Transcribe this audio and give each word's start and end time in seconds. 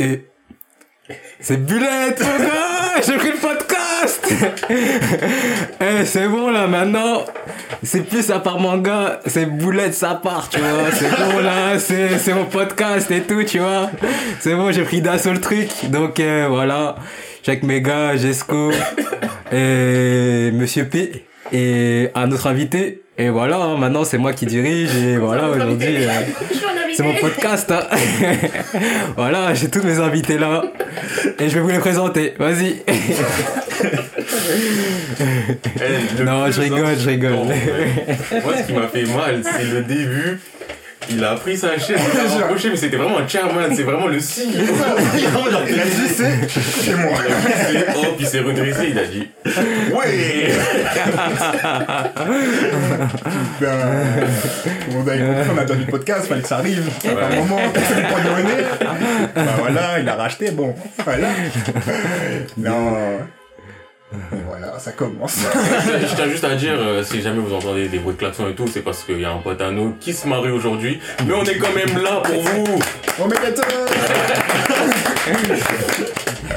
Et 0.00 0.22
c'est 1.40 1.62
Bulette, 1.66 2.20
gars 2.20 3.02
J'ai 3.06 3.16
pris 3.18 3.32
le 3.32 3.36
podcast 3.36 4.32
Eh, 4.70 6.04
c'est 6.06 6.26
bon, 6.26 6.50
là, 6.50 6.66
maintenant, 6.66 7.22
c'est 7.82 8.06
plus 8.06 8.30
à 8.30 8.38
part 8.38 8.58
manga, 8.58 9.20
c'est 9.26 9.44
Boulette, 9.44 9.92
ça 9.92 10.18
part, 10.22 10.48
tu 10.48 10.58
vois. 10.58 10.90
C'est 10.90 11.10
bon, 11.10 11.38
là, 11.40 11.78
c'est 11.78 12.32
mon 12.32 12.46
podcast 12.46 13.10
et 13.10 13.20
tout, 13.20 13.42
tu 13.44 13.58
vois. 13.58 13.90
C'est 14.38 14.54
bon, 14.54 14.72
j'ai 14.72 14.84
pris 14.84 15.02
d'assaut 15.02 15.32
le 15.32 15.40
truc. 15.40 15.68
Donc, 15.90 16.18
euh, 16.18 16.46
voilà. 16.48 16.96
Mes 17.62 17.82
gars, 17.82 18.16
Jesco 18.16 18.70
et 19.52 20.50
Monsieur 20.52 20.86
P 20.86 21.26
et 21.52 22.08
un 22.14 22.30
autre 22.32 22.46
invité. 22.46 23.02
Et 23.18 23.28
voilà, 23.28 23.56
hein, 23.56 23.76
maintenant, 23.76 24.04
c'est 24.04 24.18
moi 24.18 24.32
qui 24.32 24.46
dirige. 24.46 24.94
Et 24.96 25.18
voilà, 25.18 25.50
aujourd'hui... 25.50 26.06
euh, 26.06 26.08
c'est 27.00 27.06
mon 27.06 27.14
podcast. 27.14 27.70
hein. 27.70 27.86
voilà, 29.16 29.54
j'ai 29.54 29.68
tous 29.70 29.82
mes 29.82 29.98
invités 29.98 30.36
là. 30.38 30.62
Et 31.38 31.48
je 31.48 31.54
vais 31.54 31.60
vous 31.60 31.68
les 31.70 31.78
présenter. 31.78 32.34
Vas-y. 32.38 32.82
Eh, 35.80 36.22
Non, 36.22 36.50
je 36.50 36.60
rigole, 36.60 36.98
je 36.98 37.08
rigole. 37.08 37.32
Moi, 37.32 38.54
ce 38.58 38.66
qui 38.66 38.72
m'a 38.74 38.88
fait 38.88 39.04
mal, 39.04 39.42
c'est 39.42 39.64
le 39.64 39.82
début. 39.82 40.38
Il 41.10 41.24
a 41.24 41.34
pris 41.34 41.56
sa 41.56 41.78
chaise, 41.78 41.98
il 42.12 42.18
l'a 42.18 42.46
rapproché, 42.46 42.70
mais 42.70 42.76
c'était 42.76 42.96
vraiment 42.96 43.18
un 43.18 43.26
chairman, 43.26 43.74
c'est 43.74 43.82
vraiment 43.82 44.06
le 44.06 44.20
signe. 44.20 44.52
Il 45.68 45.80
a 45.80 45.84
dit 45.84 46.08
c'est 46.08 46.84
chez 46.84 46.94
moi. 46.94 47.12
Hop, 47.96 48.16
il 48.18 48.26
s'est 48.26 48.40
redressé, 48.40 48.88
il 48.90 48.98
a 48.98 49.04
dit 49.04 49.28
Ouais 49.92 50.52
Ben, 53.60 53.78
on 54.90 55.00
a 55.00 55.16
compris, 55.16 55.20
on 55.54 55.58
a 55.58 55.62
entendu 55.62 55.80
le 55.80 55.90
podcast, 55.90 56.26
fallait 56.26 56.42
que 56.42 56.48
ça 56.48 56.58
arrive. 56.58 56.88
À 57.04 57.26
un 57.26 57.36
moment, 57.36 57.58
personne. 57.72 58.04
Ben 59.34 59.46
voilà, 59.58 59.98
il 60.00 60.08
a 60.08 60.14
racheté, 60.14 60.50
bon, 60.50 60.74
voilà. 61.04 61.28
Non. 62.56 62.96
Voilà, 64.48 64.78
ça 64.78 64.92
commence. 64.92 65.38
Je 65.38 66.14
tiens 66.16 66.28
juste 66.28 66.44
à 66.44 66.54
dire, 66.54 66.74
euh, 66.78 67.02
si 67.02 67.22
jamais 67.22 67.38
vous 67.38 67.54
entendez 67.54 67.88
des 67.88 67.98
bruits 67.98 68.14
de 68.14 68.18
klaxon 68.18 68.48
et 68.48 68.54
tout, 68.54 68.66
c'est 68.66 68.82
parce 68.82 69.04
qu'il 69.04 69.20
y 69.20 69.24
a 69.24 69.30
un 69.30 69.38
pote 69.38 69.60
à 69.60 69.70
nous 69.70 69.94
qui 70.00 70.12
se 70.12 70.26
marie 70.26 70.50
aujourd'hui. 70.50 71.00
Mais 71.26 71.34
on 71.34 71.44
est 71.44 71.58
quand 71.58 71.72
même 71.72 72.02
là 72.02 72.20
pour 72.24 72.42
vous 72.42 72.80
mais 73.28 73.36
attends 73.46 73.62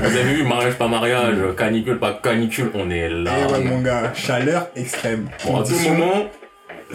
Vous 0.01 0.05
avez 0.05 0.23
vu, 0.33 0.43
mariage 0.43 0.73
pas 0.75 0.87
mariage, 0.87 1.35
canicule 1.57 1.99
pas 1.99 2.19
canicule, 2.23 2.71
on 2.73 2.89
est 2.89 3.09
là. 3.09 3.31
Eh 3.47 3.51
ouais, 3.51 3.59
mon 3.59 3.81
gars, 3.81 4.11
chaleur 4.13 4.67
extrême. 4.75 5.27
Bon, 5.45 5.61
à 5.61 5.63
tout 5.63 5.77
moment, 5.89 6.25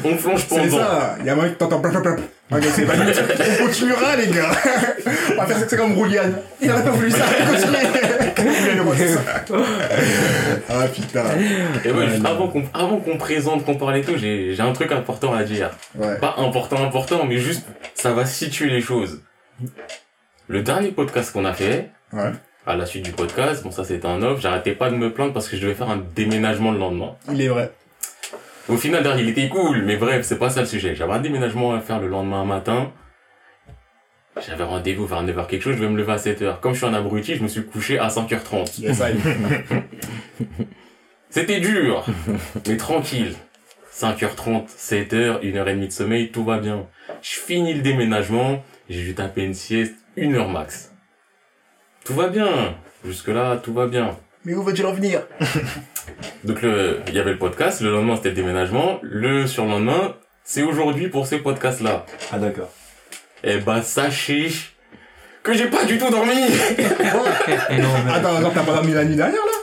on 0.04 0.16
plonge 0.16 0.40
C'est 0.48 0.56
pendant. 0.56 0.78
ça, 0.78 1.16
il 1.20 1.26
y 1.26 1.30
a 1.30 1.34
un 1.34 1.36
mec 1.36 1.52
qui 1.52 1.58
t'entend 1.58 1.80
plop 1.80 1.92
plop 1.92 2.02
plop. 2.02 2.20
Ok, 2.50 2.62
c'est 2.72 2.86
pas 2.86 2.94
lui. 2.96 3.12
On 3.60 3.66
continuera, 3.66 4.16
les 4.16 4.28
gars. 4.28 4.50
On 5.32 5.40
va 5.42 5.46
faire 5.46 5.68
ça 5.68 5.76
comme 5.76 5.92
Rouliane. 5.92 6.38
Il 6.62 6.70
aurait 6.70 6.82
pas 6.82 6.90
voulu 6.92 7.10
ça, 7.10 7.24
continuez. 7.46 8.17
Ah 10.70 10.86
putain. 10.88 11.24
Et 11.84 11.90
ouais, 11.90 12.08
juste 12.08 12.24
avant 12.24 12.48
qu'on 12.48 12.64
avant 12.74 12.98
qu'on 12.98 13.16
présente, 13.16 13.64
qu'on 13.64 13.76
parle 13.76 13.96
et 13.98 14.02
tout, 14.02 14.16
j'ai 14.16 14.54
j'ai 14.54 14.62
un 14.62 14.72
truc 14.72 14.92
important 14.92 15.32
à 15.34 15.44
dire. 15.44 15.70
Ouais. 15.94 16.16
Pas 16.18 16.34
important, 16.38 16.82
important, 16.84 17.24
mais 17.26 17.38
juste, 17.38 17.66
ça 17.94 18.12
va 18.12 18.26
situer 18.26 18.70
les 18.70 18.80
choses. 18.80 19.22
Le 20.48 20.62
dernier 20.62 20.90
podcast 20.92 21.32
qu'on 21.32 21.44
a 21.44 21.52
fait, 21.52 21.90
Ouais. 22.12 22.30
à 22.66 22.76
la 22.76 22.86
suite 22.86 23.04
du 23.04 23.12
podcast, 23.12 23.62
bon 23.64 23.70
ça 23.70 23.84
c'était 23.84 24.06
un 24.06 24.22
off, 24.22 24.40
j'arrêtais 24.40 24.72
pas 24.72 24.90
de 24.90 24.96
me 24.96 25.12
plaindre 25.12 25.32
parce 25.32 25.48
que 25.48 25.56
je 25.56 25.62
devais 25.62 25.74
faire 25.74 25.90
un 25.90 26.02
déménagement 26.14 26.70
le 26.72 26.78
lendemain. 26.78 27.16
Il 27.30 27.40
est 27.42 27.48
vrai. 27.48 27.70
Au 28.68 28.76
final, 28.76 29.02
d'ailleurs, 29.02 29.18
il 29.18 29.30
était 29.30 29.48
cool, 29.48 29.82
mais 29.86 29.96
bref, 29.96 30.26
c'est 30.26 30.38
pas 30.38 30.50
ça 30.50 30.60
le 30.60 30.66
sujet. 30.66 30.94
J'avais 30.94 31.14
un 31.14 31.20
déménagement 31.20 31.72
à 31.72 31.80
faire 31.80 32.00
le 32.00 32.08
lendemain 32.08 32.44
matin. 32.44 32.92
J'avais 34.46 34.64
rendez-vous 34.64 35.06
vers 35.06 35.24
9h 35.24 35.46
quelque 35.46 35.62
chose, 35.62 35.76
je 35.76 35.80
vais 35.80 35.88
me 35.88 35.96
lever 35.96 36.12
à 36.12 36.16
7h. 36.16 36.60
Comme 36.60 36.72
je 36.72 36.78
suis 36.78 36.86
un 36.86 36.94
abruti, 36.94 37.34
je 37.34 37.42
me 37.42 37.48
suis 37.48 37.64
couché 37.64 37.98
à 37.98 38.08
5h30. 38.08 38.80
Yes. 38.80 39.02
C'était 41.30 41.60
dur, 41.60 42.06
mais 42.66 42.76
tranquille. 42.76 43.34
5h30, 43.94 44.68
7h, 44.68 45.42
1h30 45.42 45.86
de 45.86 45.92
sommeil, 45.92 46.30
tout 46.30 46.44
va 46.44 46.58
bien. 46.58 46.86
Je 47.20 47.30
finis 47.30 47.74
le 47.74 47.82
déménagement, 47.82 48.62
j'ai 48.88 49.02
dû 49.02 49.14
taper 49.14 49.42
une 49.42 49.54
sieste, 49.54 49.94
1 50.16 50.32
heure 50.34 50.48
max. 50.48 50.92
Tout 52.04 52.14
va 52.14 52.28
bien. 52.28 52.76
Jusque 53.04 53.28
là, 53.28 53.56
tout 53.56 53.72
va 53.74 53.86
bien. 53.86 54.16
Mais 54.44 54.54
où 54.54 54.62
veux-tu 54.62 54.84
revenir 54.84 55.22
Donc 56.44 56.62
le, 56.62 57.00
il 57.08 57.14
y 57.14 57.18
avait 57.18 57.32
le 57.32 57.38
podcast, 57.38 57.80
le 57.80 57.90
lendemain 57.90 58.16
c'était 58.16 58.30
le 58.30 58.36
déménagement, 58.36 58.98
le 59.02 59.46
surlendemain, 59.46 60.14
c'est 60.44 60.62
aujourd'hui 60.62 61.08
pour 61.08 61.26
ces 61.26 61.38
podcasts-là. 61.38 62.06
Ah 62.32 62.38
d'accord. 62.38 62.70
Eh 63.44 63.58
bah 63.58 63.82
sachez 63.82 64.50
que 65.42 65.54
j'ai 65.54 65.66
pas 65.66 65.84
du 65.84 65.96
tout 65.98 66.10
dormi 66.10 66.32
Attends, 68.10 68.36
attends, 68.36 68.50
t'as 68.52 68.62
pas 68.62 68.72
dormi 68.72 68.92
la 68.92 69.04
nuit 69.04 69.16
dernière 69.16 69.40
là? 69.40 69.58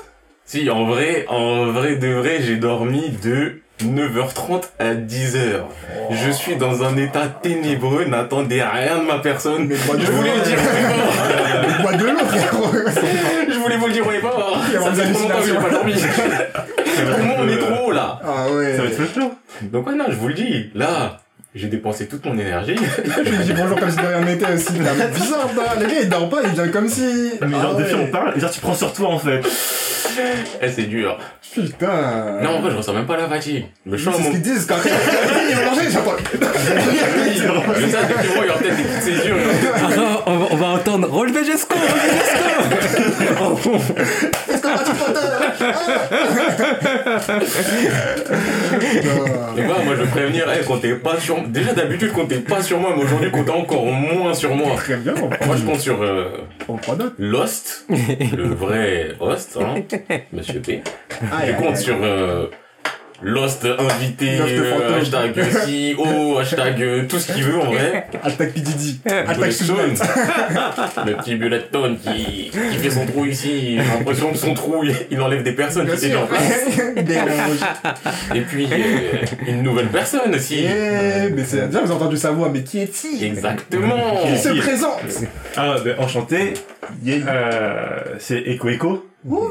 Si, 0.46 0.70
en 0.70 0.86
vrai, 0.86 1.26
en 1.28 1.72
vrai 1.72 1.96
de 1.96 2.08
vrai, 2.08 2.38
j'ai 2.40 2.58
dormi 2.58 3.10
de 3.24 3.62
9h30 3.84 4.64
à 4.80 4.94
10h. 4.94 5.64
Je 6.12 6.32
suis 6.32 6.56
dans 6.56 6.84
un 6.84 6.96
état 6.98 7.28
ténébreux, 7.28 8.06
n'attendez 8.06 8.62
rien 8.62 9.00
de 9.00 9.06
ma 9.06 9.18
personne. 9.18 9.66
Mais 9.68 9.76
bois 9.76 9.96
de 9.98 10.02
Je 10.02 10.12
voulais 10.12 10.36
le 10.36 10.42
dire. 10.42 10.58
Bois 11.82 11.94
de 11.94 12.06
l'eau, 12.06 12.18
frérot 12.18 12.72
Je 13.50 13.60
voulais 13.60 13.78
vous 13.78 13.88
le 13.88 13.94
dire 13.94 14.06
y 14.06 14.78
a 14.78 14.82
Ça 14.82 14.92
fait 14.94 15.08
des 15.08 15.14
trop 15.14 15.24
longtemps 15.24 15.42
que 15.42 15.48
j'ai 15.48 15.56
pas 15.56 15.70
dormi. 15.70 15.94
Pour 15.94 17.26
moi, 17.26 17.36
on 17.40 17.50
est 17.50 17.58
trop 17.58 17.88
haut 17.88 17.92
là. 17.92 18.20
Ah 18.24 18.52
ouais. 18.52 18.78
Ça 18.78 18.84
va 18.84 18.88
être 18.88 19.00
le 19.00 19.06
flow. 19.08 19.34
Donc 19.64 19.88
ouais, 19.88 19.96
non, 19.96 20.06
je 20.10 20.16
vous 20.16 20.28
le 20.28 20.36
dis. 20.36 20.70
Là, 20.76 21.18
j'ai 21.56 21.68
dépensé 21.68 22.08
toute 22.08 22.26
mon 22.26 22.38
énergie. 22.38 22.76
Je 23.26 23.30
lui 23.30 23.46
dis 23.46 23.54
bonjour 23.54 23.80
comme 23.80 23.90
si 23.90 23.96
de 23.96 24.02
rien 24.02 24.22
n'était 24.22 24.52
aussi. 24.54 24.66
C'est 24.66 25.14
bizarre, 25.14 25.50
bah. 25.56 25.76
Le 25.80 25.88
gars 25.88 26.02
il 26.02 26.10
dort 26.10 26.30
pas, 26.30 26.40
il 26.44 26.50
vient 26.50 26.68
comme 26.68 26.90
si. 26.90 27.32
Mais 27.42 27.52
genre, 27.52 27.78
Ah 27.80 27.96
on 27.96 28.08
parle, 28.08 28.40
genre 28.40 28.52
tu 28.52 28.60
prends 28.60 28.76
sur 28.76 28.92
toi 28.92 29.10
en 29.10 29.20
fait. 29.20 29.42
Eh, 30.62 30.70
c'est 30.70 30.84
dur. 30.84 31.18
Putain. 31.54 32.42
Non, 32.42 32.58
en 32.58 32.62
vrai, 32.62 32.72
je 32.72 32.78
ressens 32.78 32.94
même 32.94 33.06
pas 33.06 33.16
la 33.18 33.28
fatigue. 33.30 33.66
Mais 33.86 33.98
je 33.98 34.04
C'est 34.04 34.12
sens 34.12 34.22
ce 34.26 34.30
qu'ils 34.32 34.42
disent 34.42 34.66
quand 34.66 34.76
ils 35.50 35.56
vont 35.56 35.66
manger, 35.66 35.90
j'entends. 35.90 36.18
Je 37.76 37.86
sais, 37.88 37.98
effectivement, 37.98 38.42
il 38.42 38.48
y 38.48 38.50
aura 38.50 38.60
peut-être 38.60 38.76
des 38.78 38.84
petites 38.84 39.02
césures. 39.02 39.38
Ah, 39.76 40.24
on, 40.26 40.38
va, 40.38 40.48
on 40.52 40.56
va 40.56 40.66
entendre 40.68 41.10
relever 41.10 41.46
Jesco, 41.46 41.76
relever 41.76 42.18
Jesco. 42.18 43.72
Est-ce 44.54 44.62
qu'on 44.62 44.68
va 44.70 44.84
tout 44.84 44.92
Et 49.58 49.62
bah, 49.62 49.76
moi, 49.84 49.96
je 49.96 50.02
veux 50.02 50.08
prévenir, 50.08 50.46
eh, 50.60 50.64
comptez 50.64 50.94
pas 50.96 51.20
sur 51.20 51.42
Déjà, 51.48 51.74
d'habitude, 51.74 52.12
comptez 52.12 52.40
pas 52.40 52.62
sur 52.62 52.80
moi, 52.80 52.94
mais 52.96 53.04
aujourd'hui, 53.04 53.32
comptez 53.32 53.52
encore 53.52 53.86
moins 53.86 54.34
sur 54.34 54.56
moi. 54.56 54.76
Très 54.76 54.98
bien, 54.98 55.14
Moi, 55.14 55.56
je 55.58 55.64
compte 55.64 55.80
sur 55.80 56.02
euh, 56.02 56.38
on 56.68 56.78
prend 56.78 56.96
note. 56.96 57.14
Lost, 57.18 57.86
le 57.90 58.54
vrai 58.54 59.10
host, 59.20 59.58
hein, 59.62 59.76
Monsieur 60.34 60.60
P. 60.60 60.82
Ah, 61.32 61.46
Je 61.46 61.54
compte 61.54 61.78
sur 61.78 61.98
euh, 62.02 62.48
Lost 63.22 63.66
invité, 63.66 64.38
Lost 64.38 64.54
euh, 64.54 65.00
hashtag 65.00 65.34
CEO, 65.34 66.38
hashtag 66.38 66.82
euh, 66.82 67.04
tout 67.08 67.18
ce 67.18 67.32
qu'il 67.32 67.44
veut 67.44 67.60
en 67.60 67.72
vrai. 67.72 68.08
Attaque 68.22 68.54
Pididi. 68.54 69.00
Attaque. 69.06 69.52
Suzanne. 69.54 69.96
Le 71.06 71.14
petit 71.16 71.36
Bulletstone 71.36 71.98
qui, 71.98 72.52
qui 72.52 72.78
fait 72.78 72.90
son 72.90 73.06
trou 73.06 73.26
ici. 73.26 73.78
J'ai 73.78 73.84
l'impression 73.98 74.32
que 74.32 74.38
son 74.38 74.54
trou, 74.54 74.84
il, 74.84 74.94
il 75.12 75.22
enlève 75.22 75.44
des 75.44 75.54
personnes 75.54 75.88
qui 75.88 76.06
étaient 76.06 76.16
en 76.16 76.28
place. 76.28 76.68
Et 78.36 78.42
puis, 78.42 78.68
euh, 78.72 79.26
une 79.48 79.64
nouvelle 79.64 79.88
personne 79.88 80.34
aussi. 80.36 80.66
Eh, 80.66 81.30
mais 81.30 81.44
c'est 81.46 81.68
bien, 81.70 81.82
vous 81.82 81.92
avez 81.92 82.02
entendu 82.02 82.18
sa 82.18 82.32
voix, 82.32 82.50
mais 82.52 82.64
qui 82.64 82.80
est-il? 82.80 83.24
Exactement. 83.24 84.22
Il 84.28 84.38
se 84.38 84.50
présente? 84.50 85.00
Ah 85.56 85.76
ben 85.84 85.96
enchanté. 86.00 86.54
Yeah. 87.04 87.18
Euh, 87.28 88.00
c'est 88.20 88.40
Echo 88.46 88.70
Echo. 88.70 89.06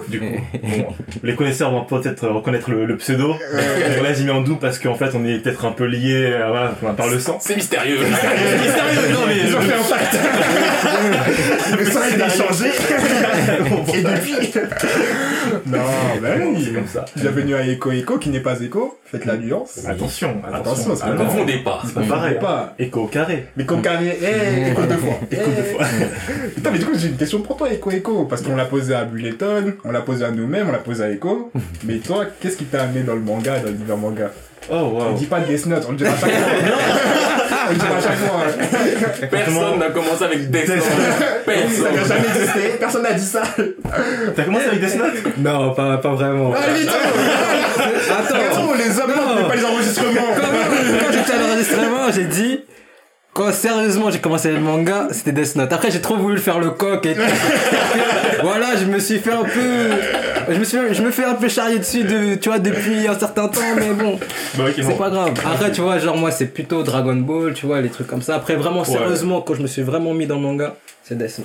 Du 0.09 0.21
coup, 0.21 0.27
bon, 0.63 0.87
les 1.25 1.35
connaisseurs 1.35 1.73
vont 1.73 1.85
peut-être 1.85 2.29
reconnaître 2.29 2.71
le, 2.71 2.87
le 2.87 2.97
pseudo. 2.97 3.33
Ouais. 3.33 4.01
Là 4.03 4.13
j'ai 4.13 4.23
mis 4.25 4.31
en 4.31 4.41
double 4.41 4.61
parce 4.61 4.79
qu'en 4.79 4.95
fait 4.95 5.11
on 5.15 5.25
est 5.27 5.39
peut-être 5.39 5.65
un 5.65 5.73
peu 5.73 5.85
liés 5.87 6.31
euh, 6.33 6.47
voilà, 6.81 6.93
par 6.93 7.09
le 7.09 7.19
sang. 7.19 7.39
C'est 7.41 7.57
mystérieux. 7.57 7.99
Mystérieux, 7.99 9.13
non 9.13 9.21
mais 9.27 9.37
Ils 9.49 9.57
ont 9.57 9.61
fait 9.61 9.75
un 9.75 9.83
pacte 9.97 10.17
Le 11.79 11.85
sang 11.87 12.01
il 12.15 12.23
a 12.23 12.29
changé 12.29 12.67
Et 13.99 14.03
depuis 14.03 14.53
Non, 15.67 15.79
ben 16.23 16.43
oui 16.55 16.63
c'est 16.67 16.73
comme 16.75 16.87
ça. 16.87 17.05
Bienvenue 17.17 17.55
à 17.57 17.67
Echo 17.67 17.91
Echo, 17.91 18.19
qui 18.19 18.29
n'est 18.29 18.41
pas 18.41 18.61
Echo. 18.61 18.99
Faites 19.07 19.25
la 19.27 19.37
nuance. 19.37 19.81
Attention, 19.87 20.41
Attention, 20.53 20.93
attention. 20.93 20.97
c'est 20.97 21.07
Ne 21.13 21.17
confondez 21.17 21.59
pas. 21.59 21.83
C'est 21.85 21.95
pas 21.95 22.01
pareil. 22.03 22.39
pas. 22.41 22.75
Echo 22.79 23.03
au 23.03 23.07
carré. 23.07 23.47
Mais 23.57 23.65
comme 23.65 23.83
carré, 23.83 24.19
eh, 24.21 24.71
Echo 24.71 24.83
deux 24.83 24.97
fois. 24.97 25.15
Echo 25.31 25.51
deux 25.51 25.63
fois. 25.63 25.85
Putain, 26.55 26.71
mais 26.71 26.79
du 26.79 26.85
coup, 26.85 26.93
j'ai 26.97 27.09
une 27.09 27.17
question 27.17 27.41
pour 27.41 27.57
toi, 27.57 27.73
Echo 27.73 27.91
Echo. 27.91 28.25
Parce 28.25 28.43
qu'on 28.43 28.57
l'a 28.57 28.65
posé 28.65 28.95
à 28.95 29.05
Bulleton, 29.05 29.64
on 29.85 29.91
l'a 29.93 30.01
posé 30.01 30.25
à 30.25 30.31
nous-mêmes, 30.31 30.69
on 30.69 30.73
l'a 30.73 30.79
posé 30.79 31.05
à 31.05 31.11
Echo. 31.11 31.51
Mais 31.85 31.99
toi, 31.99 32.25
qu'est-ce 32.41 32.57
qui 32.57 32.65
t'a 32.65 32.83
amené 32.83 33.03
dans 33.03 33.15
le 33.15 33.21
manga, 33.21 33.59
dans 33.59 33.69
l'univers 33.71 33.97
manga 33.97 34.31
Oh 34.71 34.75
On 34.77 35.11
wow. 35.11 35.13
dit 35.15 35.27
pas 35.27 35.41
Death 35.41 35.67
Note, 35.67 35.85
on 35.87 35.91
le 35.93 35.97
dira 35.99 36.11
à 36.13 36.17
chaque 36.17 36.31
fois. 36.31 36.41
on 37.69 37.71
le 37.71 37.77
dira 37.77 37.97
à 37.97 38.01
chaque 38.01 38.17
fois. 38.17 38.41
hein. 38.47 39.27
Personne 39.31 39.79
n'a 39.79 39.91
commencé 39.91 40.25
avec 40.25 40.51
Death 40.51 40.69
Note. 40.69 40.83
Ça 40.85 40.91
n'a 40.91 41.43
Personne. 41.45 42.09
jamais 42.09 42.29
existé, 42.29 42.61
personne 42.81 43.03
n'a 43.03 43.13
dit 43.13 43.25
ça. 43.27 43.43
T'as 44.35 44.43
commencé 44.45 44.67
avec 44.69 44.81
Death 44.81 44.97
Note? 44.97 45.37
Non, 45.39 45.75
pas, 45.75 45.99
pas 45.99 46.15
vraiment. 46.15 46.55
Allez, 46.55 46.81
vite 46.81 46.91
Attends, 46.91 48.35
Frérot, 48.35 48.75
les 48.75 48.99
hommes, 48.99 49.11
Non. 49.15 49.23
on 49.35 49.37
fait 49.43 49.49
pas 49.49 49.57
les 49.57 49.65
enregistrements. 49.65 50.35
quand, 50.37 50.43
quand 51.07 51.13
j'étais 51.13 51.33
à 51.33 51.39
l'enregistrement, 51.39 52.11
j'ai 52.15 52.25
dit 52.25 52.61
quand 53.35 53.53
sérieusement 53.53 54.11
j'ai 54.11 54.21
commencé 54.21 54.51
le 54.53 54.61
manga, 54.61 55.09
c'était 55.11 55.33
Death 55.33 55.57
Note. 55.57 55.73
Après 55.73 55.91
j'ai 55.91 56.01
trop 56.01 56.17
voulu 56.17 56.39
faire 56.39 56.59
le 56.61 56.71
coq 56.71 57.05
et 57.05 57.15
tout. 57.15 57.21
voilà, 58.43 58.77
je 58.77 58.85
me 58.87 58.99
suis 58.99 59.19
fait 59.19 59.33
un 59.33 59.45
peu, 59.45 59.91
je 60.49 60.59
me 60.59 60.65
suis, 60.65 60.79
je 60.93 61.03
me 61.03 61.11
fais 61.11 61.25
un 61.25 61.35
peu 61.35 61.49
charrier 61.49 61.79
dessus 61.79 62.05
de, 62.05 62.37
tu 62.37 62.49
vois, 62.49 62.59
depuis 62.59 63.07
un 63.09 63.19
certain 63.19 63.49
temps, 63.49 63.61
mais 63.77 63.91
bon, 63.93 64.19
Bah, 64.57 64.65
c'est 64.75 64.83
bon. 64.83 64.97
pas 64.97 65.11
grave. 65.11 65.33
Après 65.45 65.73
tu 65.73 65.81
vois, 65.81 65.99
genre 65.99 66.17
moi 66.17 66.31
c'est 66.31 66.47
plutôt 66.47 66.83
Dragon 66.83 67.17
Ball, 67.17 67.53
tu 67.55 67.67
vois, 67.67 67.81
les 67.81 67.91
trucs 67.91 68.07
comme 68.07 68.23
ça. 68.23 68.37
Après 68.37 68.55
vraiment 68.57 68.85
sérieusement, 68.85 69.41
quand 69.43 69.55
je 69.55 69.63
me 69.63 69.67
suis 69.67 69.83
vraiment 69.83 70.15
mis 70.15 70.27
dans 70.27 70.37
le 70.37 70.43
manga, 70.43 70.77
c'est 71.03 71.19
Death 71.19 71.41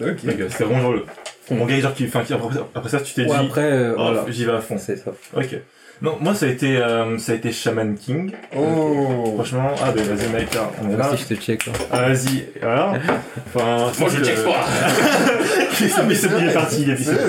Note. 0.00 0.10
Ok. 0.10 0.18
C'était 0.50 0.64
vraiment 0.64 0.80
genre 0.82 0.92
le. 0.92 1.04
Mon 1.52 1.66
gars, 1.66 1.80
genre, 1.80 1.92
qui, 1.94 2.04
enfin, 2.06 2.22
qui, 2.24 2.32
après, 2.32 2.48
après 2.76 2.88
ça, 2.88 3.00
tu 3.00 3.12
t'es 3.12 3.22
Ouais, 3.22 3.26
dit. 3.40 3.46
après, 3.46 3.62
euh, 3.72 3.94
oh, 3.98 4.02
voilà, 4.02 4.24
j'y 4.28 4.44
vais 4.44 4.52
à 4.52 4.60
fond. 4.60 4.76
c'est 4.78 4.94
ça. 4.96 5.10
Ok. 5.36 5.56
Non, 6.02 6.16
moi, 6.18 6.34
ça 6.34 6.46
a 6.46 6.48
été, 6.48 6.78
euh, 6.78 7.18
ça 7.18 7.32
a 7.32 7.34
été 7.34 7.52
Shaman 7.52 7.94
King. 7.94 8.32
Oh. 8.56 9.32
Franchement, 9.34 9.70
ah, 9.84 9.92
ben, 9.94 10.02
vas-y, 10.02 10.28
mec, 10.32 10.54
là, 10.54 10.70
on 10.82 10.90
est 10.90 10.96
là. 10.96 11.12
Aussi 11.12 11.26
je 11.28 11.34
te 11.34 11.40
check 11.40 11.66
là. 11.66 11.72
Ah, 11.92 12.08
vas-y, 12.08 12.46
voilà. 12.62 12.94
Enfin, 13.54 13.92
Moi, 14.00 14.08
je 14.08 14.18
que- 14.20 14.24
check 14.24 14.42
pas. 14.42 14.66
il 15.80 15.88
s'est- 15.90 16.00
il 16.08 16.16
s'est- 16.16 16.28
il 16.40 16.48
est 16.48 16.54
parti, 16.54 16.82
il 16.82 16.90
est 16.90 16.96
C'est 16.96 17.04
c'est. 17.14 17.20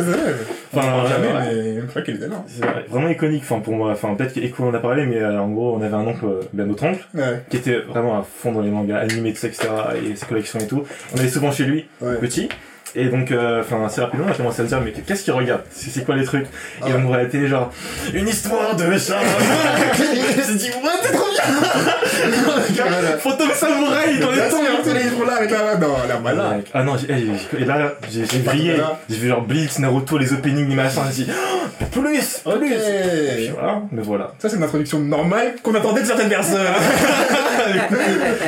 Enfin, 0.74 1.04
jamais, 1.10 1.28
ouais. 1.28 1.54
mais 1.54 1.76
une 1.82 1.88
fois 1.90 2.02
qu'il 2.02 2.16
était 2.16 2.30
là. 2.30 2.46
C'est 2.48 2.64
vrai, 2.66 2.86
vraiment 2.88 3.10
iconique, 3.10 3.44
enfin, 3.44 3.60
pour 3.60 3.74
moi. 3.74 3.92
Enfin, 3.92 4.16
peut-être 4.16 4.34
qu'Echo 4.34 4.64
en 4.64 4.74
a 4.74 4.80
parlé, 4.80 5.06
mais 5.06 5.18
euh, 5.18 5.38
en 5.42 5.50
gros, 5.50 5.76
on 5.78 5.82
avait 5.82 5.94
un 5.94 6.08
oncle, 6.08 6.24
euh, 6.26 6.40
ben, 6.54 6.66
notre 6.66 6.86
oncle, 6.86 7.06
Ouais. 7.14 7.42
qui 7.50 7.58
était 7.58 7.80
vraiment 7.80 8.18
à 8.20 8.24
fond 8.24 8.54
dans 8.54 8.62
les 8.62 8.70
mangas 8.72 9.00
animés, 9.00 9.34
tout 9.34 9.40
ça, 9.40 9.48
etc., 9.48 9.68
et 10.10 10.16
ses 10.16 10.26
collections 10.26 10.60
et 10.60 10.68
tout. 10.68 10.84
On 11.14 11.20
allait 11.20 11.28
souvent 11.28 11.52
chez 11.52 11.66
lui, 11.66 11.88
Ouais. 12.00 12.16
petit. 12.22 12.48
Et 12.96 13.06
donc, 13.06 13.32
euh, 13.32 13.62
enfin, 13.62 13.86
assez 13.86 14.02
rapidement, 14.02 14.28
a 14.28 14.34
commencé 14.34 14.62
à 14.62 14.66
se 14.66 14.70
dire, 14.70 14.82
mais 14.84 14.92
qu'est-ce 14.92 15.24
qu'il 15.24 15.34
regarde 15.34 15.62
C'est 15.72 16.06
quoi 16.06 16.16
les 16.16 16.26
trucs? 16.26 16.46
Ah. 16.82 16.90
Et 16.90 16.94
on 16.94 17.02
voit 17.08 17.18
la 17.18 17.26
télé, 17.26 17.48
genre, 17.48 17.72
une 18.14 18.28
histoire 18.28 18.76
de 18.76 18.84
chat 18.98 19.16
Il 20.38 20.44
s'est 20.44 20.56
dit, 20.56 20.70
what, 20.84 20.92
c'est 21.02 21.14
trop 21.14 21.26
bien 21.32 22.86
Voilà. 22.90 23.18
Fantôme 23.18 23.52
samouraï 23.54 24.20
dans 24.20 24.32
les 24.32 24.38
temps 24.50 24.58
les 24.94 25.04
livres 25.04 25.26
là 25.26 25.36
avec 25.38 25.52
la. 25.52 25.78
Non, 25.78 25.96
la 26.08 26.58
Ah 26.74 26.84
non, 26.84 26.98
j'ai- 26.98 27.08
eh, 27.10 27.16
j'ai- 27.56 27.62
et 27.62 27.66
là, 27.66 27.94
j'ai 28.12 28.26
j'ai 28.26 28.40
vrillé. 28.40 28.74
Voilà. 28.74 29.00
J'ai 29.10 29.16
vu 29.18 29.28
genre 29.30 29.42
Blitz, 29.42 29.80
Naruto, 29.80 30.18
les 30.18 30.34
openings, 30.34 30.68
les 30.68 30.76
machins, 30.76 31.02
j'ai 31.16 31.24
dit, 31.24 31.32
oh, 31.32 31.86
plus, 31.92 32.02
plus 32.02 32.16
Et 32.16 33.36
puis 33.36 33.50
voilà, 33.54 33.82
mais 33.92 34.02
voilà. 34.02 34.34
Ça, 34.40 34.50
c'est 34.50 34.58
une 34.58 34.64
introduction 34.64 35.00
normale 35.00 35.56
qu'on 35.64 35.74
attendait 35.76 36.02
de 36.02 36.08
certaines 36.08 36.30
personnes. 36.30 36.62
ouais, 37.72 37.76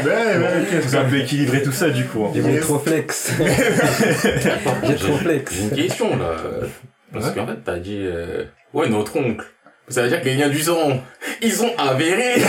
ouais, 0.05 0.37
ok. 0.61 0.83
C'est 0.87 0.97
un 0.97 1.03
peu 1.05 1.17
équilibré 1.17 1.61
tout 1.63 1.71
ça, 1.71 1.89
du 1.89 2.05
coup. 2.05 2.25
hein. 2.25 2.31
J'ai 2.35 2.41
mon 2.41 2.57
trop 2.59 2.79
flex. 2.79 3.31
J'ai 4.88 4.95
trop 4.95 5.18
flex. 5.18 5.53
J'ai 5.53 5.63
une 5.63 5.71
question 5.71 6.18
là. 6.18 6.35
Parce 7.12 7.31
qu'en 7.31 7.45
fait, 7.45 7.57
t'as 7.63 7.77
dit, 7.77 8.00
euh, 8.01 8.44
ouais, 8.74 8.89
notre 8.89 9.15
oncle. 9.18 9.45
Ça 9.89 10.01
veut 10.01 10.07
dire 10.09 10.21
qu'il 10.21 10.35
vient 10.35 10.47
du 10.50 10.59
sang. 10.62 11.01
Ils 11.41 11.62
ont 11.63 11.71
avéré. 11.77 12.35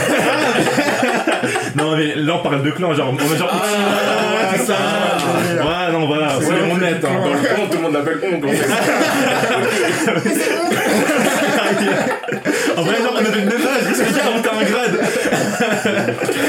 Non, 1.77 1.97
mais 1.97 2.15
là, 2.15 2.37
on 2.37 2.43
parle 2.43 2.63
de 2.63 2.71
clan, 2.71 2.95
genre, 2.95 3.13
on 3.13 3.17
est 3.17 3.37
genre, 3.37 3.51
Ah, 3.53 4.53
c'est 4.53 4.59
ça. 4.65 4.77
ça. 4.77 5.65
Ouais, 5.65 5.93
non, 5.93 6.07
voilà, 6.07 6.39
C'est 6.41 6.51
net, 6.53 7.01
du 7.01 7.07
hein. 7.07 7.11
clan. 7.11 7.21
Dans 7.25 7.33
le 7.35 7.39
camp, 7.41 7.67
tout 7.71 7.77
le 7.77 7.83
monde 7.83 7.93
l'appelle 7.95 8.21
oncle. 8.33 8.47
en 8.47 8.51
fait. 8.53 8.67
En 12.77 12.83
vrai, 12.83 12.97
genre, 13.03 13.13
on 13.15 13.19
avait 13.19 13.41
le 13.41 13.47
même 13.47 13.67
âge, 13.67 13.85
parce 13.85 14.01
que 14.01 14.15
gars 14.17 14.27
a 14.27 14.31
monté 14.31 14.49
un 14.49 14.65
grade. 14.65 14.97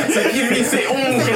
C'est 0.10 0.30
qui 0.32 0.42
lui, 0.44 0.64
c'est 0.64 0.88
oncle. 0.88 1.32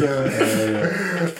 Euh, 0.00 0.86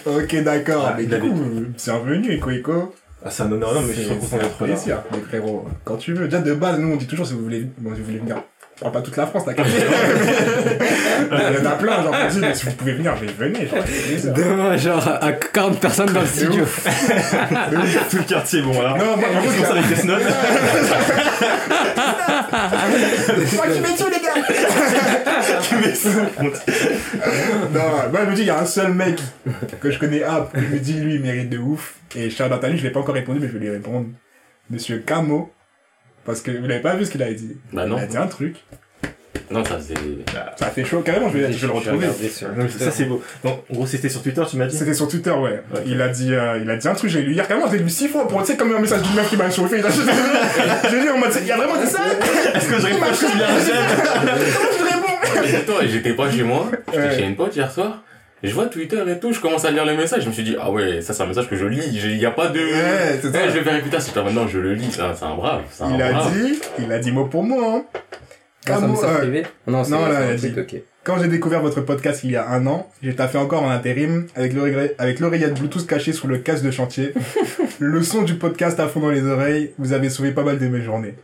ok, 0.05 0.43
d'accord. 0.43 0.85
Ah, 0.87 0.95
mais 0.97 1.05
du 1.05 1.19
coup, 1.19 1.33
c'est 1.77 1.91
revenu, 1.91 2.31
Eko. 2.33 2.93
Ah, 3.23 3.29
c'est 3.31 3.43
un 3.43 3.51
honneur, 3.51 3.73
non, 3.73 3.81
mais 3.81 3.93
je 3.93 4.01
suis 4.01 4.05
trop 4.09 4.15
content 4.15 4.37
d'être 4.37 4.61
là. 4.61 4.67
plaisir. 4.67 5.03
Mais 5.11 5.19
frérot, 5.19 5.65
quand 5.83 5.97
tu 5.97 6.13
veux. 6.13 6.25
Déjà, 6.25 6.39
de 6.39 6.53
base, 6.53 6.79
nous, 6.79 6.93
on 6.93 6.95
dit 6.97 7.07
toujours 7.07 7.25
si 7.27 7.33
vous 7.33 7.41
voulez, 7.41 7.67
bon, 7.77 7.93
si 7.93 7.99
vous 8.01 8.05
voulez 8.05 8.19
venir. 8.19 8.43
Parle 8.79 8.93
pas 8.93 9.01
toute 9.01 9.17
la 9.17 9.25
France, 9.25 9.43
t'as 9.43 9.55
capté. 9.55 9.71
Il 11.31 11.55
y 11.55 11.61
en 11.61 11.65
a 11.65 11.71
plein, 11.71 12.03
genre, 12.03 12.13
dit, 12.29 12.39
mais 12.39 12.53
si 12.53 12.65
vous 12.65 12.73
pouvez 12.73 12.93
venir, 12.93 13.15
mais 13.19 13.27
venez, 13.27 13.67
genre. 13.67 13.83
Demain, 14.35 14.77
genre, 14.77 15.07
à 15.07 15.31
40 15.31 15.79
personnes 15.79 16.13
dans 16.13 16.21
le 16.21 16.27
studio. 16.27 16.63
Tout 18.11 18.17
le 18.17 18.23
quartier, 18.23 18.61
bon, 18.61 18.73
voilà. 18.73 18.91
Non, 18.91 19.17
moi, 19.17 19.27
pour 19.55 19.65
ça 19.65 19.71
avec 19.71 19.87
Death 19.87 20.03
Note. 20.03 20.21
Moi 23.55 23.67
qui 23.67 23.79
mets 23.79 23.97
tout, 23.97 24.09
les 24.11 24.19
gars! 24.19 24.47
Tu 25.63 25.75
mets 25.75 25.95
ça. 25.95 26.09
Non, 27.73 27.81
moi, 28.11 28.19
je 28.25 28.29
me 28.29 28.35
dis, 28.35 28.41
il 28.41 28.47
y 28.47 28.51
a 28.51 28.59
un 28.59 28.65
seul 28.65 28.93
mec 28.93 29.19
que 29.81 29.89
je 29.89 29.97
connais, 29.97 30.21
ah, 30.23 30.47
je 30.53 30.59
me 30.59 30.79
dis, 30.79 30.93
lui, 30.93 31.15
il 31.15 31.21
mérite 31.21 31.49
de 31.49 31.57
ouf. 31.57 31.95
Et 32.15 32.29
Charles 32.29 32.51
Nathalie, 32.51 32.77
je 32.77 32.83
l'ai 32.83 32.91
pas 32.91 32.99
encore 32.99 33.15
répondu, 33.15 33.39
mais 33.39 33.47
je 33.47 33.53
vais 33.53 33.59
lui 33.59 33.71
répondre. 33.71 34.07
Monsieur 34.69 34.99
Camo. 34.99 35.51
Parce 36.27 36.41
que 36.41 36.51
vous 36.51 36.67
l'avez 36.67 36.81
pas 36.81 36.95
vu 36.95 37.05
ce 37.05 37.11
qu'il 37.11 37.23
a 37.23 37.33
dit. 37.33 37.57
Bah 37.73 37.87
non. 37.87 37.97
Il 37.97 38.03
a 38.03 38.05
dit 38.05 38.17
un 38.17 38.27
truc. 38.27 38.57
Non, 39.49 39.63
ça 39.63 39.79
c'est. 39.79 39.93
Ça 40.57 40.65
a 40.65 40.69
fait 40.69 40.83
chaud, 40.83 40.99
carrément, 40.99 41.29
je 41.29 41.37
vais, 41.37 41.53
je 41.53 41.57
vais 41.57 41.67
le 41.67 41.73
retrouver. 41.73 42.07
Donc, 42.07 42.69
ça, 42.69 42.91
c'est 42.91 43.05
beau. 43.05 43.23
Donc, 43.45 43.63
en 43.71 43.73
gros, 43.75 43.85
c'était 43.87 44.09
sur 44.09 44.21
Twitter, 44.21 44.43
tu 44.49 44.57
m'as 44.57 44.65
dit? 44.65 44.75
C'était 44.77 44.93
sur 44.93 45.07
Twitter, 45.07 45.31
ouais. 45.31 45.63
Il 45.85 46.01
a 46.01 46.09
dit, 46.09 46.33
euh, 46.33 46.59
il 46.61 46.69
a 46.69 46.75
dit 46.75 46.85
un 46.87 46.93
truc, 46.95 47.09
j'ai 47.09 47.21
lu 47.21 47.31
hier, 47.33 47.47
carrément, 47.47 47.71
j'ai 47.71 47.77
lu 47.79 47.89
six 47.89 48.09
fois 48.09 48.27
pour, 48.27 48.41
tu 48.41 48.47
sais, 48.47 48.57
comme 48.57 48.75
un 48.75 48.79
message 48.79 49.03
d'une 49.03 49.15
meuf 49.15 49.29
qui 49.29 49.37
m'a 49.37 49.49
chauffé. 49.49 49.81
J'ai 50.91 50.99
lu 51.01 51.09
en 51.09 51.17
mode, 51.17 51.31
il 51.41 51.49
a 51.51 51.55
vraiment 51.57 51.81
dit 51.81 51.87
ça? 51.89 51.99
Est-ce 52.53 52.67
que 52.67 52.77
je 52.77 52.85
réponds? 52.87 52.99
Comment 52.99 53.13
je 53.13 54.83
réponds? 54.83 55.41
Mais 55.41 55.47
dis-toi, 55.59 55.75
j'étais 55.87 56.13
pas 56.13 56.29
chez 56.31 56.43
moi. 56.43 56.69
J'étais 56.93 57.07
Ouais. 57.07 57.15
chez 57.15 57.23
une 57.23 57.35
pote 57.37 57.55
hier 57.55 57.71
soir. 57.71 58.03
Je 58.43 58.53
vois 58.53 58.67
Twitter 58.67 59.01
et 59.07 59.19
tout, 59.19 59.33
je 59.33 59.39
commence 59.39 59.65
à 59.65 59.71
lire 59.71 59.83
les 59.85 59.97
messages. 59.97 60.21
Je 60.23 60.27
me 60.27 60.33
suis 60.33 60.43
dit, 60.43 60.55
ah 60.61 60.69
ouais, 60.71 61.01
ça 61.01 61.13
c'est 61.13 61.23
un 61.23 61.27
message 61.27 61.49
que 61.49 61.55
je 61.55 61.65
lis. 61.65 61.81
Il 61.93 62.17
y 62.17 62.25
a 62.25 62.31
pas 62.31 62.47
de. 62.49 62.59
Ouais, 62.59 63.19
c'est 63.21 63.31
ça. 63.31 63.39
Eh, 63.45 63.49
je 63.49 63.53
vais 63.55 63.61
vérifier 63.61 63.91
ça. 63.91 63.99
C'est 63.99 64.13
genre, 64.13 64.25
maintenant 64.25 64.47
je 64.47 64.59
le 64.59 64.73
lis. 64.73 64.89
C'est 64.91 65.01
un, 65.01 65.15
c'est 65.15 65.25
un 65.25 65.35
brave. 65.35 65.61
C'est 65.71 65.83
un 65.83 65.95
Il 65.95 66.01
a 66.01 66.11
brave. 66.11 66.33
dit, 66.33 66.59
il 66.79 66.91
a 66.91 66.99
dit 66.99 67.11
mot 67.11 67.25
pour 67.25 67.43
mot, 67.43 67.59
hein. 67.63 67.85
Euh, 68.69 69.17
privé? 69.19 69.43
Non, 69.65 69.83
non, 69.89 70.05
là, 70.07 70.33
dit. 70.33 70.53
Quand 71.05 71.17
j'ai 71.19 71.29
découvert 71.29 71.61
votre 71.61 71.79
podcast 71.81 72.25
il 72.25 72.31
y 72.31 72.35
a 72.35 72.49
un 72.49 72.67
an, 72.67 72.91
j'ai 73.01 73.15
taffé 73.15 73.37
encore 73.37 73.63
en 73.63 73.69
intérim 73.69 74.27
avec 74.35 74.53
l'oreille- 74.53 74.91
avec 74.97 75.21
l'oreillette 75.21 75.57
Bluetooth 75.57 75.87
cachée 75.87 76.11
sous 76.11 76.27
le 76.27 76.39
casque 76.39 76.63
de 76.65 76.71
chantier. 76.71 77.13
le 77.79 78.03
son 78.03 78.23
du 78.23 78.33
podcast 78.35 78.77
à 78.81 78.87
fond 78.89 78.99
dans 78.99 79.09
les 79.09 79.25
oreilles, 79.25 79.71
vous 79.77 79.93
avez 79.93 80.09
sauvé 80.09 80.31
pas 80.31 80.43
mal 80.43 80.59
de 80.59 80.67
mes 80.67 80.81
journées. 80.81 81.15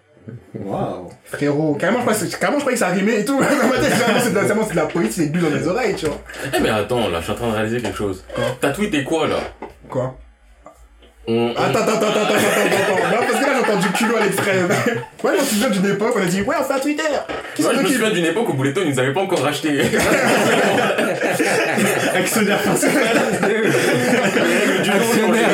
Waouh. 0.55 1.09
Frérot, 1.25 1.73
carrément 1.75 1.99
je, 2.07 2.25
carrément, 2.37 2.59
je 2.59 2.63
croyais 2.63 2.75
que 2.75 2.79
ça 2.79 2.87
rimait 2.87 3.19
et 3.21 3.25
tout. 3.25 3.41
C'est 4.23 4.29
de, 4.31 4.35
la- 4.35 4.43
de 4.87 4.91
poésie, 4.91 5.11
c'est 5.11 5.31
du 5.31 5.39
dans 5.39 5.49
les 5.49 5.67
oreilles, 5.67 5.95
tu 5.95 6.05
vois. 6.05 6.19
Eh, 6.55 6.59
mais 6.61 6.69
attends, 6.69 7.09
là, 7.09 7.17
je 7.19 7.23
suis 7.23 7.31
en 7.33 7.35
train 7.35 7.47
de 7.49 7.53
réaliser 7.55 7.81
quelque 7.81 7.97
chose. 7.97 8.23
Quoi 8.33 8.43
T'as 8.61 8.69
tweeté 8.71 9.03
quoi 9.03 9.27
là 9.27 9.37
Quoi 9.89 10.15
on, 11.27 11.33
on- 11.33 11.51
Attends, 11.51 11.79
attends, 11.79 11.91
attends, 11.93 12.07
attends, 12.07 12.21
attends, 12.21 12.35
attends, 12.35 12.95
attends. 12.95 13.09
Non, 13.11 13.17
parce 13.27 13.39
que 13.39 13.45
là, 13.45 13.53
j'ai 13.53 13.71
entendu 13.71 13.87
culot 13.89 14.15
à 14.17 14.19
l'extrême. 14.23 14.67
Ouais, 15.23 15.31
je 15.35 15.39
me 15.41 15.45
souviens 15.45 15.69
d'une 15.69 15.85
époque, 15.91 16.13
on 16.17 16.21
a 16.21 16.25
dit, 16.25 16.41
ouais, 16.41 16.55
on 16.59 16.63
fait 16.63 16.73
un 16.73 16.79
Twitter. 16.79 17.03
Qui 17.55 17.63
je 17.63 17.67
me 17.81 17.85
souviens 17.87 18.11
d'une 18.11 18.25
époque 18.25 18.49
où 18.49 18.53
Bouletton, 18.53 18.81
ils 18.85 18.91
nous 18.91 18.99
avaient 18.99 19.13
pas 19.13 19.21
encore 19.21 19.41
racheté. 19.41 19.81
Actionnaire 22.15 22.59
principal. 22.61 23.03
Actionnaire. 24.85 25.49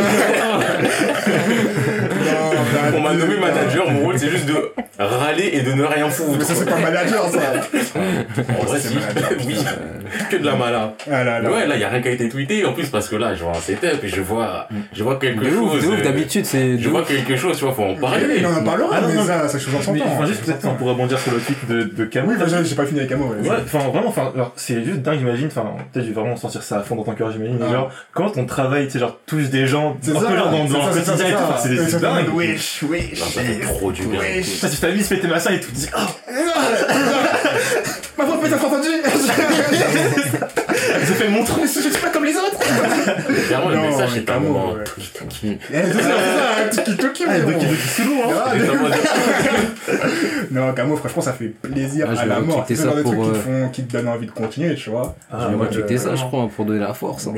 On 2.95 3.01
m'a 3.01 3.13
nommé 3.13 3.35
manager, 3.37 3.89
mon 3.89 4.01
rôle 4.01 4.17
c'est 4.19 4.29
juste 4.29 4.45
de 4.47 4.71
râler 4.97 5.49
et 5.53 5.61
de 5.61 5.71
ne 5.73 5.83
rien 5.83 6.05
Mais 6.05 6.11
foutre. 6.11 6.41
ça, 6.45 6.55
c'est 6.55 6.65
pas 6.69 6.77
manager, 6.77 7.29
ça. 7.29 7.39
En 8.59 8.63
vrai, 8.65 8.79
c'est 8.79 8.89
si. 8.89 8.97
oui. 9.47 9.55
Que 10.29 10.37
de 10.37 10.45
la 10.45 10.55
mala. 10.55 10.93
Ah 11.11 11.23
là 11.23 11.39
là. 11.39 11.49
Ouais, 11.51 11.67
là, 11.67 11.77
y 11.77 11.83
a 11.83 11.89
rien 11.89 12.01
qui 12.01 12.07
a 12.07 12.11
été 12.11 12.29
tweeté. 12.29 12.65
En 12.65 12.73
plus, 12.73 12.87
parce 12.89 13.07
que 13.07 13.15
là, 13.15 13.35
je 13.35 13.43
vois 13.43 13.51
un 13.51 13.61
setup 13.61 14.03
et 14.03 14.07
je 14.07 14.21
vois, 14.21 14.67
je 14.93 15.03
vois 15.03 15.17
quelque 15.17 15.45
De 15.45 15.49
chose. 15.51 15.85
ouf, 15.87 15.99
euh, 15.99 16.03
d'habitude, 16.03 16.45
c'est. 16.45 16.77
Je 16.79 16.89
vois 16.89 17.03
quelque 17.03 17.35
chose, 17.35 17.57
tu 17.57 17.65
vois, 17.65 17.73
faut 17.73 17.83
en 17.83 17.95
parler. 17.95 18.43
on 18.45 18.59
en 18.59 18.63
parlera, 18.63 18.89
Ah, 18.93 19.01
non, 19.01 19.07
mais 19.09 19.15
non. 19.15 19.23
ça, 19.25 19.43
vous 19.47 19.75
en 19.75 19.77
Mais, 19.93 19.99
s'entend. 19.99 20.11
enfin, 20.13 20.23
hein, 20.23 20.27
juste 20.27 20.43
peut-être 20.45 20.75
pour 20.77 20.87
rebondir 20.87 21.19
sur 21.19 21.31
le 21.31 21.39
tweet 21.39 21.67
de, 21.69 21.83
de 21.83 22.05
Camo. 22.05 22.31
Oui, 22.31 22.35
bah, 22.39 22.45
j'ai 22.63 22.75
pas 22.75 22.85
fini 22.85 22.99
avec 22.99 23.09
Camo. 23.11 23.25
ouais. 23.27 23.49
Ouais, 23.49 23.55
enfin 23.63 23.79
vraiment, 23.89 24.07
enfin, 24.09 24.31
alors, 24.33 24.51
c'est 24.55 24.83
juste 24.83 24.99
dingue, 25.01 25.19
j'imagine. 25.19 25.47
Enfin, 25.47 25.65
peut-être 25.93 26.05
je 26.05 26.11
vais 26.11 26.19
vraiment 26.21 26.35
sentir 26.35 26.63
ça 26.63 26.79
à 26.79 26.81
fond 26.81 26.95
dans 26.95 27.03
ton 27.03 27.13
cœur, 27.13 27.31
j'imagine. 27.31 27.57
Mais 27.59 27.65
Ah. 27.69 27.73
genre, 27.73 27.91
quand 28.13 28.37
on 28.37 28.45
travaille, 28.45 28.85
tu 28.87 28.93
sais, 28.93 28.99
genre, 28.99 29.17
touche 29.25 29.49
des 29.49 29.67
gens, 29.67 29.97
C'est 30.01 30.11
un 30.15 30.19
ça, 30.19 30.27
peu 30.27 30.37
genre 30.37 30.49
dans, 30.51 30.67
c'est 30.67 30.73
dans 30.73 30.87
le 30.87 30.93
quotidien 30.93 32.19
et 32.19 32.25
tout, 32.25 32.31
Wesh, 32.59 32.83
wesh. 32.83 33.19
Non, 33.19 33.25
ça 33.25 33.41
fait 33.41 33.59
trop 33.61 33.91
du 33.91 34.05
bien. 34.05 34.19
Wesh. 34.19 34.57
Ça, 34.59 34.69
tu 34.69 34.75
t'amuses, 34.75 35.07
fais 35.07 35.19
tes 35.19 35.27
machins 35.27 35.53
et 35.53 35.61
tout, 35.61 35.69
tu 35.71 35.77
dis, 35.77 35.87
oh, 35.95 35.99
Ma 38.17 38.25
voix 38.25 38.41
peut 38.41 38.47
être 38.47 38.65
entendue. 38.65 38.89
j'ai 41.07 41.13
fait 41.13 41.29
mon 41.29 41.45
truc. 41.45 41.63
Je 41.73 41.79
suis 41.79 41.89
pas 41.91 42.09
comme 42.09 42.18
les 42.18 42.18
autres. 42.18 42.18
Clairement, 43.49 43.69
le 43.69 43.77
message, 43.81 44.09
un 44.27 44.39
moment. 44.39 44.73
qui- 45.29 45.57
Eh, 45.73 45.75
C'est 45.91 46.81
un 46.81 46.83
tiki 46.83 46.97
toki, 46.97 47.23
Ah, 47.27 47.33
Sulu, 47.35 48.09
hein. 48.23 48.29
C'est 48.51 48.75
mode- 48.77 48.93
Non, 50.51 50.73
Camo, 50.73 50.95
franchement, 50.95 51.21
ça 51.21 51.33
fait 51.33 51.47
plaisir 51.47 52.07
Ah, 52.15 52.19
à 52.21 52.25
la 52.25 52.39
mort. 52.39 52.65
C'est 52.67 52.75
genre 52.75 52.93
ça 52.93 52.97
de 52.99 53.03
trucs 53.03 53.15
pour, 53.15 53.25
qui 53.25 53.31
te 53.31 53.37
euh, 53.37 53.41
font, 53.41 53.69
qui 53.69 53.83
te 53.83 53.93
donnent 53.93 54.07
envie 54.07 54.25
de 54.27 54.31
continuer, 54.31 54.75
tu 54.75 54.89
vois. 54.89 55.15
Ah, 55.31 55.37
Je 55.43 55.47
vais 55.49 55.55
ouais, 55.55 55.67
retweeter 55.67 55.97
ça, 55.97 56.15
je 56.15 56.23
crois, 56.23 56.47
pour 56.55 56.65
donner 56.65 56.79
la 56.79 56.93
force. 56.93 57.27
hein. 57.27 57.33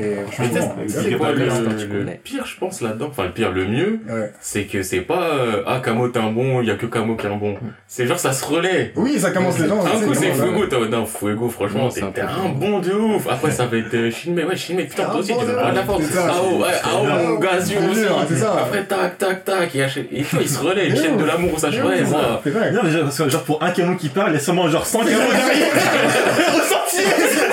C'est 0.88 1.16
quoi 1.16 1.32
le, 1.32 2.16
pire, 2.22 2.46
je 2.46 2.56
pense, 2.58 2.80
là-dedans 2.80 3.08
Enfin, 3.10 3.24
le 3.24 3.32
pire, 3.32 3.52
le 3.52 3.66
mieux, 3.66 4.00
c'est 4.40 4.64
que 4.64 4.82
c'est 4.82 5.00
pas 5.00 5.22
euh, 5.32 5.62
ah 5.66 5.80
Camo 5.82 6.08
t'es 6.08 6.18
un 6.20 6.30
bon, 6.30 6.60
il 6.60 6.68
y 6.68 6.70
a 6.70 6.74
que 6.76 6.86
Camo 6.86 7.16
qui 7.16 7.26
est 7.26 7.30
un 7.30 7.36
bon. 7.36 7.54
C'est 7.86 8.06
genre 8.06 8.18
ça 8.18 8.32
se 8.32 8.44
relaie. 8.44 8.92
Oui, 8.96 9.18
ça 9.18 9.30
commence 9.30 9.58
les 9.58 9.68
gens. 9.68 9.84
Un 9.84 10.00
coup 10.00 10.14
c'est. 10.14 10.32
Fuego, 10.32 10.66
non 10.90 11.06
Fuego 11.06 11.48
franchement 11.48 11.88
t'es 11.88 12.00
c'est 12.14 12.20
un 12.22 12.48
bon 12.54 12.78
de 12.80 12.92
ouf. 12.92 13.26
Après 13.30 13.50
ça 13.50 13.66
va 13.66 13.76
être 13.76 13.94
euh, 13.94 14.10
Shinmei, 14.10 14.44
ouais 14.44 14.56
Shinmei 14.56 14.84
putain 14.84 15.04
toi 15.04 15.16
aussi 15.20 15.32
tu 15.36 15.44
devrais 15.44 15.70
ouf. 15.70 15.74
la 15.74 15.82
force 15.84 16.01
Ça. 16.12 16.26
Ah 16.28 16.34
oh, 16.42 16.56
ouais, 16.62 16.68
ah 16.82 16.88
oh, 16.94 17.04
mon 17.04 17.34
gars, 17.38 17.60
si 17.60 17.74
Je 17.74 17.78
on 17.78 17.88
te 17.88 17.94
jure, 17.94 18.24
c'est 18.28 18.36
ça. 18.36 18.56
Après, 18.60 18.84
tac, 18.84 19.18
tac, 19.18 19.44
tac, 19.44 19.70
il, 19.74 19.82
achète... 19.82 20.06
et 20.12 20.22
toi, 20.22 20.38
il 20.42 20.48
se 20.48 20.58
relaie, 20.58 20.88
il 20.88 20.96
chaîne 20.96 21.16
de 21.16 21.24
l'amour, 21.24 21.58
ça, 21.58 21.70
je 21.70 21.76
ça. 21.76 21.82
Non, 21.82 22.80
mais 22.82 22.90
genre, 22.90 23.02
parce 23.04 23.18
que, 23.18 23.28
genre, 23.28 23.42
pour 23.42 23.62
un 23.62 23.70
camion 23.70 23.96
qui 23.96 24.08
parle, 24.08 24.30
il 24.30 24.34
y 24.34 24.36
a 24.36 24.40
sûrement 24.40 24.68
genre 24.68 24.86
100 24.86 24.98
camions 25.00 25.18
derrière. 25.18 25.72
Ressenti 26.54 27.02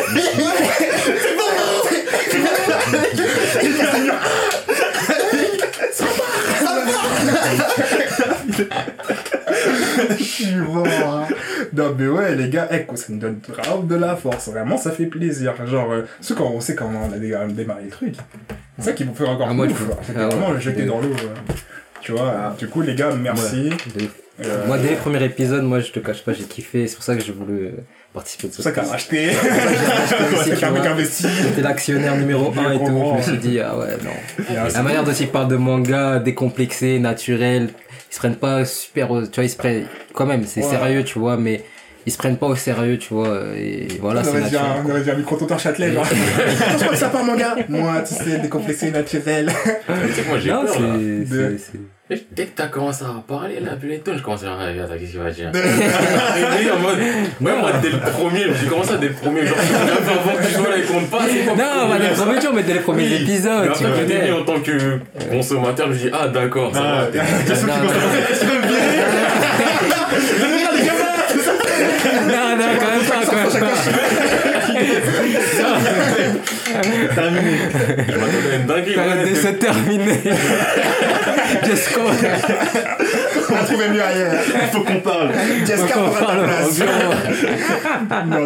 C'est 1.00 1.36
bon 1.36 1.44
Je 10.18 10.24
suis 10.24 10.56
mort. 10.56 10.86
hein. 10.88 11.28
Non, 11.74 11.96
mais 11.98 12.08
ouais, 12.08 12.36
les 12.36 12.50
gars, 12.50 12.68
eh, 12.72 12.86
ça 12.96 13.06
nous 13.10 13.20
donne 13.20 13.40
grave 13.48 13.88
de 13.88 13.96
la 13.96 14.16
force. 14.16 14.48
Vraiment, 14.50 14.78
ça 14.78 14.92
fait 14.92 15.06
plaisir. 15.06 15.54
Genre, 15.66 15.92
euh, 15.92 16.02
quand 16.38 16.52
on 16.54 16.60
sait 16.62 16.76
comment 16.76 17.02
on 17.10 17.14
a 17.14 17.18
dé- 17.18 17.36
démarré 17.50 17.84
le 17.86 17.90
truc, 17.90 18.16
c'est 18.78 18.86
ça 18.86 18.92
qui 18.94 19.04
vous 19.04 19.14
fait 19.14 19.26
encore 19.26 19.48
Ah, 19.50 19.54
moi, 19.54 19.68
quoi. 19.68 19.98
C'était 20.02 20.20
ah, 20.20 20.28
vraiment 20.28 20.52
le 20.52 20.60
jeter 20.60 20.86
dans 20.86 21.00
l'eau. 21.00 21.10
euh. 21.12 21.54
Tu 22.02 22.12
vois, 22.14 22.56
du 22.58 22.68
coup, 22.68 22.82
les 22.82 22.96
gars, 22.96 23.12
merci. 23.22 23.72
Euh, 24.46 24.66
Moi, 24.68 24.78
dès 24.78 24.92
les 24.92 24.96
premiers 24.96 25.22
épisodes, 25.24 25.64
moi, 25.64 25.82
je 25.82 25.92
te 25.92 26.00
cache 26.00 26.24
pas, 26.24 26.32
j'ai 26.32 26.46
kiffé. 26.46 26.88
C'est 26.88 26.96
pour 26.96 27.04
ça 27.04 27.14
que 27.16 27.22
j'ai 27.22 27.34
voulu 27.34 27.66
euh, 27.66 27.72
participer 28.14 28.48
de 28.48 28.54
C'est 28.54 28.64
pour 28.74 28.84
ça 28.84 28.88
a 28.90 28.92
racheté. 28.92 29.32
J'étais 31.44 31.62
l'actionnaire 31.62 32.16
numéro 32.16 32.52
Je 32.54 32.60
1 32.60 32.72
et 32.72 32.78
tout. 32.78 32.86
Je 32.86 33.18
me 33.18 33.22
suis 33.22 33.38
dit, 33.38 33.60
ah 33.60 33.78
ouais, 33.78 33.98
non. 34.04 34.12
Euh, 34.52 34.70
La 34.74 34.82
manière 34.82 35.04
dont 35.04 35.12
ils 35.12 35.28
parlent 35.28 35.48
de 35.50 35.56
manga 35.58 36.20
décomplexé, 36.20 37.00
naturel, 37.00 37.70
ils 38.10 38.14
se 38.14 38.20
prennent 38.20 38.36
pas 38.38 38.66
super 38.66 39.12
au, 39.12 39.22
tu 39.26 39.36
vois, 39.36 39.44
ils 39.44 39.50
se 39.50 39.58
prennent, 39.58 39.86
quand 40.14 40.26
même, 40.26 40.44
c'est 40.46 40.62
Ouais. 40.64 40.70
sérieux, 40.70 41.04
tu 41.04 41.20
vois, 41.20 41.38
mais 41.38 41.64
ils 42.06 42.12
se 42.12 42.18
prennent 42.18 42.38
pas 42.38 42.48
au 42.48 42.56
sérieux, 42.56 42.98
tu 42.98 43.14
vois, 43.14 43.42
et 43.56 43.88
voilà, 44.02 44.22
on 44.22 44.24
c'est 44.24 44.30
aurait 44.32 44.50
dit 44.50 44.56
un, 44.56 44.62
naturel. 44.62 44.84
on 44.86 44.90
aurait 44.92 45.02
dit 45.02 45.12
un 45.12 45.16
micro-trottoir 45.16 45.60
Châtelet, 45.60 45.92
genre. 45.94 46.06
Je 46.06 46.76
crois 46.78 46.88
que 46.90 46.96
ça 46.96 47.10
part, 47.10 47.24
mon 47.24 47.36
gars. 47.36 47.56
Moi, 47.70 48.02
tu 48.08 48.16
sais, 48.16 48.40
décomplexé, 48.40 48.90
naturel. 48.92 49.52
Tu 50.08 50.14
sais 50.14 50.22
que 50.24 50.28
moi, 50.28 50.40
j'ai 50.40 50.52
Non, 50.52 50.66
peur, 50.66 50.80
là. 50.82 51.50
Dès 52.10 52.46
que 52.46 52.56
t'as 52.56 52.66
commencé 52.66 53.04
à 53.04 53.22
parler, 53.28 53.60
là, 53.60 53.74
Peloton, 53.80 54.14
je 54.18 54.24
commençais 54.24 54.48
à 54.48 54.74
dire, 54.74 54.84
attends, 54.86 54.96
qu'est-ce 55.00 55.12
qu'il 55.12 55.20
va 55.20 55.30
dire? 55.30 55.52
Même 57.40 57.60
moi, 57.60 57.72
dès 57.84 57.90
le 57.92 58.00
premier, 58.00 58.46
j'ai 58.60 58.66
commencé 58.68 58.94
à 58.94 58.98
dès 58.98 59.10
le 59.10 59.14
premier, 59.14 59.46
genre, 59.46 59.56
avant 59.60 60.36
que 60.36 60.44
tu 60.48 60.54
sois 60.56 60.70
là, 60.70 60.78
il 60.78 60.86
compte 60.86 61.08
pas, 61.12 61.20
c'est 61.30 61.44
quoi 61.46 61.54
Non, 61.54 61.88
pas 61.88 62.00
dès 62.00 62.10
les 62.10 62.16
premiers 62.16 62.42
jours, 62.42 62.54
mais 62.56 62.64
dès 62.64 62.74
les 62.74 62.80
premiers 62.80 63.04
Oui. 63.04 63.14
épisodes, 63.22 63.72
tu 63.78 63.84
connais. 63.84 64.32
en 64.32 64.44
tant 64.44 64.60
que 64.60 64.98
consommateur, 65.30 65.86
je 65.90 65.92
me 65.94 65.98
dis, 66.00 66.10
ah, 66.12 66.28
d'accord, 66.30 66.74
ça 66.74 66.82
Ah, 66.84 67.02
va. 67.02 67.08
qui 67.12 67.18
me 67.20 67.24
Non, 72.28 72.56
non, 72.58 72.70
quand 72.80 72.92
même 72.92 73.06
pas, 73.06 73.26
quand 73.26 73.36
même 73.36 73.52
pas. 73.60 73.76
Terminé. 77.16 77.58
Je 78.08 78.16
m'attendais 78.18 78.52
à 78.52 78.56
une 78.56 78.66
dinguerie. 78.66 78.94
Période 78.96 79.24
d'essai 79.28 79.54
terminée. 79.56 80.20
Jesco. 81.66 82.02
On 83.52 83.56
a 83.56 83.64
trouvé 83.64 83.90
mieux 83.90 84.04
ailleurs. 84.04 84.34
Il 84.46 84.68
faut 84.72 84.82
qu'on 84.84 85.00
parle. 85.00 85.32
Jessica 85.66 85.96
On 85.98 86.10
prendra 86.10 86.20
ta 86.20 86.26
parle 86.26 86.40
en 86.40 86.44
place. 86.46 86.80
Non. 88.30 88.46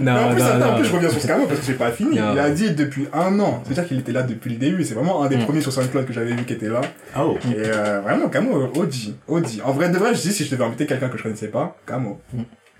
Mais 0.00 0.10
en 0.10 0.30
plus, 0.34 0.42
non, 0.42 0.46
attends, 0.48 0.66
en 0.66 0.70
non. 0.72 0.76
plus, 0.78 0.84
je 0.88 0.92
reviens 0.94 1.08
sur 1.10 1.20
ce 1.20 1.26
canot 1.26 1.46
parce 1.46 1.60
que 1.60 1.66
j'ai 1.66 1.72
pas 1.74 1.90
fini. 1.90 2.18
Non. 2.18 2.32
Il 2.34 2.38
a 2.38 2.50
dit 2.50 2.70
depuis 2.72 3.06
un 3.12 3.38
an. 3.40 3.62
C'est-à-dire 3.64 3.86
qu'il 3.88 3.98
était 3.98 4.12
là 4.12 4.22
depuis 4.22 4.50
le 4.50 4.56
début. 4.56 4.84
C'est 4.84 4.94
vraiment 4.94 5.22
un 5.22 5.28
des 5.28 5.36
Mm. 5.36 5.44
premiers 5.44 5.60
sur 5.60 5.72
SoundCloud 5.72 6.06
que 6.06 6.12
j'avais 6.12 6.32
vu 6.32 6.44
qui 6.44 6.52
était 6.52 6.68
là. 6.68 6.80
Oh. 7.18 7.36
Et 7.50 7.54
euh, 7.58 8.00
vraiment, 8.00 8.28
Camo, 8.28 8.70
OG. 8.74 9.14
OG. 9.28 9.44
En 9.64 9.72
vrai, 9.72 9.88
de 9.88 9.96
vrai, 9.98 10.14
je 10.14 10.20
dis 10.20 10.32
si 10.32 10.44
je 10.44 10.50
devais 10.50 10.64
inviter 10.64 10.86
quelqu'un 10.86 11.08
que 11.08 11.16
je 11.18 11.22
connaissais 11.22 11.48
pas, 11.48 11.76
Camo. 11.86 12.20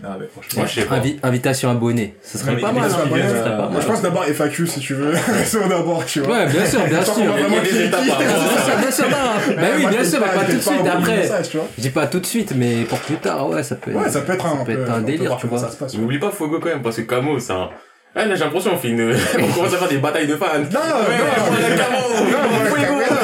Ah, 0.02 0.16
mais 0.20 0.26
franchement. 0.26 0.52
Moi, 0.56 0.66
je 0.66 0.80
sais 0.80 0.86
pas. 0.86 0.96
Invi- 0.98 1.18
invitation 1.22 1.70
abonnée. 1.70 2.14
Ce 2.22 2.36
serait 2.36 2.52
Non, 2.56 2.60
pas 2.60 2.72
mal. 2.72 2.82
invitation 2.84 3.06
hein. 3.14 3.18
euh, 3.24 3.38
serait 3.38 3.50
pas 3.50 3.56
Moi, 3.62 3.68
mal. 3.70 3.82
je 3.82 3.86
pense 3.86 4.02
d'abord 4.02 4.24
FAQ 4.24 4.66
si 4.66 4.80
tu 4.80 4.94
veux. 4.94 5.10
Restons 5.38 5.66
d'abord, 5.68 6.04
tu 6.04 6.20
vois. 6.20 6.36
Ouais, 6.38 6.46
bien 6.46 6.66
sûr, 6.66 6.80
bien 6.86 6.98
pense 6.98 7.14
sûr. 7.14 7.24
Bien 7.24 8.90
non. 9.08 9.16
Bah 9.56 9.62
Ouais, 9.62 9.68
oui, 9.76 9.86
bien 9.86 10.04
sûr, 10.04 10.18
mais 10.20 10.26
pas- 10.26 10.32
pas 10.32 10.40
je 10.46 10.50
tout 10.50 10.56
de 10.56 10.60
suite. 10.62 10.86
Après, 10.92 11.28
je 11.76 11.82
dis 11.82 11.90
pas 11.90 12.06
tout 12.08 12.20
de 12.20 12.26
suite, 12.26 12.52
mais 12.56 12.82
pour 12.84 12.98
plus 12.98 13.16
tard, 13.16 13.48
ouais, 13.48 13.62
ça 13.62 13.76
peut. 13.76 13.92
Ouais, 13.92 14.08
ça 14.10 14.20
peut 14.22 14.32
être 14.34 14.46
un, 14.46 14.58
ça 14.58 14.64
peut 14.64 14.72
être 14.72 14.90
on 14.90 14.94
un 14.94 15.00
délire, 15.00 15.36
tu 15.40 15.46
vois. 15.46 15.58
ça. 15.58 15.70
N'oublie 15.96 16.18
pas 16.18 16.30
Fogo 16.30 16.58
quand 16.60 16.68
même, 16.70 16.82
parce 16.82 16.96
que 16.96 17.02
Camo, 17.02 17.38
c'est 17.38 17.52
un. 17.52 17.70
Ah, 18.16 18.26
là, 18.26 18.34
j'ai 18.36 18.44
l'impression 18.44 18.70
qu'on 18.70 18.76
fait 18.78 18.88
une. 18.90 19.12
on 19.42 19.46
commence 19.52 19.74
à 19.74 19.76
faire 19.78 19.88
des 19.88 19.98
batailles 19.98 20.26
de 20.28 20.36
fans. 20.36 20.46
Non, 20.58 20.62
ouais, 20.62 21.18
non, 21.18 21.24
voilà, 21.48 21.76
Camo 21.76 21.98
Non, 22.24 22.48
moi, 22.48 22.64
Fuego 22.66 22.94
Camo, 23.00 23.20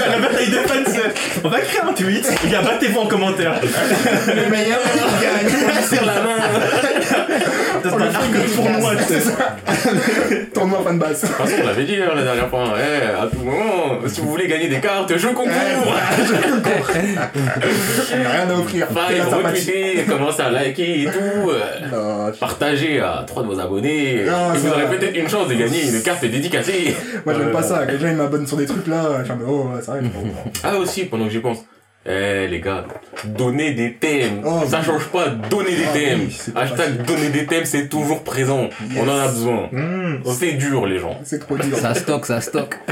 La 0.00 0.08
la 0.08 0.18
bataille 0.28 0.48
de 0.48 0.54
fans, 0.56 0.74
c'est- 0.85 0.85
on 1.44 1.48
va 1.48 1.60
créer 1.60 1.80
un 1.80 1.92
tweet, 1.92 2.26
gars, 2.50 2.62
battez-vous 2.62 3.00
en 3.00 3.06
commentaire. 3.06 3.60
le 3.62 4.48
meilleur 4.50 4.80
gagne. 5.20 5.82
Serre 5.82 6.04
la 6.06 6.20
main 6.22 6.36
C'est 7.82 7.92
un 7.92 8.00
arc 8.00 8.54
tournoi, 8.54 8.92
tu 8.96 9.04
sais. 9.14 9.20
Tournoi 10.54 10.80
fan 10.84 10.98
base. 10.98 11.20
De 11.22 11.26
toute 11.26 11.36
façon, 11.36 11.52
on 11.62 11.66
l'avait 11.66 11.84
dit 11.84 11.96
hein, 11.96 12.10
la 12.16 12.22
dernière 12.22 12.48
fois. 12.48 12.64
Eh, 12.78 13.06
à 13.22 13.26
tout 13.26 13.38
moment, 13.44 13.98
si 14.06 14.20
vous 14.20 14.30
voulez 14.30 14.48
gagner 14.48 14.68
des 14.68 14.80
cartes, 14.80 15.12
je 15.16 15.28
concours 15.28 15.46
On 18.12 18.18
n'a 18.22 18.30
rien 18.30 18.48
à 18.50 18.54
offrir. 18.58 18.86
Sympathie. 18.88 19.70
retweeter, 19.70 20.04
commencez 20.08 20.42
à 20.42 20.50
liker 20.50 21.02
et 21.02 21.04
tout. 21.06 21.50
euh, 21.50 21.60
Non, 21.92 22.32
je- 22.32 22.38
Partagez 22.38 23.00
à 23.00 23.24
trois 23.26 23.42
de 23.42 23.48
vos 23.48 23.60
abonnés. 23.60 24.24
Non, 24.26 24.52
et 24.54 24.58
ça 24.58 24.60
vous 24.60 24.68
aurez 24.72 24.84
va. 24.84 24.88
peut-être 24.96 25.16
une 25.16 25.28
chance 25.28 25.48
de 25.48 25.54
gagner 25.54 25.88
une 25.88 26.02
carte 26.02 26.24
dédicacée. 26.24 26.94
Moi, 27.24 27.34
j'aime 27.38 27.52
pas 27.52 27.62
ça. 27.62 27.84
Quand 27.86 27.92
les 27.92 27.98
gens 27.98 28.08
ils 28.08 28.16
m'abonnent 28.16 28.46
sur 28.46 28.56
des 28.56 28.66
trucs 28.66 28.86
là, 28.86 29.18
je 29.20 29.24
suis 29.24 29.32
en 29.32 29.36
mode, 29.36 29.46
oh, 29.48 29.70
ouais, 29.74 29.82
ça 29.82 29.92
arrive. 29.92 30.10
Ah 30.64 30.76
aussi, 30.76 31.04
pendant 31.04 31.24
que 31.26 31.30
j'y 31.30 31.38
pense. 31.40 31.58
Eh 32.08 32.46
les 32.46 32.60
gars, 32.60 32.84
donnez 33.24 33.72
des 33.72 33.94
thèmes. 33.94 34.42
Oh, 34.44 34.60
ça 34.68 34.80
change 34.82 35.06
pas, 35.08 35.28
donnez 35.28 35.70
des 35.74 35.84
Ah, 35.88 35.92
thèmes. 35.92 36.20
oui, 36.28 36.52
Hashtag 36.54 37.02
donner 37.04 37.30
des 37.30 37.46
thèmes, 37.46 37.64
c'est 37.64 37.88
toujours 37.88 38.22
présent. 38.22 38.68
On 38.96 39.08
en 39.08 39.18
a 39.18 39.26
besoin. 39.28 39.68
Mmh. 39.72 40.22
C'est 40.38 40.52
dur 40.52 40.86
les 40.86 41.00
gens. 41.00 41.18
C'est 41.24 41.40
trop 41.40 41.56
dur. 41.56 41.76
Ça 41.76 41.94
stocke, 41.94 42.26
ça 42.26 42.40
stocke. 42.40 42.76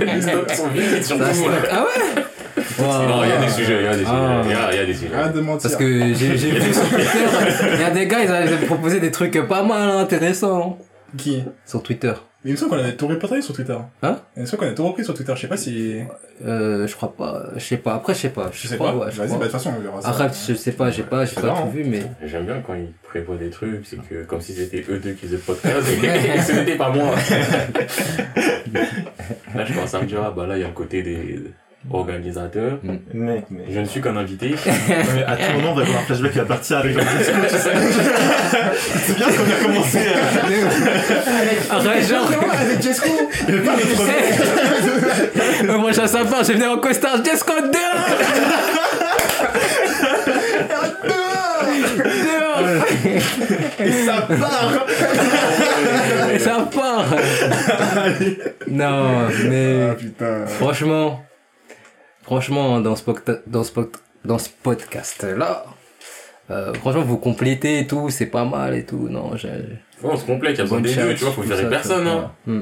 Les 0.00 0.20
stocks 0.20 0.50
sont 0.50 0.68
vides 0.68 1.02
surtout. 1.02 1.24
Ça 1.24 1.32
stocke. 1.34 1.68
Ah 1.70 1.84
ouais? 1.84 2.22
Non, 2.78 3.24
il 3.24 3.28
y 3.30 3.32
a 3.32 3.38
des 3.46 3.50
sujets, 3.50 3.76
il 3.80 3.84
y 3.84 3.88
a 3.88 3.92
des 3.92 3.98
sujets. 4.04 4.10
Ah. 4.12 4.42
Il 4.44 4.50
y 4.50 4.54
a, 4.54 4.72
il 4.72 4.76
y 4.76 4.80
a 4.80 4.84
des 4.86 4.94
sujets. 4.94 5.16
Rien 5.16 5.28
de 5.30 5.40
mentir. 5.40 5.62
Parce 5.70 5.76
que 5.76 6.14
j'ai 6.14 6.28
vu 6.28 6.72
sur 6.74 6.88
Twitter, 6.90 7.08
il 7.74 7.80
y 7.80 7.84
a 7.84 7.90
des 7.90 8.06
gars, 8.06 8.18
ils 8.22 8.30
avaient 8.30 8.66
proposé 8.66 9.00
des 9.00 9.10
trucs 9.10 9.40
pas 9.48 9.62
mal 9.62 9.90
intéressants 9.96 10.78
Qui? 11.16 11.42
Sur 11.64 11.82
Twitter. 11.82 12.12
Mais 12.46 12.52
il 12.52 12.54
me 12.54 12.58
semble 12.58 12.70
qu'on 12.70 12.78
avait 12.78 12.94
tout 12.94 13.08
répertorié 13.08 13.42
sur 13.42 13.56
Twitter. 13.56 13.76
Hein 14.04 14.20
Il 14.36 14.42
me 14.42 14.46
semble 14.46 14.62
qu'on 14.62 14.68
a 14.68 14.72
tout 14.72 14.86
repris 14.86 15.04
sur 15.04 15.14
Twitter. 15.14 15.32
Je 15.34 15.40
sais 15.40 15.48
pas 15.48 15.56
si. 15.56 15.96
Euh, 16.44 16.86
je 16.86 16.94
crois 16.94 17.12
pas, 17.12 17.46
je 17.56 17.60
sais 17.60 17.76
pas. 17.76 17.94
Après, 17.94 18.14
je 18.14 18.20
sais 18.20 18.28
pas. 18.28 18.50
Je 18.52 18.68
sais 18.68 18.76
pas. 18.76 18.94
ouais, 18.94 19.10
je 19.10 19.16
Vas-y, 19.16 19.30
bah, 19.30 19.38
de 19.38 19.42
toute 19.42 19.50
façon, 19.50 19.72
on 19.76 19.80
verra 19.80 20.00
ça. 20.00 20.10
Après, 20.10 20.28
je 20.28 20.54
sais 20.54 20.70
pas, 20.70 20.92
j'ai 20.92 21.02
pas, 21.02 21.24
j'ai 21.24 21.34
pas 21.34 21.60
tout 21.60 21.70
vu, 21.70 21.82
mais. 21.82 22.02
J'aime 22.24 22.44
bien 22.46 22.62
quand 22.64 22.74
ils 22.74 22.92
prévoient 23.02 23.34
des 23.34 23.50
trucs, 23.50 23.84
c'est 23.84 23.96
que 23.96 24.22
comme 24.22 24.40
si 24.40 24.54
c'était 24.54 24.84
eux 24.88 25.00
deux 25.00 25.14
qui 25.14 25.26
faisaient 25.26 25.38
le 25.38 25.42
podcast 25.42 25.88
et 25.92 25.96
que 26.38 26.42
ce 26.44 26.52
n'était 26.52 26.76
pas 26.76 26.90
moi. 26.90 27.16
là, 29.56 29.64
je 29.64 29.72
pense 29.72 29.94
à 29.94 30.02
me 30.02 30.06
dire, 30.06 30.22
ah 30.24 30.30
bah 30.30 30.46
là, 30.46 30.56
il 30.56 30.60
y 30.60 30.64
a 30.64 30.68
le 30.68 30.72
côté 30.72 31.02
des 31.02 31.40
organisateurs. 31.92 32.78
Mec, 33.14 33.44
mais. 33.50 33.64
Je 33.70 33.80
ne 33.80 33.84
suis 33.84 34.00
qu'un 34.00 34.16
invité. 34.16 34.54
mais 35.14 35.24
à 35.24 35.36
tout 35.36 35.52
moment, 35.56 35.72
on 35.72 35.74
va 35.74 35.82
avoir 35.82 35.98
un 35.98 36.02
flashback 36.06 36.32
qui 36.32 36.38
va 36.38 36.44
partir 36.44 36.78
avec. 36.78 36.96
C'est 39.04 39.16
bien 39.16 39.26
qu'on 39.26 39.32
a 39.50 39.64
commencé. 39.64 39.98
euh, 39.98 41.70
Arrête, 41.70 42.08
genre, 42.08 42.30
avec 42.60 42.82
Jesco 42.82 43.08
Il 43.48 43.62
pas 43.62 43.72
notre 43.72 43.86
le 45.62 45.78
prochain 45.78 46.06
sapin, 46.06 46.42
je 46.42 46.52
venais 46.52 46.66
en 46.66 46.76
costard, 46.78 47.24
Just 47.24 47.44
Code 47.44 47.70
2 47.70 47.78
Et 53.78 53.92
ça 54.04 54.22
part. 54.22 54.86
Et 56.32 56.38
ça 56.38 56.68
part. 56.74 57.04
Non, 58.68 59.28
mais 59.48 59.88
Ah 59.90 59.94
putain. 59.94 60.46
franchement, 60.46 61.22
franchement, 62.26 62.80
dans 62.80 62.96
ce, 62.96 63.04
dans 63.46 63.64
ce, 63.64 63.72
poc- 63.72 63.94
dans 64.24 64.38
ce 64.38 64.48
podcast-là, 64.62 65.64
euh, 66.50 66.74
franchement, 66.74 67.02
vous 67.02 67.16
complétez 67.18 67.78
et 67.80 67.86
tout, 67.86 68.10
c'est 68.10 68.26
pas 68.26 68.44
mal 68.44 68.74
et 68.74 68.84
tout. 68.84 69.08
Non, 69.08 69.36
j'ai. 69.36 69.48
Ouais, 70.02 70.10
on 70.12 70.16
se 70.16 70.24
complète, 70.26 70.52
il 70.54 70.58
y 70.58 70.60
a 70.60 70.64
besoin 70.64 70.80
des 70.80 70.94
deux, 70.94 71.14
tu 71.14 71.24
vois, 71.24 71.32
faut 71.32 71.42
virer 71.42 71.62
ça, 71.62 71.68
personne, 71.68 72.06
hein. 72.06 72.30
Hmm. 72.46 72.60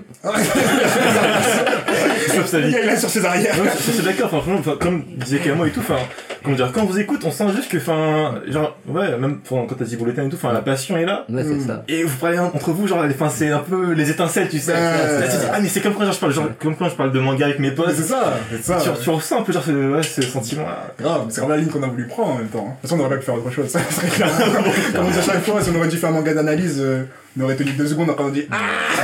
Sauf 2.29 2.47
sa 2.47 2.61
vie. 2.61 2.75
il 2.83 2.89
est 2.89 2.97
sur 2.97 3.09
ses 3.11 3.25
arrières. 3.25 3.55
Je 3.87 3.91
suis 3.93 4.03
d'accord, 4.05 4.29
franchement, 4.29 4.61
comme 4.81 5.03
disait 5.17 5.39
Kamo 5.39 5.65
et 5.65 5.71
tout, 5.71 5.81
enfin, 5.81 5.99
comment 6.45 6.57
dire, 6.57 6.71
quand 6.73 6.83
on 6.83 6.87
vous 6.87 6.99
écoute, 7.01 7.23
on 7.25 7.31
sent 7.31 7.47
juste 7.57 7.71
que, 7.71 7.79
enfin, 7.79 8.35
genre, 8.49 8.77
ouais, 8.89 9.17
même 9.19 9.39
quand 9.49 9.67
t'as 9.79 9.85
dit 9.85 9.97
bulletin 9.97 10.25
et 10.27 10.29
tout, 10.29 10.37
enfin, 10.37 10.53
la 10.53 10.61
passion 10.61 10.97
est 10.97 11.05
là. 11.07 11.25
Ouais, 11.29 11.43
c'est 11.43 11.67
ça. 11.67 11.83
Et 11.89 12.05
vous 12.05 12.17
parlez 12.19 12.39
entre 12.39 12.71
vous, 12.71 12.87
genre, 12.87 13.05
enfin, 13.09 13.29
c'est 13.31 13.51
un 13.51 13.59
peu 13.59 13.93
les 13.93 14.11
étincelles, 14.11 14.49
tu 14.49 14.59
sais. 14.59 14.73
Ouais. 14.73 14.79
Là, 14.81 15.23
tu 15.29 15.37
dis, 15.37 15.43
ah, 15.53 15.59
mais 15.61 15.69
c'est 15.69 15.81
comme 15.81 15.95
quand 15.95 16.05
genre, 16.05 16.13
je 16.13 16.21
parle, 16.21 16.33
genre, 16.33 16.49
comme 16.61 16.77
quand 16.77 16.89
je 16.89 16.95
parle 16.95 17.13
de 17.13 17.19
manga 17.21 17.47
avec 17.47 17.59
mes 17.59 17.71
potes. 17.71 17.95
C'est 17.97 18.03
ça, 18.03 18.35
c'est 18.51 18.63
ça. 18.63 18.79
Tu, 18.83 19.03
tu 19.03 19.11
ressens 19.11 19.41
un 19.41 19.43
peu, 19.43 19.53
genre, 19.53 19.65
ce, 19.65 19.71
ouais, 19.95 20.03
ce 20.03 20.23
sentiment-là. 20.23 20.93
Grave, 21.01 21.23
c'est 21.31 21.41
vraiment 21.41 21.55
la 21.57 21.61
ligne 21.61 21.71
qu'on 21.71 21.83
a 21.83 21.87
voulu 21.89 22.07
prendre 22.07 22.33
en 22.33 22.39
même 22.39 22.49
temps. 22.49 22.65
De 22.65 22.71
toute 22.71 22.81
façon, 22.83 22.97
on 22.97 23.01
aurait 23.01 23.11
pas 23.11 23.17
pu 23.17 23.25
faire 23.25 23.35
autre 23.35 23.51
chose. 23.51 23.67
Ça 23.69 23.81
serait 23.91 24.09
clair. 24.09 24.29
Comme 24.95 25.07
on 25.07 25.11
dit 25.11 25.19
à 25.19 25.23
chaque 25.23 25.43
fois, 25.45 25.61
si 25.63 25.71
on 25.71 25.77
aurait 25.79 25.89
dû 25.89 25.97
faire 25.97 26.11
un 26.11 26.13
manga 26.13 26.35
d'analyse, 26.35 26.77
euh, 26.81 27.05
on 27.39 27.43
aurait 27.45 27.57
tenu 27.57 27.73
deux 27.73 27.87
secondes 27.87 28.15
quand 28.17 28.27
on 28.27 28.29
dit 28.29 28.47
Ah, 28.51 28.57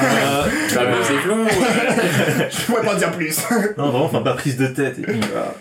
Euh, 0.03 0.49
Ah, 0.77 0.81
mais 0.87 0.95
c'est 1.03 1.15
flou. 1.15 1.35
je 2.51 2.61
pourrais 2.67 2.83
pas 2.83 2.95
en 2.95 2.99
dire 2.99 3.11
plus. 3.11 3.39
non, 3.77 3.91
vraiment, 3.91 4.05
enfin, 4.05 4.21
pas 4.23 4.35
prise 4.35 4.57
de 4.57 4.67
tête. 4.69 4.97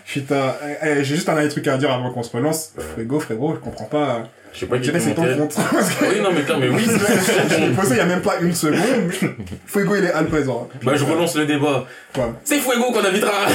Putain, 0.06 0.54
eh, 0.64 0.86
eh, 0.88 0.94
j'ai 1.04 1.16
juste 1.16 1.28
un 1.28 1.34
dernier 1.34 1.48
truc 1.48 1.66
à 1.70 1.78
dire 1.78 1.90
avant 1.92 2.10
qu'on 2.10 2.22
se 2.22 2.36
relance. 2.36 2.74
Frérot, 2.94 3.20
frérot, 3.20 3.54
je 3.54 3.60
comprends 3.60 3.84
pas. 3.86 4.24
Je 4.52 4.58
sais 4.60 4.66
pas 4.66 4.78
qui 4.78 4.90
c'est 4.98 5.14
ton 5.14 5.22
compte. 5.22 5.56
Oui, 6.02 6.20
non, 6.20 6.30
mais 6.34 6.56
mais 6.58 6.68
oui. 6.70 6.82
il 7.90 7.96
y 7.96 8.00
a 8.00 8.04
même 8.04 8.20
pas 8.20 8.40
une 8.40 8.52
seconde. 8.52 9.12
Fuego, 9.66 9.94
il 9.96 10.04
est 10.04 10.12
à 10.12 10.22
le 10.22 10.26
présent. 10.26 10.68
Bah, 10.82 10.92
je 10.96 11.04
relance 11.04 11.36
le 11.36 11.46
débat. 11.46 11.84
Quoi 12.12 12.32
C'est 12.42 12.58
Fuego 12.58 12.90
qu'on 12.92 13.04
invitera. 13.04 13.30
Ah, 13.46 13.48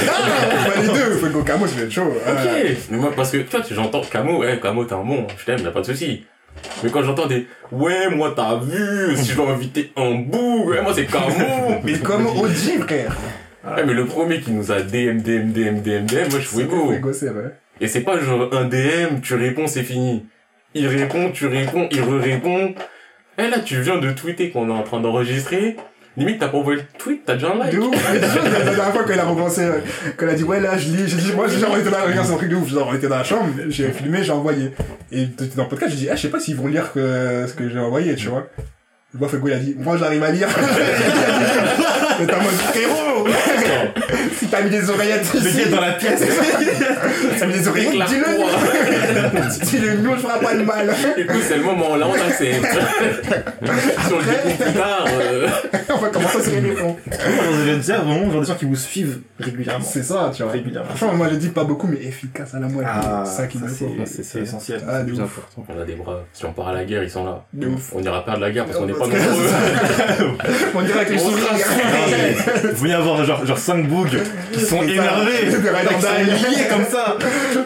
bah, 0.66 0.72
les 0.80 0.88
deux, 0.88 1.10
Fuego 1.18 1.42
Camo, 1.42 1.66
je 1.66 1.74
vais 1.74 1.82
être 1.84 1.92
chaud. 1.92 2.14
Euh, 2.26 2.32
Ok. 2.72 2.76
Mais 2.90 2.96
moi, 2.96 3.12
parce 3.14 3.30
que, 3.30 3.36
tu 3.38 3.50
vois, 3.54 3.60
tu- 3.60 3.74
j'entends 3.74 4.00
Camo, 4.10 4.38
ouais, 4.40 4.58
Camo, 4.58 4.84
t'es 4.86 4.94
un 4.94 5.04
bon, 5.04 5.26
je 5.38 5.44
t'aime, 5.44 5.58
y'a 5.62 5.70
pas 5.70 5.80
de 5.82 5.86
souci. 5.86 6.24
Mais 6.82 6.88
quand 6.88 7.02
j'entends 7.02 7.26
des, 7.26 7.46
ouais, 7.72 8.08
moi, 8.08 8.32
t'as 8.34 8.56
vu, 8.56 9.14
si 9.16 9.32
je 9.32 9.36
dois 9.36 9.50
inviter 9.50 9.92
un 9.98 10.12
bout, 10.14 10.64
ouais, 10.70 10.80
moi, 10.80 10.92
c'est 10.94 11.04
Camo. 11.04 11.26
Mais 11.84 11.98
comme 11.98 12.26
OG, 12.26 12.80
frère. 12.86 13.14
Ouais, 13.66 13.84
mais 13.84 13.92
le 13.92 14.06
premier 14.06 14.40
qui 14.40 14.52
nous 14.52 14.72
a 14.72 14.80
DM, 14.80 15.20
DM, 15.20 15.52
DM, 15.52 15.80
DM, 15.82 16.06
DM, 16.06 16.30
moi, 16.30 16.38
je 16.40 16.46
suis 16.46 16.56
Fuego. 16.56 16.88
Fuego, 16.88 17.12
c'est 17.12 17.28
vrai. 17.28 17.52
Et 17.80 17.88
c'est 17.88 18.00
pas 18.00 18.18
genre 18.20 18.48
un 18.52 18.64
DM, 18.64 19.20
tu 19.22 19.34
réponds, 19.34 19.66
c'est 19.66 19.82
fini. 19.82 20.26
Il 20.74 20.86
répond, 20.86 21.30
tu 21.30 21.46
réponds, 21.46 21.88
il 21.90 22.02
re-répond. 22.02 22.74
Et 23.38 23.48
là, 23.48 23.58
tu 23.60 23.80
viens 23.80 23.98
de 23.98 24.10
tweeter 24.12 24.50
qu'on 24.50 24.68
est 24.68 24.72
en 24.72 24.82
train 24.82 25.00
d'enregistrer. 25.00 25.76
Limite, 26.16 26.38
t'as 26.38 26.48
pas 26.48 26.56
envoyé 26.56 26.80
le 26.80 26.98
tweet, 26.98 27.22
t'as 27.26 27.34
déjà 27.34 27.52
un 27.52 27.58
like. 27.58 27.74
De 27.74 27.78
ouf. 27.78 28.12
La 28.14 28.18
dernière 28.18 28.92
fois, 28.92 29.04
quand 29.04 29.12
elle 29.12 29.20
a 29.20 29.24
recommencé, 29.24 29.60
euh, 29.60 29.80
quand 30.16 30.24
elle 30.24 30.32
a 30.32 30.34
dit, 30.34 30.44
ouais, 30.44 30.60
là, 30.60 30.78
je 30.78 30.88
lis, 30.88 31.06
j'ai 31.06 31.16
dit, 31.16 31.32
moi, 31.34 31.46
j'ai 31.46 31.58
genre, 31.58 31.76
était 31.76 31.90
la, 31.90 32.04
regarde, 32.04 32.26
c'est 32.26 32.32
un 32.32 32.36
truc 32.36 32.48
de 32.48 32.56
ouf, 32.56 32.70
genre, 32.70 32.90
on 32.90 33.08
dans 33.08 33.16
la 33.16 33.24
chambre, 33.24 33.50
j'ai 33.68 33.90
filmé, 33.90 34.24
j'ai 34.24 34.32
envoyé. 34.32 34.72
Et 35.12 35.26
dans 35.54 35.64
le 35.64 35.68
podcast, 35.68 35.92
j'ai 35.92 35.98
dit, 35.98 36.08
ah, 36.10 36.16
je 36.16 36.22
sais 36.22 36.30
pas 36.30 36.40
s'ils 36.40 36.56
vont 36.56 36.68
lire 36.68 36.90
ce 36.94 37.52
que 37.52 37.68
j'ai 37.68 37.78
envoyé, 37.78 38.14
tu 38.14 38.28
vois. 38.28 38.48
Le 39.18 39.28
Fuego, 39.28 39.48
il 39.48 39.52
a 39.54 39.58
dit, 39.58 39.76
moi, 39.78 39.96
j'arrive 39.96 40.22
à 40.22 40.30
lire. 40.30 40.48
Mais 42.18 42.34
en 42.34 42.42
mode, 42.42 42.52
frérot! 42.52 43.28
si 44.38 44.46
t'as 44.46 44.62
mis 44.62 44.70
des 44.70 44.90
oreillettes 44.90 45.32
Le 45.34 45.40
gars 45.40 45.76
dans 45.76 45.80
la 45.80 45.92
pièce. 45.92 46.22
Des 47.44 47.68
oreillettes, 47.68 47.92
Éclaire 47.92 48.08
dis-le! 48.08 49.66
Dis-le, 49.66 49.94
nous, 49.98 50.10
on 50.12 50.16
fera 50.16 50.38
pas 50.38 50.54
de 50.54 50.62
mal. 50.62 50.94
Écoute, 51.16 51.42
c'est 51.46 51.56
le 51.58 51.62
moment, 51.64 51.96
là, 51.96 52.06
on 52.08 52.14
accepte. 52.14 52.64
si 52.64 54.12
on 54.12 54.18
le 54.18 54.24
découvre 54.24 54.56
plus 54.64 54.72
tard, 54.74 55.04
euh, 55.20 55.48
on 55.94 55.96
va 55.98 56.08
commencer 56.08 56.38
à 56.38 56.42
se 56.42 56.50
répondre. 56.50 56.96
Vous 57.06 57.60
allez 57.62 57.76
dire, 57.76 58.04
vraiment, 58.04 58.30
genre 58.32 58.40
des 58.42 58.46
gens 58.46 58.54
qui 58.54 58.64
vous 58.64 58.76
suivent 58.76 59.20
régulièrement. 59.40 59.84
C'est 59.84 60.02
ça, 60.02 60.30
tu 60.34 60.42
vois. 60.42 60.52
Régulièrement. 60.52 60.88
Franchement, 60.94 61.16
moi, 61.16 61.28
je 61.30 61.36
dis 61.36 61.48
pas 61.48 61.64
beaucoup, 61.64 61.86
mais 61.86 62.02
efficace 62.04 62.54
à 62.54 62.60
la 62.60 62.68
moelle. 62.68 62.86
Ah, 62.88 63.24
c'est 63.26 63.36
ça 63.42 63.46
qui 63.46 63.58
me 63.58 63.68
ça, 63.68 63.74
c'est- 64.06 64.22
c'est 64.22 64.40
essentiel. 64.40 64.80
Ah, 64.88 65.00
plus 65.00 65.14
ouf. 65.14 65.20
important. 65.24 65.66
on 65.68 65.80
a 65.80 65.84
des 65.84 65.94
bras. 65.94 66.20
Si 66.32 66.44
on 66.44 66.52
part 66.52 66.68
à 66.68 66.72
la 66.72 66.84
guerre, 66.84 67.02
ils 67.02 67.10
sont 67.10 67.24
là. 67.24 67.44
De 67.52 67.66
ouf. 67.68 67.92
On 67.94 68.02
ira 68.02 68.24
perdre 68.24 68.40
la 68.40 68.50
guerre 68.50 68.64
parce 68.66 68.78
qu'on 68.78 68.86
n'est 68.86 68.92
pas 68.94 69.06
que- 69.06 69.16
nombreux. 69.16 70.38
On 70.74 70.82
dirait 70.82 70.98
avec 71.00 71.10
les 71.10 71.18
sourires. 71.18 71.46
Vous 72.74 72.82
venez 72.82 72.94
avoir 72.94 73.24
genre, 73.24 73.44
genre 73.46 73.58
5 73.58 73.88
bougs 73.88 74.08
qui 74.52 74.60
sont 74.60 74.80
C'est 74.82 74.86
ça. 74.88 74.92
énervés, 74.92 75.32
qui 75.46 75.52
sont 75.52 76.48
liés 76.48 76.66
comme 76.70 76.84
ça, 76.90 77.16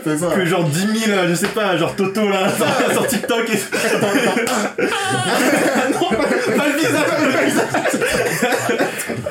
C'est 0.04 0.18
ça. 0.18 0.26
que 0.34 0.44
genre 0.44 0.64
10 0.64 0.78
000, 1.04 1.10
euh, 1.10 1.28
je 1.28 1.34
sais 1.34 1.48
pas, 1.48 1.76
genre 1.76 1.94
Toto 1.94 2.28
là, 2.28 2.48
sur, 2.50 2.66
sur 2.92 3.06
TikTok 3.06 3.48
et 3.50 3.52
non, 5.92 6.10
pas, 6.50 6.56
pas 6.64 6.68
le 6.68 6.78
visage, 6.78 7.06
pas 7.06 7.18
le 7.24 7.46
visage, 7.46 7.66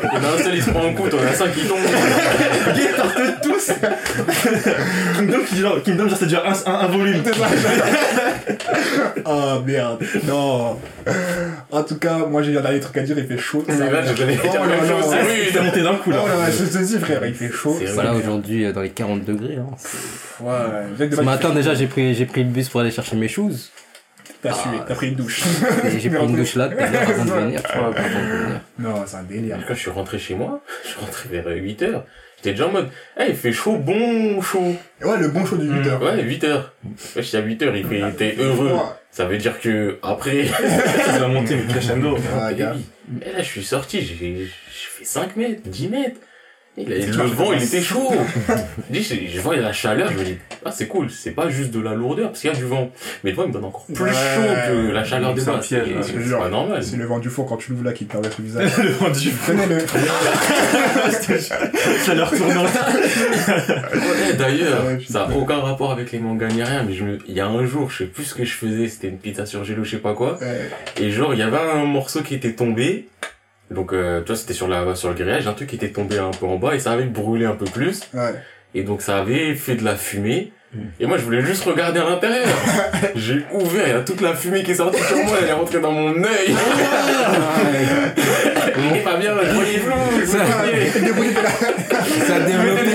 Il 0.01 0.07
y 0.13 0.17
en 0.17 0.29
a 0.29 0.33
un 0.33 0.43
seul, 0.43 0.55
il 0.55 0.63
se 0.63 0.69
prend 0.69 0.85
un 0.85 0.93
coup, 0.93 1.07
t'en 1.09 1.17
as 1.19 1.33
cinq 1.33 1.53
qui 1.53 1.61
tombent. 1.67 1.77
Gay 2.75 2.89
partent 2.95 3.41
tous 3.41 3.71
donne, 5.21 5.45
qui, 5.45 5.57
genre, 5.57 5.79
donne 5.85 6.09
genre 6.09 6.17
c'est 6.17 6.25
déjà 6.25 6.43
un, 6.45 6.71
un, 6.71 6.75
un 6.79 6.87
volume. 6.87 7.23
Oh 9.25 9.59
merde. 9.65 10.03
Non. 10.25 10.77
En 11.71 11.83
tout 11.83 11.97
cas, 11.97 12.17
moi 12.29 12.41
j'ai 12.41 12.57
un 12.57 12.61
dernier 12.61 12.79
truc 12.79 12.97
à 12.97 13.01
dire, 13.01 13.17
il 13.17 13.27
fait 13.27 13.37
chaud. 13.37 13.63
C'est 13.67 13.75
vrai, 13.75 14.03
je 14.07 14.13
connais 14.13 14.37
Oh 14.43 14.47
la 14.53 14.59
là 14.59 14.67
même 14.67 14.81
là. 14.89 15.01
chose. 15.01 15.15
Oui, 15.27 15.49
t'es 15.53 15.61
monté 15.61 15.81
d'un 15.81 15.95
coup 15.95 16.11
là. 16.11 16.21
Oh 16.23 16.27
là 16.27 16.35
là, 16.35 16.51
je 16.51 16.63
te 16.65 16.83
dis 16.83 16.97
frère, 16.99 17.25
il 17.25 17.33
fait 17.33 17.51
chaud. 17.51 17.75
C'est 17.79 17.85
Voilà, 17.93 18.13
aujourd'hui, 18.13 18.65
euh, 18.65 18.71
dans 18.71 18.81
les 18.81 18.89
40 18.89 19.23
degrés. 19.25 19.57
Hein. 19.57 19.67
Ouais, 20.41 21.09
Ce 21.11 21.21
matin, 21.21 21.49
déjà, 21.51 21.73
j'ai 21.73 21.87
pris, 21.87 22.13
j'ai 22.15 22.25
pris 22.25 22.43
le 22.43 22.49
bus 22.49 22.69
pour 22.69 22.81
aller 22.81 22.91
chercher 22.91 23.15
mes 23.15 23.27
shoes. 23.27 23.69
T'as 24.41 24.53
sué, 24.53 24.69
t'as 24.87 24.95
pris 24.95 25.09
une 25.09 25.15
douche. 25.15 25.43
J'ai 25.97 26.09
pris 26.09 26.25
une 26.25 26.35
douche 26.35 26.55
là 26.55 26.65
à 26.65 26.67
l'heure 26.89 27.09
avant 27.09 27.25
de 27.25 27.29
venir. 27.31 27.61
tu 27.63 27.77
vois, 27.77 27.87
avant 27.87 28.19
de 28.19 28.25
venir. 28.45 28.61
Non, 28.79 29.03
c'est 29.05 29.17
un 29.17 29.23
délire. 29.23 29.57
Quand 29.67 29.73
je 29.73 29.79
suis 29.79 29.91
rentré 29.91 30.17
chez 30.17 30.35
moi, 30.35 30.61
je 30.83 30.89
suis 30.89 30.99
rentré 30.99 31.29
vers 31.29 31.47
8h. 31.47 32.03
J'étais 32.37 32.51
déjà 32.51 32.67
en 32.67 32.71
mode, 32.71 32.87
eh, 33.19 33.25
il 33.29 33.35
fait 33.35 33.51
chaud, 33.51 33.75
bon 33.75 34.41
chaud. 34.41 34.73
Ouais, 35.03 35.17
le 35.19 35.27
bon 35.27 35.45
chaud 35.45 35.57
du 35.57 35.67
8 35.69 35.87
heures. 35.89 36.01
Ouais, 36.01 36.23
8h. 36.23 36.45
Ouais, 36.55 37.21
j'étais 37.21 37.37
à 37.37 37.41
8h, 37.41 37.73
il 37.75 37.85
fait, 37.85 38.11
t'es 38.13 38.35
heureux. 38.41 38.71
Ça 39.11 39.25
veut 39.25 39.37
dire 39.37 39.59
que, 39.59 39.99
après, 40.01 40.45
Ça 41.05 41.19
va 41.19 41.27
monter 41.27 41.57
mais 41.57 41.65
crescendo. 41.73 42.17
Ah, 42.39 42.53
gars. 42.53 42.75
Et 43.25 43.31
là, 43.33 43.39
je 43.39 43.43
suis 43.43 43.63
sorti, 43.63 44.01
j'ai, 44.01 44.15
j'ai 44.15 44.47
fait 44.71 45.03
5 45.03 45.35
mètres, 45.35 45.63
10 45.65 45.89
mètres. 45.89 46.19
Et 46.79 47.05
le 47.05 47.23
vent, 47.23 47.51
il 47.53 47.61
était 47.63 47.81
chaud. 47.81 48.09
je 48.89 48.93
dis, 48.93 49.03
je, 49.03 49.15
je 49.35 49.41
vois 49.41 49.55
la 49.57 49.73
chaleur, 49.73 50.11
je 50.13 50.17
me 50.17 50.23
dis, 50.23 50.37
ah, 50.65 50.71
c'est 50.71 50.87
cool, 50.87 51.09
c'est 51.09 51.31
pas 51.31 51.49
juste 51.49 51.71
de 51.71 51.79
la 51.81 51.93
lourdeur, 51.93 52.27
parce 52.29 52.39
qu'il 52.41 52.49
y 52.49 52.53
a 52.53 52.55
du 52.55 52.63
vent. 52.65 52.89
Mais 53.23 53.31
le 53.31 53.35
vent, 53.35 53.43
il 53.43 53.49
me 53.49 53.53
donne 53.53 53.65
encore 53.65 53.85
plus 53.93 54.03
Ouais. 54.03 54.11
chaud 54.11 54.41
que 54.67 54.91
la 54.91 55.03
chaleur 55.03 55.33
des 55.33 55.41
C'est 55.41 55.49
un 55.49 55.53
bas. 55.53 55.59
piège, 55.59 55.83
C'est- 56.01 56.21
jure. 56.21 56.39
pas 56.39 56.49
normal. 56.49 56.83
C'est 56.83 56.95
le 56.97 57.05
vent 57.05 57.19
du 57.19 57.29
four 57.29 57.45
quand 57.47 57.57
tu 57.57 57.71
l'ouvres 57.71 57.83
là 57.85 57.91
qui 57.93 58.05
te 58.05 58.11
traverse 58.11 58.37
le 58.39 58.43
visage. 58.45 58.71
Le 58.77 58.89
vendu. 58.91 59.29
Connais-le. 59.45 59.79
Chaleur 62.05 62.31
tournante. 62.31 62.67
Ouais, 63.47 64.33
D'ailleurs, 64.37 64.85
Ouais, 64.85 64.97
putain. 64.97 65.13
ça 65.13 65.23
a 65.23 65.31
aucun 65.31 65.57
rapport 65.59 65.91
avec 65.91 66.11
les 66.11 66.19
mangas 66.19 66.47
ni 66.49 66.63
rien, 66.63 66.83
mais 66.83 66.93
je 66.93 67.03
me, 67.03 67.17
il 67.27 67.33
y 67.33 67.39
a 67.39 67.47
un 67.47 67.65
jour, 67.65 67.89
je 67.89 67.99
sais 67.99 68.05
plus 68.05 68.23
ce 68.23 68.35
que 68.35 68.45
je 68.45 68.53
faisais, 68.53 68.87
c'était 68.87 69.07
une 69.09 69.17
pizza 69.17 69.45
sur 69.45 69.63
gelo, 69.63 69.83
je 69.83 69.91
sais 69.91 69.97
pas 69.97 70.13
quoi. 70.13 70.37
Ouais. 70.39 70.69
Et 71.01 71.11
genre, 71.11 71.33
il 71.33 71.39
y 71.39 71.43
avait 71.43 71.57
un 71.57 71.85
morceau 71.85 72.21
qui 72.21 72.35
était 72.35 72.53
tombé. 72.53 73.07
Donc, 73.71 73.93
euh, 73.93 74.21
tu 74.21 74.27
vois, 74.27 74.35
c'était 74.35 74.53
sur 74.53 74.67
la, 74.67 74.95
sur 74.95 75.09
le 75.09 75.15
grillage, 75.15 75.47
un 75.47 75.53
truc 75.53 75.69
qui 75.69 75.75
était 75.75 75.91
tombé 75.91 76.17
un 76.17 76.31
peu 76.31 76.45
en 76.45 76.57
bas 76.57 76.75
et 76.75 76.79
ça 76.79 76.91
avait 76.91 77.05
brûlé 77.05 77.45
un 77.45 77.55
peu 77.55 77.65
plus. 77.65 78.01
Ouais. 78.13 78.33
Et 78.73 78.83
donc, 78.83 79.01
ça 79.01 79.17
avait 79.17 79.55
fait 79.55 79.75
de 79.75 79.83
la 79.83 79.95
fumée. 79.95 80.51
Et 80.99 81.05
moi, 81.07 81.17
je 81.17 81.23
voulais 81.23 81.41
juste 81.41 81.63
regarder 81.63 81.99
à 81.99 82.03
l'intérieur. 82.09 82.47
J'ai 83.15 83.43
ouvert, 83.51 83.87
il 83.87 83.93
y 83.93 83.95
a 83.95 84.01
toute 84.01 84.21
la 84.21 84.35
fumée 84.35 84.61
qui 84.61 84.71
est 84.71 84.75
sortie 84.75 85.01
sur 85.01 85.17
moi, 85.17 85.37
elle 85.41 85.49
est 85.49 85.53
rentrée 85.53 85.79
dans 85.79 85.91
mon 85.91 86.11
œil. 86.11 86.55
Il 88.77 88.97
est 88.97 89.01
pas 89.01 89.17
bien, 89.17 89.33
je 89.43 89.55
voyais 89.55 89.79
flou. 89.79 89.95
Ça-. 90.25 90.37
Et 90.71 90.89
a 92.31 92.39
développé. 92.39 92.91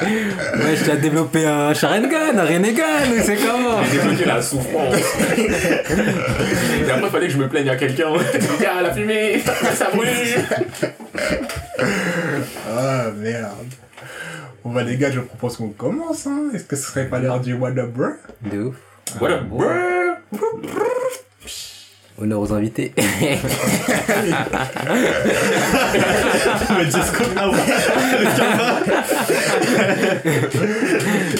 je 0.74 0.84
t'ai 0.84 0.96
développé 0.96 1.44
un 1.44 1.74
Sharingan, 1.74 2.38
un 2.38 2.44
Renegan, 2.44 3.22
c'est 3.22 3.36
comment 3.36 3.82
J'ai 3.84 3.98
débloqué 3.98 4.24
la 4.24 4.40
souffrance. 4.40 4.96
Et 5.36 6.90
après, 6.90 7.02
il 7.02 7.10
fallait 7.10 7.26
que 7.26 7.32
je 7.32 7.38
me 7.38 7.48
plaigne 7.48 7.68
à 7.68 7.76
quelqu'un. 7.76 8.08
Ah, 8.66 8.82
la 8.82 8.94
fumée, 8.94 9.42
ça 9.74 9.90
brûle. 9.92 10.08
Ah 12.66 13.04
merde. 13.18 13.79
Bon 14.64 14.72
bah 14.72 14.82
les 14.82 14.96
gars, 14.96 15.10
je 15.10 15.20
propose 15.20 15.56
qu'on 15.56 15.68
commence, 15.70 16.26
hein. 16.26 16.50
Est-ce 16.54 16.64
que 16.64 16.76
ce 16.76 16.82
serait 16.90 17.06
pas 17.06 17.18
l'heure 17.18 17.40
du 17.40 17.54
What 17.54 17.70
Up 17.70 17.90
Bro 17.94 18.06
De 18.42 18.58
ouf. 18.64 18.76
Voilà. 19.18 19.38
Bon. 19.38 19.62
Honneur 22.20 22.40
aux 22.40 22.52
invités. 22.52 22.92
Mais 22.98 23.38
ah 27.36 27.48
ouais. 27.50 27.56
Le 28.20 28.36
karma. 28.36 28.80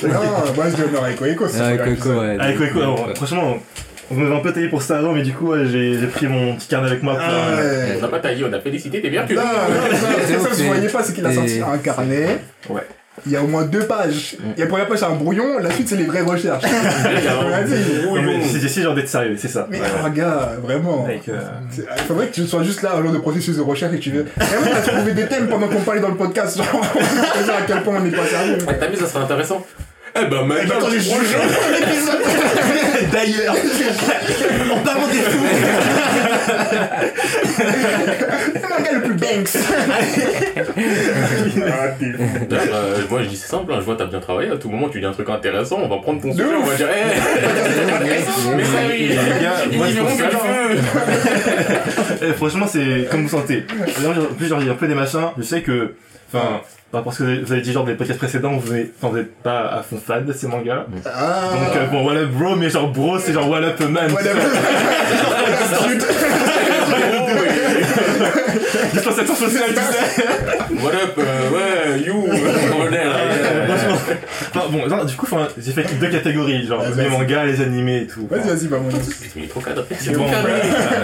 Non, 0.08 0.52
moi 0.56 0.64
je 0.70 0.74
dis 0.76 0.82
honneur 0.82 1.04
à 1.04 1.10
Eko 1.10 1.24
Eko, 1.26 1.48
c'est 1.48 1.60
Ah, 1.60 1.76
Coco, 1.76 1.90
épisode. 1.90 2.16
ouais. 2.18 2.36
Ah, 2.40 2.44
alors, 2.78 3.06
Ouais. 3.08 3.14
franchement, 3.14 3.58
on 4.10 4.14
m'avait 4.14 4.34
un 4.34 4.40
peu 4.40 4.52
taillé 4.54 4.68
pour 4.68 4.80
ça 4.82 4.98
avant, 4.98 5.12
mais 5.12 5.22
du 5.22 5.32
coup, 5.34 5.48
ouais, 5.48 5.66
j'ai 5.70 5.98
j'ai 6.00 6.06
pris 6.06 6.26
mon 6.26 6.56
petit 6.56 6.68
carnet 6.68 6.88
avec 6.90 7.02
moi 7.02 7.14
pour. 7.14 7.22
Ah 7.26 7.48
euh, 7.50 7.86
ouais. 7.90 7.96
On 7.98 8.00
n'a 8.02 8.08
pas 8.08 8.20
taillé, 8.20 8.44
on 8.48 8.52
a 8.52 8.60
félicité, 8.60 9.02
t'es 9.02 9.10
bien 9.10 9.26
que 9.26 9.34
Non, 9.34 9.42
non, 9.42 9.48
non, 9.48 9.96
c'est 10.26 10.38
ça 10.38 10.48
vous 10.48 10.64
voyez 10.64 10.88
pas, 10.88 11.02
c'est 11.02 11.12
qu'il 11.12 11.26
a 11.26 11.32
sorti 11.34 11.60
un 11.60 11.76
carnet. 11.78 12.38
Ouais. 12.70 12.86
Il 13.26 13.32
y 13.32 13.36
a 13.36 13.42
au 13.42 13.46
moins 13.46 13.62
deux 13.64 13.84
pages. 13.86 14.36
Et 14.56 14.60
la 14.60 14.66
première 14.66 14.86
page 14.88 14.98
c'est 14.98 15.04
un 15.04 15.10
brouillon, 15.14 15.58
la 15.58 15.70
suite 15.70 15.88
c'est 15.88 15.96
les 15.96 16.04
vraies 16.04 16.22
recherches. 16.22 16.64
Il 16.68 17.24
y 17.24 17.28
a 17.28 18.22
mais 18.22 18.40
c'est 18.50 18.60
j'essaie 18.60 18.82
genre 18.82 18.94
d'être 18.94 19.08
sérieux, 19.08 19.36
c'est 19.38 19.48
ça. 19.48 19.66
Mais 19.70 19.78
Ouais. 19.80 19.86
oh, 20.04 20.10
gars, 20.10 20.52
vraiment. 20.62 21.04
Avec, 21.04 21.28
euh, 21.28 21.38
C'est- 21.70 21.84
Il 21.98 22.02
faudrait 22.04 22.26
que 22.28 22.34
tu 22.34 22.46
sois 22.46 22.62
juste 22.62 22.82
là 22.82 22.92
un 22.96 23.02
jour 23.02 23.12
de 23.12 23.18
processus 23.18 23.56
de 23.56 23.62
recherche 23.62 23.94
et 23.94 23.98
tu 23.98 24.10
veux. 24.10 24.26
Vraiment, 24.36 24.66
t'as 24.84 24.92
trouvé 24.92 25.12
des 25.12 25.26
thèmes 25.26 25.48
pendant 25.48 25.68
qu'on 25.68 25.80
parlait 25.80 26.00
dans 26.00 26.08
le 26.08 26.16
podcast. 26.16 26.56
Genre, 26.56 26.66
dire 27.44 27.54
à 27.54 27.62
quel 27.66 27.82
point 27.82 27.96
on 27.98 28.00
n'est 28.00 28.10
pas 28.10 28.26
sérieux. 28.26 28.58
Ah, 28.68 28.72
T'as 28.78 28.86
vu, 28.88 28.96
ça 28.96 29.06
serait 29.06 29.24
intéressant. 29.24 29.64
Eh 30.16 30.24
ben, 30.26 30.38
Eh 30.44 30.66
ben, 30.66 30.76
attendez, 30.76 30.96
le 30.96 31.00
je 31.02 31.08
prochain. 31.10 31.38
D'ailleurs, 33.12 33.54
en 34.72 34.78
parlant 34.80 35.06
des 35.06 35.18
fous, 35.18 35.44
C'est 38.54 38.68
mon 38.68 38.80
gars 38.84 38.92
le 38.92 39.00
plus 39.02 39.14
banks. 39.14 39.56
D'ailleurs, 42.48 42.74
euh, 42.74 42.98
moi 43.10 43.22
je 43.22 43.28
dis 43.28 43.36
c'est 43.36 43.48
simple, 43.48 43.72
hein, 43.72 43.76
je 43.80 43.84
vois 43.84 43.96
t'as 43.96 44.06
bien 44.06 44.20
travaillé, 44.20 44.50
à 44.50 44.56
tout 44.56 44.70
moment 44.70 44.88
tu 44.88 44.98
dis 45.00 45.06
un 45.06 45.12
truc 45.12 45.28
intéressant, 45.28 45.78
on 45.82 45.88
va 45.88 45.98
prendre 45.98 46.20
ton 46.22 46.32
sujet, 46.32 46.44
on 46.60 46.64
va 46.64 46.74
dire 46.74 46.88
eh 46.90 47.18
Mais 48.56 48.64
ça 48.64 48.70
oui, 48.88 49.16
moi, 49.76 49.86
je 49.88 49.94
Eh, 52.22 52.32
franchement, 52.34 52.66
c'est 52.66 53.08
comme 53.10 53.22
vous 53.22 53.28
sentez. 53.28 53.64
En 54.06 54.12
plus, 54.34 54.46
genre, 54.46 54.60
il 54.60 54.66
y 54.66 54.70
a 54.70 54.72
un 54.72 54.76
peu 54.76 54.86
des 54.88 54.94
machins. 54.94 55.28
Je 55.38 55.42
sais 55.42 55.62
que, 55.62 55.94
enfin, 56.32 56.60
par 56.90 57.00
rapport 57.00 57.12
à 57.12 57.16
ce 57.16 57.22
que 57.22 57.44
vous 57.44 57.52
avez- 57.52 57.60
dit 57.62 57.72
genre 57.72 57.84
dans 57.84 57.90
les 57.90 57.96
podcasts 57.96 58.18
précédents, 58.18 58.56
vous 58.56 58.74
êtes, 58.74 58.92
enfin, 59.00 59.12
vous 59.12 59.18
êtes 59.18 59.34
pas 59.42 59.68
à 59.68 59.82
fond 59.82 59.98
fan 60.04 60.24
de 60.26 60.32
ces 60.32 60.46
mangas. 60.48 60.84
Ah, 61.06 61.50
Donc 61.52 61.76
euh, 61.76 61.86
bon, 61.86 62.02
voilà 62.02 62.24
bro, 62.24 62.56
mais 62.56 62.68
genre 62.70 62.88
bro, 62.88 63.18
c'est 63.18 63.32
genre 63.32 63.48
what 63.48 63.62
up 63.62 63.80
man. 63.80 64.10
What 70.82 70.94
up, 70.94 71.18
euh, 71.18 71.50
ouais, 71.50 72.00
you, 72.00 72.26
there, 72.90 73.06
Euh, 73.06 73.28
là. 73.28 73.29
Enfin, 74.54 74.66
bon, 74.70 74.88
genre, 74.88 75.04
du 75.04 75.14
coup, 75.16 75.26
j'ai 75.58 75.72
fait 75.72 75.86
deux 75.98 76.08
catégories, 76.08 76.66
genre 76.66 76.82
les 76.96 77.08
mangas, 77.08 77.44
les 77.44 77.60
animés 77.60 78.02
et 78.02 78.06
tout. 78.06 78.26
Vas-y, 78.30 78.48
vas-y, 78.48 78.66
bah, 78.68 78.78
mon 78.82 78.88
Putain, 78.88 79.12
il 79.36 79.44
est 79.44 79.48
trop 79.48 79.60
cadré. 79.60 79.84
C'est 79.98 80.12
bon, 80.12 80.26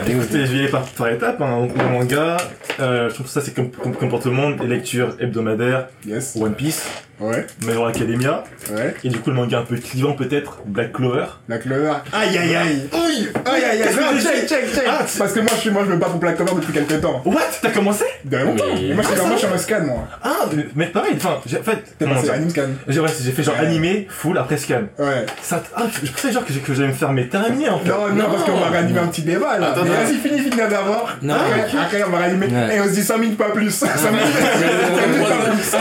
écoutez, 0.08 0.46
je 0.46 0.52
vais 0.52 0.56
y 0.56 0.60
aller 0.60 0.68
par, 0.68 0.82
par 0.82 1.08
étapes. 1.08 1.40
Hein. 1.40 1.68
Le 1.76 1.84
manga, 1.88 2.36
euh, 2.80 3.08
je 3.08 3.14
trouve 3.14 3.26
que 3.26 3.32
ça 3.32 3.40
c'est 3.40 3.54
comme, 3.54 3.70
comme, 3.70 3.94
comme 3.94 4.08
pour 4.08 4.20
tout 4.20 4.28
le 4.30 4.34
monde, 4.34 4.56
les 4.60 4.68
lectures 4.68 5.16
hebdomadaires, 5.20 5.88
Yes. 6.06 6.36
One 6.40 6.54
Piece, 6.54 6.84
Ouais, 7.18 7.46
My 7.64 7.72
Hero 7.72 7.86
Academia, 7.86 8.44
ouais. 8.70 8.94
et 9.02 9.08
du 9.08 9.18
coup 9.18 9.30
le 9.30 9.36
manga 9.36 9.60
un 9.60 9.62
peu 9.62 9.76
clivant 9.76 10.12
peut-être, 10.12 10.58
Black 10.66 10.92
Clover. 10.92 11.24
La 11.48 11.56
clover. 11.56 11.92
Aïe, 12.12 12.36
aïe, 12.36 12.54
aïe. 12.54 12.88
Oui. 12.92 13.28
Aïe, 13.46 13.64
aïe, 13.64 13.82
aïe. 13.82 13.94
Non, 13.96 14.20
check, 14.20 14.46
check, 14.46 14.74
check. 14.74 14.84
Ah, 14.86 14.98
Parce 15.18 15.32
que 15.32 15.40
moi, 15.40 15.50
je 15.54 15.60
suis, 15.60 15.70
moi, 15.70 15.82
je 15.86 15.92
me 15.92 15.96
bats 15.96 16.08
pour 16.08 16.18
Black 16.20 16.36
Cover 16.36 16.52
depuis 16.56 16.74
quelques 16.74 17.00
temps. 17.00 17.22
What? 17.24 17.40
T'as 17.62 17.70
commencé? 17.70 18.04
De 18.24 18.36
longtemps. 18.36 18.64
Moi, 18.66 19.02
je 19.02 19.36
suis 19.38 19.46
Ah, 19.50 19.54
en 19.54 19.58
scan, 19.58 19.80
moi. 19.86 20.06
Ah, 20.22 20.44
mais- 20.74 20.86
pareil, 20.86 21.12
enfin, 21.16 21.38
j'ai 21.46 21.58
en 21.58 21.62
fait, 21.62 21.78
T'es 21.98 22.04
passé 22.04 22.28
anime 22.28 22.50
scan. 22.50 22.62
J'ai 22.96 23.00
ouais, 23.00 23.08
j'ai 23.22 23.32
fait 23.32 23.42
genre 23.42 23.54
Ouais. 23.60 23.66
animé, 23.66 24.06
full, 24.10 24.38
après 24.38 24.56
scan. 24.56 24.84
Ouais. 24.98 25.26
Ça, 25.42 25.62
ah, 25.76 25.82
je 26.02 26.10
pensais 26.10 26.32
genre 26.32 26.44
que, 26.46 26.52
que 26.52 26.74
j'allais 26.74 26.88
me 26.88 26.92
faire 26.94 27.12
mes 27.12 27.28
terminer 27.28 27.68
en 27.68 27.78
fait. 27.78 27.88
Non, 27.90 28.08
non, 28.14 28.24
parce 28.30 28.44
qu'on 28.44 28.56
va 28.58 28.70
réanimer 28.70 29.00
un 29.00 29.06
petit 29.08 29.20
débat, 29.22 29.58
là. 29.58 29.74
Mais. 29.84 29.90
Vas-y, 29.90 30.14
finis, 30.16 30.38
finis 30.40 30.56
d'abord. 30.56 31.10
Non. 31.22 31.34
Après, 31.34 31.78
après, 31.78 32.02
on 32.06 32.10
va 32.10 32.18
réanimer. 32.18 32.46
Ouais. 32.46 32.76
Et 32.76 32.80
on 32.80 32.84
se 32.84 32.90
dit 32.90 33.02
5 33.02 33.18
minutes, 33.18 33.36
pas 33.38 33.50
plus. 33.50 33.70
5 33.70 33.88
minutes. 34.10 34.24
pas 34.24 35.50
plus. 35.50 35.72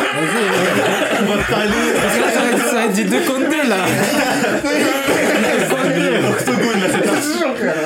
On 1.22 1.26
va 1.26 1.38
parler. 1.44 1.70
Parce 2.02 2.16
que 2.16 2.22
là, 2.22 2.28
ça 2.34 2.40
va 2.42 2.48
être- 2.52 2.66
ça 2.68 2.74
va 2.76 2.84
être 2.86 2.94
du 2.94 3.04
2 3.06 3.20
contre 3.22 3.50
2 3.50 3.70
là. 3.70 3.76
Octogone 5.86 6.82
là, 6.82 6.88
c'est 6.92 7.10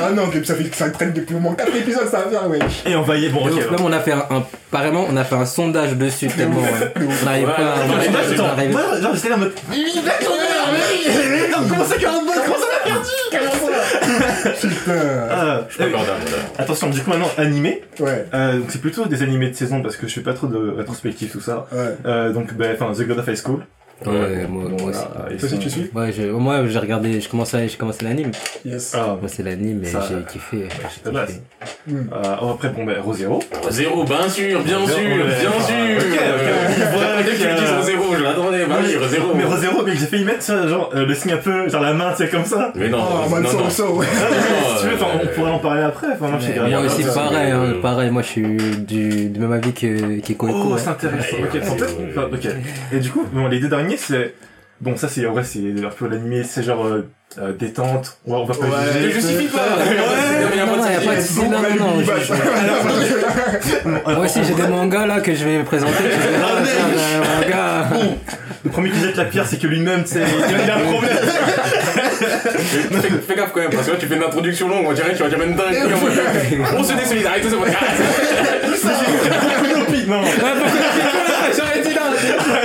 Ah 0.03 0.09
non, 0.12 0.23
ça 0.43 0.55
fait 0.55 0.75
ça 0.75 0.89
traîne 0.89 1.13
depuis 1.13 1.35
au 1.35 1.39
moins 1.39 1.53
4 1.55 1.75
épisodes, 1.75 2.07
ça 2.09 2.19
va 2.21 2.29
faire, 2.29 2.49
ouais. 2.49 2.59
Et 2.85 2.95
on 2.95 3.01
va 3.03 3.15
y 3.17 3.29
bon, 3.29 3.45
ok. 3.47 3.53
On 3.81 3.91
a 3.91 3.99
fait 3.99 4.12
un, 4.13 4.25
un- 4.29 4.43
apparemment 4.71 5.05
on 5.09 5.17
a 5.17 5.23
fait 5.23 5.35
un 5.35 5.45
sondage 5.45 5.93
dessus 5.93 6.27
tellement 6.27 6.62
ouais. 6.62 6.93
on 6.97 7.25
n'arrive 7.25 7.45
pas 7.47 7.51
à- 7.53 7.75
on 7.85 7.89
pas 8.38 8.43
à 8.43 8.51
arriver. 8.51 8.71
Moi, 8.73 8.81
genre, 9.01 9.15
j'étais 9.15 9.29
là 9.29 9.35
en 9.35 9.39
mode. 9.39 9.53
Comment 11.69 11.83
ça, 11.85 11.97
40 11.97 12.25
balles 12.25 12.39
Comment 12.45 12.57
ça 12.57 12.65
l'a 12.71 12.91
perdu 12.91 13.09
Putain. 14.62 14.93
Ah, 15.29 15.62
Je 15.67 15.73
suis 15.73 15.83
pas 15.83 15.85
euh, 15.89 15.91
d'âme, 15.91 16.05
là. 16.05 16.38
Attention, 16.57 16.89
du 16.89 17.01
coup, 17.01 17.09
maintenant, 17.09 17.29
animé. 17.38 17.83
Ouais, 17.99 18.25
Euh, 18.33 18.53
donc 18.59 18.65
c'est 18.69 18.81
plutôt 18.81 19.05
des 19.05 19.21
animés 19.23 19.49
de 19.49 19.55
saison 19.55 19.81
parce 19.81 19.97
que 19.97 20.07
je 20.07 20.13
fais 20.13 20.21
pas 20.21 20.33
trop 20.33 20.47
de 20.47 20.73
rétrospective, 20.77 21.29
tout 21.31 21.41
ça. 21.41 21.67
ouais. 21.71 21.95
Euh, 22.05 22.31
donc, 22.31 22.53
ben, 22.53 22.75
enfin, 22.79 22.91
The 22.93 23.07
God 23.07 23.19
of 23.19 23.27
High 23.27 23.35
School. 23.35 23.59
Ouais, 24.05 24.47
moi, 24.47 24.63
moi 24.69 24.89
aussi. 24.89 24.99
Voilà, 25.13 25.31
ils 25.31 25.38
Toi 25.38 25.49
aussi, 25.49 25.59
tu 25.59 25.69
suis? 25.69 25.89
Ouais, 25.93 26.12
je- 26.12 26.31
moi 26.31 26.65
j'ai 26.67 26.79
regardé, 26.79 27.19
j'ai 27.19 27.27
commencé, 27.27 27.67
j'ai 27.67 27.75
commencé 27.77 28.05
l'anime. 28.05 28.31
Yes. 28.65 28.93
Ah, 28.95 29.17
Moi 29.19 29.27
c'est 29.27 29.43
l'anime 29.43 29.83
et 29.83 29.88
j'ai 29.88 30.23
kiffé. 30.31 30.67
J'ai 31.05 31.12
la 31.12 31.25
kiffé. 31.25 31.41
Hmm. 31.88 31.95
euh, 32.13 32.35
oh, 32.41 32.49
après, 32.51 32.69
bon, 32.69 32.85
ben, 32.85 32.99
Rosero. 33.01 33.39
Zéro, 33.69 34.03
bien 34.05 34.29
sûr, 34.29 34.62
bien 34.63 34.85
sûr, 34.88 34.95
bien 34.97 35.25
ouais. 35.25 35.39
sûr. 35.41 35.51
Ok, 35.51 36.19
ok, 36.35 37.25
Dès 37.25 37.31
que 37.31 37.38
tu 37.38 37.43
dis 37.43 37.83
zéro, 37.85 38.03
je 38.17 38.23
l'attendais, 38.23 38.65
bah 38.65 38.75
oui, 38.81 38.95
zéro. 39.09 39.33
Mais 39.35 39.43
Rosero, 39.43 39.83
mais 39.85 39.91
j'ai 39.95 40.05
fait 40.05 40.19
y 40.19 40.23
mettre, 40.23 40.43
ça, 40.43 40.67
genre, 40.67 40.89
euh, 40.95 41.05
le 41.05 41.13
signe 41.13 41.33
un 41.33 41.38
peu, 41.38 41.67
genre 41.69 41.81
la 41.81 41.93
main, 41.93 42.12
tu 42.12 42.23
sais, 42.23 42.29
comme 42.29 42.45
ça. 42.45 42.71
Mais 42.75 42.88
non, 42.89 42.99
Oh, 43.01 43.25
en 43.25 43.29
mode 43.29 43.43
non, 43.43 43.69
so. 43.69 44.01
Ah, 44.01 44.05
si 44.77 44.83
tu 44.83 44.89
veux, 44.89 44.95
on 45.03 45.25
euh, 45.25 45.35
pourrait 45.35 45.51
en 45.51 45.59
parler 45.59 45.81
après. 45.81 46.07
Enfin, 46.13 46.27
moi, 46.29 46.39
je 46.39 46.69
moi 46.69 46.79
aussi 46.85 47.03
pareil, 47.03 47.51
hein, 47.51 47.62
euh, 47.63 47.81
pareil, 47.81 48.12
moi 48.12 48.21
je 48.21 48.27
suis 48.27 48.57
du, 48.77 49.29
du 49.29 49.39
même 49.39 49.51
avis 49.51 49.73
que 49.73 50.19
Kiko 50.19 50.47
Oh, 50.49 50.63
Co. 50.69 50.77
c'est 50.77 50.88
intéressant. 50.89 51.38
Ok, 51.43 52.33
ok. 52.33 52.47
Et 52.93 52.99
du 52.99 53.09
coup, 53.09 53.25
bon, 53.31 53.47
les 53.47 53.59
deux 53.59 53.67
derniers, 53.69 53.88
c'est, 53.97 54.34
bon, 54.82 54.95
ça, 54.97 55.08
c'est, 55.10 55.25
en 55.25 55.32
vrai, 55.34 55.43
c'est 55.43 55.60
un 55.60 55.89
peu 55.89 56.08
l'animé, 56.08 56.43
c'est 56.47 56.63
genre, 56.63 56.86
euh, 56.86 57.10
euh, 57.38 57.54
détente. 57.54 58.17
Ouais, 58.25 58.38
on 58.38 58.45
va 58.45 58.54
pas 58.56 58.65
Ouais. 58.65 58.71
Je 58.93 58.99
juger. 58.99 59.12
justifie 59.13 59.47
pas. 59.47 59.78
Je- 59.86 59.91
Euh, 63.86 64.15
Moi 64.15 64.25
aussi 64.25 64.43
j'ai 64.43 64.54
des 64.54 64.67
mangas 64.67 65.06
là 65.06 65.19
que 65.21 65.34
je 65.36 65.43
vais 65.45 65.63
présenter. 65.63 65.93
je 66.04 66.10
faire 66.19 66.45
un 66.45 66.62
manga. 67.41 67.89
Le 68.65 68.69
premier 68.71 68.89
qui 68.89 68.99
jette 68.99 69.15
la 69.15 69.23
pierre, 69.25 69.45
c'est 69.47 69.58
que 69.58 69.67
lui-même, 69.67 70.04
tu 70.04 70.10
sais, 70.13 70.23
il 70.49 70.56
a 70.69 70.75
un 70.75 70.80
problème. 70.80 71.17
Fais 72.19 73.10
fais 73.28 73.36
gaffe 73.36 73.52
quand 73.54 73.62
même, 73.62 73.69
parce 73.69 73.86
que 73.88 73.91
là 73.91 73.97
tu 73.99 74.08
fais 74.08 74.15
une 74.15 74.23
introduction 74.23 74.67
longue, 74.67 74.86
on 74.88 74.93
dirait 74.93 75.12
que 75.12 75.17
tu 75.17 75.23
vas 75.23 75.30
dire 75.30 75.38
même 75.39 75.56
dingue. 75.56 75.78
On 76.78 76.84
se 76.84 76.93
désolidarise, 76.93 77.43
tout 77.43 77.49
ça. 77.49 77.56
Non. 80.08 80.21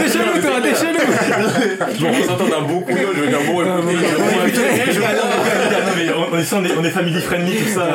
Chelou 0.09 0.41
toi, 0.41 0.61
t'es 0.63 0.75
chelou. 0.75 2.01
Genre, 2.01 2.11
on 2.21 2.25
s'entend 2.27 2.49
d'un 2.49 2.63
beau 2.63 2.81
coup 2.81 2.93
je 2.93 3.21
veux 3.21 3.27
dire 3.29 3.39
bon, 3.47 3.63
écoutez, 3.63 4.61
bon, 4.61 4.93
je 4.93 5.01
Ah, 5.03 6.31
on, 6.33 6.39
est, 6.39 6.53
on 6.53 6.65
est, 6.65 6.77
on 6.79 6.85
est 6.85 6.91
family 6.91 7.21
friendly, 7.21 7.57
tout 7.57 7.69
ça. 7.75 7.87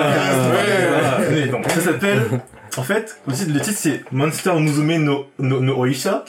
Mais 1.31 1.47
donc, 1.47 1.69
ça 1.69 1.81
s'appelle, 1.81 2.21
en 2.77 2.83
fait, 2.83 3.17
le 3.27 3.33
titre, 3.33 3.51
le 3.53 3.59
titre 3.59 3.77
c'est 3.79 4.03
Monster 4.11 4.53
Musume 4.59 5.03
no, 5.03 5.27
no, 5.39 5.59
no 5.59 5.75
Oisha. 5.77 6.23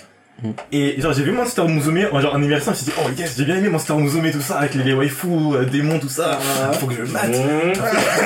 Et 0.72 0.98
genre 0.98 1.12
j'ai 1.12 1.22
vu 1.22 1.32
Monster 1.32 1.64
Musume 1.64 2.06
en 2.12 2.20
genre 2.20 2.34
en 2.34 2.42
immersion, 2.42 2.72
je 2.72 2.78
me 2.78 2.82
suis 2.82 2.86
dit 2.86 2.92
oh 2.98 3.10
yes 3.14 3.34
j'ai 3.36 3.44
bien 3.44 3.56
aimé 3.56 3.68
Monster 3.68 3.92
Musume 3.92 4.30
tout 4.32 4.40
ça 4.40 4.56
avec 4.60 4.74
les, 4.74 4.84
les 4.84 4.94
waifus, 4.94 5.26
euh, 5.28 5.64
démons 5.66 5.98
tout 5.98 6.08
ça, 6.08 6.38
faut 6.80 6.86
que 6.86 6.94
je 6.94 7.02
le 7.02 7.08
mate. 7.08 7.28
Mmh. 7.28 7.74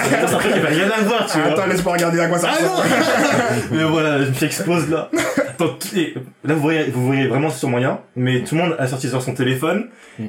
C'est 0.08 0.16
un 0.16 0.26
truc 0.38 0.52
qui 0.52 0.60
va 0.60 0.68
rien 0.68 0.88
à 0.96 1.00
voir 1.02 1.26
tu 1.26 1.40
vois. 1.40 1.50
Attends, 1.50 1.66
laisse-moi 1.66 1.92
regarder 1.92 2.20
à 2.20 2.28
quoi 2.28 2.38
ça 2.38 2.50
Ah 2.52 2.62
ressemble. 2.62 2.88
Mais 3.72 3.82
voilà, 3.82 4.22
je 4.22 4.28
me 4.28 4.32
suis 4.32 4.46
explose 4.46 4.88
là. 4.90 5.10
Attends, 5.54 5.74
tout- 5.78 5.96
et 5.96 6.14
là 6.44 6.54
vous 6.54 6.60
voyez, 6.60 6.84
vous 6.90 7.06
voyez 7.06 7.26
vraiment 7.26 7.50
sur 7.50 7.68
moyen, 7.68 8.00
mais 8.16 8.42
tout 8.44 8.54
le 8.56 8.62
monde 8.62 8.76
a 8.78 8.86
sorti 8.86 9.08
sur 9.08 9.22
son 9.22 9.34
téléphone 9.34 9.86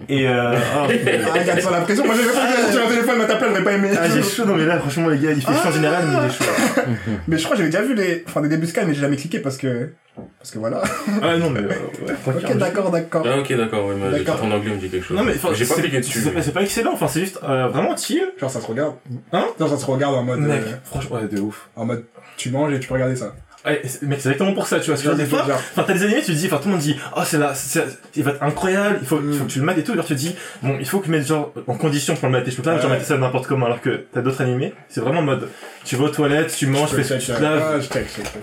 et 0.09 0.27
euh, 0.27 0.53
ah, 0.75 0.87
Ah, 0.87 1.39
regarde 1.39 1.59
sur 1.59 1.71
la 1.71 1.81
pression. 1.81 2.05
Moi, 2.05 2.15
j'avais 2.15 2.27
pas 2.33 2.71
sur 2.71 2.85
un 2.85 2.89
téléphone, 2.89 3.15
mais 3.19 3.27
ta 3.27 3.35
place, 3.35 3.49
j'aurais 3.49 3.63
pas 3.63 3.71
aimé. 3.73 3.89
ah, 3.99 4.07
j'ai 4.09 4.23
chaud 4.23 4.45
non 4.45 4.55
mais 4.55 4.65
là 4.65 4.79
franchement 4.79 5.09
les 5.09 5.17
gars 5.19 5.31
il 5.31 5.41
fait 5.41 5.51
chaud 5.53 5.67
en 5.67 5.71
général 5.71 6.05
mais 6.07 6.17
il 6.23 6.25
est 6.29 6.33
chaud. 6.33 6.51
Mais 7.27 7.37
je 7.37 7.43
crois 7.43 7.55
que 7.55 7.63
j'avais 7.63 7.71
déjà 7.71 7.83
vu 7.83 7.95
les, 7.95 8.23
enfin, 8.27 8.41
des 8.41 8.49
débuts 8.49 8.67
Sky, 8.67 8.81
mais 8.85 8.93
j'ai 8.93 9.01
jamais 9.01 9.15
cliqué 9.15 9.39
parce 9.39 9.57
que, 9.57 9.89
parce 10.37 10.51
que 10.51 10.59
voilà. 10.59 10.81
Ah 11.23 11.37
non 11.37 11.49
mais 11.49 11.61
euh, 11.61 11.67
ouais. 12.07 12.13
Ok, 12.35 12.57
d'accord, 12.57 12.91
d'accord. 12.91 13.25
Ah, 13.27 13.39
ok, 13.39 13.55
d'accord, 13.55 13.87
ouais, 13.87 13.95
mais 13.95 14.23
ton 14.23 14.51
anglais 14.51 14.71
me 14.71 14.77
dit 14.77 14.89
quelque 14.89 15.03
chose. 15.05 15.17
Non 15.17 15.23
mais 15.23 15.33
enfin, 15.33 15.49
j'ai 15.53 15.65
pas 15.65 15.75
c'est- 15.75 15.81
cliqué 15.81 15.99
dessus. 15.99 16.19
C'est 16.41 16.53
pas, 16.53 16.61
excellent, 16.61 16.93
enfin 16.93 17.07
c'est 17.07 17.21
juste 17.21 17.39
euh, 17.43 17.67
vraiment 17.69 17.95
chill. 17.97 18.23
Genre, 18.39 18.49
ça 18.49 18.59
se 18.61 18.67
regarde. 18.67 18.93
Hein? 19.33 19.45
Non, 19.59 19.67
ça 19.67 19.77
se 19.77 19.85
regarde 19.85 20.15
en 20.15 20.23
mode, 20.23 20.39
Mec, 20.41 20.61
euh, 20.61 20.75
franchement 20.83 21.15
ouais 21.17 21.27
de 21.27 21.39
ouf. 21.39 21.69
en 21.75 21.85
mode, 21.85 22.05
tu 22.37 22.51
manges 22.51 22.73
et 22.73 22.79
tu 22.79 22.87
peux 22.87 22.93
regarder 22.93 23.15
ça. 23.15 23.33
Ouais, 23.65 23.81
c'est- 23.85 24.03
mec 24.03 24.19
c'est 24.21 24.29
exactement 24.29 24.53
pour 24.53 24.67
ça 24.67 24.79
tu 24.79 24.91
vois. 24.91 24.97
Que 24.97 25.03
genre, 25.03 25.15
des 25.15 25.25
fois, 25.25 25.39
Genre, 25.47 25.57
enfin 25.71 25.83
t'as 25.87 25.93
des 25.93 26.03
animés 26.03 26.21
tu 26.21 26.27
te 26.27 26.37
dis, 26.37 26.45
enfin 26.47 26.57
tout 26.57 26.65
le 26.67 26.71
monde 26.73 26.81
dit, 26.81 26.95
oh 27.15 27.21
c'est 27.25 27.37
là, 27.39 27.53
c'est, 27.55 27.83
il 28.15 28.23
va 28.23 28.31
être 28.31 28.43
incroyable, 28.43 28.99
il 29.01 29.07
faut, 29.07 29.19
il 29.27 29.37
faut 29.37 29.45
que 29.45 29.51
tu 29.51 29.59
le 29.59 29.65
mates 29.65 29.77
et 29.79 29.83
tout. 29.83 29.95
Genre 29.95 30.05
tu 30.05 30.13
te 30.13 30.19
dis, 30.19 30.35
bon 30.61 30.77
il 30.79 30.87
faut 30.87 30.99
que 30.99 31.05
tu 31.05 31.11
mettes 31.11 31.25
genre 31.27 31.51
en 31.67 31.73
condition 31.75 32.15
pour 32.15 32.27
le 32.27 32.33
mater. 32.33 32.51
Je 32.51 32.57
peux 32.57 32.61
pas 32.63 32.75
genre 32.77 32.85
Ouais. 32.85 32.97
mater 32.97 33.05
ça 33.05 33.17
n'importe 33.17 33.47
comment 33.47 33.65
alors 33.65 33.81
que 33.81 34.05
t'as 34.13 34.21
d'autres 34.21 34.41
animés. 34.41 34.73
C'est 34.89 35.01
vraiment 35.01 35.19
en 35.21 35.23
mode, 35.23 35.49
tu 35.83 35.95
vas 35.95 36.03
aux 36.05 36.09
toilettes, 36.09 36.53
tu 36.55 36.67
manges, 36.67 36.89
tu 36.89 36.95
fais, 37.01 37.17
tu 37.17 37.25
check, 37.25 37.37
te 37.37 37.41
laves. 37.41 37.63
Ah, 37.65 37.79
je. 37.79 37.87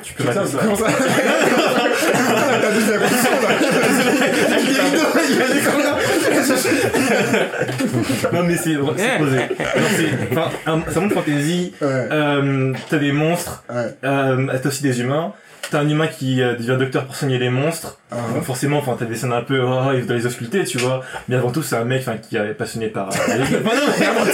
Tu 0.03 0.15
peux 0.15 0.25
mater 0.25 0.47
ça. 0.47 0.59
T'as 2.63 2.71
dit 2.73 2.91
la 2.91 2.99
position, 3.09 3.31
Non 8.33 8.43
mais 8.45 8.57
c'est, 8.57 8.77
c'est 8.97 9.19
posé. 9.19 9.39
C'est, 9.97 10.33
enfin, 10.37 10.51
un- 10.67 10.83
ça 10.93 11.01
montre 11.01 11.15
fantasy. 11.15 11.73
Euh, 11.83 12.73
t'as 12.91 12.99
des 12.99 13.13
monstres, 13.13 13.65
ouais. 13.73 13.95
euh, 14.05 14.47
t'as 14.63 14.69
aussi 14.69 14.83
des 14.83 15.01
humains. 15.01 15.33
T'as 15.71 15.79
un 15.81 15.89
humain 15.89 16.07
qui 16.09 16.43
euh, 16.43 16.55
devient 16.55 16.77
docteur 16.79 17.07
pour 17.07 17.17
soigner 17.17 17.39
les 17.39 17.49
monstres. 17.49 17.99
Ah, 18.11 18.17
Donc 18.35 18.45
forcément, 18.45 18.77
enfin, 18.79 18.95
t'as 18.99 19.07
des 19.07 19.15
scènes 19.15 19.33
un 19.33 19.41
peu, 19.41 19.59
oh, 19.63 19.93
il 19.95 20.05
doit 20.07 20.17
les 20.17 20.27
ausculter, 20.27 20.65
tu 20.65 20.77
vois. 20.77 21.01
Mais 21.29 21.37
avant 21.37 21.51
tout, 21.51 21.63
c'est 21.63 21.77
un 21.77 21.85
mec, 21.85 22.03
enfin, 22.07 22.19
qui 22.19 22.37
est 22.37 22.53
passionné 22.53 22.89
par. 22.89 23.09
euh, 23.09 23.13
les- 23.29 23.39
non, 23.39 23.47
mais 23.99 24.07
avant 24.07 24.25
tout, 24.25 24.31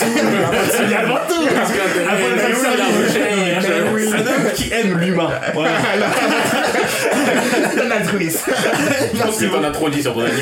mais 0.89 0.97
avant 0.97 1.19
tout. 1.29 1.47
Parce 1.55 1.71
que 1.71 1.79
Avant 2.09 3.95
oui. 3.95 4.09
Un 4.13 4.19
homme 4.21 4.53
qui 4.55 4.73
aime 4.73 4.99
l'humain. 4.99 5.31
Voilà. 5.55 5.71
L'altruisme. 7.89 8.51
Je 9.15 9.23
pense 9.23 9.39
que 9.39 9.45
t'en 9.47 9.63
as 9.65 9.71
trop 9.71 9.89
dit 9.91 10.03
sur 10.03 10.15
ton 10.15 10.21
anime. 10.21 10.35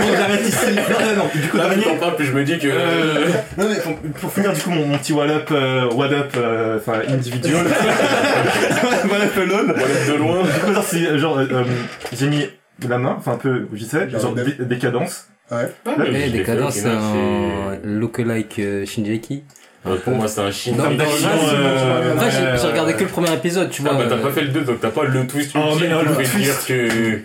Bon, 0.00 0.08
j'arrête 0.16 0.46
ici. 0.48 0.66
Non, 0.74 1.06
non, 1.06 1.16
non. 1.24 1.30
Du 1.34 1.48
coup, 1.48 1.56
Là, 1.56 1.68
plus 1.68 1.82
t'en 1.82 1.96
parles, 1.96 2.16
plus 2.16 2.26
je 2.26 2.32
me 2.32 2.44
dis 2.44 2.58
que. 2.58 2.68
Euh, 2.70 3.26
non 3.58 3.68
mais 3.68 3.76
pour, 3.80 3.96
pour 4.20 4.32
finir 4.32 4.52
du 4.52 4.60
coup 4.60 4.70
mon, 4.70 4.86
mon 4.86 4.98
petit 4.98 5.12
what 5.12 5.28
up, 5.28 5.48
euh, 5.52 5.88
what 5.92 6.12
up, 6.12 6.32
euh, 6.36 6.78
enfin 6.78 7.00
individual, 7.08 7.64
what 9.10 9.16
up 9.22 9.36
alone. 9.36 9.74
Voilà, 9.76 10.06
de 10.08 10.14
loin. 10.18 10.42
Du 10.42 10.60
coup 10.60 10.72
genre 10.74 10.84
c'est 10.84 11.18
genre 11.18 11.38
euh, 11.38 11.46
euh, 11.50 11.64
j'ai 12.12 12.26
mis 12.28 12.46
la 12.88 12.98
main, 12.98 13.14
enfin 13.18 13.32
un 13.32 13.36
peu 13.36 13.66
vite 13.72 13.90
fait, 13.90 14.10
Genre 14.10 14.20
genre 14.20 14.34
des- 14.34 14.64
décadence. 14.64 15.28
Ouais. 15.50 15.70
Eh, 16.10 16.30
Décadence 16.30 16.74
c'est 16.76 16.86
un 16.88 17.76
lookalike 17.84 18.58
euh, 18.60 18.86
Shinjeki. 18.86 19.44
Euh, 19.86 19.96
Pour 19.96 20.14
moi, 20.14 20.26
c'est 20.28 20.40
un 20.40 20.50
chine. 20.50 20.76
Non, 20.76 20.84
mais 20.88 20.96
vas-y, 20.96 21.24
euh, 21.26 22.14
j'ai 22.30 22.58
j'ai 22.60 22.66
regardé 22.68 22.94
que 22.94 23.02
le 23.02 23.08
premier 23.08 23.32
épisode, 23.34 23.68
tu 23.70 23.82
Ah 23.86 23.92
vois. 23.92 24.04
bah 24.04 24.06
t'as 24.08 24.16
euh, 24.16 24.22
pas 24.22 24.30
fait 24.30 24.42
le 24.42 24.48
2 24.48 24.60
donc 24.62 24.80
t'as 24.80 24.90
pas 24.90 25.04
le 25.04 25.26
twist 25.26 25.52
Oh, 25.54 25.74
mais, 25.78 25.86
qui 25.88 25.92
le 25.92 26.14
fait 26.14 26.24
twist. 26.24 26.36
dire 26.38 26.66
que... 26.66 27.18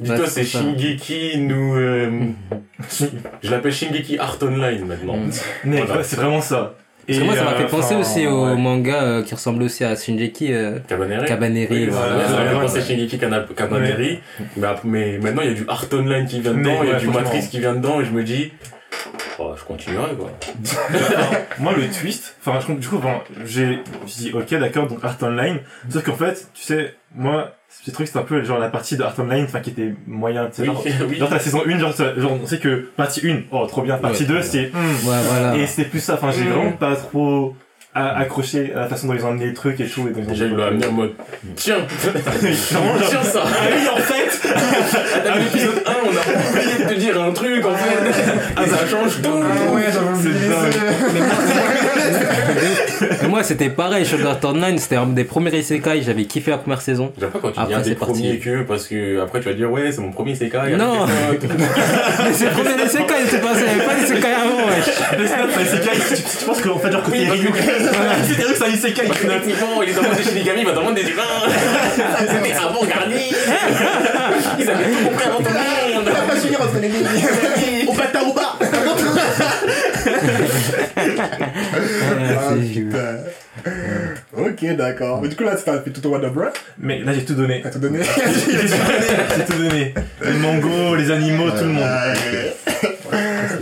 Dis-toi 0.00 0.26
c'est 0.26 0.44
c'est 0.44 0.44
ça. 0.44 0.58
Shingeki 0.60 1.38
nous... 1.38 1.74
euh, 1.76 2.10
Je 3.42 3.50
l'appelle 3.50 3.72
Shingeki 3.72 4.18
Art 4.18 4.38
Online 4.42 4.84
maintenant. 4.86 5.16
Mm. 5.16 5.30
Mais 5.64 5.76
Voilà. 5.78 5.96
ouais, 5.96 6.02
c'est 6.04 6.16
vraiment 6.16 6.40
ça. 6.40 6.74
Parce 7.06 7.18
que 7.18 7.24
moi, 7.24 7.34
ça 7.34 7.44
m'a 7.44 7.52
euh, 7.52 7.56
fait 7.58 7.66
penser 7.66 7.94
aussi 7.96 8.26
au 8.26 8.46
ouais. 8.46 8.56
manga 8.56 9.02
euh, 9.02 9.22
qui 9.22 9.34
ressemble 9.34 9.62
aussi 9.62 9.82
à 9.84 9.96
Shinjeki, 9.96 10.52
Cabaneri. 10.86 11.26
Cabaneri. 11.26 11.66
Oui, 11.70 11.86
voilà. 11.86 12.28
j'avais 12.28 12.54
ouais, 12.54 12.60
pensé 12.60 12.78
ouais. 12.78 12.84
Shingeki 12.84 13.18
Cabaneri, 13.18 14.20
mais, 14.84 15.18
maintenant 15.18 15.42
il 15.42 15.48
y 15.48 15.52
a 15.52 15.54
du 15.54 15.64
Art 15.66 15.86
Online 15.92 16.26
qui 16.26 16.40
vient 16.40 16.52
dedans, 16.54 16.78
il 16.82 16.88
y 16.88 16.92
a 16.92 16.94
ouais, 16.94 17.00
du. 17.00 17.08
Matrix 17.08 17.48
qui 17.50 17.58
vient 17.58 17.74
dedans, 17.74 18.00
et 18.00 18.04
je 18.04 18.10
me 18.12 18.22
dis, 18.22 18.52
je 19.58 19.64
continuerai 19.64 20.12
quoi. 20.14 20.30
Moi, 21.58 21.72
le 21.76 21.88
twist, 21.90 22.36
enfin, 22.40 22.58
je 22.60 22.66
compte- 22.66 22.80
du 22.80 22.88
coup, 22.88 22.98
bon, 22.98 23.14
j'ai, 23.44 23.78
je 24.06 24.12
dis, 24.14 24.32
ok, 24.34 24.54
d'accord, 24.58 24.86
donc 24.86 24.98
Art 25.04 25.16
Online. 25.22 25.58
Sauf 25.90 26.02
qu'en 26.04 26.14
fait, 26.14 26.48
tu 26.54 26.62
sais, 26.62 26.94
moi, 27.14 27.52
ce 27.84 27.90
truc, 27.90 28.08
c'est 28.08 28.18
un 28.18 28.22
peu, 28.22 28.42
genre, 28.44 28.58
la 28.58 28.68
partie 28.68 28.96
de 28.96 29.02
Art 29.02 29.14
Online, 29.18 29.44
enfin, 29.44 29.60
qui 29.60 29.70
était 29.70 29.94
moyen, 30.06 30.46
tu 30.46 30.62
sais, 30.64 30.68
Oui, 30.68 30.90
genre, 30.92 31.08
oui. 31.08 31.16
genre, 31.18 31.30
la 31.30 31.38
saison 31.38 31.62
1, 31.66 31.78
genre, 31.78 31.92
on 32.42 32.46
sait 32.46 32.58
que 32.58 32.88
partie 32.96 33.26
1, 33.28 33.42
oh, 33.52 33.66
trop 33.66 33.82
bien, 33.82 33.96
partie 33.98 34.22
Ouais, 34.22 34.28
2, 34.28 34.34
ouais. 34.36 34.42
c'est, 34.42 34.70
hmm. 34.72 35.08
Ouais, 35.08 35.16
voilà. 35.28 35.56
Et 35.56 35.66
c'était 35.66 35.88
plus 35.88 36.00
ça, 36.00 36.14
enfin, 36.14 36.30
j'ai 36.32 36.44
Mm. 36.44 36.48
vraiment 36.52 36.72
pas 36.72 36.96
trop 36.96 37.54
a- 37.92 38.18
accroché 38.18 38.72
à 38.72 38.80
la 38.80 38.86
façon 38.86 39.08
dont 39.08 39.14
ils 39.14 39.24
ont 39.24 39.30
amené 39.30 39.46
les 39.46 39.52
trucs 39.54 39.80
et 39.80 39.86
tout. 39.88 40.06
Et 40.06 40.12
ils 40.16 40.24
Déjà 40.24 40.44
il 40.46 40.54
l'a 40.54 40.66
amené 40.68 40.86
en 40.86 40.92
mode, 40.92 41.12
tiens, 41.56 41.78
Vraiment, 41.98 42.98
genre- 42.98 43.08
tiens 43.08 43.22
ça. 43.24 43.42
Ah 43.44 43.66
oui, 43.72 43.88
en 43.92 43.96
fait! 43.96 44.48
Ah, 44.48 45.28
Dans 45.28 45.34
l'épisode 45.34 45.82
1, 45.86 45.90
on 45.90 46.08
a 46.08 46.50
oublié 46.50 46.84
de 46.84 46.88
te 46.88 46.94
dire 47.00 47.20
un 47.20 47.32
truc 47.32 47.64
en 47.66 47.74
fait. 47.74 48.49
Ah, 48.62 48.66
ça 48.68 48.86
change 48.86 49.22
tout. 49.22 49.28
Ah 49.42 49.72
ouais, 49.72 49.84
j'avais 49.92 50.10
oublié. 50.18 50.50
Mais 53.22 53.28
moi, 53.28 53.42
c'était 53.42 53.70
pareil. 53.70 54.04
Sugar 54.06 54.38
Art 54.42 54.50
Online, 54.50 54.78
c'était 54.78 54.96
un 54.96 55.06
des 55.06 55.24
premiers 55.24 55.56
isekai. 55.56 56.02
J'avais 56.02 56.24
kiffé 56.24 56.50
la 56.50 56.58
première 56.58 56.80
saison. 56.80 57.12
J'aime 57.18 57.30
pas 57.30 57.38
quand 57.40 57.50
tu 57.52 57.58
Après, 57.58 57.68
dis 57.68 57.74
un 57.74 57.80
des 57.80 57.88
c'est 57.90 57.94
premiers 57.96 58.38
que, 58.38 58.62
parce 58.62 58.86
que 58.86 59.20
après 59.20 59.40
tu 59.40 59.46
vas 59.48 59.54
dire, 59.54 59.70
ouais, 59.70 59.90
c'est 59.92 60.00
mon 60.00 60.10
premier 60.12 60.34
CK. 60.34 60.54
Non. 60.76 61.06
Mais 61.06 62.32
c'est 62.32 62.44
le 62.46 62.50
premier 62.50 62.84
isekai, 62.84 63.14
c'est 63.28 63.40
passé. 63.40 63.60
Il 63.66 63.74
n'y 63.74 63.80
avait 63.80 63.86
pas 63.86 63.94
d'isekai 63.94 64.28
avant, 64.28 64.66
wesh. 64.68 65.18
Le 65.18 65.26
snap, 65.26 65.48
c'est 65.54 65.62
isekai, 65.62 66.16
tu, 66.16 66.38
tu 66.38 66.44
penses 66.44 66.60
qu'en 66.60 66.78
fait, 66.78 66.90
genre, 66.92 67.02
côté 67.02 67.18
Oui, 67.20 67.30
Ryu, 67.30 67.48
c'était 68.28 68.44
Ryu, 68.44 68.54
c'est 68.56 68.64
un 68.64 68.68
isekai. 68.68 69.02
Techniquement, 69.08 69.82
il 69.82 69.90
est 69.90 69.94
dans 69.94 70.02
le 70.02 70.08
monde 70.08 70.16
des 70.16 70.22
Shinigami, 70.24 70.60
il 70.60 70.66
va 70.66 70.72
dans 70.72 70.80
le 70.80 70.86
monde 70.86 70.94
des 70.96 71.02
humains. 71.02 71.22
C'était 72.20 72.52
avant 72.56 72.84
garni. 72.84 73.32
Ils 74.58 74.70
avaient 74.70 74.84
tout 74.84 75.04
compris 75.08 75.26
avant 75.26 75.38
tout 75.38 75.44
le 75.44 75.94
monde. 75.94 76.08
On 76.08 76.12
va 76.12 76.34
pas 76.34 76.36
finir 76.36 76.60
entre 76.60 76.78
les 76.80 76.88
lignes. 76.88 77.88
Au 77.88 77.92
bata 77.92 78.22
au 78.22 78.32
bas. 78.32 78.58
Putain. 82.90 83.16
Ok, 84.36 84.64
d'accord. 84.76 85.20
Mais 85.22 85.28
du 85.28 85.36
coup, 85.36 85.44
là, 85.44 85.56
t'as 85.56 85.80
fait 85.80 85.90
tout 85.90 86.06
au 86.06 86.14
One 86.14 86.24
of 86.24 86.32
Breath. 86.34 86.60
Mais 86.78 86.98
là, 87.00 87.12
j'ai 87.12 87.24
tout 87.24 87.34
donné. 87.34 87.60
T'as 87.62 87.70
tout 87.70 87.78
donné. 87.78 87.98
J'ai 88.04 88.12
tout 88.12 88.76
donné, 88.76 89.06
j'ai 89.36 89.44
tout 89.44 89.58
donné. 89.58 89.94
Les 90.22 90.32
mangos, 90.38 90.94
les 90.96 91.10
animaux, 91.10 91.50
tout 91.50 91.64
le 91.64 91.70
monde. 91.72 91.88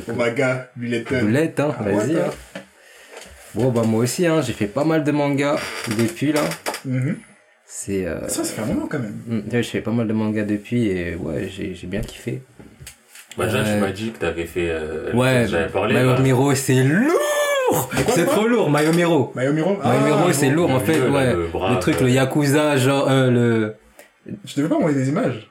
Bon, 0.06 0.14
ma 0.16 0.30
gars, 0.30 0.68
Bulletin. 0.76 1.20
Boulette, 1.22 1.60
hein, 1.60 1.74
vas-y. 1.80 2.16
hein. 2.16 2.30
Bon, 3.54 3.70
bah, 3.70 3.82
moi 3.86 4.02
aussi, 4.02 4.26
hein, 4.26 4.40
j'ai 4.42 4.52
fait 4.52 4.66
pas 4.66 4.84
mal 4.84 5.04
de 5.04 5.10
mangas 5.10 5.58
depuis, 5.98 6.32
là. 6.32 6.42
Mhm. 6.84 7.16
C'est. 7.66 8.06
Euh... 8.06 8.28
Ça, 8.28 8.44
ça 8.44 8.54
fait 8.54 8.62
un 8.62 8.66
moment 8.66 8.86
quand 8.90 8.98
même. 8.98 9.16
hum, 9.30 9.38
ouais, 9.52 9.62
j'ai 9.62 9.70
fait 9.70 9.80
pas 9.80 9.90
mal 9.90 10.06
de 10.06 10.12
mangas 10.12 10.44
depuis 10.44 10.88
et 10.88 11.14
ouais, 11.16 11.50
j'ai 11.54 11.74
j'ai 11.74 11.86
bien 11.86 12.00
kiffé. 12.00 12.42
Bah, 13.36 13.46
déjà, 13.46 13.62
tu 13.62 13.70
Ouais. 13.70 13.76
m'as 13.80 13.90
dit 13.92 14.10
que 14.12 14.18
t'avais 14.18 14.46
fait. 14.46 14.68
Euh, 14.70 15.12
Ouais, 15.12 15.46
J'avais 15.48 15.68
parlé. 15.68 15.94
My 15.94 16.02
là. 16.04 16.18
Hero, 16.26 16.54
c'est 16.54 16.82
lourd 16.82 17.12
C'est 18.14 18.24
trop 18.26 18.46
lourd, 18.46 18.70
My 18.70 18.82
Hero. 18.98 19.32
Mayomiro 19.34 19.76
My 19.84 20.08
Hero, 20.08 20.32
c'est 20.32 20.50
lourd, 20.50 20.70
en 20.70 20.80
fait, 20.80 21.00
ouais. 21.00 21.34
le 21.34 21.46
bras, 21.52 21.72
Le 21.74 21.78
truc, 21.80 21.96
euh, 22.00 22.04
le 22.04 22.10
Yakuza, 22.10 22.76
genre, 22.76 23.06
euh, 23.10 23.30
le... 23.30 23.74
Je 24.44 24.56
devais 24.56 24.68
pas 24.68 24.76
envoyer 24.76 24.96
des 24.96 25.08
images. 25.08 25.48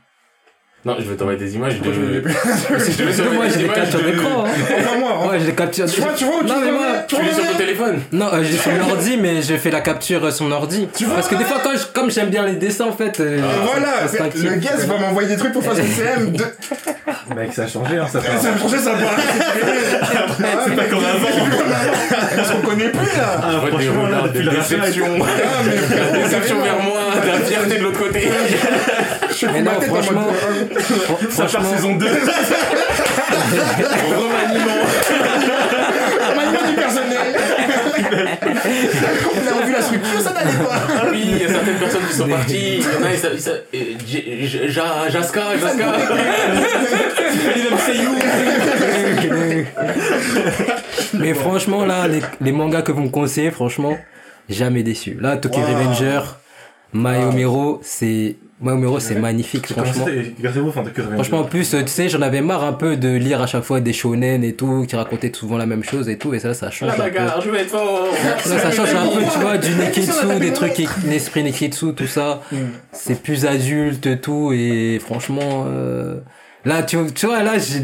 Non, 0.85 0.95
je 0.99 1.09
vais 1.09 1.15
t'envoyer 1.17 1.39
des 1.39 1.55
images 1.55 1.75
Pourquoi 1.77 1.93
je 1.93 1.99
de. 2.15 2.19
plus 2.21 2.33
Je 2.33 3.03
vais 3.03 3.29
Moi, 3.35 3.45
j'ai 3.53 3.63
des 3.63 3.73
captures 3.73 3.99
de- 4.01 4.05
d'écran, 4.11 4.45
hein. 4.45 4.49
Enfin, 4.79 4.99
moi, 4.99 5.09
hein. 5.23 5.29
Ouais, 5.29 5.39
j'ai 5.39 5.45
des 5.47 5.55
captures... 5.55 5.85
Tu 5.85 5.99
vois, 6.01 6.13
tu 6.13 6.23
vois 6.25 6.35
où 6.37 6.41
tu 6.41 6.45
Non, 6.47 6.59
mais 6.61 6.71
vois, 6.71 6.79
moi, 6.79 6.96
tu 7.07 7.15
l'es 7.21 7.33
sur 7.33 7.43
ton 7.51 7.57
téléphone 7.57 8.01
Non, 8.11 8.27
euh, 8.33 8.43
j'ai 8.43 8.57
sur 8.57 8.71
l'ordi, 8.71 9.17
mais 9.17 9.41
je 9.41 9.55
fais 9.55 9.71
la 9.71 9.81
capture 9.81 10.23
euh, 10.25 10.31
sur 10.31 10.45
mon 10.45 10.51
ordi. 10.55 10.87
Tu 10.95 11.05
vois, 11.05 11.15
Parce 11.15 11.27
que 11.27 11.35
des 11.35 11.43
fois, 11.45 11.57
quand 11.63 11.71
je- 11.75 11.85
comme 11.93 12.11
j'aime 12.11 12.29
bien 12.29 12.45
les 12.45 12.53
dessins, 12.55 12.85
en 12.85 12.93
fait... 12.93 13.19
euh, 13.19 13.39
Voilà, 13.65 14.03
instinctif. 14.05 14.43
le 14.43 14.55
guest 14.57 14.85
va 14.85 14.97
m'envoyer 14.97 15.29
des 15.29 15.37
trucs 15.37 15.53
pour 15.53 15.63
faire 15.63 15.75
son 15.77 15.81
CM. 15.83 16.31
De... 16.33 16.43
Mec, 17.35 17.53
ça 17.53 17.63
a 17.63 17.67
changé, 17.67 17.97
hein, 17.97 18.07
ça 18.11 18.21
fait. 18.21 18.37
Ça 18.37 18.49
a 18.53 18.57
changé, 18.57 18.77
ça 18.77 18.91
va. 18.93 18.97
C'est 20.65 20.75
pas 20.75 20.83
comme 20.85 20.99
avant. 21.05 21.27
On 22.39 22.43
se 22.43 22.53
reconnaît 22.53 22.89
plus 22.89 23.17
là. 23.17 23.41
Ah, 23.41 23.49
Je 23.51 23.57
vois 23.57 23.65
des 23.79 23.85
franchement, 23.85 24.03
là, 24.03 24.07
regards 24.09 24.23
depuis 24.27 24.39
de 24.45 24.49
le 24.49 24.57
rachat, 24.57 24.75
déception. 24.75 25.05
Ah, 25.21 25.25
mais 25.65 26.19
Déception 26.23 26.61
vers 26.61 26.79
moi, 26.83 26.99
de 27.23 27.27
la 27.27 27.39
fierté 27.39 27.77
de 27.77 27.83
l'autre 27.83 27.99
côté. 27.99 28.29
Je 29.29 29.33
suis 29.35 29.47
Mais 29.53 29.61
ma 29.61 29.73
non, 29.73 29.79
tête 29.79 29.89
en 29.89 29.93
mode, 29.95 30.03
franchement- 30.03 30.27
euh, 30.29 31.25
ça 31.29 31.45
part 31.45 31.65
saison 31.65 31.95
2. 31.95 32.05
Remaniement. 34.07 34.81
Personnel. 36.87 37.35
On 39.35 39.47
a 39.47 39.61
revu 39.61 39.71
la 39.73 39.81
structure, 39.81 40.21
ça 40.21 40.31
n'allait 40.33 40.57
pas. 40.63 40.79
Ah 40.97 41.05
oui, 41.11 41.21
il 41.25 41.37
y 41.41 41.45
a 41.45 41.49
certaines 41.49 41.75
personnes 41.77 42.05
qui 42.09 42.15
sont 42.15 42.27
parties. 42.27 42.77
Il 42.77 42.83
y 42.83 42.85
en 42.85 43.03
a, 43.03 43.13
ils 43.73 44.69
Jaska, 45.11 45.41
Jaska. 45.59 45.85
Il 47.55 47.67
aime 47.67 47.77
Seiyu. 47.85 48.09
Mais 51.13 51.33
franchement, 51.33 51.85
là, 51.85 52.07
les, 52.07 52.21
les 52.41 52.51
mangas 52.51 52.81
que 52.83 52.91
vous 52.91 53.01
me 53.01 53.09
conseillez, 53.09 53.51
franchement, 53.51 53.97
jamais 54.49 54.83
déçu. 54.83 55.17
Là, 55.19 55.37
Tokyo 55.37 55.59
Wow. 55.61 55.67
Revenger, 55.67 56.21
My 56.93 57.17
Wow. 57.25 57.37
Hero, 57.37 57.79
c'est... 57.83 58.35
My 58.59 58.71
Hero, 58.81 58.99
c'est 58.99 59.15
magnifique, 59.15 59.67
franchement. 59.67 60.07
Franchement, 61.13 61.39
en 61.39 61.43
plus, 61.43 61.69
tu 61.69 61.87
sais, 61.87 62.09
j'en 62.09 62.23
avais 62.23 62.41
marre 62.41 62.63
un 62.63 62.73
peu 62.73 62.97
de 62.97 63.09
lire 63.09 63.39
à 63.39 63.45
chaque 63.45 63.63
fois 63.63 63.81
des 63.81 63.93
shonen 63.93 64.43
et 64.43 64.53
tout, 64.53 64.85
qui 64.87 64.95
racontaient 64.95 65.31
souvent 65.33 65.57
la 65.57 65.67
même 65.67 65.83
chose 65.83 66.09
et 66.09 66.17
tout, 66.17 66.33
et 66.33 66.39
ça, 66.39 66.55
ça 66.55 66.71
change 66.71 66.89
La 66.89 66.93
un 66.95 66.97
peu. 66.97 67.03
bagarre, 67.03 67.41
je 67.41 67.49
vais 67.51 67.61
être 67.61 67.69
fort. 67.69 68.07
Ça 68.43 68.71
change 68.71 68.95
un 68.95 69.07
peu, 69.09 69.21
tu 69.31 69.39
vois, 69.39 69.57
du 69.59 69.75
Neketsu, 69.75 70.39
des 70.39 70.53
trucs, 70.53 70.81
l'esprit 71.05 71.43
Neketsu, 71.43 71.93
tout 71.93 72.07
ça. 72.07 72.41
C'est 72.91 73.21
plus 73.21 73.45
adulte, 73.45 74.21
tout, 74.21 74.51
et 74.53 74.99
franchement, 74.99 75.65
euh, 75.67 76.15
là, 76.67 76.83
tu, 76.83 76.97
tu 77.15 77.25
vois, 77.25 77.41
là, 77.43 77.57
j'ai, 77.57 77.81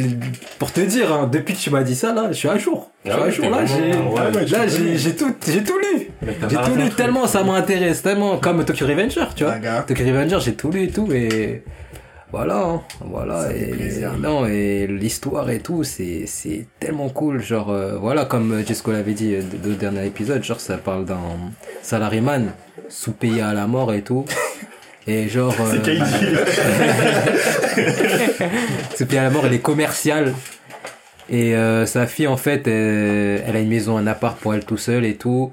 pour 0.60 0.72
te 0.72 0.82
dire, 0.82 1.12
hein, 1.14 1.30
depuis 1.32 1.54
que 1.56 1.60
tu 1.60 1.70
m'as 1.72 1.84
dit 1.84 1.96
ça, 1.96 2.14
là, 2.14 2.28
je 2.30 2.34
suis 2.38 2.50
à 2.50 2.58
jour. 2.58 2.92
Je 3.06 3.10
suis 3.12 3.20
Ah 3.20 3.24
à 3.24 3.26
ouais, 3.26 3.32
jour, 3.32 3.50
là, 3.50 3.66
j'ai, 3.66 3.92
Ah 3.94 4.30
ouais, 4.30 4.46
là, 4.46 4.68
j'ai, 4.68 4.98
j'ai 4.98 5.16
tout, 5.16 5.34
j'ai 5.48 5.64
tout 5.64 5.78
lu. 5.80 6.08
J'ai 6.50 6.56
tout 6.58 6.76
lu 6.76 6.90
tellement, 6.92 7.26
ça 7.28 7.44
m'intéresse 7.44 8.02
tellement, 8.02 8.38
comme 8.38 8.64
Tokyo 8.64 8.86
Revenger, 8.88 9.26
tu 9.36 9.44
vois. 9.46 9.56
Tokyo 9.88 10.06
Revenger, 10.06 10.38
j'ai 10.42 10.54
tout 10.54 10.70
lu 10.72 10.84
et 10.84 10.90
tout, 10.92 11.12
et 11.12 11.64
voilà, 12.32 12.58
hein, 12.64 12.82
voilà, 13.06 13.42
Ça 13.44 13.56
et, 13.56 13.66
plaisir. 13.68 14.14
non, 14.20 14.46
et 14.48 14.88
l'histoire 14.88 15.50
et 15.52 15.60
tout, 15.60 15.84
c'est, 15.84 16.24
c'est 16.26 16.66
tellement 16.80 17.10
cool, 17.10 17.42
genre, 17.42 17.70
euh, 17.72 17.98
voilà, 18.00 18.26
comme 18.26 18.52
euh, 18.54 18.66
Jesco 18.66 18.92
l'avait 18.92 19.14
dit 19.14 19.36
euh, 19.36 19.42
de- 19.42 19.72
au 19.72 19.76
dernier 19.76 20.06
épisode, 20.08 20.44
genre, 20.44 20.60
ça 20.60 20.78
parle 20.78 21.06
d'un 21.06 21.20
salaryman 21.84 22.52
sous-payé 22.90 23.42
à 23.42 23.54
la 23.54 23.68
mort 23.68 23.94
et 23.94 24.02
tout. 24.02 24.26
Et 25.08 25.28
genre, 25.28 25.54
euh, 25.60 25.72
C'est 25.74 25.82
Kaiji. 25.82 26.36
sous-payé 28.96 29.20
à 29.20 29.24
la 29.24 29.30
mort, 29.30 29.46
elle 29.46 29.54
est 29.54 29.60
commerciale. 29.60 30.34
Et 31.30 31.56
euh, 31.56 31.86
sa 31.86 32.08
fille, 32.08 32.28
en 32.28 32.38
fait, 32.38 32.68
elle, 32.68 33.44
elle 33.46 33.56
a 33.56 33.60
une 33.60 33.70
maison, 33.70 33.98
un 33.98 34.08
appart 34.08 34.38
pour 34.40 34.54
elle 34.54 34.66
tout 34.66 34.78
seul 34.78 35.06
et 35.06 35.16
tout. 35.16 35.52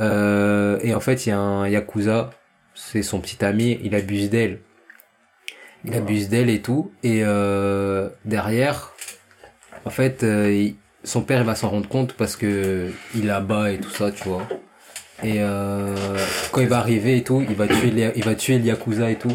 Euh, 0.00 0.78
et 0.82 0.94
en 0.94 1.00
fait, 1.00 1.26
il 1.26 1.30
y 1.30 1.32
a 1.32 1.38
un 1.38 1.68
Yakuza, 1.68 2.30
c'est 2.74 3.02
son 3.02 3.20
petit 3.20 3.44
ami, 3.44 3.78
il 3.82 3.94
abuse 3.94 4.30
d'elle. 4.30 4.58
Il 5.84 5.94
abuse 5.94 6.28
d'elle 6.28 6.50
et 6.50 6.60
tout. 6.60 6.92
Et 7.02 7.22
euh, 7.24 8.08
derrière, 8.24 8.92
en 9.84 9.90
fait, 9.90 10.22
euh, 10.22 10.50
il- 10.52 10.76
son 11.04 11.20
père 11.20 11.40
il 11.40 11.46
va 11.46 11.54
s'en 11.54 11.68
rendre 11.68 11.86
compte 11.88 12.14
parce 12.14 12.34
que 12.34 12.88
il 13.14 13.26
la 13.26 13.40
bat 13.40 13.70
et 13.70 13.78
tout 13.78 13.90
ça, 13.90 14.10
tu 14.10 14.26
vois. 14.28 14.46
Et 15.22 15.36
euh, 15.38 15.94
quand 16.52 16.60
il 16.60 16.68
va 16.68 16.78
arriver 16.78 17.16
et 17.16 17.22
tout, 17.22 17.44
il 17.48 17.54
va 17.56 17.66
tuer, 17.66 17.90
les- 17.90 18.12
il 18.16 18.24
va 18.24 18.34
tuer 18.34 18.58
le 18.58 18.64
Yakuza 18.64 19.10
et 19.10 19.14
tout. 19.16 19.32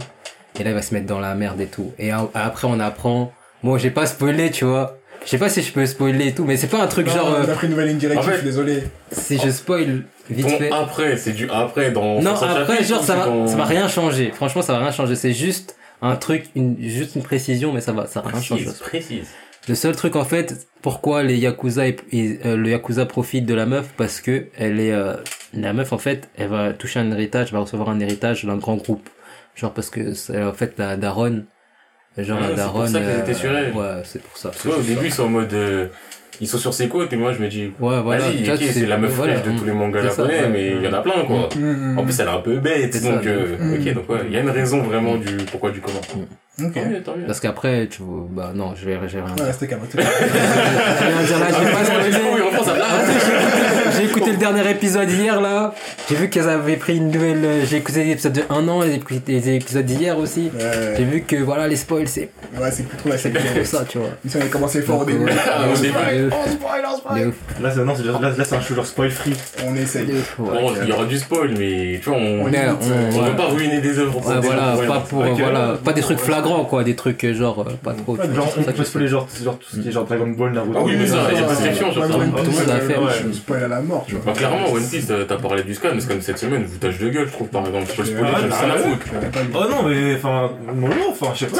Et 0.59 0.63
là, 0.63 0.71
il 0.71 0.75
va 0.75 0.81
se 0.81 0.93
mettre 0.93 1.05
dans 1.07 1.19
la 1.19 1.35
merde 1.35 1.61
et 1.61 1.67
tout. 1.67 1.93
Et 1.97 2.11
a- 2.11 2.27
après, 2.33 2.67
on 2.69 2.79
apprend. 2.79 3.31
Moi, 3.63 3.77
j'ai 3.77 3.91
pas 3.91 4.05
spoilé, 4.05 4.51
tu 4.51 4.65
vois. 4.65 4.97
Je 5.25 5.29
sais 5.31 5.37
pas 5.37 5.49
si 5.49 5.61
je 5.61 5.71
peux 5.73 5.85
spoiler 5.85 6.27
et 6.27 6.33
tout, 6.33 6.45
mais 6.45 6.55
c'est 6.57 6.67
pas 6.67 6.81
un 6.81 6.87
truc 6.87 7.07
Non, 7.07 7.13
genre. 7.13 7.33
euh, 7.33 7.43
on 7.45 7.49
a 7.51 7.53
pris 7.53 7.67
une 7.67 7.71
nouvelle 7.71 7.89
ligne 7.89 7.97
directive, 7.97 8.21
En 8.25 8.31
fait- 8.31 8.31
je 8.37 8.37
suis 8.37 8.45
désolé. 8.47 8.83
si 9.11 9.37
je 9.37 9.49
spoil 9.49 10.03
vite 10.29 10.45
Bon, 10.47 10.57
fait. 10.57 10.71
après, 10.71 11.17
c'est 11.17 11.33
du 11.33 11.49
après 11.49 11.91
dans. 11.91 12.21
Non, 12.21 12.35
après, 12.35 12.83
genre, 12.83 13.03
ça 13.03 13.15
va, 13.15 13.25
dans- 13.25 13.47
ça 13.47 13.57
va 13.57 13.65
rien 13.65 13.87
changer. 13.89 14.31
Franchement, 14.33 14.61
ça 14.61 14.73
va 14.73 14.79
rien 14.79 14.91
changer. 14.91 15.15
C'est 15.15 15.33
juste 15.33 15.75
un 16.01 16.15
truc, 16.15 16.45
une, 16.55 16.77
juste 16.81 17.15
une 17.15 17.23
précision, 17.23 17.73
mais 17.73 17.81
ça 17.81 17.91
va, 17.91 18.07
ça 18.07 18.21
va 18.21 18.29
rien 18.29 18.41
changer. 18.41 18.63
Précise, 18.65 18.79
précise. 18.81 19.27
Le 19.67 19.75
seul 19.75 19.93
truc, 19.95 20.15
en 20.15 20.23
fait, 20.23 20.67
pourquoi 20.81 21.21
les 21.23 21.35
Yakuza, 21.37 21.87
et, 21.87 21.97
et, 22.13 22.39
euh, 22.45 22.55
le 22.55 22.69
Yakuza 22.69 23.05
profite 23.05 23.45
de 23.45 23.53
la 23.53 23.65
meuf, 23.65 23.87
parce 23.97 24.21
que 24.21 24.45
elle 24.57 24.79
est, 24.79 24.93
euh, 24.93 25.15
la 25.53 25.73
meuf, 25.73 25.93
en 25.93 25.97
fait, 25.97 26.29
elle 26.37 26.47
va 26.49 26.73
toucher 26.73 26.99
un 26.99 27.11
héritage, 27.11 27.51
va 27.53 27.59
recevoir 27.59 27.89
un 27.89 27.99
héritage 27.99 28.45
d'un 28.45 28.57
grand 28.57 28.75
groupe. 28.75 29.09
Genre, 29.55 29.73
parce 29.73 29.89
que, 29.89 30.13
c'est, 30.13 30.41
en 30.43 30.53
fait, 30.53 30.75
la 30.77 30.95
daronne, 30.97 31.45
genre, 32.17 32.39
Ah, 32.41 32.41
la 32.41 32.47
c'est 32.49 32.63
pour 32.63 32.73
daronne. 32.73 32.87
ça 32.89 32.99
qu'ils 33.01 33.19
étaient 33.19 33.33
sur 33.33 33.51
elle. 33.55 33.73
Ouais, 33.73 34.01
c'est 34.03 34.21
pour 34.21 34.37
ça. 34.37 34.49
Parce 34.49 34.61
que, 34.63 34.69
ouais, 34.69 34.75
au 34.75 34.81
début, 34.81 35.05
ils 35.07 35.11
sont 35.13 35.23
en 35.23 35.29
mode. 35.29 35.53
euh, 35.53 35.87
ils 36.41 36.47
sont 36.47 36.57
sur 36.57 36.73
ses 36.73 36.87
côtes, 36.87 37.11
et 37.11 37.17
moi, 37.17 37.33
je 37.33 37.39
me 37.39 37.47
dis. 37.49 37.71
Ouais, 37.81 37.99
voilà. 38.01 38.23
Vas-y, 38.29 38.67
c'est 38.71 38.85
la 38.85 38.97
meuf 38.97 39.11
voilà, 39.11 39.33
fraîche 39.39 39.53
de 39.53 39.59
tous 39.59 39.65
les 39.65 39.73
mangas 39.73 40.01
c'est 40.03 40.09
ça, 40.11 40.15
japonais, 40.23 40.41
ouais. 40.43 40.49
mais 40.49 40.67
il 40.77 40.81
y 40.81 40.87
en 40.87 40.93
a 40.93 41.01
plein, 41.01 41.25
quoi. 41.25 41.49
Mm, 41.57 41.97
En 41.99 42.03
plus, 42.03 42.17
elle 42.19 42.27
est 42.27 42.31
un 42.31 42.39
peu 42.39 42.59
bête, 42.59 42.93
C'est 42.93 43.03
donc, 43.11 43.23
ça. 43.23 43.29
euh, 43.29 43.57
Mm. 43.59 43.73
ok, 43.73 43.93
donc 43.95 44.09
ouais, 44.09 44.19
il 44.27 44.31
y 44.33 44.37
a 44.37 44.39
une 44.39 44.49
raison 44.49 44.81
vraiment 44.81 45.17
du 45.17 45.35
pourquoi 45.51 45.71
du 45.71 45.81
comment. 45.81 45.99
Ok. 46.65 46.73
Tant 46.73 46.89
mieux, 46.89 47.01
tant 47.01 47.15
mieux. 47.17 47.25
Parce 47.25 47.39
qu'après, 47.39 47.87
tu 47.87 48.01
vois, 48.01 48.25
bah 48.29 48.51
non, 48.53 48.73
je 48.75 48.85
vais, 48.85 48.97
je 49.07 49.17
vais 49.17 49.23
rien. 49.23 49.35
Ouais, 49.45 49.51
c'était 49.53 49.67
calme. 49.67 49.81
rien 49.93 51.23
dire 51.25 51.39
là, 51.39 51.45
pas 51.47 52.71
Ah. 52.81 53.91
J'ai 53.97 54.05
écouté 54.05 54.31
le 54.31 54.37
dernier 54.37 54.69
épisode 54.69 55.09
hier 55.09 55.41
là. 55.41 55.73
J'ai 56.09 56.15
vu 56.15 56.29
qu'ils 56.29 56.47
avaient 56.47 56.75
pris 56.77 56.97
une 56.97 57.11
nouvelle. 57.11 57.43
euh, 57.43 57.65
J'ai 57.65 57.77
écouté 57.77 58.03
l'épisode 58.03 58.33
de 58.33 58.43
1 58.49 58.67
an 58.67 58.83
et 58.83 58.87
j'ai 58.87 58.95
écouté 58.95 59.21
les 59.33 59.55
épisodes 59.55 59.85
d'hier 59.85 60.17
aussi. 60.17 60.51
Ouais, 60.57 60.93
J'ai 60.97 61.03
vu 61.03 61.21
que 61.21 61.35
voilà, 61.37 61.67
les 61.67 61.75
spoils 61.75 62.07
c'est 62.07 62.29
ouais, 62.59 62.71
c'est 62.71 62.83
plus 62.83 62.97
trop 62.97 63.09
la 63.09 63.17
c'est 63.17 63.31
série. 63.33 63.57
pour 63.59 63.65
ça, 63.65 63.85
tu 63.87 63.97
vois. 63.97 64.09
Ils 64.25 64.37
ont 64.37 64.39
commencé 64.51 64.81
fort 64.81 65.01
au 65.01 65.05
début. 65.05 65.25
Ah. 65.29 65.65
On 65.69 65.75
spoil, 65.75 66.31
on 66.31 66.97
spoil. 66.97 67.27
ouf. 67.27 67.35
Là, 67.61 67.71
c'est, 67.73 67.83
non, 67.83 67.93
c'est, 67.95 68.03
là, 68.05 68.19
là, 68.37 68.43
c'est 68.45 68.55
un 68.55 68.61
show 68.61 68.75
genre 68.75 68.85
spoil 68.85 69.09
free. 69.11 69.33
On 69.65 69.75
essaye. 69.75 70.07
Bon, 70.37 70.71
il 70.81 70.87
y 70.89 70.91
aura 70.91 71.05
du 71.05 71.17
spoil, 71.17 71.51
mais 71.57 71.99
tu 72.01 72.09
vois, 72.09 72.17
on, 72.17 72.41
On 72.41 72.45
veut 72.45 73.35
pas 73.35 73.47
ruiner 73.47 73.81
des 73.81 73.99
œuvres. 73.99 74.19
voilà, 74.19 74.75
pas 74.87 74.99
pour, 75.01 75.23
voilà, 75.23 75.77
pas 75.83 75.93
des 75.93 76.01
trucs 76.01 76.19
flagrants 76.19 76.48
quoi, 76.65 76.83
des 76.83 76.95
trucs 76.95 77.23
euh, 77.23 77.33
genre, 77.33 77.65
euh, 77.67 77.71
pas 77.83 77.93
trop. 77.93 78.17
tu 78.17 78.27
vois, 78.27 78.35
Genre, 78.35 78.53
on 78.57 78.63
peut 78.63 78.73
je 78.77 78.83
spoiler 78.83 79.07
genre, 79.07 79.27
genre 79.43 79.57
tout 79.57 79.67
ce 79.71 79.79
qui 79.79 79.87
est 79.87 79.91
genre 79.91 80.05
Dragon 80.05 80.27
Ball, 80.27 80.51
Naruto. 80.51 80.77
Ah 80.79 80.83
oui, 80.83 80.95
mais 80.97 81.07
ça, 81.07 81.17
il 81.31 81.35
y 81.35 81.37
a 81.37 81.41
Ouais, 81.41 81.47
prescription 81.47 81.91
sur 81.91 82.01
ouais, 82.01 82.07
ça. 82.07 82.13
Tout 82.13 82.19
le 82.19 82.27
monde 82.27 82.67
l'a 82.67 82.79
fait, 82.79 82.97
euh. 82.97 83.27
Je 83.27 83.33
spoil 83.33 83.63
à 83.63 83.67
la 83.67 83.81
mort, 83.81 84.05
tu 84.07 84.15
vois. 84.15 84.23
Bah, 84.25 84.33
clairement, 84.33 84.71
One 84.71 84.87
Piece, 84.87 85.07
t'as 85.27 85.37
parlé 85.37 85.63
du 85.63 85.75
scan, 85.75 85.89
mais 85.93 86.01
c'est 86.01 86.07
comme 86.07 86.21
cette 86.21 86.37
semaine, 86.37 86.63
vous 86.65 86.77
tâche 86.77 86.99
de 86.99 87.09
gueule, 87.09 87.27
je 87.27 87.31
trouve, 87.31 87.47
par 87.47 87.65
exemple. 87.65 87.85
Je 87.89 87.95
peux 87.95 88.01
le 88.03 88.07
spoiler, 88.07 88.31
j'en 88.49 88.55
à 88.55 88.73
ah, 88.73 88.77
foutre. 88.77 89.05
Pas. 89.31 89.39
Oh 89.55 89.69
non, 89.69 89.89
mais 89.89 90.15
enfin, 90.15 90.51
non, 90.73 90.87
non, 90.87 91.11
enfin, 91.11 91.27
je 91.33 91.39
sais 91.39 91.47
pas. 91.47 91.57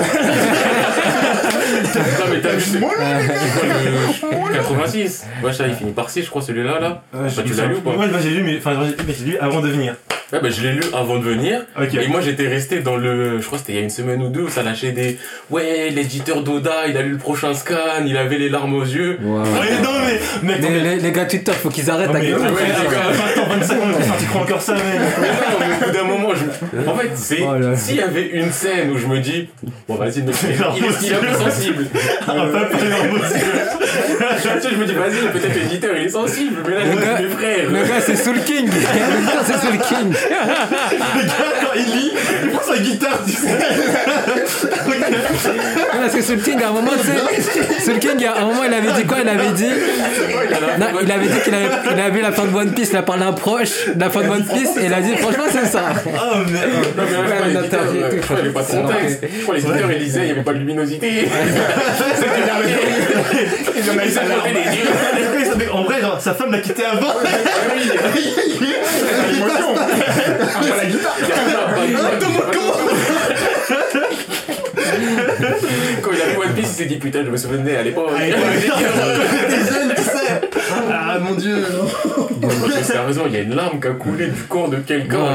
Non, 1.90 2.26
mais 2.32 2.42
t'as 2.42 2.54
vu, 2.54 2.62
c'est 2.62 2.80
quoi 2.80 2.94
le 2.98 4.54
86 4.54 5.26
Ouais, 5.44 5.54
ça, 5.54 5.68
il 5.68 5.74
finit 5.74 5.92
par 5.92 6.10
6, 6.10 6.24
je 6.24 6.30
crois, 6.30 6.42
celui-là, 6.42 6.80
là. 6.80 7.04
Bah, 7.14 7.20
tu 7.46 7.54
l'as 7.54 7.66
lu 7.68 7.76
ou 7.76 7.82
pas? 7.82 7.92
Ouais, 7.92 8.08
bah, 8.08 8.20
j'ai 8.22 8.32
lu, 8.32 8.44
mais, 8.44 8.58
enfin, 8.58 8.78
j'ai 9.08 9.26
lu 9.26 9.38
avant 9.38 9.62
de 9.62 9.68
venir. 9.68 9.96
Ouais, 10.32 10.40
bah, 10.42 10.50
je 10.52 10.62
l'ai 10.62 10.74
lu 10.74 10.82
avant 10.94 11.18
de 11.18 11.24
venir. 11.24 11.62
Et 11.94 12.08
moi, 12.08 12.22
j'étais 12.22 12.48
resté 12.48 12.82
dans 12.82 12.96
le, 12.98 13.40
je 13.40 13.46
crois 13.46 13.58
que 13.58 13.64
c'était 13.64 13.74
il 13.74 13.78
y 13.78 13.80
a 13.80 13.84
une 13.84 13.90
semaine 13.90 14.22
ou 14.22 14.30
deux, 14.30 14.42
où 14.42 14.50
ça 14.50 14.62
lâchait 14.62 14.92
des, 14.92 15.18
ouais, 15.50 15.90
l'éditeur 15.90 16.44
d'Oda, 16.44 16.88
il 16.88 16.96
a 16.98 17.02
lu 17.02 17.12
le 17.14 17.18
prochain 17.18 17.54
scan, 17.56 18.06
il 18.06 18.16
avait 18.16 18.38
les 18.38 18.50
larmes 18.50 18.76
aux 18.76 18.84
yeux. 18.84 19.18
Ouais, 19.24 19.40
ouais. 19.40 19.82
Non, 19.84 19.90
mais, 20.06 20.48
mec, 20.48 20.58
Mais 20.62 20.80
les, 20.82 20.96
les 20.98 21.12
gars 21.12 21.26
Twitter, 21.26 21.52
faut 21.54 21.70
qu'ils 21.70 21.90
arrêtent 21.90 22.10
Non, 22.10 22.16
à 22.16 22.20
mais, 22.20 22.28
gueuler. 22.28 22.44
ouais, 22.44 22.64
les 22.68 22.92
gars. 22.96 23.02
attends, 23.28 23.50
25 23.50 23.74
secondes, 23.74 23.94
tu 24.20 24.26
crois 24.28 24.42
encore 24.42 24.62
ça, 24.62 24.74
mec. 24.74 24.84
Mais 25.20 25.28
non, 25.30 25.34
mais 25.60 25.66
au 25.66 25.86
bout 25.88 25.98
d'un 25.98 26.04
moment, 26.04 26.30
je... 26.36 26.90
en 26.90 26.96
fait, 26.96 27.10
c'est, 27.16 27.40
Oh 27.42 27.56
s'il 27.76 27.96
y 27.96 28.02
avait 28.02 28.28
une 28.28 28.52
scène 28.52 28.92
où 28.92 28.98
je 29.00 29.08
me 29.08 29.20
dis, 29.20 29.50
bon, 29.88 29.96
vas-y, 29.96 30.22
mais 30.22 30.32
il 30.44 30.52
est, 30.52 30.88
il 31.02 31.12
est 31.12 31.16
un 31.16 31.20
peu 31.20 31.44
sensible. 31.44 31.86
Va 32.28 32.34
pas 32.34 32.70
Tu 34.42 34.48
vois, 34.48 34.60
je 34.72 34.76
me 34.76 34.86
dis, 34.86 34.94
vas-y, 34.94 35.32
peut-être 35.34 35.56
l'éditeur, 35.56 35.96
il 35.98 36.06
est 36.06 36.10
sensible, 36.10 36.58
mais 36.68 36.76
là, 36.76 36.82
je 36.84 36.90
Le 36.90 36.96
me 36.96 37.00
dis, 37.00 37.06
gars- 37.06 37.20
mes 37.22 37.30
frères. 37.30 37.70
Le 37.70 37.84
gars 37.88 38.02
c'est 38.02 38.16
Soul 38.16 38.40
King. 38.46 38.68
Le 38.68 39.26
gars 39.26 39.44
c'est 39.44 39.58
Soul 39.58 39.78
King. 39.80 40.14
Le 40.30 41.22
gars, 41.26 41.34
quand 41.62 41.74
il 41.76 41.86
lit, 41.86 42.12
il 42.44 42.50
prend 42.50 42.64
sa 42.74 42.78
guitare, 42.80 43.20
tu 43.26 43.32
sais. 43.34 43.58
Parce 45.92 46.14
que 46.16 46.22
Soul 46.22 46.42
King 46.42 46.62
à 46.64 46.70
un 46.70 46.72
moment, 46.72 46.92
tu 47.00 47.08
sais, 47.08 47.82
Soul 47.84 48.00
King 48.00 48.26
à 48.26 48.42
un 48.42 48.46
moment 48.46 48.64
il 48.66 48.74
avait 48.74 48.92
dit 48.94 49.06
quoi? 49.06 49.18
Il 49.22 49.30
avait 49.30 49.52
dit, 49.52 49.70
non, 50.80 50.88
il 51.02 51.12
avait 51.12 51.28
dit 51.28 51.40
qu'il 51.44 51.54
avait, 51.54 51.70
il 51.92 52.00
avait 52.00 52.12
vu 52.12 52.22
la 52.22 52.32
fin 52.32 52.46
de 52.46 52.56
One 52.56 52.74
Piece, 52.74 52.90
il 52.92 52.98
a 52.98 53.02
parlé 53.04 53.24
à 53.24 53.28
un 53.28 53.34
proche 53.34 53.88
de 53.94 54.00
la 54.00 54.10
fin 54.10 54.22
de 54.22 54.30
One 54.30 54.46
Piece 54.46 54.78
et 54.78 54.86
il 54.86 54.94
a 54.94 55.02
dit 55.02 55.16
franchement 55.18 55.44
c'est 55.52 55.66
ça. 55.66 55.84
Oh, 56.06 56.38
merde. 56.50 56.70
Non, 56.98 57.04
mais 57.10 57.20
Ouais, 57.20 57.26
ouais, 57.26 57.54
et 57.54 57.58
euh, 57.58 58.10
tout, 58.10 58.16
je 58.16 58.22
crois 58.22 58.36
qu'il 58.36 58.36
n'y 58.36 58.42
avait 58.42 58.50
pas 58.52 58.62
de 58.62 58.68
contexte. 58.68 59.20
Je 59.24 59.42
crois 59.44 59.56
que 59.56 59.60
l'éditeur, 59.60 59.92
il 59.92 60.00
disait, 60.00 60.20
il 60.22 60.26
n'y 60.26 60.32
avait 60.32 60.44
pas 60.44 60.54
de 60.54 60.60
luminosité. 60.60 61.10
C'était 62.16 62.46
marqué. 62.46 62.76
Ils 63.78 63.90
en 63.90 63.94
avaient 63.94 64.54
les 64.54 64.64
yeux. 64.78 65.39
Vrai, 65.90 66.02
genre, 66.02 66.22
sa 66.22 66.36
femme 66.36 66.52
l'a 66.52 66.60
quitté 66.60 66.86
avant. 66.86 67.16
L'émotion. 69.32 69.76
Après 69.76 70.78
la 70.78 70.86
guitare. 70.86 71.16
Quand 76.04 76.12
il 76.14 76.22
a 76.22 76.26
vu 76.26 76.38
One 76.38 76.54
Piece, 76.54 76.68
il 76.70 76.76
s'est 76.76 76.86
dit 76.86 76.98
putain, 76.98 77.24
je 77.26 77.32
me 77.32 77.38
souvenais 77.38 77.76
à 77.76 77.82
l'époque. 77.82 78.12
Sais. 79.98 80.42
Ah 80.92 81.18
mon 81.20 81.34
dieu. 81.34 81.66
Sérieusement, 82.84 83.24
il 83.26 83.34
y 83.34 83.38
a 83.38 83.42
une 83.42 83.56
larme 83.56 83.80
qui 83.80 83.88
a 83.88 83.92
coulé 83.92 84.28
du 84.28 84.44
corps 84.44 84.70
de 84.70 84.78
quelqu'un. 84.78 85.18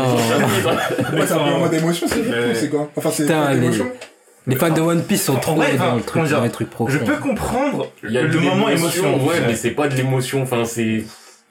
Ouais, 1.14 1.26
c'est 1.26 1.34
un 1.34 1.38
moment 1.38 1.66
d'émotion, 1.66 2.06
c'est 2.54 2.70
quoi? 2.70 2.88
Enfin, 2.96 3.10
c'est 3.12 3.24
Putain, 3.24 3.48
c'est 3.72 4.13
les- 4.46 4.56
fans 4.56 4.70
de 4.70 4.80
One 4.80 5.02
Piece 5.02 5.24
sont 5.24 5.36
trop 5.36 5.54
vrai, 5.54 5.74
dans 5.76 5.84
enfin, 5.86 5.96
le 5.96 6.02
truc, 6.02 6.28
dans 6.30 6.42
les 6.42 6.50
trucs 6.50 6.70
profonds. 6.70 6.92
Je 6.92 6.98
peux 6.98 7.16
comprendre 7.16 7.86
Il 8.02 8.10
y 8.12 8.18
a 8.18 8.22
le 8.22 8.40
moment 8.40 8.68
émotion. 8.68 9.24
ouais, 9.24 9.40
mais 9.46 9.54
c'est 9.54 9.70
pas 9.70 9.88
de 9.88 9.94
l'émotion, 9.96 10.42
enfin 10.42 10.64
c'est. 10.64 11.04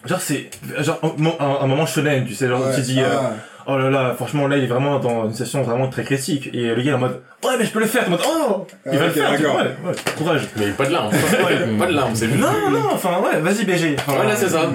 Genre, 0.05 0.19
c'est, 0.19 0.49
genre, 0.79 0.99
un, 1.01 1.43
un, 1.45 1.57
un 1.61 1.67
moment 1.67 1.85
shonen, 1.85 2.25
tu 2.25 2.35
sais, 2.35 2.47
genre, 2.49 2.59
Ouais, 2.67 2.75
tu 2.75 2.81
dis, 2.81 2.99
euh, 2.99 3.05
ah. 3.09 3.31
oh 3.67 3.77
là 3.77 3.89
là, 3.89 4.13
franchement, 4.15 4.47
là, 4.47 4.57
il 4.57 4.65
est 4.65 4.67
vraiment 4.67 4.99
dans 4.99 5.25
une 5.27 5.31
situation 5.31 5.61
vraiment 5.61 5.87
très 5.87 6.03
critique. 6.03 6.49
Et 6.53 6.67
le 6.67 6.75
gars, 6.75 6.81
il 6.81 6.87
est 6.89 6.93
en 6.93 6.97
mode, 6.97 7.21
ouais, 7.45 7.53
mais 7.57 7.63
je 7.63 7.71
peux 7.71 7.79
le 7.79 7.85
faire. 7.85 8.05
En 8.07 8.09
mode, 8.11 8.19
oh, 8.27 8.67
il 8.85 8.91
Ah, 8.95 8.97
va 8.97 9.05
le 9.05 9.11
faire, 9.13 9.31
tu 9.35 9.37
d'accord. 9.43 9.53
vois, 9.53 9.63
ouais, 9.63 9.69
ouais, 9.87 9.95
courage. 10.17 10.41
Mais 10.57 10.67
pas 10.71 10.85
de 10.87 10.91
larmes. 10.91 11.11
pas 11.79 11.85
de 11.87 11.93
larmes, 11.93 12.15
c'est 12.15 12.27
juste. 12.27 12.37
Non, 12.37 12.69
non, 12.69 12.89
enfin, 12.91 13.11
ouais, 13.23 13.39
vas-y, 13.39 13.63
BG. 13.63 13.95
Enfin, 13.99 14.13
Voilà, 14.17 14.35
c'est 14.35 14.49
ça. 14.49 14.69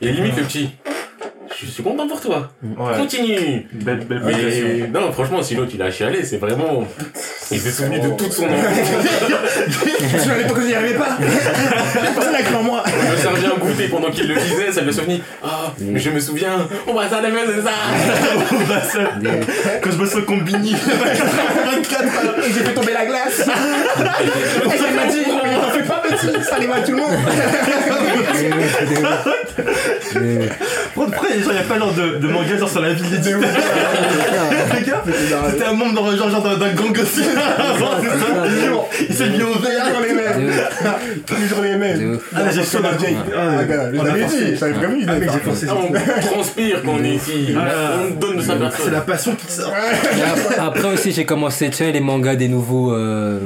Et 0.00 0.10
limite, 0.10 0.36
le 0.36 0.42
petit. 0.42 0.70
Je 1.64 1.70
suis 1.70 1.82
content 1.82 2.08
pour 2.08 2.20
toi. 2.20 2.50
Ouais. 2.62 2.96
Continue. 2.96 3.66
Belle, 3.72 4.04
belle 4.04 4.22
Mais 4.24 5.00
non, 5.00 5.12
franchement, 5.12 5.42
si 5.42 5.54
l'autre 5.54 5.70
il 5.74 5.82
a 5.82 5.90
chialé, 5.90 6.24
c'est 6.24 6.38
vraiment. 6.38 6.84
Il 7.50 7.60
s'est 7.60 7.70
souvenu 7.70 8.00
de 8.00 8.08
toute 8.10 8.32
son 8.32 8.44
enfance. 8.46 8.88
Je 10.24 10.30
à 10.30 10.38
l'époque 10.38 10.58
où 10.58 10.66
j'y 10.66 10.74
arrivais 10.74 10.98
pas. 10.98 11.18
Personne 12.14 12.34
avec 12.34 12.50
moi. 12.62 12.82
Il 12.86 13.10
me 13.10 13.16
servait 13.16 13.46
un 13.46 13.58
goûter 13.58 13.88
pendant 13.88 14.10
qu'il 14.10 14.26
le 14.28 14.34
disait, 14.34 14.72
ça 14.72 14.80
a 14.80 14.92
souvenu. 14.92 15.20
Ah, 15.42 15.72
mais 15.80 16.00
je 16.00 16.10
me 16.10 16.18
souviens, 16.20 16.66
on 16.86 16.94
va 16.94 17.08
ça 17.08 17.20
la 17.20 17.28
c'est 17.30 17.62
ça. 17.62 17.70
Bah, 18.68 18.82
ça, 18.82 18.98
Quand 19.82 19.90
je 19.90 19.98
me 19.98 20.06
sens 20.06 20.24
combini, 20.26 20.74
24 20.74 22.02
Et 22.46 22.52
j'ai 22.52 22.64
fait 22.64 22.74
tomber 22.74 22.92
la 22.92 23.06
glace. 23.06 23.40
Et 23.40 24.94
m'a 24.94 25.06
dit, 25.12 25.24
arrive 26.52 26.72
à 26.72 26.80
tout 26.80 26.92
le 26.92 26.96
monde. 26.98 27.10
Pour 30.94 31.06
de 31.06 31.42
genre, 31.42 31.52
y 31.54 31.58
a 31.58 31.62
pas 31.62 31.78
genre 31.78 31.92
de, 31.94 32.18
de 32.18 32.28
manga 32.28 32.56
genre 32.58 32.68
sur 32.68 32.80
la 32.80 32.92
vie 32.92 33.02
de 33.02 33.08
l'éditeur. 33.16 33.40
Les 33.40 34.82
gars, 34.86 35.02
c'était 35.50 35.64
un 35.64 35.72
membre 35.72 35.94
dans, 35.94 36.16
genre, 36.16 36.30
genre 36.30 36.42
d'un 36.58 36.72
gang 36.72 36.98
aussi. 37.00 37.22
Il 39.08 39.14
s'est 39.14 39.30
mis 39.30 39.42
au 39.42 39.58
vert. 39.58 39.84
Toujours 39.86 40.02
les 40.02 40.12
mêmes. 40.14 40.52
Toujours 41.26 41.62
les 41.62 41.74
de 41.74 41.76
mêmes. 41.76 42.18
Ah, 42.34 42.40
j'ai 42.52 42.62
chaud. 42.62 42.78
Ah, 42.84 43.64
gars, 43.64 43.90
je 43.92 43.98
on 43.98 44.04
a 44.04 44.08
l'avais 44.08 44.20
forcé. 44.22 44.44
dit, 44.44 44.56
j'avais 44.56 44.72
prévenu. 44.74 45.04
Ah. 45.08 45.12
Ah, 45.68 45.74
on 45.76 46.26
transpire 46.26 46.82
quand 46.84 46.92
on 47.00 47.04
est 47.04 47.14
ici. 47.14 47.54
Ah. 47.56 47.94
On 48.10 48.14
donne 48.18 48.36
de 48.36 48.42
sa 48.42 48.52
C'est 48.54 48.58
personne. 48.58 48.92
la 48.92 49.00
passion 49.00 49.34
qui 49.34 49.52
sort. 49.52 49.72
Après 50.58 50.92
aussi, 50.92 51.12
j'ai 51.12 51.24
commencé, 51.24 51.70
tu 51.70 51.76
sais, 51.78 51.92
les 51.92 52.00
mangas 52.00 52.36
des 52.36 52.48
nouveaux, 52.48 52.92
euh, 52.92 53.38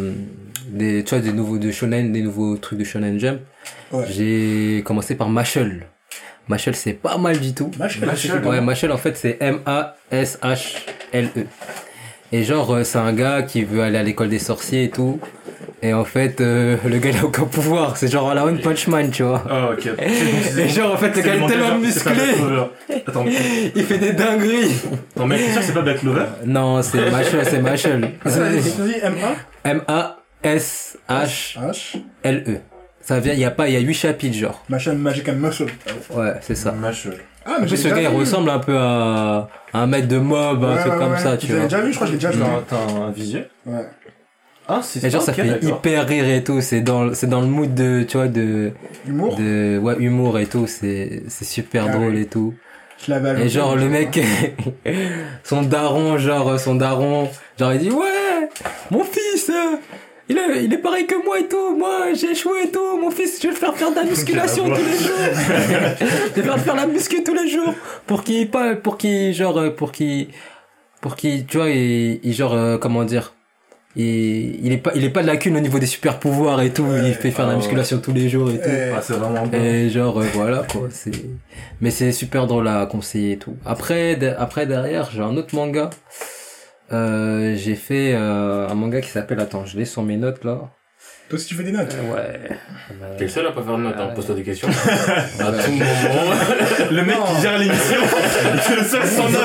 des, 0.67 1.05
tu 1.05 1.15
vois, 1.15 1.23
des 1.25 1.33
nouveaux 1.33 1.59
de 1.59 1.71
shonen, 1.71 2.13
des 2.13 2.23
nouveaux 2.23 2.57
trucs 2.57 2.79
de 2.79 2.85
shonen 2.85 3.19
jump. 3.19 3.41
Ouais. 3.93 4.05
J'ai 4.11 4.83
commencé 4.85 5.15
par 5.15 5.29
Mashal. 5.29 5.87
Mashal, 6.49 6.75
c'est 6.77 6.93
pas 6.93 7.19
mal 7.19 7.39
du 7.41 7.55
tout. 7.55 7.71
Ouais, 8.45 8.61
Mashal, 8.61 8.93
en 8.93 8.99
fait, 8.99 9.17
c'est 9.17 9.37
M-A-S-H-L-E. 9.41 11.47
Et 12.33 12.45
genre, 12.45 12.75
euh, 12.75 12.85
c'est 12.85 12.99
un 12.99 13.13
gars 13.13 13.43
qui 13.43 13.65
veut 13.65 13.83
aller 13.83 13.99
à 13.99 14.03
l'école 14.03 14.29
des 14.29 14.39
sorciers 14.39 14.85
et 14.85 14.91
tout. 14.91 15.19
Et 15.83 15.93
en 15.93 16.05
fait, 16.05 16.41
euh, 16.41 16.77
le 16.85 16.99
gars, 16.99 17.11
il 17.11 17.19
a 17.19 17.25
aucun 17.25 17.45
pouvoir. 17.45 17.97
C'est 17.97 18.11
genre 18.11 18.31
à 18.31 18.35
la 18.35 18.45
One 18.45 18.61
Punch 18.61 18.89
Man, 18.89 19.11
tu 19.11 19.23
vois. 19.23 19.45
Ah, 19.49 19.71
ok. 19.73 19.89
Et 20.59 20.69
genre, 20.69 20.95
en 20.95 20.97
fait, 20.97 21.15
le 21.15 21.23
gars 21.23 21.35
est 21.37 21.47
tellement 21.47 21.79
musclé. 21.79 22.13
Attends, 23.07 23.25
Il 23.75 23.85
fait 23.85 23.99
des 23.99 24.13
dingueries. 24.13 24.75
non, 25.17 25.27
mec, 25.27 25.41
t'es 25.41 25.53
sûr 25.53 25.61
que 25.61 25.67
c'est 25.67 25.75
pas 25.75 25.83
Black 25.83 26.01
Clover? 26.01 26.25
Non, 26.45 26.83
c'est 26.83 27.11
Mashal, 27.11 27.45
c'est 27.47 27.61
Mashal. 27.61 28.11
Vas-y, 28.25 29.01
M-A. 29.65 30.17
M-A-S-H-L-E. 30.47 32.55
H. 32.55 32.61
Ça 33.01 33.21
vient, 33.21 33.35
il 33.35 33.39
y 33.39 33.45
a 33.45 33.53
pas, 33.53 33.69
il 33.69 33.75
y 33.75 33.77
a 33.77 33.81
8 33.81 33.95
chapitres, 33.95 34.37
genre. 34.37 34.65
Machin 34.69 34.95
Magic 34.95 35.29
and 35.29 35.35
Muscle. 35.37 35.67
Ouais, 36.11 36.33
c'est 36.41 36.57
ça. 36.57 36.73
Mâche. 36.73 37.07
Ah, 37.45 37.59
En 37.59 37.61
mais 37.61 37.67
plus, 37.67 37.77
j'ai 37.77 37.79
ce 37.89 37.89
gars, 37.89 38.01
il 38.03 38.09
ressemble 38.09 38.51
un 38.51 38.59
peu 38.59 38.77
à, 38.77 39.49
à 39.73 39.79
un 39.79 39.87
maître 39.87 40.09
de 40.09 40.19
mob, 40.19 40.65
un 40.65 40.77
truc 40.79 40.93
ouais, 40.95 40.99
comme 40.99 41.13
ouais. 41.13 41.19
ça, 41.19 41.37
tu 41.37 41.53
vois. 41.53 41.63
déjà 41.65 41.81
vu, 41.81 41.93
je 41.93 41.97
crois 41.97 42.09
que 42.09 42.13
j'ai 42.15 42.19
déjà 42.19 42.31
vu. 42.33 42.43
T'as 42.69 42.77
un 43.01 43.11
visuel 43.13 43.49
Ouais. 43.65 43.87
Ah, 44.69 44.81
c'est 44.83 45.05
Et 45.05 45.11
genre, 45.11 45.23
ça 45.23 45.33
fait 45.33 45.63
hyper 45.63 46.09
rire 46.09 46.29
et 46.29 46.43
tout. 46.43 46.61
C'est 46.61 46.81
dans, 46.81 47.15
c'est 47.15 47.29
dans 47.29 47.41
le 47.41 47.47
mood 47.47 47.73
de, 47.73 48.03
tu 48.03 48.17
vois, 48.17 48.27
de, 48.27 48.73
Humour. 49.07 49.37
de, 49.37 49.79
ouais, 49.81 49.95
humour 50.01 50.41
et 50.41 50.47
tout. 50.47 50.67
C'est, 50.67 51.23
c'est 51.29 51.45
super 51.45 51.85
Ah 51.89 51.93
drôle 51.93 52.17
et 52.17 52.27
tout. 52.27 52.53
Je 53.07 53.13
l'avais 53.13 53.45
Et 53.45 53.49
genre, 53.49 53.77
le 53.77 53.89
mec, 53.89 54.19
son 55.45 55.63
daron, 55.63 56.19
genre, 56.19 56.59
son 56.59 56.75
daron, 56.75 57.29
genre, 57.61 57.75
il 57.75 57.79
dit, 57.79 57.91
ouais, 57.91 58.49
mon 58.91 59.05
fils, 59.05 59.49
euh, 59.51 59.77
il 60.29 60.37
est, 60.39 60.65
il 60.65 60.73
est 60.73 60.79
pareil 60.79 61.07
que 61.07 61.15
moi 61.25 61.39
et 61.39 61.47
tout. 61.47 61.77
Moi, 61.77 62.13
j'ai 62.15 62.33
échoué 62.33 62.65
et 62.65 62.71
tout. 62.71 62.99
Mon 63.01 63.11
fils, 63.11 63.39
je 63.41 63.49
vais 63.49 63.53
le 63.55 63.59
faire 63.59 63.75
faire 63.77 63.91
de 63.91 63.97
la 63.97 64.05
musculation 64.13 64.65
tous 64.65 64.71
les 64.85 64.99
jours. 64.99 65.17
je 65.21 66.05
vais 66.05 66.37
le 66.37 66.43
faire 66.43 66.61
faire 66.61 66.75
la 66.77 66.87
muscu 66.87 67.23
tous 67.23 67.35
les 67.35 67.49
jours. 67.49 67.73
Pour 68.07 68.25
qu'il, 68.25 68.51
pas, 68.51 68.75
pour 68.77 68.99
qu'il, 68.99 69.33
genre, 69.33 69.59
euh, 69.59 69.71
pour 69.71 69.93
qu'il, 69.93 70.29
pour 71.01 71.15
qu'il, 71.17 71.47
tu 71.47 71.59
vois, 71.59 71.71
il, 71.71 72.21
il 72.25 72.33
genre, 72.33 72.55
euh, 72.55 72.77
comment 72.79 73.05
dire, 73.05 73.35
il, 73.95 74.65
il 74.67 74.73
est 74.73 74.79
pas, 74.79 74.93
il 74.95 75.05
est 75.05 75.11
pas 75.11 75.23
de 75.23 75.27
lacune 75.27 75.57
au 75.57 75.61
niveau 75.61 75.79
des 75.79 75.87
super 75.87 76.19
pouvoirs 76.19 76.61
et 76.61 76.71
tout. 76.71 76.85
il 77.03 77.15
fait 77.15 77.31
faire 77.31 77.47
de 77.47 77.51
la 77.53 77.57
Ah 77.57 77.59
ouais. 77.59 77.63
musculation 77.63 77.99
tous 77.99 78.13
les 78.13 78.29
jours 78.29 78.51
et 78.51 78.59
tout. 78.61 78.69
Ah, 78.95 79.01
c'est 79.01 79.15
vraiment 79.15 79.47
bon. 79.47 79.57
Et 79.59 79.89
genre 79.89 80.21
euh, 80.21 80.27
voilà 80.35 80.67
quoi, 80.71 80.89
c'est 80.91 81.13
mais 81.81 81.91
c'est 81.91 82.13
super 82.13 82.47
drôle 82.47 82.69
à 82.69 82.85
conseiller 82.87 83.33
et 83.33 83.39
tout. 83.39 83.57
Après 83.65 84.17
de- 84.17 84.35
après 84.39 84.67
derrière, 84.67 85.09
j'ai 85.11 85.23
un 85.23 85.35
autre 85.39 85.55
manga. 85.55 85.89
Euh, 86.93 87.55
j'ai 87.57 87.75
fait 87.75 88.13
euh, 88.15 88.69
un 88.69 88.75
manga 88.75 89.01
qui 89.01 89.11
s'appelle 89.11 89.41
attends, 89.41 89.65
je 89.67 89.77
l'ai 89.77 89.85
sur 89.85 90.03
mes 90.03 90.17
notes 90.17 90.45
là. 90.45 90.71
Toi 91.29 91.37
aussi, 91.41 91.49
tu 91.49 91.55
fais 91.57 91.65
des 91.65 91.73
notes. 91.73 91.93
Ouais. 92.15 92.57
T'es 93.19 93.25
le 93.25 93.29
seul 93.31 93.45
à 93.49 93.51
pas 93.51 93.61
faire 93.61 93.77
de 93.77 93.83
notes, 93.83 93.97
hein. 93.99 94.07
Ouais. 94.11 94.15
Pose-toi 94.15 94.37
des 94.37 94.45
questions. 94.45 94.69
à 94.69 95.51
tout 95.53 95.71
moment. 95.73 95.85
Le 96.93 97.03
mec 97.03 97.17
qui 97.17 97.43
gère 97.43 97.59
l'émission, 97.59 97.97
c'est 98.63 98.77
le 98.77 98.85
seul 98.85 99.05
sans 99.05 99.29
note. 99.29 99.41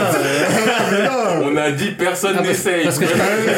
Mais 0.92 1.06
non. 1.08 1.48
On 1.52 1.58
a 1.58 1.72
dit 1.72 1.90
personne 1.98 2.36
Ah, 2.38 2.44
n'essaye. 2.44 2.84
parce 2.84 3.00
que 3.00 3.06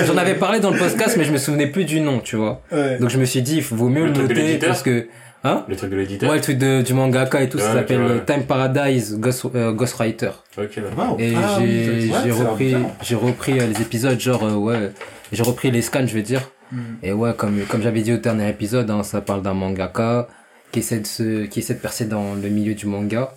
j'en 0.07 0.15
avais 0.15 0.35
parlé 0.35 0.61
dans 0.61 0.71
le 0.71 0.79
podcast, 0.79 1.17
mais 1.17 1.25
je 1.25 1.33
me 1.33 1.37
souvenais 1.37 1.67
plus 1.67 1.83
du 1.83 1.99
nom, 1.99 2.19
tu 2.19 2.37
vois. 2.37 2.61
Ouais. 2.71 2.97
Donc 2.97 3.09
je 3.09 3.17
me 3.17 3.25
suis 3.25 3.41
dit, 3.41 3.57
il 3.57 3.63
vaut 3.63 3.89
mieux 3.89 4.05
Le 4.05 4.11
noter 4.13 4.57
parce 4.57 4.83
que, 4.83 5.07
hein? 5.43 5.65
Le 5.67 5.75
truc 5.75 5.89
de 5.91 5.95
l'éditeur. 5.97 6.29
Ouais, 6.29 6.37
le 6.37 6.41
truc 6.41 6.57
de, 6.57 6.81
du 6.81 6.93
mangaka 6.93 7.41
et 7.41 7.49
tout, 7.49 7.59
ça 7.59 7.73
s'appelle 7.73 8.01
ouais. 8.01 8.11
euh, 8.11 8.19
Time 8.25 8.43
Paradise 8.43 9.17
Ghost, 9.19 9.45
euh, 9.55 9.71
Ghostwriter. 9.71 10.31
Ok, 10.57 10.75
là. 10.77 10.83
Waouh. 10.97 11.19
Et 11.19 11.33
Ah 11.35 11.57
oui, 11.59 12.11
j'ai, 12.23 12.31
repris, 12.31 12.75
j'ai 13.01 13.15
repris 13.15 13.59
euh, 13.59 13.67
les 13.67 13.81
épisodes, 13.81 14.19
genre, 14.19 14.43
euh, 14.43 14.55
ouais, 14.55 14.91
j'ai 15.31 15.43
repris 15.43 15.71
les 15.71 15.81
scans, 15.81 16.05
je 16.07 16.13
veux 16.15 16.21
dire. 16.21 16.41
Hmm. 16.71 16.95
Et 17.03 17.11
ouais, 17.13 17.33
comme, 17.35 17.61
comme 17.69 17.81
j'avais 17.81 18.01
dit 18.01 18.13
au 18.13 18.17
dernier 18.17 18.49
épisode, 18.49 18.89
hein, 18.89 19.03
ça 19.03 19.21
parle 19.21 19.41
d'un 19.41 19.53
mangaka 19.53 20.27
qui 20.71 20.79
essaie 20.79 20.99
de 20.99 21.05
se, 21.07 21.45
qui 21.45 21.59
essaie 21.59 21.75
de 21.75 21.79
percer 21.79 22.05
dans 22.05 22.33
le 22.35 22.49
milieu 22.49 22.73
du 22.73 22.87
manga. 22.87 23.33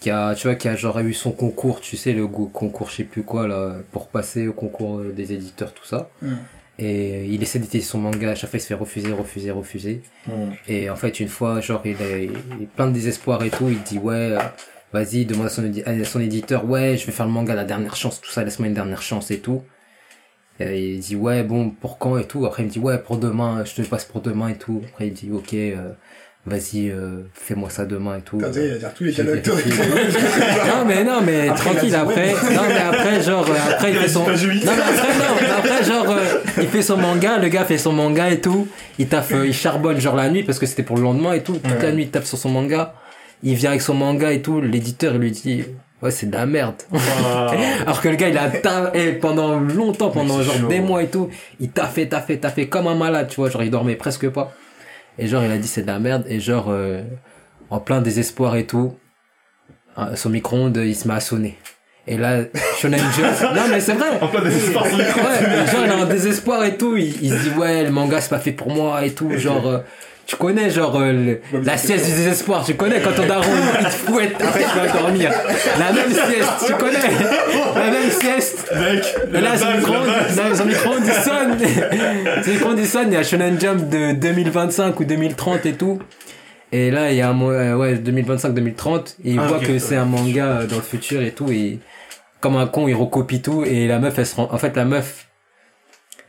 Qui 0.00 0.10
a, 0.10 0.34
tu 0.34 0.48
vois, 0.48 0.56
qui 0.56 0.68
a 0.68 0.76
genre 0.76 0.98
eu 1.00 1.14
son 1.14 1.30
concours, 1.30 1.80
tu 1.80 1.96
sais, 1.96 2.12
le 2.12 2.26
concours, 2.26 2.90
je 2.90 2.96
sais 2.96 3.04
plus 3.04 3.22
quoi, 3.22 3.48
là, 3.48 3.76
pour 3.90 4.08
passer 4.08 4.48
au 4.48 4.52
concours 4.52 5.00
des 5.00 5.32
éditeurs, 5.32 5.72
tout 5.72 5.86
ça. 5.86 6.10
Hmm. 6.20 6.34
Et 6.78 7.26
il 7.26 7.42
essaie 7.42 7.58
d'éditer 7.60 7.80
son 7.80 7.98
manga, 7.98 8.30
à 8.32 8.34
chaque 8.34 8.50
fois 8.50 8.58
il 8.58 8.62
se 8.62 8.66
fait 8.66 8.74
refuser, 8.74 9.12
refuser, 9.12 9.50
refuser. 9.52 10.02
Et 10.68 10.90
en 10.90 10.96
fait, 10.96 11.20
une 11.20 11.28
fois, 11.28 11.60
genre, 11.60 11.82
il 11.84 12.00
est, 12.02 12.24
il 12.24 12.62
est 12.64 12.66
plein 12.66 12.88
de 12.88 12.92
désespoir 12.92 13.42
et 13.44 13.50
tout, 13.50 13.68
il 13.68 13.80
dit, 13.82 13.98
ouais, 13.98 14.32
euh, 14.32 14.38
vas-y, 14.92 15.24
demande 15.24 15.46
à 15.46 15.50
son, 15.50 15.62
édi- 15.64 15.84
à 15.84 16.04
son 16.04 16.20
éditeur, 16.20 16.64
ouais, 16.64 16.96
je 16.96 17.06
vais 17.06 17.12
faire 17.12 17.26
le 17.26 17.32
manga, 17.32 17.54
la 17.54 17.64
dernière 17.64 17.94
chance, 17.96 18.20
tout 18.20 18.30
ça, 18.30 18.42
laisse-moi 18.44 18.68
une 18.68 18.74
dernière 18.74 19.02
chance 19.02 19.30
et 19.30 19.38
tout. 19.38 19.62
Et 20.60 20.94
il 20.94 21.00
dit, 21.00 21.16
ouais, 21.16 21.42
bon, 21.42 21.70
pour 21.70 21.98
quand 21.98 22.16
et 22.18 22.26
tout. 22.26 22.46
Après, 22.46 22.62
il 22.62 22.66
me 22.66 22.70
dit, 22.70 22.78
ouais, 22.78 22.98
pour 22.98 23.18
demain, 23.18 23.64
je 23.64 23.74
te 23.74 23.82
passe 23.82 24.04
pour 24.04 24.20
demain 24.20 24.48
et 24.48 24.56
tout. 24.56 24.82
Après, 24.88 25.08
il 25.08 25.12
dit, 25.12 25.30
ok, 25.32 25.52
euh, 25.54 25.92
vas-y, 26.46 26.90
euh, 26.90 27.20
fais-moi 27.32 27.70
ça 27.70 27.84
demain 27.86 28.18
et 28.18 28.20
tout. 28.20 28.36
Il 28.38 28.42
va 28.44 28.50
dire 28.50 28.92
tous 28.94 29.04
les 29.04 29.12
non 29.22 30.84
mais 30.86 31.04
non 31.04 31.20
mais 31.24 31.48
Après, 31.48 31.60
tranquille 31.70 31.94
après. 31.94 32.32
non 32.32 32.62
mais 32.68 32.76
après 32.98 33.22
genre 33.22 33.46
euh, 33.48 33.72
après 33.72 33.92
il 33.92 33.96
fait 33.98 34.08
son 34.08 34.20
non 34.20 34.26
mais 34.34 34.70
après 34.70 35.18
non 35.18 35.58
après 35.58 35.84
genre 35.84 36.10
euh, 36.10 36.38
il 36.60 36.68
fait 36.68 36.82
son 36.82 36.96
manga 36.96 37.38
le 37.38 37.48
gars 37.48 37.64
fait 37.64 37.78
son 37.78 37.92
manga 37.92 38.30
et 38.30 38.40
tout. 38.40 38.68
Il 38.98 39.08
taffe 39.08 39.32
euh, 39.32 39.46
il 39.46 39.54
charbonne 39.54 39.98
genre 40.00 40.16
la 40.16 40.28
nuit 40.28 40.42
parce 40.42 40.58
que 40.58 40.66
c'était 40.66 40.82
pour 40.82 40.96
le 40.96 41.02
lendemain 41.02 41.32
et 41.32 41.42
tout. 41.42 41.54
Toute 41.54 41.64
Ouais. 41.72 41.82
la 41.82 41.92
nuit 41.92 42.02
il 42.04 42.10
taffe 42.10 42.26
sur 42.26 42.38
son 42.38 42.50
manga. 42.50 42.94
Il 43.42 43.54
vient 43.54 43.70
avec 43.70 43.82
son 43.82 43.94
manga 43.94 44.32
et 44.32 44.42
tout. 44.42 44.60
L'éditeur 44.60 45.14
il 45.14 45.20
lui 45.20 45.30
dit 45.30 45.64
ouais 46.02 46.10
c'est 46.10 46.26
de 46.26 46.34
la 46.36 46.44
merde. 46.46 46.74
Alors 47.86 48.00
que 48.02 48.08
le 48.08 48.16
gars 48.16 48.28
il 48.28 48.36
a 48.38 48.48
taffé 48.50 49.12
pendant 49.12 49.58
longtemps 49.60 50.10
pendant 50.10 50.42
genre 50.42 50.54
chaud. 50.56 50.66
des 50.68 50.80
mois 50.80 51.02
et 51.02 51.08
tout 51.08 51.30
il 51.60 51.70
taffait 51.70 52.06
taffait 52.06 52.36
taffait 52.36 52.66
comme 52.66 52.86
un 52.86 52.94
malade 52.96 53.28
tu 53.30 53.36
vois. 53.36 53.48
Genre 53.50 53.62
il 53.62 53.70
dormait 53.70 53.94
presque 53.96 54.28
pas 54.28 54.52
et 55.18 55.26
genre 55.26 55.44
il 55.44 55.50
a 55.50 55.58
dit 55.58 55.68
c'est 55.68 55.82
de 55.82 55.86
la 55.86 55.98
merde. 55.98 56.24
Et 56.28 56.40
genre 56.40 56.66
euh, 56.68 57.02
en 57.70 57.80
plein 57.80 58.00
désespoir 58.00 58.56
et 58.56 58.66
tout 58.66 58.94
euh, 59.98 60.16
son 60.16 60.30
micro-ondes 60.30 60.76
il 60.76 60.94
se 60.96 61.06
met 61.08 61.14
à 61.14 61.20
sonner. 61.20 61.58
Et 62.06 62.16
là 62.18 62.42
Shonen 62.78 63.00
Jump 63.16 63.30
non 63.54 63.62
mais 63.70 63.80
c'est 63.80 63.94
vrai. 63.94 64.20
En 64.20 64.28
plein 64.28 64.42
désespoir 64.42 64.84
ouais 64.84 64.90
genre 64.90 65.84
il 65.84 65.90
est 65.90 66.02
en 66.02 66.06
désespoir 66.06 66.64
et 66.64 66.76
tout. 66.76 66.96
Il, 66.96 67.22
il 67.22 67.30
se 67.30 67.48
dit 67.48 67.56
ouais 67.56 67.84
le 67.84 67.90
manga 67.90 68.20
c'est 68.20 68.30
pas 68.30 68.38
fait 68.38 68.52
pour 68.52 68.70
moi 68.70 69.04
et 69.04 69.12
tout. 69.12 69.30
Genre 69.38 69.66
euh, 69.66 69.78
tu 70.26 70.36
connais 70.36 70.70
genre 70.70 70.96
euh, 71.00 71.12
le- 71.12 71.60
la 71.64 71.76
sieste 71.76 72.06
du 72.06 72.12
désespoir 72.12 72.64
tu 72.64 72.74
connais 72.74 73.00
quand 73.00 73.12
ton 73.12 73.26
daron 73.26 73.42
il, 73.80 73.84
te 73.84 73.90
fouette 73.90 74.34
après 74.40 74.60
tu 74.64 74.78
vas 74.78 74.98
dormir 75.00 75.30
la 75.78 75.92
même 75.92 76.10
sieste 76.10 76.64
tu 76.66 76.72
connais 76.74 76.98
la 77.74 77.90
même 77.90 78.10
sieste 78.10 78.72
Mec, 78.74 79.14
et 79.34 79.40
là, 79.40 79.56
son 79.56 79.70
micro-ondes, 79.76 80.06
micro-ondes, 80.06 81.02
il 81.06 81.12
sonne. 81.12 81.58
son 82.42 82.50
micro-ondes, 82.50 82.78
il 82.78 82.86
sonne. 82.86 83.08
Il 83.08 83.14
y 83.14 83.16
a 83.16 83.22
Shonen 83.22 83.60
Jump 83.60 83.88
de 83.88 84.12
2025 84.12 84.98
ou 85.00 85.04
2030 85.04 85.66
et 85.66 85.72
tout. 85.74 85.98
Et 86.72 86.90
là, 86.90 87.10
il 87.12 87.16
y 87.18 87.20
a 87.22 87.28
un, 87.28 87.40
euh, 87.42 87.76
ouais, 87.76 87.94
2025-2030. 87.96 89.16
Et 89.24 89.32
il 89.32 89.38
Ah, 89.38 89.46
voit 89.46 89.58
que 89.58 89.78
c'est 89.78 89.96
un 89.96 90.04
manga 90.06 90.44
euh, 90.44 90.66
dans 90.66 90.76
le 90.76 90.82
futur 90.82 91.22
et 91.22 91.30
tout. 91.32 91.50
Et 91.50 91.78
comme 92.40 92.56
un 92.56 92.66
con, 92.66 92.88
il 92.88 92.94
recopie 92.94 93.40
tout. 93.42 93.64
Et 93.64 93.86
la 93.86 93.98
meuf, 93.98 94.18
elle 94.18 94.26
se 94.26 94.36
rend, 94.36 94.48
en 94.50 94.58
fait, 94.58 94.74
la 94.76 94.84
meuf, 94.84 95.26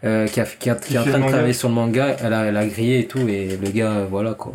euh, 0.05 0.27
qui, 0.27 0.39
a, 0.39 0.45
qui, 0.45 0.69
a- 0.69 0.75
qui 0.75 0.95
est 0.95 0.99
en 0.99 1.03
train 1.03 1.13
de 1.13 1.17
manga. 1.17 1.31
travailler 1.31 1.53
sur 1.53 1.69
le 1.69 1.75
manga, 1.75 2.15
elle 2.23 2.33
a, 2.33 2.45
elle 2.45 2.57
a 2.57 2.65
grillé 2.65 2.99
et 2.99 3.07
tout. 3.07 3.27
Et 3.27 3.57
le 3.61 3.69
gars, 3.71 3.91
euh, 3.91 4.05
voilà, 4.09 4.33
quoi. 4.33 4.53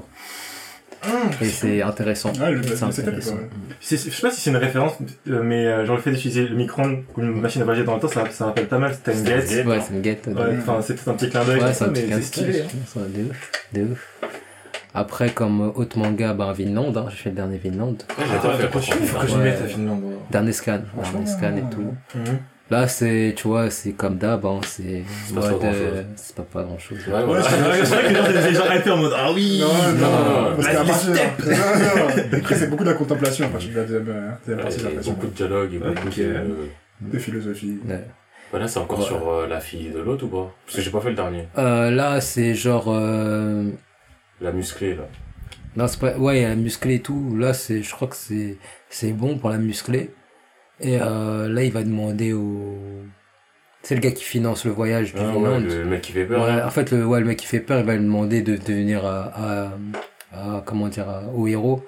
Et 1.40 1.46
c'est 1.46 1.80
intéressant. 1.80 2.30
Ouais, 2.38 2.50
le 2.50 2.62
C'est 2.62 2.82
intéressant. 2.84 3.36
Je 3.80 3.96
sais 3.96 4.20
pas 4.20 4.30
si 4.30 4.40
c'est 4.42 4.50
une 4.50 4.56
référence, 4.56 4.92
euh, 5.30 5.42
mais 5.42 5.64
euh, 5.66 5.86
genre 5.86 5.96
le 5.96 6.02
fait 6.02 6.10
d'utiliser 6.10 6.46
le 6.46 6.54
micro-ondes 6.54 7.04
comme 7.14 7.24
une 7.24 7.40
machine 7.40 7.62
à 7.62 7.64
voyager 7.64 7.86
dans 7.86 7.94
le 7.94 8.00
temps, 8.00 8.08
ça, 8.08 8.24
ça 8.30 8.44
rappelle 8.46 8.66
pas 8.68 8.78
mal 8.78 8.92
Stein 8.92 9.22
Gate. 9.22 9.66
Ouais, 9.66 9.80
c'est 9.80 9.94
une 9.94 10.02
guette. 10.02 10.28
de 10.28 10.34
Ouais, 10.34 10.56
enfin, 10.58 10.80
c'est 10.82 10.92
peut-être 10.94 11.08
un 11.08 11.14
petit 11.14 11.30
clin 11.30 11.42
d'œil, 11.44 11.60
Ouais, 11.60 11.66
c'est 11.68 11.84
ça, 11.84 11.86
mais 11.90 12.20
stylé. 12.20 12.60
hein. 12.60 13.00
De 13.16 13.22
ouf, 13.30 13.50
de 13.72 13.82
ouf. 13.92 14.08
Après, 14.92 15.30
comme 15.30 15.72
autre 15.74 15.96
manga, 15.98 16.34
ben 16.34 16.52
Vinland, 16.52 16.94
hein, 16.96 17.06
j'ai 17.10 17.16
fait 17.16 17.30
le 17.30 17.36
dernier 17.36 17.56
Vinland. 17.58 17.96
Il 18.18 18.24
faut 18.24 18.78
que 19.20 19.26
je 19.26 19.32
Ouais. 19.32 19.38
m'y 19.38 19.44
mette 19.44 19.60
à 19.62 19.64
ouais. 19.64 19.98
Dernier 20.30 20.52
scan, 20.52 20.80
dernier 21.12 21.26
scan 21.26 21.56
et 21.56 21.70
tout. 21.74 21.94
Là, 22.70 22.86
c'est, 22.86 23.34
tu 23.36 23.48
vois, 23.48 23.68
c'est 23.68 23.92
comme 23.92 24.16
d'hab, 24.16 24.46
hein, 24.46 24.60
c'est, 24.64 25.02
C'est 25.26 25.34
pas 25.34 25.40
pas 26.36 26.42
pas 26.44 26.62
grand 26.62 26.78
chose. 26.78 26.98
Ouais, 27.08 27.14
Ouais, 27.24 27.40
c'est- 27.42 27.56
Ouais, 27.68 27.84
C'est 27.84 27.94
vrai 27.96 28.02
que 28.04 28.48
les 28.48 28.54
gens, 28.54 28.72
hyper 28.72 28.94
en 28.94 28.98
mode 28.98 29.12
Ah 29.16 29.32
oui 29.32 29.60
Non, 29.60 29.66
non, 29.98 30.50
non, 30.50 30.56
parce 30.56 30.68
qu'à 30.68 30.84
partir 30.84 31.10
non, 31.10 31.16
non. 31.16 32.38
Après, 32.38 32.54
c'est 32.54 32.70
beaucoup 32.70 32.84
de 32.84 32.90
la 32.90 32.94
contemplation 32.94 33.46
à 33.46 33.48
partir 33.48 33.70
de 33.70 33.76
la 33.76 33.84
deuxième 33.84 34.56
partie, 34.56 35.10
beaucoup 35.10 35.26
de 35.26 35.32
dialogue 35.32 35.74
et 35.74 35.78
beaucoup 35.78 36.08
de... 36.08 36.34
De 37.00 37.18
philosophie. 37.18 37.78
Ouais. 37.88 38.04
Voilà, 38.52 38.68
c'est 38.68 38.78
encore 38.78 38.98
Ouais. 39.00 39.04
sur 39.06 39.28
euh, 39.28 39.46
la 39.48 39.58
fille 39.60 39.90
de 39.90 40.00
l'autre 40.00 40.24
ou 40.26 40.28
pas? 40.28 40.52
Parce 40.66 40.76
que 40.76 40.82
j'ai 40.82 40.90
pas 40.90 41.00
fait 41.00 41.10
le 41.10 41.16
dernier. 41.16 41.48
Euh, 41.58 41.90
là, 41.90 42.20
c'est 42.20 42.54
genre, 42.54 42.84
euh, 42.88 43.64
La 44.40 44.52
musclée, 44.52 44.94
là. 44.96 45.04
non, 45.76 45.88
c'est 45.88 45.98
pas, 45.98 46.16
ouais, 46.18 46.38
il 46.38 46.42
y 46.42 46.44
a 46.44 46.50
la 46.50 46.56
musclée 46.56 46.96
et 46.96 47.00
tout. 47.00 47.36
Là, 47.38 47.54
c'est, 47.54 47.82
je 47.82 47.90
crois 47.92 48.06
que 48.08 48.16
c'est, 48.16 48.58
c'est 48.90 49.12
bon 49.12 49.38
pour 49.38 49.48
la 49.50 49.56
musclée. 49.58 50.10
Et, 50.80 50.98
euh, 51.00 51.48
là, 51.48 51.62
il 51.64 51.72
va 51.72 51.82
demander 51.82 52.32
au, 52.32 52.74
c'est 53.82 53.94
le 53.94 54.00
gars 54.00 54.10
qui 54.12 54.24
finance 54.24 54.64
le 54.64 54.70
voyage 54.70 55.14
du 55.14 55.20
Ah, 55.20 55.36
ouais, 55.36 55.60
le 55.60 55.84
mec 55.84 56.02
qui 56.02 56.12
fait 56.12 56.24
peur. 56.24 56.42
Ouais, 56.42 56.56
là. 56.56 56.66
en 56.66 56.70
fait, 56.70 56.90
le, 56.90 57.04
ouais, 57.04 57.20
le 57.20 57.26
mec 57.26 57.38
qui 57.38 57.46
fait 57.46 57.60
peur, 57.60 57.80
il 57.80 57.86
va 57.86 57.94
lui 57.94 58.04
demander 58.04 58.42
de 58.42 58.56
devenir 58.56 59.04
à, 59.04 59.70
à, 60.32 60.36
à- 60.56 60.62
comment 60.64 60.88
dire, 60.88 61.08
à- 61.08 61.24
au 61.34 61.46
héros. 61.46 61.84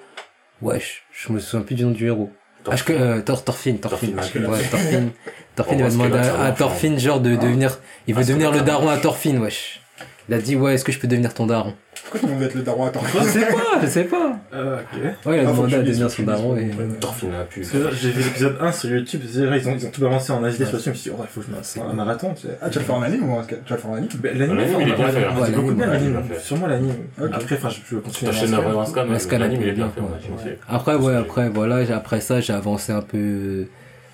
Wesh, 0.61 1.03
je 1.11 1.33
me 1.33 1.39
souviens 1.39 1.65
plus 1.65 1.75
du 1.75 1.83
nom 1.83 1.91
du 1.91 2.05
héros. 2.05 2.31
Ah, 2.69 2.75
je, 2.77 2.83
euh, 2.91 3.21
Thor, 3.21 3.43
Thorfinn, 3.43 3.77
Thorfinn. 3.79 4.15
Thorfinn, 4.15 4.45
Ouais, 4.45 4.59
Thorfinn. 4.71 5.09
Thorfinn, 5.55 5.77
Bon, 5.77 5.79
il 5.79 5.83
va 5.83 5.89
demander 5.89 6.17
à, 6.17 6.43
à 6.45 6.51
Thorfinn, 6.53 6.97
genre, 6.97 7.19
de 7.19 7.35
devenir, 7.35 7.77
il 8.07 8.13
veut 8.15 8.21
Ah, 8.23 8.27
devenir 8.27 8.51
le 8.51 8.61
daron 8.61 8.89
à 8.89 8.97
Thorfinn, 8.97 9.39
wesh. 9.39 9.81
Il 10.29 10.35
a 10.35 10.37
dit, 10.39 10.55
ouais, 10.55 10.75
est-ce 10.75 10.85
que 10.85 10.91
je 10.93 10.99
peux 10.99 11.07
devenir 11.07 11.33
ton 11.33 11.45
daron? 11.47 11.73
Pourquoi 12.19 12.37
veut 12.37 12.45
être 12.45 12.55
le 12.55 12.61
daron 12.61 12.85
à 12.85 12.89
temps 12.89 13.01
Je 13.13 13.23
sais 13.27 13.39
pas, 13.51 13.81
je 13.81 13.87
sais 13.87 14.03
pas. 14.05 14.39
Ok. 14.53 14.99
Ouais, 15.25 15.37
il 15.41 15.45
a 15.45 15.49
Ah, 15.49 15.53
faut 15.53 15.67
demandé 15.67 15.75
à 15.75 15.79
tu 15.83 15.85
faut 15.93 16.09
son 16.09 16.09
que 16.09 16.21
tu 16.21 16.23
daron 16.25 16.55
et, 16.57 16.69
tu. 16.69 16.99
Thorfinn 16.99 17.33
a 17.33 17.43
pu. 17.43 17.59
Parce 17.61 17.71
que 17.71 17.77
là, 17.79 17.89
J'ai 17.93 18.09
vu 18.11 18.21
l'épisode 18.23 18.57
1 18.61 18.71
sur 18.71 18.89
YouTube, 18.91 19.21
déjà, 19.25 19.57
ils 19.57 19.67
ont, 19.69 19.75
ils 19.79 19.85
ont 19.85 19.89
tout 19.91 20.01
balancé 20.01 20.31
en 20.31 20.41
HD 20.41 20.51
sur 20.51 20.67
film, 20.67 20.79
je 20.83 20.89
me 20.89 20.95
suis 20.95 21.09
dit, 21.11 21.15
oh, 21.19 21.23
il 21.23 21.27
faut 21.27 21.39
que 21.41 21.47
je 21.47 21.51
me 21.51 21.57
fasse 21.57 21.77
un 21.77 21.93
marathon. 21.93 22.33
tu 22.33 22.43
sais. 22.47 22.57
Ah, 22.61 22.69
tu 22.69 22.75
vas 22.75 22.79
le 22.81 22.85
faire 22.85 22.95
en 22.95 23.01
anime 23.01 23.29
ou 23.29 23.33
en- 23.33 23.43
tu 23.43 23.53
vas 23.55 23.59
le 23.69 23.77
faire 23.77 23.89
en 23.89 23.95
anime? 23.95 24.09
Ben, 24.21 24.37
L'anime, 24.37 24.57
L'anime, 24.57 24.75
enfin, 24.75 24.83
il 24.83 24.89
est 24.89 24.93
on 24.93 24.95
bien 24.97 25.05
a- 25.05 25.11
fait, 25.11 25.25
hein. 25.25 25.45
dit 25.45 25.51
beaucoup 25.51 25.69
de 25.69 25.73
bien 25.75 25.87
Ouais, 25.87 25.93
l'anime, 25.93 26.23
fait. 26.31 26.39
sûrement 26.39 26.67
l'anime. 26.67 26.95
Ok. 27.21 27.29
Après, 27.33 27.55
enfin, 27.55 27.69
je 27.69 27.75
je 27.91 27.95
continue 27.97 28.29
à 28.29 28.33
T'achètes 28.33 28.53
un 28.53 28.85
scan, 28.85 29.05
Le 29.09 29.19
scan, 29.19 29.37
l'anime, 29.39 29.61
il 29.61 29.67
est 29.67 29.71
il 29.71 29.75
bien 29.75 29.85
est 29.85 29.89
fait. 29.89 30.01
bien, 30.01 30.09
on 30.11 30.15
a 30.15 30.19
dit 30.19 30.27
aussi. 30.49 30.55
Après, 30.69 30.95
ouais, 30.95 31.15
après, 31.15 31.49
voilà, 31.49 31.83
j'ai- 31.85 31.93
après 31.93 32.21
ça, 32.21 32.39
j'ai 32.41 32.53
avancé 32.53 32.91
un 32.93 33.01
peu 33.01 33.65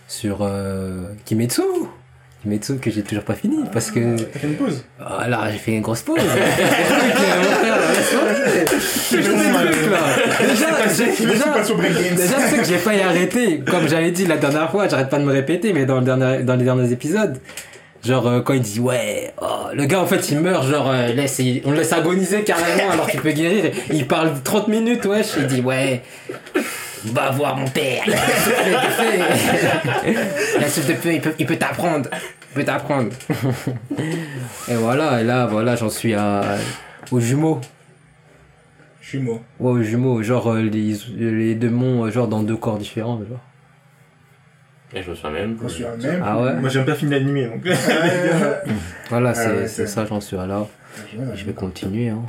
sur, 0.08 0.39
euh, 0.41 1.04
Kimetsu. 1.26 1.62
Kimetsu 2.42 2.78
que 2.78 2.90
j'ai 2.90 3.02
toujours 3.02 3.26
pas 3.26 3.34
fini 3.34 3.58
parce 3.74 3.92
que, 3.92 4.16
T'as 4.18 4.40
fait 4.40 4.48
une 4.48 4.56
pause 4.56 4.86
Ah 5.00 5.28
là, 5.28 5.50
j'ai 5.52 5.58
fait 5.58 5.72
une 5.74 5.82
grosse 5.82 6.04
pause. 6.04 6.20
Déjà, 12.16 12.40
sais 12.48 12.58
que 12.58 12.64
j'ai 12.66 12.78
failli 12.78 13.02
arrêter. 13.02 13.60
Comme 13.70 13.88
j'avais 13.90 14.12
dit 14.12 14.26
la 14.26 14.38
dernière 14.38 14.72
fois, 14.72 14.88
j'arrête 14.88 15.10
pas 15.10 15.20
de 15.20 15.26
me 15.26 15.32
répéter, 15.34 15.74
mais 15.74 15.86
dans, 15.86 16.00
le 16.00 16.06
dernier, 16.06 16.44
dans 16.44 16.56
les 16.56 16.64
derniers 16.64 16.92
épisodes. 16.92 17.38
Genre, 18.06 18.26
euh, 18.28 18.40
quand 18.42 18.54
il 18.54 18.62
dit, 18.62 18.80
ouais, 18.80 19.34
oh, 19.42 19.68
le 19.74 19.86
gars, 19.86 20.00
en 20.00 20.06
fait, 20.06 20.30
il 20.32 20.40
meurt, 20.40 20.66
genre, 20.66 20.90
euh, 20.90 21.08
laisse, 21.12 21.40
il- 21.40 21.62
on 21.66 21.72
le 21.72 21.78
laisse 21.78 21.92
agoniser 21.92 22.44
carrément 22.44 22.92
alors 22.92 23.08
qu'il 23.08 23.20
peut 23.20 23.32
guérir. 23.32 23.72
Il 23.92 24.08
parle 24.08 24.32
30 24.42 24.70
minutes, 24.70 25.04
wesh, 25.06 25.32
il 25.38 25.48
dit, 25.48 25.60
ouais, 25.60 26.02
va 27.06 27.32
voir 27.32 27.56
mon 27.58 27.68
père. 27.68 28.04
La 28.08 28.18
souffle 28.18 28.64
de 28.64 30.14
feu. 30.14 30.14
La 30.62 30.68
souffle 30.70 30.88
de 30.89 30.93
feu, 30.95 31.14
il 31.14 31.22
peut, 31.22 31.34
il 31.39 31.45
peut 31.45 31.56
t'apprendre. 31.56 32.10
Il 32.52 32.56
peut 32.56 32.64
t'apprendre. 32.64 33.12
Et 34.70 34.76
voilà, 34.76 35.22
et 35.22 35.24
là, 35.24 35.45
voilà, 35.45 35.76
j'en 35.76 35.89
suis 35.89 36.14
à, 36.14 36.41
aux 37.12 37.20
jumeaux. 37.20 37.60
Moi. 39.16 39.39
Ouais, 39.60 39.72
aux 39.72 39.82
jumeaux, 39.82 40.22
genre, 40.22 40.52
euh, 40.52 40.62
les, 40.62 40.95
les 41.18 41.56
démons, 41.56 42.06
euh, 42.06 42.12
genre, 42.12 42.28
dans 42.28 42.43
deux 42.43 42.58
corps 42.58 42.78
différents, 42.78 43.18
genre. 43.28 43.39
Et 44.93 45.02
je 45.02 45.10
me 45.10 45.16
souviens 45.16 45.32
même. 45.32 45.58
Je 45.64 45.68
suis 45.68 45.84
un 45.86 45.95
même. 45.95 46.24
Ah 46.24 46.39
ouais? 46.39 46.54
Moi, 46.56 46.70
j'aime 46.70 46.86
pas 46.86 46.93
filmer 46.93 47.18
l'animé, 47.20 47.45
donc. 47.47 47.66
Voilà, 49.10 49.30
Ah 49.30 49.34
c'est 49.34 49.82
ouais, 49.82 49.88
ça, 49.88 50.06
j'en 50.06 50.22
suis 50.22 50.38
à 50.38 50.45
là. 50.45 50.68
Je 51.36 51.43
vais 51.45 51.54
continuer. 51.54 52.10
Hein. 52.10 52.22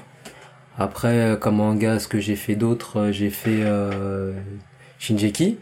Après, 0.81 1.09
euh, 1.09 1.37
comme 1.37 1.57
manga, 1.57 1.99
ce 1.99 2.09
que 2.09 2.19
j'ai 2.19 2.37
fait 2.37 2.57
d'autre, 2.57 2.99
euh, 2.99 3.13
j'ai 3.13 3.31
fait 3.31 3.61
euh, 3.63 4.33
Shinjeki. 4.99 5.59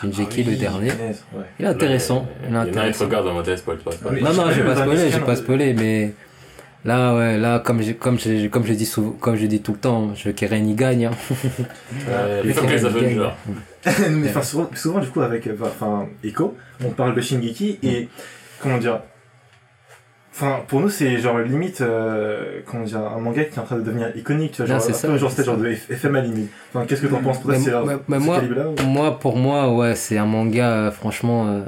Shinjeki, 0.00 0.44
le 0.44 0.56
dernier. 0.56 0.90
Ouais. 0.90 1.44
Il 1.58 1.64
est 1.64 1.68
intéressant. 1.68 2.28
Il 2.42 2.44
est 2.44 2.48
Il 2.48 2.52
y 2.52 2.56
en 2.56 2.60
a 2.60 2.62
intéressant. 2.62 3.04
regardent 3.06 3.28
en 3.28 3.34
mode 3.34 3.56
spoil. 3.56 3.78
Oui. 4.10 4.22
Non, 4.22 4.32
non, 4.34 4.50
J'ai 4.54 4.62
pas 4.62 4.74
pas 4.74 4.82
spoilé, 4.82 5.10
j'ai 5.10 5.20
pas 5.20 5.36
spoilé, 5.36 5.74
mais 5.74 6.12
Là, 6.84 7.14
ouais, 7.14 7.38
là, 7.38 7.60
comme 7.60 7.80
j'ai, 7.80 7.94
comme 7.94 8.18
j'ai, 8.18 8.48
comme 8.48 8.66
je 8.66 8.72
dis 8.72 8.86
souvent, 8.86 9.12
comme 9.12 9.36
je 9.36 9.46
dis 9.46 9.62
tout 9.62 9.72
le 9.72 9.78
temps, 9.78 10.14
je 10.16 10.24
veux 10.24 10.32
qu'Eren 10.32 10.68
y 10.68 10.74
gagne. 10.74 11.06
Hein. 11.06 11.10
Euh, 12.08 12.42
les 12.42 12.52
Keren 12.52 12.86
Avengers. 12.86 13.30
gagne. 13.84 14.10
mais 14.10 14.30
enfin, 14.30 14.42
souvent, 14.42 14.68
souvent, 14.74 14.98
du 14.98 15.08
coup, 15.08 15.20
avec 15.20 15.46
euh, 15.46 15.56
enfin, 15.62 16.08
Echo, 16.24 16.56
on 16.84 16.90
parle 16.90 17.14
de 17.14 17.20
Shingeki 17.20 17.78
et 17.84 18.08
comment 18.60 18.78
dire. 18.78 19.00
Enfin, 20.34 20.60
pour 20.66 20.80
nous, 20.80 20.88
c'est 20.88 21.18
genre 21.18 21.38
limite, 21.40 21.82
euh, 21.82 22.60
comment 22.64 22.84
dire, 22.84 23.00
un 23.00 23.20
manga 23.20 23.44
qui 23.44 23.54
est 23.56 23.58
en 23.58 23.64
train 23.64 23.76
de 23.76 23.82
devenir 23.82 24.16
iconique, 24.16 24.52
tu 24.52 24.62
vois, 24.62 24.66
Non, 24.66 24.74
genre, 24.76 24.82
c'est 24.82 24.92
un 24.92 24.94
ça, 24.94 25.08
peu 25.08 25.18
genre, 25.18 25.30
c'est 25.30 25.44
genre 25.44 25.58
de 25.58 25.68
F- 25.68 25.94
FMA 25.94 26.20
limite. 26.22 26.50
Enfin, 26.72 26.86
qu'est-ce 26.86 27.02
que 27.02 27.06
t'en 27.08 27.20
penses 27.22 27.36
Pour 27.38 27.50
toi, 27.50 27.54
c'est 27.54 27.70
mais 28.08 28.18
ce 28.18 28.24
moi- 28.24 28.40
ou- 28.40 28.82
Moi, 28.86 29.18
pour 29.20 29.36
moi, 29.36 29.74
ouais, 29.74 29.94
c'est 29.94 30.16
un 30.16 30.24
manga, 30.24 30.70
euh, 30.70 30.90
franchement, 30.90 31.46
euh, 31.48 31.64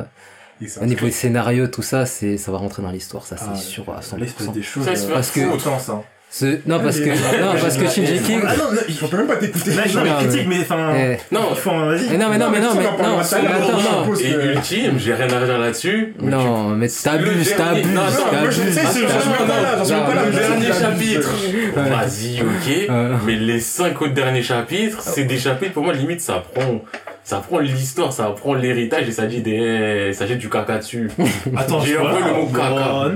au 0.80 0.86
niveau 0.86 1.04
du 1.06 1.12
scénario, 1.12 1.66
tout 1.66 1.82
ça, 1.82 2.06
c'est, 2.06 2.38
ça 2.38 2.52
va 2.52 2.58
rentrer 2.58 2.82
dans 2.82 2.90
l'histoire, 2.90 3.26
ça, 3.26 3.36
c'est 3.36 3.44
Ah, 3.52 3.56
sûr 3.56 3.84
à 3.94 4.00
100%. 4.00 4.16
Là, 4.18 4.24
il 4.24 4.28
se 4.30 4.34
passe 4.34 4.52
des 4.52 4.62
choses. 4.62 4.88
Euh, 4.88 5.12
Parce 5.12 5.30
que- 5.30 5.52
autant, 5.54 5.78
ça. 5.78 6.02
Ce- 6.36 6.58
non, 6.66 6.80
parce 6.80 6.98
que, 6.98 7.08
non, 7.40 7.52
parce 7.62 7.76
que 7.76 7.86
Shinji 7.88 8.20
Ah 8.44 8.56
non, 8.56 8.72
non, 8.72 8.80
je 8.88 9.06
peux 9.06 9.16
même 9.18 9.26
pas 9.28 9.36
t'écouter. 9.36 9.70
Là, 9.74 9.82
je 9.86 9.96
Non, 9.96 10.02
mais 10.04 10.10
mais- 10.10 10.26
critique, 10.26 10.48
mais 10.48 10.58
enfin. 10.62 10.92
Eh, 10.96 11.16
Non, 11.32 11.40
vas-y. 11.52 12.08
mais 12.10 12.18
non, 12.18 12.28
mais 12.28 12.38
non, 12.38 12.50
mais 12.50 12.60
non, 12.60 12.74
mais 12.74 12.82
non, 12.82 13.18
attends, 13.20 13.22
je 13.22 14.10
non. 14.10 14.14
Et 14.16 14.52
ultime, 14.52 14.98
j'ai 14.98 15.14
rien 15.14 15.26
à 15.26 15.44
dire 15.46 15.58
là-dessus. 15.58 16.14
Non, 16.20 16.70
mais 16.70 16.88
t'abuses, 16.88 17.54
t'abuses, 17.56 17.86
Non, 17.94 18.00
attends, 18.00 18.36
moi, 18.40 18.50
je 18.50 18.62
sais, 18.62 18.70
c'est- 18.72 18.82
j'en 18.82 19.20
suis 19.20 19.30
pas 19.30 19.46
là, 19.46 19.76
j'en 19.78 19.84
suis 19.84 19.94
même 19.94 20.04
pas 20.06 20.14
là. 20.14 20.22
tu- 20.24 20.32
Le 20.32 20.38
dernier 20.40 20.72
chapitre, 20.72 21.30
vas-y, 21.76 22.40
ok. 22.40 22.86
Euh. 22.90 23.14
Mais 23.26 23.36
les 23.36 23.60
cinq 23.60 24.02
autres 24.02 24.14
derniers 24.14 24.42
chapitres, 24.42 24.98
c'est 25.02 25.24
des 25.24 25.38
chapitres, 25.38 25.72
pour 25.72 25.84
moi, 25.84 25.92
limite, 25.92 26.20
ça 26.20 26.42
prend, 26.52 26.82
ça 27.24 27.38
prend 27.38 27.58
l'histoire, 27.58 28.12
ça 28.12 28.24
prend 28.36 28.52
l'héritage 28.52 29.08
et 29.08 29.12
ça 29.12 29.26
dit 29.26 29.40
des, 29.40 30.12
ça 30.12 30.26
jette 30.26 30.38
du 30.38 30.50
caca 30.50 30.76
dessus. 30.76 31.10
Attends, 31.56 31.80
J'ai 31.80 31.94
peu 31.94 32.02
le 32.02 32.34
mot 32.34 32.46
caca. 32.48 33.08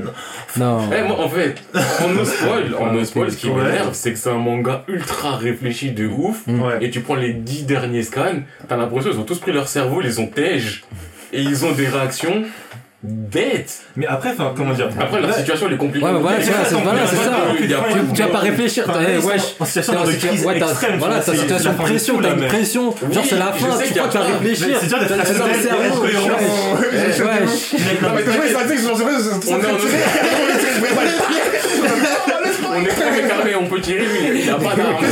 Non. 0.57 0.81
Eh, 0.91 1.03
moi, 1.07 1.21
en 1.21 1.29
fait, 1.29 1.63
en 1.75 2.09
no 2.09 2.25
spoil, 2.25 2.75
no 2.95 3.05
spoil, 3.05 3.31
ce 3.31 3.37
qui 3.37 3.51
m'énerve, 3.51 3.91
c'est 3.93 4.13
que 4.13 4.19
c'est 4.19 4.31
un 4.31 4.39
manga 4.39 4.83
ultra 4.89 5.37
réfléchi 5.37 5.91
de 5.91 6.07
ouf. 6.07 6.47
Ouais. 6.49 6.79
Et 6.81 6.91
tu 6.91 7.01
prends 7.01 7.17
les 7.17 7.35
dix 7.35 7.65
derniers 7.65 8.03
scans, 8.03 8.41
t'as 8.67 8.79
l'impression 8.79 9.11
qu'ils 9.11 9.21
ont 9.21 9.25
tous 9.25 9.41
pris 9.41 9.53
leur 9.53 9.69
cerveau, 9.69 10.01
ils 10.01 10.07
les 10.07 10.19
ont 10.19 10.27
tège. 10.27 10.85
Et 11.35 11.43
ils 11.43 11.67
ont 11.67 11.73
des 11.73 11.87
réactions 11.87 12.45
bêtes. 13.03 13.83
Mais 13.97 14.07
après, 14.07 14.31
enfin, 14.31 14.53
comment 14.57 14.75
dire? 14.75 14.89
Après, 14.99 15.21
la 15.21 15.33
situation, 15.33 15.67
elle 15.69 15.75
est 15.75 15.77
compliquée. 15.77 16.05
Ouais, 16.05 16.13
mais 16.13 16.19
voilà, 16.21 16.39
c'est 16.41 16.51
ça, 16.51 16.65
c'est 16.69 16.75
voilà, 16.75 17.07
c'est 17.07 17.17
ça. 17.17 17.31
Tu, 17.57 17.69
tu 18.15 18.23
vas 18.23 18.29
pas 18.29 18.39
réfléchir, 18.39 18.85
sont 19.21 19.29
wesh. 19.29 19.43
en 19.61 19.65
situation 19.65 20.05
de 20.05 20.13
crise 20.13 20.47
extrême, 20.51 20.99
Voilà, 20.99 21.23
situation 21.35 21.73
de 21.73 21.77
pression, 21.77 22.21
t'as 22.21 22.35
une 22.35 22.47
pression. 22.47 22.95
Oui, 23.03 23.15
Genre, 23.15 23.25
c'est 23.29 23.37
la 23.39 23.53
fin, 23.53 23.79
tu 23.87 23.93
crois 23.95 24.07
que 24.09 24.13
tu 24.13 24.19
vas 24.19 24.25
réfléchir. 24.25 24.79
C'est 24.81 24.87
dur 24.89 24.99
d'être 24.99 25.15
cerveau, 25.55 26.03
wesh 26.03 26.13
mais 28.15 28.23
t'inquiète. 28.25 28.53
ça 28.53 28.65
dit 28.65 28.75
que 28.75 28.83
j'en 28.83 28.97
sais 28.97 29.05
pas, 29.05 29.11
c'est 29.21 29.53
On 29.53 29.61
est 29.61 29.67
en- 29.67 29.79
ça 32.53 32.68
On 32.81 32.85
est 32.85 33.29
carré, 33.29 33.55
on 33.55 33.67
peut 33.67 33.81
tirer, 33.81 34.05
mais 34.23 34.39
il 34.39 34.45
n'y 34.45 34.51
a 34.51 34.55
pas 34.55 34.75
d'armes. 34.77 34.97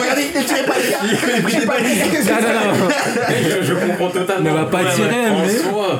Regardez, 0.00 0.22
ne 0.34 0.42
tirez 0.42 0.62
pas 0.62 0.74
les 0.78 0.90
gars. 0.90 2.30
Non, 2.40 2.40
non, 2.40 2.84
non. 2.84 2.88
Je, 3.60 3.66
je 3.66 3.74
comprends 3.74 4.08
totalement. 4.08 4.50
Ne 4.50 4.54
va 4.56 4.64
pas 4.64 4.84
tirer, 4.84 5.08
mais- 5.42 5.48
soi, 5.58 5.98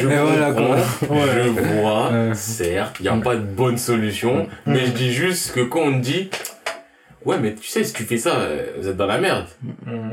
je 0.00 0.08
Et 0.08 0.16
voilà, 0.16 0.52
comprends, 0.52 1.24
je 1.34 1.50
vois, 1.80 2.10
certes, 2.34 2.96
il 3.00 3.02
n'y 3.02 3.08
a 3.08 3.12
pas 3.22 3.34
de 3.34 3.40
bonne 3.42 3.78
solution, 3.78 4.46
mais 4.66 4.86
je 4.86 4.90
dis 4.92 5.12
juste 5.12 5.52
que 5.52 5.60
quand 5.60 5.80
on 5.80 5.98
dit, 5.98 6.30
ouais, 7.28 7.36
mais 7.40 7.54
tu 7.54 7.68
sais, 7.68 7.84
si 7.84 7.92
tu 7.92 8.04
fais 8.04 8.16
ça, 8.18 8.36
euh, 8.36 8.66
vous 8.80 8.88
êtes 8.88 8.96
dans 8.96 9.06
la 9.06 9.18
merde. 9.18 9.46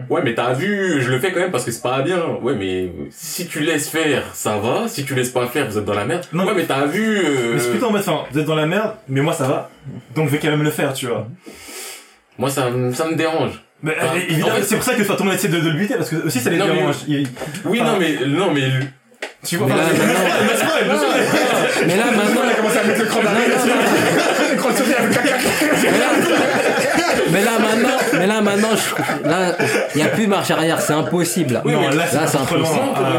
Ouais, 0.09 0.21
mais 0.23 0.35
t'as 0.35 0.53
vu, 0.53 1.01
je 1.01 1.09
le 1.11 1.19
fais 1.19 1.31
quand 1.31 1.39
même 1.39 1.51
parce 1.51 1.63
que 1.65 1.71
c'est 1.71 1.81
pas 1.81 2.01
bien. 2.01 2.19
Ouais, 2.41 2.53
mais 2.55 2.91
si 3.11 3.47
tu 3.47 3.59
laisses 3.61 3.89
faire, 3.89 4.23
ça 4.33 4.57
va. 4.57 4.87
Si 4.87 5.05
tu 5.05 5.15
laisses 5.15 5.29
pas 5.29 5.47
faire, 5.47 5.65
vous 5.67 5.77
êtes 5.77 5.85
dans 5.85 5.93
la 5.95 6.05
merde. 6.05 6.25
Non, 6.33 6.45
ouais, 6.45 6.53
mais 6.55 6.65
t'as 6.65 6.85
vu. 6.85 7.17
euh, 7.17 7.53
Mais 7.53 7.59
c'est 7.59 7.69
plutôt 7.71 7.87
en 7.87 7.91
mode, 7.91 8.01
enfin, 8.01 8.25
vous 8.31 8.39
êtes 8.39 8.45
dans 8.45 8.55
la 8.55 8.65
merde, 8.67 8.91
mais 9.07 9.21
moi 9.21 9.33
ça 9.33 9.47
va, 9.47 9.69
donc 10.15 10.27
je 10.27 10.31
vais 10.33 10.39
quand 10.39 10.49
même 10.49 10.63
le 10.63 10.71
faire, 10.71 10.93
tu 10.93 11.07
vois. 11.07 11.27
Moi, 12.37 12.49
ça, 12.49 12.69
me- 12.69 12.93
ça 12.93 13.07
me 13.07 13.15
dérange. 13.15 13.61
Mais 13.81 13.93
Enfin, 13.97 14.15
euh, 14.15 14.19
évidemment, 14.29 14.51
en 14.51 14.55
fait- 14.57 14.63
c'est 14.63 14.75
pour 14.75 14.83
ça 14.83 14.93
que 14.95 15.01
enfin, 15.01 15.13
tout 15.15 15.23
le 15.23 15.29
monde 15.29 15.37
essaie 15.37 15.47
de, 15.47 15.59
de 15.59 15.69
le 15.69 15.77
buter, 15.77 15.95
parce 15.95 16.09
que 16.09 16.25
aussi 16.27 16.39
ça 16.39 16.49
les 16.49 16.57
Non, 16.57 16.65
mais- 16.67 16.75
dérange. 16.75 16.95
Il- 17.07 17.27
Oui, 17.65 17.79
non, 17.81 17.97
mais, 17.99 18.25
non, 18.25 18.51
mais, 18.53 18.63
Tu 19.45 19.57
vois, 19.57 19.67
Mais 19.67 19.75
là, 19.75 19.83
maintenant-. 19.87 20.95
Mais 21.87 21.95
là, 21.97 22.03
On 22.07 22.13
a 22.13 22.15
maintenant, 22.23 22.41
commencé 22.57 22.77
à 22.79 22.83
mettre 22.83 22.99
le 22.99 23.05
cran 23.05 23.21
d'arrêt. 23.21 23.47
Le 23.47 24.57
cran 24.57 24.69
de 24.71 24.75
survie 24.75 24.93
avec 24.93 25.11
caca. 25.11 25.35
mais 27.31 27.43
là, 27.43 27.51
maintenant, 27.59 27.97
mais 28.13 28.27
là, 28.55 28.61
maintenant, 28.61 28.77
je- 29.23 29.29
là, 29.29 29.57
il 29.95 30.01
y 30.01 30.03
a 30.03 30.07
plus 30.07 30.25
de 30.25 30.29
marche 30.29 30.51
arrière, 30.51 30.81
c'est 30.81 30.93
impossible. 30.93 31.53
là. 31.55 31.61
Oui, 31.65 31.73
Non, 31.73 31.81
là 31.89 32.05
c'est 32.09 32.15
là, 32.17 32.21
moi, 32.31 32.41
encore 32.41 32.57
une 32.57 32.65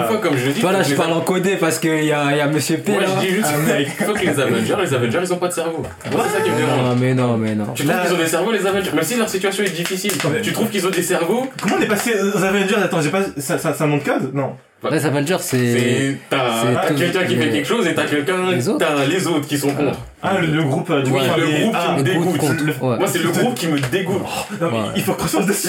fois, 0.08 0.16
comme 0.22 0.36
je 0.36 0.50
dis. 0.50 0.60
Toi, 0.60 0.72
là, 0.72 0.82
faut 0.82 0.90
je 0.90 0.94
parle 0.96 1.10
les- 1.10 1.14
en 1.16 1.20
codé 1.20 1.56
parce 1.56 1.78
qu'il 1.78 2.04
y 2.04 2.12
a, 2.12 2.30
il 2.32 2.36
y 2.38 2.40
a 2.40 2.46
Monsieur 2.46 2.78
P, 2.78 2.92
Moi, 2.92 3.02
là. 3.02 3.08
je 3.20 3.26
dis 3.26 3.34
juste, 3.34 3.48
Ah, 3.52 3.58
mec. 3.76 3.88
faut 4.06 4.12
que 4.12 4.20
les 4.20 4.40
Avengers, 4.40 4.74
les 4.82 4.94
Avengers, 4.94 5.18
ils 5.22 5.32
ont 5.32 5.36
pas 5.36 5.48
de 5.48 5.52
cerveau. 5.52 5.82
Moi, 6.12 6.24
c'est 6.28 6.38
ça 6.38 6.44
qui 6.44 6.50
me 6.50 6.56
dérange. 6.56 6.80
Non, 6.82 6.96
mais 6.98 7.14
non, 7.14 7.36
mais 7.36 7.54
non. 7.54 7.66
Tu 7.74 7.84
trouves 7.84 7.96
Là- 7.96 8.02
qu'ils 8.04 8.14
ont 8.14 8.18
des 8.18 8.26
cerveaux, 8.26 8.52
les 8.52 8.66
Avengers? 8.66 8.90
Même 8.94 9.04
si 9.04 9.16
leur 9.16 9.28
situation 9.28 9.64
est 9.64 9.70
difficile, 9.70 10.12
mais- 10.32 10.40
tu 10.40 10.52
trouves 10.52 10.68
qu'ils 10.68 10.86
ont 10.86 10.90
des 10.90 11.02
cerveaux? 11.02 11.46
Comment 11.60 11.76
on 11.78 11.82
est 11.82 11.86
passé 11.86 12.12
aux 12.34 12.42
Avengers? 12.44 12.76
Attends, 12.82 13.00
j'ai 13.00 13.10
pas. 13.10 13.22
Ça, 13.38 13.58
ça, 13.58 13.74
ça 13.74 13.86
monte 13.86 14.04
code? 14.04 14.32
Non. 14.34 14.52
Les 14.92 15.06
Avengers, 15.06 15.36
c'est. 15.40 15.56
C'est 15.56 16.18
t'as 16.30 16.94
quelqu'un 16.94 17.24
qui 17.24 17.34
fait 17.36 17.48
quelque 17.50 17.66
chose 17.66 17.86
et 17.86 17.94
t'as 17.94 18.04
quelqu'un, 18.04 18.34
t'as 18.78 19.04
les 19.06 19.26
autres 19.26 19.46
qui 19.48 19.58
sont 19.58 19.70
contre. 19.72 19.98
Ah, 20.22 20.38
le, 20.40 20.46
le 20.48 20.62
groupe 20.64 20.90
euh, 20.90 21.02
du 21.02 21.10
coup, 21.10 21.16
le 21.18 21.60
groupe 21.62 21.74
ah, 21.74 21.94
qui 21.96 22.02
me 22.04 22.14
groupe 22.20 22.24
dégoûte. 22.32 22.38
contre. 22.40 22.64
Le- 22.64 22.72
Ouais. 22.86 22.98
Moi, 22.98 23.06
c'est 23.06 23.18
le 23.20 23.30
groupe 23.30 23.54
qui 23.54 23.68
me 23.68 23.78
dégoûte. 23.78 24.22
Non, 24.60 24.68
mais 24.70 24.76
Ouais. 24.78 24.84
il 24.96 25.02
faut 25.02 25.14
dessus. 25.46 25.68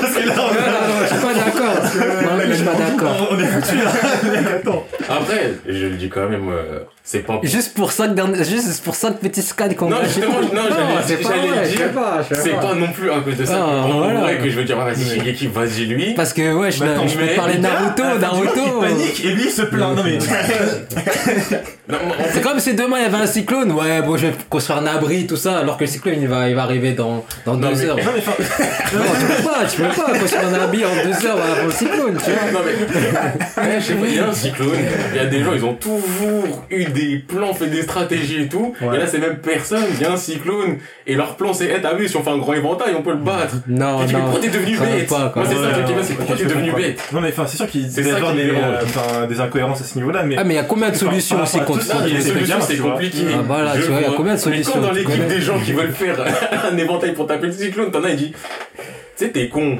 Parce 0.00 0.14
que 0.14 0.26
là, 0.28 0.34
Non, 0.34 0.42
non, 0.44 2.36
non, 2.36 2.44
je 2.48 2.52
suis 2.54 2.59
pas 2.72 2.78
d'accord. 2.78 3.28
On, 3.30 3.34
on 3.34 3.38
est 3.38 3.46
foutu 3.46 3.76
là. 3.76 3.90
Attends. 4.56 4.86
Après, 5.08 5.54
je 5.66 5.86
le 5.86 5.96
dis 5.96 6.08
quand 6.08 6.28
même, 6.28 6.48
euh, 6.50 6.80
c'est 7.02 7.20
pas. 7.20 7.40
Juste 7.42 7.74
pour 7.74 7.92
ça 7.92 8.08
que 8.08 8.12
dernier- 8.14 8.44
juste 8.44 8.82
pour 8.84 8.94
ça 8.94 9.10
que 9.10 9.14
petit 9.26 9.42
scan 9.42 9.68
qu'on 9.76 9.88
Non, 9.90 9.96
justement, 10.04 10.40
non, 10.40 10.62
j'allais- 10.68 11.02
c'est 11.06 11.16
pas 11.16 11.28
j'allais 11.34 11.68
dire, 11.68 11.88
C'est 12.32 12.50
pas 12.60 12.74
non 12.74 12.88
plus 12.88 13.10
à 13.10 13.20
cause 13.20 13.36
de 13.36 13.44
ça. 13.44 13.54
Ah, 13.58 13.84
en 13.86 13.98
voilà. 13.98 14.20
vrai, 14.20 14.38
que 14.38 14.50
je 14.50 14.56
veux 14.56 14.64
dire, 14.64 14.76
ah, 14.80 14.84
vas-y, 14.90 15.04
Shigeki, 15.04 15.46
vas-y 15.48 15.86
lui. 15.86 16.14
Parce 16.14 16.32
que 16.32 16.52
ouais, 16.54 16.70
je, 16.70 16.82
Mais 16.84 16.90
attends, 16.90 17.06
je 17.08 17.16
peux 17.18 17.24
mais- 17.24 17.34
parler 17.34 17.54
de 17.54 17.60
Naruto, 17.62 18.02
Naruto. 18.20 18.52
qu'il 18.52 18.80
panique 18.88 19.24
et 19.24 19.28
lui 19.32 19.42
il 19.46 19.50
se 19.50 19.62
plaint. 19.62 19.96
Non 19.96 20.02
mais. 20.04 20.18
C'est 22.32 22.40
comme 22.42 22.58
si 22.60 22.74
demain 22.74 22.98
il 22.98 23.02
y 23.02 23.06
avait 23.06 23.16
un 23.22 23.26
cyclone, 23.26 23.72
ouais, 23.72 24.02
bon, 24.02 24.16
je 24.16 24.26
vais 24.28 24.32
construire 24.48 24.78
un 24.80 24.86
abri, 24.86 25.26
tout 25.26 25.36
ça, 25.36 25.58
alors 25.58 25.76
que 25.76 25.84
le 25.84 25.90
cyclone 25.90 26.14
il 26.20 26.28
va, 26.28 26.48
il 26.48 26.54
va 26.54 26.62
arriver 26.62 26.92
dans, 26.92 27.24
dans 27.46 27.56
Non, 27.56 27.68
deux 27.70 27.76
mais- 27.76 27.84
heures. 27.86 27.96
Non 27.96 28.12
mais. 28.14 28.22
Non, 28.92 29.02
tu 29.18 29.26
peux 29.26 29.48
pas, 29.48 29.64
tu 29.66 29.76
peux 29.82 30.02
pas 30.02 30.18
construire 30.18 30.48
un 30.48 30.54
abri 30.54 30.84
en 30.84 30.88
deux 31.04 31.26
heures 31.26 31.38
avant 31.40 31.66
le 31.66 31.70
cyclone, 31.72 32.18
tu 32.24 32.30
vois. 32.30 32.50
Non 32.52 32.58
mais, 32.64 33.80
je 33.80 33.84
sais 33.86 33.94
pas, 33.94 34.06
il 34.06 34.14
y 34.14 34.18
a 34.18 34.26
un 34.28 34.32
cyclone, 34.32 34.68
il 35.12 35.16
y 35.16 35.20
a 35.20 35.26
des 35.26 35.42
gens, 35.44 35.52
ils 35.54 35.64
ont 35.64 35.74
toujours 35.74 36.64
eu 36.70 36.84
des 36.86 37.18
plans, 37.26 37.54
fait 37.54 37.66
des 37.68 37.82
stratégies 37.82 38.42
et 38.42 38.48
tout, 38.48 38.74
Ouais. 38.80 38.96
et 38.96 38.98
là 38.98 39.06
c'est 39.06 39.18
même 39.18 39.36
personne, 39.38 39.84
il 39.94 40.00
y 40.00 40.04
a 40.04 40.12
un 40.12 40.16
cyclone, 40.16 40.78
et 41.06 41.14
leur 41.14 41.36
plan 41.36 41.52
c'est, 41.52 41.70
eh 41.76 41.80
t'as 41.80 41.94
vu, 41.94 42.08
si 42.08 42.16
on 42.16 42.22
fait 42.22 42.30
un 42.30 42.38
grand 42.38 42.54
éventail, 42.54 42.94
on 42.98 43.02
peut 43.02 43.10
le 43.12 43.16
battre. 43.18 43.54
Non, 43.68 44.02
Et 44.06 44.12
non. 44.12 44.20
pourquoi 44.22 44.40
t'es 44.40 44.48
devenu 44.48 44.76
bête 44.78 45.08
pas, 45.08 45.30
quoi. 45.32 45.42
Moi 45.44 45.52
c'est 45.52 45.56
ça 45.56 45.82
qui 45.82 45.92
c'est 46.06 46.14
pourquoi 46.14 46.36
t'es 46.36 46.44
devenu 46.44 46.72
bête 46.72 47.00
Non 47.12 47.20
mais 47.20 47.28
enfin 47.28 47.44
c'est 47.46 47.56
sûr 47.56 47.66
qu'il 47.68 47.82
y 47.82 47.84
des, 47.94 48.02
dérange. 48.02 48.34
euh, 48.36 49.26
des 49.26 49.40
incohérences 49.40 49.80
à 49.80 49.84
ce 49.84 49.96
niveau-là 49.98 50.22
mais. 50.24 50.36
Ah, 50.38 50.44
mais 50.44 50.54
il 50.54 50.56
y 50.56 50.60
a 50.60 50.64
combien 50.64 50.90
de 50.90 50.96
solutions 50.96 51.42
aussi 51.42 51.58
rapport 51.58 51.76
Non, 51.88 52.00
il 52.06 52.14
les 52.14 52.18
est 52.18 52.32
solutions 52.32 52.56
bien, 52.56 52.66
c'est 52.66 52.76
compliqué. 52.76 53.18
Ah, 53.32 53.42
voilà, 53.46 53.76
Je 53.76 53.82
tu 53.82 53.88
vois, 53.88 54.00
il 54.00 54.10
y 54.10 54.12
a 54.12 54.16
combien 54.16 54.34
de 54.34 54.38
solutions, 54.38 54.72
quand 54.74 54.80
dans 54.80 54.92
l'équipe 54.92 55.26
des 55.26 55.40
gens 55.40 55.58
qui 55.58 55.72
veulent 55.72 55.92
faire 55.92 56.16
un 56.72 56.76
éventail 56.76 57.12
pour 57.12 57.26
taper 57.26 57.46
le 57.46 57.52
cyclone, 57.52 57.90
t'en 57.90 58.04
as, 58.04 58.10
il 58.10 58.16
dit, 58.16 58.32
tu 58.32 58.84
sais, 59.16 59.28
t'es 59.30 59.48
con. 59.48 59.78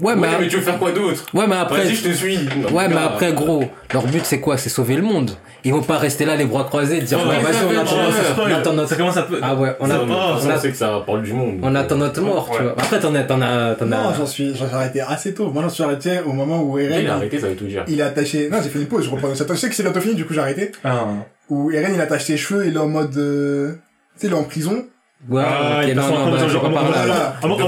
Ouais, 0.00 0.14
Ouais, 0.14 0.16
mais, 0.16 0.28
mais 0.40 0.48
tu 0.48 0.56
veux 0.56 0.62
faire 0.62 0.78
quoi 0.78 0.90
d'autre? 0.90 1.24
Ouais, 1.34 1.46
mais 1.46 1.56
après, 1.56 1.84
Vas-y, 1.84 1.94
je 1.94 2.02
te 2.08 2.12
suis. 2.12 2.36
ouais, 2.72 2.88
mais 2.88 2.96
après, 2.96 3.32
gros, 3.32 3.64
leur 3.92 4.06
but 4.06 4.24
c'est 4.24 4.40
quoi? 4.40 4.56
C'est 4.56 4.70
sauver 4.70 4.96
le 4.96 5.02
monde. 5.02 5.32
Ils 5.64 5.72
vont 5.72 5.82
pas 5.82 5.98
rester 5.98 6.24
là 6.24 6.34
les 6.34 6.46
bras 6.46 6.64
croisés 6.64 6.96
et 6.98 7.00
dire, 7.02 7.18
Oh, 7.22 7.28
ouais, 7.28 7.38
vas-y, 7.40 7.56
on 7.64 7.78
attend, 7.80 8.70
on 8.70 8.74
notre, 8.74 8.88
Ça 8.88 8.96
commence 8.96 9.14
peu. 9.28 9.38
ah 9.42 9.54
ouais, 9.54 9.76
on 9.80 9.90
attend, 9.90 10.06
on 10.40 10.60
que 10.60 10.72
ça 10.76 11.02
parle 11.06 11.22
du 11.22 11.32
monde. 11.34 11.58
on 11.62 11.74
attend 11.74 11.96
notre 11.96 12.20
mort, 12.22 12.50
tu 12.56 12.62
vois. 12.62 12.72
Après, 12.72 12.98
t'en 13.00 13.14
as, 13.14 13.22
t'en 13.24 13.40
as, 13.42 13.74
t'en 13.74 13.84
Non, 13.86 14.08
as. 14.08 14.14
j'en 14.16 14.26
suis, 14.26 14.54
j'en 14.56 14.66
suis 14.66 14.74
arrêté 14.74 15.00
assez 15.02 15.34
tôt. 15.34 15.50
Moi, 15.50 15.62
j'en 15.62 15.68
suis 15.68 15.82
arrêté 15.84 16.20
au 16.24 16.32
moment 16.32 16.62
où 16.62 16.78
Il 16.78 16.90
a 16.92 16.96
Eren, 17.00 17.10
arrêté, 17.10 17.38
ça 17.38 17.48
veut 17.48 17.54
tout 17.54 17.66
dire. 17.66 17.84
il 17.86 18.00
est 18.00 18.02
attaché, 18.02 18.48
non, 18.50 18.58
j'ai 18.62 18.70
fait 18.70 18.78
une 18.78 18.86
pause, 18.86 19.04
je 19.04 19.10
reprends. 19.10 19.28
Je 19.34 19.54
sais 19.54 19.68
que 19.68 19.74
c'est 19.74 19.82
bientôt 19.82 20.00
fini, 20.00 20.14
du 20.14 20.24
coup, 20.24 20.32
j'ai 20.32 20.40
arrêté. 20.40 20.72
Ah. 20.84 21.04
Où 21.52 21.70
Eren, 21.70 21.92
il 21.94 22.00
attache 22.00 22.24
ses 22.24 22.38
cheveux, 22.38 22.66
il 22.66 22.74
est 22.74 22.78
en 22.78 22.88
mode, 22.88 23.14
euh, 23.18 23.72
tu 24.14 24.20
sais, 24.22 24.26
il 24.28 24.32
est 24.32 24.36
en 24.36 24.44
prison. 24.44 24.86
Ouais, 25.28 25.42
Ah, 25.46 25.82
ok, 25.84 25.94
non, 25.94 26.02
en- 26.02 26.08
non, 26.26 26.30
bah, 26.32 26.38
je 26.48 26.56
pas 26.58 26.68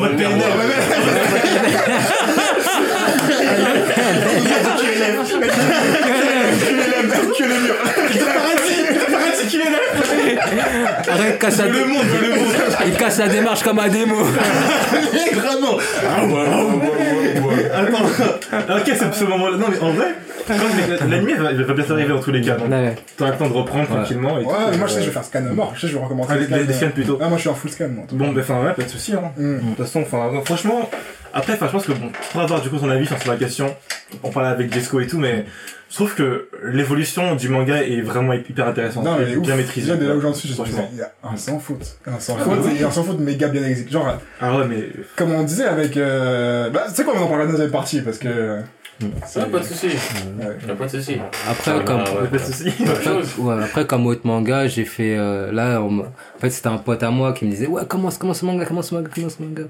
mode 0.01 0.17
PNL. 0.17 0.39
miroir. 0.41 0.55
Que 7.37 7.43
le 7.45 7.61
mur. 7.61 7.75
Paparazzi 9.07 9.47
qui 9.49 9.57
est 9.57 9.65
là 11.17 11.23
Arrête, 11.23 11.39
casse 11.39 11.59
la, 11.59 11.67
Le 11.67 11.85
monde, 11.85 12.05
le 12.23 12.29
monde 12.37 12.55
il 12.87 12.93
casse 12.97 13.19
la 13.19 13.29
démarche 13.29 13.63
comme 13.63 13.79
un 13.79 13.89
démo. 13.89 14.17
Vraiment 15.35 15.79
Ah 16.07 16.25
ouais, 16.25 16.33
ouais, 16.33 16.41
ouais, 16.41 17.41
ouais, 17.41 17.57
ouais. 17.57 17.71
Attends, 17.71 18.77
ok, 18.77 18.83
c'est 18.87 19.15
ce 19.15 19.25
moment-là. 19.25 19.57
Non, 19.57 19.67
mais 19.71 19.79
en 19.81 19.93
vrai, 19.93 20.15
l'anime 21.09 21.37
va, 21.43 21.53
il 21.53 21.63
va 21.65 21.75
bientôt 21.75 21.93
arriver 21.95 22.09
dans 22.11 22.21
tous 22.21 22.33
les 22.33 22.41
cas. 22.41 22.57
Donc, 22.57 22.71
Ouais. 22.71 22.95
t'auras 23.17 23.31
le 23.33 23.37
temps 23.37 23.49
de 23.49 23.53
reprendre 23.55 23.91
Ouais. 23.91 23.97
tranquillement. 23.97 24.39
Et 24.39 24.45
Ouais, 24.45 24.53
tout, 24.73 24.79
moi, 24.79 24.87
je 24.87 24.93
sais, 24.93 24.99
euh, 24.99 25.01
je 25.03 25.07
vais 25.07 25.13
faire 25.13 25.25
scan 25.25 25.41
mort. 25.53 25.73
Je 25.75 25.81
sais, 25.83 25.89
je 25.89 25.97
vais 25.97 26.03
recommencer. 26.03 26.33
Ah, 26.33 26.45
scan. 26.45 26.73
scans 26.77 26.91
plutôt. 26.91 27.19
Ah, 27.21 27.29
moi, 27.29 27.37
je 27.37 27.41
suis 27.43 27.51
en 27.51 27.55
full 27.55 27.71
scan, 27.71 27.89
moi. 27.89 28.05
Bon, 28.13 28.33
bah, 28.33 28.41
enfin, 28.43 28.61
ouais, 28.65 28.73
pas 28.75 28.83
de 28.83 28.89
soucis, 28.89 29.15
hein. 29.15 29.31
Mm. 29.37 29.55
De 29.55 29.61
toute 29.77 29.87
façon, 29.87 30.03
enfin, 30.03 30.31
franchement, 30.45 30.89
après, 31.33 31.55
enfin, 31.55 31.67
je 31.67 31.73
pense 31.73 31.87
que 31.87 31.93
bon, 31.93 32.11
pour 32.33 32.41
avoir 32.41 32.61
du 32.61 32.69
coup 32.69 32.79
ton 32.79 32.91
avis 32.91 33.07
sur 33.07 33.17
la 33.27 33.37
question, 33.37 33.75
on 34.23 34.31
parlait 34.31 34.51
avec 34.51 34.73
Jesco 34.73 35.01
et 35.01 35.07
tout, 35.07 35.19
mais 35.19 35.45
je 35.91 35.95
trouve 35.97 36.15
que 36.15 36.49
l'évolution 36.65 37.37
du 37.37 37.49
manga 37.49 37.83
est 37.83 38.01
vraiment 38.01 38.33
hyper 38.33 38.67
intéressante. 38.67 39.05
Non, 39.05 39.17
mais 39.19 39.31
et 39.33 39.37
ouf. 39.37 39.43
bien 39.45 39.57
maîtrisée. 39.57 39.93
Déjà, 39.93 39.97
de 40.03 40.09
là 40.09 40.17
où 40.17 40.21
j'en 40.21 40.35
suis, 40.35 40.49
je 40.49 40.55
suis 40.55 40.63
Franchement. 40.63 40.89
il 40.93 40.99
y 40.99 41.03
a 41.03 41.13
un 41.23 41.37
sans 41.37 41.59
faute. 41.59 41.99
Un 42.07 42.19
sans 42.19 42.37
Ah, 42.41 42.45
faute, 42.45 42.59
oui. 42.65 42.79
et 42.81 42.85
un 42.85 42.91
sans 42.91 43.05
faute 43.05 43.19
méga 43.21 43.49
bien 43.49 43.63
exécuté. 43.65 43.93
Genre, 43.93 44.19
Ah 44.41 44.57
ouais, 44.57 44.65
mais 44.69 44.85
comme 45.17 45.33
on 45.33 45.43
disait 45.45 45.65
avec, 45.65 45.97
euh, 45.97 46.71
bah, 46.71 46.85
tu 46.89 46.95
sais 46.95 47.05
quoi, 47.05 47.15
on 47.17 47.23
en 47.23 47.27
parlera 47.27 47.39
dans 47.39 47.45
la 47.45 47.51
deuxième 47.53 47.71
partie, 47.71 48.01
parce 48.01 48.19
que, 48.19 48.59
c'est- 49.27 49.41
Ah, 49.41 49.47
pas 49.47 49.59
de 49.59 49.65
soucis. 49.65 49.87
ouais. 49.89 50.57
Y 50.67 50.71
a 50.71 50.75
pas 50.75 50.85
de 50.87 50.91
soucis. 50.91 51.19
Après, 51.51 51.71
Ah, 51.77 51.81
comme, 51.85 52.01
ouais. 52.01 52.29
pas 52.31 52.37
de 52.39 52.43
soucis. 52.43 52.73
Après, 52.87 53.11
ouais, 53.39 53.63
après, 53.63 53.87
comme 53.87 54.07
autre 54.07 54.23
manga, 54.25 54.67
j'ai 54.67 54.85
fait, 54.85 55.17
euh, 55.17 55.53
là, 55.53 55.81
on 55.83 56.01
en 56.01 56.05
fait, 56.41 56.51
c'était 56.51 56.69
un 56.69 56.79
pote 56.79 57.03
à 57.03 57.11
moi 57.11 57.33
qui 57.33 57.45
me 57.45 57.51
disait, 57.51 57.67
ouais, 57.67 57.83
commence, 57.87 58.19
commence 58.19 58.41
ce 58.41 58.45
manga, 58.47 58.65
commence 58.65 58.89
ce 58.89 58.95
manga, 58.95 59.09
commence 59.15 59.37
ce 59.39 59.43
manga. 59.43 59.63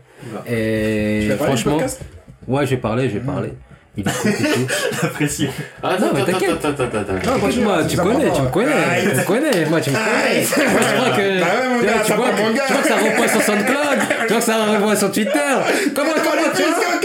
Et 0.47 1.21
Tu 1.23 1.29
l'as 1.29 1.37
parlé 1.37 1.55
du 1.55 1.61
franchement, 1.61 1.73
podcast? 1.73 2.01
ouais, 2.49 2.67
j'ai 2.67 2.77
parlé, 2.77 3.09
j'ai 3.11 3.21
Mhm. 3.21 3.27
parlé. 3.27 3.53
Il 3.97 4.03
tout. 4.03 4.11
Apprécié. 5.07 5.51
Ah, 5.83 5.97
Non, 6.01 6.09
mais 6.13 6.25
t'inquiète. 6.25 6.51
attends, 6.51 6.69
attends, 6.71 6.99
attends. 6.99 7.13
Non, 7.31 7.39
Franchement, 7.39 7.77
tu 7.89 7.97
c'est 7.97 8.03
connais, 8.03 8.33
tu 8.33 8.43
me 8.43 8.49
connais, 8.49 8.73
Aïe. 8.73 9.09
tu 9.09 9.17
me 9.17 9.25
connais, 9.25 9.65
moi, 9.67 9.81
tu 9.81 9.91
me 9.91 9.97
connais. 9.97 10.69
Moi, 10.73 10.81
je 10.83 10.95
crois 10.97 11.11
que, 11.11 11.41
Bah 11.41 11.47
ouais, 11.61 11.69
mon 11.69 11.79
tu 11.79 11.87
vois, 11.87 11.95
gars, 11.95 12.01
tu 12.03 12.09
ça 12.09 12.17
vois 12.17 12.27
parle 12.31 12.53
que, 12.55 12.67
tu 12.67 12.73
vois 12.73 12.83
que 12.83 12.89
ça 12.89 12.97
revoit 12.97 13.29
sur 13.29 13.43
SoundCloud, 13.43 13.99
tu 14.27 14.27
vois 14.33 14.39
que 14.39 14.45
ça 14.45 14.57
revoit 14.65 14.97
sur 14.97 15.13
Twitter. 15.13 15.31
Comment, 15.95 16.11
comment, 16.11 16.51
tu 16.57 16.63
vois, 16.63 17.04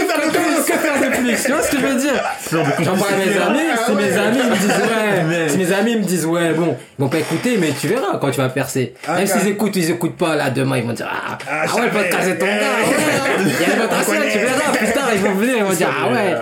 Que 0.72 0.78
faire 0.78 0.94
de 0.94 0.98
comment- 0.98 1.10
que 1.10 1.16
faire 1.16 1.22
de 1.22 1.30
plus? 1.30 1.42
Tu 1.44 1.52
vois 1.52 1.62
ce 1.62 1.70
que 1.70 1.76
je 1.80 1.86
veux 1.86 1.94
dire? 2.00 2.22
J'en 2.52 2.96
parle 2.96 3.14
à 3.14 3.16
mes 3.16 3.36
amis, 3.36 3.60
Ah 3.72 3.78
si 3.86 3.92
mes 3.92 4.18
amis 4.18 4.38
me 4.38 4.56
disent 4.56 4.70
ouais, 4.70 5.48
si 5.48 5.58
mes 5.58 5.72
amis 5.72 5.96
me 5.96 6.02
disent 6.04 6.26
ouais, 6.26 6.52
bon, 6.52 6.76
ils 6.98 7.02
vont 7.02 7.08
pas 7.08 7.18
écouter, 7.18 7.56
mais 7.60 7.70
tu 7.78 7.88
verras 7.88 8.18
quand 8.20 8.30
tu 8.30 8.40
vas 8.40 8.48
percer. 8.48 8.94
Ah, 9.06 9.16
Même 9.16 9.26
s'ils 9.26 9.48
écoutent 9.48 9.74
ou 9.76 9.78
ils 9.78 9.90
écoutent 9.90 10.16
pas, 10.16 10.36
là, 10.36 10.50
demain, 10.50 10.78
ils 10.78 10.84
vont 10.84 10.92
dire 10.92 11.08
ah, 11.10 11.38
ah, 11.50 11.74
ouais, 11.76 11.82
le 11.86 11.90
podcast 11.90 12.22
c'est 12.24 12.38
ton 12.38 12.46
gars, 12.46 12.52
ouais, 12.52 12.56
ouais. 12.56 12.96
il 13.40 13.46
y 13.46 13.50
a 13.50 13.74
une 13.74 14.30
tu 14.30 14.38
verras, 14.38 14.72
plus 14.76 14.92
tard, 14.92 15.08
ils 15.14 15.20
vont 15.20 15.34
venir, 15.34 15.56
ils 15.58 15.64
vont 15.64 15.72
dire 15.72 15.88
ah 15.90 16.08
ouais. 16.12 16.34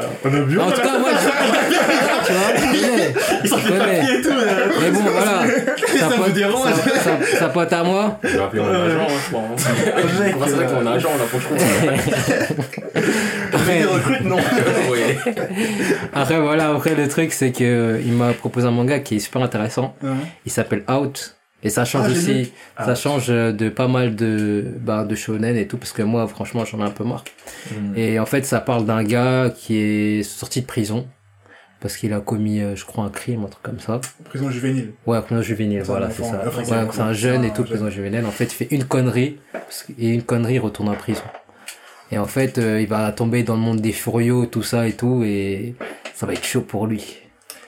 En 0.60 0.70
tout 0.70 0.80
cas, 0.80 0.98
moi, 0.98 1.10
je... 1.12 1.74
tu 2.28 2.32
vois, 2.34 2.50
ils 3.44 3.48
sont 3.48 3.56
et 3.58 4.22
tout. 4.22 4.28
euh. 4.30 4.68
Mais 4.80 4.90
bon, 4.90 5.00
voilà, 5.00 5.42
sa 5.98 6.08
me 6.08 6.24
pote, 6.24 6.32
dérange. 6.34 6.70
sa, 6.74 7.00
sa- 7.00 7.38
sa 7.38 7.48
pote 7.48 7.72
à 7.72 7.82
moi, 7.82 8.18
Je 8.22 8.28
vais 8.28 8.42
appeler 8.42 8.62
mon 8.62 8.68
agent, 8.68 9.00
hein, 9.00 9.06
je 9.24 9.28
crois. 9.30 9.42
hein. 9.42 10.20
Mec, 10.24 10.34
On 10.36 10.38
va 10.38 10.46
s'appeler 10.48 10.64
avec 10.66 10.76
mon 10.84 10.86
agent, 10.92 11.10
là, 11.10 11.24
franchement. 11.26 11.56
Ils 13.70 13.86
recrutent, 13.86 14.24
non. 14.24 14.36
Oui. 14.90 14.98
après 16.12 16.40
voilà, 16.40 16.70
après 16.70 16.94
le 16.94 17.08
truc 17.08 17.32
c'est 17.32 17.52
que 17.52 18.00
il 18.04 18.12
m'a 18.12 18.32
proposé 18.32 18.66
un 18.66 18.70
manga 18.70 18.98
qui 19.00 19.16
est 19.16 19.20
super 19.20 19.42
intéressant. 19.42 19.94
Ouais. 20.02 20.10
Il 20.46 20.52
s'appelle 20.52 20.84
Out. 20.90 21.34
Et 21.64 21.70
ça 21.70 21.84
change 21.84 22.04
Ah, 22.06 22.10
aussi, 22.12 22.52
ça 22.78 22.94
change 22.94 23.26
de 23.26 23.68
pas 23.68 23.88
mal 23.88 24.14
de, 24.14 24.64
bah, 24.80 25.02
de 25.02 25.14
shonen 25.16 25.56
et 25.56 25.66
tout, 25.66 25.76
parce 25.76 25.90
que 25.90 26.02
moi, 26.02 26.28
franchement, 26.28 26.64
j'en 26.64 26.78
ai 26.78 26.84
un 26.84 26.90
peu 26.90 27.02
marre. 27.02 27.24
Et 27.96 28.20
en 28.20 28.26
fait, 28.26 28.46
ça 28.46 28.60
parle 28.60 28.86
d'un 28.86 29.02
gars 29.02 29.50
qui 29.56 29.76
est 29.76 30.22
sorti 30.22 30.60
de 30.60 30.66
prison, 30.66 31.08
parce 31.80 31.96
qu'il 31.96 32.12
a 32.12 32.20
commis, 32.20 32.60
euh, 32.60 32.74
je 32.76 32.84
crois, 32.84 33.04
un 33.04 33.10
crime, 33.10 33.44
un 33.44 33.48
truc 33.48 33.62
comme 33.62 33.80
ça. 33.80 34.00
Prison 34.24 34.50
juvénile. 34.50 34.92
Ouais, 35.06 35.20
prison 35.22 35.42
juvénile, 35.42 35.82
voilà, 35.82 36.10
c'est 36.10 36.22
ça. 36.22 36.42
enfin, 36.46 36.62
Ouais, 36.62 36.72
un 36.78 36.88
c'est 36.92 37.00
un 37.00 37.12
jeune 37.12 37.44
et 37.44 37.50
tout, 37.50 37.56
jeune. 37.64 37.66
prison 37.76 37.90
juvénile. 37.90 38.24
En 38.26 38.30
fait, 38.30 38.44
il 38.44 38.54
fait 38.54 38.68
une 38.70 38.84
connerie, 38.84 39.38
et 39.98 40.08
une 40.08 40.22
connerie, 40.22 40.54
il 40.54 40.58
retourne 40.60 40.88
en 40.88 40.94
prison. 40.94 41.22
Et 42.10 42.18
en 42.18 42.24
fait, 42.26 42.58
euh, 42.58 42.80
il 42.80 42.88
va 42.88 43.12
tomber 43.12 43.42
dans 43.42 43.54
le 43.54 43.60
monde 43.60 43.80
des 43.80 43.92
furios, 43.92 44.46
tout 44.46 44.62
ça 44.62 44.88
et 44.88 44.92
tout, 44.94 45.22
et 45.24 45.74
ça 46.14 46.26
va 46.26 46.32
être 46.32 46.44
chaud 46.44 46.62
pour 46.62 46.86
lui. 46.86 47.18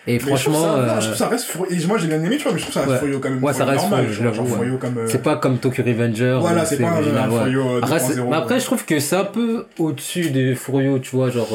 Et 0.07 0.15
Mais 0.15 0.19
je 0.19 0.25
trouve 0.27 0.39
franchement, 0.39 0.63
ça- 0.63 0.69
non, 0.69 0.77
euh, 0.79 1.01
je 1.01 1.07
trouve 1.07 1.17
ça 1.17 1.29
reste 1.29 1.55
moi, 1.87 1.99
j'ai 1.99 2.07
bien 2.07 2.25
aimé, 2.25 2.37
tu 2.39 2.45
vois, 2.45 2.53
mais 2.55 2.59
je 2.59 2.63
trouve 2.65 2.75
ça 2.75 2.89
reste 2.89 3.03
Ouais. 3.05 3.11
quand 3.21 3.29
même. 3.29 3.45
Ouais, 3.45 3.53
ça 3.53 3.67
reste 3.67 3.83
normal, 3.83 4.07
je 4.11 4.25
l'avoue, 4.25 4.43
ouais. 4.57 4.67
euh, 4.97 5.07
c'est 5.07 5.23
pas 5.23 5.37
comme 5.37 5.59
Tokyo 5.59 5.83
Revenger. 5.87 6.39
Voilà, 6.41 6.65
c'est 6.65 6.79
pas 6.79 6.89
un 6.89 6.95
original, 6.97 7.29
un 7.31 7.33
ouais. 7.35 7.43
fouillot 7.45 7.69
euh, 7.69 7.81
Après, 7.83 7.99
c'est- 8.01 8.15
2.0. 8.15 8.31
mais 8.31 8.37
après, 8.37 8.59
je 8.61 8.65
trouve 8.65 8.85
que 8.87 8.99
c'est 8.99 9.17
un 9.17 9.25
peu 9.27 9.67
au-dessus 9.79 10.31
des 10.31 10.55
Furio, 10.55 10.99
tu 11.01 11.15
vois, 11.15 11.29
genre. 11.31 11.49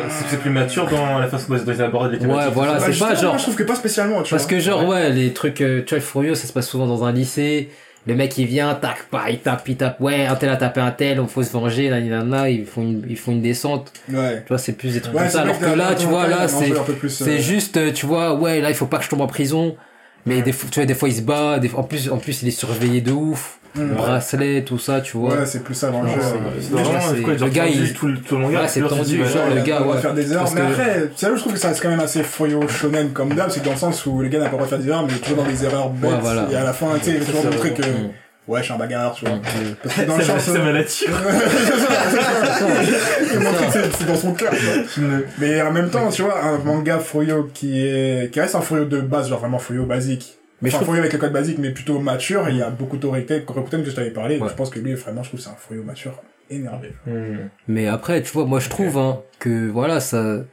Euh, 0.00 0.08
C'est- 0.28 0.36
plus 0.38 0.50
mature 0.50 0.86
dans 0.88 1.18
la 1.18 1.26
façon 1.28 1.54
dont 1.54 1.60
ils 1.66 1.82
abordent 1.82 2.12
les 2.12 2.18
thématiques. 2.18 2.46
Ouais, 2.46 2.50
voilà, 2.54 2.74
Bah, 2.74 2.80
c'est 2.90 2.98
pas 2.98 3.14
genre. 3.14 3.30
moi, 3.32 3.38
je 3.38 3.42
trouve 3.42 3.56
que 3.56 3.62
pas 3.62 3.74
spécialement, 3.74 4.22
tu 4.22 4.30
Parce 4.30 4.44
vois. 4.44 4.50
que, 4.50 4.60
genre, 4.60 4.86
ouais, 4.88 5.10
les 5.10 5.32
trucs, 5.32 5.60
euh, 5.60 5.82
tu 5.84 5.94
vois, 5.94 6.02
Furio, 6.02 6.34
ça 6.34 6.46
se 6.46 6.52
passe 6.52 6.68
souvent 6.68 6.86
dans 6.86 7.04
un 7.04 7.12
lycée. 7.12 7.68
Le 8.06 8.14
mec, 8.14 8.36
il 8.38 8.46
vient, 8.46 8.74
tac, 8.74 8.96
bah, 9.12 9.24
il 9.28 9.40
tape, 9.40 9.68
il 9.68 9.76
tape, 9.76 10.00
ouais, 10.00 10.24
un 10.24 10.34
tel 10.34 10.48
a 10.48 10.56
tapé 10.56 10.80
un 10.80 10.90
tel, 10.90 11.20
on 11.20 11.26
faut 11.26 11.42
se 11.42 11.52
venger, 11.52 11.90
nanana, 11.90 12.48
ils 12.48 12.64
font 12.64 12.80
une, 12.80 13.04
ils 13.08 13.16
font 13.18 13.32
une 13.32 13.42
descente. 13.42 13.92
Ouais. 14.10 14.38
Tu 14.42 14.48
vois, 14.48 14.56
c'est 14.56 14.72
plus 14.72 14.94
des 14.94 15.02
trucs 15.02 15.14
Ouais, 15.14 15.20
comme 15.24 15.30
ça. 15.30 15.42
Alors 15.42 15.58
que 15.58 15.66
là, 15.66 15.94
tu 15.94 16.06
vois, 16.06 16.26
là, 16.26 16.48
c'est, 16.48 16.72
c'est 17.08 17.28
euh, 17.30 17.38
juste, 17.38 17.92
tu 17.92 18.06
vois, 18.06 18.34
ouais, 18.34 18.62
là, 18.62 18.70
il 18.70 18.74
faut 18.74 18.86
pas 18.86 18.96
que 18.98 19.04
je 19.04 19.10
tombe 19.10 19.20
en 19.20 19.26
prison. 19.26 19.76
Mais 20.26 20.40
des 20.42 20.52
fois, 20.52 20.68
tu 20.72 20.80
vois, 20.80 20.86
des 20.86 20.94
fois, 20.94 21.08
il 21.10 21.14
se 21.14 21.20
bat, 21.22 21.58
des 21.58 21.68
fois- 21.68 21.80
en 21.80 21.82
plus, 21.84 22.10
en 22.10 22.16
plus, 22.18 22.42
il 22.42 22.48
est 22.48 22.52
surveillé 22.52 23.00
de 23.02 23.12
ouf. 23.12 23.58
Bracelet, 23.74 24.64
tout 24.64 24.78
ça, 24.78 25.00
tu 25.00 25.16
vois. 25.16 25.34
Ouais, 25.34 25.46
c'est 25.46 25.62
plus 25.62 25.74
ça 25.74 25.90
l'enjeu. 25.90 26.14
Le 27.28 27.48
gars, 27.48 27.66
il- 27.66 27.92
tout 27.94 28.08
le 28.08 28.18
tout 28.18 28.36
le 28.36 28.42
manga. 28.42 28.62
Ouais, 28.62 28.68
c'est 28.68 28.80
tendu, 28.80 29.18
genre, 29.24 29.48
le 29.54 29.60
gars, 29.62 29.80
le 29.80 29.86
ouais. 29.86 29.98
faire 29.98 30.14
des 30.14 30.32
erreurs. 30.32 30.44
Parce 30.44 30.54
Mais 30.54 30.60
que- 30.62 30.66
après, 30.66 31.10
c'est 31.14 31.26
là 31.26 31.32
où 31.32 31.36
je 31.36 31.40
trouve 31.40 31.52
que 31.52 31.58
ça 31.58 31.68
reste 31.68 31.82
quand 31.82 31.90
même 31.90 32.00
assez 32.00 32.22
fouillot 32.22 32.66
shonen 32.68 33.10
comme 33.12 33.34
d'hab, 33.34 33.50
c'est 33.50 33.62
dans 33.64 33.72
le 33.72 33.76
sens 33.76 34.04
où 34.06 34.20
les 34.22 34.28
gars 34.28 34.38
n'ont 34.38 34.44
pas 34.46 34.50
le 34.50 34.56
droit 34.56 34.64
de 34.66 34.70
faire 34.70 34.78
des 34.80 34.88
erreurs, 34.88 35.06
mais 35.06 35.14
toujours 35.14 35.44
dans 35.44 35.50
des 35.50 35.64
erreurs 35.64 35.90
bêtes. 35.90 36.10
Et 36.52 36.56
à 36.56 36.64
la 36.64 36.72
fin, 36.72 36.86
tu 36.98 37.04
sais, 37.04 37.10
il 37.12 37.18
va 37.20 37.24
toujours 37.26 37.44
montrer 37.44 37.72
que, 37.74 37.82
ouais, 38.48 38.58
je 38.58 38.64
suis 38.64 38.72
un 38.72 38.76
bagarreur, 38.78 39.14
tu 39.14 39.24
vois. 39.24 39.38
Parce 39.82 39.94
que 39.94 40.00
dans 40.02 40.16
le 40.16 40.22
C'est 40.24 40.32
ma- 40.32 40.38
sens. 40.40 40.52
c'est 40.54 40.58
ma 40.62 40.72
nature. 40.72 41.10
C'est- 43.98 44.06
dans 44.06 44.16
son 44.16 44.32
cœur, 44.34 44.52
tu 44.92 45.00
vois. 45.00 45.18
Mais 45.38 45.62
en 45.62 45.72
même 45.72 45.90
temps, 45.90 46.08
tu 46.10 46.22
vois, 46.22 46.42
un 46.44 46.58
manga 46.58 46.98
fouillot 46.98 47.48
qui 47.54 47.86
est, 47.86 48.32
qui 48.32 48.40
reste 48.40 48.54
un 48.54 48.60
fouillot 48.60 48.84
de 48.84 49.00
base, 49.00 49.28
genre 49.28 49.40
vraiment 49.40 49.58
fouillot 49.58 49.84
basique. 49.86 50.36
Mais 50.62 50.68
enfin, 50.68 50.78
je 50.80 50.84
trouve- 50.84 50.96
avec 50.96 51.12
le 51.12 51.18
code 51.18 51.32
basique, 51.32 51.58
mais 51.58 51.70
plutôt 51.70 51.98
mature, 52.00 52.48
il 52.48 52.56
y 52.56 52.62
a 52.62 52.70
beaucoup 52.70 52.96
d'Oreken, 52.98 53.44
Korokuten 53.44 53.82
que 53.82 53.90
je 53.90 53.94
t'avais 53.96 54.10
parlé, 54.10 54.38
Ouais. 54.38 54.48
je 54.48 54.54
pense 54.54 54.70
que 54.70 54.78
lui, 54.78 54.94
vraiment, 54.94 55.22
je 55.22 55.28
trouve 55.30 55.40
que 55.40 55.44
c'est 55.44 55.50
un 55.52 55.56
fouillot 55.56 55.82
mature 55.84 56.20
énervé. 56.50 56.92
Hmm. 57.06 57.48
Mais 57.68 57.86
après, 57.86 58.22
tu 58.22 58.30
vois, 58.32 58.44
moi 58.44 58.60
je 58.60 58.68
trouve 58.68 58.98
hein, 58.98 59.20
que 59.38 59.68
voilà, 59.68 60.00
ça. 60.00 60.44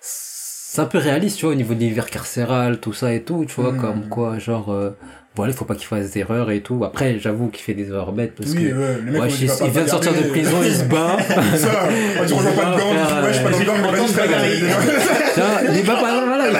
C'est 0.00 0.82
un 0.82 0.86
peu 0.86 0.98
réaliste, 0.98 1.38
tu 1.38 1.46
vois, 1.46 1.52
au 1.54 1.56
niveau 1.56 1.72
de 1.74 1.80
l'univers 1.80 2.10
carcéral, 2.10 2.78
tout 2.80 2.92
ça 2.92 3.12
et 3.14 3.22
tout, 3.22 3.44
tu 3.46 3.60
vois, 3.60 3.72
Mm. 3.72 3.80
comme 3.80 4.08
quoi, 4.10 4.38
genre, 4.38 4.70
euh, 4.70 4.90
voilà, 5.36 5.52
il 5.52 5.56
faut 5.56 5.64
pas 5.64 5.74
qu'il 5.74 5.86
fasse 5.86 6.10
d'erreurs 6.10 6.50
et 6.50 6.60
tout. 6.60 6.82
Après, 6.84 7.18
j'avoue 7.18 7.48
qu'il 7.48 7.62
fait 7.62 7.74
des 7.74 7.88
erreurs 7.90 8.12
bêtes 8.12 8.32
parce 8.36 8.50
Oui, 8.50 8.70
que. 8.70 8.74
ouais, 8.74 8.96
le 9.04 9.12
mec, 9.12 9.22
Ouais, 9.22 9.28
il 9.30 9.70
vient 9.70 9.82
de 9.82 9.88
sortir 9.88 10.12
de 10.14 10.22
prison, 10.28 10.56
il 10.64 10.74
se 10.74 10.84
bat. 10.84 11.16
ça, 11.56 11.88
on 12.20 12.24
dit, 12.24 12.32
on 12.32 12.36
pas 12.38 12.64
de 12.64 12.80
gants, 12.80 12.90
ouais, 12.90 13.28
je 13.28 13.32
suis 13.34 13.44
pas 13.44 13.50
le 13.50 13.64
gang, 13.64 13.76
mais 13.92 13.98
je 13.98 15.76
il 15.78 15.84
pas 15.84 15.96
voilà, 15.96 16.50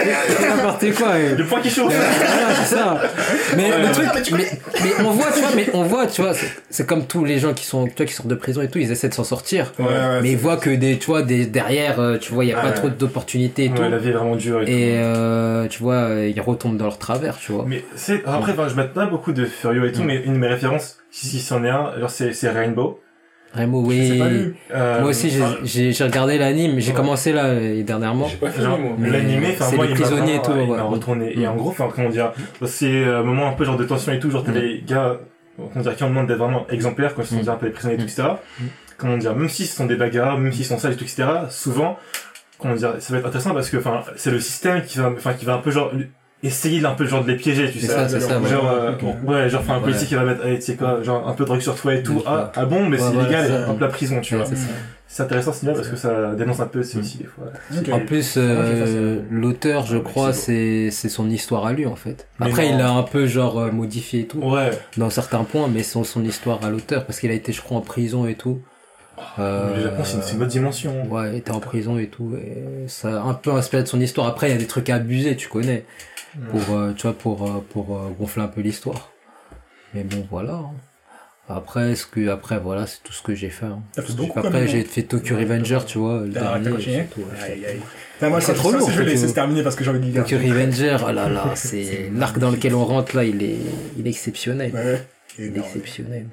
n'importe 0.57 0.93
quoi. 0.95 1.19
Le 1.37 1.45
point 1.45 1.61
qui 1.61 1.71
chauffe. 1.71 1.95
voilà, 1.95 2.55
c'est 2.65 2.75
ça. 2.77 3.01
Mais 3.57 3.71
le 3.71 3.93
truc, 3.93 4.07
mais, 4.33 4.47
mais 4.83 5.05
on 5.05 5.11
voit, 5.11 5.27
tu 5.33 5.41
vois, 5.41 5.51
mais 5.57 5.67
on 5.73 5.83
voit, 5.85 6.07
tu 6.07 6.23
vois, 6.23 6.33
c'est- 6.71 6.87
comme 6.87 7.07
tous 7.07 7.25
les 7.25 7.39
gens 7.39 7.53
qui 7.55 7.65
sont, 7.65 7.87
tu 7.87 7.93
vois, 7.97 8.07
qui 8.07 8.13
sortent 8.13 8.29
de 8.29 8.35
prison 8.35 8.63
et 8.63 8.69
tout, 8.69 8.79
ils 8.79 8.91
essaient 8.93 9.09
de 9.09 9.15
s'en 9.15 9.25
sortir. 9.25 9.73
Mais 10.23 10.31
ils 10.33 10.37
voient 10.37 10.57
que 10.57 10.71
des, 10.71 10.99
tu 10.99 11.07
vois, 11.07 11.23
des, 11.23 11.47
derrière, 11.47 12.01
euh, 12.01 12.19
tu 12.19 12.33
vois, 12.33 12.45
il 12.45 12.49
y 12.49 12.53
a 12.53 12.59
Ah 12.61 12.67
pas 12.67 12.73
trop 12.73 12.89
d'opportunités 12.89 13.67
et 13.67 13.71
tout. 13.71 13.83
La 13.83 13.99
vie 13.99 14.09
est 14.11 14.13
vraiment 14.13 14.37
dure 14.37 14.61
et, 14.63 14.65
Et 14.65 14.67
tout. 14.67 14.99
euh, 14.99 15.67
tu 15.69 15.83
vois, 15.83 16.09
ils 16.27 16.41
retombent 16.41 16.77
dans 16.77 16.85
leur 16.85 16.99
travers, 16.99 17.39
tu 17.39 17.53
vois. 17.53 17.65
Mais 17.67 17.85
c'est, 17.95 18.23
après, 18.27 18.53
enfin, 18.67 18.75
je 18.75 18.81
mets 18.81 18.89
pas 18.89 19.07
beaucoup 19.07 19.33
de 19.33 19.45
Furio 19.45 19.85
et 19.85 19.93
tout, 19.93 20.03
Mm. 20.03 20.07
mais 20.07 20.23
une 20.25 20.35
de 20.35 20.39
mes 20.39 20.49
références, 20.49 20.99
si, 21.11 21.27
si 21.27 21.41
c'en 21.41 21.65
est 21.65 21.69
un, 21.71 21.99
genre, 21.99 22.11
c'est, 22.11 22.33
c'est 22.33 22.51
Rainbow. 22.51 23.01
Rainbow, 23.55 23.83
oui. 23.87 24.19
pas 24.19 24.29
lu. 24.29 24.55
Euh, 24.75 25.01
Moi 25.01 25.11
aussi, 25.11 25.31
j'ai- 25.31 25.41
enfin, 25.43 25.57
j'ai 25.65 25.93
j'ai 25.93 26.05
regardé 26.05 26.37
l'anime, 26.37 26.79
j'ai 26.79 26.91
Ouais. 26.91 26.97
commencé 26.97 27.33
là 27.33 27.45
euh, 27.47 27.83
dernièrement. 27.83 28.27
J'ai 28.29 28.37
pas 28.37 28.51
fini, 28.51 28.67
moi. 28.67 28.79
L'animé, 29.09 29.47
enfin, 29.53 29.67
c'est 29.71 29.77
moi, 29.77 29.87
les 29.87 29.93
il 29.93 29.99
m'a 29.99 30.07
prisonniers 30.07 30.35
et 30.35 30.43
tout, 30.43 30.51
il 30.55 30.69
ouais. 30.71 30.81
retourné. 30.81 31.33
Et 31.39 31.47
Mm. 31.47 31.51
en 31.51 31.57
gros, 31.57 31.71
enfin, 31.71 31.89
comment 31.95 32.11
dire, 32.11 32.33
c'est 32.67 33.05
un 33.05 33.23
moment 33.23 33.49
un 33.49 33.53
peu 33.53 33.65
genre 33.65 33.77
de 33.79 33.85
tension 33.85 34.13
et 34.13 34.19
tout, 34.19 34.31
genre, 34.31 34.45
t'as 34.45 34.51
Mm. 34.53 34.55
des 34.61 34.83
gars, 34.87 35.21
comment 35.57 35.81
dire, 35.83 35.97
qui 35.97 36.03
ont 36.05 36.09
demandé 36.11 36.29
d'être 36.29 36.39
vraiment 36.39 36.67
exemplaires, 36.69 37.15
quand 37.15 37.23
ils 37.23 37.29
sont 37.29 37.35
Mm. 37.37 37.39
déjà 37.39 37.53
un 37.53 37.57
peu 37.57 37.67
des 37.67 37.73
prisonniers 37.73 37.95
et 37.95 37.99
tout, 37.99 38.05
Mm. 38.05 38.09
etc. 38.09 38.29
Comment 38.99 39.17
dire, 39.17 39.35
même 39.35 39.49
s'ils 39.49 39.67
sont 39.67 39.87
des 39.87 39.97
bagarres, 39.97 40.39
même 40.39 40.53
s'ils 40.53 40.65
sont 40.67 40.79
sales 40.79 40.93
et 40.93 40.97
tout, 40.97 41.05
etc., 41.05 41.25
souvent, 41.49 41.97
comment 42.59 42.75
dire, 42.75 42.95
ça 42.99 43.13
va 43.13 43.21
être 43.21 43.27
intéressant 43.27 43.55
parce 43.55 43.71
que, 43.71 43.77
enfin, 43.79 44.03
c'est 44.17 44.31
le 44.31 44.41
système 44.41 44.83
qui 44.83 44.99
va, 44.99 45.11
enfin, 45.17 45.33
qui 45.35 45.45
va 45.47 45.55
un 45.55 45.59
peu 45.59 45.71
genre, 45.71 45.93
essayer 46.47 46.81
d'un 46.81 46.93
peu 46.93 47.07
genre 47.07 47.23
de 47.25 47.31
les 47.33 47.37
piéger, 47.37 47.71
tu 47.71 47.79
C'est 47.81 47.87
sais. 47.87 47.93
ça, 47.93 48.09
c'est 48.09 48.21
ça. 48.21 48.39
ouais. 48.41 48.49
Genre, 48.49 48.69
euh, 48.71 48.93
ouais, 49.25 49.49
genre, 49.49 49.61
enfin, 49.63 49.75
un 49.75 49.77
Ouais. 49.79 49.83
policier 49.85 50.07
qui 50.07 50.15
va 50.15 50.25
mettre, 50.25 50.43
allez, 50.45 50.57
tu 50.57 50.63
sais 50.63 50.77
quoi, 50.77 51.03
genre, 51.03 51.29
un 51.29 51.33
peu 51.33 51.45
de 51.45 51.49
drogue 51.49 51.61
sur 51.61 51.75
toi 51.75 51.95
et 51.95 52.03
tout. 52.03 52.15
Ouais. 52.15 52.23
Ah, 52.27 52.53
ah 52.55 52.65
bon, 52.65 52.89
mais 52.89 53.01
Ouais, 53.01 53.09
c'est 53.11 53.17
ouais, 53.17 53.23
illégal, 53.25 53.67
hop, 53.71 53.81
la 53.81 53.89
prison, 53.89 54.21
tu 54.21 54.37
Ouais, 54.37 54.45
vois. 54.45 54.55
c'est 55.09 55.23
intéressant, 55.23 55.53
c'est 55.53 55.67
bien 55.67 55.75
parce 55.75 55.89
que 55.89 55.97
ça 55.97 56.35
dénonce 56.35 56.61
un 56.61 56.67
peu 56.67 56.83
c'est 56.83 56.99
aussi, 56.99 57.19
des 57.19 57.25
fois. 57.27 57.45
En 57.95 58.01
plus, 58.01 58.35
euh, 58.37 59.21
l'auteur, 59.31 59.87
je 59.87 59.99
crois, 59.99 60.33
c'est 60.33 60.91
c'est 60.91 61.09
son 61.09 61.29
histoire 61.31 61.67
à 61.67 61.73
lui 61.73 61.87
en 61.87 61.97
fait. 61.97 62.27
Après, 62.41 62.69
il 62.69 62.81
a 62.81 62.91
un 62.91 63.03
peu 63.03 63.27
genre 63.27 63.59
euh, 63.59 63.71
modifié 63.71 64.21
et 64.21 64.27
tout 64.27 64.39
Ouais. 64.41 64.71
dans 64.97 65.11
certains 65.11 65.45
points, 65.45 65.69
mais 65.73 65.83
c'est 65.83 66.03
son 66.05 66.25
histoire 66.25 66.65
à 66.65 66.71
l'auteur 66.71 67.05
parce 67.07 67.21
qu'il 67.21 67.31
a 67.31 67.35
été, 67.35 67.53
je 67.53 67.61
crois, 67.63 67.79
en 67.79 67.83
prison 67.83 68.27
et 68.27 68.35
tout. 68.35 68.61
Euh, 69.39 69.75
Le 69.77 69.83
Japon, 69.83 70.03
c'est 70.05 70.17
une, 70.17 70.23
c'est 70.23 70.35
une 70.35 70.43
autre 70.43 70.51
dimension. 70.51 71.07
Ouais, 71.11 71.31
il 71.33 71.37
était 71.39 71.51
en 71.51 71.61
prison 71.61 71.99
et 71.99 72.09
tout. 72.09 72.35
Et 72.37 72.87
ça 72.87 73.09
a 73.23 73.25
un 73.25 73.33
peu 73.33 73.51
inspiré 73.53 73.83
de 73.83 73.89
son 73.89 73.99
histoire. 74.01 74.27
Après, 74.27 74.49
il 74.49 74.53
y 74.53 74.55
a 74.55 74.59
des 74.59 74.67
trucs 74.67 74.91
abusés, 74.91 75.37
tu 75.37 75.49
connais, 75.49 75.85
pour 76.51 76.77
euh, 76.77 76.93
tu 76.93 77.03
vois, 77.03 77.13
pour 77.17 77.47
euh, 77.51 77.65
pour 77.71 77.97
euh, 77.97 78.09
gonfler 78.19 78.43
un 78.43 78.49
peu 78.49 78.61
l'histoire. 78.61 79.11
Mais 79.95 80.05
bon, 80.05 80.27
voilà. 80.31 80.55
hein. 80.55 80.71
Après, 81.49 81.95
ce 81.95 82.07
que 82.07 82.29
après 82.29 82.59
voilà, 82.59 82.87
c'est 82.89 83.03
tout 83.05 83.13
ce 83.13 83.23
que 83.23 83.35
j'ai 83.35 83.51
fait. 83.51 83.67
hein. 83.67 83.81
Beaucoup, 84.17 84.39
Après, 84.41 84.67
j'ai 84.67 84.83
fait 84.83 85.05
Tokyo 85.05 85.37
Revenger, 85.37 85.79
tu 85.87 85.99
vois, 85.99 86.23
le 86.23 86.29
dernier. 86.31 87.07
tout, 87.07 87.23
Aïe, 87.41 87.65
aïe. 87.65 88.29
moi, 88.29 88.41
C'est 88.41 88.55
trop 88.55 88.73
lourd, 88.73 88.91
Je 88.91 88.99
vais 88.99 89.05
laisser 89.05 89.29
se 89.29 89.35
terminer 89.35 89.63
parce 89.63 89.77
que 89.77 89.85
j'ai 89.85 89.91
envie 89.91 90.01
de 90.01 90.05
dire. 90.11 90.23
Tokyo 90.25 90.39
Revenger, 90.39 90.97
oh 91.07 91.13
là 91.13 91.29
là, 91.29 91.53
c'est 91.55 92.11
l'arc 92.13 92.39
dans 92.39 92.51
lequel 92.51 92.75
on 92.75 92.85
rentre 92.85 93.15
là, 93.15 93.23
il 93.25 93.43
est, 93.45 93.59
il 93.97 94.07
est 94.07 94.11
exceptionnel. 94.11 94.73
Ouais. 94.75 95.07
Il 95.39 95.57
est 95.57 95.59
exceptionnel. 95.61 96.27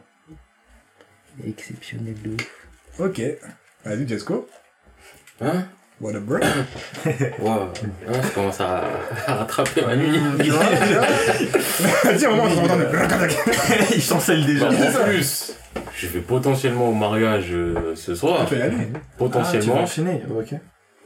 Il 1.39 1.45
est 1.45 1.49
exceptionnel 1.49 2.15
de 2.23 2.31
ouf. 2.31 2.67
Ok. 2.99 3.21
Vas-y, 3.85 4.07
Jesco. 4.07 4.47
Hein? 5.41 5.65
What 6.03 6.15
up, 6.15 6.23
bro? 6.23 6.37
Wow. 7.39 7.69
Ouais, 8.09 8.19
je 8.21 8.29
commence 8.35 8.59
à, 8.59 8.83
à 9.25 9.35
rattraper 9.35 9.83
ma 9.85 9.95
nuit. 9.95 10.19
Tu 10.43 10.49
vois, 10.49 10.65
tu 12.19 12.25
un 12.25 12.29
moment, 12.29 12.43
on 12.43 12.65
entend 12.65 12.75
Il 13.95 14.01
chancelle 14.01 14.45
déjà. 14.45 14.67
Bah, 14.69 14.75
en 14.75 15.03
plus, 15.05 15.55
je 15.95 16.07
vais 16.07 16.19
potentiellement 16.19 16.89
au 16.89 16.93
mariage 16.93 17.51
euh, 17.53 17.93
ce 17.95 18.15
soir. 18.15 18.45
Tu 18.49 18.55
vas 18.55 18.59
y 18.59 18.63
aller. 18.63 18.75
Ah, 18.79 18.85
tu 18.85 18.91
vas 18.93 18.99
Potentiellement. 19.17 19.75
enchaîner, 19.75 20.21
ok. 20.29 20.59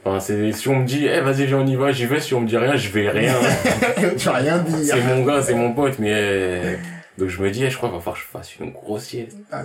Enfin, 0.04 0.18
c'est, 0.18 0.50
si 0.50 0.68
on 0.68 0.80
me 0.80 0.84
dit, 0.84 1.06
eh, 1.06 1.20
vas-y, 1.20 1.46
viens, 1.46 1.58
on 1.58 1.66
y 1.66 1.76
va, 1.76 1.92
j'y 1.92 2.06
vais. 2.06 2.18
Si 2.18 2.34
on 2.34 2.40
me 2.40 2.48
dit 2.48 2.56
rien, 2.56 2.74
je 2.74 2.88
vais 2.88 3.08
rien. 3.08 3.34
tu 4.18 4.24
vas 4.28 4.32
rien 4.34 4.58
dire. 4.58 4.94
c'est 4.96 5.00
mon 5.02 5.24
gars, 5.24 5.42
c'est 5.42 5.54
mon 5.54 5.74
pote, 5.74 6.00
mais, 6.00 6.10
euh, 6.12 6.74
donc 7.18 7.28
je 7.28 7.40
me 7.40 7.52
dis, 7.52 7.62
eh, 7.64 7.70
je 7.70 7.76
crois 7.76 7.88
qu'il 7.88 7.98
va 7.98 8.02
falloir 8.02 8.20
que 8.20 8.26
je 8.26 8.30
fasse 8.36 8.56
une 8.58 8.72
grosse 8.72 9.04
sieste. 9.04 9.36
Ah, 9.52 9.62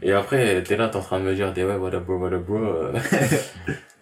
Et 0.00 0.12
après, 0.12 0.62
t'es 0.62 0.76
là, 0.76 0.88
t'es 0.88 0.96
en 0.96 1.00
train 1.02 1.18
de 1.20 1.24
me 1.24 1.34
dire, 1.34 1.52
des 1.52 1.64
ouais, 1.64 1.76
what 1.76 1.92
up, 1.92 2.06
bro, 2.06 2.16
what 2.16 2.32
up, 2.32 2.42
bro. 2.46 2.92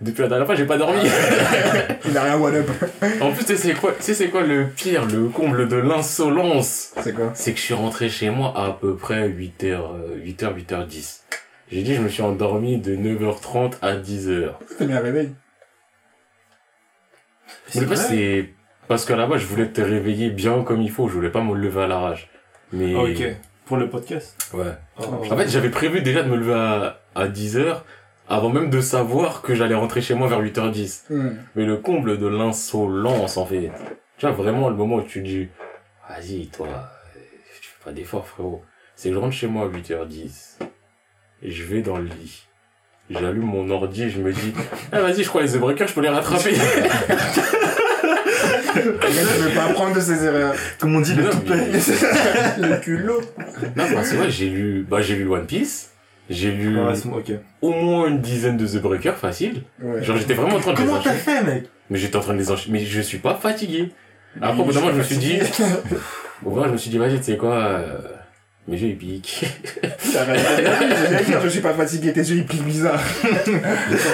Depuis 0.02 0.22
la 0.22 0.28
dernière 0.28 0.46
fois, 0.46 0.54
j'ai 0.56 0.66
pas 0.66 0.76
dormi. 0.78 1.00
Il 2.08 2.16
a 2.18 2.22
rien 2.24 2.36
what 2.38 2.52
up. 2.52 2.68
en 3.20 3.30
plus, 3.32 3.44
tu 3.44 3.56
sais, 3.56 3.56
c'est 3.56 3.74
quoi, 3.74 3.92
tu 3.92 4.02
sais, 4.02 4.14
c'est 4.14 4.28
quoi 4.28 4.42
le 4.42 4.66
pire, 4.66 5.06
le 5.06 5.28
comble 5.28 5.68
de 5.68 5.76
l'insolence? 5.76 6.92
C'est 7.00 7.14
quoi? 7.14 7.30
C'est 7.34 7.52
que 7.52 7.58
je 7.58 7.62
suis 7.64 7.74
rentré 7.74 8.08
chez 8.08 8.28
moi 8.30 8.52
à, 8.56 8.66
à 8.66 8.70
peu 8.72 8.96
près 8.96 9.28
8h, 9.28 9.64
euh, 9.64 10.16
8h, 10.24 10.54
8h10. 10.66 11.20
J'ai 11.70 11.82
dit, 11.82 11.94
je 11.94 12.00
me 12.02 12.08
suis 12.08 12.22
endormi 12.22 12.78
de 12.78 12.96
9h30 12.96 13.74
à 13.80 13.94
10h. 13.96 14.50
T'as 14.78 14.84
mis 14.84 14.92
un 14.92 15.00
réveil? 15.00 15.30
Pas 17.88 17.96
c'est 17.96 18.50
parce 18.88 19.04
qu'à 19.06 19.16
la 19.16 19.26
base, 19.26 19.40
je 19.40 19.46
voulais 19.46 19.68
te 19.68 19.80
réveiller 19.80 20.30
bien 20.30 20.62
comme 20.64 20.82
il 20.82 20.90
faut, 20.90 21.08
je 21.08 21.14
voulais 21.14 21.30
pas 21.30 21.40
me 21.42 21.54
lever 21.54 21.82
à 21.82 21.86
l'arrache. 21.86 22.28
Mais, 22.72 22.92
Ah, 22.96 23.02
Ok. 23.04 23.36
Pour 23.64 23.76
le 23.76 23.88
podcast? 23.88 24.50
ouais. 24.52 24.72
Oh, 24.98 25.04
En 25.30 25.36
fait, 25.36 25.48
j'avais 25.48 25.70
prévu 25.70 26.02
déjà 26.02 26.22
de 26.24 26.28
me 26.28 26.36
lever 26.36 26.52
à, 26.52 27.00
à 27.14 27.28
10h 27.28 27.76
avant 28.32 28.48
même 28.48 28.70
de 28.70 28.80
savoir 28.80 29.42
que 29.42 29.54
j'allais 29.54 29.74
rentrer 29.74 30.00
chez 30.00 30.14
moi 30.14 30.26
vers 30.26 30.40
8h10. 30.40 31.02
Hmm. 31.10 31.30
Mais 31.54 31.66
le 31.66 31.76
comble 31.76 32.18
de 32.18 32.26
l'insolence, 32.26 33.36
en 33.36 33.44
fait. 33.44 33.70
Tu 34.16 34.26
vois, 34.26 34.34
vraiment, 34.34 34.70
le 34.70 34.74
moment 34.76 34.96
où 34.96 35.02
tu 35.02 35.20
dis, 35.20 35.48
vas-y, 36.08 36.46
toi, 36.46 36.66
tu 37.60 37.68
fais 37.68 37.84
pas 37.84 37.92
d'effort, 37.92 38.26
frérot. 38.26 38.62
C'est 38.96 39.10
que 39.10 39.14
je 39.16 39.20
rentre 39.20 39.34
chez 39.34 39.48
moi 39.48 39.66
à 39.66 39.68
8h10. 39.68 40.58
Et 41.42 41.50
je 41.50 41.64
vais 41.64 41.82
dans 41.82 41.98
le 41.98 42.04
lit. 42.04 42.46
J'allume 43.10 43.44
mon 43.44 43.68
ordi 43.68 44.04
et 44.04 44.10
je 44.10 44.18
me 44.20 44.32
dis, 44.32 44.54
ah, 44.92 45.02
vas-y, 45.02 45.22
je 45.24 45.28
crois 45.28 45.42
les 45.42 45.52
The 45.52 45.58
Breakers, 45.58 45.88
je 45.88 45.94
peux 45.94 46.00
les 46.00 46.08
rattraper. 46.08 46.54
Tu 48.74 48.80
veux 48.80 49.54
pas 49.54 49.64
apprendre 49.64 49.94
de 49.94 50.00
ses 50.00 50.24
erreurs. 50.24 50.54
Comme 50.80 50.96
on 50.96 51.00
dit, 51.00 51.14
le 51.14 51.24
Non, 51.24 51.30
tout 51.30 51.42
mais- 51.46 51.72
Le 52.68 52.80
culot. 52.80 53.20
Non, 53.76 53.84
bah, 53.92 54.02
c'est 54.02 54.16
vrai, 54.16 54.30
j'ai 54.30 54.48
lu, 54.48 54.86
bah, 54.88 55.02
j'ai 55.02 55.14
lu 55.16 55.28
One 55.28 55.44
Piece. 55.46 55.91
J'ai 56.32 56.50
lu 56.50 56.76
au 57.60 57.70
moins 57.72 58.08
une 58.08 58.20
dizaine 58.20 58.56
de 58.56 58.66
The 58.66 58.80
Breakers, 58.80 59.16
facile. 59.16 59.62
Ouais. 59.82 60.02
Genre, 60.02 60.16
j'étais 60.16 60.34
vraiment 60.34 60.56
en 60.56 60.60
train 60.60 60.72
de 60.72 60.78
les 60.78 60.86
Comment 60.86 61.00
t'as 61.00 61.12
fait, 61.12 61.42
mec? 61.42 61.64
Mais 61.90 61.98
j'étais 61.98 62.16
en 62.16 62.20
train 62.20 62.32
de 62.34 62.38
les 62.38 62.50
enchaîner. 62.50 62.78
Mais 62.80 62.84
je 62.84 63.00
suis 63.00 63.18
pas 63.18 63.34
fatigué. 63.34 63.90
Après, 64.40 64.60
au 64.60 64.64
bout 64.64 64.72
d'un 64.72 64.80
moment, 64.80 64.92
je 64.92 64.98
me 64.98 65.02
suis 65.02 65.18
dit, 65.18 65.38
au 66.44 66.50
bout 66.50 66.64
je 66.64 66.70
me 66.70 66.76
suis 66.78 66.90
dit, 66.90 66.98
vas-y, 66.98 67.18
tu 67.18 67.24
sais 67.24 67.36
quoi, 67.36 67.54
euh, 67.54 67.98
mes 68.66 68.78
yeux, 68.78 68.88
ils 68.88 68.96
piquent. 68.96 69.44
Je 71.42 71.48
suis 71.48 71.60
pas 71.60 71.74
fatigué, 71.74 72.12
tes 72.12 72.20
yeux 72.20 72.36
ils 72.36 72.46
piquent 72.46 72.64
bizarre. 72.64 73.00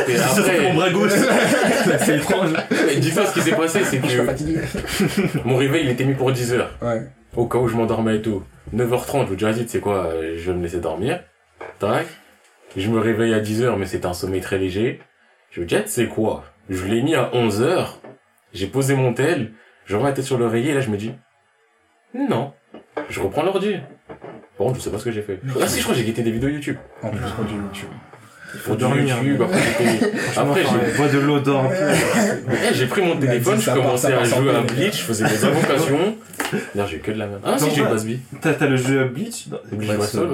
Et 0.08 0.16
Sur 0.16 0.36
mon 0.36 0.42
après, 0.42 0.72
bras 0.72 0.90
gauche. 0.90 1.12
c'est 2.00 2.16
étrange. 2.16 2.50
dis-toi 2.98 3.26
ce 3.26 3.34
qui 3.34 3.40
s'est 3.42 3.56
passé, 3.56 3.80
c'est 3.84 4.00
Je 4.02 4.08
suis 4.08 4.18
pas 4.18 4.24
que 4.24 4.30
fatigué. 4.30 4.60
mon 5.44 5.56
réveil, 5.56 5.84
il 5.84 5.90
était 5.90 6.04
mis 6.04 6.14
pour 6.14 6.32
10 6.32 6.54
heures. 6.54 6.70
Ouais. 6.82 7.02
Au 7.36 7.46
cas 7.46 7.58
où 7.58 7.68
je 7.68 7.76
m'endormais 7.76 8.16
et 8.16 8.22
tout. 8.22 8.42
9h30, 8.74 9.26
je 9.26 9.30
me 9.32 9.36
dis, 9.36 9.44
vas-y, 9.44 9.64
tu 9.64 9.68
sais 9.68 9.80
quoi, 9.80 10.10
je 10.36 10.50
vais 10.50 10.56
me 10.56 10.62
laisser 10.62 10.80
dormir. 10.80 11.20
Tac. 11.78 12.06
Je 12.76 12.88
me 12.90 12.98
réveille 13.00 13.34
à 13.34 13.40
10h, 13.40 13.76
mais 13.78 13.86
c'était 13.86 14.06
un 14.06 14.12
sommeil 14.14 14.40
très 14.40 14.58
léger. 14.58 15.00
Je 15.50 15.60
me 15.60 15.66
dis, 15.66 15.76
sais 15.86 16.06
quoi, 16.06 16.44
je 16.68 16.84
l'ai 16.84 17.02
mis 17.02 17.14
à 17.14 17.30
11h. 17.32 17.86
J'ai 18.52 18.66
posé 18.66 18.94
mon 18.94 19.14
tel. 19.14 19.52
Je 19.86 19.96
remets 19.96 20.08
la 20.10 20.14
tête 20.14 20.24
sur 20.26 20.38
l'oreiller, 20.38 20.72
et 20.72 20.74
là, 20.74 20.80
je 20.80 20.90
me 20.90 20.96
dis, 20.96 21.12
non. 22.14 22.52
Je 23.08 23.20
reprends 23.20 23.42
l'ordi. 23.42 23.76
Bon, 24.58 24.74
je 24.74 24.80
sais 24.80 24.90
pas 24.90 24.98
ce 24.98 25.04
que 25.04 25.12
j'ai 25.12 25.22
fait. 25.22 25.40
Ah 25.60 25.66
si, 25.66 25.78
je 25.78 25.82
crois 25.84 25.94
que 25.94 26.00
j'ai 26.00 26.06
guetté 26.06 26.22
des 26.22 26.30
vidéos 26.32 26.50
YouTube. 26.50 26.76
En 27.02 27.10
plus, 27.10 27.20
quand 27.20 27.44
tu 27.44 27.80
tu- 27.80 28.58
Pour 28.64 28.76
du. 28.76 28.84
YouTube, 28.84 29.42
après, 29.42 29.58
j'étais- 29.60 30.10
après, 30.36 30.62
j'ai 30.64 30.96
Bois 30.96 31.08
de 31.08 31.18
l'eau, 31.18 31.40
peu. 31.40 31.52
Eh, 32.70 32.74
j'ai 32.74 32.86
pris 32.86 33.02
mon 33.02 33.16
téléphone, 33.16 33.60
je 33.60 33.70
commençais 33.70 34.12
à 34.12 34.24
jouer 34.24 34.54
à. 34.54 34.60
Bleach, 34.62 34.98
je 34.98 35.02
faisais 35.04 35.26
des 35.28 35.44
invocations. 35.44 36.16
Non, 36.74 36.86
j'ai 36.86 36.96
eu 36.96 37.00
que 37.00 37.10
de 37.12 37.18
la 37.18 37.26
merde. 37.26 37.42
Ah, 37.44 37.58
si, 37.58 37.70
j'ai 37.74 37.82
eu. 37.82 37.84
Basby. 37.84 38.20
T'as 38.40 38.66
le 38.66 38.76
jeu 38.76 39.04
Bleach? 39.04 39.48
Bleach 39.72 39.90
c'est- 40.00 40.18
ouais. 40.18 40.26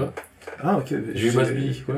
Ah, 0.62 0.78
ok. 0.78 0.94
J'ai 1.14 1.28
eu 1.28 1.30
Basby, 1.32 1.82
ouais. 1.88 1.94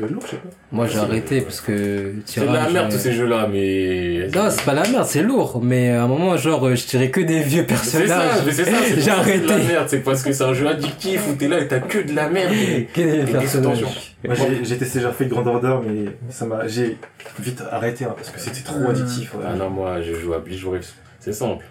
Le 0.00 0.06
lourd, 0.08 0.22
je 0.24 0.30
sais 0.30 0.36
pas. 0.36 0.48
Moi 0.72 0.86
j'ai 0.86 0.98
arrêté 0.98 1.40
parce 1.42 1.60
que. 1.60 2.14
C'est 2.24 2.40
de 2.40 2.46
la 2.46 2.68
merde 2.70 2.90
tous 2.90 2.98
ces 2.98 3.12
jeux-là, 3.12 3.48
mais. 3.52 4.28
Non, 4.34 4.48
c'est 4.50 4.62
pas 4.64 4.72
la 4.74 4.88
merde, 4.88 5.04
c'est 5.06 5.22
lourd. 5.22 5.60
Mais 5.62 5.90
à 5.90 6.04
un 6.04 6.06
moment, 6.06 6.36
genre, 6.36 6.66
euh, 6.66 6.74
je 6.74 6.84
tirais 6.86 7.10
que 7.10 7.20
des 7.20 7.40
vieux 7.40 7.66
C'est 7.68 7.76
ça, 7.76 7.98
personnages. 7.98 8.44
mais 8.46 8.52
c'est 8.52 8.64
ça, 8.64 8.70
c'est 8.84 8.94
J'ai 8.94 9.00
ça 9.02 9.16
que 9.16 9.24
c'est 9.30 9.38
de 9.40 9.46
la 9.48 9.54
arrêté. 9.54 9.68
merde, 9.72 9.86
c'est 9.88 9.98
parce 10.00 10.22
que 10.22 10.32
c'est 10.32 10.44
un 10.44 10.54
jeu 10.54 10.68
addictif 10.68 11.22
où 11.28 11.34
t'es 11.34 11.48
là 11.48 11.60
et 11.60 11.68
t'as 11.68 11.80
que 11.80 11.98
de 11.98 12.14
la 12.14 12.28
merde. 12.28 12.52
Que 12.94 13.24
des 13.24 13.32
personnages. 13.32 13.82
Moi, 14.24 14.34
j'ai- 14.34 14.64
j'ai 14.64 14.76
testé, 14.78 15.00
j'ai 15.00 15.12
fait 15.12 15.26
Grand 15.26 15.46
Order, 15.46 15.76
mais 15.86 16.06
ça 16.30 16.44
m'a, 16.46 16.66
j'ai 16.66 16.96
vite 17.38 17.62
arrêté, 17.70 18.04
hein, 18.04 18.14
parce 18.16 18.30
que 18.30 18.40
c'était 18.40 18.62
trop 18.62 18.88
addictif. 18.90 19.34
ouais. 19.34 19.44
Ah 19.46 19.54
non, 19.54 19.70
moi, 19.70 20.00
je 20.02 20.14
joue 20.14 20.34
à 20.34 20.38
Bleach, 20.38 20.56
je 20.56 20.62
joue 20.62 20.74
à- 20.74 20.78
c'est 21.20 21.32
simple. 21.32 21.64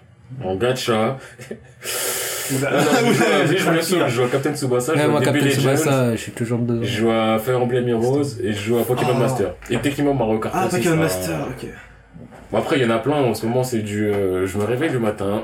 En 0.44 0.56
gacha. 0.56 1.18
Oula. 2.56 2.70
Ah 2.72 3.02
non, 3.04 3.12
je 3.46 3.58
joue 3.58 4.08
je 4.08 4.22
à 4.24 4.28
Captain 4.28 4.54
Tsubasa, 4.56 4.94
je 4.96 5.02
joue 5.02 5.10
moi, 5.12 5.20
à 5.20 5.24
DB 5.24 5.40
Captain 5.40 5.46
Legends. 5.48 5.60
Tsubasa, 5.76 6.12
je 6.16 6.18
suis 6.22 6.32
toujours 6.32 6.60
dedans. 6.60 6.80
Je 6.84 6.88
joue 7.00 7.10
à 7.12 7.40
Fire 7.40 7.62
Emblem 7.62 7.88
Heroes 7.88 8.24
et 8.44 8.54
je 8.54 8.60
joue 8.60 8.78
à 8.78 8.84
Pokémon 8.84 9.12
Ah. 9.16 9.20
Master. 9.20 9.54
Et 9.70 9.78
techniquement 9.78 10.14
Mario 10.14 10.40
Kart. 10.40 10.56
Ah, 10.58 10.68
Pokémon 10.70 10.96
Master, 10.98 11.36
ok. 11.50 11.68
Bon, 12.52 12.58
après, 12.60 12.78
il 12.78 12.84
y 12.84 12.86
en 12.86 12.92
a 12.92 13.00
plein. 13.00 13.16
En 13.16 13.34
ce 13.34 13.46
moment, 13.46 13.64
c'est 13.64 13.80
du. 13.80 14.06
euh, 14.08 14.48
je 14.48 14.58
me 14.58 14.64
réveille 14.64 14.92
le 14.92 15.00
matin, 15.00 15.44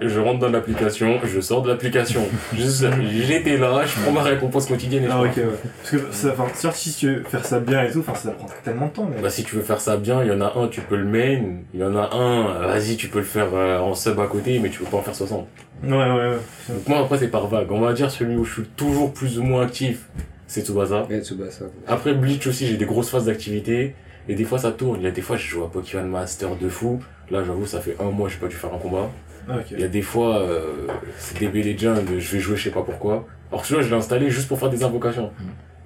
je 0.00 0.18
rentre 0.20 0.40
dans 0.40 0.48
l'application, 0.48 1.18
je 1.24 1.40
sors 1.40 1.62
de 1.62 1.68
l'application. 1.68 2.22
Juste, 2.54 2.84
j'étais 3.24 3.56
là, 3.56 3.84
je 3.86 4.00
prends 4.02 4.12
ma 4.12 4.22
récompense 4.22 4.66
quotidienne 4.66 5.04
et 5.04 5.06
je 5.06 5.12
Ah, 5.12 5.22
ok, 5.22 5.36
ouais. 5.36 5.44
Parce 5.78 5.90
que, 5.90 6.12
ça- 6.12 6.30
enfin, 6.32 6.46
certes, 6.54 6.76
si 6.76 6.92
tu 6.94 7.06
veux 7.14 7.22
faire 7.24 7.44
ça 7.44 7.60
bien 7.60 7.84
et 7.84 7.90
tout, 7.92 8.00
enfin, 8.00 8.14
ça 8.14 8.30
prend 8.32 8.46
tellement 8.64 8.86
de 8.86 8.92
temps, 8.92 9.08
mais. 9.14 9.20
Bah, 9.22 9.30
si 9.30 9.44
tu 9.44 9.56
veux 9.56 9.62
faire 9.62 9.80
ça 9.80 9.96
bien, 9.96 10.22
il 10.22 10.28
y 10.28 10.32
en 10.32 10.40
a 10.40 10.52
un, 10.58 10.68
tu 10.68 10.80
peux 10.80 10.96
le 10.96 11.04
main. 11.04 11.42
Il 11.74 11.80
y 11.80 11.84
en 11.84 11.94
a 11.96 12.14
un, 12.14 12.66
vas-y, 12.66 12.96
tu 12.96 13.08
peux 13.08 13.18
le 13.20 13.24
faire 13.24 13.48
euh, 13.54 13.78
en 13.78 13.94
sub 13.94 14.18
à 14.18 14.26
côté, 14.26 14.58
mais 14.58 14.70
tu 14.70 14.80
peux 14.80 14.86
pas 14.86 14.96
en 14.98 15.02
faire 15.02 15.14
60. 15.14 15.46
Ouais, 15.84 15.90
ouais, 15.90 15.98
ouais. 16.10 16.36
Donc, 16.68 16.88
moi, 16.88 16.98
après, 17.00 17.18
c'est 17.18 17.28
par 17.28 17.46
vague. 17.46 17.70
On 17.70 17.80
va 17.80 17.92
dire 17.92 18.10
celui 18.10 18.36
où 18.36 18.44
je 18.44 18.52
suis 18.54 18.62
toujours 18.76 19.12
plus 19.12 19.38
ou 19.38 19.42
moins 19.42 19.62
actif, 19.64 20.06
c'est 20.46 20.64
Tsubasa. 20.66 21.06
Tsubasa. 21.22 21.66
Après 21.86 22.14
Bleach 22.14 22.46
aussi, 22.46 22.66
j'ai 22.66 22.76
des 22.76 22.84
grosses 22.86 23.10
phases 23.10 23.26
d'activité. 23.26 23.94
Et 24.28 24.34
des 24.36 24.44
fois, 24.44 24.58
ça 24.58 24.70
tourne. 24.70 24.98
Il 25.00 25.04
y 25.04 25.08
a 25.08 25.10
des 25.10 25.22
fois, 25.22 25.36
je 25.36 25.46
joue 25.48 25.64
à 25.64 25.70
Pokémon 25.70 26.04
Master 26.04 26.50
de 26.56 26.68
fou. 26.68 27.00
Là, 27.30 27.42
j'avoue, 27.44 27.66
ça 27.66 27.80
fait 27.80 27.96
un 28.00 28.10
mois, 28.10 28.28
j'ai 28.28 28.36
pas 28.36 28.46
dû 28.46 28.54
faire 28.54 28.72
un 28.72 28.78
combat. 28.78 29.10
Ah. 29.48 29.54
Il 29.70 29.80
y 29.80 29.84
a 29.84 29.88
des 29.88 30.02
fois, 30.02 30.38
euh, 30.38 30.86
c'est 31.18 31.38
DB 31.38 31.62
Legend, 31.62 32.00
je 32.18 32.32
vais 32.32 32.40
jouer, 32.40 32.56
je 32.56 32.64
sais 32.64 32.70
pas 32.70 32.82
pourquoi. 32.82 33.26
Alors 33.50 33.62
que 33.62 33.68
celui-là, 33.68 33.86
je 33.86 33.90
l'ai 33.90 33.98
installé 33.98 34.30
juste 34.30 34.48
pour 34.48 34.58
faire 34.58 34.70
des 34.70 34.82
invocations. 34.82 35.30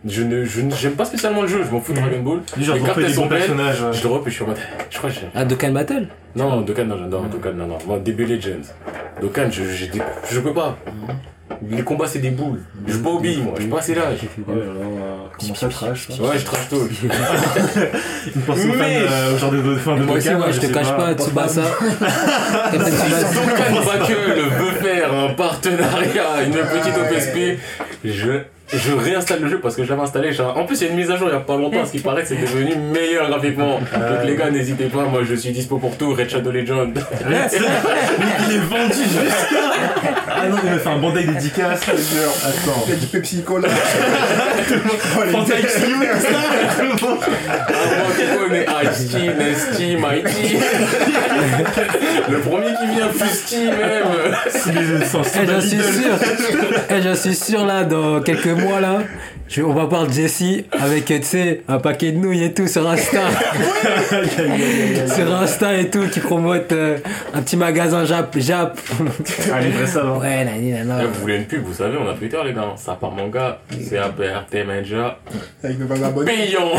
Je 0.09 0.23
ne, 0.23 0.45
je 0.45 0.61
ne- 0.61 0.75
j'aime 0.75 0.93
pas 0.93 1.05
spécialement 1.05 1.43
le 1.43 1.49
jeu, 1.49 1.63
je 1.67 1.71
m'en 1.71 1.81
fous 1.81 1.93
de 1.93 1.99
Dragon 1.99 2.21
Ball. 2.21 2.41
Genre, 2.61 2.77
les 2.77 2.83
cartes, 2.83 2.99
elles 2.99 3.13
sont 3.15 3.27
belles. 3.27 3.39
personnages, 3.41 3.83
ouais. 3.83 3.93
Je 3.93 4.03
le 4.03 4.09
rep 4.09 4.27
et 4.27 4.31
je 4.31 4.35
suis 4.35 4.45
en 4.45 4.49
mode, 4.49 4.57
je 4.91 4.99
crois 4.99 5.11
que 5.11 5.17
j'ai... 5.17 5.23
Ah, 5.35 5.45
Dokkan 5.45 5.71
Battle 5.73 6.07
Non, 6.37 6.61
Dokkan, 6.63 6.85
non, 6.85 6.97
j'adore 6.99 7.23
Dokkan, 7.25 7.53
non, 7.55 7.67
non. 7.67 7.79
Moi, 7.87 7.99
DB 7.99 8.25
Legends. 8.27 8.69
Dokkan, 9.21 9.49
je, 9.51 9.65
j'ai 9.65 9.89
des- 9.89 10.03
je 10.31 10.41
peux 10.41 10.53
pas. 10.55 10.77
Les 11.71 11.83
combats, 11.83 12.07
c'est 12.07 12.19
des 12.19 12.31
boules. 12.31 12.61
Je 12.87 12.93
suis 12.95 13.03
pas 13.03 13.09
moi. 13.11 13.21
Je 13.57 13.61
suis 13.63 13.71
pas 13.71 13.79
assez 13.79 13.95
l'âge. 13.95 14.19
Là 14.47 14.55
là, 14.55 14.61
comment 15.41 15.55
ça 15.55 15.69
trash, 15.69 16.09
Ouais, 16.11 16.39
je 16.39 16.45
trash 16.45 16.69
talk. 16.69 16.91
Une 18.37 18.43
pensée 18.43 18.69
euh, 18.75 19.35
au 19.35 19.39
genre 19.39 19.51
de, 19.53 19.63
de 19.63 19.75
fin 19.77 19.97
de 19.97 20.03
Moi 20.05 20.17
aussi, 20.17 20.29
Dokkan, 20.29 20.39
moi, 20.39 20.51
je 20.51 20.61
te 20.61 20.67
cache 20.67 20.97
pas, 20.97 21.15
Tsubasa. 21.15 21.63
Dokkan 22.73 23.85
Bakel 23.87 24.41
veut 24.59 24.73
faire 24.83 25.13
un 25.15 25.29
partenariat, 25.35 26.43
une 26.45 26.53
petite 26.53 26.97
OPSP. 26.99 27.59
Je, 28.05 28.41
je 28.73 28.93
réinstalle 28.93 29.43
le 29.43 29.49
jeu 29.49 29.61
parce 29.61 29.77
que 29.77 29.85
je 29.85 29.91
l'avais 29.91 30.03
installé. 30.03 30.31
En 30.41 30.65
plus, 30.65 30.81
il 30.81 30.85
y 30.85 30.89
a 30.89 30.91
une 30.91 30.97
mise 30.97 31.11
à 31.11 31.17
jour 31.17 31.29
il 31.29 31.35
y 31.35 31.37
a 31.37 31.41
pas 31.41 31.57
longtemps, 31.57 31.85
ce 31.85 31.93
qui 31.93 32.01
paraît 32.01 32.23
que 32.23 32.29
c'est 32.29 32.37
devenu 32.41 32.75
meilleur 32.77 33.29
graphiquement. 33.29 33.79
Donc 33.93 34.25
les 34.25 34.37
gars, 34.37 34.51
n'hésitez 34.51 34.87
pas, 34.87 35.05
moi 35.05 35.21
je 35.29 35.35
suis 35.35 35.53
dispo 35.53 35.79
pour 35.79 35.97
tout. 35.97 36.15
Red 36.15 36.29
Shadow 36.29 36.51
Legend. 36.51 36.99
Vrai 37.25 37.49
Il 38.49 38.57
est 38.57 38.59
vendu 38.59 38.93
jusqu'à 39.03 39.61
Ah 40.29 40.49
non, 40.49 40.57
il 40.65 40.71
me 40.71 40.79
fait 40.79 40.89
un 40.89 40.99
bandeau 40.99 41.21
dédicace. 41.21 41.83
Attends. 41.83 42.85
Il 42.87 42.91
y 42.91 42.97
a 42.97 42.97
du 42.97 43.07
Pepsi 43.07 43.43
Cola. 43.43 43.69
Les 44.69 45.33
Fanta 45.33 45.59
X 45.61 45.81
gars. 45.81 45.87
You, 45.87 46.97
tout 46.99 47.19
Nasty, 49.39 49.97
Mighty. 49.97 50.57
Le 52.29 52.39
premier 52.41 52.75
qui 52.81 52.95
vient, 52.95 53.09
Fusty 53.11 53.67
même. 53.67 54.35
C'est. 54.51 54.71
Eh, 54.71 55.47
j'en 55.47 55.61
suis 55.61 55.79
sûr. 55.79 56.17
Eh, 56.91 57.03
j'en 57.03 57.15
suis 57.15 57.35
sûr, 57.35 57.65
là, 57.65 57.85
dans 57.85 58.21
quelques 58.21 58.56
moi 58.57 58.81
là, 58.81 58.99
je- 59.49 59.63
on 59.63 59.73
va 59.73 59.85
voir 59.85 60.11
Jessie 60.11 60.65
avec, 60.73 61.05
tu 61.07 61.23
sais, 61.23 61.63
un 61.69 61.79
paquet 61.79 62.13
de 62.13 62.19
nouilles 62.19 62.45
et 62.45 62.53
tout 62.53 62.67
sur 62.67 62.89
Insta. 62.89 63.21
sur 65.15 65.35
Insta 65.35 65.75
et 65.77 65.89
tout, 65.91 66.07
qui 66.13 66.21
promote 66.21 66.73
euh, 66.73 66.99
un 67.35 67.43
petit 67.43 67.57
magasin 67.57 68.05
Jap. 68.05 68.37
Jap. 68.39 68.79
Allez, 69.53 69.73
ça, 69.87 70.01
alors. 70.01 70.19
Ouais, 70.19 70.45
nani, 70.45 70.73
nana. 70.73 71.05
Vous 71.05 71.21
voulez 71.21 71.37
une 71.37 71.45
pub, 71.45 71.63
vous 71.65 71.75
savez, 71.75 71.97
on 71.97 72.09
a 72.09 72.15
Twitter, 72.15 72.39
les 72.45 72.53
gars. 72.53 72.75
Ça 72.77 72.97
part 73.01 73.13
manga, 73.13 73.59
c'est 73.89 73.99
APRT 73.99 74.65
Manja. 74.67 75.19
Avec 75.63 75.79
nos 75.79 76.05
abonnés. 76.05 76.33
Payant 76.33 76.71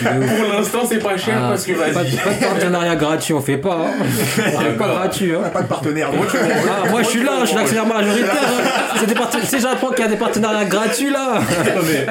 Pour 0.00 0.52
l'instant, 0.56 0.80
c'est 0.88 0.98
pas 1.02 1.16
cher 1.16 1.34
Ah, 1.38 1.48
parce 1.50 1.64
que 1.64 1.72
pas, 1.72 1.90
vas-y. 1.90 2.16
pas 2.16 2.30
de 2.30 2.40
partenariat 2.44 2.96
gratuit, 2.96 3.34
on 3.34 3.40
fait 3.40 3.56
pas. 3.58 3.74
Hein. 3.86 3.92
On 4.00 4.60
fait 4.60 4.70
pas 4.76 4.88
gratuit. 4.88 5.32
Hein. 5.34 5.48
Pas 5.52 5.62
de 5.62 5.66
partenaire. 5.68 6.12
Moi, 6.12 6.26
tu 6.30 6.36
Ah, 6.38 6.88
moi 6.90 7.02
je 7.02 7.08
suis 7.08 7.22
là, 7.22 7.32
je 7.42 7.46
suis 7.46 7.56
l'actionnaire 7.56 7.86
majoritaire. 7.86 8.32
hein. 8.32 8.94
C'est 8.98 9.06
des 9.06 9.14
parten- 9.14 9.44
Si 9.58 9.64
j'apprends 9.64 9.90
qu'il 9.90 10.04
y 10.04 10.06
a 10.06 10.10
des 10.10 10.16
partenariats 10.16 10.64
gratuits 10.66 11.10
là. 11.10 11.40
Non, 11.40 11.82
mais. 11.84 12.06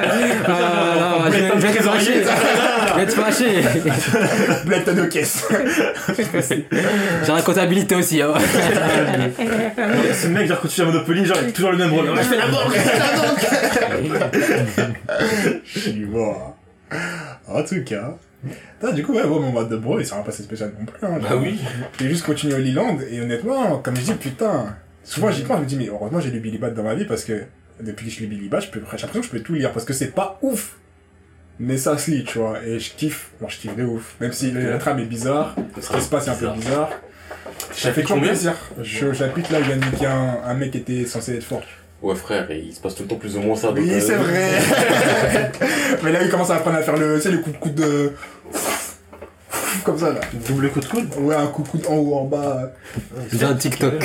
Ah, 0.46 1.24
non, 1.24 1.30
je, 1.30 1.38
vais- 1.38 1.50
je 1.54 1.66
vais 1.66 1.72
te 1.78 1.82
fâcher. 1.82 2.22
Je 2.22 3.00
vais 3.00 3.06
te 3.06 3.12
fâcher. 3.12 3.62
Blague, 4.66 4.84
t'as 4.84 4.92
deux 4.92 5.06
caisses. 5.06 5.46
J'ai 6.18 7.32
la 7.32 7.40
comptabilité 7.42 7.94
aussi. 7.94 8.20
Hein. 8.20 8.34
Ce 10.12 10.26
mec, 10.26 10.46
genre, 10.46 10.60
quand 10.60 10.68
tu 10.68 10.74
fais 10.74 10.82
à 10.82 10.86
Monopoly, 10.86 11.24
genre, 11.24 11.38
il 11.42 11.48
a 11.48 11.52
toujours 11.52 11.70
le 11.72 11.78
même 11.78 11.92
rôle. 11.92 12.10
Je 12.16 12.22
fais 12.22 12.36
la 12.36 12.48
banque, 12.48 12.74
je 12.74 12.80
fais 12.80 12.98
la 12.98 13.16
banque. 13.16 13.46
Je 15.64 15.78
suis 15.78 16.04
mort. 16.04 16.56
En 17.46 17.62
tout 17.62 17.82
cas. 17.84 18.14
Putain, 18.80 18.92
du 18.92 19.02
coup, 19.02 19.14
ouais, 19.14 19.26
bon, 19.26 19.40
mon 19.40 19.50
mode 19.52 19.68
de 19.68 19.76
bro, 19.76 19.98
il 19.98 20.06
s'est 20.06 20.14
rien 20.14 20.22
passé 20.22 20.42
spécial 20.42 20.72
non 20.78 20.86
plus. 20.86 21.06
Hein, 21.06 21.18
Bah 21.20 21.36
oui. 21.40 21.58
J'ai 21.98 22.08
juste 22.08 22.24
continué 22.24 22.54
au 22.54 22.58
Leland, 22.58 22.96
et 23.10 23.20
honnêtement, 23.20 23.78
comme 23.78 23.96
je 23.96 24.02
dis, 24.02 24.12
putain, 24.14 24.76
souvent 25.08 25.30
j'y 25.30 25.42
pense, 25.42 25.56
je 25.58 25.62
me 25.62 25.66
dis, 25.66 25.76
mais 25.76 25.88
heureusement 25.88 26.20
j'ai 26.20 26.30
lu 26.30 26.40
Billy 26.40 26.58
Bat 26.58 26.70
dans 26.70 26.82
ma 26.82 26.94
vie, 26.94 27.04
parce 27.04 27.24
que 27.24 27.44
depuis 27.80 28.06
que 28.06 28.12
je 28.12 28.20
lis 28.20 28.26
Billy 28.26 28.48
Bat, 28.48 28.60
j'ai 28.60 28.70
l'impression 28.80 29.08
que 29.20 29.26
je 29.26 29.30
peux 29.30 29.40
tout 29.40 29.54
lire, 29.54 29.72
parce 29.72 29.84
que 29.84 29.92
c'est 29.92 30.14
pas 30.14 30.38
ouf. 30.42 30.76
Mais 31.60 31.76
ça 31.76 31.98
se 31.98 32.10
lit, 32.10 32.24
tu 32.24 32.38
vois, 32.38 32.62
et 32.64 32.78
je 32.78 32.92
kiffe, 32.92 33.30
bon, 33.40 33.48
je 33.48 33.58
kiffe 33.58 33.74
de 33.74 33.84
ouf. 33.84 34.14
Même 34.20 34.32
si 34.32 34.52
la 34.52 34.78
trame 34.78 35.00
est 35.00 35.06
bizarre, 35.06 35.56
ce 35.80 35.90
qui 35.90 36.00
se 36.00 36.08
passe 36.08 36.28
est 36.28 36.30
un 36.30 36.34
peu 36.34 36.50
bizarre. 36.50 36.90
Ça 37.72 37.92
fait 37.92 38.02
toujours 38.02 38.20
plaisir. 38.20 38.54
Je 38.80 38.96
suis 38.96 39.04
au 39.06 39.14
chapitre 39.14 39.52
là, 39.52 39.58
il 39.60 39.80
de 39.80 39.84
niquer 39.84 40.06
un, 40.06 40.38
un 40.44 40.54
mec 40.54 40.70
qui 40.70 40.78
était 40.78 41.04
censé 41.04 41.34
être 41.34 41.44
fort. 41.44 41.62
Ouais, 42.00 42.14
frère, 42.14 42.48
il 42.50 42.72
se 42.72 42.80
passe 42.80 42.94
tout 42.94 43.02
le 43.02 43.08
temps 43.08 43.16
plus 43.16 43.36
ou 43.36 43.40
moins 43.40 43.56
ça. 43.56 43.68
donc, 43.68 43.78
Oui, 43.78 43.90
euh, 43.90 44.00
c'est 44.00 44.14
vrai. 44.14 44.50
Mais 46.04 46.12
là, 46.12 46.22
il 46.22 46.30
commence 46.30 46.50
à 46.50 46.56
apprendre 46.56 46.76
à 46.76 46.82
faire 46.82 46.96
le, 46.96 47.16
tu 47.16 47.22
sais, 47.22 47.30
le 47.32 47.38
coup 47.38 47.50
de 47.50 47.56
coude 47.56 47.74
de... 47.74 48.12
Comme 49.84 49.98
ça, 49.98 50.12
là. 50.12 50.20
Double 50.48 50.70
coup 50.70 50.80
de 50.80 50.86
coude. 50.86 51.08
Ouais, 51.20 51.34
un 51.34 51.46
coup 51.46 51.62
de 51.62 51.68
coude 51.68 51.84
en 51.88 51.94
haut, 51.96 52.14
en 52.16 52.24
bas. 52.24 52.72
J'ai 53.32 53.44
un 53.44 53.54
TikTok. 53.54 53.94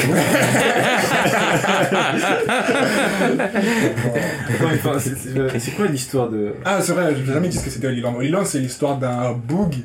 C'est- 5.60 5.72
quoi 5.76 5.88
l'histoire 5.88 6.30
de. 6.30 6.54
Ah, 6.66 6.80
c'est 6.82 6.92
vrai, 6.94 7.14
je 7.16 7.20
n'ai 7.22 7.28
jamais 7.34 7.48
dit 7.48 7.58
ce 7.58 7.64
que 7.66 7.70
c'était 7.70 7.88
Holyland. 7.88 8.16
Holyland, 8.16 8.44
c'est 8.46 8.60
l'histoire 8.60 8.98
d'un 8.98 9.32
boug 9.34 9.76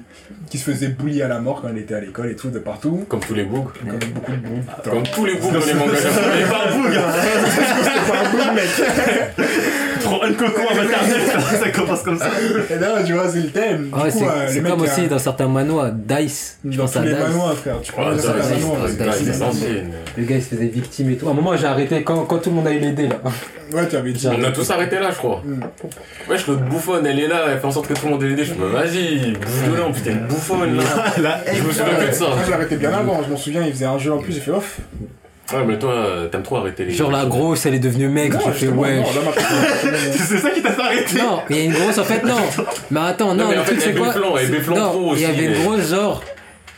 qui 0.50 0.58
se 0.58 0.64
faisait 0.70 0.88
bully 0.88 1.22
à 1.22 1.28
la 1.28 1.38
mort 1.40 1.60
quand 1.62 1.68
il 1.72 1.78
était 1.78 1.94
à 1.94 2.00
l'école 2.00 2.30
et 2.30 2.36
tout, 2.36 2.50
de 2.50 2.58
partout. 2.58 3.04
Comme 3.08 3.20
tous 3.20 3.34
les 3.34 3.44
bougs. 3.44 3.68
Comme 3.86 3.98
beaucoup 4.14 4.32
de 4.32 4.36
bougs. 4.38 4.64
Comme 4.84 5.02
tous 5.04 5.24
les 5.26 5.34
bougs 5.34 5.52
dans 5.52 5.60
les 5.64 5.74
mangas 5.74 5.92
C'est 5.98 6.48
pas 6.50 6.68
un 6.68 6.78
boug, 6.78 6.96
hein. 6.96 7.12
C'est 7.50 8.10
pas 8.10 8.18
un 8.18 8.24
boug, 8.30 8.54
mec. 8.54 8.68
Un 10.28 10.32
coco 10.34 10.60
en 10.60 10.74
maternelle, 10.74 11.20
ça 11.62 11.70
commence 11.70 12.02
comme 12.02 12.18
ça. 12.18 12.30
Et 12.70 12.78
là, 12.78 13.02
tu 13.04 13.12
vois, 13.14 13.28
c'est 13.28 13.40
le 13.40 13.50
thème. 13.50 13.88
Ah 13.92 14.04
ouais, 14.04 14.10
c'est 14.10 14.24
euh, 14.24 14.52
les 14.52 14.60
comme 14.62 14.80
euh, 14.80 14.84
aussi 14.84 15.06
dans 15.06 15.18
certains 15.18 15.48
manois, 15.48 15.90
Dice. 15.90 16.58
Je 16.64 16.76
dans 16.76 16.84
pense 16.84 16.92
tous 16.92 16.98
à 16.98 17.02
les 17.04 17.14
Dice. 17.14 17.20
manoirs, 17.22 17.54
frère. 17.54 17.80
Tu 17.82 17.92
Ah, 17.96 19.44
ancienne. 19.44 19.90
Le 20.16 20.24
gars 20.24 20.36
il 20.36 20.42
se 20.42 20.48
faisait 20.48 20.66
victime 20.66 21.10
et 21.10 21.16
tout. 21.16 21.28
À 21.28 21.30
un 21.30 21.34
moment 21.34 21.56
j'ai 21.56 21.66
arrêté 21.66 22.02
quand, 22.02 22.24
quand 22.24 22.38
tout 22.38 22.50
le 22.50 22.56
monde 22.56 22.66
a 22.66 22.72
eu 22.72 22.78
l'aider 22.78 23.08
là. 23.08 23.16
Ouais, 23.70 23.86
tu 23.86 23.96
avais 23.96 24.12
dit. 24.12 24.26
On 24.26 24.42
a 24.44 24.50
tous 24.50 24.70
arrêté 24.70 24.98
là, 24.98 25.10
je 25.10 25.16
crois. 25.18 25.42
Mm. 25.44 25.60
Wesh, 26.30 26.46
l'autre 26.46 26.62
bouffonne, 26.62 27.04
elle 27.04 27.18
est 27.20 27.28
là, 27.28 27.44
elle 27.50 27.58
fait 27.58 27.66
en 27.66 27.70
sorte 27.70 27.86
que 27.86 27.92
tout 27.92 28.06
le 28.06 28.12
monde 28.12 28.22
ait 28.22 28.28
l'aider. 28.28 28.44
Je 28.46 28.54
me 28.54 28.66
dis, 28.66 28.72
vas-y, 28.72 29.32
bouge 29.32 29.70
dedans, 29.72 29.92
putain, 29.92 30.14
bouffonne 30.26 30.76
là. 31.22 31.40
Je 31.52 31.62
me 31.62 31.70
souviens 31.70 31.94
que 31.96 32.06
de 32.08 32.12
ça. 32.12 32.28
Moi, 32.28 32.38
je 32.44 32.48
l'ai 32.48 32.54
arrêté 32.54 32.76
bien 32.76 32.92
avant. 32.94 33.22
Je 33.22 33.30
m'en 33.30 33.36
souviens, 33.36 33.62
il 33.66 33.72
faisait 33.72 33.84
un 33.84 33.98
jeu 33.98 34.10
en 34.10 34.18
plus. 34.18 34.32
J'ai 34.32 34.40
fait 34.40 34.52
off. 34.52 34.78
Ouais, 35.52 35.64
mais 35.66 35.78
toi, 35.78 35.92
euh, 35.92 36.28
t'aimes 36.28 36.42
trop 36.42 36.56
arrêter 36.56 36.84
les. 36.84 36.92
Genre 36.92 37.10
la 37.10 37.24
grosse 37.24 37.64
elle 37.66 37.74
est 37.74 37.78
devenue 37.78 38.08
maigre. 38.08 38.38
Non, 38.38 38.52
fait 38.52 38.58
justement, 38.58 38.82
ouais. 38.82 38.96
non, 38.96 39.02
là, 39.02 39.20
maintenant, 39.24 39.42
c'est 40.12 40.38
ça 40.38 40.50
qui 40.50 40.62
t'a 40.62 40.72
fait 40.72 40.82
arrêter. 40.82 41.18
Non, 41.18 41.40
il 41.48 41.56
y 41.56 41.60
a 41.60 41.62
une 41.64 41.72
grosse 41.72 41.98
en 41.98 42.04
fait, 42.04 42.22
non. 42.24 42.36
Mais 42.90 43.00
attends, 43.00 43.34
non, 43.34 43.44
Non, 43.44 43.48
mais 43.48 43.54
le 43.54 43.60
en 43.62 43.64
truc 43.64 43.80
c'est 43.80 43.94
quoi 43.94 44.14
Non, 44.14 44.34
il 45.14 45.20
y 45.20 45.24
avait 45.24 45.44
une 45.44 45.62
grosse 45.64 45.90
genre. 45.90 46.22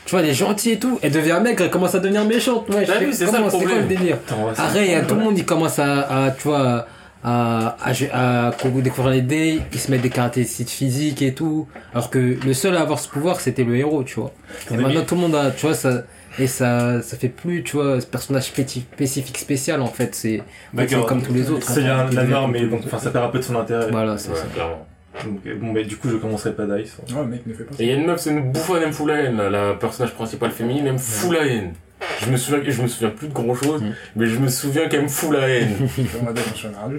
Tu 0.07 0.13
vois, 0.13 0.21
elle 0.25 0.31
est 0.31 0.35
gentille 0.35 0.73
et 0.73 0.79
tout. 0.79 0.99
Elle 1.03 1.13
devient 1.13 1.39
maigre, 1.43 1.65
elle 1.65 1.71
commence 1.71 1.95
à 1.95 1.99
devenir 2.01 2.25
méchante. 2.25 2.69
Ouais, 2.69 2.85
T'as 2.85 2.95
je 2.95 2.99
fais, 2.99 3.05
vu, 3.07 3.13
c'est 3.13 3.27
ça 3.27 3.39
le 3.39 3.45
C'est 3.51 3.57
quoi 3.59 3.61
le 3.61 3.67
problème. 3.67 3.87
délire 3.89 4.17
Arrête, 4.57 4.83
il 4.87 4.93
y 4.93 4.95
a 4.95 5.03
tout 5.03 5.15
le 5.15 5.21
monde, 5.21 5.39
il 5.39 5.45
commence 5.45 5.79
à, 5.79 6.25
à, 6.27 6.31
tu 6.31 6.49
vois, 6.49 6.87
à, 7.23 7.77
à, 7.85 7.93
à, 8.13 8.49
à 8.49 8.53
découvrir 8.83 9.13
les 9.13 9.21
dés, 9.23 9.61
ils 9.73 9.79
se 9.79 9.91
mettent 9.91 10.01
des 10.01 10.11
caractéristiques 10.11 10.71
physiques 10.71 11.23
et 11.23 11.33
tout. 11.35 11.69
Alors 11.93 12.11
que 12.11 12.19
le 12.45 12.55
seul 12.55 12.77
à 12.77 12.81
avoir 12.81 12.99
ce 12.99 13.09
pouvoir, 13.09 13.41
c'était 13.41 13.63
le 13.63 13.77
héros, 13.77 14.03
tu 14.03 14.19
vois. 14.19 14.33
Et 14.73 14.77
maintenant, 14.77 15.03
tout 15.03 15.15
le 15.17 15.21
monde 15.21 15.35
a, 15.37 15.51
tu 15.51 15.67
vois, 15.67 15.75
ça, 15.75 16.03
et 16.39 16.47
ça, 16.47 17.03
ça 17.03 17.17
fait 17.17 17.29
plus, 17.29 17.63
tu 17.63 17.77
vois, 17.77 18.01
ce 18.01 18.07
personnage 18.07 18.45
spéci- 18.51 18.83
spécifique 18.95 19.39
spécial, 19.39 19.81
en 19.83 19.87
fait. 19.87 20.15
C'est 20.15 20.43
c'est 20.77 21.05
comme 21.07 21.23
tous 21.23 21.35
les 21.35 21.51
autres. 21.51 21.67
Ça 21.67 21.75
devient 21.77 21.89
la 22.15 22.23
Il 22.25 22.29
norme 22.31 22.53
devient 22.53 22.65
et 22.65 22.69
donc 22.69 22.83
enfin, 22.87 22.99
ça 22.99 23.11
perd 23.11 23.25
un 23.25 23.29
peu 23.29 23.39
de 23.39 23.45
son 23.45 23.57
intérêt. 23.57 23.89
Voilà, 23.91 24.17
c'est 24.17 24.31
Ouais, 24.31 24.37
ça. 24.37 24.47
clairement. 24.53 24.87
Donc, 25.25 25.41
euh, 25.47 25.57
bon, 25.61 25.73
bah, 25.73 25.83
du 25.83 25.97
coup, 25.97 26.09
je 26.09 26.17
commencerai 26.17 26.53
pas 26.55 26.65
Dice. 26.67 26.97
Non, 27.13 27.25
mec, 27.25 27.45
ne 27.47 27.53
fais 27.53 27.65
pas 27.65 27.75
ça. 27.75 27.83
Et 27.83 27.87
il 27.87 27.91
y 27.91 27.93
a 27.93 27.97
une 27.97 28.07
meuf, 28.07 28.21
c'est 28.21 28.31
une 28.31 28.53
bouffonne, 28.53 28.81
elle 28.83 28.89
me 28.89 28.93
fout 28.93 29.09
la 29.09 29.17
haine, 29.23 29.37
là. 29.37 29.51
la 29.51 29.75
personnage 29.75 30.15
principale 30.15 30.51
féminine, 30.53 30.87
elle 30.87 30.93
me 30.95 30.99
fout 30.99 31.33
la 31.33 31.47
haine. 31.47 31.73
Je 32.25 32.31
me 32.31 32.37
souviens, 32.37 32.61
je 32.67 32.81
me 32.81 32.87
souviens 32.87 33.11
plus 33.11 33.29
de 33.29 33.33
grand 33.35 33.55
chose, 33.55 33.83
Mm. 33.83 33.93
mais 34.17 34.27
je 34.27 34.39
me 34.39 34.49
souviens 34.49 34.89
qu'elle 34.89 35.03
me 35.03 35.09
fout 35.09 35.33
la 35.33 35.49
haine. 35.49 35.75
Un 36.25 36.91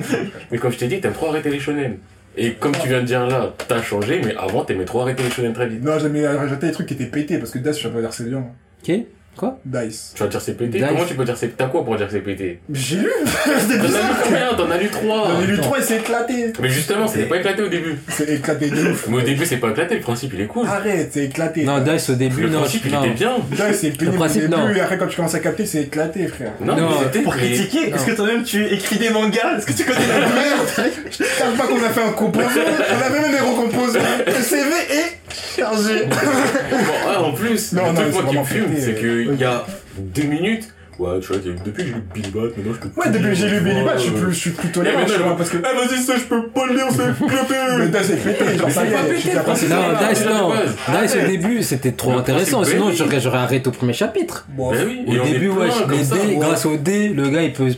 mais 0.51 0.57
comme 0.57 0.71
je 0.71 0.77
t'ai 0.77 0.87
dit, 0.87 0.99
t'aimes 1.01 1.13
trop 1.13 1.27
arrêter 1.29 1.49
les 1.49 1.59
shonen. 1.59 1.97
Et 2.37 2.53
comme 2.53 2.71
tu 2.73 2.87
viens 2.87 3.01
de 3.01 3.05
dire 3.05 3.25
là, 3.27 3.53
t'as 3.67 3.81
changé, 3.81 4.21
mais 4.23 4.35
avant 4.37 4.63
t'aimais 4.63 4.85
trop 4.85 5.01
arrêter 5.01 5.23
les 5.23 5.29
shonen 5.31 5.53
très 5.53 5.67
vite. 5.67 5.83
Non, 5.83 5.97
j'aimais 5.99 6.27
rajouter 6.27 6.67
des 6.67 6.71
trucs 6.73 6.87
qui 6.87 6.93
étaient 6.93 7.05
pétés 7.05 7.37
parce 7.39 7.51
que 7.51 7.59
Dice, 7.59 7.79
je 7.79 7.87
pas 7.87 7.99
dire 8.01 8.13
c'est 8.13 8.29
bien. 8.29 8.45
Ok 8.87 8.95
Quoi 9.37 9.57
Dice. 9.65 10.11
Tu 10.15 10.21
vas 10.23 10.29
dire 10.29 10.41
c'est 10.41 10.53
pété 10.57 10.79
Dice. 10.79 10.87
Comment 10.89 11.05
tu 11.05 11.15
peux 11.15 11.23
dire 11.25 11.37
c'est 11.37 11.55
T'as 11.57 11.65
quoi 11.67 11.83
pour 11.85 11.95
dire 11.95 12.07
c'est 12.11 12.19
pété 12.19 12.59
J'ai 12.71 12.97
lu 12.97 13.07
T'en 13.45 13.51
as 13.51 13.77
lu 13.77 14.15
combien 14.23 14.53
T'en 14.57 14.69
as 14.71 14.77
lu 14.77 14.89
trois 14.89 15.29
J'en 15.31 15.41
ai 15.41 15.47
lu 15.47 15.57
trois 15.57 15.79
et 15.79 15.81
c'est 15.81 15.97
éclaté 15.97 16.53
Mais 16.61 16.69
justement, 16.69 17.07
c'était 17.07 17.25
pas 17.25 17.37
éclaté 17.37 17.63
au 17.63 17.67
début. 17.69 17.95
C'est 18.09 18.29
éclaté 18.29 18.69
de 18.69 18.91
ouf 18.91 19.07
Mais 19.07 19.17
au 19.17 19.21
début, 19.21 19.45
c'est 19.45 19.57
pas 19.57 19.69
éclaté, 19.69 19.95
le 19.95 20.01
principe 20.01 20.31
il 20.33 20.41
est 20.41 20.45
cool. 20.47 20.67
Arrête, 20.67 21.09
c'est 21.13 21.25
éclaté 21.25 21.63
Non, 21.63 21.79
Dice 21.79 22.09
au 22.09 22.15
début, 22.15 22.41
Le 22.43 22.49
non. 22.49 22.59
principe 22.59 22.83
il 22.85 22.91
non. 22.91 23.03
était 23.03 23.13
bien. 23.13 23.37
Dice, 23.51 23.79
c'est 23.79 23.91
pénible 23.91 24.15
au 24.15 24.19
principe, 24.19 24.41
début 24.41 24.53
non. 24.55 24.69
et 24.69 24.79
après 24.81 24.97
quand 24.97 25.07
tu 25.07 25.15
commences 25.15 25.35
à 25.35 25.39
capter, 25.39 25.65
c'est 25.65 25.83
éclaté, 25.83 26.27
frère. 26.27 26.51
Non, 26.59 26.75
Non, 26.75 26.89
mais 26.89 26.95
c'était 27.05 27.19
Pour 27.21 27.35
critiquer, 27.35 27.89
est-ce 27.89 28.05
que 28.05 28.11
toi-même 28.11 28.43
tu 28.43 28.65
écris 28.67 28.97
des 28.97 29.09
mangas 29.11 29.57
Est-ce 29.57 29.65
que 29.65 29.73
tu 29.73 29.85
connais 29.85 30.07
la 30.07 30.19
Merde 30.19 30.67
Je 31.09 31.57
pas 31.57 31.67
qu'on 31.67 31.83
a 31.83 31.89
fait 31.89 32.03
un 32.03 32.11
composant 32.11 32.47
On 32.47 33.05
avait 33.05 33.21
même 33.21 33.31
des 33.31 33.39
recomposants 33.39 33.99
Le 34.27 34.33
CV 34.33 34.61
est 34.91 35.20
chargé 35.55 36.05
Bon, 36.05 36.77
ah, 37.07 37.21
en 37.23 37.31
plus, 37.33 37.73
Non, 37.73 37.81
le 37.83 37.87
non, 37.89 37.93
truc 37.95 38.07
c'est 38.07 38.21
moi 38.21 38.31
qui 38.31 38.37
me 38.37 38.43
fume, 38.43 38.65
c'est 38.77 39.03
euh, 39.03 39.25
qu'il 39.25 39.39
y 39.39 39.43
a 39.43 39.65
deux 39.97 40.23
minutes. 40.23 40.73
Ouais, 40.99 41.19
tu 41.19 41.27
vois, 41.27 41.37
depuis 41.37 41.71
que 41.71 41.81
j'ai 41.89 41.93
lu 41.95 42.03
Billy 42.13 42.29
Bat, 42.29 42.41
maintenant 42.41 42.73
je 42.73 42.87
peux 42.87 43.01
Ouais, 43.01 43.09
depuis 43.09 43.29
que 43.29 43.33
j'ai 43.33 43.49
lu 43.49 43.59
Billy 43.61 43.83
Bat, 43.83 43.97
je 43.97 44.01
suis 44.03 44.11
plus, 44.11 44.33
je 44.33 44.39
suis 44.39 44.49
plus 44.51 44.69
tolérant, 44.69 44.99
mais 44.99 45.05
non, 45.05 45.13
tu 45.13 45.19
vois, 45.19 45.29
non. 45.31 45.35
parce 45.35 45.49
que... 45.49 45.57
Ah, 45.63 45.73
vas-y, 45.73 45.99
ça, 45.99 46.13
je 46.15 46.23
peux 46.25 46.47
pas 46.49 46.67
le 46.67 46.73
lire, 46.75 46.85
c'est 46.91 46.97
pété! 47.25 47.99
Dice 47.99 48.09
est 48.11 48.15
pété, 48.17 48.57
genre 48.57 48.69
ça 48.69 48.85
y 48.85 48.89
c'est 48.89 48.93
pas 48.93 49.07
est, 49.07 49.15
je 49.15 49.19
suis 49.19 49.29
pété, 49.29 49.67
Non, 49.69 50.09
Dice, 50.09 50.25
non. 50.25 51.01
Dice 51.01 51.15
au 51.15 51.27
début, 51.27 51.63
c'était 51.63 51.91
trop 51.93 52.11
Le 52.11 52.17
intéressant. 52.19 52.63
Sinon, 52.63 52.91
j'aurais 52.91 53.37
arrêté 53.37 53.67
au 53.67 53.71
premier 53.71 53.93
chapitre. 53.93 54.45
Bon, 54.49 54.71
Ben 54.71 54.85
oui, 54.85 55.19
Au 55.19 55.23
début, 55.23 55.49
ouais, 55.49 55.69
les 55.89 55.97
dés, 55.97 56.35
grâce 56.35 56.65
aux 56.67 56.77
dés, 56.77 57.09
le 57.09 57.29
gars, 57.29 57.41
il 57.41 57.53
peut, 57.53 57.69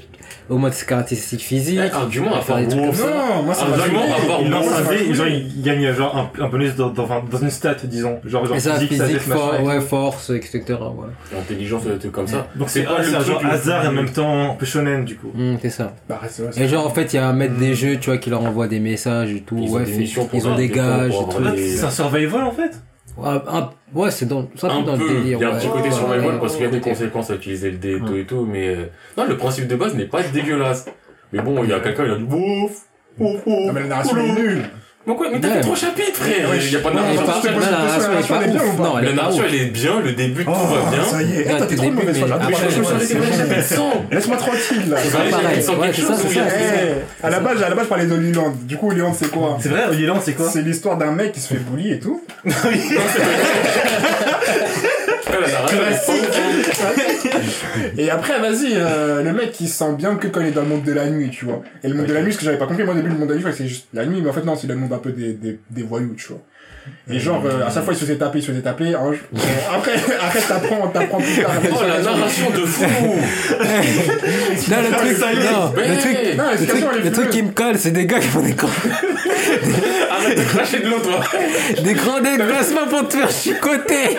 au 0.49 0.57
moins 0.57 0.69
de 0.69 0.73
ses 0.75 0.85
caractéristiques 0.85 1.41
physiques. 1.41 1.79
Eh, 1.83 1.93
argument 1.93 2.35
à 2.35 2.41
faire 2.41 2.55
part 2.55 2.57
des 2.57 2.67
trucs 2.67 2.79
comme 2.81 2.91
Wolf. 2.91 2.99
ça. 2.99 3.35
Non, 3.35 3.43
moi 3.43 3.53
ça 3.53 3.65
m'a 3.65 3.75
Argument 3.75 4.01
à 4.01 4.81
part 4.81 5.13
genre 5.13 5.27
il 5.27 5.61
gagne 5.61 5.93
genre 5.93 6.17
un, 6.17 6.43
un 6.43 6.47
bonus 6.47 6.75
dans, 6.75 6.89
dans, 6.89 7.03
enfin, 7.03 7.23
dans 7.29 7.37
une 7.37 7.49
stat, 7.49 7.75
disons. 7.83 8.19
Genre, 8.25 8.45
genre 8.45 8.55
Et 8.55 8.59
ça, 8.59 8.73
physique, 8.73 8.89
physique, 8.89 9.05
sagesse, 9.05 9.23
for- 9.23 9.63
ouais, 9.63 9.81
force, 9.81 10.29
etc. 10.31 10.61
Ouais. 10.69 11.37
Intelligence, 11.39 11.83
des 11.85 11.97
trucs 11.97 12.11
comme 12.11 12.27
ça. 12.27 12.47
Donc 12.55 12.69
c'est 12.69 12.85
ah, 12.87 12.97
un 12.99 13.23
genre 13.23 13.41
le 13.43 13.49
hasard 13.49 13.85
et 13.85 13.87
en 13.87 13.91
même 13.91 14.09
temps 14.09 14.51
un 14.51 14.55
peu 14.55 14.65
shonen 14.65 15.05
du 15.05 15.15
coup. 15.15 15.31
Hum, 15.37 15.57
c'est 15.61 15.69
ça. 15.69 15.93
Bah, 16.07 16.21
Et 16.57 16.67
genre, 16.67 16.85
en 16.85 16.89
fait, 16.89 17.13
il 17.13 17.15
y 17.17 17.19
a 17.19 17.27
un 17.27 17.33
maître 17.33 17.55
des 17.57 17.73
jeux, 17.75 17.97
tu 17.97 18.09
vois, 18.09 18.17
qui 18.17 18.29
leur 18.29 18.43
envoie 18.43 18.67
des 18.67 18.79
messages 18.79 19.31
et 19.31 19.41
tout. 19.41 19.57
Ils 19.57 19.69
ont 19.69 19.73
ouais, 19.73 19.83
ils 20.33 20.47
ont 20.47 20.55
des 20.55 20.69
gages 20.69 21.13
Ah, 21.45 21.51
C'est 21.57 21.83
un 21.85 21.89
survival 21.91 22.43
en 22.43 22.51
fait 22.51 22.71
Ouais, 23.17 23.29
un- 23.47 23.69
ouais, 23.93 24.09
c'est 24.11 24.25
dans, 24.25 24.47
c'est 24.55 24.65
un 24.67 24.81
dans 24.81 24.97
peu, 24.97 25.07
le 25.07 25.13
délire. 25.21 25.37
il 25.37 25.41
y 25.41 25.45
a 25.45 25.49
un 25.49 25.53
ouais. 25.53 25.59
petit 25.59 25.67
côté 25.67 25.83
Ouais, 25.89 25.91
survival 25.91 26.25
ouais, 26.35 26.39
parce 26.39 26.53
qu'il 26.55 26.63
y 26.63 26.67
a 26.67 26.71
des 26.71 26.77
ouais. 26.77 26.81
conséquences 26.81 27.29
à 27.29 27.35
utiliser 27.35 27.69
le 27.71 27.77
dé 27.77 27.95
et 27.95 27.99
tout 27.99 28.15
et 28.15 28.25
tout, 28.25 28.45
mais 28.49 28.67
euh, 28.69 28.85
non, 29.17 29.25
le 29.27 29.37
principe 29.37 29.67
de 29.67 29.75
base 29.75 29.93
n'est 29.95 30.05
pas 30.05 30.23
dégueulasse. 30.23 30.85
Mais 31.31 31.41
bon, 31.41 31.63
il 31.63 31.69
y 31.69 31.73
a 31.73 31.79
quelqu'un, 31.79 32.05
il 32.05 32.11
a 32.11 32.15
dit 32.15 32.23
ouf, 32.23 32.71
ouf, 33.19 33.41
ouf. 33.45 33.65
Non, 33.67 33.73
mais 33.73 33.81
la 33.81 33.87
narration 33.87 34.17
est 34.17 34.31
nulle 34.33 34.63
Mais 35.05 35.15
quoi, 35.17 35.27
mais 35.29 35.39
t'as 35.41 35.49
Ouais. 35.49 35.53
fait 35.55 35.59
trois 35.61 35.75
chapitres, 35.75 36.13
frère. 36.15 36.49
Ouais, 36.49 36.57
Il 36.61 36.71
y 36.71 36.75
a 36.77 36.79
pas 36.79 36.89
de 36.91 36.95
Ouais, 36.95 37.01
elle 37.03 37.13
est 37.13 37.17
narration. 38.53 38.83
non, 38.83 38.97
la 38.97 39.11
narration, 39.11 39.43
elle 39.49 39.55
est 39.55 39.65
bien 39.65 39.99
le 39.99 40.13
début, 40.13 40.45
tout 40.45 40.51
va 40.51 40.57
Oh, 40.63 40.89
bien. 40.91 41.03
ça 41.03 41.21
y 41.21 41.25
est, 41.39 41.45
Eh, 41.45 41.53
Ouais, 41.53 41.61
au 41.61 41.65
trop 41.65 41.89
de 41.89 41.91
mauvaise 41.91 42.17
foi, 42.19 42.27
ouais. 42.29 42.35
Laisse-moi 44.11 44.37
tranquille 44.37 44.89
là 44.89 44.97
C'est 45.03 45.13
Ouais, 45.75 45.91
ça, 45.93 46.15
c'est 46.15 46.33
ça. 46.33 46.41
Eh, 46.57 47.25
à 47.25 47.29
la 47.29 47.39
base, 47.41 47.61
à 47.61 47.67
la 47.69 47.75
base, 47.75 47.83
je 47.85 47.89
parlais 47.89 48.05
de 48.05 48.15
Liland. 48.15 48.53
Du 48.61 48.77
coup, 48.77 48.91
Liland, 48.91 49.13
c'est 49.13 49.29
quoi? 49.29 49.57
C'est 49.61 49.69
vrai, 49.69 49.83
Oliland 49.89 50.19
c'est 50.23 50.33
quoi? 50.33 50.49
C'est 50.49 50.61
l'histoire 50.61 50.97
d'un 50.97 51.11
mec 51.11 51.33
qui 51.33 51.41
se 51.41 51.49
fait 51.53 51.59
bully 51.59 51.91
et 51.93 51.99
tout. 51.99 52.21
Et 57.97 58.09
après, 58.09 58.39
vas-y, 58.39 58.73
euh, 58.75 59.23
le 59.23 59.33
mec, 59.33 59.55
il 59.59 59.67
se 59.67 59.75
sent 59.77 59.93
bien 59.97 60.15
que 60.15 60.27
quand 60.27 60.41
il 60.41 60.47
est 60.47 60.51
dans 60.51 60.61
le 60.61 60.67
monde 60.67 60.83
de 60.83 60.93
la 60.93 61.09
nuit, 61.09 61.29
tu 61.29 61.45
vois. 61.45 61.61
Et 61.83 61.87
le 61.87 61.95
monde 61.95 62.05
de 62.07 62.13
la 62.13 62.21
nuit, 62.21 62.33
ce 62.33 62.37
que 62.39 62.45
j'avais 62.45 62.57
pas 62.57 62.67
compris, 62.67 62.83
moi, 62.83 62.93
au 62.93 62.97
début, 62.97 63.09
le 63.09 63.15
monde 63.15 63.29
de 63.29 63.33
la 63.33 63.39
nuit, 63.39 63.45
c'est 63.55 63.67
juste 63.67 63.87
la 63.93 64.05
nuit, 64.05 64.21
mais 64.21 64.29
en 64.29 64.33
fait, 64.33 64.43
non, 64.45 64.55
c'est 64.55 64.67
le 64.67 64.75
monde 64.75 64.91
un 64.93 64.97
peu 64.97 65.11
des, 65.11 65.33
des, 65.33 65.59
des 65.69 65.83
voyous, 65.83 66.15
tu 66.17 66.27
vois. 66.29 66.39
Et 67.09 67.17
genre, 67.17 67.41
euh, 67.45 67.65
à 67.65 67.69
chaque 67.71 67.85
fois, 67.85 67.93
il 67.93 67.95
se 67.95 68.01
faisait 68.03 68.17
taper, 68.17 68.39
il 68.39 68.41
se 68.41 68.47
faisait 68.51 68.61
taper. 68.61 68.93
hein, 68.93 69.13
je- 69.13 69.39
après, 69.73 69.93
après, 70.21 70.41
t'apprends, 70.41 70.87
t'apprends 70.89 71.21
plus 71.21 71.41
tard. 71.41 71.51
Oh, 71.71 71.77
la 71.87 72.01
narration 72.01 72.49
de 72.49 72.65
fou 72.65 72.83
Non, 74.69 74.77
le 74.81 74.97
truc, 74.97 75.17
ça 75.17 75.31
y 75.33 75.37
est. 75.37 75.51
non, 75.51 75.71
Mais- 75.77 75.87
le 75.87 75.97
truc, 75.97 76.17
Non, 76.37 76.43
le 76.51 76.57
truc, 77.11 77.25
le 77.25 77.31
qui 77.31 77.41
me 77.43 77.51
colle, 77.51 77.77
c'est 77.77 77.91
des 77.91 78.05
gars 78.05 78.19
qui 78.19 78.27
font 78.27 78.41
des 78.41 78.51
grands, 78.51 78.67
Arrête 80.23 80.37
de 80.37 80.43
cracher 80.43 80.79
de 80.79 80.89
l'eau, 80.89 80.99
toi 80.99 81.21
des 81.83 81.93
grands 81.93 82.19
déplacements 82.19 82.87
pour 82.89 83.07
te 83.07 83.17
faire 83.17 83.31
chicoter. 83.31 84.17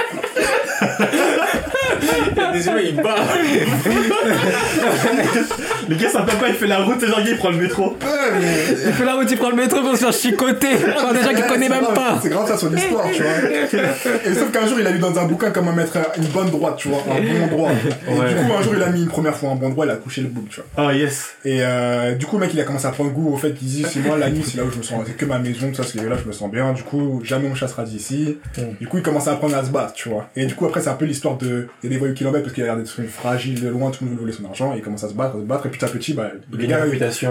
Des 2.53 2.67
yeux, 2.67 2.85
il 2.89 2.97
bat 2.97 3.15
Le 5.89 5.95
gars, 5.97 6.11
son 6.11 6.19
papa, 6.25 6.49
il 6.49 6.55
fait 6.55 6.67
la 6.67 6.83
route, 6.83 7.03
et 7.03 7.07
genre, 7.07 7.21
il 7.27 7.37
prend 7.37 7.51
le 7.51 7.57
métro. 7.59 7.97
Il 8.87 8.93
fait 8.93 9.05
la 9.05 9.15
route, 9.15 9.31
il 9.31 9.37
prend 9.37 9.51
le 9.51 9.57
métro 9.57 9.81
pour 9.81 9.93
se 9.93 10.05
faire 10.05 10.13
chicoter 10.13 10.77
par 10.77 11.13
des 11.13 11.23
gens 11.23 11.29
qu'il 11.35 11.45
connaît 11.45 11.67
C'est 11.67 11.73
même 11.75 11.83
grave, 11.83 11.95
pas. 11.95 12.19
C'est 12.23 12.29
grave 12.31 12.49
ça 12.49 12.57
son 12.57 12.75
histoire, 12.75 13.07
tu 13.13 13.23
vois. 13.23 13.33
Et 14.27 14.35
sauf 14.35 14.51
qu'un 14.53 14.67
jour, 14.67 14.79
il 14.81 14.87
a 14.87 14.91
lu 14.91 14.99
dans 14.99 15.19
un 15.19 15.25
bouquin 15.27 15.51
comment 15.51 15.73
mettre 15.73 15.99
une 16.17 16.25
bonne 16.27 16.51
droite, 16.51 16.77
tu 16.79 16.89
vois, 16.89 17.03
un 17.11 17.21
bon 17.21 17.47
droit. 17.57 17.71
Et 17.73 18.13
Ouais. 18.15 18.29
du 18.29 18.35
coup, 18.37 18.53
un 18.59 18.63
jour, 18.63 18.75
il 18.77 18.83
a 18.83 18.89
mis 18.91 19.03
une 19.03 19.09
première 19.09 19.35
fois 19.37 19.51
un 19.51 19.57
bon 19.57 19.71
droit, 19.71 19.85
il 19.87 19.91
a 19.91 19.97
couché 19.97 20.23
le 20.23 20.29
boule, 20.29 20.45
tu 20.51 20.61
vois. 20.77 20.87
Oh, 20.87 20.91
yes. 20.91 21.31
Et 21.45 21.59
euh, 21.61 22.15
du 22.15 22.27
coup, 22.27 22.37
le 22.37 22.43
mec, 22.47 22.55
il 22.55 22.61
a 22.61 22.65
commencé 22.65 22.87
à 22.87 22.91
prendre 22.91 23.11
goût 23.11 23.33
au 23.35 23.37
fait 23.37 23.53
qu'il 23.53 23.69
dit, 23.69 23.85
c'est 23.91 24.01
moi, 24.01 24.17
la 24.17 24.31
nuit, 24.31 24.43
c'est 24.45 24.57
là 24.59 24.65
où 24.65 24.71
je 24.71 24.79
me 24.79 24.83
sens, 24.83 25.03
c'est 25.07 25.17
que 25.17 25.25
ma 25.25 25.39
maison, 25.39 25.69
tout 25.71 25.83
ça, 25.83 25.89
c'est 25.91 26.03
là, 26.09 26.17
je 26.23 26.27
me 26.27 26.33
sens 26.33 26.51
bien. 26.51 26.73
Du 26.73 26.83
coup, 26.83 27.21
jamais 27.25 27.47
on 27.47 27.51
me 27.51 27.55
chassera 27.55 27.83
d'ici. 27.85 28.39
Du 28.81 28.87
coup, 28.89 28.99
il 28.99 29.03
commence 29.03 29.29
à 29.29 29.33
apprendre 29.33 29.57
à 29.57 29.65
se 29.65 29.71
battre, 29.71 29.93
tu 29.95 30.09
vois. 30.09 30.29
Et 30.37 30.47
du 30.47 30.55
coup, 30.55 30.67
après, 30.67 30.81
c'est 30.81 30.89
un 30.91 30.95
peu 30.95 31.05
l'histoire 31.05 31.37
de, 31.37 31.69
il 31.83 31.93
voyous 31.99 32.15
qui 32.15 32.25
l'embêtent 32.25 32.43
parce 32.43 32.55
qu'il 32.55 32.63
a 32.63 32.67
l'air 32.67 32.77
d'être 32.77 32.91
fragile 33.09 33.61
de 33.61 33.69
loin, 33.69 33.91
tout 33.91 34.05
le 34.05 34.11
monde 34.11 34.19
veut 34.19 34.25
voler 34.25 34.37
son 34.37 34.45
argent, 34.45 34.75
et 34.75 34.79
il 34.79 34.83
commence 34.83 35.05
à 35.05 35.09
se 35.09 35.15
battre, 35.15 35.37
à 35.37 35.41
se 35.41 35.45
battre, 35.45 35.67
et 35.67 35.71
petit 35.71 35.85
à 35.85 35.89
petit, 35.89 36.15
bah, 36.15 36.31
les 36.57 36.67
gars, 36.67 36.85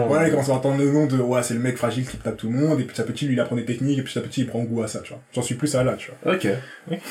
voilà, 0.07 0.27
il 0.27 0.31
commence 0.31 0.49
à 0.49 0.53
entendre 0.53 0.77
le 0.77 0.91
nom 0.91 1.05
de, 1.05 1.17
ouais, 1.17 1.43
c'est 1.43 1.53
le 1.53 1.59
mec 1.59 1.77
fragile 1.77 2.05
qui 2.05 2.17
tape 2.17 2.37
tout 2.37 2.49
le 2.49 2.57
monde, 2.57 2.79
et 2.79 2.83
petit 2.83 3.01
à 3.01 3.03
petit, 3.03 3.25
lui, 3.25 3.33
il 3.33 3.39
apprend 3.39 3.55
des 3.55 3.65
techniques, 3.65 3.99
et 3.99 4.01
petit 4.01 4.17
à 4.17 4.21
petit, 4.21 4.41
il 4.41 4.47
prend 4.47 4.63
goût 4.63 4.83
à 4.83 4.87
ça, 4.87 4.99
tu 5.03 5.09
vois. 5.09 5.21
J'en 5.33 5.41
suis 5.41 5.55
plus 5.55 5.75
à 5.75 5.83
là, 5.83 5.95
tu 5.97 6.11
vois. 6.23 6.33
Ok. 6.33 6.45
Et 6.45 6.57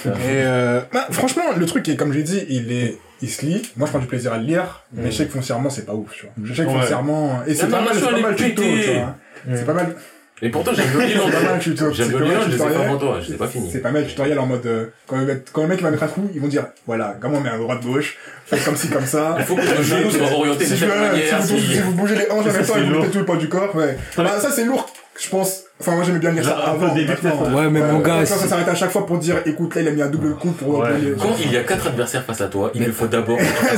euh, 0.06 0.80
bah, 0.92 1.06
franchement, 1.10 1.44
le 1.56 1.66
truc 1.66 1.88
est, 1.88 1.96
comme 1.96 2.12
j'ai 2.12 2.22
dit, 2.22 2.44
il 2.48 2.72
est, 2.72 2.98
il 3.20 3.30
se 3.30 3.44
lit. 3.46 3.62
Moi, 3.76 3.86
je 3.86 3.92
prends 3.92 4.00
du 4.00 4.06
plaisir 4.06 4.32
à 4.32 4.38
le 4.38 4.44
lire, 4.44 4.84
mais 4.92 5.10
je 5.10 5.16
sais 5.16 5.26
que 5.26 5.32
foncièrement, 5.32 5.70
c'est 5.70 5.86
pas 5.86 5.94
ouf, 5.94 6.12
tu 6.14 6.26
vois. 6.26 6.34
Je 6.42 6.54
sais 6.54 6.64
que 6.64 6.70
foncièrement, 6.70 7.42
et 7.46 7.54
c'est 7.54 7.68
pas 7.68 7.82
mal, 7.82 7.94
c'est 7.94 8.04
pas 8.04 8.20
mal 8.20 8.36
tu 8.36 8.52
vois. 8.52 9.16
C'est 9.54 9.66
pas 9.66 9.74
mal, 9.74 9.96
Et 10.44 10.48
pourtant, 10.50 10.72
j'aime 10.74 10.86
bien. 10.90 11.06
J'aime 11.06 11.92
C'est 11.94 12.08
bien 12.08 12.40
je 12.42 12.48
les 12.48 12.54
ai 12.54 12.58
pas 12.58 12.64
tutoriel. 12.64 12.80
avant 12.80 12.98
toi, 12.98 13.20
je 13.24 13.30
les 13.30 13.38
pas 13.38 13.46
finis. 13.46 13.68
C'est 13.72 13.78
pas 13.78 13.92
mal 13.92 14.06
tutoriel 14.06 14.38
en 14.40 14.46
mode, 14.46 14.66
euh, 14.66 14.86
quand, 15.06 15.16
le 15.18 15.24
mec- 15.26 15.44
quand 15.52 15.62
le 15.62 15.68
mec 15.68 15.80
va 15.80 15.90
mettre 15.90 16.02
un 16.02 16.08
coup, 16.08 16.28
ils 16.34 16.40
vont 16.40 16.48
dire, 16.48 16.66
voilà, 16.86 17.16
comment 17.20 17.38
on 17.38 17.40
met 17.40 17.50
un 17.50 17.58
droit 17.58 17.76
de 17.76 17.84
gauche, 17.84 18.18
faites 18.46 18.64
comme 18.64 18.74
ci, 18.76 18.88
comme 18.88 19.06
ça. 19.06 19.36
Il 19.38 19.44
faut 19.44 19.54
que 19.54 19.60
le 19.60 19.82
genou 19.82 20.10
soit 20.10 20.32
orienté 20.32 20.64
de 20.64 20.70
Si, 20.70 20.76
cette 20.78 20.88
veux, 20.88 20.94
si, 20.94 20.98
manière. 21.00 21.40
vous, 21.42 21.58
si 21.58 21.66
si- 21.74 21.80
vous 21.80 21.92
bougez 21.92 22.16
les 22.16 22.30
hanches 22.30 22.44
en 22.46 22.50
Ça, 22.50 22.56
même 22.58 22.66
temps 22.66 22.74
vous 22.74 23.00
mettez 23.00 23.10
tout 23.12 23.18
le 23.20 23.24
poids 23.24 23.36
du 23.36 23.48
corps, 23.48 23.74
ouais. 23.76 23.96
Bah, 24.16 24.40
ça, 24.40 24.50
c'est 24.50 24.64
lourd, 24.64 24.92
je 25.20 25.28
pense. 25.28 25.62
Enfin, 25.82 25.96
moi, 25.96 26.04
j'aimais 26.04 26.20
bien 26.20 26.30
lire 26.30 26.44
ça 26.44 26.56
avant. 26.64 26.94
Ouais, 26.94 27.68
mais 27.68 27.80
mon 27.80 27.98
gars, 27.98 28.24
ça 28.24 28.36
s'arrête 28.36 28.68
à 28.68 28.74
chaque 28.76 28.92
fois 28.92 29.04
pour 29.04 29.18
dire, 29.18 29.38
écoute, 29.44 29.74
là, 29.74 29.80
il 29.80 29.88
a 29.88 29.90
mis 29.90 30.02
un 30.02 30.06
double 30.06 30.34
coup 30.36 30.52
pour, 30.52 30.84
Quand 31.18 31.28
il 31.44 31.52
y 31.52 31.56
a 31.56 31.62
quatre 31.64 31.88
adversaires 31.88 32.22
face 32.24 32.40
à 32.40 32.46
toi, 32.46 32.70
il 32.74 32.84
lui 32.84 32.92
faut 32.92 33.08
d'abord. 33.08 33.38
Ah, 33.40 33.74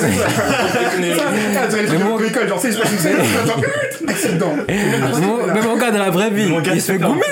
Mais 1.01 1.83
de 1.87 2.05
mon- 2.05 2.17
bricole, 2.17 2.47
genre, 2.47 2.59
c'est. 2.61 2.73
Mais 4.69 5.63
mon- 5.63 5.77
gars, 5.77 5.91
dans 5.91 5.99
la 5.99 6.11
vraie 6.11 6.31
vie, 6.31 6.49
Mon 6.51 6.61
gars, 6.61 6.73
il 6.75 6.81
se 6.81 6.93
fait 6.93 6.99
c'est 6.99 7.05
goumer. 7.05 7.23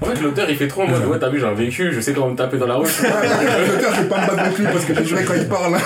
En 0.00 0.06
fait, 0.06 0.20
l'auteur 0.22 0.48
il 0.48 0.56
fait 0.56 0.68
trop 0.68 0.82
en 0.82 0.88
mode 0.88 1.04
Ouais, 1.06 1.18
t'as 1.18 1.28
vu, 1.28 1.40
j'ai 1.40 1.46
un 1.46 1.54
véhicule, 1.54 1.92
je 1.92 2.00
sais 2.00 2.12
comment 2.12 2.30
me 2.30 2.36
taper 2.36 2.58
dans 2.58 2.66
la 2.66 2.76
rue. 2.76 2.84
L'auteur, 2.86 3.94
je 3.94 4.00
vais 4.02 4.08
pas 4.08 4.20
me 4.20 4.26
battre 4.26 4.44
non 4.44 4.52
plus 4.52 4.64
parce 4.64 4.84
que 4.84 4.94
j'ai 4.94 5.04
juré 5.04 5.24
quand 5.24 5.34
il 5.36 5.48
parle. 5.48 5.76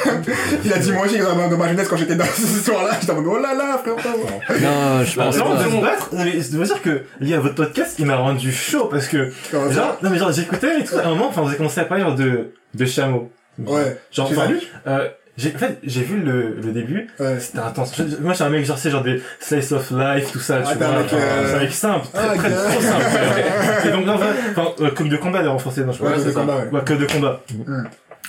Il 0.65 0.73
a 0.73 0.79
dit, 0.79 0.93
moi 0.93 1.07
aussi, 1.07 1.19
dans 1.19 1.35
ma, 1.57 1.69
jeunesse, 1.69 1.89
quand 1.89 1.97
j'étais 1.97 2.15
dans 2.17 2.25
cette 2.25 2.45
histoire-là, 2.45 2.91
j'étais 3.01 3.13
en 3.13 3.17
mode, 3.17 3.25
oh 3.29 3.39
là 3.43 3.55
là, 3.55 3.79
frère. 3.83 3.95
Non, 4.61 5.05
je 5.05 5.17
pense 5.17 5.37
Non, 5.39 5.45
Non, 5.49 5.57
pas. 5.57 5.65
de 5.65 5.71
se 5.71 5.77
battre, 5.81 6.09
mais 6.13 6.41
je 6.41 6.57
dois 6.57 6.65
dire 6.67 6.83
que, 6.83 6.98
lié 7.21 7.35
à 7.35 7.41
votre 7.41 7.55
podcast, 7.55 7.97
il 7.99 8.07
m'a 8.07 8.17
rendu 8.17 8.53
chaud 8.53 8.87
parce 8.87 9.09
que, 9.09 9.31
Comment 9.51 9.71
genre, 9.71 9.99
non 10.03 10.11
mais 10.11 10.19
genre, 10.19 10.33
j'écoutais 10.33 10.81
et 10.81 10.85
tout, 10.85 10.97
à 10.97 11.07
un 11.07 11.11
moment, 11.11 11.29
enfin, 11.29 11.43
vous 11.43 11.49
avez 11.49 11.57
commencé 11.57 11.81
à 11.81 11.85
parler 11.85 12.05
genre, 12.05 12.15
de, 12.15 12.53
de 12.75 12.85
chameaux. 12.87 13.31
Ouais. 13.59 13.99
Genre, 14.13 14.29
enfin, 14.31 14.49
euh, 14.87 15.09
j'ai, 15.37 15.55
en 15.55 15.59
fait, 15.59 15.79
j'ai 15.85 16.03
vu 16.03 16.21
le, 16.21 16.57
le 16.63 16.73
début, 16.73 17.09
Ouais. 17.21 17.39
c'était 17.41 17.59
intense. 17.61 17.93
Je- 17.97 18.17
moi, 18.21 18.31
je 18.33 18.37
suis 18.37 18.45
un 18.45 18.49
mec, 18.51 18.65
genre, 18.65 18.79
c'est 18.79 18.91
genre 18.91 19.03
des 19.03 19.23
slice 19.41 19.73
of 19.73 19.91
life, 19.91 20.33
tout 20.33 20.41
ça, 20.41 20.61
Ah, 20.65 20.73
tu 20.73 20.79
t'es 20.79 20.85
un 20.85 20.89
vois. 20.91 20.99
mec, 21.01 21.11
genre, 21.11 21.21
euh, 21.23 21.47
C'est 21.49 21.55
un 21.57 21.61
mec 21.61 21.73
simple, 21.73 22.07
très, 22.13 22.23
Ah, 22.29 22.35
très, 22.37 22.49
ok. 22.49 22.55
trop 22.73 22.81
simple. 22.81 23.05
et 23.87 23.91
donc, 23.91 24.07
là, 24.07 24.13
en 24.15 24.19
fait, 24.19 24.27
enfin, 24.51 24.69
euh, 24.81 24.91
comme 24.91 25.09
de 25.09 25.17
combat, 25.17 25.39
d'ailleurs, 25.39 25.55
en 25.55 25.59
français, 25.59 25.83
non, 25.85 25.93
je 25.93 26.03
Ouais, 26.03 26.11
crois. 26.11 26.19
c'est 26.23 26.29
c'est 26.29 26.35
ça. 26.35 26.41
combat, 26.41 26.57
ouais. 26.57 26.69
Ouais, 26.73 26.85
que 26.85 26.95
de 26.95 27.07
combat. 27.07 27.41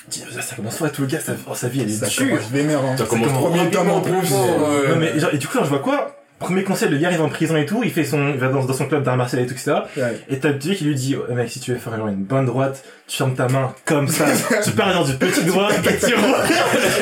Dis, 0.07 0.23
Ça 0.33 0.41
ça 0.41 0.55
commence 0.55 0.77
pas, 0.77 0.89
tout 0.89 1.01
le 1.01 1.07
gars, 1.07 1.19
ça, 1.19 1.33
oh, 1.47 1.53
sa 1.53 1.67
vie, 1.67 1.81
elle 1.81 1.89
est 1.89 1.93
Ça 1.93 2.07
dure. 2.07 2.29
commence 2.29 2.49
vénère, 2.51 2.79
hein. 2.79 2.95
Ça 2.97 3.05
commence 3.05 3.27
comme 3.27 3.35
trop 3.37 3.49
premier 3.49 3.69
tome 3.69 3.89
en 3.91 3.95
rapidement, 3.95 4.19
plus. 4.19 4.29
fort. 4.29 4.69
Non 4.89 4.95
mais 4.97 5.19
genre, 5.19 5.29
et 5.33 5.37
du 5.37 5.47
coup 5.47 5.53
genre, 5.53 5.65
je 5.65 5.69
vois 5.69 5.79
quoi 5.79 6.15
Premier 6.39 6.63
conseil, 6.63 6.89
le 6.89 6.97
gars 6.97 7.07
arrive 7.09 7.21
en 7.21 7.27
prison 7.27 7.57
et 7.57 7.65
tout, 7.65 7.83
il 7.83 7.91
fait 7.91 8.05
son, 8.05 8.29
il 8.29 8.37
va 8.39 8.47
dans, 8.47 8.63
dans 8.63 8.73
son 8.73 8.85
club 8.85 9.03
d'art 9.03 9.17
martial 9.17 9.41
et 9.41 9.45
tout, 9.45 9.53
etc. 9.53 9.73
Ouais. 9.97 10.21
Et 10.29 10.39
t'as 10.39 10.49
le 10.49 10.57
petit 10.57 10.73
qui 10.73 10.85
lui 10.85 10.95
dit, 10.95 11.17
oh, 11.17 11.25
mec, 11.33 11.49
si 11.51 11.59
tu 11.59 11.73
veux 11.73 11.77
faire 11.77 11.93
une 12.07 12.23
bonne 12.23 12.45
droite, 12.45 12.81
tu 13.07 13.17
fermes 13.17 13.35
ta 13.35 13.49
main 13.49 13.73
comme 13.83 14.07
ça, 14.07 14.25
tu 14.63 14.71
pars 14.71 14.93
dans 14.93 15.03
du 15.03 15.15
petit 15.15 15.43
doigt, 15.43 15.69
et 15.73 15.97
tu 15.97 16.15
roules. 16.15 16.35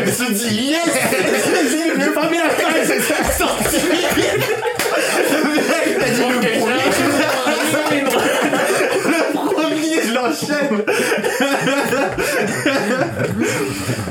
Il 0.05 0.11
se 0.11 0.31
dit, 0.31 0.71
yes! 0.71 0.79
Je 1.97 2.03
vais 2.03 2.11
pas 2.13 2.27
bien 2.27 2.49
faire, 2.49 3.31
sorti! 3.31 3.77
Le 9.05 9.33
premier, 9.33 10.01
je 10.03 10.13
l'enchaîne! 10.13 10.83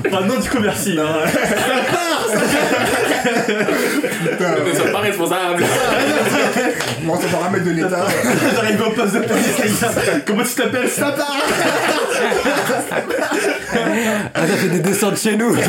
Enfin, 0.07 0.25
non, 0.25 0.39
du 0.39 0.49
coup, 0.49 0.61
merci. 0.61 0.99
Ne 3.27 4.75
sois 4.75 4.91
pas 4.93 5.01
responsable. 5.01 5.65
Bon, 7.03 7.15
c'est 7.21 7.31
paramètre 7.31 7.65
de 7.65 7.71
l'État. 7.71 8.07
J'arrive 8.55 8.83
au 8.83 8.91
poste 8.91 9.15
de 9.15 9.21
police. 9.21 9.85
Comment 10.27 10.43
tu 10.43 10.55
t'appelles 10.55 10.89
ça 10.89 11.15
Ah, 14.35 14.41
ça 14.47 14.55
fait 14.57 14.69
des 14.69 14.81
descentes 14.81 15.19
chez 15.19 15.37
nous. 15.37 15.55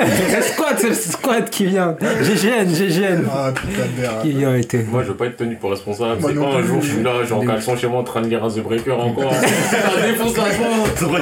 Ah, 0.00 0.04
hein 0.04 0.42
Squat, 0.42 0.74
c'est 0.78 0.88
le 0.88 0.94
squat 0.94 1.50
qui 1.50 1.66
vient. 1.66 1.96
GGN, 2.22 2.72
GGN. 2.74 3.24
Ah, 3.32 3.50
putain 3.54 3.82
de 3.96 4.00
merde. 4.00 4.22
Qui 4.22 4.30
vient 4.32 4.54
été. 4.56 4.78
Moi, 4.90 5.02
je 5.02 5.08
veux 5.08 5.16
pas 5.16 5.26
être 5.26 5.36
tenu 5.36 5.56
pour 5.56 5.70
responsable. 5.70 6.20
Moi 6.20 6.30
C'est 6.32 6.40
pas 6.40 6.46
un 6.46 6.62
jour, 6.62 6.78
je 6.82 6.88
suis 6.88 7.02
là, 7.02 7.24
genre 7.24 7.40
en 7.40 7.46
caleçon 7.46 7.76
chez 7.76 7.86
moi 7.88 8.00
en 8.00 8.04
train 8.04 8.22
de 8.22 8.28
lire 8.28 8.42
un 8.44 8.48
The 8.50 8.60
Breaker 8.60 8.92
encore. 8.92 9.34
Ça 9.34 10.06
défonce 10.06 10.36
la 10.36 10.42
porte. 10.44 10.98
Ça 10.98 11.04
un 11.06 11.10
Ouais. 11.10 11.16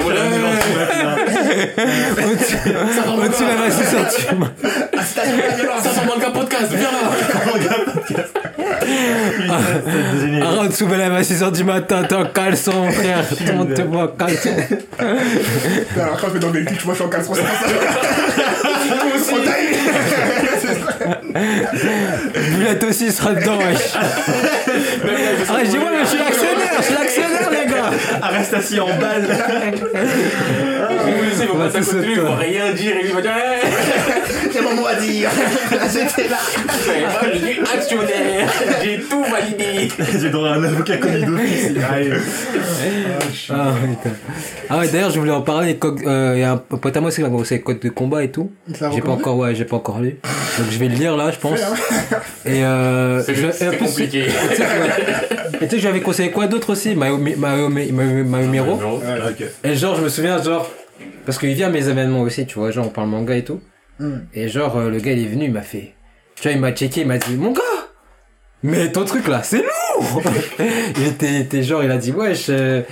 de. 2.23 3.25
Au-dessus 3.25 3.43
de 3.43 3.49
la 3.49 3.57
masse 3.57 3.83
ceinture. 3.83 4.51
524 5.83 6.33
podcast, 6.33 6.73
viens 6.73 6.91
là. 6.91 7.88
Arrête 10.43 10.73
sous 10.73 10.89
la 10.89 11.07
à 11.07 11.21
6h 11.23 11.53
du 11.53 11.65
matin, 11.65 12.03
t'es 12.09 12.15
en 12.15 12.27
caleçon, 12.27 12.91
frère. 12.91 13.25
Voit 13.89 14.03
en 14.05 14.09
caleçon? 14.09 14.51
Alors 14.99 16.21
quand 16.21 16.29
je 16.29 16.33
vais 16.35 16.39
dans 16.39 16.51
véhicule, 16.51 16.77
tu 16.77 16.85
vois, 16.85 16.95
je 16.95 16.99
suis 16.99 17.07
en 17.07 17.11
caleçon, 17.11 17.35
c'est 17.35 17.43
ça. 17.43 17.49
On 19.31 19.45
taille. 19.45 19.69
Boulette 22.53 22.85
aussi 22.85 23.13
sera 23.13 23.35
dedans, 23.35 23.59
wesh. 23.59 23.95
Ah, 23.95 24.05
je 25.65 25.71
dis, 25.71 25.79
ouais, 25.79 25.85
je 26.03 26.07
suis 26.09 26.19
l'actionnaire, 26.19 26.73
je 26.79 26.83
suis 26.83 26.95
l'actionnaire. 26.95 27.28
Arrestation 28.23 28.85
en 28.85 28.99
balle. 28.99 29.27
Le 29.29 31.19
policier 31.19 31.47
va 31.47 31.53
Ouais, 31.53 31.65
passer 31.67 31.79
à 31.79 31.83
c'est 31.83 31.91
côté 31.91 31.99
de 32.01 32.05
lui, 32.07 32.13
il 32.15 32.21
va 32.21 32.37
rien 32.37 32.73
dire 32.73 32.93
et 32.97 33.03
lui 33.03 33.09
il 33.11 33.15
va 33.15 33.21
dire 33.23 33.33
Hey, 33.37 34.51
J'ai 34.53 34.61
mon 34.61 34.75
mot 34.75 34.87
à 34.87 34.95
dire. 34.95 35.31
J'étais 35.93 36.29
là. 36.29 36.37
vous 36.57 37.19
pas, 37.19 37.33
je 37.33 37.39
suis 37.39 37.61
actionnaire. 37.61 38.49
J'ai 38.83 39.01
tout 39.01 39.25
validé. 39.25 39.89
J'ai 40.21 40.31
droit 40.31 40.49
à 40.51 40.53
un 40.55 40.65
avocat 40.65 40.97
commis 40.99 41.25
d'office. 41.25 41.73
Ah, 43.51 43.73
putain. 43.83 44.17
Ah 44.71 44.79
ouais, 44.79 44.89
d'ailleurs, 44.89 45.11
je 45.11 45.19
voulais 45.19 45.33
en 45.33 45.41
parler. 45.43 45.79
euh, 45.83 46.33
Il 46.37 46.41
y 46.41 46.45
a 46.45 46.53
un 46.53 46.57
pote 46.57 46.97
à 46.97 47.01
moi 47.01 47.09
aussi 47.09 47.21
qui 47.21 47.27
a 47.27 47.31
commencé 47.31 47.57
les 47.57 47.61
codes 47.63 47.81
de 47.81 47.89
combat 47.89 48.23
et 48.25 48.31
tout. 48.31 48.51
J'ai 48.95 49.01
pas 49.01 49.11
encore, 49.13 49.37
ouais, 49.39 49.55
j'ai 49.55 49.65
pas 49.65 49.77
encore 49.77 50.01
lu. 50.01 50.17
Donc 50.59 50.67
je 50.71 50.79
vais 50.79 50.89
le 50.89 50.95
lire 50.95 51.17
là, 51.17 51.31
je 51.31 51.39
pense. 51.39 51.59
Et 52.47 52.65
euh, 52.65 53.23
C'est 53.23 53.35
je- 53.35 53.47
et 53.47 53.53
c'est 53.53 53.77
compliqué. 53.79 54.27
tu 54.27 54.57
sais 54.57 54.63
que- 54.63 55.55
et 55.57 55.67
tu 55.67 55.71
sais 55.71 55.77
que 55.77 55.83
j'avais 55.83 56.01
conseillé 56.01 56.31
quoi 56.31 56.47
d'autre 56.47 56.71
aussi? 56.71 56.95
Mayumiro. 57.93 58.75
Ok. 58.75 59.45
Et 59.65 59.75
genre, 59.75 59.97
je 59.97 60.03
me 60.03 60.09
souviens, 60.09 60.43
genre, 60.43 60.71
parce 61.25 61.39
qu'il 61.39 61.53
vient 61.55 61.69
à 61.69 61.71
mes 61.71 61.89
événements 61.89 62.23
aussi, 62.23 62.47
tu 62.47 62.59
vois, 62.59 62.71
genre, 62.71 62.87
on 62.87 62.91
parle 62.91 63.09
manga 63.09 63.37
et 63.37 63.45
tout. 63.45 63.61
Hmm. 63.99 64.19
Et 64.35 64.49
genre, 64.49 64.77
euh, 64.77 64.91
le 64.91 64.99
gars, 64.99 65.13
il 65.13 65.25
est 65.25 65.29
venu, 65.29 65.45
il 65.47 65.53
m'a 65.53 65.63
fait, 65.63 65.95
tu 66.37 66.45
vois, 66.45 66.53
il 66.53 66.61
m'a 66.61 66.73
checké, 66.73 67.01
il 67.01 67.07
m'a 67.07 67.19
dit, 67.19 67.37
mon 67.37 67.53
gars, 67.53 67.63
mais 68.63 68.91
ton 68.93 69.05
truc 69.05 69.27
là, 69.29 69.43
c'est 69.43 69.63
lourd! 69.63 70.23
il 70.97 71.07
était, 71.07 71.63
genre, 71.63 71.83
il 71.83 71.91
a 71.91 71.97
dit, 71.99 72.13
wesh, 72.13 72.47
euh, 72.49 72.83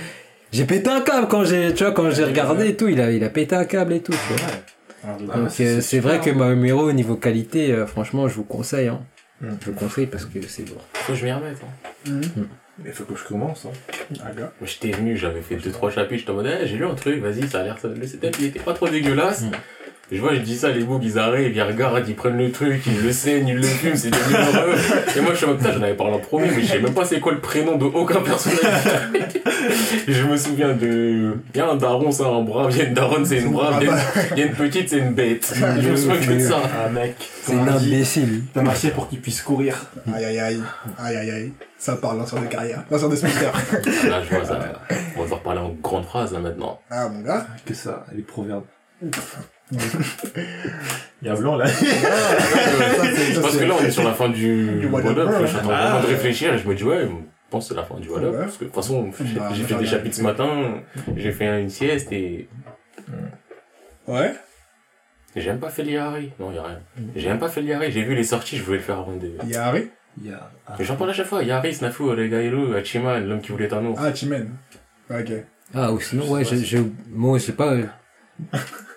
j'ai 0.51 0.65
pété 0.65 0.89
un 0.89 1.01
câble 1.01 1.27
quand 1.27 1.43
j'ai, 1.43 1.73
tu 1.73 1.83
vois, 1.83 1.93
quand 1.93 2.09
j'ai 2.11 2.23
regardé 2.23 2.69
et 2.69 2.75
tout, 2.75 2.87
il 2.87 2.99
a, 2.99 3.11
il 3.11 3.23
a 3.23 3.29
pété 3.29 3.55
un 3.55 3.65
câble 3.65 3.93
et 3.93 4.01
tout, 4.01 4.13
tu 4.13 4.33
vois. 4.33 4.47
Ah, 5.03 5.17
Donc, 5.19 5.49
euh, 5.59 5.81
c'est 5.81 5.99
vrai 5.99 6.19
que 6.19 6.29
ma 6.31 6.49
numéro, 6.49 6.81
au 6.81 6.93
niveau 6.93 7.15
qualité, 7.15 7.71
euh, 7.71 7.85
franchement, 7.85 8.27
je 8.27 8.35
vous 8.35 8.43
conseille, 8.43 8.87
hein. 8.87 9.01
Je 9.41 9.67
le 9.67 9.73
conseille 9.73 10.07
parce 10.07 10.25
que 10.25 10.41
c'est. 10.47 10.67
Faut 10.67 11.13
que 11.13 11.19
je 11.19 11.25
m'y 11.25 11.31
remette. 11.31 11.57
Hein. 12.07 12.21
Mais 12.83 12.91
faut 12.91 13.03
que 13.05 13.15
je 13.17 13.23
commence, 13.23 13.65
hein. 13.65 13.95
Ah, 14.23 14.31
gars. 14.37 14.51
Moi, 14.61 14.67
j'étais 14.67 14.91
venu, 14.95 15.17
j'avais 15.17 15.41
fait 15.41 15.55
deux 15.55 15.71
trois 15.71 15.89
chapitres, 15.89 16.19
j'étais 16.19 16.31
en 16.31 16.35
mode, 16.35 16.47
eh, 16.61 16.67
j'ai 16.67 16.75
lu 16.77 16.85
un 16.85 16.93
truc, 16.93 17.21
vas-y, 17.21 17.47
ça 17.49 17.61
a 17.61 17.63
l'air, 17.63 17.77
ça- 17.79 17.87
le 17.87 18.05
setup, 18.05 18.35
il 18.39 18.45
était 18.47 18.59
pas 18.59 18.73
trop 18.73 18.87
dégueulasse. 18.87 19.41
Mm. 19.43 19.51
Je 20.09 20.21
vois, 20.21 20.33
je 20.35 20.39
dis 20.39 20.55
ça, 20.55 20.69
les 20.69 20.83
bougs, 20.85 21.03
ils 21.03 21.19
arrivent, 21.19 21.53
ils 21.53 21.61
regardent, 21.61 22.07
ils 22.07 22.15
prennent 22.15 22.37
le 22.37 22.49
truc, 22.49 22.81
ils 22.87 23.03
le 23.03 23.11
saignent, 23.11 23.49
ils 23.49 23.57
le 23.57 23.63
fument, 23.63 23.95
c'est 23.97 24.09
devenu 24.09 24.35
heureux. 24.35 24.75
Et 25.17 25.19
moi, 25.19 25.31
je 25.33 25.35
suis 25.37 25.45
en 25.45 25.49
mode, 25.49 25.57
putain, 25.57 25.73
j'en 25.73 25.81
avais 25.81 25.95
parlé 25.95 26.13
en 26.13 26.19
premier, 26.19 26.47
mais 26.49 26.61
je 26.61 26.67
sais 26.67 26.79
même 26.79 26.93
pas 26.93 27.03
c'est 27.03 27.19
quoi 27.19 27.33
le 27.33 27.39
prénom 27.41 27.75
de 27.77 27.83
aucun 27.85 28.21
personnage. 28.21 28.61
Je 30.07 30.23
me 30.23 30.37
souviens 30.37 30.73
de, 30.73 31.33
il 31.53 31.57
y 31.57 31.61
a 31.61 31.67
un 31.69 31.75
daron, 31.75 32.09
c'est 32.11 32.23
un 32.23 32.41
brave, 32.41 32.69
il 32.71 32.77
y 32.77 32.81
a 32.81 32.85
une 32.85 32.93
daronne, 32.93 33.25
c'est 33.25 33.39
une 33.39 33.51
brave, 33.51 33.79
il 33.81 33.87
y 33.87 33.89
a 33.89 33.93
une- 33.93 33.99
il 34.31 34.39
y 34.39 34.41
a 34.43 34.45
une 34.45 34.53
petite, 34.53 34.89
c'est 34.89 34.99
une 34.99 35.13
bête. 35.13 35.53
Je 35.81 35.89
me 35.89 35.95
souviens 35.97 36.19
que 36.21 36.31
de 36.33 36.39
ça. 36.39 36.61
Ah, 36.85 36.87
mec. 36.89 37.15
C'est 37.43 37.53
un 37.55 37.67
imbécile. 37.67 38.43
T'as 38.53 38.61
marché 38.61 38.91
pour 38.91 39.09
qu'il 39.09 39.19
puisse 39.19 39.41
courir. 39.41 39.75
Aïe, 40.13 40.23
aïe, 40.23 40.39
aïe. 40.39 40.61
Aïe, 40.97 41.15
aïe, 41.17 41.31
aïe. 41.31 41.53
Ça 41.77 41.95
parle, 41.95 42.17
lanceur 42.17 42.41
de 42.41 42.47
carrière. 42.47 42.83
Lanceur 42.89 43.09
de 43.09 43.15
spectre. 43.15 43.41
Là, 44.09 44.23
je 44.23 44.35
vois 44.35 44.45
ça. 44.45 44.59
On 45.15 45.19
va 45.19 45.23
devoir 45.25 45.41
parler 45.41 45.59
en 45.59 45.69
grande 45.73 46.05
phrase, 46.05 46.33
là, 46.33 46.39
maintenant. 46.39 46.79
Ah, 46.89 47.07
mon 47.07 47.21
gars. 47.21 47.45
Que 47.65 47.73
ça, 47.73 48.05
les 48.13 48.23
proverbes. 48.23 48.65
Il 49.71 49.77
y 51.23 51.29
a 51.29 51.35
blanc, 51.35 51.55
là. 51.55 51.65
Ah, 51.67 53.41
Parce 53.41 53.57
que 53.57 53.65
là, 53.65 53.75
on 53.79 53.83
est 53.85 53.91
sur 53.91 54.03
la 54.03 54.13
fin 54.13 54.29
du, 54.29 54.87
ouais. 54.87 55.01
Je 55.03 55.45
suis 55.47 55.57
en 55.57 55.61
train 55.61 55.73
Ah. 55.73 56.01
de 56.01 56.07
réfléchir 56.07 56.53
et 56.53 56.57
je 56.57 56.67
me 56.67 56.73
dis, 56.75 56.83
ouais, 56.83 57.03
je 57.05 57.09
pense 57.49 57.65
que 57.65 57.69
c'est 57.73 57.79
la 57.79 57.85
fin 57.85 57.95
du. 57.99 58.09
Ouais. 58.09 58.21
Parce 58.21 58.57
que 58.57 58.63
de 58.63 58.69
toute 58.69 58.75
façon, 58.75 59.11
j'ai 59.23 59.39
moi, 59.39 59.49
fait 59.53 59.75
des 59.75 59.85
chapitres 59.85 60.15
ce 60.15 60.21
matin, 60.23 60.81
j'ai 61.15 61.31
fait 61.31 61.61
une 61.61 61.69
sieste 61.69 62.11
et 62.11 62.49
Ouais. 64.07 64.33
j'ai 65.35 65.49
même 65.49 65.59
pas 65.59 65.69
fait 65.69 65.83
l'IARI. 65.83 66.31
Non, 66.39 66.51
y 66.51 66.57
a 66.57 66.63
rien. 66.63 66.79
J'ai 67.15 67.27
même 67.29 67.39
pas 67.39 67.49
fait 67.49 67.61
l'IARI. 67.61 67.91
J'ai 67.91 68.03
vu 68.03 68.15
les 68.15 68.23
sorties, 68.23 68.57
je 68.57 68.63
voulais 68.63 68.77
le 68.77 68.83
faire 68.83 68.99
avant 68.99 69.15
de... 69.15 69.31
Il 69.43 69.49
y 69.51 69.55
a 69.55 69.65
Harry? 69.67 69.89
Il 70.21 70.29
y 70.29 70.33
a. 70.33 70.49
J'en 70.79 70.95
parle 70.95 71.11
à 71.11 71.13
chaque 71.13 71.27
fois. 71.27 71.41
Il 71.43 71.47
y 71.47 71.51
a 71.51 71.57
Aris, 71.57 71.77
Nafu, 71.81 72.03
l'homme 72.03 73.41
qui 73.41 73.51
voulait 73.51 73.73
un 73.73 73.85
ours. 73.85 73.99
Ah, 74.01 74.07
Hachiman. 74.07 74.49
Ok. 75.09 75.31
Ah, 75.73 75.91
ou 75.91 75.99
sinon, 75.99 76.29
ouais, 76.29 76.43
j'ai, 76.45 76.81
moi, 77.11 77.37
je 77.37 77.43
sais 77.45 77.51
pas. 77.53 77.73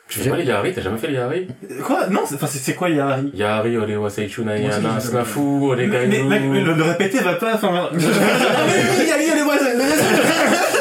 Tu 0.09 0.19
fais 0.19 0.31
pas 0.31 0.37
les 0.37 0.45
Yahari, 0.45 0.73
t'as 0.73 0.81
jamais 0.83 0.99
fait 0.99 1.07
les 1.07 1.15
Yahari 1.15 1.47
Quoi? 1.85 2.09
Non, 2.09 2.23
c'est, 2.27 2.35
enfin, 2.35 2.49
c'est, 2.49 2.75
quoi 2.75 2.91
Yahari 2.91 3.31
Yahari, 3.33 3.77
Ole 3.77 3.97
Waseichu, 3.97 4.43
Nayana, 4.45 4.99
Snafu, 4.99 5.39
Ole 5.39 5.87
Mais, 5.87 6.07
mais 6.09 6.65
le, 6.65 6.75
le 6.75 6.83
répéter 6.83 7.21
va 7.21 7.35
pas, 7.35 7.55
enfin. 7.55 7.91
Yahari, 7.95 9.31
Ole 9.31 9.47
Waseichu, 9.47 9.79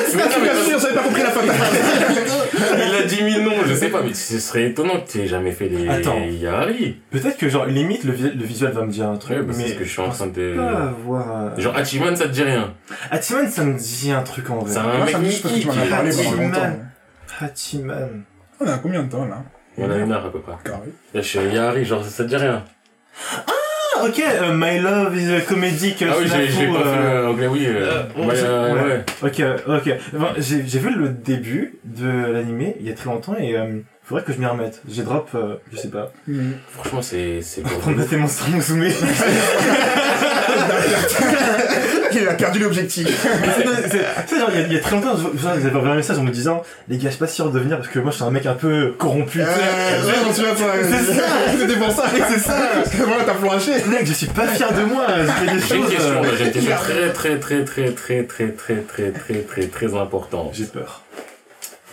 Snafu, 0.10 0.40
on 0.76 0.80
savait 0.80 0.96
pas 0.96 1.04
compris 1.04 1.22
la 1.22 1.30
fin. 1.30 1.42
Il 2.88 2.96
a 2.96 3.04
dit 3.04 3.24
mille 3.24 3.44
noms, 3.44 3.64
je 3.66 3.74
sais 3.74 3.90
pas, 3.90 4.02
mais 4.02 4.14
ce 4.14 4.40
serait 4.40 4.66
étonnant 4.68 5.00
que 5.02 5.10
tu 5.12 5.20
aies 5.22 5.28
jamais 5.28 5.52
fait 5.52 5.68
les 5.70 5.88
Attends. 5.90 6.20
Yari. 6.20 6.98
Peut-être 7.12 7.38
que, 7.38 7.50
genre, 7.50 7.66
limite, 7.66 8.04
le, 8.04 8.14
vi- 8.14 8.32
le 8.34 8.44
visuel 8.46 8.72
va 8.72 8.84
me 8.84 8.92
dire 8.92 9.08
un 9.08 9.18
truc, 9.18 9.38
Ouais, 9.38 9.44
bah, 9.44 9.54
c'est 9.54 9.62
mais... 9.64 9.70
ce 9.70 9.74
que 9.76 9.84
je 9.84 9.90
suis 9.90 10.02
en 10.02 10.10
train 10.10 10.28
de... 10.28 10.56
pas 10.58 10.94
euh, 11.12 11.60
Genre 11.62 11.76
Hachiman, 11.76 12.16
ça 12.16 12.26
te 12.26 12.30
dit 12.32 12.44
rien. 12.44 12.74
Hachiman, 13.12 13.48
ça 13.50 13.64
me 13.64 13.78
dit 13.78 14.12
un 14.12 14.22
truc 14.24 14.50
en 14.50 14.60
vrai. 14.60 14.72
C'est 14.72 14.78
un 14.80 14.84
Moi, 14.84 15.06
mec 15.06 15.10
ça 15.10 15.20
me 15.20 15.26
que 15.26 15.60
tu 15.62 15.68
m'en 15.68 15.74
as 15.74 15.86
parlé 15.88 16.10
pendant 16.12 16.30
Hachiman. 16.30 16.52
longtemps. 16.52 16.80
Hachiman. 17.42 18.24
On 18.60 18.68
a 18.68 18.78
combien 18.78 19.04
de 19.04 19.10
temps, 19.10 19.26
là? 19.26 19.44
Il 19.78 19.84
y 19.84 19.88
en 19.88 19.92
a 19.92 19.98
une 19.98 20.12
heure 20.12 20.26
à 20.26 20.32
peu 20.32 20.40
près. 20.40 20.54
Carré. 20.64 20.80
Là, 21.14 21.22
je 21.22 21.28
suis 21.28 21.40
Yari, 21.40 21.86
genre 21.86 22.04
ça 22.04 22.24
te 22.24 22.30
dit 22.30 22.36
rien. 22.36 22.64
Ah, 23.36 23.52
ok, 24.06 24.20
euh, 24.20 24.54
My 24.54 24.80
Love 24.80 25.16
is 25.18 25.32
a 25.34 25.42
Comedic. 25.42 26.04
Ah 26.08 26.16
oui, 26.20 26.26
j'ai 26.28 26.48
j'ai 26.52 26.68
pas 26.68 26.80
fait 26.80 26.86
euh, 26.86 27.24
l'anglais, 27.26 27.48
oui. 27.48 27.66
euh, 27.68 28.04
ouais, 28.18 28.26
ouais, 28.26 28.82
ouais. 28.82 28.82
ouais. 28.88 29.06
Ok, 29.24 29.42
ok. 29.68 29.94
Enfin, 30.16 30.34
j'ai 30.38 30.64
j'ai 30.68 30.80
vu 30.80 30.90
le 30.96 31.10
début 31.10 31.80
de 31.84 32.08
l'animé 32.32 32.76
il 32.80 32.88
y 32.88 32.92
a 32.92 32.94
très 32.94 33.10
longtemps 33.10 33.36
et 33.38 33.56
euh, 33.58 33.80
faudrait 34.04 34.24
que 34.24 34.34
je 34.34 34.40
m'y 34.40 34.46
remette. 34.46 34.82
J'ai 34.90 35.04
drop, 35.04 35.30
euh, 35.36 35.56
je 35.72 35.78
sais 35.78 35.90
pas. 35.90 36.12
Mhm. 36.28 36.54
Franchement, 36.72 37.02
c'est 37.02 37.42
c'est 37.42 37.62
bon. 37.62 37.70
Prendre 37.80 38.04
tes 38.08 38.18
monstres 38.18 38.50
Musume. 38.50 38.86
Il 42.22 42.28
a 42.28 42.34
perdu 42.34 42.60
l'objectif. 42.60 43.08
C'est 44.28 44.40
genre, 44.40 44.50
il 44.54 44.60
y, 44.60 44.64
a- 44.64 44.68
il 44.68 44.74
y 44.74 44.78
a 44.78 44.80
très 44.80 44.96
longtemps, 44.96 45.16
je- 45.16 45.40
genre, 45.42 45.54
j'avais 45.56 45.76
envoyé 45.76 45.94
un 45.94 45.96
message 45.96 46.18
en 46.20 46.24
me 46.24 46.32
disant, 46.32 46.64
les 46.88 46.98
gars, 46.98 47.06
je 47.06 47.10
suis 47.16 47.20
pas 47.20 47.28
sûr 47.28 47.50
de 47.52 47.60
venir 47.60 47.78
parce 47.78 47.90
que 47.90 48.00
moi, 48.00 48.12
je 48.12 48.16
suis 48.18 48.26
un 48.26 48.32
mec 48.32 48.46
un 48.46 48.54
peu 48.54 48.94
corrompu. 48.98 49.42
Euh, 49.42 49.46
ouais, 49.46 50.14
j'en 50.26 50.34
souviens 50.34 50.54
pas. 50.54 50.74
C'est 50.84 51.14
ça. 51.16 51.24
C'était 51.60 51.76
pour 51.80 51.92
ça. 51.92 52.04
C'est 52.30 52.40
ça. 52.40 52.54
Parce 52.76 52.90
que 52.96 53.04
voilà, 53.04 53.24
t'as 53.24 53.34
flashé. 53.36 53.72
Mec, 53.90 54.06
je 54.06 54.14
suis 54.14 54.28
pas 54.28 54.48
fier 54.48 54.72
de 54.74 54.82
moi. 54.84 55.06
J'ai 55.40 55.46
des 55.54 55.60
J'ai 55.68 55.76
une 55.76 55.84
choses. 55.84 55.94
euh, 56.02 56.24
j'ai 56.38 56.46
une 56.46 56.52
question 56.52 56.76
très 56.76 57.10
très 57.14 57.40
très 57.40 57.64
très 57.66 57.92
très 57.92 58.24
très 58.24 58.48
très 58.52 58.76
très 58.82 59.12
très 59.12 59.42
très 59.42 59.68
très 59.68 59.96
importante. 59.96 60.52
J'ai 60.54 60.66
peur. 60.66 61.02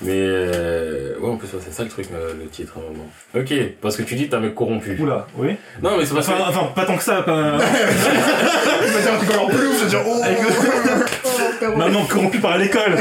Mais 0.02 0.12
euh... 0.14 1.14
ouais, 1.20 1.30
en 1.30 1.36
plus, 1.36 1.48
ouais, 1.54 1.60
c'est 1.64 1.72
ça 1.72 1.82
le 1.82 1.88
truc, 1.88 2.06
euh, 2.12 2.34
le 2.38 2.48
titre 2.48 2.74
à 2.76 2.80
un 2.80 2.92
moment. 2.92 3.08
Ok, 3.34 3.54
parce 3.80 3.96
que 3.96 4.02
tu 4.02 4.14
dis 4.14 4.28
t'es 4.28 4.34
un 4.36 4.40
mec 4.40 4.54
corrompu. 4.54 4.96
Oula, 5.00 5.26
oui. 5.38 5.56
Non, 5.82 5.96
mais 5.96 6.04
c'est 6.04 6.14
parce 6.14 6.28
Enfin, 6.28 6.36
que. 6.44 6.48
enfin, 6.50 6.66
pas 6.74 6.84
tant 6.84 6.96
que 6.98 7.02
ça, 7.02 7.22
pas. 7.22 7.58
Il 8.86 8.92
va 8.92 9.00
dire 9.00 9.12
un 9.14 9.16
truc 9.16 9.30
encore 9.30 9.48
plus. 9.48 9.78
Je 9.78 9.84
vais 9.84 9.88
dire, 9.90 10.00
oh. 10.06 10.22
oh. 10.22 11.76
Maman 11.78 12.04
corrompue 12.04 12.38
par 12.40 12.58
l'école. 12.58 12.94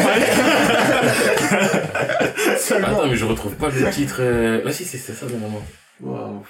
Attends, 2.72 3.08
mais 3.08 3.16
je 3.16 3.26
retrouve 3.26 3.54
pas 3.56 3.68
le 3.70 3.90
titre. 3.92 4.18
euh... 4.20 4.62
Ah, 4.66 4.72
si, 4.72 4.86
c'est 4.86 4.98
c'est 4.98 5.14
ça 5.14 5.26
normalement. 5.26 5.64
Waouh. 6.02 6.44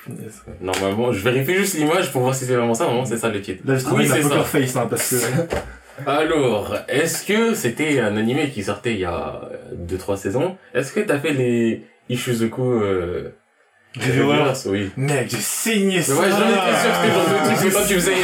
Normalement, 0.62 1.12
je 1.12 1.20
vérifie 1.24 1.56
juste 1.56 1.76
l'image 1.76 2.12
pour 2.12 2.22
voir 2.22 2.34
si 2.36 2.46
c'est 2.46 2.56
vraiment 2.56 2.74
ça. 2.74 2.84
Normalement, 2.86 3.06
c'est 3.08 3.18
ça 3.18 3.30
le 3.30 3.42
titre. 3.42 3.62
Là, 3.66 3.78
je 3.78 3.84
trouve 3.84 4.00
Oui, 4.00 4.08
c'est 4.08 4.22
ça. 4.22 4.30
poker 4.30 4.48
face, 4.48 4.76
hein, 4.76 4.88
parce 4.90 5.10
que. 5.10 5.16
Alors, 6.06 6.76
est-ce 6.88 7.26
que 7.26 7.54
c'était 7.54 8.00
un 8.00 8.18
animé 8.18 8.50
qui 8.50 8.64
sortait 8.64 8.94
il 8.94 9.00
y 9.00 9.06
a 9.06 9.42
2-3 9.88 10.18
saisons? 10.18 10.58
Est-ce 10.74 10.92
que 10.92 11.00
t'as 11.00 11.20
fait 11.20 11.32
les 11.32 11.84
Ishizuku 12.10 12.62
euh... 12.62 13.30
Reviewers 13.98 14.40
Reviewers 14.40 14.68
Oui. 14.68 14.92
Mec, 14.98 15.30
j'ai 15.30 15.38
saigné 15.38 15.96
Mais 15.98 16.02
ça. 16.02 16.16
ouais, 16.16 16.30
j'en 16.30 16.50
étais 16.50 16.80
sûr 16.82 16.92
que 16.92 16.98
c'était 16.98 17.08
le 17.08 17.14
genre 17.14 17.30
de 17.30 17.46
truc, 17.46 17.58
c'est 17.58 17.70
toi 17.72 17.82
tu 17.88 17.94
faisais 17.96 18.12
une. 18.12 18.18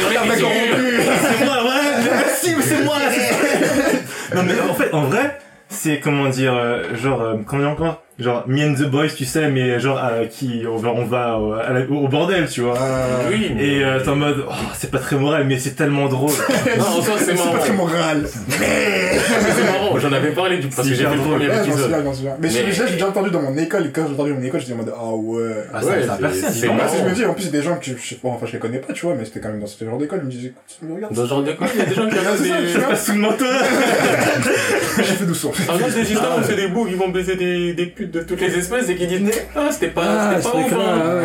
C'est 1.38 1.44
moi, 1.46 1.64
ouais, 1.64 2.04
merci, 2.04 2.54
mais 2.56 2.62
c'est 2.62 2.84
moi, 2.84 2.96
c'est 3.10 4.34
Non, 4.36 4.42
mais 4.42 4.60
en 4.70 4.74
fait, 4.74 4.92
en 4.92 5.04
vrai, 5.04 5.38
c'est 5.68 5.98
comment 6.00 6.28
dire, 6.28 6.54
euh, 6.54 6.94
genre, 6.94 7.22
euh, 7.22 7.36
comment 7.46 7.62
dire 7.62 7.70
encore? 7.70 8.02
Genre, 8.18 8.44
me 8.46 8.62
and 8.62 8.74
the 8.74 8.84
boys, 8.90 9.08
tu 9.16 9.24
sais, 9.24 9.48
mais 9.50 9.80
genre, 9.80 9.98
euh, 10.04 10.26
qui, 10.26 10.64
on 10.70 10.76
va, 10.76 10.90
on 10.90 11.04
va 11.06 11.38
au, 11.38 11.52
à 11.54 11.70
la- 11.72 11.80
au 11.90 12.08
bordel, 12.08 12.46
tu 12.46 12.60
vois. 12.60 12.76
Euh, 12.78 13.30
Oui, 13.30 13.50
mais... 13.54 13.66
Et 13.66 13.82
euh, 13.84 14.00
t'es 14.00 14.10
en 14.10 14.16
mode, 14.16 14.44
oh, 14.46 14.52
c'est 14.74 14.90
pas 14.90 14.98
très 14.98 15.16
moral, 15.16 15.46
mais 15.46 15.58
c'est 15.58 15.70
tellement 15.74 16.08
drôle. 16.08 16.30
Non, 16.78 16.84
en 16.84 17.02
soi, 17.02 17.14
c'est 17.18 17.24
C'est 17.24 17.34
marrant. 17.34 17.52
pas 17.52 17.58
très 17.58 17.72
moral. 17.72 18.26
C'est 18.28 19.64
marrant, 19.64 19.98
j'en 19.98 20.12
avais 20.12 20.30
parlé 20.32 20.58
du 20.58 20.68
parce 20.68 20.86
que 20.88 20.94
C'est 20.94 21.00
j'ai 21.02 21.08
fait 21.08 21.14
le 21.16 21.20
premier 21.22 21.46
épisode. 21.46 21.90
Mais, 21.90 22.34
Mais- 22.40 22.48
je- 22.50 22.70
je 22.72 22.82
l'ai 22.84 22.92
déjà 22.92 23.08
entendu 23.08 23.30
dans 23.30 23.40
mon 23.42 23.56
école. 23.56 23.86
Et 23.86 23.90
quand 23.90 24.06
j'ai 24.06 24.12
entendu 24.14 24.30
dans 24.32 24.38
mon 24.38 24.44
école, 24.44 24.60
j'étais 24.60 24.72
en 24.74 24.76
mode, 24.76 24.92
ah 24.94 25.04
ouais. 25.14 25.52
Ah, 25.72 25.84
Ouais, 25.84 26.06
ça, 26.06 26.12
a 26.14 26.32
c'est- 26.32 26.50
c'est 26.50 26.66
marrant. 26.68 26.80
je 27.04 27.08
me 27.08 27.14
dis, 27.14 27.24
en 27.24 27.32
plus, 27.34 27.44
c'est 27.44 27.50
des 27.50 27.62
gens 27.62 27.76
que 27.76 27.84
je, 27.86 27.92
je- 27.96 28.14
bon, 28.22 28.32
enfin, 28.32 28.46
je 28.46 28.52
les 28.52 28.58
connais 28.58 28.78
pas, 28.78 28.92
tu 28.92 29.06
vois, 29.06 29.14
mais 29.18 29.24
c'était 29.24 29.40
quand 29.40 29.48
même 29.48 29.60
dans 29.60 29.66
ce 29.66 29.82
genre 29.84 29.98
d'école. 29.98 30.20
Ils 30.22 30.26
me 30.26 30.30
disaient, 30.30 30.48
écoute, 30.48 30.62
tu 30.78 30.84
me 30.84 30.94
regardes. 30.94 31.14
Dans 31.14 31.22
ce 31.24 31.28
genre 31.28 31.44
quoi, 31.56 31.66
il 31.74 31.78
y 31.78 31.82
a 31.82 31.86
des 31.86 31.94
gens 31.94 32.08
qui 32.08 32.18
regardent 32.18 32.38
C'est 32.38 32.78
vois. 32.78 32.88
Passe 32.88 33.06
sous 33.06 33.12
le 33.12 33.18
manteau. 33.18 33.44
J'ai 34.98 35.02
fait 35.04 35.24
doucement. 35.24 35.52
Des 35.94 36.12
histoires 36.12 36.38
où 36.38 36.42
c'est 36.44 36.56
des 36.56 36.68
bouts 36.68 36.84
qui 36.86 36.94
vont 36.94 37.08
baiser 37.08 37.36
des, 37.36 37.72
des 37.74 37.86
putes 37.86 38.01
de 38.06 38.20
toutes 38.22 38.40
les 38.40 38.56
espèces 38.58 38.88
et 38.88 38.96
qui 38.96 39.06
disent 39.06 39.30
Ah, 39.54 39.68
c'était 39.70 39.88
pas, 39.88 40.02
Ah, 40.04 40.34
c'était 40.40 40.50
pas 40.50 40.58
c'est 40.68 40.74
ouf, 40.74 40.80
hein. 40.80 41.22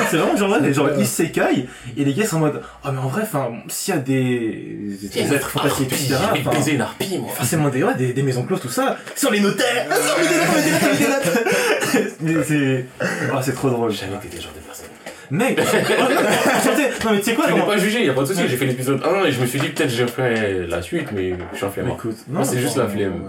c'est 0.10 0.16
vraiment 0.16 0.36
genre, 0.36 0.48
là, 0.58 0.72
genre, 0.72 0.90
isekai, 0.98 1.66
et 1.96 2.04
les 2.04 2.12
gars 2.14 2.26
sont 2.26 2.36
en 2.36 2.40
mode, 2.40 2.62
oh, 2.84 2.88
mais 2.92 2.98
en 2.98 3.08
vrai, 3.08 3.22
enfin, 3.22 3.50
s'il 3.68 3.94
y 3.94 3.96
a 3.96 4.00
des, 4.00 4.96
des 5.12 5.34
êtres 5.34 5.50
fantastiques, 5.50 5.92
etc., 5.92 6.16
J'ai 6.34 6.42
baisé 6.50 6.72
une 6.72 6.80
harpie, 6.80 7.18
moi. 7.18 7.30
forcément 7.34 7.68
des, 7.68 7.82
ouais, 7.82 7.94
des, 7.96 8.12
des 8.12 8.22
maisons 8.22 8.42
closes, 8.44 8.60
tout 8.60 8.68
ça, 8.68 8.96
sur 9.14 9.30
les 9.30 9.40
notaires, 9.40 9.86
Ah, 9.90 9.94
les 10.22 10.28
les 10.68 11.98
les. 11.98 12.10
Mais 12.20 12.42
c'est, 12.44 12.84
oh, 13.32 13.36
c'est 13.42 13.54
trop 13.54 13.70
drôle. 13.70 13.90
J'avais 13.90 14.14
été 14.14 14.28
des 14.28 14.40
genres 14.42 14.52
de 14.54 14.60
personnes. 14.60 14.86
Mec, 15.32 15.58
oh, 15.60 15.62
non, 16.00 16.08
non, 16.10 17.10
mais 17.12 17.18
tu 17.18 17.24
sais 17.24 17.34
quoi, 17.34 17.46
Je 17.48 17.54
n'ai 17.54 17.60
pas 17.62 17.76
jugé, 17.78 18.04
y 18.04 18.08
a 18.10 18.12
pas 18.14 18.22
de 18.22 18.26
souci. 18.26 18.42
J'ai 18.48 18.56
fait 18.56 18.66
l'épisode 18.66 19.00
1 19.04 19.26
et 19.26 19.32
je 19.32 19.40
me 19.40 19.46
suis 19.46 19.60
dit 19.60 19.68
peut-être 19.68 19.90
je 19.90 20.04
ferai 20.06 20.66
la 20.66 20.82
suite, 20.82 21.08
mais 21.14 21.34
je 21.52 21.56
suis 21.56 21.66
un 21.66 21.70
flemmard. 21.70 21.94
Écoute, 21.94 22.16
Moi, 22.28 22.44
c'est 22.44 22.58
juste 22.58 22.76
la 22.76 22.88
flemme. 22.88 23.22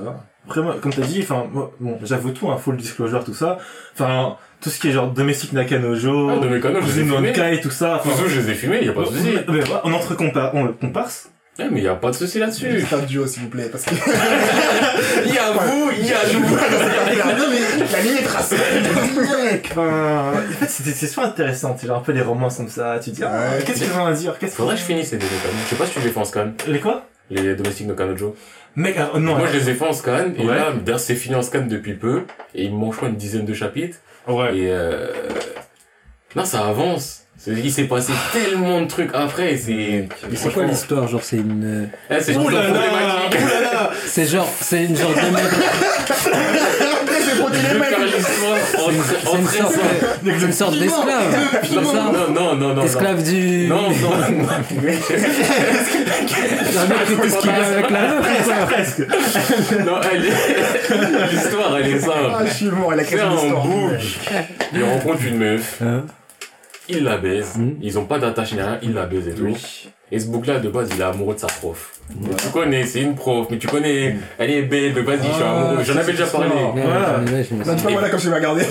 Moi, 0.47 0.75
comme 0.81 0.93
t'as 0.93 1.01
dit, 1.01 1.19
enfin, 1.21 1.45
moi, 1.51 1.71
bon, 1.79 1.97
j'avoue 2.03 2.31
tout, 2.31 2.49
un 2.51 2.57
full 2.57 2.75
disclosure, 2.77 3.23
tout 3.23 3.33
ça. 3.33 3.57
Enfin, 3.93 4.37
tout 4.59 4.69
ce 4.69 4.79
qui 4.79 4.89
est 4.89 4.91
genre 4.91 5.07
domestique 5.07 5.53
Nakanojo, 5.53 6.29
Ah, 6.29 6.37
de 6.45 6.57
canaux, 6.59 6.79
je 6.81 7.01
les 7.01 7.55
ai 7.55 7.61
tout 7.61 7.69
ça. 7.71 8.01
enfin, 8.03 8.23
je 8.27 8.39
les 8.39 8.51
ai 8.51 8.55
fumés, 8.55 8.83
y 8.83 8.89
a 8.89 8.93
pas 8.93 9.01
de 9.01 9.05
souci. 9.07 9.29
mais, 9.33 9.43
mais, 9.53 9.63
on 9.83 9.93
entre 9.93 10.15
compa 10.15 10.51
on 10.53 10.63
le 10.65 10.73
comparse. 10.73 11.29
Ouais, 11.59 11.67
mais 11.69 11.81
y 11.81 11.87
a 11.87 11.95
pas 11.95 12.11
de 12.11 12.15
souci 12.15 12.39
là-dessus. 12.39 12.79
Juste 12.79 12.93
un 12.93 12.99
duo, 12.99 13.27
s'il 13.27 13.43
vous 13.43 13.49
plaît, 13.49 13.67
parce 13.69 13.83
que. 13.83 13.93
Il 15.25 15.33
y 15.33 15.37
a 15.37 15.51
vous, 15.51 15.91
il 15.99 16.05
y 16.07 16.11
a 16.13 16.17
nous. 16.33 16.39
non, 16.49 17.45
mais 17.49 17.85
la 17.91 17.99
ligne 18.01 18.17
est 18.17 18.23
tracée. 18.23 18.55
Mec, 19.51 19.67
enfin, 19.71 20.31
en 20.33 20.53
fait, 20.59 20.67
c'est 20.69 20.83
c'est 20.91 21.07
super 21.07 21.25
intéressant, 21.25 21.75
c'est 21.79 21.87
genre 21.87 21.97
un 21.97 22.01
peu 22.01 22.13
les 22.13 22.21
romances 22.21 22.57
comme 22.57 22.69
ça, 22.69 22.99
tu 23.03 23.11
te 23.11 23.15
dis, 23.17 23.23
ah, 23.23 23.31
Ouais. 23.57 23.63
qu'est-ce 23.65 23.83
qu'ils 23.83 23.91
ont 23.93 24.05
à 24.05 24.13
dire, 24.13 24.37
qu'est-ce 24.39 24.55
Faudrait 24.55 24.75
que 24.75 24.79
je 24.81 24.85
finisse 24.85 25.11
les 25.11 25.17
deux 25.17 25.25
canaux. 25.27 25.53
Je 25.65 25.69
sais 25.69 25.75
pas 25.75 25.85
si 25.85 25.93
tu 25.93 25.99
les 25.99 26.09
fais 26.09 26.19
en 26.19 26.23
scan. 26.25 26.51
Les 26.67 26.79
quoi? 26.79 27.03
Les 27.31 27.55
domestiques 27.55 27.87
de 27.87 27.93
Kanojo. 27.93 28.35
Mec, 28.75 28.95
ah, 28.99 29.17
non, 29.17 29.35
Moi, 29.37 29.47
je 29.51 29.57
les 29.57 29.69
ai 29.69 29.73
fait 29.73 29.85
en 29.87 29.93
scan, 29.93 30.31
et 30.37 30.45
Ouais. 30.45 30.55
là, 30.55 30.71
d'ailleurs, 30.73 30.99
c'est 30.99 31.15
fini 31.15 31.35
en 31.35 31.41
scan 31.41 31.65
depuis 31.67 31.93
peu, 31.95 32.23
et 32.55 32.65
ils 32.65 32.73
m'ont, 32.73 32.91
je 32.91 32.97
crois, 32.97 33.09
une 33.09 33.15
dizaine 33.15 33.45
de 33.45 33.53
chapitres, 33.53 33.97
ouais. 34.27 34.57
et 34.57 34.67
euh... 34.71 35.07
Non, 36.35 36.45
ça 36.45 36.67
avance. 36.67 37.23
C'est- 37.37 37.51
Il 37.51 37.71
s'est 37.71 37.85
passé 37.85 38.13
tellement 38.31 38.81
de 38.81 38.87
trucs 38.87 39.09
après, 39.13 39.57
c'est. 39.57 40.07
Mais 40.29 40.35
c'est 40.35 40.53
quoi 40.53 40.63
l'histoire 40.63 41.07
Genre, 41.07 41.23
c'est 41.23 41.37
une. 41.37 41.89
Eh, 42.09 42.19
c'est 42.21 42.33
là 42.33 42.37
là, 42.37 42.43
problématique. 42.43 43.39
là 43.49 43.61
là. 43.61 43.89
C'est 44.05 44.25
genre, 44.27 44.47
c'est 44.61 44.83
une 44.85 44.95
genre 44.95 45.09
de 45.09 45.15
une 47.53 49.47
sorte, 49.47 49.73
très 49.73 50.39
c'est 50.39 50.45
une 50.45 50.51
sorte 50.51 50.77
d'esclave. 50.79 51.35
Non, 51.71 51.75
Comme 51.75 51.85
ça. 51.85 52.03
non, 52.03 52.11
non, 52.33 52.55
non, 52.55 52.73
non. 52.75 52.83
Esclave 52.83 53.23
du. 53.23 53.67
Non, 53.67 53.89
non, 53.89 54.09
non. 54.09 54.47
Un 54.49 54.57
mec 56.87 57.05
qui 57.05 57.13
était 57.13 57.29
ce 57.29 57.37
qu'il 57.39 57.49
avec 57.49 57.89
la 57.89 58.01
meuf. 58.01 58.25
Non, 59.85 59.97
elle 60.11 60.25
est- 60.25 61.31
L'histoire, 61.31 61.77
elle 61.77 61.87
est 61.95 61.99
simple. 61.99 62.31
Ah, 62.33 62.45
je 62.45 62.51
suis 62.53 62.65
mort, 62.67 62.93
elle 62.93 62.99
a 62.99 63.03
C'est 63.03 63.15
créé 63.15 63.25
un 63.25 63.29
l'histoire. 63.31 63.65
bouc. 63.65 63.91
Il 64.73 64.83
rencontre 64.83 65.23
une 65.27 65.37
meuf. 65.37 65.79
Hein 65.83 66.03
Il 66.89 67.03
la 67.03 67.17
baise. 67.17 67.55
Mm. 67.57 67.71
Ils 67.81 67.99
ont 67.99 68.05
pas 68.05 68.19
d'attache 68.19 68.53
ni 68.53 68.61
rien. 68.61 68.77
Il 68.81 68.93
la 68.93 69.05
baise 69.05 69.27
et 69.27 69.33
tout. 69.33 69.55
Et 70.13 70.19
ce 70.19 70.27
bouc-là, 70.27 70.59
de 70.59 70.67
base, 70.69 70.89
il 70.93 70.99
est 70.99 71.03
amoureux 71.03 71.35
de 71.35 71.39
sa 71.39 71.47
prof. 71.47 71.93
Tu 72.37 72.47
connais, 72.49 72.85
c'est 72.85 72.99
une 73.01 73.15
prof, 73.15 73.47
mais 73.49 73.57
tu 73.57 73.67
connais, 73.67 74.17
elle 74.37 74.49
est 74.51 74.63
belle, 74.63 74.93
donc 74.93 75.05
vas-y, 75.05 75.19
je 75.19 75.23
suis 75.23 75.31
Ah, 75.41 75.67
amoureux. 75.67 75.83
J'en 75.85 75.95
avais 75.95 76.11
déjà 76.11 76.25
parlé. 76.27 76.47
Voilà. 76.49 77.19
ouais, 77.19 77.31
ouais, 77.31 77.45
je 77.49 77.55
me 77.55 77.63
Non, 77.63 77.75
tu 77.75 77.81
vois, 77.83 77.91
voilà, 77.93 78.09
comme 78.09 78.19
je 78.19 78.29
vais 78.29 78.35
regarder. 78.35 78.63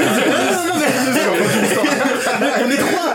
On 2.65 2.71
est 2.71 2.77
trois. 2.77 3.15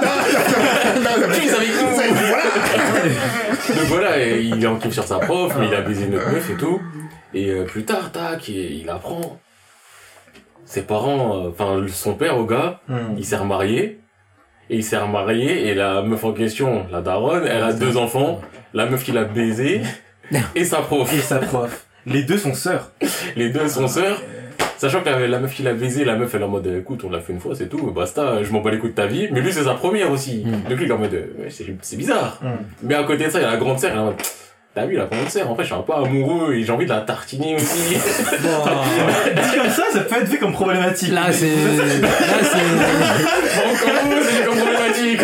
Qui 1.34 1.50
avec 1.50 1.70
nous 1.70 3.76
Donc 3.76 3.86
voilà, 3.88 4.18
il 4.26 4.64
est 4.64 4.68
en 4.68 4.76
kiff 4.78 4.94
sur 4.94 5.04
sa 5.04 5.20
prof, 5.20 5.54
mais 5.60 5.68
il 5.68 5.76
a 5.76 5.82
baisé 5.82 6.06
une 6.06 6.16
autre 6.16 6.30
meuf 6.32 6.50
et 6.50 6.56
tout. 6.56 6.82
Et 7.34 7.50
euh, 7.52 7.64
plus 7.66 7.84
tard, 7.86 8.12
tac, 8.12 8.48
il 8.48 8.90
apprend. 8.90 9.40
Ses 10.66 10.82
parents, 10.82 11.46
euh, 11.46 11.50
enfin 11.50 11.86
son 11.92 12.14
père 12.16 12.38
au 12.38 12.46
gars, 12.46 12.80
Hmm. 12.88 13.16
il 13.18 13.26
s'est 13.26 13.38
remarié. 13.38 14.00
Et 14.70 14.78
il 14.78 14.84
s'est 14.84 14.98
remarié 14.98 15.68
et 15.68 15.76
la 15.76 16.02
meuf 16.02 16.24
en 16.24 16.34
question, 16.34 16.86
la 16.92 17.02
daronne, 17.02 17.46
elle 17.46 17.64
a 17.64 17.74
deux 17.74 17.98
enfants. 17.98 18.42
La 18.74 18.88
meuf 18.88 19.04
qu'il 19.04 19.18
a 19.18 19.24
baisé 19.24 19.82
et 20.56 20.66
sa 20.66 20.80
prof. 20.80 21.14
Et 21.14 21.20
sa 21.20 21.38
prof. 21.38 21.86
Les 22.06 22.24
deux 22.24 22.38
sont 22.38 22.54
sœurs. 22.54 22.92
Les 23.36 23.50
deux 23.50 23.68
sont 23.68 23.88
sœurs. 23.88 24.22
Sachant 24.78 25.02
que 25.02 25.10
la, 25.10 25.28
la 25.28 25.40
meuf 25.40 25.56
qu'il 25.56 25.68
a 25.68 25.74
baisé, 25.74 26.04
la 26.04 26.16
meuf 26.16 26.36
elle 26.36 26.42
est 26.42 26.46
en 26.46 26.50
mode 26.50 26.68
écoute, 26.68 27.04
on 27.06 27.10
l'a 27.10 27.22
fait 27.22 27.32
une 27.32 27.40
fois, 27.40 27.56
c'est 27.56 27.70
tout, 27.70 27.92
basta, 27.92 28.44
je 28.44 28.52
m'en 28.52 28.60
bats 28.60 28.72
les 28.72 28.78
coups 28.78 28.92
de 28.92 28.96
ta 28.96 29.08
vie. 29.08 29.30
Mais 29.32 29.40
lui 29.40 29.54
c'est 29.54 29.64
sa 29.64 29.74
première 29.74 30.12
aussi. 30.12 30.44
Mm. 30.46 30.70
Donc 30.70 30.78
lui 30.78 30.86
il 30.86 30.90
est 30.90 30.94
en 30.94 30.98
mode 30.98 31.14
euh, 31.14 31.48
c'est 31.50 31.98
bizarre. 31.98 32.40
Mm. 32.42 32.48
Mais 32.84 32.96
à 32.96 33.04
côté 33.04 33.26
de 33.26 33.30
ça, 33.30 33.40
il 33.40 33.44
y 33.44 33.46
a 33.46 33.52
la 33.52 33.58
grande 33.58 33.80
sœur, 33.80 33.92
elle 33.92 33.98
est 33.98 34.02
en 34.02 34.06
mode 34.06 34.22
T'as 34.76 34.86
vu 34.86 34.98
la 34.98 35.08
sœur, 35.30 35.50
en 35.50 35.56
fait 35.56 35.62
je 35.62 35.68
suis 35.68 35.76
un 35.76 35.84
peu 35.84 35.94
amoureux 35.94 36.54
et 36.54 36.64
j'ai 36.66 36.72
envie 36.74 36.84
de 36.84 36.90
la 36.90 37.00
tartiner 37.00 37.56
aussi. 37.56 37.96
Dit 37.96 39.58
comme 39.58 39.70
ça, 39.70 39.84
ça 39.94 40.00
peut 40.02 40.16
être 40.18 40.28
vu 40.28 40.38
comme 40.38 40.52
problématique. 40.52 41.14
Là, 41.14 41.32
c'est. 41.32 41.48
Là, 41.48 42.12
c'est. 42.42 42.58
Encore 43.62 44.02
c'est 44.30 44.46
comme 44.46 44.58
problématique. 44.58 45.22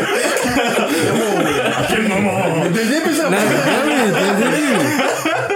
À 1.67 1.83
quel 1.89 2.03
moment 2.03 2.31
Dès 2.73 2.81
le 2.81 2.89
début, 2.91 3.13
ça 3.13 3.29
Là, 3.29 3.37
ah 3.41 3.69
oui, 3.85 3.93
dès 4.39 4.45
le 4.45 4.51
début. 4.51 4.71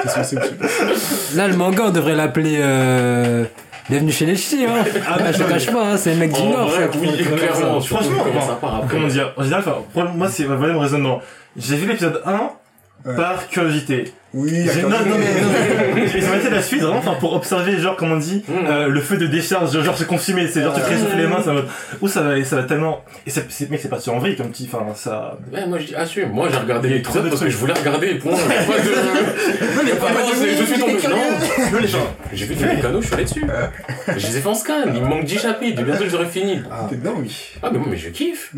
Que 0.04 0.36
que 0.36 1.38
Là, 1.38 1.48
le 1.48 1.56
manga, 1.56 1.84
on 1.86 1.92
devrait 1.92 2.16
l'appeler. 2.16 2.58
Euh... 2.60 3.46
Bienvenue 3.90 4.12
chez 4.12 4.26
les 4.26 4.36
ch'tis, 4.36 4.66
hein. 4.66 4.84
Ah, 5.08 5.32
je 5.32 5.38
te 5.38 5.44
cache 5.50 5.72
pas, 5.72 5.92
hein, 5.92 5.96
c'est 5.96 6.10
le 6.12 6.18
mec 6.18 6.34
du 6.34 6.42
En 6.42 6.50
Nord, 6.50 6.68
vrai, 6.68 6.90
ça. 6.92 7.00
oui, 7.00 7.24
clairement, 7.24 7.80
Franchement, 7.80 8.24
comment 8.24 8.40
bon, 8.42 8.46
ça 8.46 8.58
part 8.60 8.76
après. 8.76 8.90
Comment 8.94 9.08
dire 9.08 9.32
En 9.38 9.44
général, 9.44 9.64
moi, 10.16 10.28
c'est 10.30 10.44
voilà 10.44 10.74
mon 10.74 10.82
raisonnement. 10.82 11.22
J'ai 11.56 11.78
vu 11.78 11.88
l'épisode 11.88 12.22
1 12.26 12.50
Ouais. 13.06 13.16
par 13.16 13.48
curiosité. 13.50 14.12
Oui, 14.34 14.50
J'ai-. 14.74 14.82
Non, 14.82 14.90
non, 14.90 14.98
mais, 15.20 15.42
non, 15.42 15.48
mais 15.96 16.08
j'ai 16.08 16.26
arrêté 16.26 16.50
la 16.50 16.62
suite 16.62 16.82
vraiment, 16.82 16.98
enfin, 16.98 17.14
pour 17.20 17.34
observer, 17.34 17.78
genre, 17.78 17.96
comme 17.96 18.12
on 18.12 18.18
dit, 18.18 18.44
Mm. 18.48 18.54
euh, 18.68 18.88
le 18.90 19.00
feu 19.00 19.16
de 19.18 19.28
décharge, 19.28 19.80
genre, 19.84 19.96
se 19.98 20.04
consumer, 20.06 20.48
c'est 20.48 20.62
genre, 20.64 20.74
tu 20.74 20.82
te 20.82 20.88
réchauffes 20.88 21.16
les 21.16 21.28
mains, 21.28 21.42
ça 21.44 21.54
va, 21.54 21.62
où 22.02 22.08
ça 22.08 22.22
va, 22.24 22.38
et 22.38 22.44
ça 22.44 22.56
va 22.56 22.64
tellement, 22.64 23.04
et 23.28 23.30
c'est, 23.30 23.50
c'est, 23.52 23.70
mec, 23.70 23.80
c'est 23.82 23.90
parti 23.90 24.10
en 24.10 24.18
vrille, 24.18 24.36
comme 24.36 24.50
petit, 24.50 24.68
enfin, 24.74 24.84
ça, 24.96 25.38
Ouais, 25.54 25.66
moi 25.68 25.78
je 25.78 25.86
dis 25.86 25.96
assume. 25.96 26.30
Moi 26.32 26.50
j'ai 26.52 26.58
regardé 26.58 27.02
trop 27.04 27.14
de 27.20 27.30
parce 27.30 27.34
que 27.34 27.38
trucs. 27.38 27.52
je 27.52 27.58
voulais 27.58 27.74
regarder. 27.74 28.16
Point. 28.16 28.32
Y 28.34 28.36
a 28.36 28.64
pas 28.66 28.80
de. 28.82 29.88
Y 29.88 29.92
a 29.92 29.96
pas 29.98 30.12
non, 30.12 30.20
c'est- 30.34 30.56
je 30.58 30.64
suis 30.64 30.80
tombé. 30.80 30.94
Non, 31.08 31.16
non, 31.74 31.80
les 31.80 31.88
gens, 31.88 32.16
j'ai 32.34 32.46
vu 32.46 32.56
des 32.56 32.66
mécanos, 32.66 33.02
je 33.04 33.06
suis 33.08 33.14
allé 33.16 33.24
dessus. 33.26 33.46
Je 34.18 34.28
les 34.28 34.38
ai 34.38 34.42
fait 34.42 34.48
en 34.48 34.54
scan. 34.56 34.74
Il 34.88 35.02
me 35.02 35.08
manque 35.08 35.26
10 35.26 35.40
chapitres. 35.40 35.84
Bientôt 35.84 36.06
j'aurais 36.10 36.26
fini. 36.26 36.62
Ah, 36.72 36.88
t'es 36.90 36.96
dedans, 36.96 37.14
oui. 37.18 37.36
Ah, 37.62 37.70
mais 37.72 37.78
moi, 37.78 37.88
mais 37.92 37.98
je 37.98 38.10
kiffe. 38.10 38.52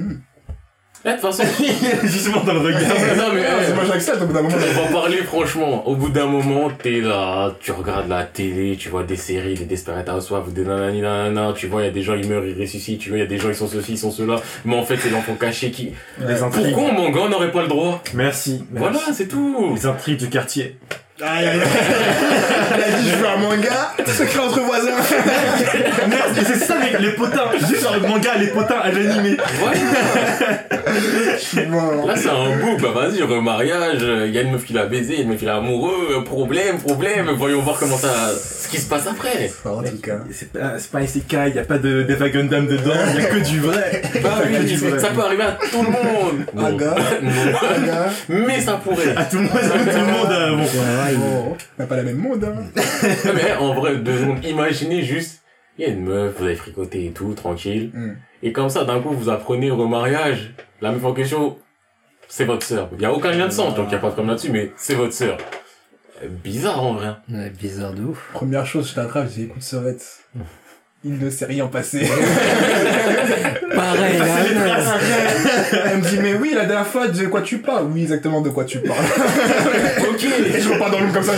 Là, 1.08 1.16
de 1.16 1.22
toute 1.22 1.34
façon. 1.34 1.44
justement 2.04 2.44
dans 2.44 2.52
le 2.52 2.60
regard. 2.60 2.82
non, 2.82 3.34
mais. 3.34 3.42
Ah, 3.48 3.64
c'est 3.66 3.74
moi, 3.74 3.86
j'accepte 3.88 4.22
au 4.22 4.26
bout 4.26 4.34
d'un 4.34 4.42
moment. 4.42 4.56
on 4.58 4.82
va 4.84 5.00
parler 5.00 5.18
franchement. 5.24 5.88
Au 5.88 5.96
bout 5.96 6.10
d'un 6.10 6.26
moment, 6.26 6.70
t'es 6.70 7.00
là, 7.00 7.56
tu 7.62 7.72
regardes 7.72 8.10
la 8.10 8.26
télé, 8.26 8.76
tu 8.76 8.90
vois 8.90 9.04
des 9.04 9.16
séries, 9.16 9.54
des 9.54 9.64
Desperate 9.64 10.10
Housewives, 10.10 10.52
des 10.52 10.66
nanani 10.66 11.00
nanana, 11.00 11.54
tu 11.56 11.68
vois, 11.68 11.84
il 11.84 11.86
y 11.86 11.88
a 11.88 11.92
des 11.92 12.02
gens, 12.02 12.16
ils 12.16 12.28
meurent, 12.28 12.46
ils 12.46 12.60
ressuscitent, 12.60 13.00
tu 13.00 13.10
vois, 13.10 13.20
il 13.20 13.22
y 13.22 13.24
a 13.24 13.28
des 13.28 13.38
gens, 13.38 13.48
ils 13.48 13.56
sont 13.56 13.70
ceci, 13.70 13.94
ils 13.94 13.98
sont 13.98 14.12
cela. 14.12 14.42
Mais 14.66 14.76
en 14.76 14.84
fait, 14.84 14.98
c'est 14.98 15.10
l'enfant 15.10 15.36
caché 15.36 15.72
qui. 15.72 15.94
Les 16.20 16.44
intrigues. 16.44 16.74
Pourquoi 16.74 16.92
mon 16.92 17.10
gars 17.10 17.30
n'aurait 17.30 17.52
pas 17.54 17.62
le 17.62 17.70
droit? 17.70 18.04
Merci. 18.14 18.66
merci. 18.70 18.90
Voilà, 18.92 19.00
c'est 19.14 19.30
tout. 19.30 19.76
Les 19.76 19.86
intrigues 19.86 20.20
du 20.20 20.30
quartier. 20.30 20.78
Aïe, 21.20 21.48
aïe, 21.48 21.60
aïe. 21.60 21.68
Il 22.78 22.84
a 22.84 22.98
dit, 23.00 23.10
je 23.10 23.16
veux 23.16 23.28
un 23.28 23.38
manga, 23.38 23.94
secret 24.06 24.40
entre 24.40 24.60
voisins. 24.62 24.92
Merde, 26.08 26.46
c'est 26.46 26.60
ça, 26.60 26.76
mec, 26.78 27.00
les 27.00 27.12
potins. 27.14 27.50
Juste 27.68 27.88
le 27.92 28.08
manga, 28.08 28.36
les 28.40 28.48
potins 28.48 28.78
à 28.84 28.92
l'animé. 28.92 29.36
Voilà. 29.60 29.80
Là, 32.06 32.16
c'est 32.16 32.30
un 32.30 32.58
bouc, 32.58 32.82
bah 32.82 32.90
vas-y, 32.94 33.22
remariage, 33.24 34.00
il 34.28 34.32
y 34.34 34.38
a 34.38 34.42
une 34.42 34.52
meuf 34.52 34.64
qui 34.66 34.74
l'a 34.74 34.86
baisé, 34.86 35.14
il 35.14 35.18
y 35.18 35.20
a 35.20 35.24
une 35.24 35.30
meuf 35.30 35.40
qui 35.40 35.46
l'a 35.46 35.58
amoureux, 35.58 36.18
euh, 36.18 36.22
problème, 36.22 36.78
problème, 36.80 37.30
voyons 37.38 37.62
voir 37.62 37.78
comment 37.80 37.98
ça, 37.98 38.10
ce 38.38 38.68
qui 38.68 38.78
se 38.78 38.88
passe 38.88 39.08
après. 39.08 39.52
En 39.66 39.82
tout 39.84 39.98
cas. 40.02 40.20
C'est 40.32 40.52
pas, 40.52 40.74
c'est 40.78 40.92
pas 40.92 41.00
un 41.00 41.04
isekai, 41.04 41.52
y 41.56 41.60
a 41.60 41.64
pas 41.64 41.78
de 41.78 42.04
d'Eva 42.04 42.30
Gundam 42.30 42.68
dedans, 42.68 42.94
y 43.16 43.22
a 43.22 43.26
que 43.26 43.38
du 43.40 43.60
vrai. 43.60 44.02
Bah 44.24 44.30
Y 44.50 44.56
a 44.56 44.60
que 44.60 44.64
oui, 44.64 44.70
du 44.70 44.78
c'est- 44.78 44.88
vrai. 44.88 45.00
ça 45.00 45.08
peut 45.10 45.22
arriver 45.22 45.44
à 45.44 45.58
tout 45.72 45.82
le 45.84 45.90
monde. 45.90 46.46
Non. 46.54 46.66
Aga. 46.66 46.96
Non. 47.22 47.32
Aga. 47.60 48.06
Mais 48.30 48.62
ça 48.62 48.74
pourrait. 48.84 49.16
À 49.16 49.24
tout 49.26 49.38
le 49.38 49.44
monde, 49.44 49.52
à 49.58 49.92
tout 49.92 49.98
le 50.00 50.06
monde, 50.06 50.32
euh, 50.32 50.56
bon. 50.56 50.64
Oh, 51.16 51.56
on 51.78 51.82
n'a 51.82 51.88
pas 51.88 51.96
la 51.96 52.04
même 52.04 52.18
monde, 52.18 52.44
hein. 52.44 52.64
Mais 53.36 53.54
en 53.54 53.74
vrai, 53.74 53.98
deux 53.98 54.18
secondes, 54.18 54.44
imaginez 54.44 55.04
juste, 55.04 55.44
il 55.78 55.86
y 55.86 55.90
a 55.90 55.92
une 55.94 56.04
meuf, 56.04 56.36
vous 56.38 56.46
avez 56.46 56.56
fricoté 56.56 57.06
et 57.06 57.12
tout, 57.12 57.34
tranquille. 57.34 57.92
Hmm. 57.94 58.16
Et 58.44 58.52
comme 58.52 58.70
ça, 58.70 58.84
d'un 58.84 59.00
coup, 59.00 59.12
vous 59.12 59.30
apprenez 59.30 59.72
au 59.72 59.78
remariage, 59.78 60.54
la 60.82 60.92
meuf 60.92 61.04
en 61.04 61.14
question, 61.14 61.58
c'est 62.28 62.46
votre 62.46 62.66
sœur. 62.66 62.90
Il 62.94 63.02
y 63.02 63.06
a 63.06 63.14
aucun 63.14 63.32
lien 63.32 63.48
de 63.48 63.52
sang, 63.52 63.72
donc 63.72 63.88
il 63.90 63.94
y 63.94 63.96
a 63.96 64.00
pas 64.00 64.10
de 64.10 64.16
comme 64.16 64.28
là-dessus, 64.28 64.52
mais 64.52 64.72
c'est 64.76 64.96
votre 64.96 65.14
sœur. 65.14 65.38
Bizarre 66.44 66.84
en 66.84 66.94
vrai. 66.94 67.16
Ouais, 67.32 67.50
bizarre 67.50 67.94
de 67.94 68.04
ouf. 68.04 68.30
Première 68.34 68.66
chose, 68.66 68.90
je 68.90 68.96
t'attrape, 68.96 69.28
j'ai 69.34 69.44
écoute 69.44 69.62
Sorette. 69.62 70.24
Il 71.04 71.20
ne 71.20 71.30
s'est 71.30 71.46
rien 71.46 71.68
passé. 71.68 72.08
Pareil, 73.78 74.18
là. 74.18 74.26
Elle 75.86 75.98
me 75.98 76.02
dit, 76.02 76.18
mais 76.20 76.34
oui, 76.34 76.54
la 76.56 76.66
dernière 76.66 76.88
fois, 76.88 77.08
de 77.08 77.26
quoi 77.28 77.42
tu 77.42 77.60
parles? 77.60 77.86
Oui, 77.94 78.02
exactement 78.02 78.42
de 78.42 78.50
quoi 78.50 78.66
tu 78.66 78.80
parles. 78.80 78.98
Ok. 80.10 80.24
Et 80.24 80.60
je 80.60 80.70
repars 80.70 80.90
dans 80.90 81.00
le 81.00 81.12
comme 81.14 81.22
ça. 81.24 81.34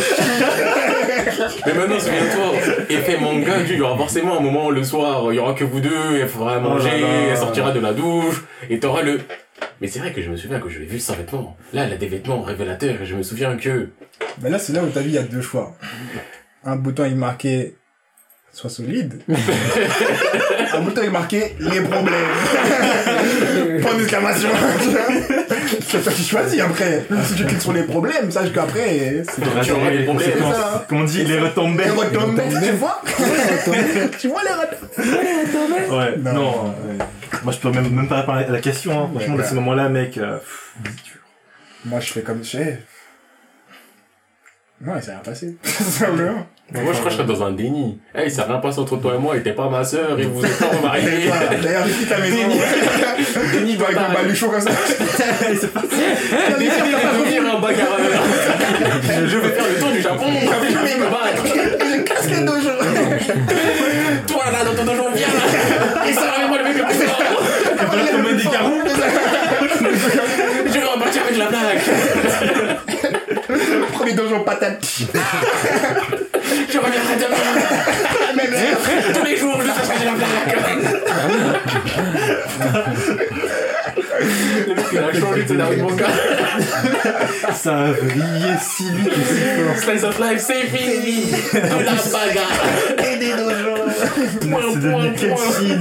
Mais 1.65 1.73
maintenant, 1.73 1.99
souviens-toi, 1.99 2.85
effet 2.89 3.17
manga, 3.19 3.53
il 3.67 3.75
y 3.75 3.81
aura 3.81 3.97
forcément 3.97 4.37
un 4.37 4.41
moment 4.41 4.69
le 4.69 4.83
soir, 4.83 5.33
il 5.33 5.35
y 5.35 5.39
aura 5.39 5.53
que 5.53 5.65
vous 5.65 5.81
deux, 5.81 6.17
elle 6.21 6.27
fera 6.29 6.59
manger, 6.59 6.89
Oh 6.93 7.01
là 7.01 7.07
là. 7.07 7.31
elle 7.31 7.37
sortira 7.37 7.71
de 7.71 7.79
la 7.79 7.91
douche, 7.93 8.43
et 8.69 8.79
t'auras 8.79 9.01
le... 9.01 9.19
Mais 9.81 9.87
c'est 9.87 9.99
vrai 9.99 10.13
que 10.13 10.21
je 10.21 10.29
me 10.29 10.37
souviens 10.37 10.59
que 10.59 10.69
je 10.69 10.79
l'ai 10.79 10.85
vu 10.85 10.99
sans 10.99 11.15
vêtements. 11.15 11.57
Là, 11.73 11.83
elle 11.85 11.93
a 11.93 11.97
des 11.97 12.07
vêtements 12.07 12.41
révélateurs, 12.41 13.01
et 13.01 13.05
je 13.05 13.15
me 13.15 13.23
souviens 13.23 13.57
que... 13.57 13.89
Mais 14.41 14.49
là, 14.49 14.59
c'est 14.59 14.71
là 14.71 14.81
où 14.81 14.87
t'as 14.87 15.01
vu, 15.01 15.09
il 15.09 15.15
y 15.15 15.17
a 15.17 15.23
deux 15.23 15.41
choix. 15.41 15.75
Un 16.63 16.77
bouton, 16.77 17.03
il 17.05 17.15
marquait 17.15 17.75
Sois 18.51 18.69
solide. 18.69 19.21
Un 20.79 20.83
bouton, 20.83 21.01
il 21.03 21.11
marquait 21.11 21.55
Les 21.59 21.81
problèmes. 21.81 22.13
Point 23.81 23.93
d'exclamation. 23.97 24.49
c'est 25.87 26.03
toi 26.03 26.11
qui 26.13 26.23
choisis 26.23 26.61
après. 26.61 27.05
Si 27.25 27.35
tu 27.35 27.45
cliques 27.45 27.61
sur 27.61 27.73
les 27.73 27.83
problèmes, 27.83 28.31
sache 28.31 28.51
qu'après, 28.53 29.23
c'est 29.25 29.41
Tu 29.63 29.71
auras 29.71 29.91
des 29.91 30.03
problèmes. 30.03 30.31
C'est 30.33 30.39
ça. 30.39 30.85
Comme 30.87 31.01
on 31.01 31.03
dit, 31.03 31.23
les 31.23 31.39
retombées. 31.39 31.83
les 31.83 31.89
retombées. 31.89 32.43
Tu 32.63 32.71
vois 32.71 33.01
Tu 34.19 34.27
vois 34.29 34.41
les 34.43 34.53
retombées 34.53 35.95
Ouais, 35.97 36.17
Non. 36.17 36.33
non. 36.33 36.63
ouais. 36.67 37.05
Moi, 37.43 37.53
je 37.53 37.59
peux 37.59 37.71
même, 37.71 37.89
même 37.89 38.07
pas 38.07 38.17
répondre 38.21 38.39
à 38.39 38.47
la 38.47 38.59
question, 38.59 38.91
hein. 39.03 39.09
Franchement, 39.13 39.35
Ouais, 39.35 39.43
à 39.43 39.47
ce 39.47 39.55
moment-là, 39.55 39.89
mec, 39.89 40.17
euh, 40.17 40.37
pff, 40.37 40.73
c'est 40.83 41.03
dur. 41.03 41.15
Moi, 41.85 41.99
je 41.99 42.11
fais 42.11 42.21
comme 42.21 42.43
je 42.43 42.49
sais. 42.49 42.83
Non, 44.81 44.93
il 44.97 45.03
s'est 45.03 45.11
rien 45.11 45.19
passé. 45.19 45.55
Simplement. 45.63 46.45
Moi, 46.71 46.93
je 46.93 46.99
crois 46.99 47.05
que 47.05 47.09
je 47.09 47.15
serais 47.15 47.27
dans 47.27 47.43
un 47.43 47.51
déni. 47.51 47.97
Eh, 48.15 48.25
il 48.25 48.31
s'est 48.31 48.43
rien 48.43 48.57
passé 48.57 48.79
entre 48.79 48.97
toi 48.97 49.15
et 49.15 49.17
moi, 49.17 49.35
et 49.35 49.41
t'es 49.41 49.53
pas 49.53 49.69
ma 49.69 49.83
sœur, 49.83 50.19
et 50.19 50.23
vous 50.23 50.45
êtes 50.45 50.59
pas 50.59 50.67
remariés. 50.67 51.29
D'ailleurs, 51.63 51.87
j'ai 51.87 51.93
quitté 51.93 52.09
la 52.11 52.19
maison. 52.19 52.37
Déni 53.53 53.77
Avec 53.83 53.97
un 53.97 54.13
baluchon 54.13 54.49
comme 54.49 54.61
ça. 54.61 54.69
c'est 54.87 55.73
devenir 55.73 57.55
un 57.55 57.59
bagarreur. 57.59 57.99
Je 59.25 59.37
vais 59.37 59.49
faire 59.49 59.65
le 59.67 59.79
tour 59.79 59.91
du 59.91 60.01
Japon. 60.01 60.25
Je 60.29 60.77
vais 60.77 60.97
me 60.97 61.09
battre. 61.09 61.43
Je 61.45 62.01
casse 62.01 62.29
les 62.29 62.41
deux 62.45 62.61
jours. 62.61 62.83
Toi, 64.27 64.43
là, 64.51 64.63
dans 64.63 64.75
ton 64.75 64.85
dojo, 64.85 65.09
viens 65.15 65.27
là. 65.27 66.07
Et 66.07 66.13
ça, 66.13 66.21
moi 66.47 66.57
le 66.57 66.63
mec 66.63 66.77
le 66.77 66.83
plus 66.85 66.93
fort. 67.07 67.17
Pas. 67.17 68.69
Je 70.65 70.73
vais 70.73 70.83
repartir 70.83 71.21
avec 71.23 71.37
la 71.37 71.45
blague. 71.47 71.79
Premier 73.99 74.13
dojo 74.13 74.39
patate. 74.45 74.79
Je 76.71 76.77
reviendrai 76.77 77.15
demain. 77.17 78.35
Même 78.37 78.53
heure. 78.53 79.13
Tous 79.13 79.25
les 79.25 79.35
jours, 79.35 79.59
je 79.61 79.67
chercherai 79.67 80.05
la 80.05 80.11
blague. 80.13 80.55
Le 85.13 85.19
changé 85.19 85.43
de 85.43 85.47
scénario 85.47 85.75
de 85.77 85.81
manga. 85.81 86.05
Ça 87.53 87.77
a 87.77 87.91
brillé 87.91 88.53
si 88.61 88.83
vite 88.91 89.07
et 89.07 89.25
si 89.25 89.35
fort. 89.63 89.77
Slice 89.83 90.03
of 90.05 90.19
life, 90.19 90.39
c'est 90.39 90.65
fini. 90.67 91.25
De 91.53 91.57
la 91.83 91.91
bagarre. 91.91 92.57
C'est 92.97 94.79
devenu 94.79 95.13
cutscene. 95.13 95.79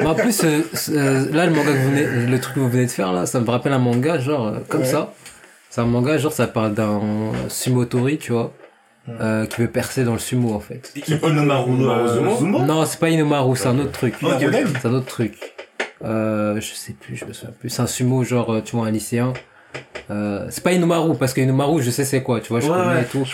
Mais 0.00 0.06
en 0.06 0.14
plus, 0.14 0.40
euh, 0.44 0.60
euh, 0.90 1.24
là, 1.32 1.46
le 1.46 1.52
manga 1.52 1.72
que 1.72 1.76
vous 1.78 1.90
venez, 1.90 2.06
le 2.30 2.38
truc 2.38 2.54
que 2.54 2.60
vous 2.60 2.68
venez 2.68 2.86
de 2.86 2.90
faire, 2.90 3.12
là, 3.12 3.26
ça 3.26 3.40
me 3.40 3.50
rappelle 3.50 3.72
un 3.72 3.78
manga, 3.78 4.18
genre, 4.20 4.46
euh, 4.48 4.52
comme 4.68 4.82
Ouais. 4.82 4.86
ça. 4.86 5.12
C'est 5.74 5.80
un 5.80 5.86
manga, 5.86 6.16
genre, 6.18 6.32
ça 6.32 6.46
parle 6.46 6.72
d'un 6.72 7.00
sumotori, 7.48 8.18
tu 8.18 8.30
vois, 8.30 8.52
euh, 9.08 9.44
qui 9.44 9.60
veut 9.60 9.66
percer 9.66 10.04
dans 10.04 10.12
le 10.12 10.20
sumo, 10.20 10.54
en 10.54 10.60
fait. 10.60 10.94
Inomaru 11.08 11.72
euh, 11.82 12.40
Non, 12.42 12.86
c'est 12.86 13.00
pas 13.00 13.08
Inomaru, 13.10 13.56
c'est 13.56 13.66
un 13.66 13.80
autre 13.80 13.90
truc. 13.90 14.14
C'est 14.20 14.86
un 14.86 14.94
autre 14.94 15.06
truc. 15.06 15.34
Euh, 16.04 16.60
je 16.60 16.74
sais 16.74 16.92
plus, 16.92 17.16
je 17.16 17.24
me 17.24 17.32
souviens 17.32 17.52
plus. 17.58 17.70
C'est 17.70 17.82
un 17.82 17.88
sumo, 17.88 18.22
genre, 18.22 18.62
tu 18.64 18.76
vois, 18.76 18.86
un 18.86 18.92
lycéen. 18.92 19.32
Euh, 20.12 20.46
c'est 20.48 20.62
pas 20.62 20.70
Inomaru, 20.70 21.16
parce 21.18 21.34
que 21.34 21.40
Inomaru, 21.40 21.82
je 21.82 21.90
sais 21.90 22.04
c'est 22.04 22.22
quoi, 22.22 22.38
tu 22.40 22.50
vois, 22.50 22.60
je 22.60 22.70
Ouais, 22.70 22.78
connais 22.78 22.94
ouais. 22.94 23.02
et 23.02 23.06
tout. 23.06 23.24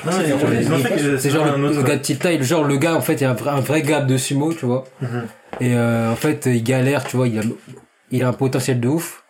C'est 1.19 1.29
genre 1.29 1.45
le, 1.59 1.83
gars 1.83 1.97
de 1.97 2.01
petite 2.01 2.23
taille, 2.23 2.43
genre 2.43 2.65
le 2.65 2.79
gars 2.79 2.95
en 2.95 3.03
fait 3.03 3.17
il 3.17 3.21
y 3.21 3.25
a 3.27 3.33
un 3.33 3.35
vrai, 3.35 3.51
un 3.51 3.61
vrai 3.61 3.83
gap 3.83 4.07
de 4.07 4.17
sumo 4.17 4.55
tu 4.55 4.65
vois. 4.65 4.85
Mhm. 5.03 5.27
Et 5.61 5.75
euh, 5.75 6.11
en 6.11 6.17
fait 6.17 6.47
il 6.47 6.63
galère 6.63 7.05
tu 7.05 7.19
vois, 7.19 7.29
il 7.29 7.39
a, 7.39 7.43
il 8.11 8.23
a 8.23 8.29
un 8.29 8.33
potentiel 8.33 8.81
de 8.81 8.89
ouf, 8.89 9.25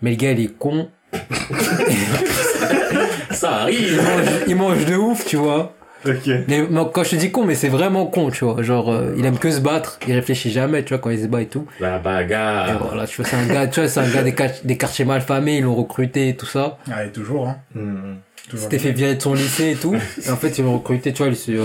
mais 0.00 0.12
le 0.12 0.16
gars 0.16 0.30
il 0.30 0.40
est 0.40 0.56
con, 0.56 0.88
Ça 3.34 3.66
il 3.70 3.98
arrive. 3.98 4.02
mange, 4.02 4.28
il 4.48 4.56
mange 4.56 4.84
de 4.86 4.94
ouf 4.96 5.24
tu 5.26 5.36
vois. 5.36 5.74
Ok. 6.06 6.28
Mais, 6.48 6.62
quand 6.92 7.02
je 7.02 7.10
te 7.10 7.16
dis 7.16 7.30
con 7.30 7.44
mais 7.44 7.54
c'est 7.54 7.68
vraiment 7.70 8.04
con 8.06 8.30
tu 8.30 8.44
vois, 8.44 8.62
genre 8.62 8.92
euh, 8.92 9.14
il 9.16 9.24
aime 9.24 9.38
que 9.38 9.50
se 9.50 9.60
battre, 9.60 9.98
il 10.06 10.12
réfléchit 10.14 10.50
jamais 10.50 10.82
tu 10.84 10.90
vois 10.90 10.98
quand 10.98 11.08
il 11.10 11.18
se 11.20 11.26
bat 11.26 11.40
et 11.40 11.46
tout. 11.46 11.66
La 11.80 11.96
Et 11.96 12.00
bagarre. 12.00 12.86
voilà 12.86 13.06
tu 13.06 13.16
vois 13.22 13.24
c'est 13.30 13.36
un 13.36 13.46
gars 13.46 13.66
tu 13.66 13.80
vois 13.80 13.88
c'est 13.88 14.00
un 14.00 14.08
gars 14.10 14.22
des, 14.22 14.34
des 14.64 14.76
quartiers 14.76 15.06
mal 15.06 15.22
famés, 15.22 15.56
ils 15.58 15.62
l'ont 15.64 15.74
recruté 15.74 16.28
et 16.28 16.36
tout 16.36 16.44
ça. 16.46 16.76
Ouais, 16.88 17.10
toujours, 17.10 17.48
hein. 17.48 17.56
Toujours. 18.50 18.64
S'était 18.64 18.78
fait 18.78 18.92
virer 18.92 19.14
de 19.14 19.22
son 19.22 19.32
lycée 19.32 19.70
et 19.70 19.76
tout. 19.76 19.96
Et 20.26 20.30
en 20.30 20.36
fait 20.36 20.58
ils 20.58 20.64
l'ont 20.64 20.74
recruté 20.74 21.14
tu 21.14 21.22
vois 21.22 21.32
le- 21.32 21.60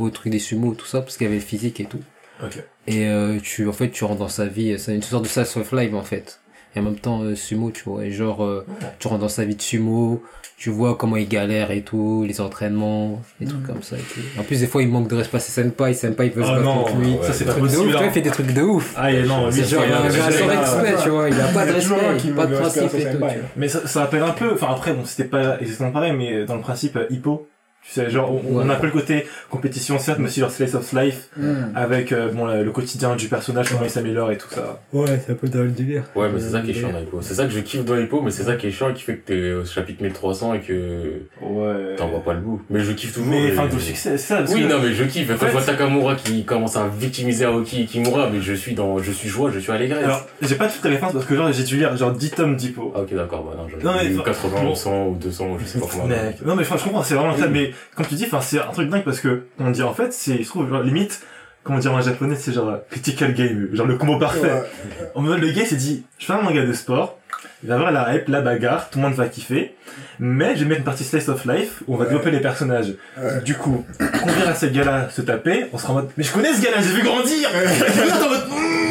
au, 0.00 0.04
au 0.06 0.10
truc 0.10 0.32
des 0.32 0.38
sumo 0.38 0.72
tout 0.72 0.86
ça 0.86 1.02
parce 1.02 1.18
qu'il 1.18 1.26
y 1.26 1.28
avait 1.28 1.38
le 1.38 1.44
physique 1.44 1.78
et 1.80 1.84
tout. 1.84 2.00
Ok. 2.42 2.58
Et 2.86 3.06
euh, 3.06 3.38
tu, 3.42 3.66
en 3.68 3.72
fait, 3.72 3.90
tu 3.90 4.04
rentres 4.04 4.18
dans 4.20 4.28
sa 4.28 4.44
vie, 4.46 4.78
c'est 4.78 4.94
une 4.94 5.00
sorte 5.02 5.22
de 5.24 5.28
slice 5.28 5.56
of 5.56 5.72
life 5.72 5.94
en 5.94 6.02
fait. 6.02 6.40
Et 6.76 6.80
en 6.80 6.82
même 6.82 6.98
temps, 6.98 7.22
euh, 7.22 7.34
sumo, 7.34 7.70
tu 7.70 7.82
vois. 7.84 8.04
Et 8.04 8.10
genre, 8.10 8.44
euh, 8.44 8.66
tu 8.98 9.08
rentres 9.08 9.20
dans 9.22 9.28
sa 9.28 9.44
vie 9.44 9.54
de 9.54 9.62
sumo, 9.62 10.22
tu 10.56 10.70
vois 10.70 10.94
comment 10.96 11.16
il 11.16 11.28
galère 11.28 11.70
et 11.72 11.82
tout, 11.82 12.24
les 12.26 12.40
entraînements, 12.40 13.20
des 13.40 13.46
trucs 13.46 13.66
comme 13.66 13.82
ça 13.82 13.96
et 13.96 14.00
tout. 14.00 14.20
En 14.38 14.42
plus, 14.44 14.60
des 14.60 14.66
fois, 14.66 14.82
il 14.82 14.88
manque 14.88 15.08
de 15.08 15.16
respect 15.16 15.36
à 15.36 15.40
ses 15.40 15.52
senpai, 15.62 15.92
senpai, 15.94 16.28
il 16.28 16.32
veut 16.32 16.42
se 16.42 16.48
Oh 16.48 16.52
battre 16.52 16.64
non, 16.64 16.84
contre 16.84 16.96
lui. 16.96 17.16
ça 17.22 17.32
c'est 17.32 17.44
Des 17.44 17.50
pas 17.50 17.56
trucs 17.58 17.64
de 17.64 17.68
ouf, 17.68 17.74
possible. 17.76 17.86
tu 17.90 17.92
vois, 17.92 18.02
hein. 18.02 18.06
il 18.08 18.12
fait 18.12 18.20
des 18.22 18.30
trucs 18.30 18.52
de 18.54 18.62
ouf. 18.62 18.94
Ah, 18.96 19.12
et 19.12 19.22
non, 19.24 19.46
lui, 19.46 19.52
C'est 19.52 19.64
genre 19.64 19.82
il 19.86 19.92
a- 19.92 20.10
sans 20.10 20.78
respect, 20.80 21.02
tu 21.02 21.08
vois, 21.10 21.28
il 21.28 21.40
a 21.40 21.44
pas 21.48 21.66
de 21.66 21.72
respect, 21.72 22.30
pas 22.34 22.46
de 22.46 22.56
principe 22.56 22.94
et 22.94 23.10
tout. 23.10 23.24
Mais 23.56 23.68
ça, 23.68 23.86
ça 23.86 24.00
rappelle 24.00 24.22
un 24.22 24.30
peu, 24.30 24.52
enfin 24.54 24.68
après, 24.70 24.92
bon, 24.94 25.04
c'était 25.04 25.28
pas 25.28 25.60
exactement 25.60 25.90
pareil, 25.90 26.12
mais 26.12 26.44
dans 26.46 26.54
le 26.56 26.62
principe, 26.62 26.96
euh, 26.96 27.06
Hippo, 27.10 27.46
tu 27.86 27.90
sais, 27.92 28.08
genre, 28.10 28.30
on, 28.32 28.42
on 28.54 28.56
Ouais. 28.64 28.70
a 28.70 28.76
un 28.76 28.80
peu 28.80 28.86
le 28.86 28.92
côté 28.92 29.26
compétition, 29.50 29.98
certes, 29.98 30.18
mais 30.18 30.26
aussi 30.28 30.40
leur 30.40 30.50
slice 30.50 30.74
of 30.74 30.92
life, 30.92 31.28
Hmm. 31.36 31.72
avec, 31.76 32.12
euh, 32.12 32.30
bon, 32.32 32.46
le, 32.46 32.64
le 32.64 32.70
quotidien 32.70 33.14
du 33.16 33.28
personnage, 33.28 33.68
comment 33.70 33.84
il 33.84 33.90
s'améliore 33.90 34.30
et 34.32 34.38
tout 34.38 34.48
ça. 34.50 34.80
Ouais, 34.92 35.20
c'est 35.24 35.32
un 35.32 35.34
peu 35.36 35.48
dans 35.48 35.60
le 35.60 35.68
délire. 35.70 36.04
Ouais, 36.14 36.28
mais 36.32 36.40
c'est 36.40 36.50
ça 36.50 36.60
qui 36.60 36.70
est 36.70 36.74
chiant 36.74 36.90
dans 36.92 36.98
Hippo. 37.00 37.18
C'est 37.20 37.34
ça 37.34 37.44
que 37.44 37.50
je 37.52 37.60
kiffe 37.60 37.84
dans 37.84 37.96
Hippo, 37.96 38.20
mais 38.22 38.30
c'est 38.30 38.44
ça 38.44 38.56
qui 38.56 38.66
est 38.66 38.70
chiant 38.70 38.90
et 38.90 38.94
qui 38.94 39.02
fait 39.02 39.16
que 39.16 39.26
t'es 39.26 39.52
au 39.52 39.64
chapitre 39.64 40.02
1300 40.02 40.54
et 40.54 40.60
que 40.60 41.22
Ouais. 41.42 41.96
t'en 41.96 42.08
vois 42.08 42.22
pas 42.22 42.32
le 42.34 42.40
bout. 42.40 42.62
Mais 42.70 42.80
je 42.80 42.92
kiffe 42.92 43.12
toujours. 43.14 43.28
Mais, 43.28 43.52
enfin, 43.52 43.68
c'est 43.94 44.16
ça, 44.18 44.42
Oui, 44.48 44.62
que- 44.62 44.68
non, 44.68 44.78
mais 44.82 44.92
je 44.92 45.04
kiffe. 45.04 45.28
Quand 45.38 45.46
je 45.46 45.52
vois 45.52 45.62
Takamura 45.62 46.14
qui 46.16 46.44
commence 46.44 46.76
à 46.76 46.86
victimiser 46.88 47.44
Aoki 47.44 47.82
et 47.82 47.86
Kimura, 47.86 48.30
mais 48.30 48.40
je 48.40 48.54
suis 48.54 48.74
dans, 48.74 48.98
je 48.98 49.12
suis 49.12 49.28
joie, 49.28 49.50
je 49.52 49.58
suis 49.58 49.72
allégresse. 49.72 50.04
Alors, 50.04 50.26
j'ai 50.40 50.54
pas 50.54 50.68
toutes 50.68 50.84
les 50.84 50.90
références 50.90 51.12
parce 51.12 51.26
que 51.26 51.36
genre, 51.36 51.52
j'ai 51.52 51.64
dû 51.64 51.76
lire 51.76 51.96
genre 51.96 52.12
10 52.12 52.30
tomes 52.30 52.56
d'Hippo. 52.56 52.92
Ah, 52.96 53.00
ok, 53.00 53.14
d'accord, 53.14 53.44
bah 53.44 53.56
non, 53.56 53.64
Non, 53.64 53.92
j'avais 53.92 54.08
mais 54.08 54.14
eu 54.14 54.16
faut- 54.16 54.22
80 54.22 54.62
bon. 54.62 54.72
ou 54.72 54.74
100 54.74 55.06
ou 55.08 55.14
200, 55.16 55.58
je 55.60 55.66
sais 55.66 55.78
pas 55.80 55.86
comment. 55.90 56.04
Non 56.44 56.56
mais 56.56 56.64
je 56.64 56.68
comprends, 56.70 57.02
c'est 57.02 57.14
vraiment 57.14 57.36
ça, 57.36 57.48
mais 57.48 57.72
comme 57.96 58.06
tu 58.06 58.14
dis, 58.14 58.24
enfin 58.26 58.40
c'est 58.40 58.58
un 58.60 58.70
truc 58.72 58.88
dingue 58.90 59.04
parce 59.04 59.20
que 59.20 59.44
on 59.58 59.70
dit 59.70 59.82
en 59.82 59.94
fait, 59.94 60.12
c'est 60.12 60.42
je 60.42 60.48
trouve 60.48 60.68
genre 60.68 60.82
limite 60.82 61.22
comment 61.62 61.78
dire 61.78 61.92
en 61.94 62.00
japonais, 62.00 62.36
c'est 62.36 62.52
genre 62.52 62.78
critical 62.90 63.32
game, 63.34 63.68
genre 63.72 63.86
le 63.86 63.96
combo 63.96 64.18
parfait. 64.18 64.52
Ouais. 64.52 65.10
En 65.14 65.22
mode 65.22 65.40
le 65.40 65.50
gars 65.50 65.64
s'est 65.64 65.76
dit, 65.76 66.04
je 66.18 66.26
fais 66.26 66.32
un 66.34 66.42
manga 66.42 66.62
de 66.64 66.72
sport, 66.74 67.18
il 67.62 67.68
va 67.70 67.74
y 67.76 67.78
avoir 67.78 67.90
la 67.92 68.14
hype, 68.14 68.28
la 68.28 68.42
bagarre, 68.42 68.90
tout 68.90 68.98
le 68.98 69.04
monde 69.06 69.14
va 69.14 69.28
kiffer, 69.28 69.74
mais 70.18 70.54
je 70.56 70.60
vais 70.60 70.66
mettre 70.66 70.80
une 70.80 70.84
partie 70.84 71.04
slice 71.04 71.28
of 71.30 71.44
life 71.46 71.82
où 71.86 71.94
on 71.94 71.96
va 71.96 72.04
Ouais. 72.04 72.10
développer 72.10 72.30
les 72.30 72.40
personnages. 72.40 72.94
Ouais. 73.16 73.40
Du 73.42 73.54
coup, 73.54 73.84
quand 73.98 74.06
on 74.24 74.32
verra 74.32 74.54
ces 74.54 74.70
gars-là 74.72 75.08
se 75.08 75.22
taper, 75.22 75.66
on 75.72 75.78
sera 75.78 75.92
en 75.92 75.96
mode, 75.96 76.10
mais 76.18 76.24
je 76.24 76.32
connais 76.32 76.52
ce 76.52 76.60
gars-là, 76.62 76.82
j'ai 76.82 76.92
vu 76.94 77.02
grandir. 77.02 77.48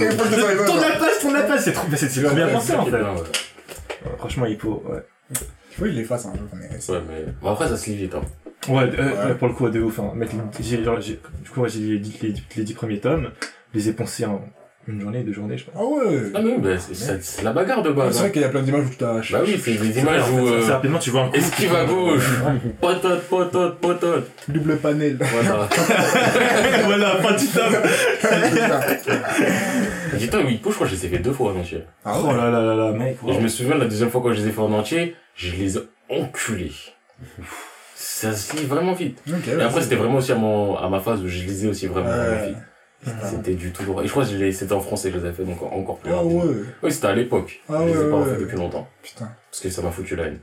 Il 0.02 0.18
tourne 0.66 0.82
la 0.82 0.92
page, 0.98 1.20
tourne 1.22 1.34
la 1.34 1.44
page, 1.44 1.60
c'est 1.60 1.74
trop, 1.74 1.88
mais 1.90 1.98
c'est 1.98 2.24
trop 2.24 2.36
bien 2.36 2.48
pensé 2.48 2.74
en 2.74 2.86
fait. 2.86 2.92
Ouais, 2.94 4.12
Franchement, 4.18 4.46
Hippo, 4.48 4.84
ouais. 4.90 5.00
Il 5.32 5.76
faut 5.78 5.86
qu'il 5.86 5.96
les 5.96 6.04
fasse 6.04 6.26
un 6.26 6.34
jour. 6.34 6.48
ouais, 6.54 7.02
mais 7.08 7.26
bon, 7.42 7.52
après, 7.52 7.68
ça 7.68 7.78
se 7.78 7.90
lit 7.90 7.96
vite, 7.98 8.16
hein. 8.16 8.22
Ouais, 8.70 8.84
euh, 8.84 8.88
Ouais. 8.88 9.26
ouais, 9.30 9.36
pour 9.36 9.48
le 9.48 9.54
coup, 9.54 9.70
de 9.70 9.82
ouf. 9.82 10.00
Hein. 10.00 10.14
Genre, 10.84 11.02
j'ai, 11.02 11.20
du 11.44 11.50
coup, 11.50 11.62
ouais, 11.62 11.70
j'ai 11.70 11.80
les, 11.80 12.00
dix- 12.00 12.20
les, 12.22 12.34
les 12.56 12.64
dix 12.64 12.74
premiers 12.74 13.00
tomes, 13.00 13.30
je 13.74 13.80
les 13.80 13.90
ai 13.90 13.94
poncés 13.94 14.26
en 14.26 14.42
une 14.86 15.00
journée, 15.00 15.24
deux 15.24 15.32
journées, 15.32 15.58
je 15.58 15.64
pense. 15.64 15.76
Ah 15.78 15.84
ouais. 15.86 16.18
Ah, 16.36 16.40
oui, 16.44 16.56
bah, 16.60 16.78
c'est- 16.78 16.94
c'est 16.94 17.24
c'est 17.24 17.42
la 17.44 17.54
bagarre 17.54 17.84
de 17.84 17.92
base. 17.92 18.12
C'est 18.16 18.20
hein. 18.20 18.22
vrai 18.24 18.32
qu'il 18.34 18.42
y 18.42 18.46
a 18.46 18.50
plein 18.50 18.62
d'images 18.64 18.86
où 18.86 18.90
tu 18.90 18.98
t'as. 18.98 19.22
Bah 19.32 19.40
oui, 19.46 19.58
c'est 19.64 19.76
des 19.76 20.00
images 20.00 20.30
où, 20.30 20.46
euh, 20.46 20.62
rapidement, 20.68 21.00
tu 21.00 21.10
vois 21.10 21.22
un 21.24 21.30
coup. 21.30 21.38
esquive 21.38 21.74
à 21.74 21.86
gauche, 21.86 22.30
potote, 22.82 23.22
potote, 23.30 23.78
potote. 23.80 24.30
Double 24.50 24.76
panel. 24.78 25.18
Voilà. 25.22 25.70
voilà, 26.84 27.16
pas 27.16 27.32
du 27.34 27.48
tome. 27.48 27.76
C'est 28.20 28.58
ça. 28.58 28.82
Dis-toi, 30.18 30.42
oui, 30.46 30.60
je 30.64 30.70
crois 30.70 30.86
que 30.86 30.94
je 30.94 30.98
les 31.00 31.06
ai 31.06 31.10
fait 31.10 31.20
deux 31.20 31.32
fois 31.32 31.54
en 31.54 31.60
entier. 31.60 31.84
Ah 32.04 32.18
Oh 32.22 32.34
là 32.36 32.52
là 32.52 32.62
là 32.62 32.76
là, 32.76 32.92
mec. 32.92 33.18
Et 33.28 33.34
je 33.34 33.40
me 33.40 33.48
souviens, 33.48 33.76
la 33.78 33.86
deuxième 33.86 34.10
fois 34.10 34.22
quand 34.22 34.34
je 34.34 34.42
les 34.42 34.48
ai 34.50 34.52
fait 34.52 34.60
en 34.62 34.72
entier, 34.74 35.16
je 35.36 35.56
les 35.56 35.78
ai 35.78 35.82
enculés. 36.10 36.72
Ça 37.96 38.34
se 38.34 38.56
lit 38.58 38.66
vraiment 38.66 38.94
vite. 38.94 39.20
Ok, 39.28 39.48
Et 39.48 39.56
ouais, 39.56 39.62
après, 39.64 39.76
c'est- 39.80 39.84
c'était 39.84 39.96
vraiment 39.96 40.18
aussi 40.18 40.32
à, 40.32 40.36
mon, 40.36 40.76
à 40.78 40.90
ma 40.90 41.00
phase 41.00 41.22
où 41.22 41.28
je 41.28 41.44
lisais 41.44 41.68
aussi 41.68 41.88
vraiment, 41.88 42.10
vraiment 42.10 42.42
Ouais. 42.42 42.48
vite. 42.50 42.58
C'était 43.30 43.54
du 43.56 43.72
tout 43.72 43.84
droit. 43.84 44.02
Et 44.02 44.08
je 44.08 44.12
crois 44.12 44.24
que 44.24 44.32
je 44.32 44.38
les- 44.38 44.54
c'était 44.54 44.72
en 44.74 44.80
français, 44.80 45.12
je 45.12 45.18
les 45.18 45.26
avais 45.26 45.34
fait 45.34 45.44
donc 45.44 45.62
encore 45.62 45.98
plus 45.98 46.10
Ah 46.12 46.18
rapide. 46.18 46.32
ouais. 46.32 46.56
Oui, 46.84 46.92
c'était 46.92 47.08
à 47.08 47.14
l'époque. 47.14 47.62
Ah 47.70 47.74
je 47.82 47.86
les 47.86 47.92
ai 47.92 47.98
ouais, 47.98 48.04
pas 48.10 48.16
ouais, 48.16 48.20
refait 48.22 48.32
ouais. 48.32 48.38
depuis 48.40 48.58
longtemps. 48.58 48.88
Putain. 49.02 49.30
Parce 49.52 49.62
que 49.62 49.70
ça 49.70 49.82
m'a 49.82 49.92
foutu 49.92 50.16
la 50.16 50.24
haine. 50.28 50.40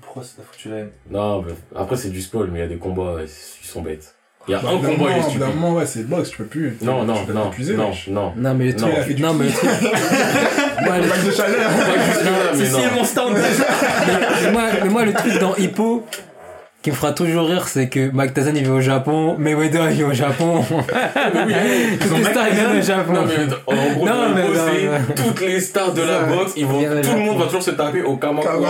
Pourquoi 0.00 0.22
ça 0.22 0.30
t'a 0.38 0.42
foutu 0.50 0.68
la 0.70 0.76
haine? 0.78 0.90
Non, 1.10 1.42
mais 1.42 1.52
après, 1.76 1.96
c'est 1.96 2.08
du 2.10 2.22
spoil, 2.22 2.48
mais 2.50 2.60
il 2.60 2.62
y 2.62 2.64
a 2.64 2.68
des 2.68 2.78
combats, 2.78 3.16
ils 3.22 3.66
sont 3.66 3.82
bêtes. 3.82 4.14
Il 4.48 4.52
y 4.52 4.54
a 4.54 4.58
Bah, 4.60 4.70
un 4.70 4.76
combat, 4.76 4.88
il 4.88 4.92
est 4.94 4.96
moment- 4.96 5.04
au 5.04 5.08
bout 5.08 5.18
d'un 5.20 5.28
stupide. 5.28 5.40
moment, 5.60 5.74
ouais, 5.76 5.86
c'est 5.86 6.02
box, 6.08 6.30
tu 6.30 6.36
peux 6.38 6.44
plus. 6.46 6.76
Non, 6.82 7.04
non, 7.04 7.14
non, 7.32 7.50
t'épuiser, 7.50 7.74
non, 7.76 7.90
non. 8.08 8.32
Non, 8.36 8.54
mais 8.54 8.66
le 8.66 8.72
Non, 8.72 8.88
truc, 8.90 9.04
il 9.10 9.20
non, 9.22 9.34
mais 9.34 9.44
le 9.44 9.52
truc, 9.52 9.70
moi, 10.84 10.98
le- 10.98 11.04
Vague 11.06 11.26
de 11.26 11.30
chaleur. 11.30 11.70
Non. 11.70 12.96
mon 12.96 13.04
stand 13.04 13.34
mais 14.82 14.88
moi, 14.90 15.04
le 15.04 15.12
truc 15.12 15.38
dans 15.38 15.54
Hippo, 15.56 16.04
qui 16.82 16.90
me 16.90 16.96
fera 16.96 17.12
toujours 17.12 17.46
rire, 17.46 17.68
c'est 17.68 17.88
que 17.88 18.10
Mike 18.10 18.34
Tyson 18.34 18.52
il 18.56 18.64
vit 18.64 18.70
au 18.70 18.80
Japon, 18.80 19.36
Mayweather 19.38 19.90
il 19.90 19.96
vit 19.96 20.04
au 20.04 20.12
Japon. 20.12 20.64
Toutes 22.00 22.18
les 22.18 22.24
stars 22.24 22.50
viennent 22.50 22.78
au 22.78 22.82
Japon. 22.82 23.12
Non, 23.12 23.24
mais 23.26 23.36
en 23.66 23.92
gros, 23.92 24.06
Non, 24.06 24.28
mais 24.34 24.42
non, 24.42 25.14
toutes 25.14 25.40
les 25.40 25.60
stars 25.60 25.92
de 25.92 26.02
la 26.02 26.20
Ça, 26.20 26.26
boxe, 26.26 26.52
ils 26.56 26.66
vont, 26.66 26.80
le 26.80 27.00
tout 27.00 27.14
le 27.14 27.20
monde 27.20 27.38
va 27.38 27.44
toujours 27.46 27.62
se 27.62 27.70
taper 27.70 28.02
au 28.02 28.16
Kamakura. 28.16 28.56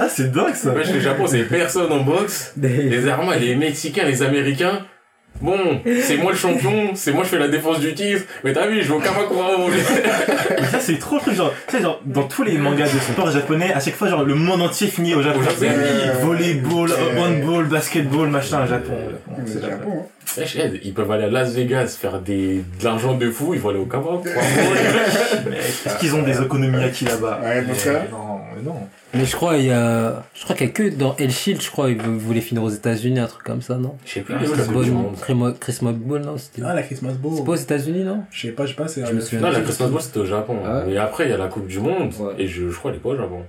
Ah, 0.00 0.08
c'est 0.08 0.32
dingue 0.32 0.54
ça 0.54 0.72
Wesh, 0.72 0.90
le 0.90 1.00
Japon, 1.00 1.26
c'est 1.26 1.44
personne 1.44 1.92
en 1.92 2.00
boxe. 2.00 2.52
Les 2.60 3.08
Allemands, 3.08 3.32
les 3.38 3.54
Mexicains, 3.54 4.04
les 4.04 4.22
Américains. 4.22 4.80
Bon, 5.40 5.80
c'est 6.02 6.16
moi 6.16 6.32
le 6.32 6.36
champion, 6.38 6.90
c'est 6.94 7.12
moi 7.12 7.22
je 7.22 7.28
fais 7.28 7.38
la 7.38 7.46
défense 7.48 7.78
du 7.80 7.94
titre, 7.94 8.24
mais 8.42 8.52
t'as 8.52 8.66
vu, 8.66 8.82
je 8.82 8.88
vais 8.88 8.94
au 8.94 8.98
Kamakura. 8.98 9.50
Mais 10.60 10.66
ça, 10.66 10.80
c'est 10.80 10.98
trop 10.98 11.16
le 11.16 11.20
truc, 11.20 11.34
genre, 11.36 11.52
tu 11.68 11.76
sais, 11.76 11.82
genre, 11.82 12.00
dans 12.04 12.24
tous 12.24 12.42
les 12.42 12.58
mangas 12.58 12.86
de 12.92 12.98
sport 12.98 13.30
japonais, 13.30 13.72
à 13.72 13.78
chaque 13.78 13.94
fois, 13.94 14.08
genre, 14.08 14.24
le 14.24 14.34
monde 14.34 14.62
entier 14.62 14.88
finit 14.88 15.14
au 15.14 15.22
Japon. 15.22 15.40
Japon. 15.42 15.72
Volleyball, 16.22 16.90
handball, 17.18 17.64
basketball, 17.66 18.28
machin, 18.28 18.66
Japon. 18.66 18.96
C'est 19.46 19.52
C'est 19.52 19.60
le 19.64 19.70
Japon. 19.70 19.92
hein. 20.00 20.42
Eh, 20.56 20.80
Ils 20.84 20.92
peuvent 20.94 21.10
aller 21.10 21.24
à 21.24 21.30
Las 21.30 21.52
Vegas 21.54 21.96
faire 22.00 22.18
des, 22.20 22.62
de 22.80 22.84
l'argent 22.84 23.14
de 23.14 23.30
fou, 23.30 23.54
ils 23.54 23.60
vont 23.60 23.70
aller 23.70 23.78
au 23.78 23.86
Kamakura. 23.86 24.18
Est-ce 25.86 25.96
qu'ils 26.00 26.14
ont 26.16 26.22
des 26.22 26.38
okonomiyaki 26.40 27.04
là-bas 27.04 27.40
Ouais, 27.44 27.62
Mais. 27.62 27.72
Non, 28.10 28.40
mais 28.56 28.62
non. 28.64 28.88
Mais 29.14 29.24
je 29.24 29.34
crois, 29.34 29.56
il 29.56 29.64
y 29.66 29.70
a, 29.70 30.22
je 30.34 30.44
crois 30.44 30.54
qu'il 30.54 30.66
y 30.66 30.70
a 30.70 30.72
que 30.72 30.88
dans 30.90 31.16
El 31.16 31.30
Shield, 31.30 31.62
je 31.62 31.70
crois, 31.70 31.88
ils 31.90 31.98
voulaient 32.00 32.42
finir 32.42 32.62
aux 32.62 32.68
États-Unis, 32.68 33.18
un 33.20 33.26
truc 33.26 33.42
comme 33.42 33.62
ça, 33.62 33.76
non? 33.76 33.96
Je 34.04 34.12
sais 34.12 34.20
plus, 34.20 34.34
Ah, 34.34 34.38
mais 34.40 34.46
c'est 34.46 34.56
la 34.56 34.64
bon, 34.64 34.72
Coupe 34.72 34.82
du 34.84 34.90
Chris 35.18 35.34
Monde. 35.34 35.48
Mo- 35.48 35.52
Chris 35.58 35.78
Mobile, 35.80 36.22
non? 36.26 36.36
C'était, 36.36 36.62
Ah, 36.64 36.74
la 36.74 36.82
Christmas 36.82 37.12
Bowl. 37.14 37.32
c'est 37.36 37.44
pas 37.44 37.52
aux 37.52 37.56
États-Unis, 37.56 38.04
non? 38.04 38.24
Je 38.30 38.40
sais 38.48 38.52
pas, 38.52 38.64
je 38.66 38.70
sais 38.70 38.76
pas, 38.76 38.86
c'est. 38.88 39.06
Je 39.06 39.12
me 39.14 39.20
souviens. 39.20 39.40
Non, 39.40 39.50
la 39.50 39.60
Christmas 39.62 39.88
Ball 39.88 40.02
c'était 40.02 40.18
au 40.20 40.26
Japon. 40.26 40.58
Ah 40.64 40.84
ouais? 40.84 40.92
Et 40.92 40.98
après, 40.98 41.24
il 41.24 41.30
y 41.30 41.32
a 41.32 41.38
la 41.38 41.48
Coupe 41.48 41.66
du 41.66 41.78
Monde, 41.80 42.12
Ouais. 42.20 42.34
et 42.38 42.46
je, 42.46 42.68
je 42.68 42.76
crois 42.76 42.90
qu'elle 42.90 43.00
est 43.00 43.02
pas 43.02 43.08
au 43.10 43.16
Japon. 43.16 43.42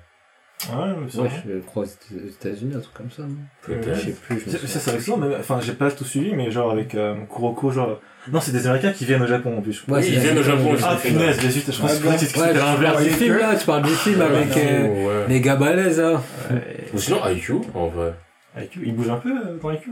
Ouais, 0.68 0.88
mais 1.00 1.08
c'est 1.10 1.18
Ouais, 1.20 1.28
vrai. 1.30 1.44
je 1.48 1.60
crois 1.66 1.84
aux 1.84 2.18
États-Unis, 2.28 2.74
un 2.76 2.80
truc 2.82 2.94
comme 2.94 3.10
ça, 3.12 3.24
non? 3.24 3.36
Peut-être. 3.62 3.96
Je 3.96 4.02
sais 4.08 4.12
plus, 4.12 4.40
je 4.46 4.52
me 4.52 4.68
Ça, 4.68 4.80
c'est 4.80 4.94
excellent, 4.96 5.18
mais 5.18 5.34
enfin, 5.40 5.60
j'ai 5.62 5.72
pas 5.72 5.90
tout 5.90 6.04
suivi, 6.04 6.34
mais 6.36 6.52
genre 6.52 6.70
avec 6.72 6.96
euh, 6.96 7.16
Kuroko, 7.34 7.72
genre. 7.72 8.02
Non, 8.30 8.42
c'est 8.42 8.52
des 8.52 8.68
Américains 8.68 8.92
qui 8.92 9.06
viennent 9.06 9.22
au 9.22 9.28
Japon 9.28 9.58
en 9.58 9.62
plus. 9.62 9.82
Ouais, 9.88 10.00
Oui, 10.00 10.10
ils 10.12 10.20
viennent 10.20 10.38
au 10.38 10.44
Japon, 10.44 10.76
Ah, 10.84 10.98
punaise, 11.02 11.40
mais 11.42 11.50
juste, 11.50 11.72
je 11.72 11.80
pense 11.82 11.94
Ouais, 12.04 12.12
que 12.12 12.18
c'était 12.26 12.52
tu 12.52 12.58
l'inverse. 12.58 12.94
parles 12.94 13.04
du 13.06 13.10
film 13.12 13.38
là, 13.38 13.56
tu 13.56 13.66
parles 13.66 13.84
du 13.84 13.90
film 13.94 14.22
avec 14.22 14.58
euh, 14.58 15.26
les 15.30 15.40
gars 15.40 15.56
balèzes 15.56 16.00
là. 16.02 16.22
Ou 16.94 16.98
sinon, 17.00 17.20
IQ, 17.28 17.54
en 17.74 17.88
vrai. 17.88 18.14
IQ, 18.62 18.82
il 18.86 18.94
bouge 18.96 19.10
un 19.10 19.18
peu 19.18 19.30
euh, 19.30 19.58
dans 19.62 19.72
IQ 19.72 19.92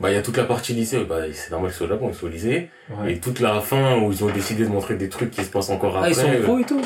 Bah, 0.00 0.10
il 0.10 0.14
y 0.14 0.18
a 0.18 0.22
toute 0.22 0.36
la 0.36 0.44
partie 0.44 0.72
lycée, 0.74 1.04
bah, 1.08 1.18
c'est 1.32 1.52
normal 1.52 1.70
qu'ils 1.70 1.76
soient 1.78 1.86
au 1.86 1.90
Japon, 1.90 2.08
ils 2.10 2.14
sont 2.14 2.26
au 2.26 2.28
lycée. 2.30 2.70
Ouais. 2.90 3.12
Et 3.12 3.18
toute 3.20 3.38
la 3.38 3.60
fin 3.60 3.98
où 3.98 4.10
ils 4.10 4.24
ont 4.24 4.30
décidé 4.30 4.64
de 4.64 4.70
montrer 4.70 4.96
des 4.96 5.08
trucs 5.08 5.30
qui 5.30 5.44
se 5.44 5.50
passent 5.50 5.70
encore 5.70 5.96
après. 5.96 6.08
Ah, 6.08 6.10
ils 6.10 6.16
sont 6.16 6.28
euh, 6.28 6.42
pros 6.42 6.58
et 6.58 6.64
tout? 6.64 6.80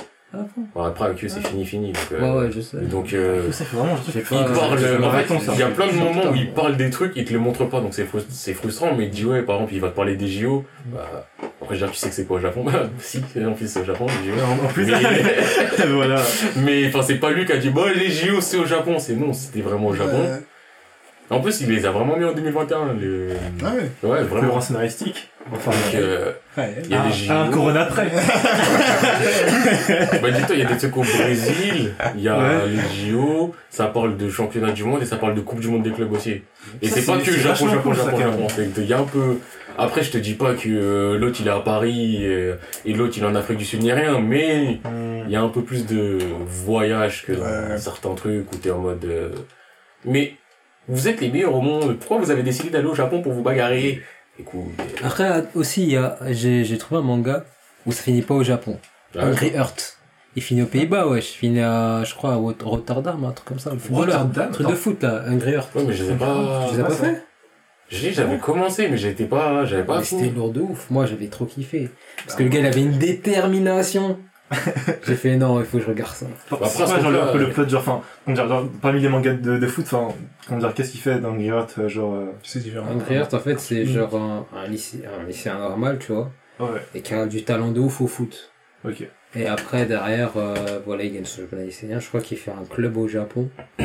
Bon, 0.75 0.83
après, 0.85 1.05
avec 1.07 1.25
eux, 1.25 1.29
c'est 1.29 1.47
fini, 1.47 1.65
fini. 1.65 1.93
Donc, 1.93 2.03
euh, 2.13 2.21
Ouais, 2.21 2.41
ouais, 2.47 2.53
je 2.53 2.61
sais. 2.61 2.77
donc, 2.79 3.13
euh, 3.13 3.51
Ça 3.53 3.65
fait 3.65 3.77
vraiment, 3.77 3.97
je 3.97 4.03
pas- 4.03 4.11
il 4.31 4.37
Ouais, 4.37 4.45
parle, 4.55 4.73
en 4.73 4.77
fait, 5.39 5.53
il 5.55 5.59
y 5.59 5.63
a 5.63 5.69
plein 5.69 5.87
de 5.89 5.93
moments 5.93 6.31
où 6.31 6.35
il 6.35 6.51
parle 6.53 6.77
des 6.77 6.91
trucs, 6.91 7.13
il 7.17 7.25
te 7.25 7.33
le 7.33 7.39
montre 7.39 7.65
pas, 7.65 7.81
donc 7.81 7.95
c'est 7.95 8.05
frus- 8.05 8.27
c'est 8.31 8.55
frustrant, 8.55 8.95
mais 8.97 9.05
il 9.05 9.11
te 9.11 9.17
dit 9.17 9.25
ouais, 9.25 9.43
par 9.43 9.57
exemple, 9.57 9.75
il 9.75 9.81
va 9.81 9.89
te 9.89 9.97
parler 9.97 10.17
des 10.17 10.29
JO, 10.29 10.65
bah, 10.87 11.27
après, 11.63 11.75
je 11.77 11.81
veux 11.81 11.87
dire, 11.87 11.91
tu 11.91 11.99
sais 11.99 12.09
que 12.09 12.15
c'est 12.15 12.25
pas 12.25 12.35
au 12.35 12.41
Japon, 12.41 12.65
bah, 12.65 12.89
si, 12.99 13.21
en 13.47 13.53
plus, 13.53 13.69
c'est 13.71 13.81
au 13.81 13.85
Japon, 13.85 14.07
les 14.07 14.31
JO. 14.33 14.39
En 14.45 14.65
en 14.65 14.69
plus, 14.69 14.87
Mais- 14.87 15.87
voilà. 15.95 16.23
Mais, 16.57 16.87
enfin, 16.89 17.03
c'est 17.03 17.17
pas 17.17 17.31
lui 17.31 17.45
qui 17.45 17.53
a 17.53 17.57
dit, 17.59 17.71
bon, 17.71 17.87
les 17.95 18.11
JO, 18.11 18.41
c'est 18.41 18.57
au 18.59 18.67
Japon, 18.67 18.99
c'est 18.99 19.15
non, 19.15 19.33
c'était 19.33 19.61
vraiment 19.63 19.89
au 19.89 19.95
Japon. 19.95 20.19
Ouais. 20.21 20.41
En 21.29 21.41
plus, 21.41 21.61
il 21.61 21.69
les 21.71 21.85
a 21.87 21.91
vraiment 21.91 22.17
mis 22.17 22.25
en 22.25 22.33
2021, 22.33 22.93
le... 23.01 23.31
Ah 23.65 23.73
ouais. 23.75 24.09
Ouais, 24.09 24.23
vraiment. 24.23 24.41
Cohérence 24.43 24.67
scénaristique. 24.69 25.29
Enfin, 25.53 25.71
Donc, 25.71 25.95
euh, 25.95 26.33
Ouais. 26.59 26.75
il 26.85 26.91
y 26.91 26.95
a 26.95 27.03
un, 27.03 27.07
des 27.09 27.13
JO. 27.15 27.33
un 27.33 27.51
Corona 27.51 27.83
après. 27.83 28.11
Bah, 30.23 30.31
dis-toi, 30.31 30.57
il 30.57 30.59
y 30.59 30.63
a 30.63 30.67
des 30.67 30.77
trucs 30.77 30.97
au 30.97 31.03
Brésil, 31.03 31.95
il 32.17 32.23
y 32.23 32.29
a 32.29 32.39
Ouais. 32.39 32.69
les 32.69 33.11
JO, 33.11 33.55
ça 33.71 33.87
parle 33.87 34.17
de 34.17 34.29
championnat 34.29 34.73
du 34.73 34.85
monde 34.85 35.03
et 35.03 35.07
ça 35.07 35.17
parle 35.17 35.35
de 35.35 35.41
coupe 35.41 35.61
du 35.61 35.69
monde 35.69 35.83
des 35.83 35.91
clubs 35.93 36.13
aussi. 36.13 36.43
Et 36.83 36.89
Ça, 36.89 37.01
c'est 37.01 37.07
pas 37.07 37.19
que 37.19 37.25
c'est 37.33 37.39
Japon, 37.39 37.69
Japon, 37.69 37.93
Japon, 37.95 38.19
Japon. 38.19 38.47
Il 38.79 38.85
y 38.87 38.93
a 38.93 38.99
un 38.99 39.05
peu, 39.05 39.39
après, 39.79 40.03
je 40.03 40.11
te 40.11 40.19
dis 40.19 40.35
pas 40.35 40.55
que 40.55 40.69
euh, 40.69 41.19
l'autre 41.19 41.39
il 41.41 41.47
est 41.47 41.51
à 41.51 41.61
Paris 41.61 42.19
euh, 42.23 42.57
et 42.85 42.93
l'autre 42.93 43.15
il 43.17 43.23
est 43.23 43.27
en 43.27 43.35
Afrique 43.35 43.59
du 43.59 43.65
Sud 43.65 43.83
ni 43.83 43.93
rien, 43.93 44.19
mais 44.21 44.81
il 45.27 45.31
y 45.31 45.37
a 45.37 45.41
un 45.43 45.49
peu 45.49 45.63
plus 45.63 45.87
de 45.87 46.19
voyage 46.47 47.25
que 47.27 47.33
Ouais. 47.33 47.79
certains 47.79 48.15
trucs 48.15 48.51
où 48.53 48.57
t'es 48.57 48.71
en 48.71 48.79
mode, 48.79 49.05
euh, 49.05 49.31
mais 50.05 50.35
vous 50.89 51.09
êtes 51.09 51.21
les 51.21 51.31
meilleurs 51.31 51.55
au 51.55 51.61
monde, 51.61 51.97
pourquoi 51.99 52.19
vous 52.19 52.31
avez 52.31 52.43
décidé 52.45 52.71
d'aller 52.71 52.87
au 52.87 52.95
Japon 52.95 53.21
pour 53.23 53.33
vous 53.33 53.43
bagarrer? 53.43 54.03
Après, 55.03 55.45
aussi, 55.55 55.83
il 55.85 55.91
y 55.93 55.97
a, 55.97 56.19
j'ai, 56.31 56.65
j'ai 56.65 56.79
trouvé 56.79 57.01
un 57.01 57.05
manga 57.05 57.45
où 57.87 57.93
ça 57.93 58.03
finit 58.03 58.23
pas 58.23 58.35
au 58.35 58.43
Japon. 58.43 58.79
euh, 59.17 59.31
Angry 59.31 59.49
Heart. 59.55 59.99
Il 60.35 60.43
finit 60.43 60.63
aux 60.63 60.67
Pays-Bas, 60.67 61.07
ouais. 61.09 61.21
Il 61.21 61.23
finit 61.23 61.61
à, 61.61 62.05
je 62.05 62.15
crois, 62.15 62.33
à 62.33 62.37
Rot- 62.37 62.55
Rotterdam, 62.63 63.25
un 63.25 63.31
truc 63.33 63.49
comme 63.49 63.59
ça. 63.59 63.71
Rotterdam 63.91 64.49
Un 64.49 64.53
truc 64.53 64.67
de 64.69 64.75
foot, 64.75 65.03
là. 65.03 65.25
Angry 65.29 65.53
Heart. 65.53 65.75
ouais, 65.75 65.85
mais 65.87 65.95
je 65.95 66.05
les 66.05 66.11
ai 66.13 66.15
pas, 66.15 66.67
Tu 66.69 66.75
les 66.75 66.81
as 66.81 66.85
pas 66.85 66.91
ça. 66.91 67.05
fait? 67.05 67.23
j'ai, 67.89 68.13
j'avais 68.13 68.39
commencé, 68.39 68.89
mais 68.89 68.99
j'étais 68.99 69.25
pas, 69.25 69.65
j'avais 69.65 69.85
pas 69.85 69.99
Mais 69.99 70.05
fini. 70.05 70.23
C'était 70.25 70.35
lourd 70.35 70.51
de 70.53 70.61
ouf. 70.61 70.91
Moi, 70.91 71.07
j'avais 71.07 71.29
trop 71.29 71.47
kiffé. 71.47 71.89
Parce 72.25 72.37
que 72.37 72.43
le 72.43 72.49
gars, 72.51 72.59
il 72.61 72.67
avait 72.67 72.83
une 72.83 72.99
détermination. 72.99 74.19
J'ai 75.05 75.17
fait, 75.17 75.37
non, 75.37 75.59
il 75.61 75.67
faut 75.67 75.79
que 75.79 75.85
je 75.85 75.89
regarde 75.89 76.15
ça. 76.15 76.27
Après, 76.51 76.69
genre, 76.69 76.89
moment-là, 77.03 77.25
un 77.29 77.33
peu 77.33 77.39
euh, 77.39 77.47
le 77.47 77.51
plot, 77.51 77.69
genre, 77.69 77.81
enfin, 77.81 78.35
genre, 78.35 78.69
parmi 78.81 79.01
les 79.01 79.09
mangas 79.09 79.35
de, 79.35 79.59
de 79.59 79.67
foot, 79.67 79.85
enfin, 79.91 80.15
dire, 80.59 80.73
qu'est-ce 80.75 80.93
qu'il 80.93 81.01
fait 81.01 81.19
dans 81.19 81.35
Griot, 81.35 81.67
genre, 81.89 82.15
euh, 82.15 82.33
C'est 82.43 82.61
différent. 82.63 82.87
Angry 82.91 83.17
Heart, 83.17 83.35
en 83.35 83.41
fait, 83.41 83.59
c'est 83.59 83.83
Mm. 83.85 83.87
genre 83.87 84.15
un, 84.17 84.47
un, 84.57 84.67
lycée, 84.69 85.03
un 85.07 85.25
lycéen 85.27 85.59
normal, 85.59 85.99
tu 85.99 86.13
vois. 86.13 86.31
ouais, 86.61 86.81
Et 86.95 87.01
qui 87.03 87.13
a 87.15 87.27
du 87.27 87.43
talent 87.45 87.73
de 87.73 87.81
ouf 87.81 88.01
au 88.01 88.07
foot. 88.07 88.53
ok. 88.85 89.09
Et 89.35 89.47
après, 89.47 89.85
derrière, 89.85 90.31
euh, 90.37 90.55
voilà, 90.87 91.03
il 91.05 91.13
gagne 91.13 91.25
son 91.25 91.43
championnat 91.43 91.65
lycéen. 91.65 91.99
Je 92.01 92.09
crois 92.09 92.21
qu'il 92.23 92.39
fait 92.39 92.53
un 92.53 92.65
club 92.65 92.97
au 92.97 93.07
Japon. 93.09 93.51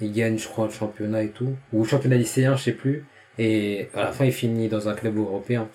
il 0.00 0.12
gagne, 0.12 0.36
je 0.38 0.46
crois, 0.46 0.66
le 0.66 0.72
championnat 0.72 1.22
et 1.22 1.30
tout. 1.30 1.56
Ou 1.72 1.82
le 1.84 1.88
championnat 1.88 2.16
lycéen, 2.16 2.56
je 2.56 2.62
sais 2.64 2.72
plus. 2.72 3.06
Et 3.38 3.88
à 3.94 4.02
la 4.02 4.12
fin, 4.12 4.24
il 4.26 4.32
finit 4.32 4.68
dans 4.68 4.88
un 4.88 4.94
club 4.94 5.16
européen. 5.16 5.68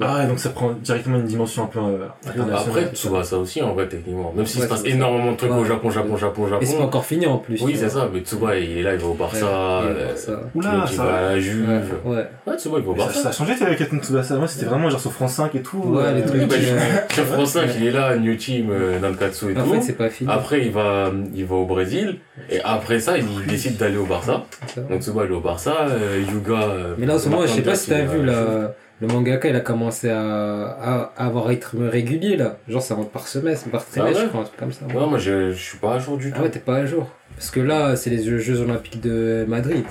Ah, 0.00 0.26
donc 0.26 0.38
ça 0.40 0.50
prend 0.50 0.72
directement 0.72 1.18
une 1.18 1.24
dimension 1.26 1.64
un 1.64 1.66
peu, 1.66 1.78
euh, 1.78 2.06
internationale. 2.26 2.66
Après, 2.68 2.92
tu 2.92 3.06
vois 3.08 3.22
ça 3.24 3.38
aussi 3.38 3.62
en 3.62 3.74
vrai, 3.74 3.86
techniquement. 3.88 4.32
Même 4.36 4.44
s'il 4.46 4.60
Ouais, 4.60 4.66
se 4.66 4.70
passe 4.70 4.84
énormément 4.84 5.32
de 5.32 5.36
trucs 5.36 5.50
Ouais. 5.52 5.58
au 5.58 5.64
Japon, 5.64 5.90
Japon, 5.90 6.16
Japon, 6.16 6.46
Et 6.60 6.64
c'est 6.66 6.72
pas 6.72 6.78
Japon. 6.78 6.84
encore 6.84 7.04
fini 7.06 7.26
en 7.26 7.38
plus. 7.38 7.60
Oui, 7.62 7.76
c'est 7.78 7.88
ça, 7.88 8.08
mais 8.12 8.20
Tsuba, 8.20 8.56
il 8.58 8.78
est 8.78 8.82
là, 8.82 8.94
il 8.94 9.00
va 9.00 9.06
au 9.06 9.14
Barça. 9.14 9.44
Ouais, 9.46 9.86
euh, 9.90 10.08
Barça. 10.08 10.32
Oula, 10.54 10.86
ça- 10.86 11.04
va 11.04 11.14
à 11.16 11.22
la 11.22 11.40
Juve. 11.40 11.68
Ouais, 12.04 12.12
ouais. 12.16 12.26
Ouais, 12.46 12.56
Tsuba, 12.58 12.78
il 12.78 12.84
va 12.84 12.90
au 12.90 12.94
Mais 12.94 13.00
ça, 13.02 13.06
ça 13.08 13.12
Barça. 13.22 13.28
a 13.28 13.32
changé, 13.32 13.58
t'avais 13.58 13.76
Captain 13.76 13.98
Tsubasa. 13.98 14.36
Moi, 14.36 14.48
c'était 14.48 14.66
vraiment 14.66 14.90
genre 14.90 15.00
sur 15.00 15.12
France 15.12 15.34
5 15.34 15.54
et 15.54 15.62
tout. 15.62 15.78
Ouais, 15.78 16.12
les 16.14 16.22
euh, 16.22 16.26
trucs. 16.26 16.48
Bah, 16.48 16.56
euh, 16.58 16.78
Sur 17.14 17.24
France 17.26 17.50
5, 17.52 17.70
il 17.78 17.86
est 17.86 17.90
là, 17.92 18.16
New 18.16 18.34
Team, 18.36 18.68
euh, 18.70 18.98
Nankatsu 18.98 19.52
et 19.52 19.58
En 19.60 19.64
fait, 19.64 19.76
tout. 19.78 19.82
c'est 19.86 19.92
pas 19.92 20.08
fini. 20.10 20.30
Après, 20.32 20.60
il 20.62 20.72
va, 20.72 21.12
il 21.34 21.44
va 21.44 21.54
au 21.54 21.66
Brésil. 21.66 22.18
Et 22.50 22.60
après 22.64 22.98
ça, 23.00 23.16
il 23.16 23.46
décide 23.46 23.76
d'aller 23.76 23.96
au 23.96 24.06
Barça. 24.06 24.42
Donc 24.90 25.02
Tsuba, 25.02 25.22
il 25.24 25.30
est 25.32 25.34
au 25.34 25.40
Barça. 25.40 25.86
euh, 25.88 26.20
Yuga. 26.32 26.68
Mais 26.98 27.06
là, 27.06 27.14
en 27.14 27.18
ce 27.18 27.28
moment, 27.28 27.42
je 27.46 27.52
sais 27.52 27.62
pas 27.62 27.74
si 27.76 27.90
t'as 27.90 28.02
vu, 28.02 28.24
là, 28.24 28.74
le 29.00 29.06
mangaka, 29.08 29.48
il 29.48 29.56
a 29.56 29.60
commencé 29.60 30.08
à, 30.08 30.20
à, 30.22 31.12
à 31.16 31.26
avoir 31.26 31.44
un 31.46 31.48
rythme 31.48 31.88
régulier, 31.88 32.36
là. 32.36 32.56
Genre, 32.68 32.80
ça 32.82 32.94
rentre 32.94 33.10
par 33.10 33.28
semestre, 33.28 33.68
par 33.70 33.84
trimestre, 33.84 34.18
ouais 34.18 34.24
je 34.24 34.28
crois, 34.28 34.40
un 34.40 34.44
truc 34.44 34.58
comme 34.58 34.72
ça. 34.72 34.86
Ouais, 34.86 35.06
moi, 35.06 35.18
je, 35.18 35.50
je 35.52 35.62
suis 35.62 35.78
pas 35.78 35.94
à 35.94 35.98
jour 35.98 36.16
du 36.16 36.30
tout. 36.30 36.36
Ah 36.38 36.42
ouais, 36.44 36.50
t'es 36.50 36.58
pas 36.60 36.76
à 36.76 36.86
jour. 36.86 37.08
Parce 37.36 37.50
que 37.50 37.60
là, 37.60 37.96
c'est 37.96 38.10
les 38.10 38.22
Jeux 38.22 38.60
Olympiques 38.60 39.00
de 39.00 39.44
Madrid. 39.46 39.84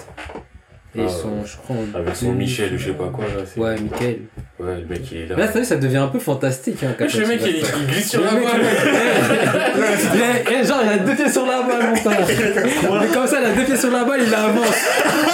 Et 0.98 1.02
Ah, 1.06 1.10
sont, 1.10 1.44
je 1.46 1.58
crois, 1.58 1.76
Avec 1.94 2.16
son 2.16 2.32
Michel, 2.32 2.70
je 2.78 2.86
sais 2.86 2.92
pas 2.94 3.10
quoi, 3.14 3.26
là. 3.26 3.44
c'est- 3.46 3.60
Ouais, 3.60 3.76
Michael. 3.76 4.18
Ouais, 4.58 4.76
le 4.82 4.86
mec, 4.88 5.02
il 5.12 5.18
est 5.18 5.26
là. 5.28 5.36
Là, 5.36 5.48
t'as 5.50 5.60
vu, 5.60 5.66
ça 5.66 5.76
devient 5.76 5.98
un 5.98 6.08
peu 6.08 6.20
fantastique. 6.20 6.78
Hein, 6.84 6.96
Wesh, 6.98 7.16
le 7.18 7.28
mec, 7.28 7.42
il, 7.46 7.62
glisse 7.94 8.10
sur 8.12 8.22
la 8.24 8.32
balle. 8.32 8.42
il 10.16 10.22
a- 10.22 10.60
eh, 10.62 10.66
genre, 10.66 10.80
il 10.84 10.90
a 10.90 10.98
deux 11.00 11.16
pieds 11.16 11.30
sur 11.30 11.46
la 11.46 11.62
balle, 11.64 11.90
mon 11.90 11.96
frère. 11.98 12.26
Mais 13.02 13.08
comme 13.08 13.28
ça, 13.28 13.38
il 13.42 13.46
a 13.46 13.52
deux 13.52 13.64
pieds 13.66 13.76
sur 13.76 13.92
la 13.92 14.04
balle, 14.06 14.22
il 14.26 14.34
avance. 14.34 14.86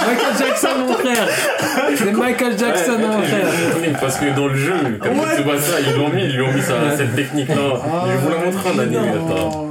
Michael 0.08 0.38
Jackson, 0.48 0.68
mon 0.88 0.94
frère. 0.94 1.28
C'est 1.96 2.12
Michael 2.12 2.58
Jackson, 2.58 2.92
Ouais, 2.94 3.08
mon 3.08 3.22
je- 3.22 3.28
frère. 3.28 4.00
Parce 4.02 4.18
que 4.18 4.36
dans 4.36 4.48
le 4.48 4.56
jeu, 4.56 4.74
comme 5.00 5.18
Tsubasa, 5.36 5.80
ils 5.86 5.96
l'ont 5.96 6.10
mis, 6.10 6.24
ils 6.24 6.34
lui 6.36 6.42
ont 6.42 6.52
mis 6.52 6.62
ça, 6.62 6.74
cette 6.98 7.16
technique-là. 7.16 7.56
Ah, 7.84 8.06
je 8.08 8.12
vais 8.14 8.18
vous 8.18 8.30
la 8.30 8.38
montrer 8.46 8.70
en 8.70 8.80
anime, 8.80 9.12
attends. 9.16 9.68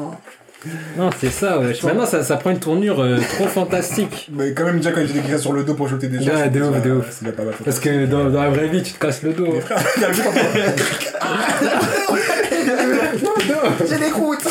Non, 0.97 1.11
c'est 1.19 1.31
ça, 1.31 1.59
ouais. 1.59 1.73
Maintenant, 1.83 2.07
ça, 2.07 2.23
ça 2.23 2.37
prend 2.37 2.51
une 2.51 2.61
tournure 2.61 3.01
euh, 3.01 3.19
trop 3.35 3.47
fantastique. 3.47 4.29
Mais 4.33 4.53
quand 4.53 4.65
même, 4.65 4.77
déjà, 4.77 4.93
quand 4.93 5.01
il 5.01 5.17
était 5.17 5.39
sur 5.39 5.53
le 5.53 5.65
dos 5.65 5.75
pour 5.75 5.89
jeter 5.89 6.09
des 6.09 6.23
gens. 6.23 6.35
Ouais, 6.35 6.51
de 6.51 6.63
ouf, 6.63 6.83
de 6.83 6.91
ouf. 6.93 7.07
C'est 7.11 7.25
déjà 7.25 7.37
pas 7.37 7.45
mal. 7.45 7.55
Parce 7.65 7.81
que 7.81 8.07
dans, 8.07 8.29
dans 8.29 8.43
la 8.43 8.51
vraie 8.51 8.69
vie, 8.69 8.83
tu 8.83 8.93
te 8.93 8.99
casses 8.99 9.23
le 9.23 9.33
dos. 9.33 9.49
Mais 9.53 9.61
frère, 9.61 9.83
il 9.97 10.05
a 10.05 10.11
vu 10.11 10.23
quand 10.23 10.33
J'ai 13.89 13.99
des 13.99 14.11
croûtes 14.11 14.47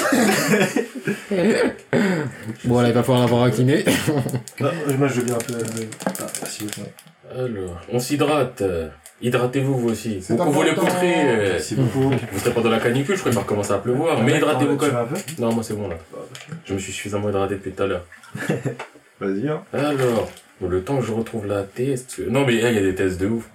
Bon, 2.65 2.81
là, 2.81 2.87
il 2.87 2.93
va 2.93 3.03
falloir 3.03 3.21
l'avoir 3.21 3.43
un 3.43 3.51
kiné. 3.51 3.85
Ah, 4.61 4.71
moi, 4.97 5.07
je 5.07 5.13
veux 5.15 5.23
bien 5.23 5.35
un 5.35 5.37
peu. 5.37 5.53
Ah, 6.05 6.11
si, 6.45 6.63
ouais. 6.63 6.93
Alors, 7.37 7.81
on 7.91 7.99
s'hydrate. 7.99 8.63
Hydratez-vous 9.21 9.77
vous 9.77 9.89
aussi. 9.89 10.19
C'est 10.21 10.35
Vous 10.37 10.51
vous 10.51 10.63
l'écouterez. 10.63 11.13
euh, 11.29 11.49
Merci 11.53 11.75
beaucoup. 11.75 12.09
Vous 12.31 12.39
serez 12.39 12.51
pas 12.53 12.61
dans 12.61 12.69
la 12.69 12.79
canicule, 12.79 13.15
je 13.15 13.19
crois 13.19 13.31
qu'il 13.31 13.37
va 13.37 13.43
recommencer 13.43 13.73
à 13.73 13.77
pleuvoir. 13.79 14.21
Mais 14.23 14.37
hydratez-vous 14.37 14.77
quand 14.77 14.85
même. 14.85 14.95
veux 14.95 15.01
un 15.01 15.05
peu 15.05 15.15
Non, 15.39 15.53
moi 15.53 15.63
c'est 15.63 15.73
bon 15.75 15.87
là. 15.89 15.95
Je 16.65 16.73
me 16.73 16.79
suis 16.79 16.91
suffisamment 16.93 17.29
hydraté 17.29 17.55
depuis 17.55 17.71
tout 17.71 17.83
à 17.83 17.87
l'heure. 17.87 18.05
Vas-y, 19.19 19.49
hein. 19.49 19.61
Alors, 19.73 20.29
le 20.65 20.81
temps 20.81 20.97
que 20.97 21.05
je 21.05 21.11
retrouve 21.11 21.47
la 21.47 21.63
test. 21.63 22.19
Non, 22.29 22.45
mais 22.45 22.53
il 22.55 22.59
y 22.61 22.65
a 22.65 22.71
des 22.81 22.95
tests 22.95 23.19
de 23.19 23.27
ouf. 23.27 23.49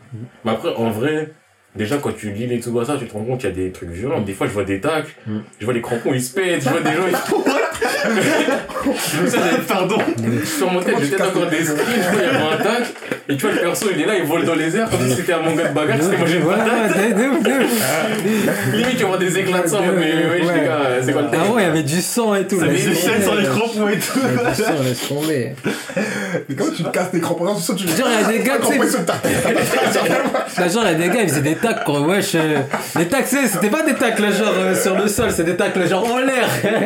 Mais 0.45 0.51
après, 0.53 0.75
en 0.75 0.91
vrai, 0.91 1.33
déjà 1.75 1.97
quand 1.97 2.15
tu 2.15 2.31
lis 2.33 2.47
les 2.47 2.61
Tsubasa, 2.61 2.99
tu 2.99 3.07
te 3.07 3.15
rends 3.15 3.25
compte 3.25 3.41
qu'il 3.41 3.49
y 3.49 3.53
a 3.53 3.57
des 3.57 3.73
trucs 3.73 3.89
violents. 3.91 4.21
Des 4.21 4.35
fois, 4.35 4.47
je 4.47 4.53
vois 4.53 4.65
des 4.65 4.81
tacles, 4.81 5.15
Mhm. 5.27 5.43
je 5.61 5.65
vois 5.65 5.73
les 5.75 5.81
crampons, 5.81 6.13
ils 6.13 6.23
se 6.23 6.35
pètent, 6.35 6.63
je 6.63 6.69
vois 6.69 6.81
des 6.81 6.93
gens, 6.93 7.07
ils. 7.09 7.17
je 8.05 9.23
me 9.23 9.27
souviens, 9.27 9.43
pardon. 9.67 9.97
Sur 10.45 10.71
mon 10.73 10.81
tête, 10.81 10.97
j'étais 11.03 11.23
encore 11.23 11.47
des 11.47 11.65
screens, 11.65 11.79
je 11.97 12.11
vois, 12.15 12.23
il 12.23 12.27
y 12.27 12.29
avait 12.29 12.55
un 12.55 12.57
tacle, 12.65 12.91
et 13.29 13.37
tu 13.37 13.47
vois, 13.47 13.55
le 13.55 13.61
perso, 13.61 13.87
il 13.95 14.01
est 14.03 14.07
là, 14.07 14.15
il 14.17 14.25
vole 14.25 14.45
dans 14.45 14.55
les 14.55 14.77
airs, 14.77 14.91
comme 14.91 15.09
si 15.09 15.17
c'était 15.17 15.33
un 15.33 15.41
manga 15.41 15.65
de 15.69 15.75
bagarre, 15.75 15.97
c'était 16.03 16.17
manger 16.19 16.37
une 16.37 16.43
Voilà, 16.43 16.65
patate. 16.65 16.99
de 17.09 17.23
de 17.23 17.29
ouf, 17.29 17.43
de 17.43 17.51
ouf. 17.51 18.73
Limite, 18.75 18.97
tu 18.99 19.05
vois 19.05 19.19
des 19.19 19.39
éclats 19.39 19.63
de 19.63 19.69
sang, 19.69 19.81
mais 19.83 19.91
ouais, 19.91 20.45
Ouais. 20.45 20.55
les 20.61 20.67
gars, 20.67 20.79
c'est 21.03 21.13
quoi 21.13 21.23
le 21.23 21.29
Ah 21.29 21.37
texte 21.37 21.51
ouais, 21.53 21.63
il 21.63 21.67
y 21.67 21.69
avait 21.69 21.83
du 21.83 22.01
sang 22.01 22.35
et 22.35 22.47
tout. 22.47 22.59
Ça 22.61 22.67
là. 22.67 22.73
met 22.73 22.79
des 22.79 22.95
chaînes 22.95 23.23
sur 23.23 23.35
les 23.35 23.45
crampons 23.45 23.89
et 23.89 23.99
tout. 23.99 24.19
Il 24.23 24.37
y 24.37 24.41
avait 24.41 24.51
du 24.55 24.63
sang, 24.63 24.83
laisse 24.85 25.09
tomber. 25.09 25.53
Mais 26.49 26.55
comment 26.57 26.71
tu 26.77 26.83
te 26.83 26.89
casses 26.91 27.11
tes 27.11 27.21
crampons 27.21 27.47
Genre, 27.47 27.57
il 27.79 27.87
y 27.87 28.25
a 28.25 28.29
des 28.39 28.45
gars, 28.45 28.59
tu 28.61 28.67
sais. 28.73 30.61
Là, 30.61 30.69
genre, 30.69 30.83
il 30.87 30.93
y 30.93 30.95
a 31.05 31.09
des 31.09 31.09
gars, 31.15 31.23
ils 31.23 31.29
faisaient 31.29 31.41
des 31.41 31.55
tacles, 31.57 31.83
quoi. 31.85 32.01
Wesh, 32.01 32.35
euh, 32.35 32.59
les 32.99 33.07
tacles, 33.07 33.27
c'est- 33.29 33.47
c'était 33.47 33.69
pas 33.71 33.83
des 33.83 33.95
tacles, 33.95 34.23
genre, 34.33 34.53
euh, 34.57 34.75
sur 34.75 34.97
le 34.97 35.09
sol, 35.09 35.31
c'est 35.31 35.45
des 35.45 35.57
tacles, 35.57 35.87
genre, 35.89 36.05
en 36.13 36.19
l'air. 36.19 36.49
Ouais, 36.65 36.79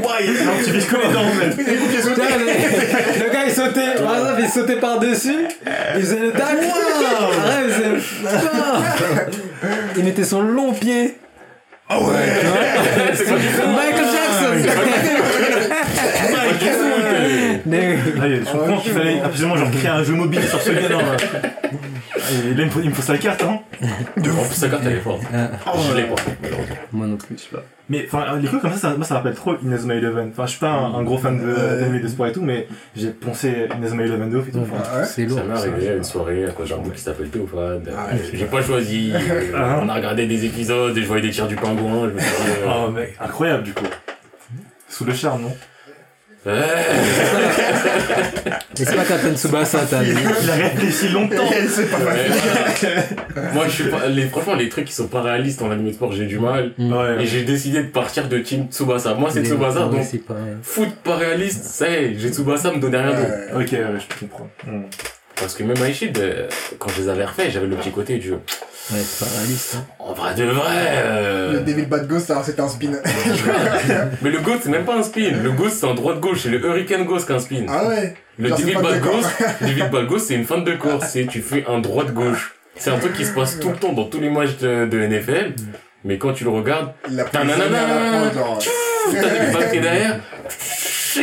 le, 1.59 3.25
le 3.25 3.31
gars, 3.33 3.45
il 3.47 3.53
sautait, 3.53 3.95
par 4.03 4.15
exemple, 4.19 4.41
il 4.41 4.49
sautait 4.49 4.77
par-dessus, 4.77 5.47
il 5.97 6.01
faisait 6.01 6.19
le. 6.21 6.29
Ouais, 6.29 6.35
il 9.97 10.05
mettait 10.05 10.25
son 10.25 10.43
long 10.43 10.73
pied. 10.73 11.17
Ah 11.91 11.99
ouais 12.01 12.05
Michael 13.09 14.07
Jackson. 14.13 14.53
Je 17.71 18.53
comprends 18.53 18.79
qu'il 18.79 18.93
fallait 18.93 19.21
absolument 19.21 19.57
genre 19.57 19.71
créer 19.71 19.89
un 19.91 20.03
jeu 20.05 20.15
mobile 20.15 20.43
sur 20.43 20.61
ce 20.61 20.71
gars. 20.71 20.89
là. 20.89 20.99
Et 22.31 22.55
là, 22.55 22.59
il 22.59 22.65
me 22.67 22.71
faut, 22.71 22.81
il 22.81 22.91
me 22.91 22.95
faut 22.95 23.03
sa 23.03 23.17
carte, 23.17 23.43
hein. 23.43 23.61
En 24.19 24.21
plus, 24.21 24.55
sa 24.55 24.69
carte, 24.69 24.83
elle 24.87 24.97
est 24.97 25.01
forte. 25.01 25.23
Je 25.91 25.97
l'ai 25.97 26.03
pas. 26.05 26.15
Moi 26.93 27.07
non 27.07 27.17
plus. 27.17 27.37
Mais 27.91 28.05
enfin, 28.07 28.37
les 28.39 28.49
coups 28.49 28.61
comme 28.61 28.73
ça, 28.73 28.77
ça, 28.91 28.95
moi 28.97 29.05
ça 29.07 29.15
rappelle 29.15 29.35
trop 29.35 29.55
Inazuma 29.63 29.95
Eleven. 29.95 30.29
Enfin, 30.31 30.45
je 30.45 30.51
suis 30.51 30.61
pas 30.61 30.71
un, 30.71 30.95
un 30.95 31.03
gros 31.03 31.17
fan 31.17 31.39
de 31.39 31.55
d'anime 31.81 32.03
de 32.03 32.09
sport 32.09 32.27
et 32.27 32.33
tout, 32.33 32.43
mais 32.43 32.69
j'ai 32.95 33.09
pensé 33.11 33.67
Inazuma 33.79 34.03
Eleven 34.03 34.29
de 34.31 34.37
ouf 34.37 34.49
et 34.49 34.53
tout. 34.53 34.59
Enfin, 34.61 34.99
Ouais. 34.99 35.05
C'est 35.07 35.25
lourd. 35.25 35.39
Ça 35.39 35.45
m'est 35.45 35.55
arrivé 35.73 35.89
à 35.89 35.95
une 35.95 36.05
soirée 36.05 36.45
à 36.45 36.51
cause 36.51 36.69
d'un 36.69 36.77
bout 36.79 36.91
qui 36.91 37.01
s'appelle 37.01 37.29
Théophane. 37.31 37.83
Ah, 37.97 38.09
J'ai 38.33 38.45
pas 38.45 38.61
choisi. 38.63 39.13
On 39.55 39.89
a 39.89 39.95
regardé 39.95 40.27
des 40.27 40.45
épisodes 40.45 40.97
et 40.97 41.01
je 41.03 41.07
voyais 41.07 41.23
des 41.23 41.31
tirs 41.31 41.49
du 41.49 41.57
pingouin. 41.57 42.09
Je 42.11 42.15
me 42.15 42.19
suis 42.21 42.29
dit, 42.29 42.51
euh, 42.63 42.69
Oh 42.87 42.91
mec, 42.91 43.17
incroyable 43.21 43.63
du 43.63 43.73
coup. 43.73 43.87
Sous 44.89 45.05
le 45.05 45.13
charme, 45.15 45.43
non? 45.43 45.57
Ouais. 46.49 46.63
Et 48.81 48.85
c'est 48.85 48.95
pas 48.97 49.05
Captain 49.05 49.35
Tsubasa, 49.35 49.81
t'as 49.91 50.03
vu. 50.03 50.15
Il 50.43 50.51
a 50.51 50.55
réfléchi 50.55 51.09
longtemps. 51.09 51.45
c'est 51.69 51.91
pas 51.91 51.99
facile. 51.99 53.03
Moi, 53.53 53.65
je 53.67 53.73
suis 53.73 53.85
pas, 53.85 54.07
les, 54.07 54.29
franchement, 54.29 54.55
les 54.55 54.69
trucs 54.69 54.85
qui 54.87 54.93
sont 54.95 55.09
pas 55.09 55.21
réalistes 55.23 55.61
en 55.63 55.71
anime 55.71 55.89
de 55.89 55.93
sport, 55.93 56.13
j'ai 56.13 56.27
du 56.27 56.39
mal. 56.39 56.73
Et 56.79 56.83
Ouais. 56.91 57.27
j'ai 57.27 57.43
décidé 57.43 57.83
de 57.83 57.89
partir 57.89 58.29
de 58.29 58.39
Team 58.39 58.67
Tsubasa. 58.71 59.15
Moi, 59.15 59.31
c'est 59.33 59.45
Tsubasa, 59.45 59.81
donc 59.87 60.01
foot 60.63 60.91
pas 61.05 61.17
réaliste, 61.17 61.65
ça 61.65 61.89
y 61.89 61.95
est, 61.95 62.15
j'ai 62.19 62.31
Tsubasa, 62.31 62.73
me 62.73 62.79
donnait 62.79 62.99
rien 63.03 63.11
d'autre. 63.17 63.57
Ouais. 63.57 63.65
Ok, 63.65 63.73
ouais, 63.73 63.99
je 63.99 64.21
comprends. 64.21 64.49
Hmm. 64.67 64.83
Parce 65.41 65.55
que 65.55 65.63
même 65.63 65.77
Aishid, 65.85 66.19
euh, 66.19 66.49
quand 66.79 66.91
je 66.91 67.03
les 67.03 67.09
avais 67.09 67.25
refaits, 67.25 67.51
j'avais 67.51 67.67
le 67.67 67.77
petit 67.77 67.91
côté 67.91 68.19
du, 68.19 68.33
Ouais, 68.33 69.01
c'est 69.05 69.25
pas 69.25 69.31
réaliste. 69.37 69.77
Hein. 69.77 69.85
en 69.99 70.15
vrai 70.15 70.35
de 70.35 70.45
vrai, 70.45 70.65
euh, 70.95 71.53
Le 71.53 71.61
Devil 71.61 71.85
Bad 71.87 72.09
Ghost, 72.09 72.31
alors 72.31 72.43
c'était 72.43 72.63
un 72.63 72.69
spin. 72.69 72.93
mais 74.23 74.31
le 74.31 74.41
Ghost, 74.41 74.61
c'est 74.63 74.71
même 74.71 74.87
pas 74.87 74.97
un 74.97 75.03
spin. 75.03 75.31
Le 75.43 75.51
Ghost, 75.53 75.77
c'est 75.81 75.87
en 75.87 75.93
droite-gauche, 75.95 76.41
c'est 76.45 76.49
le 76.49 76.59
Hurricane 76.65 77.05
Ghost 77.05 77.29
qu'un 77.29 77.39
spin. 77.39 77.67
ah 77.69 77.87
ouais. 77.87 78.15
Le 78.39 78.49
pas 78.49 78.81
Bad. 78.81 79.01
Ghost, 79.03 79.29
David 79.61 79.91
Bad 79.91 80.07
Ghost, 80.07 80.29
c'est 80.29 80.35
une 80.35 80.45
fin 80.47 80.59
de 80.59 80.73
course, 80.73 81.09
c'est 81.11 81.27
tu 81.27 81.43
fais 81.43 81.65
un 81.69 81.81
droite-gauche. 81.81 82.55
C'est 82.77 82.91
un 82.91 82.99
truc 82.99 83.13
qui 83.13 83.27
se 83.27 83.33
passe 83.33 83.59
tout 83.59 83.69
le 83.71 83.77
temps 83.77 83.93
dans 83.93 84.05
tous 84.05 84.21
les 84.21 84.31
matchs 84.31 84.57
de, 84.59 84.87
de 84.87 84.99
NFL, 85.07 85.55
mais 86.05 86.17
quand 86.17 86.33
tu 86.33 86.45
le 86.45 86.51
regardes, 86.51 86.93
Il 87.11 87.19
a 87.21 87.25
pris 87.25 87.39
Nanana. 87.39 88.25
la 88.25 88.33
genre. 88.33 88.59
t'as 89.13 89.21
des 89.47 89.53
balles 89.53 89.71
qui 89.71 89.77
est 89.77 89.81
derrière, 89.81 90.21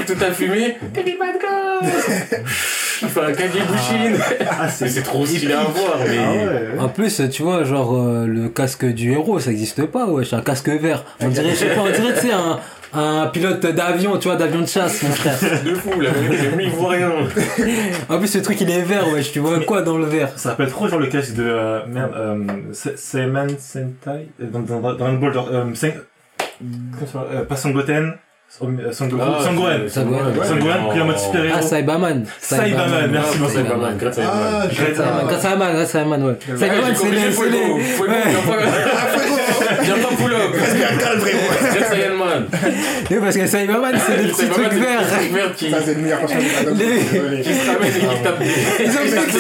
tout 0.06 0.18
a 0.22 0.32
fumé, 0.32 0.78
David 0.94 1.18
Bad 1.18 1.36
Ghost, 1.42 2.36
il 3.02 3.08
fait 3.10 3.22
un 3.22 3.34
Kagebushin. 3.34 4.14
Ah, 4.50 4.68
Mais 4.82 4.88
c'est 4.90 5.02
trop 5.04 5.26
stylé 5.26 5.54
à 5.54 5.64
voir, 5.64 5.98
mais... 6.08 6.18
Ah 6.18 6.32
ouais. 6.32 6.80
En 6.80 6.90
plus, 6.90 7.22
tu 7.32 7.44
vois, 7.44 7.64
genre, 7.64 7.96
euh, 7.96 8.26
le 8.28 8.50
casque 8.50 8.86
du 8.86 9.12
héros, 9.14 9.40
ça 9.40 9.52
existe 9.52 9.86
pas, 9.86 10.06
wesh, 10.06 10.34
un 10.34 10.42
casque 10.42 10.70
vert. 10.70 11.04
On 11.22 11.28
dirait, 11.30 11.50
je 11.52 11.56
sais 11.56 11.68
pas, 11.76 11.82
on 11.82 11.86
dirait, 11.92 12.14
tu 12.14 12.28
sais, 12.28 12.34
un, 12.34 12.60
un 12.94 13.28
pilote 13.28 13.66
d'avion, 13.66 14.18
tu 14.18 14.28
vois, 14.28 14.38
d'avion 14.38 14.62
de 14.62 14.68
chasse, 14.68 15.04
mon 15.04 15.10
frère. 15.10 15.36
De 15.66 15.74
fou, 15.76 16.00
la 16.00 16.12
vérité, 16.12 16.48
lui, 16.56 16.66
il 16.66 16.70
voit 16.72 16.92
rien. 16.92 17.12
En 18.10 18.18
plus, 18.20 18.36
le 18.36 18.42
truc, 18.42 18.62
il 18.62 18.70
est 18.70 18.82
vert, 18.82 19.08
wesh, 19.14 19.32
tu 19.32 19.40
vois 19.40 19.60
quoi 19.62 19.82
dans 19.82 19.98
le 19.98 20.06
vert? 20.06 20.30
Ça 20.38 20.50
rappelle 20.50 20.70
trop 20.70 20.88
genre 20.88 21.00
le 21.00 21.08
casque 21.08 21.34
de 21.36 21.44
euh, 21.44 21.80
merde 21.88 22.12
euh, 22.16 22.38
Se- 22.74 22.96
Seiman 22.96 23.50
Sentai 23.60 24.30
euh, 24.42 24.46
dans 24.52 24.60
dans 24.60 24.80
dans 24.80 24.94
Dragon 24.94 25.18
Ball 25.18 25.34
genre 25.34 25.50
euh, 25.52 25.66
Sen- 25.74 25.94
comment 26.60 27.08
ça 27.12 27.26
Ah, 28.58 28.92
Sangohan 28.94 29.44
Sangohan, 29.44 30.80
non. 30.82 30.90
pris 30.90 31.02
en 31.02 31.06
mode 31.06 31.18
super 31.20 31.42
Ah, 31.44 31.58
héros 31.58 31.68
Saibaman. 31.68 32.24
Saibaman, 32.40 33.12
merci 33.12 33.38
beaucoup, 33.38 33.52
Saibaman, 33.52 33.98
grâce 33.98 34.18
à 34.18 34.22
Ah, 34.24 34.64
Saibaman. 34.72 35.42
Saibaman, 35.42 35.86
Saibaman, 35.86 36.24
ouais. 36.24 36.38
Saibaman, 36.58 36.90
j'ai 36.90 36.96
c'est 36.96 37.12
les, 37.12 37.20
c'est 37.20 37.32
Fuego. 37.32 37.78
les, 37.78 37.84
Fuego, 37.84 38.12
ouais. 38.14 38.24
viens 38.30 38.42
pas, 38.48 39.82
viens 39.84 39.98
pas 39.98 40.16
pull 40.16 40.34
up. 40.34 40.56
Calme, 41.00 41.20
frérot. 41.20 41.74
Jet 41.74 41.86
Saiyan 41.90 42.16
Man. 42.16 42.48
Oui, 43.12 43.18
parce 43.20 43.36
que 43.36 43.46
Saibaman, 43.46 43.94
c'est 44.08 44.18
les 44.18 44.30
petits 44.30 44.36
Saibaman, 44.36 44.70
trucs 44.70 44.80
verts. 44.82 45.02
petits 45.02 45.16
trucs 45.18 45.34
verts 45.34 45.56
qui, 45.56 45.72
Ça, 45.72 45.78
c'est 45.84 45.94
le 45.96 46.02
meilleur 46.02 46.22
qui 46.26 46.34
se 46.34 47.72
ramènent 47.72 47.90
et 47.90 47.92
qui 47.92 48.00
des... 48.00 48.86
Ils 48.86 48.90
ont 48.90 49.00
fait 49.04 49.26
qui 49.26 49.38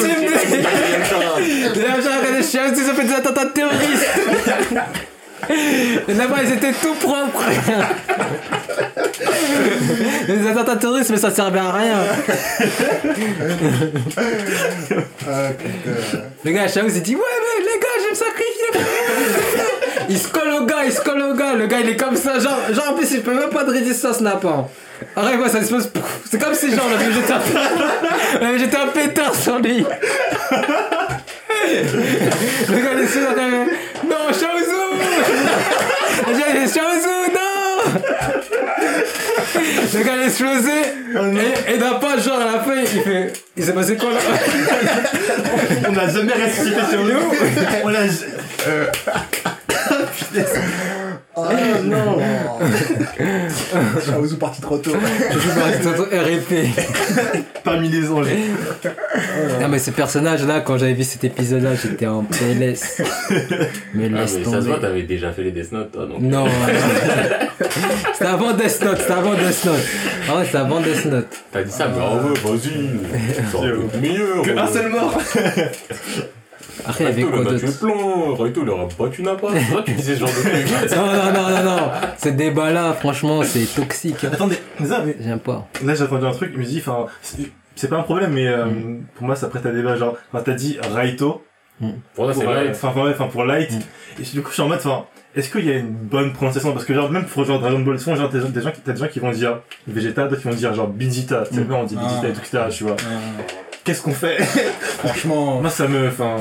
qui 2.37 2.43
chiens, 2.43 2.63
ils 2.67 2.89
ont 2.91 2.95
fait 2.95 3.05
des 3.05 3.13
attentats 3.13 3.45
terroristes. 3.45 4.09
Là-bas, 6.07 6.37
ils 6.43 6.53
étaient 6.53 6.73
tout 6.73 6.95
propres. 6.95 7.43
Les 10.27 10.47
attentats 10.47 10.75
terroristes, 10.75 11.11
mais 11.11 11.17
ça 11.17 11.29
servait 11.31 11.59
à 11.59 11.71
rien. 11.71 11.95
Ah, 15.27 15.49
putain. 15.57 16.19
Le 16.43 16.51
gars 16.51 16.63
à 16.63 16.67
Chaos, 16.67 16.89
il 16.93 17.01
dit 17.01 17.15
Ouais, 17.15 17.21
mais 17.21 17.63
les 17.63 17.79
gars, 17.79 17.87
je 17.97 18.03
vais 18.03 18.11
me 18.11 18.15
sacrifier. 18.15 18.69
Il 20.09 20.19
se 20.19 20.27
colle 20.27 20.49
au 20.61 20.65
gars, 20.65 20.83
il 20.85 20.91
se 20.91 20.99
colle 21.01 21.21
au 21.21 21.33
gars. 21.33 21.53
Le 21.53 21.65
gars, 21.67 21.79
il 21.79 21.89
est 21.89 21.97
comme 21.97 22.15
ça. 22.15 22.39
Genre, 22.39 22.57
genre 22.71 22.89
en 22.91 22.93
plus, 22.93 23.11
il 23.11 23.21
peut 23.21 23.33
même 23.33 23.49
pas 23.49 23.63
de 23.63 23.71
résistance 23.71 24.17
snapant. 24.17 24.69
Arrête, 25.15 25.37
moi, 25.37 25.49
ça 25.49 25.63
se 25.63 25.73
passe. 25.73 25.89
C'est 26.29 26.41
comme 26.41 26.53
si, 26.53 26.69
genre, 26.71 26.85
on 26.89 26.93
avait 26.93 27.11
jeté 27.11 27.33
un, 28.41 28.57
jeté 28.57 28.77
un 28.77 28.87
pétard 28.87 29.35
sur 29.35 29.59
lui. 29.59 29.85
Le 31.67 32.77
gars, 32.77 32.93
il 32.93 32.99
est 33.03 33.07
sur 33.07 33.21
la 33.21 33.35
Non, 34.07 34.31
Shaozu 34.31 34.74
Il 36.27 36.57
est 36.57 36.73
Shaozu, 36.73 37.31
non 37.33 38.01
Le 39.93 40.03
gars, 40.03 40.13
il 40.15 40.21
est 40.21 40.25
explosé. 40.25 40.77
Et, 41.67 41.73
et 41.73 41.77
d'un 41.77 41.93
pas, 41.95 42.17
genre, 42.17 42.39
à 42.39 42.45
la 42.45 42.59
fin, 42.59 42.75
il 42.75 43.01
fait. 43.01 43.33
Il 43.57 43.63
s'est 43.63 43.73
passé 43.73 43.95
quoi 43.95 44.11
là? 44.11 44.19
On 45.87 45.91
n'a 45.91 46.09
jamais 46.09 46.33
ressuscité 46.33 46.81
sur 46.89 47.03
nous. 47.03 47.33
On 47.83 47.89
l'a 47.89 48.01
Ah 51.37 51.51
non. 51.83 52.17
Shaozu 54.05 54.35
parti 54.39 54.61
trop 54.61 54.77
tôt. 54.77 54.91
Je 55.31 55.39
joue 55.39 55.49
dans 55.49 56.03
RP. 56.03 56.69
parmi 57.63 57.89
les 57.89 58.09
anges 58.09 58.27
Non 59.59 59.67
mais 59.67 59.79
ce 59.79 59.91
personnage 59.91 60.45
là 60.45 60.61
quand 60.61 60.77
j'avais 60.77 60.93
vu 60.93 61.03
cet 61.03 61.23
épisode 61.25 61.63
là 61.63 61.71
j'étais 61.75 62.07
en 62.07 62.23
PLS. 62.23 63.01
Mais 63.93 64.05
Ah, 64.05 64.09
mais 64.09 64.09
laisse 64.09 64.43
ça 64.43 64.61
se 64.61 64.67
voit, 64.67 64.79
t'avais 64.79 65.03
déjà 65.03 65.31
fait 65.31 65.43
les 65.43 65.51
Death 65.51 65.71
Note, 65.71 65.91
toi, 65.91 66.05
donc. 66.05 66.19
Non. 66.21 66.45
c'était 68.13 68.25
avant 68.25 68.53
Death 68.53 68.83
Note, 68.83 68.97
c'était 68.99 69.11
avant 69.11 69.33
Death 69.33 69.65
Note. 69.65 69.75
Ah 70.29 70.37
ouais 70.37 70.45
c'était 70.45 70.57
avant 70.57 70.79
Death 70.79 71.05
Note. 71.05 71.27
T'as 71.51 71.63
dit 71.63 71.71
ça, 71.71 71.87
mais 71.87 72.01
en 72.01 72.17
vrai, 72.17 72.33
vas-y. 72.43 72.89
C'est 73.51 73.57
un 73.57 73.61
peu 73.61 73.97
meilleur. 73.99 74.41
que 74.43 74.57
un 74.57 74.67
seul 74.67 74.89
mort 74.89 75.17
Après 76.85 77.03
il 77.03 77.07
y 77.07 77.09
avait 77.09 77.23
Raito, 77.23 77.43
quoi 77.43 77.51
d'autre 77.51 77.79
plein. 77.79 78.43
Raito, 78.43 78.61
il 78.63 78.69
aurait 78.69 78.87
battu 78.99 79.21
n'a 79.23 79.35
pas. 79.35 79.47
C'est 79.53 79.65
toi 79.71 79.81
qui 79.83 79.93
disais 79.93 80.15
ce 80.15 80.19
genre 80.21 80.29
de 80.29 80.33
truc. 80.33 80.95
Non 80.95 81.05
non 81.05 81.33
non 81.33 81.49
non 81.49 81.63
non. 81.77 81.91
Ce 82.21 82.29
débat 82.29 82.71
là 82.71 82.93
franchement 82.93 83.43
c'est 83.43 83.65
toxique. 83.75 84.23
attendez 84.23 84.57
mais 84.79 84.87
ça, 84.87 85.03
mais 85.05 85.15
J'aime 85.19 85.39
pas. 85.39 85.67
là 85.83 85.95
j'ai 85.95 86.03
entendu 86.03 86.25
un 86.25 86.31
truc 86.31 86.51
il 86.53 86.59
me 86.59 86.65
dit 86.65 86.79
enfin 86.85 87.05
c'est- 87.21 87.87
pas 87.87 87.97
un 87.97 88.03
problème 88.03 88.31
mais 88.33 88.47
euh, 88.47 88.65
pour 89.15 89.25
moi 89.27 89.35
ça 89.35 89.47
prête 89.47 89.65
à 89.65 89.71
débat 89.71 89.95
genre 89.97 90.15
enfin 90.33 90.43
t'as 90.43 90.53
dit 90.53 90.77
Raito 90.93 91.43
Pour 92.15 92.33
c'est 92.33 92.41
pour, 92.41 92.43
euh, 92.51 92.63
vrai. 92.63 92.69
enfin 92.71 92.93
ouais, 93.01 93.11
enfin 93.11 93.27
pour 93.27 93.43
light 93.45 93.71
et 94.19 94.23
du 94.23 94.41
coup 94.41 94.49
je 94.49 94.53
suis 94.53 94.61
en 94.63 94.67
mode 94.69 94.77
enfin 94.79 95.05
est-ce 95.35 95.49
qu'il 95.49 95.65
y 95.65 95.69
a 95.69 95.75
une 95.75 95.91
bonne 95.91 96.31
prononciation? 96.31 96.71
Parce 96.71 96.85
que 96.85 96.93
genre 96.93 97.11
même 97.11 97.25
pour 97.25 97.43
genre 97.43 97.59
Dragon 97.59 97.79
Ball 97.79 97.99
souvent 97.99 98.15
genre 98.15 98.29
t'as 98.29 98.39
des 98.39 98.61
gens 98.61 98.71
qui 98.71 98.79
t'as 98.79 98.93
des 98.93 98.99
gens 99.01 99.07
qui 99.07 99.19
vont 99.19 99.31
dire 99.31 99.59
Vegeta 99.85 100.27
d'autres 100.27 100.41
qui 100.41 100.47
vont 100.47 100.53
dire 100.53 100.73
genre 100.73 100.89
Vegeta 100.97 101.43
tu 101.49 101.55
sais 101.55 101.61
Mm. 101.61 101.65
pas 101.67 101.73
on 101.75 101.83
dit 101.83 101.95
Vegeta 101.95 102.21
Ah. 102.23 102.27
et 102.29 102.33
tout 102.33 102.39
etc 102.39 102.59
tu 102.71 102.83
vois 102.85 102.95
qu'est-ce 103.85 104.01
qu'on 104.01 104.11
fait 104.13 104.37
Franchement, 104.81 105.61
moi 105.61 105.69
ça 105.69 105.87
me 105.87 106.09
enfin 106.09 106.35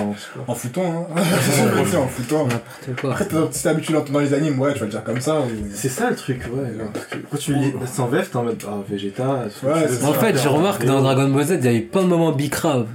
en 0.49 0.55
foutant, 0.55 1.09
hein. 1.17 1.23
C'est 1.87 1.97
en 1.97 2.09
foutant. 2.09 2.47
N'importe 2.47 3.01
quoi. 3.01 3.13
Après, 3.13 3.27
si 3.53 3.63
t'as 3.63 3.71
l'habitude 3.71 3.95
d'entendre 3.95 4.15
dans 4.15 4.21
les 4.21 4.35
animes, 4.35 4.59
ouais, 4.59 4.73
tu 4.73 4.81
vas 4.81 4.87
le 4.87 4.91
dire 4.91 5.05
comme 5.05 5.21
ça. 5.21 5.39
ou- 5.41 5.45
c'est 5.73 5.89
ça 5.89 6.11
le 6.11 6.17
truc 6.17 6.41
ouais 6.53 6.71
parce 6.93 7.07
que 7.07 7.17
quand 7.31 7.37
tu 7.39 7.55
lis 7.55 7.73
sans 7.87 8.07
VF 8.09 8.31
t'es 8.31 8.37
en 8.37 8.43
mode 8.45 8.61
ah 8.67 8.79
Vegeta 8.89 9.45
Ouais, 9.63 9.87
c'est 9.89 10.05
En 10.05 10.13
fait 10.15 10.37
je 10.43 10.49
remarque 10.49 10.85
dans 10.85 11.01
Dragon 11.03 11.29
Ball 11.29 11.45
Z 11.45 11.59
il 11.61 11.65
y 11.65 11.69
a 11.69 11.73
eu 11.73 11.83
plein 11.83 12.03
de 12.03 12.09
moments 12.09 12.33
bicraves. 12.33 12.87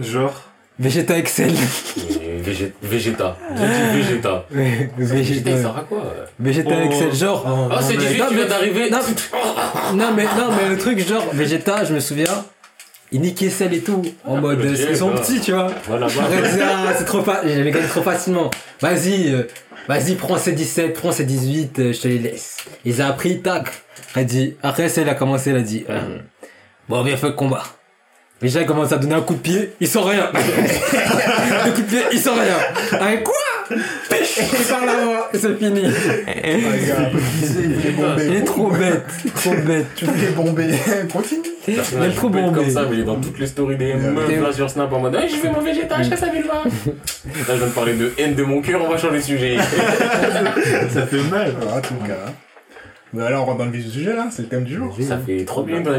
genre 0.00 0.42
Vegeta 0.78 1.16
Excel. 1.16 1.52
Végé- 2.44 2.72
Vegeta. 2.82 3.36
J'ai 3.56 3.66
dit 3.66 4.02
Vegeta. 4.02 4.44
Vegeta, 4.50 4.90
il 4.98 5.04
Vegeta, 5.06 5.56
sert 5.56 5.76
à 5.78 5.80
quoi 5.80 6.02
Vegeta 6.38 6.70
Oh. 6.78 6.84
Excel 6.84 7.14
genre. 7.14 7.68
Ah, 7.72 7.78
c'est 7.80 7.94
Non, 7.94 8.00
Gigi, 8.00 8.20
tu 8.28 8.34
viens 8.34 8.46
d'arriver. 8.46 8.90
Non, 8.90 8.98
Non 9.94 10.12
mais 10.14 10.24
non 10.24 10.48
mais 10.54 10.68
le 10.68 10.76
truc 10.78 10.98
genre 11.08 11.24
Vegeta 11.32 11.84
je 11.84 11.94
me 11.94 12.00
souviens 12.00 12.26
il 13.12 13.20
niquait 13.20 13.50
Cell 13.50 13.72
et 13.74 13.80
tout 13.80 14.02
en 14.24 14.36
Ah, 14.36 14.40
mode 14.40 14.64
ils 14.64 14.96
sont 14.96 15.10
bah. 15.10 15.20
petits 15.20 15.40
tu 15.40 15.52
vois 15.52 15.68
Voilà, 15.86 16.06
Arrête, 16.06 16.16
voilà. 16.18 16.48
c'est- 16.50 16.62
ah, 16.62 16.92
c'est 16.98 17.04
trop 17.04 17.22
fa... 17.22 17.40
j'avais 17.46 17.70
gagné 17.70 17.86
trop 17.86 18.02
facilement 18.02 18.50
vas-y 18.80 19.32
euh, 19.32 19.42
vas-y 19.88 20.14
prends 20.16 20.38
ces 20.38 20.52
17 20.52 20.92
prends 20.94 21.12
ces 21.12 21.24
18 21.24 21.78
euh, 21.78 21.92
je 21.92 22.00
te 22.00 22.08
les 22.08 22.18
laisse 22.18 22.56
ils 22.84 23.00
ont 23.02 23.06
appris 23.06 23.40
tac 23.42 23.68
elle 24.16 24.26
dit 24.26 24.56
après 24.62 24.88
Cell 24.88 25.08
a 25.08 25.14
commencé 25.14 25.50
elle 25.50 25.56
a 25.56 25.60
dit 25.62 25.84
euh, 25.88 26.18
bon 26.88 27.02
viens 27.02 27.16
faire 27.16 27.30
le 27.30 27.34
combat 27.36 27.62
Déjà, 28.38 28.60
il 28.60 28.66
commence 28.66 28.92
à 28.92 28.98
donner 28.98 29.14
un 29.14 29.22
coup 29.22 29.32
de 29.32 29.38
pied, 29.38 29.72
il 29.80 29.88
sent 29.88 29.98
rien. 30.04 30.30
un 31.64 31.70
coup 31.70 31.80
de 31.80 31.86
pied, 31.86 32.02
il 32.12 32.18
sent 32.20 32.28
rien. 32.28 32.98
Avec 33.00 33.24
quoi 33.24 33.34
Il 33.70 34.16
et 34.16 35.38
c'est 35.38 35.58
fini. 35.58 35.82
Il 35.82 37.86
est 37.86 37.90
bombé. 37.90 38.24
Il 38.26 38.34
est 38.34 38.44
trop 38.44 38.70
bête, 38.70 39.04
trop 39.34 39.54
bête. 39.66 39.86
Tu 39.96 40.06
fais 40.06 40.32
bomber. 40.32 40.68
Continue. 41.12 41.42
Personnage 41.66 42.14
trop 42.14 42.30
peut 42.30 42.38
être 42.38 42.44
bombé. 42.46 42.60
comme 42.60 42.70
ça, 42.70 42.86
mais 42.88 42.96
il 42.96 43.00
est 43.00 43.04
dans 43.04 43.20
toutes 43.20 43.38
les 43.38 43.46
stories 43.46 43.76
des 43.76 43.94
meufs 43.94 44.42
là 44.42 44.52
sur 44.52 44.70
Snap 44.70 44.92
en 44.92 45.00
mode 45.00 45.14
Hey, 45.16 45.28
je 45.28 45.36
fais 45.36 45.50
mon 45.50 45.60
Vegeta, 45.60 46.02
je 46.02 46.14
ça 46.14 46.28
vu 46.28 46.38
le 46.38 46.44
voir. 46.44 46.64
Là, 46.64 46.70
je 47.48 47.52
viens 47.54 47.66
de 47.66 47.72
parler 47.72 47.94
de 47.94 48.12
haine 48.18 48.34
de 48.34 48.44
mon 48.44 48.60
cœur, 48.60 48.80
on 48.84 48.88
va 48.88 48.98
changer 48.98 49.18
de 49.18 49.22
sujet. 49.22 49.56
ça 50.90 51.06
fait 51.06 51.22
mal 51.30 51.52
en 51.74 51.80
tout 51.80 51.94
cas. 52.06 52.32
Bah 53.12 53.30
là, 53.30 53.40
on 53.40 53.44
rentre 53.44 53.58
dans 53.58 53.64
le 53.64 53.70
vif 53.70 53.84
du 53.84 53.90
sujet, 53.90 54.14
là. 54.14 54.26
C'est 54.30 54.42
le 54.42 54.48
thème 54.48 54.64
du 54.64 54.74
jour. 54.74 54.94
Ça 55.00 55.18
fait 55.18 55.44
trop 55.44 55.62
bien, 55.62 55.78
on 55.78 55.82
va 55.82 55.92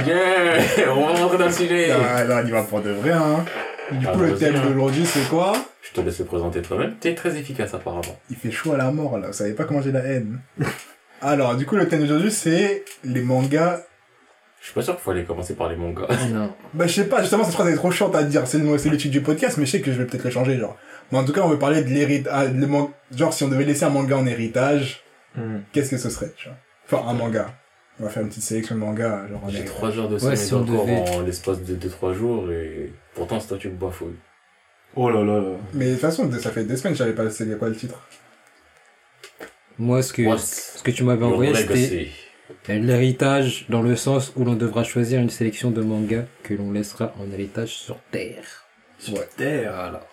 rentrer 1.14 1.38
dans 1.38 1.46
le 1.46 1.52
sujet. 1.52 1.90
Ah, 1.92 2.24
là, 2.24 2.42
on 2.44 2.48
y 2.48 2.52
va 2.52 2.64
pour 2.64 2.82
de 2.82 2.92
vrai, 2.92 3.12
hein. 3.12 3.44
Du 3.92 4.06
Ah, 4.08 4.12
coup, 4.12 4.20
le 4.20 4.36
thème 4.36 4.56
d'aujourd'hui, 4.62 5.06
c'est 5.06 5.28
quoi 5.30 5.54
Je 5.82 5.92
te 5.94 6.02
laisse 6.06 6.20
le 6.20 6.26
présenter 6.26 6.62
toi-même. 6.62 6.96
T'es 7.00 7.16
très 7.16 7.38
efficace 7.38 7.74
apparemment. 7.74 8.20
Il 8.30 8.36
fait 8.36 8.52
chaud 8.52 8.74
à 8.74 8.78
la 8.78 8.92
mort, 8.92 9.18
là. 9.18 9.28
Vous 9.28 9.34
savez 9.34 9.54
pas 9.54 9.64
comment 9.64 9.82
j'ai 9.82 9.92
la 9.92 10.02
haine. 10.04 10.40
Alors, 11.22 11.56
du 11.56 11.66
coup, 11.66 11.76
le 11.76 11.88
thème 11.88 12.02
d'aujourd'hui, 12.02 12.32
c'est 12.32 12.84
les 13.04 13.22
mangas. 13.22 13.82
Je 14.60 14.66
suis 14.66 14.74
pas 14.74 14.82
sûr 14.82 14.96
qu'il 14.96 15.04
faut 15.04 15.12
aller 15.12 15.24
commencer 15.24 15.56
par 15.56 15.70
les 15.70 15.76
mangas. 15.76 16.08
Non. 16.32 16.54
Bah, 16.74 16.88
je 16.88 16.94
sais 16.94 17.06
pas, 17.08 17.22
justement, 17.22 17.44
cette 17.46 17.54
phrase 17.54 17.70
est 17.70 17.76
trop 17.76 17.92
chiante 17.92 18.14
à 18.16 18.24
dire. 18.24 18.46
C'est 18.48 18.58
le, 18.58 18.78
c'est 18.78 18.90
le 18.90 18.98
titre 18.98 19.12
du 19.12 19.22
podcast, 19.22 19.58
mais 19.58 19.66
je 19.66 19.72
sais 19.72 19.82
que 19.82 19.92
je 19.92 19.98
vais 20.00 20.06
peut-être 20.06 20.24
le 20.26 20.32
changer, 20.32 20.58
genre. 20.58 20.76
Mais 21.12 21.18
en 21.20 21.24
tout 21.24 21.32
cas, 21.32 21.42
on 21.42 21.48
veut 21.50 21.60
parler 21.60 21.84
de 21.84 21.90
l'héritage. 21.90 22.50
Genre, 23.16 23.34
si 23.34 23.44
on 23.44 23.48
devait 23.48 23.64
laisser 23.64 23.86
un 23.86 23.90
manga 23.90 24.18
en 24.18 24.26
héritage, 24.28 25.04
Hmm. 25.36 25.60
qu'est-ce 25.72 25.92
que 25.92 25.98
ce 25.98 26.10
serait, 26.10 26.32
tu 26.36 26.50
vois? 26.50 26.58
Enfin, 27.00 27.08
un 27.10 27.14
manga. 27.14 27.54
On 28.00 28.04
va 28.06 28.10
faire 28.10 28.24
une 28.24 28.30
petite 28.30 28.42
sélection 28.44 28.74
de 28.76 28.80
mangas. 28.80 29.28
Genre, 29.28 29.42
J'ai 29.50 29.64
3 29.66 29.98
heures 30.00 30.08
de 30.10 30.16
Ouais, 30.16 30.20
sommeil 30.20 30.38
si 30.38 30.54
on 30.56 30.62
encore 30.64 30.86
devait. 30.88 31.10
en 31.12 31.22
l'espace 31.22 31.62
de 31.62 31.76
2-3 31.76 32.14
jours 32.14 32.52
et 32.52 32.92
pourtant 33.18 33.40
c'est 33.40 33.48
toi 33.48 33.58
tu 33.58 33.68
me 33.70 33.76
bafouilles. 33.76 34.16
Oh 34.96 35.10
là 35.10 35.24
là 35.24 35.40
là. 35.40 35.56
Mais 35.74 35.88
de 35.88 35.92
toute 35.92 36.02
façon, 36.02 36.32
ça 36.40 36.50
fait 36.52 36.64
deux 36.64 36.78
semaines 36.78 36.94
que 36.94 37.00
j'avais 37.00 37.14
pas 37.14 37.30
c'est 37.30 37.46
quoi 37.60 37.68
le 37.70 37.76
titre? 37.76 38.02
Moi, 39.78 40.02
ce 40.02 40.12
que, 40.14 40.24
What? 40.24 40.38
ce 40.40 40.82
que 40.82 40.90
tu 40.92 41.04
m'avais 41.04 41.26
envoyé, 41.26 41.54
c'était 41.54 42.10
l'héritage 42.80 43.66
dans 43.70 43.82
le 43.84 43.96
sens 43.96 44.34
où 44.36 44.44
l'on 44.44 44.56
devra 44.56 44.84
choisir 44.84 45.20
une 45.20 45.30
sélection 45.30 45.70
de 45.70 45.82
mangas 45.82 46.24
que 46.44 46.54
l'on 46.56 46.72
laissera 46.72 47.14
en 47.20 47.32
héritage 47.32 47.70
sur 47.76 47.98
Terre. 48.12 48.66
Ouais. 49.10 49.28
Terre. 49.38 49.72
Voilà. 49.74 50.08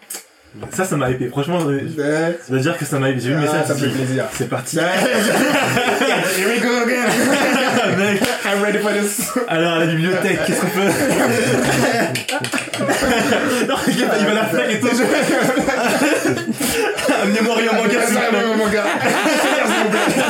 Ça, 0.70 0.84
ça 0.84 0.96
m'a 0.96 1.10
hypé. 1.10 1.28
Franchement, 1.28 1.60
euh, 1.62 1.78
Ouais. 1.80 2.38
je 2.44 2.50
dois 2.52 2.60
dire 2.60 2.76
que 2.78 2.84
ça 2.84 2.98
m'a 2.98 3.10
hypé. 3.10 3.20
J'ai 3.20 3.28
vu 3.30 3.34
le 3.36 3.40
Ah, 3.40 3.42
message. 3.42 3.66
ça 3.68 3.74
me 3.74 3.78
fait 3.78 3.88
plaisir. 3.96 4.26
C'est 4.32 4.48
parti. 4.50 4.76
Here 4.78 6.48
we 6.48 6.60
go 6.60 6.82
again. 6.84 7.60
Mec, 7.96 8.20
I'm 8.44 8.60
ready 8.62 8.78
for 8.78 8.92
this. 8.92 9.30
alors 9.48 9.74
à 9.74 9.78
la 9.80 9.86
bibliothèque, 9.86 10.38
qu'est-ce 10.46 10.60
qu'on 10.60 10.66
peut 10.66 10.80
Non, 13.68 13.74
il 13.86 14.04
va, 14.04 14.18
il 14.18 14.26
va 14.26 14.34
la 14.34 14.44
faire 14.46 14.68
et 14.70 14.80
tout. 14.80 14.88
Amenez-moi 17.22 17.54
rien 17.56 17.72
manga, 17.72 18.06
s'il 18.06 18.14
vous 18.14 18.20
plaît. 18.68 18.78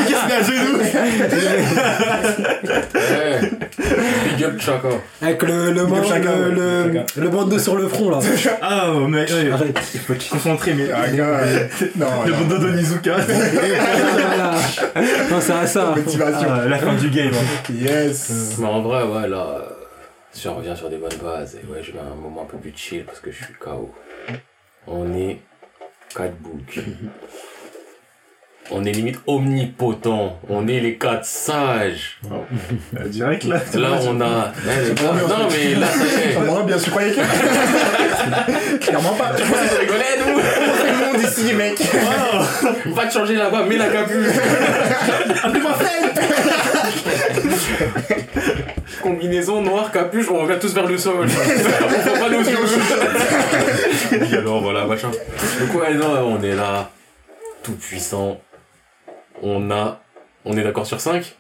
qu'il 0.07 0.15
a 0.15 0.37
à. 0.37 0.41
Big 4.25 4.45
up. 4.45 4.61
Avec 5.23 5.43
le, 5.43 5.71
le, 5.73 7.05
le, 7.17 7.29
bandeau 7.29 7.59
sur 7.59 7.77
le 7.77 7.89
front, 7.89 8.11
là. 8.11 8.19
Ah, 8.63 8.91
oh, 8.95 9.07
ouais. 9.09 9.27
Arrête. 9.53 9.79
Il 9.95 10.01
faut 10.01 10.15
te 10.15 10.29
concentrer, 10.31 10.75
mais. 10.75 10.89
Ah. 10.93 11.07
Non, 11.97 12.07
Le 12.27 12.33
bandeau 12.33 12.59
de 12.59 12.71
Nizuka. 12.71 13.17
Non, 15.31 15.41
c'est 15.41 15.53
à 15.53 15.67
ça. 15.67 15.95
Ah, 15.95 16.69
la 16.69 16.79
fin 16.79 16.95
du 16.95 17.11
game. 17.11 17.33
hein. 17.33 17.73
Yes. 17.73 18.57
Mais 18.59 18.67
en 18.67 18.83
vrai, 18.83 19.03
ouais, 19.05 19.29
là, 19.29 19.47
euh, 19.59 19.61
si 20.33 20.49
on 20.49 20.57
revient 20.57 20.75
sur 20.77 20.89
des 20.91 20.97
bonnes 20.97 21.19
bases, 21.23 21.57
et 21.57 21.67
ouais, 21.71 21.83
je 21.83 21.93
mets 21.93 22.01
un 22.01 22.15
moment 22.15 22.43
un 22.43 22.47
peu 22.51 22.59
plus 22.59 22.73
chill 22.77 23.05
parce 23.05 23.21
que 23.21 23.31
je 23.31 23.45
suis 23.45 23.55
KO. 23.59 23.93
On 24.87 25.15
est 25.15 25.39
4 26.17 26.35
books. 26.41 26.81
On 28.71 28.85
est 28.85 28.93
limite 28.93 29.19
omnipotent. 29.27 30.39
On 30.49 30.67
est 30.67 30.81
les 30.81 30.97
4 30.97 31.25
sages. 31.25 32.19
Euh, 32.31 33.09
Direct 33.09 33.45
là. 33.45 33.61
Là, 33.75 33.99
on 34.03 34.21
a. 34.21 34.53
Non, 35.03 35.49
mais 35.51 35.75
là, 35.75 35.87
m'aurait 36.45 36.65
bien, 36.65 36.79
tu 36.79 36.91
croyais 36.91 37.13
que. 37.13 37.21
Clairement 38.79 39.13
pas. 39.15 39.33
Tu 39.37 39.43
vois, 39.43 39.59
vous 39.59 39.79
rigolez, 39.79 40.05
nous 40.27 40.39
le 40.39 41.13
monde 41.13 41.23
ici, 41.23 41.53
mec. 41.53 41.79
Va 42.87 43.07
te 43.07 43.13
changer 43.13 43.37
là-bas, 43.37 43.65
mets 43.65 43.77
la 43.77 43.89
capuche. 43.89 44.29
Appelez-moi 45.43 45.75
Fred. 45.75 46.05
Combinaison 49.03 49.61
noire, 49.61 49.93
capuche, 49.93 50.31
on 50.31 50.43
regarde 50.43 50.61
tous 50.61 50.73
vers 50.73 50.87
le 50.87 50.97
sol. 50.97 51.27
on 51.29 52.19
pas 52.19 52.31
nos 52.31 52.41
yeux. 52.41 52.57
Alors, 54.39 54.63
voilà, 54.63 54.87
machin. 54.87 55.11
Donc, 55.11 55.75
ouais, 55.83 55.95
non, 55.95 56.39
on 56.39 56.43
est 56.43 56.55
là, 56.55 56.91
tout 57.63 57.73
puissant. 57.73 58.41
On 59.47 59.71
a. 59.71 60.01
On 60.47 60.57
est 60.57 60.63
d'accord 60.65 60.87
sur 60.87 61.01
5 61.01 61.37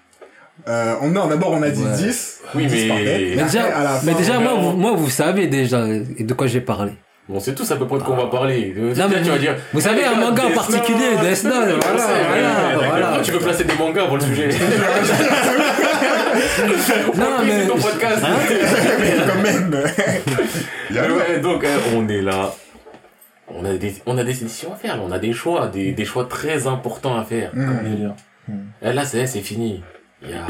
Euh, 0.69 0.95
on, 1.03 1.09
non, 1.09 1.27
d'abord, 1.27 1.51
on 1.53 1.63
a 1.63 1.71
dit 1.71 1.83
Ouais. 1.83 1.97
10. 1.97 2.41
Oui, 2.55 2.67
10 2.67 2.87
par 2.89 2.97
mais-. 2.99 3.05
Mais 3.05 3.43
Après, 3.43 3.45
déjà, 3.45 3.65
à 3.77 3.83
la 3.85 4.01
mais 4.05 4.13
fin, 4.13 4.19
déjà 4.19 4.39
moi, 4.39 4.53
vous, 4.61 4.73
moi, 4.77 4.93
vous 4.95 5.11
savez 5.11 5.47
déjà 5.49 5.85
de 5.87 6.35
quoi 6.35 6.47
j'ai 6.47 6.61
parlé. 6.61 6.93
Bon, 7.29 7.41
c'est 7.41 7.55
tous 7.55 7.71
à 7.73 7.77
peu 7.77 7.87
près 7.87 7.97
de 7.99 8.03
quoi 8.03 8.15
on 8.19 8.23
va 8.25 8.31
parler. 8.31 8.75
Euh, 8.77 8.95
Non, 8.95 9.07
mais 9.09 9.17
tu 9.23 9.29
vas 9.31 9.33
vous- 9.37 9.39
dire. 9.41 9.57
vous 9.73 9.81
savez, 9.81 10.03
eh, 10.03 10.07
un 10.07 10.15
manga 10.21 10.43
en 10.47 10.51
particulier, 10.51 11.17
Death 11.23 11.45
Note, 11.45 11.55
voilà, 11.55 11.79
voilà, 12.29 12.79
ouais, 12.79 12.87
voilà. 12.91 13.21
Tu 13.23 13.31
veux 13.33 13.39
placer 13.39 13.65
des 13.65 13.75
mangas 13.75 14.05
pour 14.05 14.17
le 14.19 14.23
sujet 14.23 14.49
Non, 17.17 17.27
mais. 17.45 17.61
c'est 17.63 17.67
ton 17.69 17.79
podcast. 17.79 18.23
Quand 19.27 19.43
même. 19.43 19.75
A 19.75 19.79
Mais 20.91 21.01
ouais, 21.01 21.41
donc 21.41 21.65
euh, 21.65 21.77
on 21.97 22.09
est 22.09 22.21
là. 22.23 22.53
On 23.49 23.65
a 23.65 23.75
des, 23.75 23.95
on 24.07 24.17
a 24.19 24.25
des 24.25 24.33
décisions 24.35 24.73
à 24.73 24.77
faire. 24.77 24.97
là. 24.97 25.03
On 25.07 25.13
a 25.13 25.19
des 25.19 25.33
choix, 25.33 25.67
des, 25.69 25.93
des 25.93 26.05
choix 26.05 26.25
très 26.25 26.67
importants 26.67 27.17
à 27.17 27.25
faire. 27.25 27.51
Hmm. 27.55 27.73
Et 28.83 28.93
là, 28.93 29.05
c'est, 29.05 29.27
c'est 29.27 29.41
fini. 29.41 29.83
Il 30.23 30.31
y 30.31 30.35
a, 30.35 30.47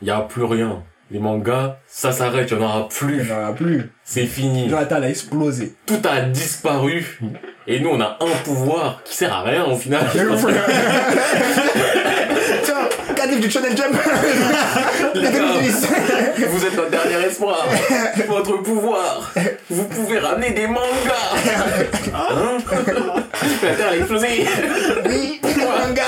il 0.00 0.08
y 0.08 0.10
a 0.10 0.20
plus 0.20 0.44
rien. 0.44 0.82
Les 1.10 1.18
mangas, 1.18 1.76
ça 1.86 2.10
s'arrête. 2.12 2.50
Il 2.50 2.56
y 2.56 2.60
en 2.60 2.64
aura 2.64 2.88
Il 2.90 2.96
plus. 2.96 3.22
n'y 3.24 3.32
en 3.32 3.38
aura 3.42 3.54
plus. 3.54 3.90
C'est 4.04 4.26
fini. 4.26 4.70
Elle 4.70 5.04
a 5.04 5.08
explosé. 5.10 5.74
Tout 5.86 6.00
a 6.08 6.20
disparu. 6.22 7.18
Et 7.66 7.80
nous, 7.80 7.90
on 7.90 8.00
a 8.00 8.16
un 8.20 8.36
pouvoir 8.44 9.02
qui 9.04 9.14
sert 9.14 9.32
à 9.32 9.42
rien 9.42 9.64
au 9.64 9.76
final. 9.76 10.06
Tiens, 13.32 13.40
4 13.40 13.40
livres 13.40 13.40
du 13.40 13.50
Channel 13.50 13.76
Jump. 13.76 13.96
Les 15.14 15.30
2010. 15.30 15.86
Vous 16.50 16.64
êtes 16.66 16.76
notre 16.76 16.90
dernier 16.90 17.26
espoir. 17.26 17.66
Votre 18.28 18.58
pouvoir. 18.58 19.32
Vous 19.70 19.84
pouvez 19.84 20.18
ramener 20.18 20.50
des 20.50 20.66
mangas. 20.66 20.82
Hein 22.14 22.58
La 23.62 23.74
Terre 23.74 23.88
a 23.88 23.96
explosé. 23.96 24.46
Oui, 25.06 25.40
manga. 25.56 26.04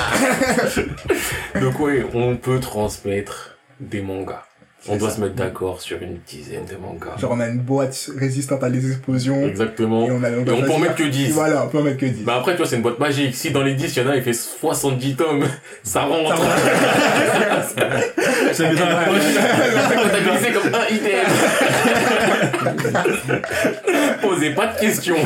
Donc 1.60 1.80
oui, 1.80 2.02
on 2.12 2.36
peut 2.36 2.60
transmettre 2.60 3.56
des 3.80 4.02
mangas. 4.02 4.42
On 4.86 4.96
doit 4.96 5.08
ça. 5.08 5.16
se 5.16 5.20
mettre 5.22 5.34
d'accord 5.34 5.80
sur 5.80 6.02
une 6.02 6.18
dizaine 6.26 6.66
de 6.66 6.76
mangas. 6.76 7.16
Genre, 7.18 7.32
on 7.32 7.40
a 7.40 7.48
une 7.48 7.60
boîte 7.60 8.10
résistante 8.18 8.62
à 8.62 8.68
les 8.68 8.86
explosions. 8.90 9.46
Exactement. 9.46 10.06
Et 10.06 10.10
on, 10.10 10.22
a, 10.22 10.28
Et 10.30 10.38
on 10.38 10.44
peut 10.44 10.72
en 10.72 10.78
mettre 10.78 10.96
que 10.96 11.04
10. 11.04 11.32
Voilà, 11.32 11.64
on 11.64 11.68
peut 11.68 11.78
en 11.78 11.82
mettre 11.82 11.96
que 11.96 12.06
10. 12.06 12.24
Bah 12.24 12.36
après, 12.38 12.52
tu 12.52 12.58
vois, 12.58 12.66
c'est 12.66 12.76
une 12.76 12.82
boîte 12.82 12.98
magique. 12.98 13.34
Si 13.34 13.50
dans 13.50 13.62
les 13.62 13.74
10, 13.74 13.96
il 13.96 14.02
y 14.02 14.06
en 14.06 14.10
a, 14.10 14.16
il 14.16 14.22
fait 14.22 14.34
70 14.34 15.16
tomes, 15.16 15.46
ça 15.82 16.02
rentre. 16.02 16.34
La 17.48 17.64
comptabilisé 20.02 20.52
comme 20.52 20.74
un 20.74 20.86
item. 20.94 21.26
Posez 24.22 24.50
pas 24.50 24.66
de 24.66 24.78
questions. 24.80 25.16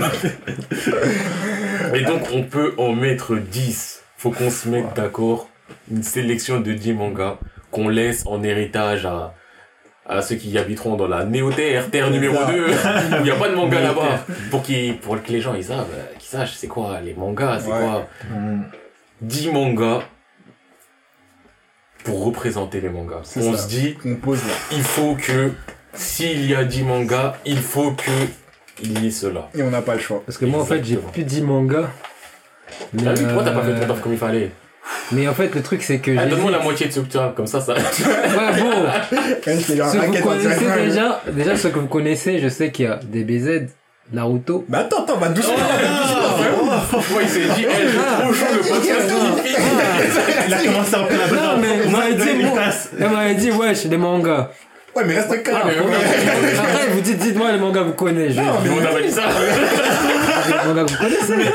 Et 1.95 2.03
donc, 2.03 2.23
on 2.33 2.45
peut 2.45 2.75
en 2.79 2.93
mettre 2.93 3.37
10. 3.37 4.03
Faut 4.17 4.31
qu'on 4.31 4.51
se 4.51 4.69
mette 4.69 4.95
d'accord. 4.95 5.49
Une 5.91 6.03
sélection 6.03 6.61
de 6.61 6.73
10 6.73 6.93
mangas 6.93 7.39
qu'on 7.71 7.89
laisse 7.89 8.25
en 8.27 8.43
héritage 8.43 9.05
à, 9.05 9.35
à 10.09 10.23
ceux 10.23 10.37
qui 10.37 10.57
habiteront 10.57 10.97
dans 10.97 11.07
la 11.09 11.25
Néo-Terre, 11.25 11.91
Terre 11.91 12.11
numéro 12.11 12.35
ça. 12.35 12.47
2, 12.53 12.65
où 12.65 12.69
il 13.19 13.23
n'y 13.25 13.31
a 13.31 13.35
pas 13.37 13.49
de 13.49 13.55
manga 13.55 13.81
là-bas. 13.81 14.25
Pour, 14.51 14.63
qu'ils 14.63 14.97
pour 14.99 15.23
que 15.23 15.31
les 15.31 15.41
gens 15.41 15.55
ils 15.55 15.65
savent, 15.65 15.87
euh, 15.95 16.05
qu'ils 16.19 16.29
sachent 16.31 16.55
c'est 16.55 16.67
quoi 16.69 17.01
les 17.01 17.15
mangas, 17.15 17.61
c'est 17.61 17.71
Ouais. 17.71 17.79
quoi 17.79 18.07
10 19.21 19.51
mangas 19.53 20.01
pour 22.05 22.25
représenter 22.25 22.81
les 22.81 22.89
mangas. 22.89 23.23
On 23.37 23.57
se 23.57 23.69
dit, 23.69 23.97
On 24.05 24.15
pose 24.15 24.39
là. 24.47 24.53
il 24.73 24.83
faut 24.83 25.15
que, 25.15 25.51
s'il 25.93 26.47
y 26.49 26.55
a 26.55 26.65
10 26.65 26.83
mangas, 26.85 27.35
il 27.45 27.59
faut 27.59 27.93
que 27.93 28.11
il 28.83 29.03
y 29.03 29.09
ait 29.09 29.11
cela. 29.11 29.49
Et 29.55 29.63
on 29.63 29.71
n'a 29.71 29.83
pas 29.83 29.95
le 29.95 30.01
choix. 30.01 30.23
Parce 30.25 30.39
que 30.39 30.45
moi, 30.47 30.63
en 30.63 30.65
fait, 30.65 30.85
j'ai 30.85 30.97
plus 30.97 31.25
10 31.25 31.43
mangas. 31.43 31.89
Mais, 32.93 33.03
T'as 33.03 33.15
vu, 33.15 33.25
toi, 33.27 33.43
t'as 33.45 33.51
pas 33.53 33.63
fait 33.63 33.73
euh, 33.73 33.81
ton 33.81 33.87
taf 33.89 34.01
comme 34.01 34.13
il 34.13 34.19
fallait? 34.19 34.51
Mais 35.13 35.27
en 35.29 35.35
fait, 35.35 35.55
le 35.55 35.63
truc, 35.63 35.83
c'est 35.83 35.99
que. 35.99 36.11
Ah, 36.17 36.25
j'ai 36.25 36.31
Donne-moi 36.31 36.51
la 36.51 36.59
moitié 36.59 36.87
de 36.87 36.93
ce 36.93 37.01
que 37.01 37.07
tu 37.07 37.19
as, 37.19 37.33
comme 37.35 37.47
ça, 37.47 37.61
ça. 37.61 37.75
Ouais, 37.75 37.81
bon. 38.61 38.71
Ce 39.59 39.73
que 39.73 39.73
vous 39.73 40.19
en 40.19 40.23
connaissez 40.23 40.67
déjà, 40.85 41.23
déjà, 41.33 41.57
ce 41.57 41.69
que 41.69 41.79
vous 41.79 41.87
connaissez, 41.87 42.39
je 42.39 42.49
sais 42.49 42.71
qu'il 42.71 42.85
y 42.85 42.89
a 42.89 42.99
DBZ, 43.03 43.69
Naruto. 44.13 44.65
Mais 44.69 44.79
attends, 44.79 45.05
attends, 45.05 45.19
bah 45.19 45.29
doucement. 45.29 45.55
Moi, 46.93 47.23
il 47.23 47.29
s'est 47.29 47.41
dit, 47.41 47.65
hey, 47.65 47.89
j'ai 47.89 48.23
trop 48.23 48.33
chaud, 48.33 48.47
le 48.53 48.59
podcast, 48.59 49.11
il 49.11 49.43
finit. 49.43 49.67
Il 50.49 50.55
a 50.55 50.65
commencé 50.65 50.95
à 50.95 50.99
rentrer 50.99 51.17
la 51.17 51.27
Non, 51.27 51.59
mais 51.61 51.69
il 51.85 53.01
elle 53.01 53.11
m'avait 53.11 53.35
dit, 53.35 53.51
wesh, 53.51 53.85
les 53.85 53.97
mangas. 53.97 54.51
Ouais, 54.99 55.05
mais 55.07 55.15
reste 55.15 55.43
calme. 55.45 55.59
mais 55.67 55.79
ouais. 55.79 55.95
Après, 56.59 56.89
vous 56.91 57.01
dites, 57.01 57.19
dites-moi 57.19 57.53
les 57.53 57.59
mangas 57.59 57.81
que 57.83 57.87
vous 57.87 57.93
connaissez. 57.93 58.33
Je, 58.35 58.41
Non, 58.41 58.55
Mais 58.65 58.71
on 58.93 58.97
a 58.97 59.01
dit 59.01 59.13
ça. 59.13 59.23
les 60.49 60.55
mangas 60.67 60.85
que 60.85 60.91
vous 60.91 60.99
connaissez. 60.99 61.53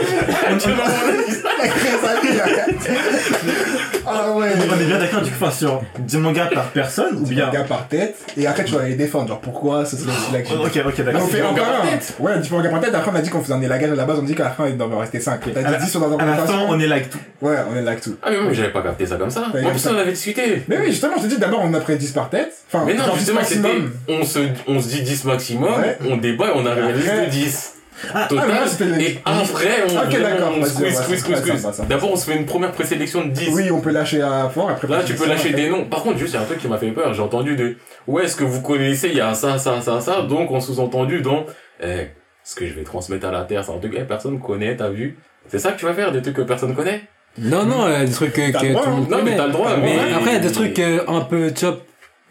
Ah 4.15 4.31
ouais. 4.31 4.49
On 4.75 4.79
est 4.79 4.85
bien 4.85 4.99
d'accord 4.99 5.21
du 5.21 5.29
coup 5.31 5.37
enfin, 5.41 5.51
sur 5.51 5.81
10 5.99 6.17
mangas 6.17 6.47
par 6.53 6.65
personne 6.65 7.17
ou 7.19 7.25
bien. 7.27 7.49
Gars 7.51 7.63
par 7.63 7.87
tête. 7.87 8.15
Et 8.37 8.47
après, 8.47 8.63
tu 8.65 8.73
vas 8.75 8.83
les 8.83 8.95
défendre. 8.95 9.27
Genre, 9.27 9.39
pourquoi 9.41 9.85
ce 9.85 9.97
serait 9.97 10.11
aussi 10.11 10.31
l'action. 10.33 10.61
Ok, 10.61 10.79
ok, 10.85 11.01
d'accord. 11.03 11.21
on 11.23 11.27
fait 11.27 11.41
manga 11.41 11.61
encore 11.61 11.73
par 11.73 11.83
un. 11.85 11.87
tête. 11.87 12.15
Ouais, 12.19 12.39
différents 12.39 12.61
gars 12.61 12.69
par 12.69 12.79
tête. 12.81 12.95
Après, 12.95 13.11
on 13.11 13.15
a 13.15 13.21
dit 13.21 13.29
qu'on 13.29 13.41
faisait 13.41 13.53
un 13.53 13.61
élagage 13.61 13.91
à 13.91 13.95
la 13.95 14.05
base. 14.05 14.19
On 14.19 14.23
dit 14.23 14.35
qu'à 14.35 14.43
la 14.45 14.49
fin, 14.51 14.67
il 14.67 14.77
doit 14.77 14.87
en 14.87 14.99
rester 14.99 15.19
5. 15.19 15.33
À 15.47 15.51
T'as 15.53 15.61
la- 15.61 15.77
dit 15.77 15.85
10 15.85 15.91
sur 15.91 15.99
la 15.99 16.23
À 16.23 16.25
la 16.25 16.35
fin, 16.37 16.59
on 16.67 16.79
est 16.79 16.87
là 16.87 16.95
avec 16.95 17.09
tout. 17.09 17.19
Ouais, 17.41 17.55
on 17.71 17.75
est 17.75 17.81
là 17.81 17.91
avec 17.91 18.01
tout. 18.03 18.15
Ah, 18.23 18.29
mais 18.31 18.37
moi, 18.39 18.53
j'avais 18.53 18.71
pas 18.71 18.81
capté 18.81 19.05
ça 19.05 19.15
comme 19.17 19.29
ça. 19.29 19.45
En 19.47 19.69
plus, 19.69 19.87
on 19.87 19.97
avait 19.97 20.11
discuté. 20.11 20.63
Mais 20.67 20.77
oui, 20.79 20.87
justement, 20.91 21.13
je 21.17 21.23
te 21.23 21.27
dis 21.27 21.37
d'abord, 21.37 21.61
on 21.63 21.73
a 21.73 21.79
pris 21.79 21.95
10 21.97 22.11
par 22.11 22.29
tête. 22.29 22.51
Enfin, 22.71 22.83
Mais 22.87 22.93
non, 22.95 23.03
10 23.13 23.19
justement, 23.19 23.69
on 24.09 24.23
se, 24.25 24.39
on 24.67 24.81
se 24.81 24.87
dit 24.87 25.01
10 25.03 25.25
maximum, 25.25 25.73
on 26.09 26.17
débat 26.17 26.47
et 26.47 26.51
on 26.55 26.65
arrive 26.65 26.83
à 26.85 26.89
une 26.89 26.95
liste 26.95 27.09
Après- 27.09 27.25
de 27.25 27.31
10. 27.31 27.72
Ah, 28.13 28.25
Total. 28.27 28.47
mais 28.47 28.53
là, 28.53 28.67
c'était 28.67 28.85
les- 28.85 29.05
et 29.11 29.21
après, 29.25 29.83
on, 29.89 30.59
vas-y, 30.59 30.93
squeeze, 30.93 31.19
squeeze, 31.21 31.39
squeeze. 31.41 31.81
D'abord, 31.87 32.11
on 32.11 32.15
se 32.15 32.29
fait 32.29 32.37
une 32.37 32.45
première 32.45 32.71
présélection 32.71 33.23
de 33.25 33.29
10. 33.31 33.49
Oui, 33.53 33.71
on 33.71 33.81
peut 33.81 33.91
lâcher 33.91 34.21
à 34.21 34.49
fort. 34.53 34.69
Après, 34.69 34.87
Là, 34.87 35.03
tu 35.05 35.13
peux 35.15 35.27
lâcher 35.27 35.49
après- 35.49 35.61
des 35.63 35.69
noms. 35.69 35.85
Par 35.85 36.03
contre, 36.03 36.17
juste, 36.17 36.33
il 36.33 36.37
y 36.37 36.39
a 36.39 36.41
un 36.41 36.45
truc 36.45 36.59
qui 36.59 36.67
m'a 36.67 36.77
fait 36.77 36.91
peur. 36.91 37.13
J'ai 37.13 37.21
entendu 37.21 37.55
de, 37.55 37.77
ouais, 38.07 38.27
ce 38.27 38.35
que 38.35 38.43
vous 38.43 38.61
connaissez, 38.61 39.09
il 39.09 39.17
y 39.17 39.21
a 39.21 39.33
ça, 39.33 39.57
ça, 39.57 39.81
ça, 39.81 39.99
ça? 40.01 40.21
Donc, 40.21 40.51
on 40.51 40.59
sous-entendu 40.59 41.21
dans, 41.21 41.45
eh, 41.81 42.07
ce 42.43 42.55
que 42.55 42.67
je 42.67 42.73
vais 42.73 42.83
transmettre 42.83 43.27
à 43.27 43.31
la 43.31 43.41
Terre, 43.43 43.63
c'est 43.63 43.71
un 43.71 43.77
truc 43.79 43.93
que 43.93 44.01
personne 44.01 44.39
connaît, 44.39 44.75
t'as 44.75 44.89
vu? 44.89 45.17
C'est 45.47 45.59
ça 45.59 45.71
que 45.71 45.79
tu 45.79 45.85
vas 45.85 45.93
faire, 45.93 46.11
des 46.11 46.21
trucs 46.21 46.35
que 46.35 46.41
personne 46.41 46.73
connaît? 46.75 47.01
Non, 47.37 47.63
non, 47.65 47.83
a 47.85 48.05
des 48.05 48.11
trucs 48.11 48.37
euh, 48.37 48.51
que 48.51 48.57
tout 48.59 48.65
le 48.65 48.73
monde 48.73 49.09
Non, 49.09 49.17
mais 49.23 49.35
t'as 49.35 49.47
le 49.47 49.51
droit. 49.53 49.75
Mais 49.81 49.97
après, 50.13 50.31
il 50.31 50.33
y 50.33 50.35
a 50.35 50.39
des 50.39 50.51
trucs 50.51 50.77
euh, 50.79 50.99
un 51.07 51.21
peu 51.21 51.49
top, 51.51 51.83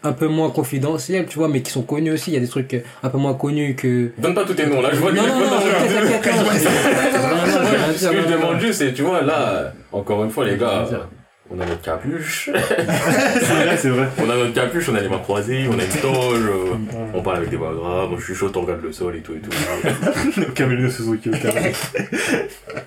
un 0.03 0.11
peu 0.13 0.27
moins 0.27 0.49
confidentiels, 0.49 1.25
tu 1.27 1.37
vois, 1.39 1.47
mais 1.47 1.61
qui 1.61 1.71
sont 1.71 1.83
connus 1.83 2.11
aussi. 2.11 2.31
Il 2.31 2.33
y 2.33 2.37
a 2.37 2.39
des 2.41 2.47
trucs 2.47 2.73
euh, 2.73 2.81
un 3.03 3.09
peu 3.09 3.17
moins 3.17 3.33
connus 3.33 3.75
que. 3.75 4.11
Donne 4.17 4.33
pas 4.35 4.43
tous 4.45 4.53
tes 4.53 4.65
noms, 4.65 4.81
là, 4.81 4.89
je 4.93 4.99
vois 4.99 5.11
Non, 5.11 5.23
non, 5.27 5.39
non, 5.39 5.45
Ce 7.95 8.07
que 8.07 8.13
je 8.13 8.17
non, 8.17 8.23
non, 8.23 8.29
demande 8.31 8.53
non. 8.55 8.59
juste, 8.59 8.79
c'est, 8.79 8.93
tu 8.93 9.01
vois, 9.03 9.21
là, 9.21 9.73
encore 9.91 10.23
une 10.23 10.29
fois, 10.29 10.45
les 10.45 10.57
gars, 10.57 10.85
on 11.51 11.59
a 11.59 11.65
notre 11.65 11.81
capuche, 11.81 12.49
C'est 12.53 13.41
vrai, 13.41 13.77
c'est 13.77 13.89
vrai. 13.89 14.07
on 14.17 14.29
a 14.29 14.35
notre 14.35 14.53
capuche, 14.53 14.89
on 14.89 14.95
a 14.95 15.01
les 15.01 15.09
mains 15.09 15.19
croisées, 15.19 15.65
on 15.69 15.77
a 15.77 15.83
une 15.83 16.01
toge, 16.01 16.41
euh, 16.49 16.75
on 17.13 17.21
parle 17.21 17.37
avec 17.37 17.49
des 17.49 17.57
voix 17.57 17.73
graves, 17.75 18.09
moi 18.09 18.17
je 18.19 18.25
suis 18.25 18.33
chaud, 18.33 18.51
on 18.55 18.61
regarde 18.61 18.81
le 18.81 18.91
sol 18.91 19.15
et 19.17 19.19
tout 19.21 19.33
et 19.33 19.39
tout. 19.39 19.51
Camille 20.55 20.89
Suzuki, 20.89 21.29
au 21.29 21.33
carré. 21.33 21.73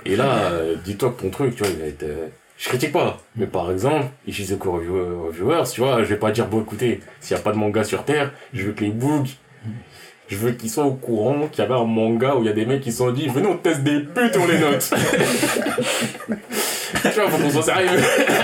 Et 0.05 0.17
là, 0.17 0.51
euh, 0.53 0.75
dis-toi 0.85 1.15
que 1.17 1.23
ton 1.23 1.31
truc, 1.31 1.55
tu 1.55 1.63
vois, 1.63 1.73
il 1.73 1.79
va 1.81 1.87
être... 1.87 2.05
Je 2.59 2.69
critique 2.71 2.93
pas, 2.93 3.19
mais 3.37 3.47
par 3.47 3.71
exemple, 3.71 4.07
Ishizoku 4.27 4.71
Review- 4.71 5.27
Reviewers, 5.27 5.65
tu 5.71 5.83
vois, 5.83 5.99
je 5.99 6.05
vais 6.09 6.17
pas 6.17 6.31
dire, 6.31 6.47
bon 6.47 6.63
écoutez, 6.63 7.01
s'il 7.21 7.37
y 7.37 7.41
a 7.41 7.43
pas 7.43 7.53
de 7.53 7.59
manga 7.59 7.85
sur 7.85 8.03
Terre, 8.05 8.33
je 8.55 8.63
veux 8.65 8.73
que 8.73 8.83
les 8.83 8.91
bougs, 8.91 9.29
je 10.29 10.37
veux 10.39 10.53
qu'ils 10.53 10.71
soient 10.71 10.87
au 10.87 10.95
courant 10.95 11.49
qu'il 11.53 11.63
y 11.63 11.67
avait 11.67 11.75
un 11.79 11.85
manga 11.85 12.35
où 12.35 12.41
il 12.43 12.47
y 12.47 12.49
a 12.49 12.55
des 12.55 12.65
mecs 12.65 12.81
qui 12.81 12.93
se 12.93 12.99
sont 12.99 13.11
dit, 13.13 13.29
venez 13.29 13.47
on 13.47 13.59
teste 13.59 13.83
des 13.83 14.01
putes, 14.01 14.37
on 14.41 14.47
les 14.47 14.59
note. 14.59 14.91
tu 17.03 17.11
vois, 17.11 17.29
faut 17.29 17.37
qu'on 17.43 17.51
soit 17.51 17.63
sérieux, 17.63 17.89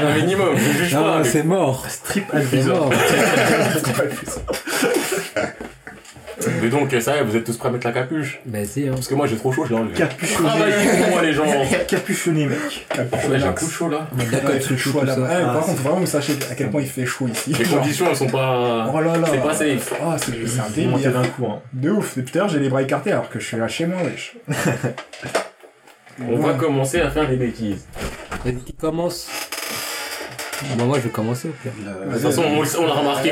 un 0.02 0.14
minimum, 0.18 0.56
je 0.56 0.72
juge 0.82 0.94
Non, 0.94 1.02
pas. 1.04 1.18
mais- 1.18 1.24
c'est 1.24 1.42
mort. 1.44 1.86
Strip 1.88 2.24
C'est 2.30 2.36
advisor. 2.36 2.90
mort. 2.90 2.92
Mais 6.62 6.68
donc, 6.68 6.94
ça 7.00 7.16
y 7.16 7.18
est, 7.18 7.22
vous 7.24 7.36
êtes 7.36 7.44
tous 7.44 7.56
prêts 7.56 7.68
à 7.68 7.72
mettre 7.72 7.86
la 7.86 7.92
capuche 7.92 8.40
Bah, 8.46 8.64
si, 8.64 8.88
hein. 8.88 8.92
Parce 8.94 9.08
que 9.08 9.14
moi 9.14 9.26
j'ai 9.26 9.36
trop 9.36 9.52
chaud, 9.52 9.64
je 9.64 9.70
l'ai 9.74 9.78
enlevé. 9.80 9.94
Capuchonné. 9.94 10.48
Travaillez 10.48 10.74
pour 11.00 11.08
moi 11.10 11.22
les 11.22 11.32
gens 11.32 11.44
Capuchonné, 11.88 12.46
mec. 12.46 12.58
Ouais, 12.96 13.38
J'ai 13.38 13.44
un 13.44 13.52
coup 13.52 13.66
de 13.66 13.70
chaud 13.70 13.88
là. 13.88 14.08
D'accord, 14.30 14.50
Ouais, 14.50 14.58
tu 14.58 14.68
c'est 14.68 14.76
chaud 14.76 15.02
là. 15.04 15.14
Ah, 15.18 15.40
par 15.52 15.62
c'est- 15.64 15.70
contre, 15.70 15.82
vraiment, 15.82 15.98
vous 16.00 16.06
sachez 16.06 16.34
à 16.50 16.54
quel 16.54 16.70
point 16.70 16.80
il 16.80 16.88
fait 16.88 17.06
chaud 17.06 17.28
ici. 17.28 17.52
Les 17.58 17.64
conditions 17.64 18.06
elles 18.08 18.16
sont 18.16 18.28
pas... 18.28 18.90
Oh 18.92 19.00
là 19.00 19.16
là. 19.16 19.28
C'est 19.30 19.42
pas 19.42 19.54
safe. 19.54 19.92
Ah, 20.02 20.16
c'est 20.18 20.32
c'est 20.46 20.60
un 20.60 20.70
délire. 20.70 21.12
d'un 21.12 21.24
coup, 21.26 21.46
hein. 21.46 21.60
De 21.72 21.90
ouf. 21.90 22.16
Depuis 22.16 22.32
tout 22.32 22.48
j'ai 22.48 22.58
les 22.58 22.68
bras 22.68 22.82
écartés 22.82 23.12
alors 23.12 23.28
que 23.28 23.38
je 23.38 23.46
suis 23.46 23.56
là 23.56 23.68
chez 23.68 23.86
moi, 23.86 23.98
wesh. 24.02 24.36
On 26.28 26.36
va 26.38 26.54
commencer 26.54 27.00
à 27.00 27.10
faire 27.10 27.28
des 27.28 27.36
bêtises. 27.36 27.86
Vas-y, 28.44 28.56
qui 28.56 28.74
commence 28.74 29.28
Bah, 30.76 30.84
moi, 30.84 30.98
je 30.98 31.04
vais 31.04 31.10
commencer 31.10 31.48
au 31.48 31.52
pire. 31.62 31.72
De 31.78 32.12
toute 32.12 32.20
façon, 32.20 32.42
on, 32.42 32.86
l'a 32.86 32.92
remarqué. 32.92 33.30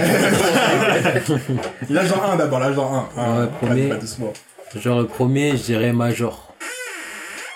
L'âge 1.90 2.10
dans 2.10 2.22
1 2.22 2.36
d'abord, 2.36 2.58
l'âge 2.60 2.76
dans 2.76 3.08
1. 3.16 3.40
Ouais, 3.42 3.48
premier. 3.60 3.88
Pas 3.88 3.96
doucement. 3.96 4.32
Genre, 4.76 5.00
le 5.00 5.06
premier, 5.06 5.56
je 5.56 5.62
dirais 5.62 5.92
Major. 5.92 6.54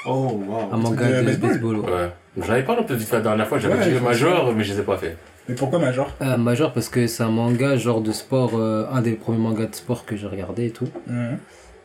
Oh, 0.07 0.43
waouh. 0.47 0.73
Un 0.73 0.77
manga 0.77 1.07
de 1.07 1.21
de 1.21 1.23
baseball 1.23 1.51
baseball. 1.51 1.77
ouais. 1.79 1.91
Ouais. 1.91 2.45
J'avais 2.47 2.63
plus 2.63 2.97
vite 2.97 3.09
fait 3.09 3.17
la 3.17 3.23
dernière 3.23 3.47
fois, 3.47 3.59
j'avais 3.59 3.79
Ouais, 3.79 3.93
dit 3.93 4.01
Major, 4.01 4.53
mais 4.53 4.65
je 4.65 4.75
les 4.75 4.81
ai 4.81 4.83
pas 4.83 4.97
fait. 4.97 5.17
Mais 5.49 5.55
pourquoi 5.55 5.79
Major? 5.79 6.11
Euh, 6.21 6.37
Major 6.37 6.73
parce 6.73 6.89
que 6.89 7.07
c'est 7.07 7.23
un 7.23 7.31
manga 7.31 7.77
genre 7.77 8.01
de 8.01 8.13
sport, 8.13 8.53
euh, 8.55 8.87
un 8.93 9.03
des 9.03 9.13
premiers 9.13 9.39
mangas 9.39 9.67
de 9.67 9.75
sport 9.75 10.05
que 10.05 10.17
j'ai 10.17 10.27
regardé 10.27 10.67
et 10.67 10.71
tout. 10.71 10.89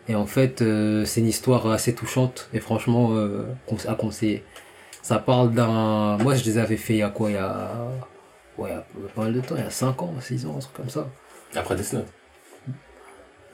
Et 0.08 0.16
en 0.16 0.26
fait, 0.26 0.62
euh, 0.62 1.06
c'est 1.06 1.22
une 1.22 1.28
histoire 1.28 1.68
assez 1.70 1.94
touchante 1.94 2.50
et 2.54 2.60
franchement 2.60 3.10
euh, 3.12 3.44
à 3.88 3.94
conseiller. 3.94 4.44
Ça 5.02 5.20
parle 5.20 5.54
d'un... 5.54 6.18
Moi, 6.18 6.36
je 6.36 6.44
les 6.44 6.58
avais 6.58 6.78
fait 6.78 6.94
il 6.94 7.00
y 7.00 7.04
a 7.04 7.10
quoi 7.10 7.30
Il 7.30 7.36
y 7.36 7.38
a... 7.38 7.72
Ouais, 8.58 8.70
il 8.70 8.74
y 8.74 8.76
a 8.76 8.84
pas 9.16 9.22
mal 9.24 9.34
de 9.34 9.40
temps, 9.40 9.56
il 9.58 9.64
y 9.64 9.68
a 9.68 9.70
5 9.70 10.02
ans, 10.02 10.14
6 10.20 10.46
ans, 10.46 10.56
un 10.58 10.60
truc 10.60 10.74
comme 10.74 10.90
ça. 10.90 11.08
Après 11.56 11.76
Death 11.76 11.94
Note. 11.94 12.08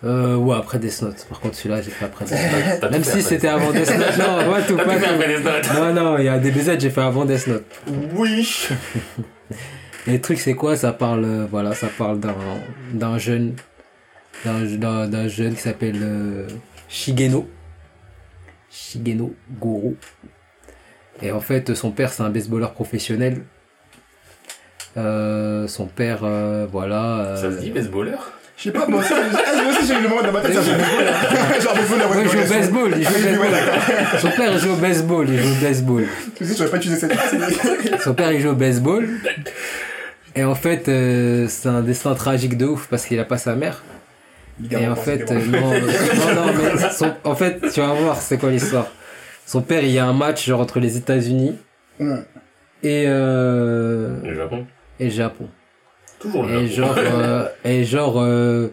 Euh, 0.04 0.36
ouais, 0.36 0.56
après 0.56 0.80
Death 0.80 1.02
Note. 1.02 1.26
Par 1.30 1.40
contre, 1.40 1.56
celui-là, 1.56 1.82
j'ai 1.82 1.92
fait 1.92 2.06
après 2.06 2.26
Death 2.26 2.82
Note. 2.82 2.92
Même 2.92 3.04
si 3.04 3.22
c'était 3.22 3.48
avant 3.48 3.72
Death 3.72 3.98
Note. 3.98 4.18
Non, 4.18 4.52
pas 4.52 4.62
tout, 4.62 4.76
pas 4.76 4.84
tout 4.84 4.90
fait 4.92 5.00
tout. 5.00 5.06
après 5.14 5.28
Death 5.36 5.46
Note. 5.46 5.74
Non, 5.74 5.94
non, 5.94 6.18
il 6.18 6.26
y 6.26 6.30
a 6.30 6.40
des 6.40 6.52
BZ, 6.52 6.80
j'ai 6.80 6.90
fait 6.90 7.02
avant 7.02 7.26
Death 7.26 7.48
Note. 7.48 7.66
Oui. 8.16 8.68
Et 10.08 10.12
le 10.14 10.22
truc, 10.22 10.40
c'est 10.40 10.54
quoi? 10.54 10.76
Ça 10.76 10.92
parle, 10.92 11.26
euh, 11.26 11.48
voilà, 11.50 11.74
ça 11.74 11.88
parle 11.88 12.20
d'un, 12.20 12.36
d'un 12.94 13.18
jeune, 13.18 13.56
d'un, 14.44 14.64
d'un, 14.64 15.08
d'un 15.08 15.28
jeune 15.28 15.56
qui 15.56 15.62
s'appelle 15.62 16.00
euh, 16.02 16.48
Shigeno. 16.88 17.50
Shigeno 18.70 19.34
Goro. 19.60 19.96
Et 21.22 21.32
en 21.32 21.40
fait, 21.40 21.74
son 21.76 21.92
père, 21.92 22.12
c'est 22.12 22.24
un 22.24 22.30
baseballeur 22.30 22.72
professionnel. 22.74 23.42
Euh, 24.98 25.68
son 25.68 25.88
père, 25.88 26.20
euh, 26.24 26.66
voilà. 26.72 27.20
euh, 27.20 27.36
Ça 27.36 27.52
se 27.52 27.60
dit 27.62 27.72
baseballeur? 27.72 28.32
Je 28.58 28.64
sais 28.64 28.72
pas, 28.72 28.88
moi 28.88 29.02
aussi, 29.02 29.10
j'ai- 29.10 29.16
ah, 29.46 29.62
moi 29.64 29.72
aussi 29.74 29.86
j'ai 29.86 29.94
eu 30.00 30.02
le 30.04 30.08
moment 30.08 30.22
dans 30.22 30.32
ma 30.32 30.40
tête, 30.40 30.54
ça 30.54 30.62
fait 30.62 30.72
baseball. 30.78 32.24
Il 32.24 32.30
joue 32.30 32.40
au 32.40 32.48
baseball. 32.48 32.94
il 32.98 33.04
joue 33.04 33.10
au 33.10 33.24
baseball. 33.24 34.20
Son 34.22 34.30
père, 34.30 34.58
joue 34.60 34.72
au 34.72 34.76
baseball, 34.78 35.30
il 35.30 35.40
joue 35.40 35.52
au 35.52 35.62
baseball. 35.62 36.04
Tu 36.38 36.46
sais, 36.46 36.56
tu 36.56 36.64
vas 36.64 36.70
pas 36.70 36.78
utiliser 36.78 37.00
cette 37.02 38.02
Son 38.02 38.14
père, 38.14 38.32
il 38.32 38.40
joue 38.40 38.50
au 38.52 38.56
baseball. 38.56 39.10
Et 40.38 40.46
en 40.46 40.56
fait, 40.56 40.88
euh, 40.88 41.48
c'est 41.50 41.68
un 41.68 41.82
destin 41.82 42.14
tragique 42.16 42.58
de 42.58 42.66
ouf 42.66 42.88
parce 42.90 43.06
qu'il 43.06 43.20
a 43.20 43.26
pas 43.26 43.38
sa 43.38 43.56
mère. 43.56 43.84
Et 44.72 44.88
en 44.88 44.96
fait, 44.96 45.30
euh, 45.32 45.36
non, 45.48 45.72
non, 45.72 45.74
non, 45.74 46.54
mais 46.54 46.90
son- 46.92 47.14
en 47.26 47.36
fait, 47.36 47.60
tu 47.74 47.82
vas 47.82 47.94
voir, 47.94 48.22
c'est 48.22 48.38
quoi 48.38 48.52
l'histoire. 48.52 48.88
Son 49.46 49.62
père, 49.62 49.84
il 49.84 49.92
y 49.92 50.00
a 50.00 50.06
un 50.06 50.14
match 50.14 50.46
genre 50.48 50.62
entre 50.62 50.80
les 50.80 50.98
États-Unis 50.98 51.56
et 52.84 53.06
euh, 53.08 54.20
Le 54.24 54.34
Japon. 54.36 54.66
et 55.00 55.06
le 55.06 55.10
Japon. 55.12 55.48
Toujours 56.20 56.46
le 56.46 56.54
Et 56.64 56.68
Japon. 56.68 56.94
genre, 56.94 56.96
euh, 57.14 57.48
et 57.64 57.84
genre, 57.84 58.16
euh, 58.22 58.70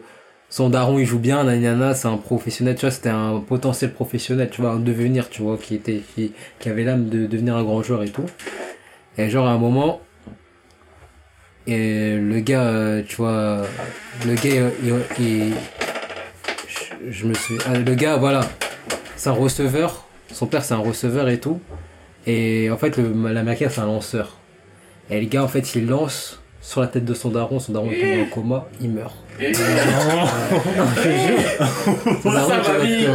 son 0.49 0.71
daron, 0.71 0.99
il 0.99 1.07
joue 1.07 1.19
bien, 1.19 1.45
nanana, 1.45 1.95
c'est 1.95 2.09
un 2.09 2.17
professionnel, 2.17 2.75
tu 2.77 2.83
vois, 2.83 2.91
c'était 2.91 3.09
un 3.11 3.41
potentiel 3.41 3.93
professionnel, 3.93 4.49
tu 4.51 4.61
vois, 4.63 4.71
un 4.73 4.79
devenir, 4.81 5.29
tu 5.31 5.43
vois, 5.43 5.57
qui 5.59 5.75
était, 5.75 6.03
qui, 6.15 6.33
qui 6.59 6.69
avait 6.69 6.85
l'âme 6.85 7.09
de 7.09 7.27
devenir 7.27 7.57
un 7.57 7.63
grand 7.65 7.83
joueur 7.83 8.03
et 8.03 8.09
tout. 8.11 8.27
Et 9.19 9.29
genre, 9.31 9.47
à 9.47 9.51
un 9.53 9.59
moment, 9.59 10.01
et 11.67 12.17
le 12.17 12.41
gars, 12.41 12.63
euh, 12.65 13.03
tu 13.07 13.17
vois, 13.17 13.63
le 14.27 14.35
gars, 14.35 14.51
euh, 14.63 14.71
il, 15.19 15.25
il- 15.25 15.55
je, 16.69 17.11
je 17.11 17.27
me 17.27 17.35
suis, 17.35 17.57
ah, 17.67 17.79
le 17.79 17.95
gars, 17.95 18.17
voilà, 18.17 18.41
c'est 19.17 19.29
un 19.31 19.33
receveur, 19.35 20.07
son 20.33 20.47
père 20.47 20.65
c'est 20.65 20.75
un 20.75 20.79
receveur 20.79 21.29
et 21.29 21.39
tout. 21.39 21.61
Et 22.27 22.71
en 22.71 22.77
fait, 22.77 22.97
le, 22.97 23.13
l'américain 23.33 23.69
c'est 23.71 23.81
un 23.81 23.87
lanceur. 23.87 24.37
Et 25.11 25.21
le 25.21 25.27
gars, 25.27 25.43
en 25.43 25.49
fait, 25.49 25.75
il 25.75 25.87
lance 25.89 26.41
sur 26.61 26.81
la 26.81 26.87
tête 26.87 27.05
de 27.05 27.13
son 27.15 27.31
daron, 27.31 27.59
son 27.59 27.73
daron 27.73 27.89
tombe 27.89 28.21
en 28.23 28.31
coma, 28.35 28.69
il 28.81 28.91
meurt. 28.91 29.15
Et- 29.41 29.51
Non, 29.53 30.85
je 30.97 31.03
te 31.03 31.09
jure. 31.09 32.23
Ça 32.23 32.31
va. 32.31 32.85
Il 32.85 33.09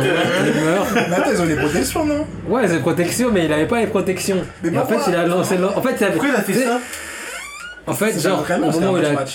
meurt. 0.66 0.88
Mais 1.10 1.16
attends, 1.16 1.32
ils 1.32 1.42
ont 1.42 1.46
les 1.46 1.56
protections, 1.56 2.06
non? 2.06 2.26
Ouais, 2.50 2.68
c'est 2.68 2.80
protection, 2.80 3.32
mais 3.32 3.46
il 3.46 3.54
avait 3.54 3.68
pas 3.68 3.80
les 3.80 3.88
protections. 3.88 4.44
Mais 4.64 4.70
et 4.74 4.78
en 4.78 4.86
fait, 4.86 4.96
pourquoi? 4.96 5.14
il 5.14 5.16
a 5.20 5.26
lancé. 5.26 5.58
le- 5.58 5.66
En 5.68 5.82
fait, 5.82 5.98
ça- 5.98 6.08
Pourquoi 6.08 6.30
il 6.30 6.36
a 6.36 6.42
fait 6.42 6.54
ça? 6.54 6.80
En 7.88 7.94
fait, 7.94 8.20
genre, 8.22 8.46
au 8.68 8.72
moment 8.72 8.92
où 8.92 8.98
il 8.98 9.06
a. 9.06 9.26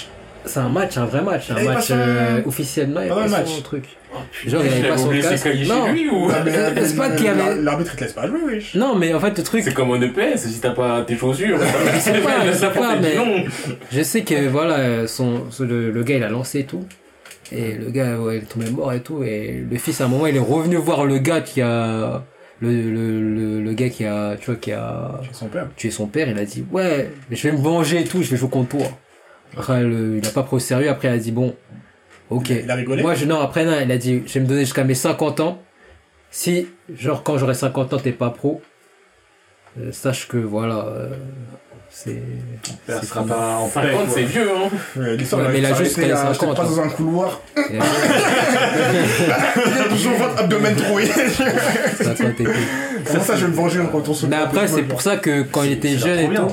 C'est 0.45 0.59
un 0.61 0.69
match, 0.69 0.97
un 0.99 1.05
vrai 1.07 1.23
match, 1.23 1.51
un 1.51 1.63
match 1.63 1.89
euh, 1.91 2.43
officiel. 2.47 2.89
Non, 2.91 3.01
il 3.03 3.07
y 3.07 3.11
a 3.11 3.15
Pendant 3.15 3.31
pas 3.31 3.41
le 3.41 3.47
son 3.47 3.63
truc. 3.63 3.85
Genre, 4.47 4.63
il 4.65 4.73
avait 4.73 4.89
pas 4.89 4.99
son 4.99 5.09
casque. 5.11 5.49
Non. 5.69 5.93
lui 5.93 6.09
ou 6.09 6.27
mais, 6.27 6.35
euh, 6.57 6.97
pas 6.97 7.11
qu'il 7.11 7.27
avait- 7.29 7.63
L'arbitre, 7.63 7.93
il 7.95 7.99
te 7.99 8.05
laisse 8.05 8.13
pas 8.13 8.27
jouer, 8.27 8.41
wesh. 8.47 8.75
Non, 8.75 8.95
mais 8.97 9.15
en 9.15 9.21
fait, 9.21 9.37
le 9.39 9.43
truc, 9.45 9.63
C'est 9.65 9.73
comme 9.73 9.91
en 9.91 10.01
EPS, 10.03 10.49
si 10.49 10.61
t'as 10.61 10.71
pas 10.73 11.03
tes 11.03 11.17
chaussures, 11.17 11.59
Je 11.95 11.99
sais 11.99 12.19
pas, 12.21 12.45
je 12.47 12.53
sais 12.53 12.71
pas, 12.71 12.97
mais- 12.97 13.15
non. 13.17 13.45
Je 13.91 14.03
sais 14.03 14.23
que 14.23 14.49
voilà, 14.49 15.07
son, 15.07 15.51
son- 15.51 15.65
le, 15.65 15.91
le 15.91 16.03
gars 16.03 16.17
il 16.17 16.25
a 16.25 16.29
lancé 16.29 16.61
et 16.61 16.65
tout. 16.65 16.85
Et 17.53 17.73
le 17.75 17.91
gars 17.91 18.19
ouais, 18.19 18.39
il 18.39 18.43
est 18.43 18.47
tombé 18.47 18.69
mort 18.71 18.93
et 18.93 19.01
tout. 19.01 19.23
Et 19.23 19.65
le 19.71 19.79
fils 19.79 20.01
à 20.01 20.05
un 20.05 20.09
moment 20.09 20.27
il 20.27 20.37
est 20.37 20.41
revenu 20.41 20.77
voir 20.77 21.05
le 21.05 21.19
gars 21.19 21.41
qui 21.41 21.61
a. 21.63 22.25
Le, 22.61 22.71
le, 22.71 23.21
le, 23.21 23.61
le 23.61 23.73
gars 23.73 23.89
qui 23.89 24.05
a. 24.05 24.37
Tu 24.39 24.47
vois, 24.47 24.55
qui 24.57 24.73
a 24.73 25.21
C'est 25.33 25.39
son 25.39 25.47
père. 25.49 25.67
tué 25.77 25.91
son 25.91 26.07
père. 26.07 26.29
Il 26.29 26.39
a 26.39 26.45
dit 26.45 26.65
Ouais, 26.71 27.11
mais 27.29 27.37
je 27.37 27.49
vais 27.49 27.53
me 27.57 27.61
venger 27.63 28.01
et 28.01 28.05
tout, 28.05 28.23
je 28.23 28.31
vais 28.31 28.37
jouer 28.37 28.49
contre 28.51 28.77
toi. 28.79 28.87
Après, 29.57 29.83
le- 29.83 30.19
il 30.19 30.27
a 30.27 30.31
pas 30.31 30.43
pris 30.43 30.57
au 30.57 30.59
sérieux. 30.59 30.89
Après, 30.89 31.09
il 31.09 31.13
a 31.15 31.19
dit 31.19 31.33
Bon, 31.33 31.55
ok. 32.31 32.51
Il 32.51 32.71
a 32.71 32.75
rigolé 32.75 33.03
Moi, 33.03 33.15
je, 33.15 33.25
non, 33.27 33.41
après, 33.41 33.65
non, 33.65 33.73
il 33.83 33.91
a 33.93 33.99
dit 33.99 34.23
Je 34.27 34.33
vais 34.35 34.41
me 34.41 34.47
donner 34.47 34.61
jusqu'à 34.61 34.85
mes 34.85 34.95
50 34.95 35.41
ans. 35.41 35.61
Si, 36.31 36.67
genre, 36.99 37.23
quand 37.23 37.37
j'aurai 37.39 37.55
50 37.55 37.93
ans, 37.93 37.99
t'es 37.99 38.13
pas 38.13 38.31
pro, 38.31 38.63
euh, 39.79 39.93
sache 39.93 40.29
que 40.29 40.39
voilà. 40.39 40.87
euh, 40.87 41.11
c'est. 41.91 42.23
Ça 42.89 43.01
c'est 43.01 43.07
sera 43.07 43.23
pas 43.27 43.57
en 43.57 43.69
paix, 43.69 43.83
50, 43.93 43.93
quoi. 44.07 44.15
c'est 44.15 44.23
vieux, 44.23 44.49
hein. 44.51 44.71
Euh, 44.97 45.17
Ouais, 45.19 45.49
mais 45.53 45.59
il 45.59 45.67
a 45.67 45.75
s'est 45.75 45.85
juste 45.85 45.99
arrêtée 45.99 46.15
fait 46.15 46.19
à- 46.19 46.33
50, 46.33 46.35
je 46.35 46.41
te 46.41 46.47
passe 46.57 46.59
hein. 46.71 46.77
dans 46.77 46.83
un 46.83 46.89
couloir. 46.89 47.41
Il 47.59 47.79
a 49.81 49.89
toujours 49.91 50.13
votre 50.15 50.39
abdomen 50.39 50.75
troué. 50.77 51.05
ça 51.07 52.11
a 52.11 52.15
pas 52.15 53.21
ça, 53.21 53.37
je 53.37 53.45
vais 53.45 53.51
me 53.51 53.57
venger 53.57 53.81
contre 53.93 54.19
ton 54.19 54.27
Mais 54.29 54.37
après, 54.37 54.69
c'est 54.69 54.83
pour 54.85 55.03
ça 55.03 55.17
que 55.19 55.43
quand 55.43 55.63
il 55.65 55.73
était 55.73 55.99
jeune 55.99 56.19
et 56.19 56.35
tout, 56.35 56.49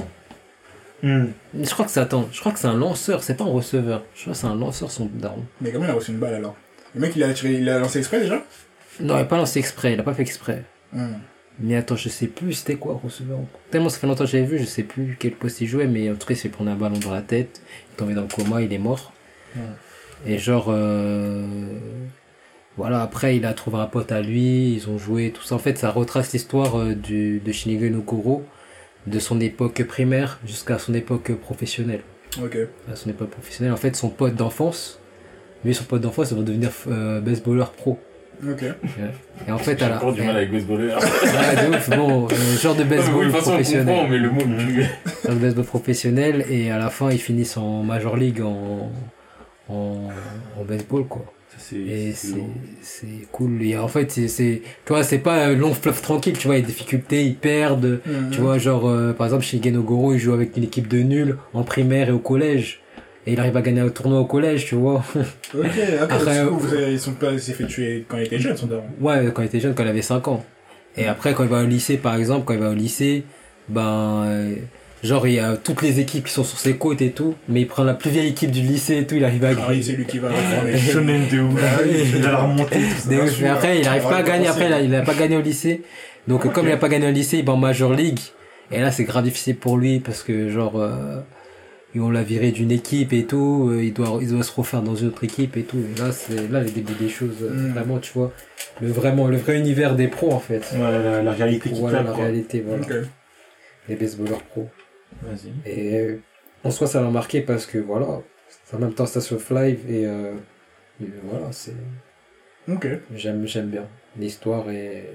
Hmm. 1.01 1.27
je 1.57 1.69
crois 1.69 1.85
que 1.85 1.91
c'est 1.91 1.99
attends, 1.99 2.27
je 2.31 2.39
crois 2.39 2.51
que 2.51 2.59
c'est 2.59 2.67
un 2.67 2.77
lanceur, 2.77 3.23
c'est 3.23 3.35
pas 3.35 3.45
un 3.45 3.47
receveur. 3.47 4.03
Je 4.15 4.21
crois 4.21 4.33
que 4.33 4.39
c'est 4.39 4.47
un 4.47 4.55
lanceur 4.55 4.91
son 4.91 5.09
daron. 5.13 5.45
Mais 5.61 5.71
comment 5.71 5.85
il 5.85 5.91
a 5.91 5.93
reçu 5.93 6.11
une 6.11 6.19
balle 6.19 6.35
alors 6.35 6.55
Le 6.93 7.01
mec, 7.01 7.13
il 7.15 7.23
a, 7.23 7.33
tiré, 7.33 7.53
il 7.53 7.69
a 7.69 7.79
lancé 7.79 7.99
exprès 7.99 8.19
déjà? 8.19 8.43
Non, 8.99 9.15
il 9.17 9.21
a 9.21 9.25
pas 9.25 9.37
lancé 9.37 9.59
exprès, 9.59 9.93
il 9.93 9.99
a 9.99 10.03
pas 10.03 10.13
fait 10.13 10.23
exprès. 10.23 10.63
Hum. 10.93 11.15
Mais 11.61 11.75
attends, 11.75 11.95
je 11.95 12.09
sais 12.09 12.27
plus 12.27 12.53
c'était 12.53 12.75
quoi 12.75 12.99
receveur. 13.03 13.39
Tellement 13.69 13.89
ça 13.89 13.99
fait 13.99 14.07
longtemps 14.07 14.23
que 14.23 14.29
j'avais 14.29 14.45
vu, 14.45 14.59
je 14.59 14.65
sais 14.65 14.83
plus 14.83 15.17
quel 15.19 15.33
poste 15.33 15.59
il 15.61 15.67
jouait, 15.67 15.87
mais 15.87 16.09
en 16.09 16.15
tout 16.15 16.27
cas, 16.27 16.33
il 16.33 16.37
s'est 16.37 16.49
pris 16.49 16.67
un 16.67 16.75
ballon 16.75 16.97
dans 16.99 17.11
la 17.11 17.21
tête, 17.21 17.61
il 17.65 17.93
est 17.93 17.97
tombé 17.97 18.13
dans 18.13 18.21
le 18.21 18.27
coma, 18.27 18.61
il 18.61 18.71
est 18.71 18.77
mort. 18.77 19.13
Et 20.25 20.37
genre, 20.37 20.67
euh... 20.69 21.45
voilà, 22.77 23.01
après, 23.01 23.37
il 23.37 23.45
a 23.45 23.53
trouvé 23.53 23.77
un 23.77 23.87
pote 23.87 24.11
à 24.11 24.21
lui, 24.21 24.73
ils 24.73 24.89
ont 24.89 24.97
joué, 24.97 25.31
tout 25.31 25.43
ça. 25.43 25.55
En 25.55 25.59
fait, 25.59 25.77
ça 25.77 25.91
retrace 25.91 26.31
l'histoire 26.33 26.77
euh, 26.79 26.93
du, 26.93 27.39
de 27.39 27.51
Shinigami 27.51 27.91
no 27.91 28.03
de 29.07 29.19
son 29.19 29.39
époque 29.39 29.83
primaire 29.83 30.39
jusqu'à 30.45 30.77
son 30.79 30.93
époque 30.93 31.31
professionnelle. 31.33 32.01
Ok. 32.43 32.57
À 32.91 32.95
son 32.95 33.09
époque 33.09 33.29
professionnelle, 33.31 33.73
en 33.73 33.77
fait, 33.77 33.95
son 33.95 34.09
pote 34.09 34.35
d'enfance, 34.35 34.99
lui, 35.65 35.73
son 35.73 35.83
pote 35.83 36.01
d'enfance, 36.01 36.31
il 36.31 36.37
va 36.37 36.43
devenir 36.43 36.69
euh, 36.87 37.19
baseballeur 37.21 37.71
pro. 37.71 37.99
Ok. 38.47 38.63
Et 39.47 39.51
en 39.51 39.57
fait, 39.57 39.81
la. 39.81 39.97
encore 39.97 40.13
du 40.13 40.21
mal 40.21 40.37
avec 40.37 40.51
baseballeur. 40.51 40.99
Ouais, 41.01 41.69
de 41.69 41.75
ouf, 41.75 41.89
bon, 41.89 42.25
euh, 42.27 42.57
genre 42.57 42.75
de 42.75 42.83
baseball 42.83 43.25
de 43.25 43.31
toute 43.31 43.35
façon, 43.39 43.49
on 43.49 43.53
professionnel. 43.55 43.85
comprend, 43.85 44.07
mais 44.07 44.17
le 44.17 44.29
mot. 44.29 44.39
Genre 44.41 45.35
de 45.35 45.39
baseball 45.39 45.65
professionnel, 45.65 46.45
et 46.49 46.71
à 46.71 46.77
la 46.77 46.89
fin, 46.89 47.11
ils 47.11 47.19
finissent 47.19 47.57
en 47.57 47.83
Major 47.83 48.15
League 48.15 48.41
en, 48.41 48.91
en, 49.67 50.09
en 50.57 50.63
baseball, 50.63 51.05
quoi. 51.07 51.25
Ça, 51.57 51.75
Et 51.75 52.13
c'est 52.13 53.27
cool. 53.31 53.63
Et 53.63 53.77
en 53.77 53.87
fait, 53.87 54.11
c'est, 54.11 54.27
c'est, 54.27 54.61
tu 54.85 54.93
vois, 54.93 55.03
c'est 55.03 55.17
pas 55.19 55.45
un 55.45 55.55
long 55.55 55.73
fleuve 55.73 56.01
tranquille, 56.01 56.37
tu 56.37 56.47
vois, 56.47 56.55
il 56.55 56.59
y 56.59 56.63
a 56.63 56.65
des 56.65 56.71
difficultés, 56.71 57.25
ils 57.25 57.35
perdent. 57.35 57.99
Mhm. 58.05 58.29
Tu 58.31 58.39
vois, 58.41 58.57
genre, 58.57 58.87
euh, 58.87 59.13
par 59.13 59.27
exemple, 59.27 59.43
chez 59.43 59.61
Genogoro, 59.61 60.13
il 60.13 60.19
joue 60.19 60.33
avec 60.33 60.55
une 60.57 60.63
équipe 60.63 60.87
de 60.87 60.99
nuls 60.99 61.37
en 61.53 61.63
primaire 61.63 62.09
et 62.09 62.11
au 62.11 62.19
collège. 62.19 62.81
Et 63.27 63.33
il 63.33 63.39
arrive 63.39 63.57
à 63.57 63.61
gagner 63.61 63.81
un 63.81 63.89
tournoi 63.89 64.19
au 64.19 64.25
collège, 64.25 64.65
tu 64.65 64.75
vois. 64.75 65.03
Ok. 65.53 65.65
Après, 66.01 66.19
coup, 66.19 66.29
euh, 66.29 66.45
vous 66.51 66.73
avez- 66.73 66.93
ils 66.93 66.99
sont 66.99 67.13
pas, 67.13 67.31
il 67.33 67.39
s'est 67.39 67.53
fait 67.53 67.67
tuer 67.67 68.05
quand 68.07 68.17
il 68.17 68.23
était 68.23 68.39
jeune, 68.39 68.55
son 68.55 68.67
daron. 68.67 68.83
Ouais, 69.01 69.29
quand 69.33 69.41
il 69.41 69.45
était 69.45 69.59
jeune, 69.59 69.73
quand 69.75 69.83
il 69.83 69.89
avait 69.89 70.01
5 70.01 70.27
ans. 70.27 70.43
Et 70.97 71.05
après, 71.05 71.33
quand 71.33 71.43
il 71.43 71.49
va 71.49 71.61
au 71.63 71.65
lycée, 71.67 71.97
par 71.97 72.15
exemple, 72.15 72.45
quand 72.45 72.53
il 72.53 72.59
va 72.59 72.69
au 72.71 72.73
lycée, 72.75 73.23
ben, 73.67 74.23
euh, 74.25 74.55
genre, 75.03 75.27
il 75.27 75.33
y 75.33 75.39
a 75.39 75.55
toutes 75.57 75.81
les 75.81 75.99
équipes 75.99 76.25
qui 76.25 76.33
sont 76.33 76.43
sur 76.43 76.57
ses 76.59 76.75
côtes 76.75 77.01
et 77.01 77.11
tout, 77.11 77.35
mais 77.47 77.61
il 77.61 77.67
prend 77.67 77.83
la 77.83 77.93
plus 77.93 78.09
vieille 78.09 78.29
équipe 78.29 78.51
du 78.51 78.61
lycée 78.61 78.97
et 78.97 79.07
tout, 79.07 79.15
il 79.15 79.23
arrive 79.25 79.43
à 79.45 79.49
Ah 79.49 79.53
gagner. 79.55 79.67
oui, 79.69 79.83
c'est 79.83 79.93
lui 79.93 80.05
qui 80.05 80.19
va 80.19 80.29
reformer. 80.29 80.77
Shonen 80.77 81.27
de 81.31 81.39
ouf. 81.41 81.59
Ah. 81.63 81.81
Il 81.85 82.21
va 82.21 82.31
la 82.31 82.37
remonter. 82.39 82.79
Mais 83.41 83.47
après, 83.47 83.79
il 83.79 83.87
arrive 83.87 84.03
Ah, 84.05 84.09
pas 84.09 84.17
à 84.17 84.23
gagner. 84.23 84.47
Après, 84.47 84.69
là, 84.69 84.79
il 84.81 84.93
a 84.95 85.01
pas 85.01 85.13
gagné 85.13 85.37
au 85.37 85.41
lycée. 85.41 85.81
Donc, 86.27 86.51
comme 86.51 86.67
il 86.67 86.71
a 86.71 86.77
pas 86.77 86.89
gagné 86.89 87.07
au 87.07 87.11
lycée, 87.11 87.37
il 87.39 87.45
va 87.45 87.53
en 87.53 87.57
Major 87.57 87.93
League. 87.93 88.19
Et 88.71 88.79
là, 88.81 88.91
c'est 88.91 89.03
grave 89.05 89.23
difficile 89.23 89.55
pour 89.55 89.77
lui 89.77 89.99
parce 89.99 90.21
que, 90.21 90.49
genre, 90.49 90.79
euh, 90.79 91.21
on 91.95 92.11
l'a 92.11 92.21
viré 92.21 92.51
d'une 92.51 92.71
équipe 92.71 93.13
et 93.13 93.25
tout. 93.25 93.69
euh, 93.71 93.83
il 93.83 93.93
doit, 93.93 94.19
il 94.21 94.27
doit 94.29 94.43
se 94.43 94.51
refaire 94.51 94.81
dans 94.83 94.95
une 94.95 95.07
autre 95.07 95.23
équipe 95.23 95.57
et 95.57 95.63
tout. 95.63 95.77
Et 95.77 95.99
là, 95.99 96.11
c'est 96.11 96.51
là 96.51 96.61
les 96.61 96.69
débuts 96.71 96.93
des 96.99 97.09
choses. 97.09 97.37
euh, 97.41 97.49
Mm. 97.49 97.71
Vraiment, 97.73 97.97
tu 97.97 98.11
vois, 98.13 98.31
le 98.81 98.89
vraiment, 98.91 99.27
le 99.27 99.37
vrai 99.37 99.57
univers 99.57 99.95
des 99.95 100.07
pros 100.07 100.31
en 100.31 100.39
fait. 100.39 100.61
Ouais, 100.75 100.79
la, 100.81 101.23
la 101.23 101.31
réalité 101.31 101.71
qui 101.71 101.79
Voilà 101.79 102.03
la 102.03 102.11
quoi. 102.11 102.23
réalité, 102.25 102.63
voilà. 102.67 102.83
Ok. 102.83 102.93
Les 103.87 103.95
baseballeurs 103.95 104.43
pros. 104.43 104.69
Et 105.65 106.17
en 106.63 106.71
soi, 106.71 106.87
ça 106.87 107.01
m'a 107.01 107.09
marqué 107.09 107.41
parce 107.41 107.65
que 107.65 107.77
voilà, 107.77 108.21
c'est 108.65 108.75
en 108.75 108.79
même 108.79 108.93
temps 108.93 109.05
Station 109.05 109.37
Live 109.51 109.79
et, 109.89 110.05
euh, 110.05 110.33
et 111.01 111.05
voilà, 111.23 111.51
c'est 111.51 111.73
Ok. 112.71 112.87
j'aime 113.15 113.45
j'aime 113.47 113.67
bien. 113.69 113.87
L'histoire 114.17 114.69
est 114.69 115.05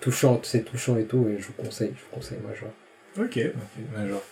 touchante, 0.00 0.46
c'est 0.46 0.62
touchant 0.64 0.96
et 0.96 1.04
tout, 1.04 1.28
et 1.28 1.38
je 1.38 1.46
vous 1.46 1.52
conseille, 1.54 1.92
je 1.96 2.00
vous 2.02 2.10
conseille 2.16 2.38
Major. 2.46 2.70
Ok. 3.18 3.38
Ok, 3.54 3.84
Major. 3.96 4.22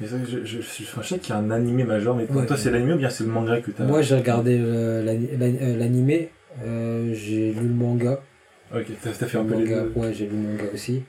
Mais 0.00 0.06
ça, 0.06 0.16
je, 0.24 0.44
je, 0.44 0.60
je, 0.60 0.84
je 0.84 1.02
sais 1.06 1.18
qu'il 1.18 1.34
y 1.34 1.36
a 1.36 1.40
un 1.40 1.50
animé 1.50 1.84
Major, 1.84 2.16
mais 2.16 2.24
pour 2.24 2.36
Ouais. 2.36 2.46
toi, 2.46 2.56
c'est 2.56 2.70
l'animé 2.70 2.94
ou 2.94 2.98
bien 2.98 3.10
c'est 3.10 3.24
le 3.24 3.30
manga 3.30 3.60
que 3.60 3.70
t'as 3.72 3.84
Moi, 3.84 4.00
j'ai 4.02 4.14
regardé 4.16 4.56
euh, 4.58 5.04
euh, 5.04 5.76
l'animé, 5.76 6.30
euh, 6.64 7.12
j'ai 7.14 7.52
lu 7.52 7.62
le 7.68 7.74
manga. 7.74 8.20
Ok, 8.74 8.84
t'as 9.02 9.10
t'as 9.10 9.26
fait 9.26 9.38
un 9.38 9.42
Le 9.42 9.48
peu 9.48 9.54
les 9.56 9.64
manga, 9.64 9.82
deux. 9.82 9.92
ouais, 10.00 10.12
j'ai 10.14 10.26
lu 10.26 10.36
le 10.36 10.48
manga 10.48 10.64
aussi. 10.72 11.02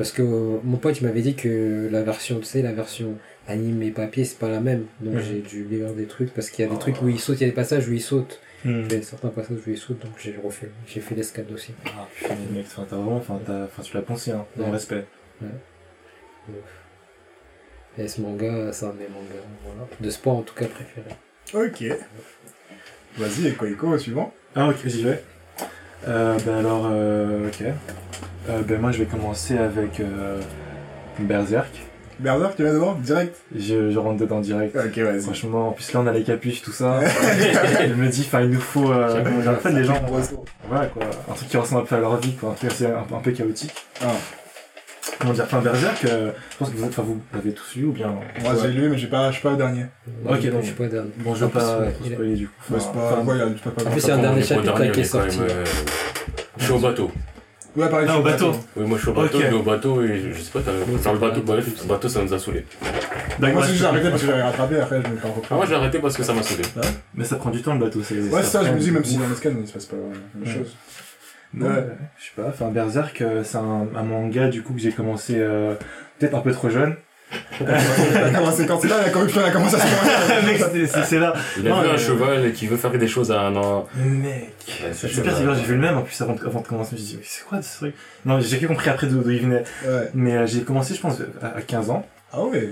Parce 0.00 0.12
que 0.12 0.22
mon 0.22 0.78
pote 0.78 0.98
il 0.98 1.06
m'avait 1.06 1.20
dit 1.20 1.34
que 1.34 1.90
la 1.92 2.00
version, 2.00 2.38
tu 2.38 2.46
sais, 2.46 2.62
la 2.62 2.72
version 2.72 3.18
anime 3.46 3.82
et 3.82 3.90
papier, 3.90 4.24
c'est 4.24 4.38
pas 4.38 4.48
la 4.48 4.58
même. 4.60 4.86
Donc 5.02 5.16
Mhm. 5.16 5.20
j'ai 5.20 5.40
dû 5.40 5.64
lire 5.64 5.92
des 5.92 6.06
trucs 6.06 6.32
parce 6.32 6.48
qu'il 6.48 6.64
y 6.64 6.66
a 6.66 6.70
des 6.70 6.76
Oh. 6.76 6.80
trucs 6.80 7.02
où 7.02 7.08
il 7.10 7.20
saute, 7.20 7.38
il 7.38 7.42
y 7.42 7.44
a 7.44 7.48
des 7.50 7.54
passages 7.54 7.86
où 7.86 7.92
il 7.92 8.00
saute. 8.00 8.40
Hmm. 8.64 8.84
Il 8.88 8.92
y 8.94 8.98
a 8.98 9.02
certains 9.02 9.28
passages 9.28 9.58
où 9.66 9.70
il 9.70 9.76
saute, 9.76 9.98
donc 10.00 10.12
j'ai 10.18 10.34
refait. 10.42 10.70
J'ai 10.86 11.00
fait 11.02 11.14
l'escalade 11.14 11.52
aussi. 11.52 11.72
Ah, 11.84 12.08
putain, 12.16 12.34
mec, 12.50 12.64
t'as 12.74 12.82
vraiment, 12.96 13.16
enfin, 13.18 13.38
tu 13.82 13.94
l'as 13.94 14.00
pensé, 14.02 14.30
hein, 14.30 14.46
dans 14.56 14.62
Ouais. 14.62 14.68
le 14.70 14.72
respect. 14.76 15.04
Et 17.98 18.08
ce 18.08 18.22
manga, 18.22 18.72
c'est 18.72 18.86
un 18.86 18.94
de 18.94 18.98
mes 19.00 19.08
mangas, 19.08 19.44
voilà. 19.66 19.86
De 20.00 20.08
sport 20.08 20.36
en 20.38 20.42
tout 20.42 20.54
cas 20.54 20.64
préféré. 20.64 21.10
Ok. 21.52 21.98
Vas-y, 23.18 23.48
et 23.48 23.52
Koiko, 23.52 23.98
suivant. 23.98 24.32
Ah, 24.54 24.68
ok, 24.70 24.76
j'y 24.86 25.02
vais. 25.02 25.22
Euh, 26.08 26.38
ben 26.46 26.54
alors, 26.54 26.88
euh, 26.90 27.48
ok. 27.48 27.64
Euh, 28.48 28.62
ben 28.66 28.80
moi, 28.80 28.90
je 28.92 28.98
vais 28.98 29.04
commencer 29.04 29.56
avec 29.58 30.00
euh, 30.00 30.40
Berserk. 31.18 31.68
Berserk, 32.18 32.56
tu 32.56 32.64
vas 32.64 32.72
dedans 32.72 32.94
Direct? 32.94 33.36
Je, 33.56 33.90
je 33.90 33.98
rentre 33.98 34.18
dedans 34.20 34.40
direct. 34.40 34.76
Ok, 34.76 34.98
vas-y. 34.98 35.20
Franchement, 35.22 35.68
en 35.68 35.72
plus 35.72 35.92
là, 35.92 36.00
on 36.00 36.06
a 36.06 36.12
les 36.12 36.22
capuches, 36.22 36.62
tout 36.62 36.72
ça. 36.72 37.00
je 37.86 37.94
me 37.94 38.08
dis, 38.08 38.24
enfin, 38.26 38.42
il 38.42 38.50
nous 38.50 38.60
faut. 38.60 38.90
Euh, 38.92 39.22
en 39.48 39.54
fait, 39.56 39.72
les 39.72 39.84
gens. 39.84 39.94
Voilà, 40.68 40.86
quoi. 40.86 41.02
Un 41.30 41.32
truc 41.34 41.48
qui 41.48 41.56
ressemble 41.56 41.82
un 41.82 41.84
peu 41.84 41.94
à 41.96 42.00
leur 42.00 42.16
vie, 42.18 42.34
quoi. 42.34 42.50
Un 42.50 42.54
truc 42.54 42.70
assez 42.72 42.86
un, 42.86 42.98
un 43.14 43.20
peu 43.22 43.30
chaotique. 43.30 43.74
Ah. 44.02 44.08
Comment 45.18 45.32
dire, 45.32 45.44
enfin, 45.44 45.60
Berserk, 45.60 46.04
euh, 46.06 46.30
je 46.52 46.56
pense 46.58 46.70
que 46.70 46.76
vous, 46.76 46.88
enfin, 46.88 47.02
vous 47.02 47.20
l'avez 47.34 47.52
tous 47.52 47.74
lu 47.76 47.84
ou 47.86 47.92
bien? 47.92 48.14
Moi, 48.42 48.52
j'ai 48.62 48.68
lu, 48.68 48.88
mais 48.90 48.98
j'ai 48.98 49.06
pas, 49.06 49.28
je 49.30 49.34
suis 49.34 49.42
pas 49.42 49.50
le 49.52 49.56
dernier. 49.56 49.86
Ok, 50.28 50.38
je, 50.42 50.48
donc. 50.50 50.60
je 50.60 50.66
suis 50.66 50.74
pas 50.74 50.86
dernier. 50.86 51.10
Bon, 51.18 51.34
je 51.34 51.40
vais 51.40 51.46
En 51.46 51.48
plus, 51.48 51.58
pas 51.58 51.90
spoiler 52.04 52.34
du 52.34 52.48
coup. 52.48 52.52
Bah, 52.70 52.76
c'est 52.80 52.92
pas, 52.92 53.12
Enfin, 53.12 53.24
ouais, 53.26 53.34
il 53.36 53.38
y 53.38 53.42
a- 53.42 53.46
c'est 53.62 53.70
pas, 53.70 53.82
pas 53.82 53.88
En 53.88 53.92
plus, 53.92 54.08
a 54.10 54.14
un 54.14 54.18
dernier 54.18 54.40
le 54.40 54.46
chapitre 54.46 54.74
dernier, 54.74 54.92
qui 54.92 55.00
est 55.00 55.04
sorti. 55.04 55.38
euh, 55.40 55.64
Je 56.58 56.64
suis 56.64 56.72
au 56.72 56.78
bateau. 56.78 57.10
Ouais, 57.76 57.88
pareil, 57.88 58.06
Ah, 58.08 58.12
je 58.12 58.12
suis 58.12 58.20
au 58.20 58.22
bateau. 58.24 58.52
Oui, 58.76 58.86
moi 58.86 58.96
je 58.98 59.02
suis 59.02 59.10
au 59.10 59.14
bateau, 59.14 59.38
Ok. 59.38 59.44
mais 59.48 59.56
au 59.56 59.62
bateau, 59.62 60.02
et 60.02 60.18
je, 60.18 60.32
je 60.32 60.40
sais 60.40 60.50
pas, 60.50 60.60
t'as 60.60 60.72
le 60.72 60.78
c'est 60.98 61.18
bateau, 61.20 61.40
pas- 61.42 61.52
bref, 61.52 61.68
ce 61.76 61.86
bateau 61.86 62.08
ça 62.08 62.22
nous 62.22 62.34
a 62.34 62.38
saoulé. 62.38 62.64
Moi, 63.38 63.50
juste 63.62 63.66
j'ai 63.72 63.76
je- 63.76 63.84
arrêté 63.84 64.10
parce 64.10 64.20
que 64.22 64.26
j'avais 64.26 64.42
rattrapé, 64.42 64.80
après, 64.80 65.00
je 65.04 65.08
me 65.10 65.16
fais 65.16 65.28
un 65.28 65.32
Ah, 65.50 65.54
moi 65.54 65.66
j'ai 65.66 65.74
arrêté 65.76 65.98
parce 66.00 66.16
que 66.16 66.22
ça 66.24 66.32
m'a 66.32 66.42
saoulé. 66.42 66.64
Mais 67.14 67.24
ça 67.24 67.36
prend 67.36 67.50
du 67.50 67.62
temps 67.62 67.74
le 67.74 67.80
bateau. 67.80 68.02
c'est- 68.02 68.20
Ouais, 68.28 68.42
ça, 68.42 68.64
je 68.64 68.70
me 68.72 68.78
dis, 68.78 68.90
même 68.90 69.04
si 69.04 69.16
dans 69.18 69.28
l'escale, 69.28 69.54
il 69.60 69.66
se 69.68 69.72
passe 69.72 69.86
pas 69.86 69.96
la 69.96 70.02
même 70.02 70.48
Ouais. 70.48 70.52
chose. 70.62 70.76
Non, 71.54 71.66
Ouais. 71.66 71.86
je 72.18 72.24
sais 72.24 72.30
pas. 72.36 72.48
Enfin, 72.48 72.70
Berserk, 72.70 73.20
euh, 73.22 73.42
c'est 73.44 73.58
un, 73.58 73.86
un 73.96 74.02
manga 74.02 74.48
du 74.48 74.62
coup 74.62 74.72
que 74.72 74.80
j'ai 74.80 74.92
commencé 74.92 75.34
euh, 75.38 75.74
peut-être 76.18 76.34
un 76.34 76.40
peu 76.40 76.52
trop 76.52 76.70
jeune. 76.70 76.94
Il 77.60 77.66
a 78.16 78.30
commencé 78.30 78.66
quand 78.66 78.80
c'est 78.80 78.88
là, 78.88 79.02
la 79.02 79.10
corruption 79.10 79.44
a 79.44 79.50
commencé 79.50 79.76
à 79.76 79.80
se 79.80 79.84
c'est- 81.04 81.18
là. 81.18 81.34
Il 81.58 81.66
a 81.66 81.70
Non, 81.70 81.82
vu 81.82 81.88
un 81.90 81.96
cheval 81.96 82.52
qui 82.52 82.66
veut 82.66 82.76
faire 82.76 82.90
des 82.90 83.06
choses 83.06 83.30
à 83.30 83.42
un 83.42 83.54
an. 83.56 83.86
Mec. 83.96 84.32
Ouais, 84.32 84.90
C'est 84.92 85.08
pire, 85.08 85.22
c'est 85.24 85.40
cheval. 85.40 85.54
que 85.54 85.60
j'ai 85.60 85.66
vu 85.66 85.74
le 85.74 85.80
même 85.80 85.98
en 85.98 86.02
plus 86.02 86.20
avant 86.22 86.34
de, 86.34 86.44
avant 86.46 86.60
de 86.60 86.66
commencer. 86.66 86.96
Je 86.96 87.00
me 87.02 87.06
suis 87.06 87.16
dit, 87.16 87.16
mais 87.20 87.26
c'est 87.26 87.44
quoi 87.44 87.60
ce 87.62 87.76
truc? 87.78 87.94
Non, 88.24 88.40
j'ai 88.40 88.58
que 88.58 88.66
compris 88.66 88.88
après 88.90 89.06
d'où 89.06 89.20
d'où 89.22 89.30
il 89.30 89.42
venait. 89.42 89.64
Ouais. 89.86 90.10
Mais 90.14 90.36
euh, 90.36 90.46
j'ai 90.46 90.62
commencé, 90.62 90.94
je 90.94 91.00
pense, 91.00 91.18
à, 91.42 91.58
à 91.58 91.62
15 91.62 91.90
ans. 91.90 92.06
Ah 92.32 92.40
ouais. 92.42 92.70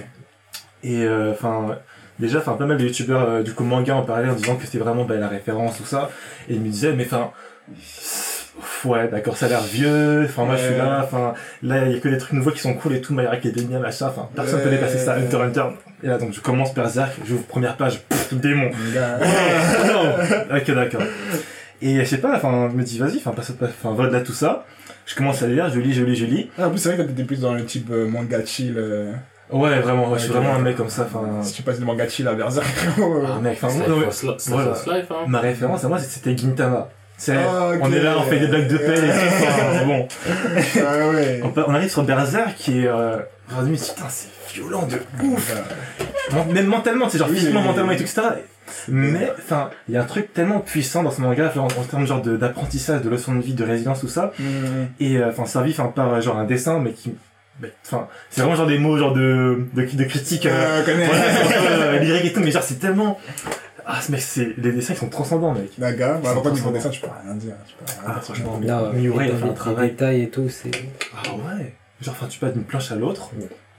Et 0.83 1.05
euh, 1.05 1.33
enfin, 1.33 1.77
déjà, 2.19 2.39
enfin, 2.39 2.53
pas 2.55 2.67
mal 2.67 2.79
de 2.79 2.85
youtubeurs 2.85 3.29
euh, 3.29 3.43
du 3.43 3.53
coup 3.53 3.65
manga 3.65 3.95
en 3.95 4.03
parlaient 4.03 4.29
en 4.31 4.35
disant 4.35 4.57
que 4.57 4.65
c'était 4.65 4.79
vraiment 4.79 5.05
bah, 5.05 5.17
la 5.17 5.29
référence, 5.29 5.77
tout 5.77 5.85
ça. 5.87 6.11
Et 6.49 6.55
ils 6.55 6.61
me 6.61 6.69
disaient, 6.69 6.93
mais 6.95 7.05
enfin, 7.05 7.31
ouais, 8.85 9.09
d'accord, 9.09 9.37
ça 9.37 9.47
a 9.47 9.49
l'air 9.49 9.61
vieux. 9.63 10.25
Enfin, 10.25 10.45
moi, 10.45 10.57
je 10.57 10.65
suis 10.67 10.77
là. 10.77 11.01
Enfin, 11.05 11.35
là, 11.63 11.87
il 11.87 11.93
y 11.93 11.97
a 11.97 12.01
que 12.01 12.09
des 12.09 12.19
trucs 12.19 12.33
nouveaux 12.33 12.51
qui 12.51 12.61
sont 12.61 12.75
cool 12.75 12.95
et 12.95 13.01
tout. 13.01 13.15
My 13.15 13.27
Academia, 13.27 13.79
machin. 13.79 14.07
Enfin, 14.09 14.29
personne 14.35 14.57
Ouais. 14.59 14.65
peut 14.65 14.71
dépasser 14.71 14.99
ça. 14.99 15.15
Hunter 15.15 15.37
Hunter. 15.43 15.65
Et 16.03 16.07
là, 16.07 16.19
donc, 16.19 16.33
je 16.33 16.41
commence 16.41 16.75
Berserk. 16.75 17.13
J'ouvre 17.27 17.43
première 17.45 17.77
page. 17.77 18.01
Pff, 18.09 18.35
démon. 18.35 18.71
Non. 19.87 20.57
Ok, 20.57 20.71
d'accord. 20.75 21.03
Et 21.81 22.01
je 22.01 22.05
sais 22.05 22.19
pas. 22.19 22.37
Enfin, 22.37 22.69
je 22.71 22.77
me 22.77 22.83
dis, 22.83 22.99
vas-y. 22.99 23.17
Enfin, 23.19 23.31
passe, 23.33 23.53
enfin, 23.85 24.09
là 24.11 24.21
tout 24.21 24.33
ça. 24.33 24.65
Je 25.07 25.15
commence 25.15 25.43
à 25.43 25.47
lire. 25.47 25.71
Je 25.71 25.81
lis, 25.81 25.93
je 25.95 26.05
lis, 26.05 26.17
je 26.17 26.25
lis. 26.27 26.51
Ah, 26.59 26.67
en 26.67 26.71
plus, 26.71 26.79
c'est 26.79 26.91
vrai 26.95 26.99
que 27.05 27.11
t'étais 27.11 27.25
plus 27.25 27.41
dans 27.41 27.55
le 27.55 27.65
type 27.65 27.89
euh, 27.91 28.07
manga 28.09 28.45
chill. 28.45 28.75
euh, 28.77 29.13
Ouais, 29.51 29.81
vraiment. 29.81 30.11
ouais, 30.11 30.19
je 30.19 30.25
suis 30.25 30.33
vraiment 30.33 30.55
un 30.55 30.59
mec 30.59 30.77
comme 30.77 30.91
ça. 30.91 31.07
Enfin. 31.11 31.43
Si 31.43 31.55
tu 31.55 31.63
passes 31.63 31.81
de 31.81 31.85
manga 31.87 32.07
chill 32.07 32.29
à 32.29 32.35
Berserk. 32.35 32.67
Ah, 32.99 33.39
mec. 33.41 33.59
Enfin, 33.63 33.69
voilà. 34.49 34.67
Life, 34.99 35.07
hein. 35.11 35.25
Ma 35.27 35.41
référence 35.41 35.85
à 35.85 35.89
moi, 35.89 35.99
c'était 35.99 36.37
Gintama. 36.37 36.89
On 37.29 37.93
est 37.93 38.01
là, 38.01 38.17
on 38.19 38.23
fait 38.23 38.39
des 38.39 38.47
blagues 38.47 38.69
de 38.69 38.79
pelle 38.79 39.05
et 39.05 39.09
tout. 39.09 39.47
enfin, 39.47 39.85
bon, 39.87 40.09
Ah 40.87 41.09
ouais. 41.09 41.43
on, 41.67 41.75
arrive 41.75 41.91
sur 41.91 42.05
Berserk 42.05 42.55
qui 42.57 42.81
est, 42.81 42.87
euh, 42.87 43.19
putain, 43.49 44.09
c'est 44.09 44.29
violent 44.55 44.87
de 44.87 44.99
ouf. 45.25 45.55
Même 46.53 46.67
mentalement, 46.67 47.09
c'est 47.09 47.19
genre 47.19 47.29
physiquement, 47.29 47.61
oui, 47.61 47.67
mentalement 47.67 47.91
oui. 47.91 47.95
et 47.97 47.99
tout, 47.99 48.05
etc. 48.05 48.23
Mais, 48.89 49.33
enfin, 49.39 49.71
il 49.89 49.95
y 49.95 49.97
a 49.97 50.03
un 50.03 50.07
truc 50.07 50.33
tellement 50.33 50.61
puissant 50.61 51.03
dans 51.03 51.11
ce 51.11 51.21
manga, 51.21 51.53
en 51.57 51.69
termes 51.85 52.07
genre 52.07 52.21
d'apprentissage, 52.21 53.03
de 53.03 53.09
leçons 53.09 53.35
de 53.35 53.41
vie, 53.41 53.55
de 53.55 53.65
résilience, 53.65 54.01
tout 54.01 54.09
ça. 54.09 54.33
Mmh. 54.39 54.45
Et, 55.01 55.17
euh, 55.17 55.31
enfin, 55.31 55.47
servi, 55.47 55.73
enfin, 55.73 55.87
par 55.87 56.15
euh, 56.15 56.21
genre 56.21 56.37
un 56.39 56.45
dessin, 56.45 56.79
mais 56.79 56.93
qui, 56.93 57.15
enfin, 57.87 58.09
c'est 58.31 58.41
vraiment 58.41 58.57
genre 58.57 58.67
des 58.67 58.79
mots, 58.79 58.97
genre 58.99 59.13
de, 59.13 59.67
de, 59.75 59.83
de 59.85 60.05
critique, 60.05 60.47
euh, 60.47 60.83
Euh, 60.87 61.07
euh, 61.71 61.99
lyrique 61.99 62.27
et 62.27 62.33
tout, 62.33 62.41
mais 62.41 62.51
genre, 62.51 62.63
c'est 62.63 62.79
tellement, 62.79 63.19
ah, 63.91 64.01
ce 64.03 64.13
mec, 64.13 64.21
c'est, 64.21 64.55
les 64.59 64.73
dessins, 64.73 64.93
ils 64.95 64.97
sont 64.99 65.09
transcendants, 65.09 65.53
mec. 65.53 65.77
Naga, 65.79 66.21
bah, 66.23 66.35
Ils 66.37 66.43
par 66.43 66.53
niveau 66.53 66.71
dessin, 66.71 66.91
tu 66.91 67.01
peux 67.01 67.09
rien 67.25 67.35
dire. 67.35 67.55
Tu 67.67 67.75
peux 67.75 67.85
rien 67.91 68.03
Ah, 68.07 68.13
dire, 68.15 68.23
franchement, 68.23 68.61
Là, 68.63 68.93
Miura, 68.95 69.25
il 69.25 69.33
a 69.33 69.37
fait 69.37 69.43
un 69.45 69.49
les- 69.49 69.55
travail. 69.55 69.85
les 69.87 69.91
détails 69.93 70.23
et 70.23 70.29
tout, 70.31 70.49
c'est. 70.49 70.71
Ah 71.17 71.31
ouais 71.35 71.75
Genre, 72.01 72.15
enfin, 72.17 72.27
tu 72.29 72.39
passes 72.39 72.53
d'une 72.53 72.63
planche 72.65 72.93
à 72.93 72.97
l'autre, 72.97 73.31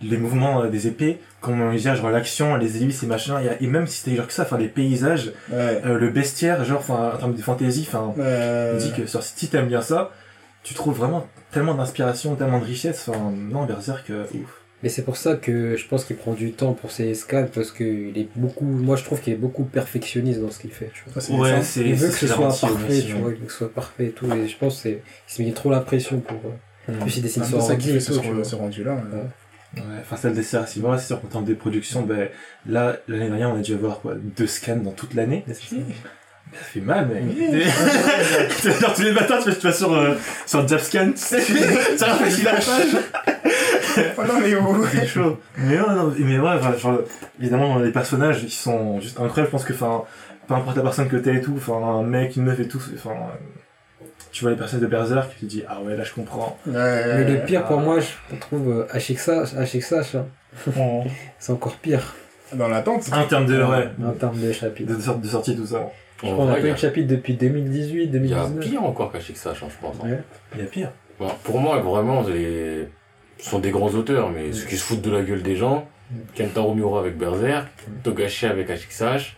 les 0.01 0.17
mouvements 0.17 0.63
euh, 0.63 0.67
des 0.69 0.87
épées, 0.87 1.19
comment 1.41 1.71
il 1.71 1.79
gère, 1.79 1.95
genre 1.95 2.09
l'action, 2.09 2.55
les 2.55 2.77
hélices 2.77 3.03
et 3.03 3.07
machin, 3.07 3.39
il 3.39 3.45
y 3.45 3.49
a- 3.49 3.61
et 3.61 3.67
même 3.67 3.87
si 3.87 3.99
c'était 4.01 4.17
genre 4.17 4.27
que 4.27 4.33
ça, 4.33 4.43
enfin, 4.43 4.57
les 4.57 4.67
paysages, 4.67 5.31
Ouais. 5.51 5.81
euh, 5.85 5.97
le 5.97 6.09
bestiaire, 6.09 6.65
genre, 6.65 6.79
enfin, 6.79 7.11
en 7.13 7.17
termes 7.17 7.33
de 7.35 7.41
fantasy, 7.41 7.85
enfin, 7.87 8.13
on 8.17 8.77
dit 8.77 8.91
que 8.93 9.05
sur, 9.05 9.23
si 9.23 9.47
t'aimes 9.47 9.67
bien 9.67 9.81
ça, 9.81 10.11
tu 10.63 10.73
trouves 10.73 10.97
vraiment 10.97 11.27
tellement 11.51 11.73
d'inspiration, 11.75 12.35
tellement 12.35 12.59
de 12.59 12.65
richesse, 12.65 13.07
enfin, 13.07 13.31
non, 13.33 13.63
Berserk, 13.65 14.09
euh, 14.09 14.25
ouf. 14.33 14.58
Mais 14.81 14.89
c'est 14.89 15.01
pour 15.03 15.17
ça 15.17 15.35
que 15.35 15.75
je 15.75 15.87
pense 15.87 16.05
qu'il 16.05 16.15
prend 16.15 16.33
du 16.33 16.53
temps 16.53 16.73
pour 16.73 16.91
ses 16.91 17.07
escales 17.09 17.49
parce 17.53 17.71
qu'il 17.71 18.17
est 18.17 18.27
beaucoup. 18.35 18.63
Moi, 18.65 18.95
je 18.95 19.03
trouve 19.03 19.19
qu'il 19.21 19.33
est 19.33 19.37
beaucoup 19.37 19.65
perfectionniste 19.65 20.39
dans 20.39 20.51
ce 20.51 20.59
qu'il 20.59 20.71
fait. 20.71 20.89
tu 20.93 21.03
vois. 21.05 21.21
ça, 21.21 21.27
c'est 21.27 21.33
Ouais, 21.33 21.49
ça. 21.49 21.63
c'est, 21.63 21.79
Il 21.81 21.95
veut 21.95 22.07
c'est 22.07 22.13
que 22.13 22.17
ce 22.19 22.27
soit 22.27 22.47
parfait, 22.47 23.01
tu 23.01 23.13
vois, 23.13 23.31
il 23.31 23.37
veut 23.39 23.45
que 23.45 23.51
ce 23.51 23.57
soit 23.57 23.73
parfait 23.73 24.05
et 24.05 24.11
tout. 24.11 24.31
Et 24.33 24.47
je 24.47 24.57
pense 24.57 24.81
qu'il 24.81 24.99
s'est 25.27 25.43
mis 25.43 25.53
trop 25.53 25.69
la 25.69 25.81
pression 25.81 26.19
pour. 26.19 26.37
En 26.87 27.01
plus, 27.03 27.17
il 27.17 27.23
dessine 27.23 27.43
ça 27.43 27.57
ordi 27.57 27.91
fait 27.91 27.97
et 27.97 28.01
tout, 28.01 28.43
ce 28.43 28.55
rendu-là. 28.55 28.95
ouais. 28.95 29.19
Ouais, 29.75 29.83
enfin, 30.01 30.15
celle 30.15 30.33
des 30.33 30.41
séries, 30.41 30.65
si 30.67 30.81
c'est 30.81 31.05
sûr 31.05 31.21
qu'en 31.21 31.27
termes 31.27 31.45
de 31.45 31.53
production, 31.53 32.01
ben, 32.01 32.29
là, 32.65 32.97
l'année 33.07 33.27
dernière, 33.27 33.51
on 33.51 33.57
a 33.57 33.61
dû 33.61 33.75
avoir, 33.75 33.99
quoi, 34.01 34.15
deux 34.15 34.47
scans 34.47 34.77
dans 34.77 34.93
toute 34.93 35.13
l'année. 35.13 35.45
Ça 36.53 36.59
fait 36.59 36.81
mal, 36.81 37.07
mec. 37.07 37.23
Genre, 38.81 38.93
tous 38.93 39.03
les 39.03 39.11
matins, 39.11 39.39
tu 39.41 39.49
vas, 39.49 39.55
tu 39.55 39.67
vas 39.67 39.73
sur, 39.73 39.93
euh, 39.93 40.15
sur 40.45 40.67
Jabscan, 40.67 41.11
tu 41.11 41.17
sais, 41.17 41.41
ça 41.97 42.07
rafraîchit 42.07 42.43
la 42.43 42.53
page. 42.53 42.63
Oh 44.17 44.21
non, 44.27 44.39
mais 44.39 44.53
C'est 44.91 45.07
chaud. 45.07 45.39
Mais 45.57 45.77
non, 45.77 45.91
non, 45.91 46.13
mais 46.17 46.39
ouais, 46.39 46.77
genre, 46.77 46.99
évidemment, 47.39 47.79
les 47.79 47.91
personnages, 47.91 48.43
ils 48.43 48.51
sont 48.51 48.99
juste 48.99 49.19
incroyables. 49.19 49.47
Je 49.47 49.51
pense 49.51 49.63
que, 49.63 49.73
enfin, 49.73 50.03
peu 50.47 50.53
importe 50.53 50.77
la 50.77 50.83
personne 50.83 51.07
que 51.07 51.17
t'es 51.17 51.35
et 51.35 51.41
tout, 51.41 51.53
enfin, 51.57 51.75
un 51.75 52.03
mec, 52.03 52.35
une 52.35 52.43
meuf 52.45 52.59
et 52.59 52.67
tout, 52.67 52.81
enfin, 52.95 53.15
tu 54.31 54.43
vois 54.43 54.51
les 54.51 54.57
personnages 54.57 54.83
de 54.83 54.87
Berserk, 54.87 55.31
tu 55.39 55.45
te 55.45 55.45
dis, 55.45 55.63
ah 55.67 55.81
ouais, 55.81 55.95
là, 55.95 56.03
je 56.03 56.13
comprends. 56.13 56.57
Mais 56.65 57.25
le 57.25 57.45
pire 57.45 57.65
pour 57.65 57.79
moi, 57.79 57.99
je 57.99 58.35
trouve 58.37 58.69
euh, 58.69 58.97
HXH, 58.97 59.53
HXH, 59.55 60.15
hein. 60.15 60.25
c'est 61.39 61.51
encore 61.51 61.75
pire 61.75 62.15
Dans 62.53 62.67
l'attente. 62.67 63.09
En 63.11 63.25
termes 63.25 63.45
de, 63.45 63.61
ouais, 63.61 63.89
en 64.05 64.11
termes 64.11 64.39
de 64.39 64.51
chapitres. 64.51 64.91
de, 64.91 65.21
de 65.21 65.27
sortie, 65.27 65.55
tout 65.55 65.65
ça. 65.67 65.89
Je 66.23 66.27
qu'on 66.35 66.49
a 66.49 66.53
pas 66.53 66.59
eu 66.59 66.71
de 66.71 66.77
chapitre 66.77 67.07
depuis 67.07 67.33
2018, 67.35 67.97
y 67.97 68.01
a- 68.01 68.03
il 68.03 68.29
y 68.29 68.33
a 68.33 68.37
2019. 68.43 68.69
pire 68.69 68.83
encore 68.83 69.11
qu'à 69.11 69.19
je 69.69 69.75
pense. 69.81 69.95
hein. 70.03 70.09
Ouais. 70.09 70.19
Il 70.55 70.59
y 70.61 70.63
a 70.63 70.65
pire. 70.67 70.91
Bon, 71.19 71.29
pour 71.43 71.59
moi, 71.59 71.79
vraiment, 71.79 72.21
les... 72.23 72.87
ce 73.37 73.49
sont 73.49 73.59
des 73.59 73.71
grands 73.71 73.89
auteurs, 73.89 74.29
mais 74.29 74.51
ceux 74.53 74.65
qui 74.67 74.77
se 74.77 74.83
foutent 74.83 75.01
de 75.01 75.11
la 75.11 75.21
gueule 75.21 75.41
des 75.43 75.55
gens, 75.55 75.87
Kentaro 76.37 76.73
Miura 76.73 76.99
avec 77.01 77.17
Berserk, 77.17 77.67
Togashi 78.03 78.45
avec 78.47 78.69
HXH, 78.69 79.37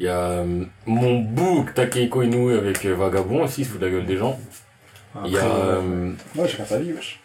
il 0.00 0.06
y 0.06 0.08
a 0.08 0.18
euh, 0.18 0.64
mon 0.86 1.20
book 1.20 1.74
Takehiko 1.74 2.22
Inoue 2.22 2.50
avec 2.50 2.84
euh, 2.84 2.94
Vagabond 2.94 3.42
aussi, 3.44 3.62
il 3.62 3.64
se 3.64 3.70
fout 3.70 3.80
de 3.80 3.86
la 3.86 3.92
gueule 3.92 4.06
des 4.06 4.16
gens. 4.16 4.38
Il 5.24 5.32
y 5.32 5.38
a... 5.38 5.44
euh, 5.44 6.12
Ouais, 6.36 6.46
j'ai 6.46 6.56
pas 6.58 6.64
sa 6.64 6.78
vie, 6.78 6.92
wesh. 6.92 7.20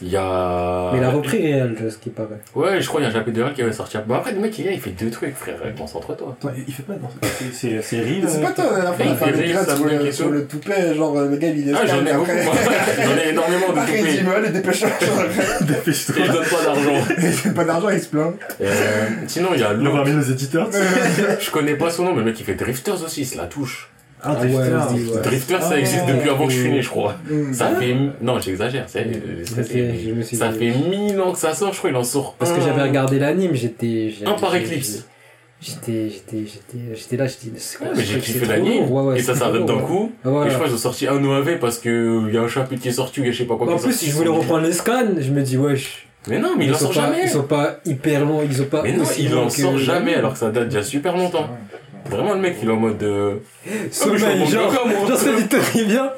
Il 0.00 0.08
y 0.10 0.16
a... 0.16 0.90
Mais 0.92 0.98
il 0.98 1.04
a 1.04 1.10
repris 1.10 1.38
réel, 1.42 1.74
ce 1.90 1.96
qui 1.96 2.10
paraît. 2.10 2.38
Ouais, 2.54 2.80
je 2.80 2.86
crois 2.86 3.00
qu'il 3.00 3.08
y 3.10 3.12
a 3.12 3.14
un 3.14 3.18
chapitre 3.18 3.36
de 3.36 3.42
Real 3.42 3.54
qui 3.54 3.62
avait 3.62 3.72
sorti. 3.72 3.96
Bon, 4.06 4.14
après, 4.14 4.30
le 4.32 4.38
mec, 4.38 4.56
il 4.58 4.62
vient, 4.62 4.70
il 4.72 4.80
fait 4.80 4.90
deux 4.90 5.10
trucs, 5.10 5.34
frère. 5.34 5.56
Concentre-toi. 5.76 6.36
Il 6.56 6.64
il 6.68 6.72
fait 6.74 6.84
pas 6.84 6.94
dans 6.94 7.10
c'est- 7.22 7.52
c'est 7.52 7.82
c'est. 7.82 8.04
C'est 8.28 8.40
pas 8.42 8.52
toi, 8.52 8.64
la 8.78 8.92
dernière 8.92 9.16
fois, 9.18 9.26
il 9.28 9.34
fait 9.34 9.54
ça 9.54 9.76
sur 9.76 9.84
le, 9.86 10.12
sur 10.12 10.28
le 10.30 10.46
toupet, 10.46 10.94
genre, 10.94 11.14
le 11.20 11.36
gars, 11.36 11.48
il 11.48 11.68
est 11.68 11.72
Ah, 11.74 11.84
j'en 11.84 12.06
ai 12.06 12.12
beaucoup. 12.14 12.30
J'en 12.30 13.16
ai 13.16 13.28
énormément 13.30 13.72
de 13.72 13.78
Après, 13.78 13.98
il 14.00 14.06
dit, 14.24 14.30
allez, 14.30 14.50
dépêche-toi. 14.50 14.88
Et 15.60 15.64
Dépêche-toi. 15.64 16.14
je 16.26 16.32
donne 16.32 16.44
pas 16.44 16.64
d'argent. 16.64 17.04
Il 17.44 17.50
a 17.50 17.52
pas 17.54 17.64
d'argent, 17.64 17.88
il 17.90 18.00
se 18.00 18.08
plaint. 18.08 18.34
Euh, 18.60 19.06
sinon, 19.26 19.48
il 19.54 19.60
y 19.60 19.64
a 19.64 19.72
Le 19.72 20.04
mis 20.04 20.12
nos 20.12 20.22
éditeurs. 20.22 20.68
Je 21.40 21.50
connais 21.50 21.74
pas 21.74 21.90
son 21.90 22.04
nom, 22.04 22.12
mais 22.12 22.18
le 22.20 22.24
mec, 22.26 22.38
il 22.38 22.44
fait 22.44 22.54
Drifters 22.54 23.02
aussi, 23.04 23.22
il 23.22 23.26
se 23.26 23.36
la 23.36 23.46
touche. 23.46 23.90
Ah, 24.22 24.36
Ah 24.38 24.42
ouais, 24.42 24.48
Drifter. 25.22 25.54
ouais. 25.54 25.60
Ça 25.60 25.68
Ah, 25.72 25.78
existe 25.78 26.06
ouais. 26.06 26.12
depuis 26.14 26.30
avant 26.30 26.46
que 26.46 26.52
je 26.52 26.58
suis 26.60 26.70
né, 26.70 26.82
je 26.82 26.88
crois. 26.88 27.14
Hum. 27.30 27.52
Ça 27.54 27.70
fait, 27.76 27.94
non, 28.20 28.38
j'exagère, 28.40 28.84
c'est, 28.88 29.06
ça 29.44 29.62
fait, 29.62 29.94
ça 30.34 30.50
mille 30.50 31.20
ans 31.20 31.32
que 31.32 31.38
ça 31.38 31.54
sort, 31.54 31.72
je 31.72 31.78
crois, 31.78 31.90
il 31.90 31.96
en 31.96 32.04
sort 32.04 32.34
Parce 32.38 32.52
que 32.52 32.58
un. 32.60 32.64
j'avais 32.64 32.82
regardé 32.82 33.18
l'anime, 33.18 33.54
j'étais. 33.54 34.12
Un 34.26 34.32
par 34.34 34.54
Eclipse. 34.54 35.06
J'étais, 35.60 36.08
j'étais, 36.08 36.44
j'étais, 36.46 36.84
j'étais 36.94 37.16
là, 37.16 37.26
j'étais. 37.26 37.50
c'est 37.56 37.78
quoi 37.78 37.88
Ouais, 37.88 37.94
ce 37.94 37.98
mais 37.98 38.04
j'ai 38.06 38.18
kiffé 38.20 38.46
l'anime, 38.46 38.82
lourd. 38.86 38.92
Ouais, 38.92 39.02
ouais, 39.14 39.18
et 39.18 39.22
ça 39.22 39.34
s'arrête 39.34 39.64
d'un 39.64 39.78
coup. 39.80 40.12
ouais. 40.24 40.30
Ouais, 40.30 40.46
Et 40.46 40.50
je 40.50 40.54
crois 40.54 40.66
qu'ils 40.66 40.74
ont 40.76 40.78
sorti 40.78 41.08
un 41.08 41.22
OAV 41.24 41.58
parce 41.58 41.78
que 41.78 42.28
il 42.28 42.34
y 42.34 42.38
a 42.38 42.42
un 42.42 42.48
chapitre 42.48 42.80
qui 42.82 42.88
est 42.88 42.92
sorti 42.92 43.20
ou 43.20 43.24
je 43.24 43.32
sais 43.32 43.44
pas 43.44 43.56
quoi 43.56 43.66
Bah, 43.66 43.72
en 43.74 43.78
plus, 43.78 43.92
si 43.92 44.06
je 44.08 44.14
voulais 44.14 44.28
reprendre 44.28 44.62
les 44.64 44.72
scans, 44.72 45.06
je 45.18 45.30
me 45.32 45.42
dis, 45.42 45.56
wesh. 45.56 46.06
Mais 46.28 46.38
non, 46.38 46.50
mais 46.56 46.66
il 46.66 46.74
en 46.74 46.76
sont 46.76 46.92
sort 46.92 46.94
pas, 46.94 47.00
jamais. 47.12 47.22
Ils 47.24 47.28
sont 47.30 47.42
pas 47.42 47.78
hyper 47.86 48.24
longs, 48.24 48.40
ils 48.48 48.60
ont 48.62 48.66
pas. 48.66 48.82
Mais 48.82 48.92
non, 48.92 49.02
aussi 49.02 49.24
il 49.24 49.30
longs 49.32 49.44
en 49.44 49.46
que 49.48 49.52
sort 49.52 49.78
jamais 49.78 50.14
alors 50.14 50.32
que 50.34 50.38
ça 50.38 50.50
date 50.50 50.72
a 50.74 50.82
super 50.82 51.16
longtemps. 51.16 51.48
Vraiment, 52.08 52.34
le 52.34 52.40
mec, 52.40 52.56
il 52.62 52.68
est 52.68 52.72
en 52.72 52.76
mode. 52.76 53.02
euh, 53.02 53.34
Ah, 53.66 53.70
Sommeil, 53.90 54.46
genre, 54.46 54.72
moi. 54.86 55.06
genre. 55.90 56.10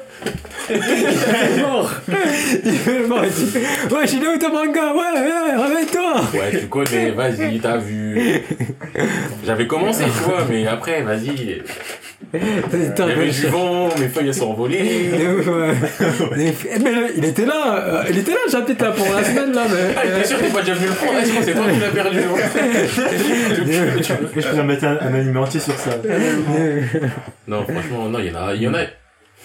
Il 0.69 0.75
est 0.75 1.61
mort. 1.61 1.91
Il 2.07 2.91
est 2.91 3.07
mort, 3.07 3.23
il 3.25 3.31
dit, 3.31 3.57
ouais, 3.93 4.07
j'ai 4.07 4.17
où 4.17 4.37
ton 4.37 4.51
manga, 4.53 4.93
ouais, 4.93 5.19
ouais, 5.19 5.63
réveille-toi. 5.67 6.21
Ouais, 6.33 6.59
tu 6.59 6.67
connais, 6.67 7.11
vas-y, 7.11 7.59
t'as 7.59 7.77
vu. 7.77 8.41
J'avais 9.45 9.67
commencé, 9.67 10.03
tu 10.03 10.23
vois, 10.23 10.45
mais 10.49 10.67
après, 10.67 11.01
vas-y. 11.01 11.61
L'éditeur, 12.33 13.09
Il 13.09 13.15
y 13.15 13.19
avait 13.19 13.27
il 13.27 13.33
du 13.33 13.47
vent, 13.47 13.89
mes 13.99 14.07
feuilles 14.07 14.27
elles 14.27 14.33
sont 14.33 14.51
envolées. 14.51 15.11
Ouais. 15.51 15.73
Mais 16.37 16.53
il 17.17 17.25
était 17.25 17.45
là, 17.45 17.83
euh, 17.83 18.03
il 18.09 18.17
était 18.19 18.31
là 18.31 18.37
le 18.45 18.51
chapitre 18.51 18.85
là 18.85 18.91
pour 18.91 19.07
la 19.13 19.23
semaine 19.23 19.51
là, 19.53 19.63
mais. 19.69 19.95
Ah, 19.97 20.01
t'es 20.07 20.27
sûr 20.27 20.37
que 20.37 20.43
t'es 20.43 20.49
pas 20.51 20.61
déjà 20.61 20.73
venu 20.75 20.87
le 20.87 20.93
prendre 20.93 21.17
Est-ce 21.19 21.31
que 21.33 21.43
c'est 21.43 21.53
toi 21.53 21.63
qui 21.71 21.79
l'as 21.79 21.87
perdu 21.89 22.19
hein 22.19 23.61
Je 24.37 24.47
pourrais 24.49 24.63
mettre 24.63 24.85
un, 24.85 24.97
un 25.01 25.13
anime 25.13 25.37
entier 25.37 25.59
sur 25.59 25.77
ça. 25.77 25.91
Non, 27.47 27.63
franchement, 27.63 28.07
non, 28.09 28.19
il 28.19 28.27
y 28.27 28.31
en 28.31 28.35
a. 28.47 28.53
Il 28.53 28.61
y 28.61 28.67
en 28.67 28.73
a. 28.75 28.81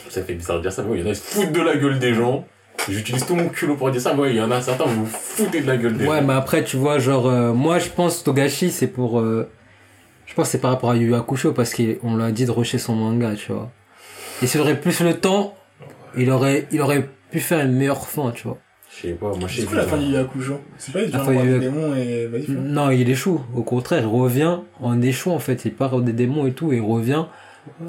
Ça 0.08 0.22
fait 0.22 0.34
bizarre 0.34 0.56
de 0.58 0.62
dire 0.62 0.72
ça, 0.72 0.82
mais 0.82 0.96
il 0.96 1.00
y 1.00 1.02
en 1.02 1.06
a, 1.06 1.10
ils 1.10 1.16
se 1.16 1.22
foutent 1.22 1.52
de 1.52 1.60
la 1.60 1.76
gueule 1.76 1.98
des 1.98 2.14
gens. 2.14 2.44
J'utilise 2.88 3.24
tout 3.26 3.34
mon 3.34 3.48
culot 3.48 3.74
pour 3.76 3.90
dire 3.90 4.00
ça, 4.00 4.12
mais 4.14 4.20
ouais, 4.22 4.30
il 4.30 4.36
y 4.36 4.40
en 4.40 4.50
a 4.50 4.60
certains, 4.60 4.84
vous 4.84 5.04
vous 5.04 5.10
foutez 5.10 5.60
de 5.62 5.66
la 5.66 5.76
gueule 5.76 5.96
des 5.96 6.06
Ouais, 6.06 6.20
gens. 6.20 6.26
mais 6.26 6.34
après, 6.34 6.62
tu 6.62 6.76
vois, 6.76 6.98
genre, 6.98 7.26
euh, 7.26 7.52
moi, 7.52 7.78
je 7.78 7.88
pense 7.88 8.22
Togashi, 8.22 8.70
c'est 8.70 8.86
pour. 8.86 9.18
euh, 9.18 9.48
je 10.26 10.34
pense 10.34 10.46
que 10.48 10.52
c'est 10.52 10.60
par 10.60 10.70
rapport 10.72 10.90
à 10.90 10.96
Yu 10.96 11.14
Hakusho 11.14 11.52
parce 11.52 11.74
qu'on 11.74 12.16
l'a 12.16 12.30
dit 12.32 12.44
de 12.44 12.50
rusher 12.50 12.78
son 12.78 12.94
manga, 12.94 13.34
tu 13.34 13.52
vois. 13.52 13.70
Et 14.42 14.46
s'il 14.46 14.60
aurait 14.60 14.78
plus 14.80 15.00
le 15.00 15.14
temps, 15.14 15.54
il 16.16 16.30
aurait, 16.30 16.66
il 16.70 16.80
aurait 16.82 17.08
pu 17.30 17.40
faire 17.40 17.60
une 17.64 17.72
meilleure 17.72 18.06
fin, 18.06 18.30
tu 18.32 18.46
vois. 18.46 18.58
Je 18.96 19.08
sais 19.08 19.14
pas, 19.14 19.26
moi 19.34 19.48
je 19.48 19.56
sais 19.56 19.60
C'est 19.62 19.66
quoi 19.66 19.76
la 19.76 19.82
fin 19.84 19.96
du 19.98 20.06
Yakujo 20.12 20.60
C'est 20.78 20.92
pas, 20.92 21.00
La 21.00 21.18
fin 21.24 21.32
du 21.44 21.58
démons 21.58 21.94
et 21.96 22.26
vas-y. 22.26 22.50
Non, 22.50 22.90
il 22.90 23.08
échoue. 23.10 23.40
Au 23.54 23.62
contraire, 23.62 24.00
il 24.02 24.06
revient 24.06 24.58
en 24.80 25.00
échoue, 25.02 25.30
en 25.32 25.38
fait. 25.38 25.64
Il 25.64 25.72
part 25.74 26.00
des 26.00 26.12
démons 26.12 26.46
et 26.46 26.52
tout, 26.52 26.72
et 26.72 26.76
il 26.76 26.82
revient. 26.82 27.24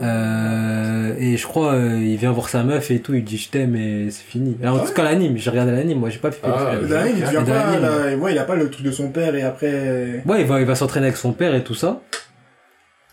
Euh, 0.01 1.13
et 1.19 1.37
je 1.37 1.45
crois, 1.47 1.73
euh, 1.73 1.99
il 2.01 2.17
vient 2.17 2.31
voir 2.31 2.49
sa 2.49 2.63
meuf 2.63 2.91
et 2.91 2.99
tout, 2.99 3.13
il 3.13 3.23
dit 3.23 3.37
je 3.37 3.49
t'aime 3.49 3.75
et 3.75 4.09
c'est 4.11 4.23
fini. 4.25 4.57
Alors, 4.61 4.75
en 4.75 4.79
Ah 4.83 4.87
tout 4.87 4.93
cas, 4.93 5.03
l'anime, 5.03 5.37
j'ai 5.37 5.49
regardé 5.49 5.71
l'anime, 5.71 5.99
moi, 5.99 6.09
j'ai 6.09 6.19
pas 6.19 6.29
pu. 6.31 6.37
Ah, 6.43 6.73
Le 6.81 6.87
dernier, 6.87 7.11
il 7.11 7.21
devient 7.21 7.37
Le 7.39 7.45
pas, 7.45 7.79
là, 7.79 8.15
ouais, 8.17 8.31
il 8.33 8.37
a 8.37 8.43
pas 8.43 8.55
le 8.55 8.69
truc 8.69 8.85
de 8.85 8.91
son 8.91 9.09
père 9.09 9.35
et 9.35 9.41
après. 9.43 10.21
Ouais, 10.25 10.41
il 10.41 10.47
va, 10.47 10.59
il 10.59 10.65
va 10.65 10.75
s'entraîner 10.75 11.07
avec 11.07 11.17
son 11.17 11.33
père 11.33 11.53
et 11.55 11.63
tout 11.63 11.75
ça. 11.75 12.01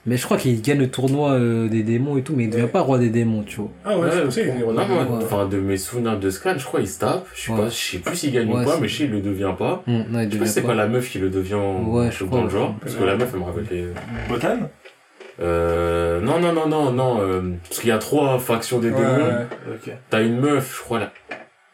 Mais 0.07 0.19
je 0.19 0.25
crois 0.27 0.37
qu'il 0.37 0.61
gagne 0.61 0.81
le 0.81 0.91
tournoi 0.91 1.31
euh, 1.33 1.67
des 1.67 1.83
démons 1.83 2.19
et 2.19 2.23
tout, 2.23 2.35
mais 2.37 2.45
il 2.45 2.51
devient 2.51 2.65
Ouais. 2.65 2.69
pas 2.69 2.83
roi 2.83 2.99
des 2.99 3.09
démons, 3.09 3.43
tu 3.43 3.57
vois. 3.57 3.71
Ah 3.87 3.97
ouais, 3.99 4.05
Ouais, 4.05 4.13
Ouais. 4.27 5.07
enfin, 5.23 5.47
de 5.47 5.57
mes 5.57 5.79
souvenirs 5.79 6.19
de 6.21 6.29
Scan, 6.29 6.57
je 6.59 6.65
crois, 6.67 6.81
il 6.81 6.89
se 6.89 6.99
tape. 6.99 7.27
Je 7.35 7.41
sais 7.47 7.53
Ouais. 7.53 7.59
pas, 7.59 7.69
je 7.71 7.75
sais 7.75 7.99
plus 8.01 8.15
s'il 8.15 8.33
gagne 8.33 8.49
Ouais, 8.53 8.61
ou 8.61 8.65
pas, 8.67 8.75
c'est- 8.75 8.81
mais 8.83 8.89
je 8.89 8.99
sais, 8.99 9.05
il 9.05 9.11
le 9.13 9.21
devient 9.23 9.55
pas. 9.59 9.83
Non, 9.87 10.05
il 10.21 10.27
Je 10.29 10.33
sais 10.33 10.39
pas 10.41 10.47
c'est 10.47 10.61
pas. 10.63 10.75
la 10.75 10.89
meuf 10.89 11.09
qui 11.11 11.19
le 11.21 11.31
devient 11.31 11.55
Ouais, 11.87 12.11
je 12.11 12.23
crois, 12.25 12.39
dans 12.39 12.45
le 12.45 12.51
genre. 12.51 12.75
Parce 12.83 12.95
que 12.97 13.03
la 13.05 13.17
meuf, 13.17 13.31
elle 13.33 13.41
me 13.41 13.45
rappelle 13.47 13.65
les... 13.71 13.87
Botan? 14.29 14.59
Euh, 15.41 16.21
non, 16.21 16.39
non, 16.41 16.53
non, 16.53 16.69
non, 16.69 16.93
non, 16.93 17.21
euh, 17.21 17.41
parce 17.65 17.81
qu'il 17.81 17.89
y 17.89 17.93
a 17.93 17.99
trois 17.99 18.39
factions 18.39 18.79
des 18.79 18.91
Ouais, 18.91 18.97
démons. 19.01 19.27
ouais. 19.27 19.47
Ok. 19.75 19.93
T'as 20.11 20.23
une 20.23 20.39
meuf, 20.41 20.77
je 20.79 20.83
crois, 20.83 20.99
là. 21.01 21.13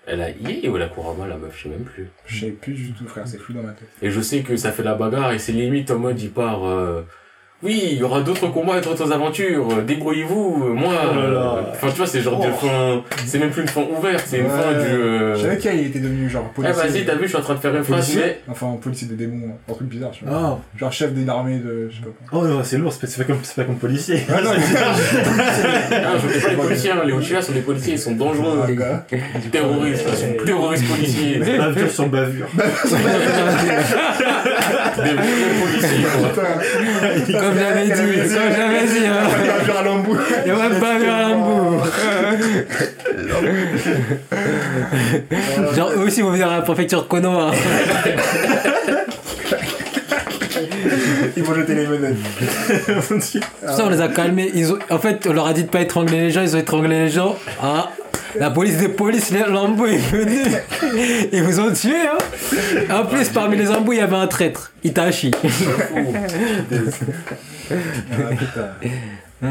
Elle 0.07 0.23
a 0.23 0.31
Yé 0.31 0.69
ou 0.69 0.77
elle 0.77 0.83
a 0.83 0.89
Kurama, 0.89 1.27
la 1.27 1.37
meuf, 1.37 1.57
je 1.57 1.65
sais 1.65 1.69
même 1.69 1.85
plus. 1.85 2.09
Je 2.27 2.41
sais 2.47 2.51
plus 2.51 2.73
du 2.73 2.93
tout, 2.93 3.07
frère, 3.07 3.29
c'est 3.29 3.39
flou 3.39 3.55
dans 3.55 3.63
ma 3.63 3.73
tête. 3.73 3.89
Et 4.03 4.11
je 4.11 4.21
sais 4.21 4.41
que 4.41 4.57
ça 4.57 4.73
fait 4.73 4.83
la 4.83 4.95
bagarre 4.95 5.33
et 5.33 5.39
c'est 5.39 5.53
limite 5.53 5.91
en 5.91 5.99
mode, 5.99 6.21
il 6.21 6.31
part, 6.31 6.67
euh, 6.67 7.03
oui, 7.63 7.89
il 7.93 7.99
y 7.99 8.03
aura 8.03 8.21
d'autres 8.23 8.47
combats 8.49 8.79
et 8.79 8.81
d'autres 8.81 9.13
aventures, 9.13 9.69
euh, 9.71 9.83
débrouillez-vous, 9.83 10.63
euh, 10.65 10.73
moi, 10.73 10.95
Oh 11.05 11.17
euh, 11.19 11.63
enfin, 11.73 11.89
tu 11.91 11.97
vois, 11.99 12.07
c'est 12.07 12.21
genre 12.23 12.41
de 12.41 12.49
Oh. 12.51 12.67
fin, 12.67 13.03
c'est 13.27 13.39
même 13.39 13.51
plus 13.51 13.63
une 13.63 13.69
fin 13.69 13.83
ouverte, 13.83 14.25
c'est 14.27 14.39
une 14.39 14.45
Ouais. 14.47 14.51
fin 14.51 14.73
du, 14.73 14.79
euh, 14.91 15.37
Je 15.37 15.43
savais 15.43 15.59
qu'il 15.59 15.87
était 15.87 15.99
devenu 15.99 16.29
genre 16.31 16.47
eh, 16.51 16.55
policier. 16.55 16.83
vas-y, 16.89 17.05
t'as 17.05 17.15
vu, 17.17 17.25
je 17.25 17.29
suis 17.29 17.37
en 17.37 17.43
train 17.43 17.55
de 17.55 17.59
faire 17.61 17.77
une 17.77 17.85
phrase, 17.85 18.07
policier 18.07 18.23
mais, 18.25 18.39
Enfin, 18.53 18.79
policier 18.81 19.09
des 19.09 19.15
démons, 19.15 19.51
un 19.69 19.73
truc 19.75 19.89
bizarre, 19.89 20.11
tu 20.11 20.25
vois. 20.25 20.59
Oh, 20.59 20.79
Genre 20.79 20.93
chef 20.93 21.13
d'une 21.13 21.29
armée 21.29 21.59
de. 21.59 21.89
Je 21.91 21.97
sais 21.97 22.03
pas 22.03 22.09
quoi. 22.31 22.41
oh 22.41 22.47
non, 22.47 22.61
c'est 22.65 22.79
lourd, 22.79 22.93
c'est 22.93 23.07
pas, 23.07 23.25
pas 23.25 23.33
comme, 23.33 23.41
c'est 23.43 23.57
pas 23.57 23.65
comme 23.65 23.77
policier. 23.77 24.21
Ah 24.31 24.41
non, 24.41 24.51
ah, 24.55 24.57
je 26.23 26.33
sais 26.33 26.41
pas 26.41 26.51
les 26.51 26.57
policiers, 26.57 26.91
hein, 26.93 27.03
les 27.05 27.43
sont 27.43 27.53
des 27.53 27.61
policiers, 27.61 27.93
ils 27.95 27.99
sont 27.99 28.13
dangereux, 28.15 28.63
Un 28.67 28.73
gars. 28.73 29.07
terroristes, 29.53 30.05
ils 30.09 30.17
sont 30.17 30.45
terroristes 30.47 30.89
policiers, 30.89 31.39
des 31.39 31.59
Bavure 31.59 31.91
sur 31.91 32.09
bavure. 32.09 32.47
Vrais 34.97 35.55
policiers. 35.61 36.07
Comme 37.39 37.59
j'avais 37.59 37.85
dit, 37.85 37.91
comme 37.91 38.53
j'avais 38.57 38.87
dit, 38.87 39.07
hein. 39.07 39.23
Il 39.63 39.85
l'embout. 39.85 40.19
Il 40.47 40.53
va 40.53 40.71
pas 40.81 40.99
vers 40.99 41.15
un 41.15 41.37
bout. 41.37 41.83
Genre, 45.75 45.91
eux 45.93 46.05
aussi 46.07 46.23
vont 46.23 46.31
venir 46.31 46.49
à 46.49 46.57
la 46.57 46.63
préfecture 46.63 47.03
de 47.03 47.09
Konoha. 47.09 47.53
Ils 51.37 51.43
vont 51.43 51.55
jeter 51.55 51.75
les 51.75 51.87
menottes. 51.87 52.17
Ça, 53.67 53.85
on 53.85 53.89
les 53.89 54.01
a 54.01 54.09
calmés. 54.09 54.51
Ils 54.55 54.73
ont, 54.73 54.79
en 54.91 54.99
fait, 54.99 55.27
on 55.29 55.33
leur 55.33 55.47
a 55.47 55.53
dit 55.53 55.65
de 55.65 55.69
pas 55.69 55.81
étrangler 55.81 56.21
les 56.21 56.31
gens, 56.31 56.43
ils 56.43 56.57
ont 56.57 56.59
étranglé 56.59 57.05
les 57.05 57.11
gens. 57.11 57.37
Ah, 57.63 57.91
la 58.39 58.51
police 58.51 58.79
des 58.79 58.89
polices, 58.89 59.31
les 59.31 59.45
Lambo 59.45 59.87
est 59.87 59.97
venu. 59.97 60.43
Ils 61.33 61.43
vous 61.43 61.61
ont 61.61 61.73
tué, 61.73 61.95
hein. 61.95 62.19
En 62.91 63.07
plus, 63.07 63.29
parmi 63.29 63.57
les 63.57 63.71
embouts, 63.71 63.93
il 63.93 63.99
y 63.99 64.03
avait 64.03 64.17
un 64.17 64.27
traître. 64.27 64.73
Itachi. 64.85 65.31
Ah. 69.43 69.47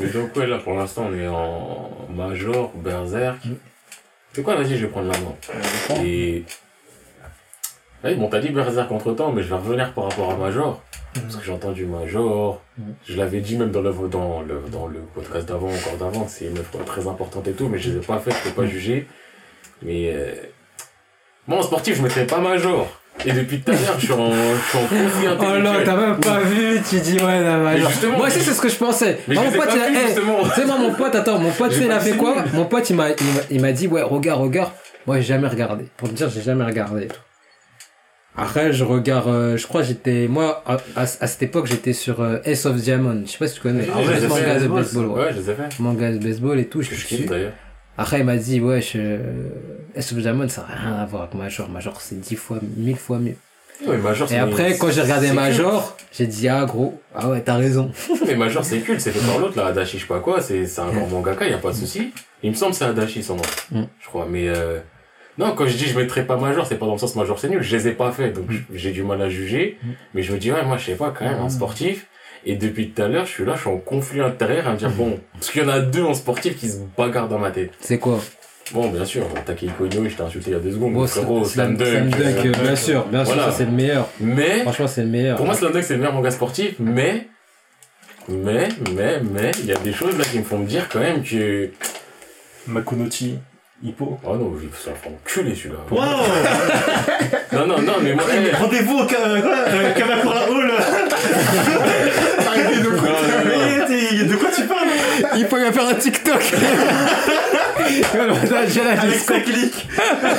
Mais 0.00 0.06
donc, 0.08 0.34
ouais, 0.36 0.46
là, 0.46 0.58
pour 0.58 0.74
l'instant, 0.74 1.08
on 1.10 1.14
est 1.14 1.28
en 1.28 1.90
Major, 2.14 2.72
Berserk. 2.74 3.38
C'est 4.32 4.42
quoi, 4.42 4.56
vas-y, 4.56 4.76
je 4.76 4.86
vais 4.86 4.90
prendre 4.90 5.12
la 5.12 5.18
main. 5.18 6.02
Et. 6.02 6.44
Ouais, 8.02 8.14
bon, 8.16 8.28
t'as 8.28 8.40
dit 8.40 8.48
Berserk 8.48 8.90
entre 8.90 9.12
temps, 9.12 9.30
mais 9.32 9.42
je 9.42 9.48
vais 9.48 9.56
revenir 9.56 9.92
par 9.92 10.04
rapport 10.04 10.32
à 10.32 10.36
Major. 10.36 10.82
Parce 11.14 11.36
que 11.36 11.44
j'ai 11.44 11.52
entendu 11.52 11.86
Major. 11.86 12.60
Je 13.06 13.16
l'avais 13.16 13.40
dit 13.40 13.56
même 13.56 13.70
dans 13.70 13.80
le, 13.82 13.92
dans 14.10 14.42
le, 14.42 14.60
dans 14.72 14.86
le 14.86 14.98
podcast 15.14 15.46
d'avant, 15.48 15.68
encore 15.68 15.96
d'avant, 15.98 16.26
c'est 16.28 16.46
une 16.46 16.56
fois 16.56 16.80
très 16.84 17.06
importante 17.06 17.46
et 17.48 17.52
tout, 17.52 17.68
mais 17.68 17.78
je 17.78 17.90
les 17.90 17.96
ai 17.98 18.00
pas 18.00 18.18
fait, 18.18 18.30
je 18.32 18.48
peux 18.50 18.62
pas 18.62 18.66
juger. 18.68 19.06
Mais, 19.82 20.10
euh, 20.12 20.34
Moi, 21.46 21.58
en 21.58 21.62
sportif, 21.62 21.96
je 21.96 22.02
mettrais 22.02 22.26
pas 22.26 22.38
major. 22.38 22.88
Et 23.24 23.30
depuis 23.32 23.60
tout 23.60 23.70
à 23.70 23.74
l'heure, 23.74 23.94
je 23.98 24.04
suis 24.06 24.12
en, 24.12 24.16
conflit 24.72 24.98
Oh 25.24 25.28
intellectuel. 25.34 25.82
t'as 25.84 25.96
même 25.96 26.18
pas 26.18 26.40
vu, 26.40 26.80
tu 26.88 26.98
dis 26.98 27.12
ouais, 27.18 27.38
Mais 27.40 27.56
major. 27.58 27.90
justement, 27.90 28.18
Moi 28.18 28.26
aussi, 28.26 28.40
c'est 28.40 28.52
ce 28.52 28.60
que 28.60 28.68
je 28.68 28.74
pensais. 28.76 29.18
Mais 29.28 29.34
Moi, 29.36 29.44
je 29.44 29.50
mon 29.56 29.62
pote, 29.62 29.74
il 29.76 29.80
a. 29.96 30.06
justement. 30.06 30.42
Tu 30.42 30.50
sais, 30.50 30.66
moi, 30.66 30.78
mon 30.78 30.94
pote, 30.94 31.14
attends, 31.14 31.38
mon 31.38 31.52
pote, 31.52 31.70
J'ai 31.70 31.76
tu 31.76 31.82
sais, 31.82 31.86
il 31.88 31.92
a 31.92 32.00
fait 32.00 32.16
quoi? 32.16 32.44
Mon 32.54 32.64
pote, 32.64 32.90
il 32.90 32.96
m'a, 32.96 33.10
il 33.10 33.14
m'a- 33.26 33.40
il 33.50 33.60
m'a 33.60 33.70
dit, 33.72 33.86
ouais, 33.86 34.02
regarde, 34.02 34.40
regarde. 34.42 34.72
Moi, 35.06 35.18
j'ai 35.18 35.26
jamais 35.26 35.46
regardé. 35.46 35.84
Pour 35.96 36.08
te 36.08 36.14
dire, 36.14 36.28
j'ai 36.28 36.42
jamais 36.42 36.64
regardé. 36.64 37.06
Après, 38.36 38.72
je 38.72 38.82
regarde, 38.84 39.28
euh, 39.28 39.56
je 39.56 39.66
crois, 39.66 39.82
j'étais, 39.82 40.26
moi, 40.28 40.62
à, 40.66 40.74
à- 40.96 41.02
à 41.02 41.26
cette 41.26 41.42
époque, 41.44 41.66
j'étais 41.66 41.92
sur 41.92 42.20
euh, 42.20 42.38
Ace 42.44 42.66
of 42.66 42.76
Diamond. 42.76 43.22
Je 43.26 43.30
sais 43.30 43.38
pas 43.38 43.46
si 43.46 43.54
tu 43.54 43.60
connais. 43.60 43.86
Ah 43.94 43.98
ouais, 43.98 44.26
manga 44.28 44.58
de 44.58 44.66
baseball, 44.68 45.06
ouais. 45.06 45.20
Ouais, 45.20 45.32
je 45.32 45.38
les 45.40 45.50
ai 45.50 45.54
fait. 45.54 45.78
Manga 45.80 46.10
de 46.12 46.18
baseball 46.18 46.58
et 46.58 46.66
tout, 46.66 46.82
je 46.82 46.90
Que 46.90 46.96
je 46.96 47.06
kiffe 47.06 47.26
d'ailleurs. 47.26 47.52
Après, 47.96 48.18
il 48.18 48.24
m'a 48.24 48.36
dit, 48.36 48.60
ouais, 48.60 48.80
je, 48.82 49.18
Ace 49.94 50.10
of 50.12 50.18
Diamond, 50.18 50.48
ça 50.48 50.66
n'a 50.68 50.74
rien 50.74 50.94
à 50.96 51.06
voir 51.06 51.22
avec 51.22 51.34
Major. 51.34 51.68
Major, 51.68 52.00
c'est 52.00 52.18
dix 52.20 52.34
fois, 52.34 52.58
mille 52.76 52.96
fois 52.96 53.18
mieux. 53.20 53.36
Ouais, 53.86 53.98
Major, 53.98 54.30
Et 54.32 54.36
après, 54.38 54.76
quand 54.78 54.90
j'ai 54.90 55.02
regardé. 55.02 55.30
Major, 55.32 55.96
j'ai 56.12 56.26
dit, 56.26 56.48
ah, 56.48 56.64
gros, 56.64 57.00
ah 57.14 57.28
ouais, 57.28 57.40
t'as 57.40 57.54
raison. 57.56 57.92
Mais 58.26 58.34
Major, 58.34 58.64
c'est 58.64 58.78
culte, 58.80 59.00
c'est 59.00 59.12
fait 59.12 59.24
par 59.24 59.38
l'autre, 59.38 59.56
là, 59.56 59.66
Adachi, 59.66 59.98
je 59.98 60.02
sais 60.02 60.08
pas 60.08 60.18
quoi, 60.18 60.40
c'est, 60.40 60.66
c'est 60.66 60.80
un 60.80 60.90
grand 60.90 61.06
mangaka, 61.06 61.46
y 61.48 61.52
a 61.52 61.58
pas 61.58 61.70
de 61.70 61.76
souci. 61.76 62.12
Il 62.42 62.50
me 62.50 62.56
semble 62.56 62.72
que 62.72 62.78
c'est 62.78 62.84
Adachi, 62.84 63.22
son 63.22 63.36
nom. 63.36 63.42
Mm. 63.70 63.82
Je 64.00 64.06
crois, 64.08 64.26
mais, 64.28 64.48
euh, 64.48 64.80
non, 65.38 65.52
quand 65.54 65.66
je 65.66 65.76
dis 65.76 65.86
je 65.86 65.98
mettrais 65.98 66.24
pas 66.26 66.36
Major, 66.36 66.66
c'est 66.66 66.76
pas 66.78 66.86
dans 66.86 66.92
le 66.92 66.98
sens 66.98 67.16
Major, 67.16 67.38
c'est 67.38 67.48
nul, 67.48 67.62
je 67.62 67.76
les 67.76 67.88
ai 67.88 67.92
pas 67.92 68.12
fait, 68.12 68.30
donc 68.30 68.44
j'ai 68.72 68.92
du 68.92 69.02
mal 69.02 69.20
à 69.22 69.28
juger. 69.28 69.78
Mais 70.14 70.22
je 70.22 70.32
me 70.32 70.38
dis, 70.38 70.52
ouais, 70.52 70.64
moi, 70.64 70.76
je 70.78 70.86
sais 70.86 70.94
pas, 70.96 71.12
quand 71.16 71.24
même, 71.24 71.40
un 71.40 71.48
sportif. 71.50 72.06
Et 72.46 72.56
depuis 72.56 72.90
tout 72.90 73.02
à 73.02 73.08
l'heure, 73.08 73.24
je 73.26 73.30
suis 73.30 73.44
là, 73.44 73.54
je 73.56 73.60
suis 73.62 73.70
en 73.70 73.78
conflit 73.78 74.20
intérieur 74.20 74.68
à 74.68 74.72
me 74.72 74.76
dire, 74.76 74.90
bon, 74.90 75.18
parce 75.32 75.50
qu'il 75.50 75.62
y 75.62 75.64
en 75.64 75.68
a 75.70 75.80
deux 75.80 76.02
en 76.04 76.12
sportif 76.14 76.56
qui 76.56 76.68
se 76.68 76.76
bagarrent 76.96 77.28
dans 77.28 77.38
ma 77.38 77.50
tête. 77.50 77.72
C'est 77.80 77.98
quoi? 77.98 78.20
Bon, 78.72 78.88
bien 78.90 79.04
sûr, 79.04 79.22
Takehiko 79.44 79.86
Inoue, 79.86 80.08
je 80.08 80.14
t'ai 80.16 80.22
insulté 80.22 80.50
il 80.50 80.52
y 80.54 80.56
a 80.56 80.58
deux 80.60 80.72
secondes, 80.72 80.92
Bon, 80.94 81.06
frérot, 81.06 81.44
Slam 81.44 81.76
Dunk. 81.76 81.86
Euh, 81.86 82.52
bien 82.62 82.76
sûr, 82.76 83.04
bien 83.06 83.24
sûr, 83.24 83.34
Voilà. 83.34 83.50
ça 83.50 83.58
c'est 83.58 83.64
le 83.66 83.72
meilleur. 83.72 84.08
Mais, 84.20 84.60
Franchement, 84.60 84.86
c'est 84.86 85.02
le 85.02 85.08
meilleur. 85.08 85.36
Pour 85.36 85.46
moi, 85.46 85.54
Slam 85.54 85.72
Dunk, 85.72 85.82
c'est 85.84 85.94
le 85.94 86.00
meilleur 86.00 86.14
manga 86.14 86.30
sportif, 86.30 86.74
mais, 86.78 87.26
mais, 88.28 88.68
mais, 88.94 89.20
mais, 89.20 89.50
il 89.60 89.66
y 89.66 89.72
a 89.72 89.76
des 89.78 89.92
choses 89.92 90.16
là 90.16 90.24
qui 90.24 90.38
me 90.38 90.44
font 90.44 90.58
me 90.58 90.66
dire 90.66 90.88
quand 90.90 91.00
même 91.00 91.22
que, 91.22 91.70
Makunochi, 92.66 93.38
Hippo. 93.84 94.18
oh 94.24 94.34
non, 94.36 94.54
je 94.58 94.66
ça 94.82 94.92
fait 94.94 95.10
enculer 95.10 95.54
celui-là. 95.54 95.76
Wow 95.90 96.00
Non, 97.52 97.66
non, 97.66 97.82
non, 97.82 97.92
mais 98.02 98.14
moi, 98.14 98.24
eh, 98.32 98.50
Rendez-vous 98.56 98.98
au 99.00 99.04
Ka- 99.04 99.16
quoi, 99.42 99.54
euh, 99.68 99.92
Kamakura 99.94 100.48
Hall 100.50 100.70
Arrêtez 102.46 102.80
de 102.80 102.88
t'es- 103.86 104.24
De 104.24 104.36
quoi 104.36 104.48
tu 104.54 104.62
parles 104.62 104.88
Il 105.36 105.46
faut 105.46 105.58
y 105.58 105.72
faire 105.72 105.86
un 105.88 105.94
TikTok. 105.94 106.42
J'ai 108.68 108.82
la 108.82 108.92
Avec 109.02 109.18
sa 109.20 109.40
clique 109.40 109.86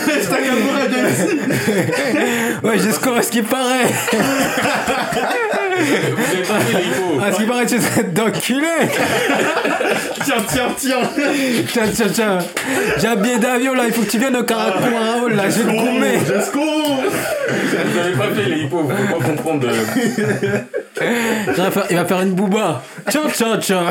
C'est 0.06 0.32
un 0.34 0.38
Kamura 0.38 0.88
de 0.88 2.68
Ouais, 2.68 2.80
j'ai 2.80 2.92
score 2.92 3.18
à 3.18 3.22
ce 3.22 3.30
qui 3.32 3.44
paraît. 3.44 3.86
Vous 5.78 6.34
avez 6.34 6.44
pas 6.44 6.60
fait 6.60 6.78
les 6.78 6.86
hippos. 6.88 7.22
À 7.24 7.32
ce 7.32 7.38
qui 7.38 7.44
paraît, 7.46 7.66
tu 7.66 7.76
es 7.76 8.04
d'enculé. 8.04 8.68
Tiens, 10.24 10.36
tiens, 10.48 10.68
tiens 10.78 10.98
Tiens, 11.72 11.84
tiens, 11.94 12.08
tiens. 12.12 12.38
J'ai 13.00 13.08
un 13.08 13.16
billet 13.16 13.38
d'avion 13.38 13.74
là, 13.74 13.84
il 13.88 13.94
faut 13.94 14.02
que 14.02 14.10
tu 14.10 14.18
viennes 14.18 14.36
au 14.36 14.44
Karakura 14.44 15.24
Hall 15.24 15.34
là, 15.36 15.44
j'ai 15.50 15.64
le 15.64 15.72
gourmet. 15.72 16.20
Jesco 16.28 16.60
Vous 16.62 18.00
avez 18.00 18.14
pas 18.14 18.28
fait 18.36 18.50
les 18.50 18.62
hippos, 18.64 18.82
vous 18.84 18.88
pouvez 18.90 19.08
pas 19.20 19.26
comprendre. 19.26 19.68
Il 20.98 21.54
va 21.54 21.72
faire- 21.72 21.86
Il 21.90 21.98
va 21.98 22.06
faire 22.06 22.22
une 22.22 22.32
booba. 22.32 22.82
Tiens, 23.10 23.22
tiens, 23.32 23.58
tiens. 23.60 23.84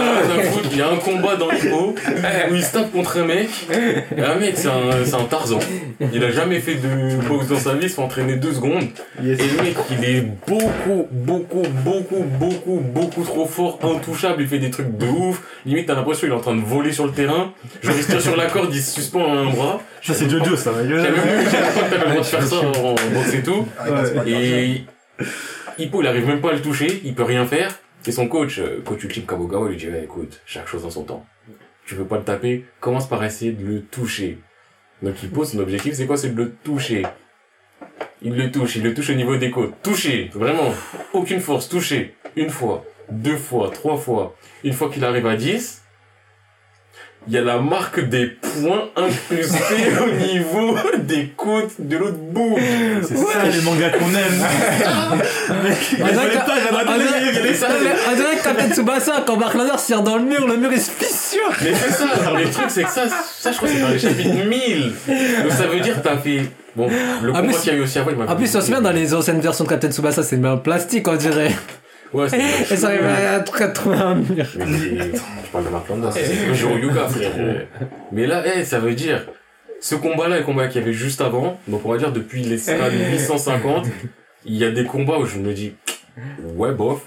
Ah, 0.00 0.40
à 0.40 0.42
foutre. 0.42 0.68
Il 0.72 0.78
y 0.78 0.82
a 0.82 0.88
un 0.88 0.96
combat 0.96 1.36
dans 1.36 1.50
l'hippo 1.50 1.94
où 2.50 2.54
il 2.54 2.62
se 2.64 2.72
tape 2.72 2.90
contre 2.92 3.18
un 3.18 3.24
mec. 3.26 3.48
Et 4.16 4.20
un 4.22 4.34
mec, 4.36 4.54
c'est 4.56 4.68
un, 4.68 5.04
c'est 5.04 5.14
un 5.14 5.24
Tarzan. 5.24 5.58
Il 6.14 6.22
a 6.22 6.30
jamais 6.30 6.60
fait 6.60 6.76
de 6.76 7.28
boxe 7.28 7.48
dans 7.48 7.58
sa 7.58 7.74
vie, 7.74 7.86
il 7.86 7.90
se 7.90 7.96
fait 7.96 8.02
entraîner 8.02 8.36
deux 8.36 8.52
secondes. 8.52 8.84
Yes. 9.20 9.40
Et 9.40 9.48
le 9.48 9.62
mec, 9.62 9.76
il 9.90 10.04
est 10.04 10.20
beaucoup, 10.46 11.08
beaucoup, 11.10 11.62
beaucoup, 11.84 12.24
beaucoup, 12.38 12.80
beaucoup 12.80 13.24
trop 13.24 13.46
fort, 13.46 13.80
intouchable, 13.82 14.42
il 14.42 14.48
fait 14.48 14.60
des 14.60 14.70
trucs 14.70 14.96
de 14.96 15.06
ouf. 15.06 15.42
Limite, 15.66 15.86
t'as 15.86 15.94
l'impression 15.94 16.26
qu'il 16.26 16.30
est 16.30 16.38
en 16.38 16.40
train 16.40 16.54
de 16.54 16.62
voler 16.62 16.92
sur 16.92 17.06
le 17.06 17.12
terrain. 17.12 17.52
Genre, 17.82 17.94
il 17.96 18.02
se 18.02 18.10
tire 18.10 18.22
sur 18.22 18.36
la 18.36 18.46
corde, 18.46 18.72
il 18.72 18.80
se 18.80 18.92
suspend 18.92 19.24
à 19.24 19.38
un 19.38 19.50
bras. 19.50 19.80
Ça, 20.02 20.14
c'est 20.14 20.30
Jojo, 20.30 20.56
ça. 20.56 20.72
J'avais 20.86 21.02
pas 21.02 21.10
que 21.10 21.90
t'avais 21.90 22.04
le 22.04 22.10
droit 22.10 22.20
de 22.20 22.26
faire 22.26 22.42
ça 22.42 22.56
en, 22.58 22.94
boxe 22.94 23.34
et 23.34 23.42
tout. 23.42 23.66
Grave. 23.84 24.28
Et 24.28 24.84
Hippo, 25.78 26.00
il 26.00 26.06
arrive 26.06 26.26
même 26.28 26.40
pas 26.40 26.50
à 26.50 26.54
le 26.54 26.62
toucher, 26.62 27.02
il 27.04 27.14
peut 27.14 27.24
rien 27.24 27.44
faire. 27.44 27.76
Et 28.06 28.12
son 28.12 28.28
coach, 28.28 28.58
euh, 28.58 28.82
coach 28.84 29.02
Ultime 29.02 29.24
Kabugawa, 29.24 29.68
lui 29.68 29.76
dit, 29.76 29.88
ouais, 29.88 30.04
écoute, 30.04 30.40
chaque 30.46 30.68
chose 30.68 30.84
en 30.84 30.90
son 30.90 31.04
temps. 31.04 31.26
Tu 31.86 31.94
veux 31.94 32.04
pas 32.04 32.18
le 32.18 32.22
taper, 32.22 32.66
commence 32.80 33.08
par 33.08 33.24
essayer 33.24 33.52
de 33.52 33.64
le 33.64 33.82
toucher. 33.82 34.38
Donc 35.02 35.22
Hippo, 35.22 35.44
son 35.44 35.58
objectif, 35.58 35.94
c'est 35.94 36.06
quoi? 36.06 36.16
C'est 36.16 36.34
de 36.34 36.42
le 36.42 36.52
toucher. 36.64 37.04
Il 38.22 38.34
le 38.34 38.50
touche, 38.50 38.76
il 38.76 38.82
le 38.82 38.94
touche 38.94 39.10
au 39.10 39.14
niveau 39.14 39.36
des 39.36 39.50
côtes. 39.50 39.74
Toucher, 39.82 40.30
vraiment. 40.34 40.74
Aucune 41.12 41.40
force, 41.40 41.68
toucher. 41.68 42.14
Une 42.36 42.50
fois, 42.50 42.84
deux 43.10 43.36
fois, 43.36 43.70
trois 43.70 43.96
fois. 43.96 44.34
Une 44.64 44.72
fois 44.72 44.90
qu'il 44.90 45.04
arrive 45.04 45.26
à 45.26 45.36
10, 45.36 45.83
il 47.26 47.32
y 47.34 47.38
a 47.38 47.40
la 47.42 47.58
marque 47.58 48.00
des 48.08 48.26
points 48.26 48.84
incrustés 48.96 49.88
au 50.02 50.10
niveau 50.26 50.76
des 50.98 51.28
côtes 51.36 51.72
de 51.78 51.96
l'autre 51.96 52.18
bout. 52.18 52.58
C'est 53.02 53.16
ça 53.16 53.44
les 53.50 53.60
mangas 53.62 53.90
qu'on 53.90 54.10
aime. 54.10 54.44
Mec, 55.64 55.78
il 55.92 56.02
On 56.02 56.06
dirait 56.06 56.28
que- 56.30 56.36
a 56.36 56.44
on 56.92 56.98
dirait- 56.98 58.34
est. 58.34 58.38
On 58.38 58.42
Captain 58.42 58.70
Tsubasa, 58.74 59.24
quand 59.26 59.36
Mark 59.36 59.56
se 59.78 59.86
tire 59.86 60.02
dans 60.02 60.16
le 60.16 60.24
mur, 60.24 60.46
le 60.46 60.56
mur 60.56 60.70
il 60.72 60.80
se 60.80 60.90
fissure. 60.90 61.50
Mais 61.62 61.72
c'est 61.74 61.92
ça, 61.92 62.06
les 62.36 62.50
trucs, 62.50 62.70
c'est 62.70 62.84
que 62.84 62.90
ça, 62.90 63.02
ça, 63.08 63.50
je 63.52 63.56
crois 63.56 63.68
que 63.68 63.74
c'est 63.74 63.80
dans 63.80 63.88
les 63.88 63.98
chapitres 63.98 64.46
1000. 64.46 64.92
Donc 65.42 65.52
ça 65.52 65.66
veut 65.66 65.80
dire 65.80 65.96
que 66.02 66.06
t'as 66.06 66.18
fait, 66.18 66.42
bon, 66.76 66.88
le 67.22 67.30
En 67.30 67.34
combat 67.40 67.52
qu'il 67.54 67.72
y 67.72 67.76
a 67.76 67.78
eu 67.78 67.82
aussi 67.82 67.98
avant, 67.98 68.10
il 68.10 68.16
m'a 68.18 68.30
En 68.30 68.36
plus, 68.36 68.46
ça 68.48 68.60
se 68.60 68.70
met 68.70 68.80
dans 68.80 68.90
les 68.92 69.14
anciennes 69.14 69.40
versions 69.40 69.64
de 69.64 69.70
Captain 69.70 69.90
Tsubasa, 69.90 70.22
c'est 70.22 70.36
le 70.36 70.48
en 70.48 70.58
plastique, 70.58 71.08
on 71.08 71.16
dirait. 71.16 71.52
Ouais, 72.14 72.28
c'est 72.28 72.38
Et 72.38 72.76
ça 72.76 72.86
arrive 72.88 73.04
à 73.04 73.34
à 73.34 73.68
trouver 73.68 73.96
un 73.96 74.14
mur. 74.14 74.26
Mais 74.56 74.66
c'est- 74.78 75.16
je 75.16 75.50
parle 75.52 75.64
de 75.64 75.70
Mark 75.70 75.88
Landau, 75.88 76.08
c'est 76.12 76.46
le 76.46 76.54
jeu 76.54 76.68
au 76.68 76.78
yoga, 76.78 77.08
frère. 77.08 77.32
Mais 78.12 78.26
là, 78.26 78.42
eh, 78.56 78.64
ça 78.64 78.78
veut 78.78 78.94
dire, 78.94 79.26
ce 79.80 79.94
combat-là, 79.96 80.36
et 80.36 80.38
le 80.40 80.44
combat 80.44 80.68
qu'il 80.68 80.80
y 80.80 80.84
avait 80.84 80.92
juste 80.94 81.20
avant, 81.20 81.58
donc 81.68 81.84
on 81.84 81.90
va 81.92 81.98
dire 81.98 82.12
depuis 82.12 82.42
les 82.42 82.56
stades 82.58 82.92
850, 83.12 83.86
il 84.46 84.54
y 84.56 84.64
a 84.64 84.70
des 84.70 84.84
combats 84.84 85.18
où 85.18 85.26
je 85.26 85.38
me 85.38 85.52
dis, 85.52 85.74
ouais, 86.56 86.72
bof. 86.72 87.02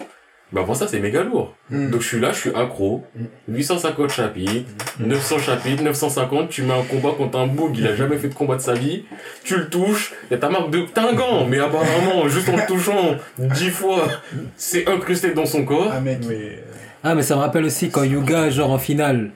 Mais 0.53 0.61
avant 0.61 0.73
ça, 0.73 0.87
c'est 0.87 0.99
méga 0.99 1.23
lourd. 1.23 1.53
Mm. 1.69 1.89
Donc 1.89 2.01
je 2.01 2.07
suis 2.07 2.19
là, 2.19 2.31
je 2.31 2.39
suis 2.39 2.55
accro. 2.55 3.03
850 3.49 4.09
chapitres, 4.09 4.69
900 4.99 5.39
chapitres, 5.39 5.83
950, 5.83 6.49
tu 6.49 6.63
mets 6.63 6.73
un 6.73 6.83
combat 6.83 7.11
contre 7.17 7.37
un 7.37 7.47
boug, 7.47 7.77
il 7.77 7.85
a 7.87 7.95
jamais 7.95 8.17
fait 8.17 8.29
de 8.29 8.33
combat 8.33 8.55
de 8.55 8.61
sa 8.61 8.73
vie, 8.73 9.03
tu 9.43 9.57
le 9.57 9.69
touches, 9.69 10.13
y 10.31 10.35
a 10.35 10.37
ta 10.37 10.49
marque 10.49 10.69
de 10.69 10.85
t'as 10.93 11.09
un 11.09 11.13
gant, 11.13 11.45
mais 11.45 11.59
apparemment, 11.59 12.27
juste 12.29 12.47
en 12.49 12.55
le 12.55 12.65
touchant 12.65 13.15
10 13.39 13.69
fois, 13.71 14.07
c'est 14.55 14.87
incrusté 14.87 15.33
dans 15.33 15.45
son 15.45 15.65
corps. 15.65 15.91
Ah, 15.93 15.99
mec. 15.99 16.19
Mais. 16.27 16.63
Ah, 17.03 17.15
mais 17.15 17.21
ça 17.21 17.35
me 17.35 17.41
rappelle 17.41 17.65
aussi 17.65 17.89
quand 17.89 18.03
Yuga, 18.03 18.49
genre 18.49 18.71
en 18.71 18.77
finale, 18.77 19.31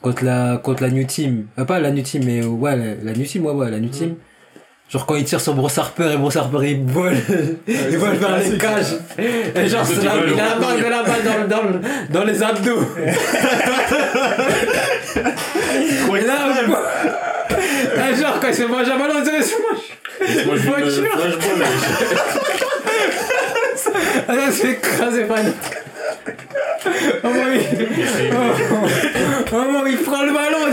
contre 0.00 0.24
la, 0.24 0.58
contre 0.58 0.82
la 0.82 0.90
New 0.90 1.04
Team. 1.04 1.46
Euh, 1.58 1.64
pas 1.64 1.80
la 1.80 1.90
New 1.90 2.02
Team, 2.02 2.24
mais 2.24 2.42
euh, 2.42 2.46
ouais, 2.48 2.76
la, 2.76 2.94
la 2.94 3.12
New 3.12 3.24
Team, 3.24 3.46
ouais, 3.46 3.52
ouais, 3.52 3.70
la 3.70 3.80
New 3.80 3.90
Team. 3.90 4.16
Genre 4.92 5.06
quand 5.06 5.14
il 5.14 5.24
tire 5.24 5.40
sur 5.40 5.54
Bruce 5.54 5.78
Harper 5.78 6.12
et 6.12 6.16
Bruce 6.18 6.36
Harper 6.36 6.58
il 6.70 6.84
vole, 6.84 7.16
il 7.66 7.96
vole 7.96 8.16
vers 8.16 8.36
les 8.38 8.58
cages. 8.58 8.94
Et 9.18 9.66
genre 9.68 9.86
c'est 9.86 10.04
la, 10.04 10.12
il 10.26 10.38
a 10.38 10.48
la 10.50 10.54
balle 10.56 10.78
de 10.82 10.88
la 10.90 11.02
balle 11.02 11.22
dans, 11.24 11.38
le- 11.38 11.46
dans, 11.48 11.62
le- 11.62 11.80
dans 12.10 12.24
les 12.24 12.42
abdos. 12.42 12.82
Et 15.16 16.20
là, 16.26 16.34
et 18.10 18.14
genre 18.20 18.38
quand 18.40 18.48
il 18.48 18.54
se 18.54 18.62
mange 18.64 18.88
à 18.88 18.96
ballon, 18.98 19.14
on 19.18 19.22
dirait 19.22 19.38
moche. 19.38 19.88
Moi, 20.46 20.56
je 20.56 20.68
Voiture. 20.68 21.16
là, 24.28 24.34
c'est 24.52 24.68
écrasé 24.72 25.24
par 25.24 25.38
une... 25.38 25.52
Oh 27.24 27.28
mon 27.28 27.52
il... 27.52 27.60
Oh, 29.52 29.64
mon, 29.70 29.86
il 29.86 29.98
prend 29.98 30.22
le 30.22 30.32
ballon. 30.32 30.66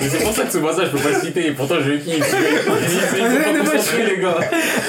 Mais 0.00 0.08
c'est 0.08 0.18
pour 0.24 0.34
ça 0.34 0.42
que 0.44 0.50
Tsubasa, 0.50 0.84
je 0.86 0.90
peux 0.90 0.98
pas 0.98 1.10
le 1.10 1.20
citer, 1.20 1.46
et 1.48 1.52
pourtant 1.52 1.76
je 1.80 1.92
kiffe. 1.92 2.16
Il 2.16 2.22
faut 2.22 3.22
pas 3.22 3.58
concentrer, 3.58 4.04
les 4.06 4.16
gars. 4.18 4.38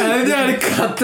Elle 0.01 0.25
dire, 0.25 0.37
elle 0.47 0.57
gratte. 0.57 1.03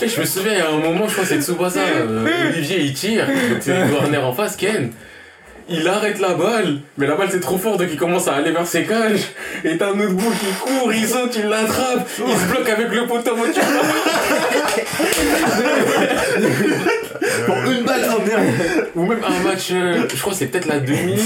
Je 0.00 0.20
me 0.20 0.24
souviens, 0.26 0.52
il 0.52 0.58
y 0.58 0.62
a 0.62 0.68
un 0.68 0.78
moment, 0.78 1.06
je 1.06 1.12
crois 1.12 1.24
que 1.24 1.30
c'est 1.30 1.40
Tsubasa, 1.42 1.80
euh, 1.80 2.48
Olivier, 2.50 2.80
il 2.80 2.94
tire, 2.94 3.26
c'est 3.60 3.72
Warner 3.92 4.18
en 4.18 4.32
face, 4.32 4.56
Ken. 4.56 4.92
Il 5.68 5.88
arrête 5.88 6.20
la 6.20 6.34
balle, 6.34 6.78
mais 6.96 7.08
la 7.08 7.16
balle 7.16 7.26
c'est 7.28 7.40
trop 7.40 7.58
fort 7.58 7.76
donc 7.76 7.88
il 7.90 7.98
commence 7.98 8.28
à 8.28 8.36
aller 8.36 8.52
vers 8.52 8.68
ses 8.68 8.84
cages. 8.84 9.32
Et 9.64 9.76
t'as 9.76 9.88
un 9.88 9.98
autre 9.98 10.12
bout 10.12 10.30
qui 10.30 10.46
court, 10.60 10.92
il 10.92 11.04
saute, 11.04 11.34
il 11.36 11.46
l'attrape, 11.46 12.08
il 12.24 12.36
se 12.36 12.44
bloque 12.44 12.68
avec 12.68 12.88
le 12.92 13.04
poteau, 13.06 13.34
tu. 13.52 13.60
Pour 17.44 17.56
une 17.70 17.82
balle. 17.84 18.06
Ou 18.94 19.04
même 19.04 19.20
un 19.22 19.42
match, 19.48 19.68
euh, 19.72 20.06
je 20.12 20.20
crois 20.20 20.32
que 20.32 20.38
c'est 20.38 20.46
peut-être 20.46 20.66
la 20.66 20.80
demi. 20.80 21.18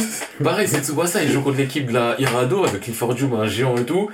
Pareil, 0.42 0.66
c'est 0.68 0.84
Tsubasa, 0.84 1.22
il 1.22 1.30
joue 1.30 1.42
contre 1.42 1.58
l'équipe 1.58 1.86
de 1.86 1.94
la 1.94 2.16
Irado 2.18 2.64
avec 2.64 2.80
Clifford 2.80 3.16
Jum, 3.16 3.34
un 3.34 3.46
géant 3.46 3.76
et 3.76 3.84
tout. 3.84 4.10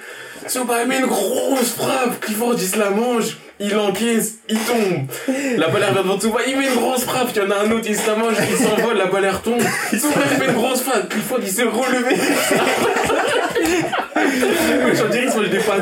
Tsubasa 0.47 0.85
met 0.85 0.99
une 0.99 1.07
grosse 1.07 1.73
frappe, 1.77 2.21
Clifford 2.21 2.55
il 2.59 2.69
se 2.69 2.79
la 2.79 2.91
mange, 2.91 3.37
il 3.59 3.77
encaisse, 3.77 4.35
il 4.49 4.59
tombe. 4.59 5.07
La 5.57 5.69
balle 5.69 5.85
revient 5.85 6.03
devant 6.03 6.19
Tsubasa, 6.19 6.47
il 6.47 6.57
met 6.59 6.67
une 6.67 6.75
grosse 6.75 7.05
frappe, 7.05 7.31
il 7.35 7.43
y 7.43 7.45
en 7.45 7.51
a 7.51 7.65
un 7.65 7.71
autre, 7.71 7.87
il 7.89 7.97
se 7.97 8.07
la 8.07 8.17
mange, 8.17 8.35
il 8.51 8.57
s'envole, 8.57 8.97
la 8.97 9.07
balle 9.07 9.29
retombe. 9.29 9.63
Tsubasa 9.89 10.39
met 10.39 10.47
une 10.47 10.53
grosse 10.53 10.83
frappe, 10.83 11.09
Clifford 11.09 11.39
il 11.43 11.49
s'est 11.49 11.65
relevé. 11.65 12.17
J'en 14.95 15.09
dirais, 15.09 15.31
se 15.31 15.51
des 15.51 15.59
pas 15.59 15.77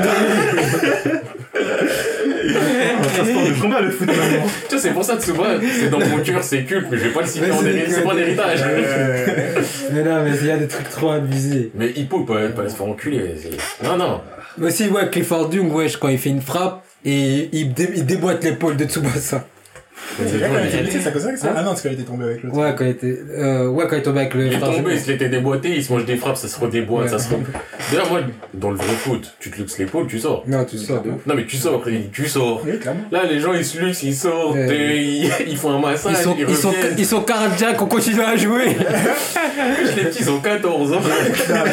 C'est 1.55 3.21
un 3.21 3.25
sport 3.25 3.43
de 3.49 3.61
combat 3.61 3.81
le 3.81 3.91
foot 3.91 4.07
maintenant. 4.09 4.47
Tu 4.69 4.71
vois, 4.71 4.79
c'est 4.79 4.91
pour 4.91 5.05
ça 5.05 5.17
Tsubasa, 5.19 5.61
c'est 5.81 5.91
dans 5.91 5.99
mon 6.01 6.19
cœur, 6.19 6.43
c'est 6.43 6.65
culte, 6.65 6.87
mais 6.91 6.99
je 6.99 7.05
vais 7.05 7.11
pas 7.11 7.21
le 7.23 7.27
citer 7.27 7.51
en 7.51 7.59
c'est 7.61 7.69
héritage, 7.69 7.95
c'est 7.95 8.03
pas 8.05 8.13
un 8.13 8.19
héritage. 8.19 8.61
Mais 9.93 10.03
non, 10.03 10.23
mais 10.25 10.31
il 10.41 10.47
y 10.47 10.51
a 10.51 10.57
des 10.57 10.69
trucs 10.69 10.91
trop 10.91 11.11
abusés. 11.11 11.71
Mais 11.75 11.91
Hippo 11.91 12.21
il 12.21 12.27
peut 12.27 12.49
pas 12.51 12.69
se 12.69 12.75
faire 12.77 12.87
enculer. 12.87 13.35
c'est- 13.41 13.85
Non, 13.87 13.97
non. 13.97 14.21
Mais 14.59 14.67
aussi, 14.69 14.89
ouais, 14.89 15.09
Clifford 15.11 15.49
Dung, 15.49 15.73
wesh, 15.73 15.97
quand 15.97 16.09
il 16.09 16.19
fait 16.19 16.31
une 16.31 16.41
frappe, 16.43 16.85
et 17.05 17.49
il, 17.53 17.73
dé- 17.75 17.91
il 17.97 18.07
déboîte 18.07 18.45
l'épaule 18.45 18.77
de 18.77 18.85
Tsubasa. 18.85 19.45
C'est 20.17 20.25
vrai, 20.39 20.49
quand 20.49 20.59
il 20.63 20.69
était 20.69 20.83
blessé, 20.83 21.01
c'est 21.01 21.09
à 21.09 21.13
cause 21.13 21.23
de 21.23 21.27
ça 21.29 21.33
que 21.35 21.39
c'est- 21.41 21.49
Ah 21.57 21.63
non, 21.63 21.73
c'est 21.75 21.83
quand 21.89 21.95
il 21.95 22.01
était 22.01 22.09
tombé 22.11 22.25
avec 22.25 22.43
l'autre. 22.43 22.57
Ouais, 22.57 22.75
quand 22.77 22.85
il 22.85 22.91
était, 22.91 23.19
euh, 23.37 23.67
ouais, 23.69 23.87
quand 23.89 23.97
il 23.97 24.03
tombait 24.03 24.21
avec 24.21 24.35
le 24.35 24.47
Il 24.47 24.53
est 24.55 24.59
tombé, 24.61 24.93
il 24.95 25.01
se 25.01 25.11
l'était 25.11 25.29
déboîté, 25.29 25.71
il 25.77 25.85
se 25.85 25.93
mange 25.93 26.05
des 26.05 26.17
frappes, 26.17 26.37
ça 26.37 26.49
se 26.49 26.59
redéboîte, 26.61 27.05
Ouais. 27.05 27.09
ça 27.11 27.19
se 27.19 27.29
re... 27.35 27.39
D'ailleurs, 27.91 28.11
moi, 28.11 28.21
dans 28.55 28.71
le 28.71 28.77
vrai 28.77 28.87
foot, 28.95 29.35
tu 29.41 29.51
te 29.51 29.57
luxes 29.59 29.79
l'épaule, 29.79 30.07
tu 30.07 30.19
sors. 30.19 30.45
Non, 30.47 30.65
tu 30.65 30.79
sors. 30.79 31.03
Non, 31.27 31.35
mais 31.35 31.45
tu 31.47 31.57
sors, 31.57 31.75
après, 31.77 31.93
tu 32.13 32.27
sors. 32.29 32.63
Oui, 32.65 32.79
clairement. 32.79 33.01
Là, 33.11 33.23
les 33.31 33.41
gens, 33.41 33.53
ils 33.55 33.65
se 33.65 33.79
luxent, 33.79 34.03
ils 34.03 34.15
sortent, 34.15 34.57
ils, 34.57 35.31
ils 35.49 35.57
font 35.57 35.71
un 35.75 35.81
massage, 35.81 36.13
Ils 36.19 36.23
sont, 36.23 36.37
ils, 36.39 36.47
ils 36.49 36.57
sont, 36.57 36.73
ils 36.99 37.07
sont 37.07 37.21
cardiaques, 37.23 37.81
on 37.83 37.87
continue 37.87 38.21
à 38.23 38.37
jouer. 38.37 38.67
Les 39.97 40.05
petits, 40.05 40.19
ils 40.23 40.31
ont 40.31 40.41
14 40.41 40.93
ans. 40.93 41.01
Leur 41.49 41.67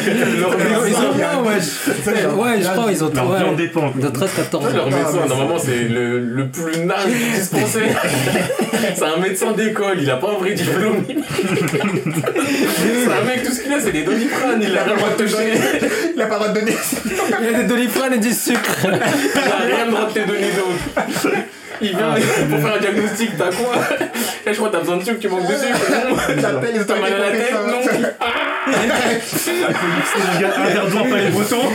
Ils, 0.88 0.94
ont 0.94 1.14
bien, 1.14 1.42
Ouais, 1.42 2.60
je 2.62 2.74
pense, 2.74 2.90
ils 2.90 3.04
ont, 3.04 3.10
Leur 3.14 3.36
viande 3.36 3.50
ouais, 3.50 3.56
dépend. 3.56 3.90
de 3.94 4.08
13, 4.08 4.30
14 4.36 4.74
leur 4.74 4.86
médecin, 4.86 5.26
normalement, 5.28 5.58
c'est 5.58 5.88
le, 5.88 6.18
le 6.20 6.48
plus 6.48 6.84
naze 6.84 7.06
du 7.06 7.38
dispensaire. 7.38 8.02
c'est 8.94 9.04
un 9.04 9.16
médecin 9.18 9.52
d'école, 9.52 9.98
il 10.00 10.10
a 10.10 10.16
pas 10.16 10.30
un 10.30 10.38
vrai 10.38 10.52
diplôme. 10.52 11.04
c'est 11.06 13.12
un 13.12 13.24
mec, 13.24 13.42
tout 13.44 13.52
ce 13.52 13.62
qu'il 13.62 13.72
a, 13.72 13.80
c'est 13.80 13.92
des 13.92 14.02
doliprane, 14.02 14.60
il 14.62 14.76
a 14.76 14.84
rien 14.84 14.94
le 14.94 14.98
droit 14.98 15.10
de 15.10 15.22
toucher. 15.22 15.54
Il 16.14 16.20
a 16.20 16.26
pas 16.26 16.34
le 16.34 16.40
droit 16.40 16.52
de 16.52 16.60
donner. 16.60 16.76
Il 17.40 17.54
a 17.54 17.58
des 17.58 17.64
doliprane 17.64 18.12
et 18.14 18.18
du 18.18 18.32
sucre. 18.32 18.76
Il 18.84 18.90
a 18.90 19.66
rien 19.66 19.84
le 19.86 19.90
droit 19.90 20.06
de 20.06 20.12
te 20.12 20.26
donner 20.26 20.50
d'autre. 20.52 21.30
Il 21.82 21.90
vient 21.90 22.14
pour 22.50 22.58
faire 22.60 22.74
un 22.76 22.78
diagnostic, 22.80 23.30
t'as 23.36 23.50
quoi 23.50 23.74
Je 24.46 24.52
crois 24.52 24.68
que 24.68 24.72
t'as 24.74 24.80
besoin 24.80 24.96
de 24.98 25.04
sucre, 25.04 25.18
tu 25.20 25.28
manques 25.28 25.46
de 25.48 25.54
sucre. 25.54 25.78
Non. 25.90 26.16
T'appelles, 26.42 26.84
T'as 26.86 26.96
mal 27.00 27.12
à 27.12 27.18
la 27.18 27.30
tête 27.30 27.50
ça, 27.50 27.58
Non. 27.66 27.80
Un 28.66 28.86
gars- 30.40 30.54
un 30.58 30.66
verre 30.66 30.86
d'eau, 30.88 31.04
pas 31.10 31.18
les 31.18 31.30
boutons. 31.30 31.68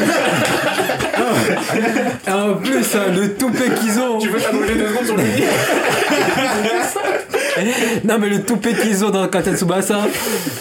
Et 2.27 2.31
en 2.31 2.53
plus, 2.55 2.95
hein, 2.95 3.11
le 3.13 3.33
toupet 3.35 3.69
qu'ils 3.79 3.99
ont. 3.99 4.17
Tu 4.17 4.29
veux 4.29 4.39
t'allonger 4.39 4.75
deux 4.75 4.87
secondes 4.87 5.05
sur 5.05 5.17
le 5.17 5.23
lit 5.23 5.43
Non, 8.03 8.17
mais 8.19 8.29
le 8.29 8.43
toupet 8.43 8.73
qu'ils 8.73 9.03
ont 9.05 9.09
dans 9.09 9.27
Kata 9.27 9.53
Tsubasa, 9.55 10.01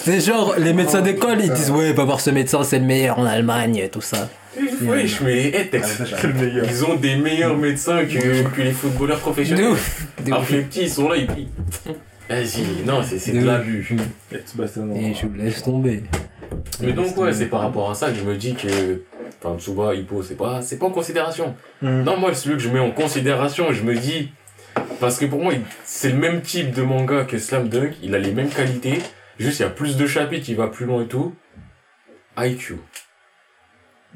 c'est 0.05 0.21
genre, 0.21 0.55
les 0.59 0.73
médecins 0.73 1.01
d'école, 1.03 1.39
ils 1.41 1.53
disent, 1.53 1.71
ouais, 1.71 1.93
va 1.93 2.05
voir 2.05 2.21
ce 2.21 2.31
médecin, 2.31 2.63
c'est 2.65 2.79
le 2.79 2.85
meilleur 2.87 3.19
en 3.19 3.27
Allemagne, 3.27 3.89
tout 3.93 4.01
ça. 4.01 4.29
Wesh, 4.83 5.21
mais 5.21 5.53
eh, 5.55 5.81
C'est 5.83 6.27
le 6.27 6.33
meilleur. 6.35 6.67
ils 6.69 6.85
ont 6.85 6.95
des 6.95 7.17
meilleurs 7.17 7.57
médecins 7.57 8.05
que, 8.05 8.49
que 8.49 8.63
les 8.63 8.73
footballeurs 8.73 9.21
professionnels. 9.21 9.75
Alors 10.27 10.47
que 10.47 10.53
les 10.53 10.63
petits, 10.63 10.83
ils 10.83 10.91
sont 10.91 11.09
là, 11.09 11.17
ils. 11.17 11.29
Vas-y, 12.29 12.85
non, 12.85 13.03
c'est 13.03 13.33
De 13.33 13.45
l'abus. 13.45 13.97
Tsubasa, 14.33 14.81
non. 14.81 14.97
Et 14.97 15.15
je 15.15 15.27
vous 15.27 15.35
laisse 15.35 15.63
tomber. 15.63 16.03
Mais 16.81 16.93
donc, 16.93 17.17
ouais, 17.17 17.33
c'est 17.33 17.47
par 17.47 17.61
rapport 17.61 17.91
à 17.91 17.95
ça 17.95 18.11
que 18.11 18.17
je 18.19 18.25
me 18.25 18.37
dis 18.37 18.55
que. 18.55 19.03
Enfin, 19.43 19.59
Tsuba, 19.59 19.95
Hippo, 19.95 20.23
c'est 20.23 20.35
pas, 20.35 20.63
c'est 20.63 20.79
pas 20.79 20.87
en 20.87 20.91
considération. 20.91 21.55
Hmm. 21.83 22.03
Non, 22.03 22.17
moi, 22.17 22.35
celui 22.35 22.57
que 22.57 22.63
je 22.63 22.71
mets 22.71 22.81
en 22.81 22.91
considération, 22.91 23.73
je 23.73 23.83
me 23.83 23.95
dis. 23.95 24.31
Parce 25.01 25.19
que 25.19 25.27
pour 25.27 25.43
moi, 25.43 25.53
c'est 25.85 26.11
le 26.11 26.17
même 26.17 26.41
type 26.41 26.73
de 26.73 26.83
manga 26.83 27.25
que 27.25 27.39
Slam 27.39 27.69
Dunk, 27.69 27.95
il 28.03 28.15
a 28.15 28.19
les 28.19 28.33
mêmes 28.33 28.49
qualités, 28.49 28.99
juste 29.39 29.61
il 29.61 29.63
y 29.63 29.67
a 29.67 29.71
plus 29.71 29.97
de 29.97 30.07
chapitres, 30.07 30.47
il 30.49 30.57
va 30.57 30.69
plus 30.69 30.87
loin 30.87 31.03
et 31.03 31.07
tout. 31.07 31.35
IQ. 32.39 32.77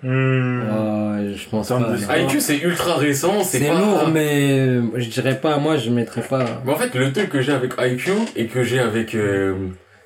Hmm. 0.02 0.60
Ouais, 0.62 1.34
je 1.36 1.48
pense 1.50 1.70
En 1.70 1.82
pas. 1.82 2.18
IQ, 2.18 2.40
c'est 2.40 2.58
ultra 2.58 2.96
récent, 2.96 3.42
c'est 3.44 3.58
C'est 3.58 3.68
pas. 3.68 3.78
lourd, 3.78 4.08
mais 4.12 4.58
euh, 4.58 4.82
je 4.96 5.08
dirais 5.08 5.38
pas, 5.40 5.58
moi, 5.58 5.76
je 5.76 5.90
mettrais 5.90 6.22
pas. 6.22 6.62
Mais 6.64 6.72
en 6.72 6.76
fait, 6.76 6.94
le 6.94 7.12
truc 7.12 7.28
que 7.28 7.42
j'ai 7.42 7.52
avec 7.52 7.72
IQ 7.78 8.10
et 8.36 8.46
que 8.46 8.62
j'ai 8.62 8.78
avec 8.80 9.14
euh, 9.14 9.54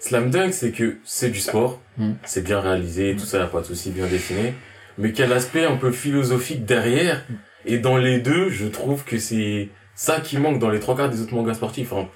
Slam 0.01 0.31
Dunk, 0.31 0.53
c'est 0.53 0.73
que 0.73 0.97
c'est 1.05 1.31
du 1.31 1.39
sport, 1.41 1.81
Mm. 1.97 2.15
c'est 2.25 2.43
bien 2.43 2.59
réalisé, 2.59 3.15
tout 3.17 3.25
ça, 3.25 3.39
y 3.39 3.43
a 3.43 3.47
pas 3.47 3.61
de 3.61 3.67
souci, 3.67 3.91
bien 3.93 4.07
dessiné, 4.07 4.55
mais 4.99 5.13
qu'il 5.13 5.25
y 5.25 5.29
a 5.29 5.31
l'aspect 5.33 5.65
un 5.65 5.77
peu 5.77 5.93
philosophique 5.93 6.65
derrière. 6.65 7.25
Et 7.67 7.79
dans 7.79 7.97
les 7.97 8.19
deux, 8.19 8.49
je 8.51 8.67
trouve 8.67 9.05
que 9.05 9.17
c'est 9.19 9.69
ça 9.95 10.19
qui 10.21 10.39
manque 10.39 10.59
dans 10.59 10.71
les 10.71 10.81
trois 10.81 10.97
quarts 10.97 11.09
des 11.09 11.21
autres 11.23 11.35
mangas 11.35 11.55
sportifs. 11.55 11.93
Enfin, 11.93 12.09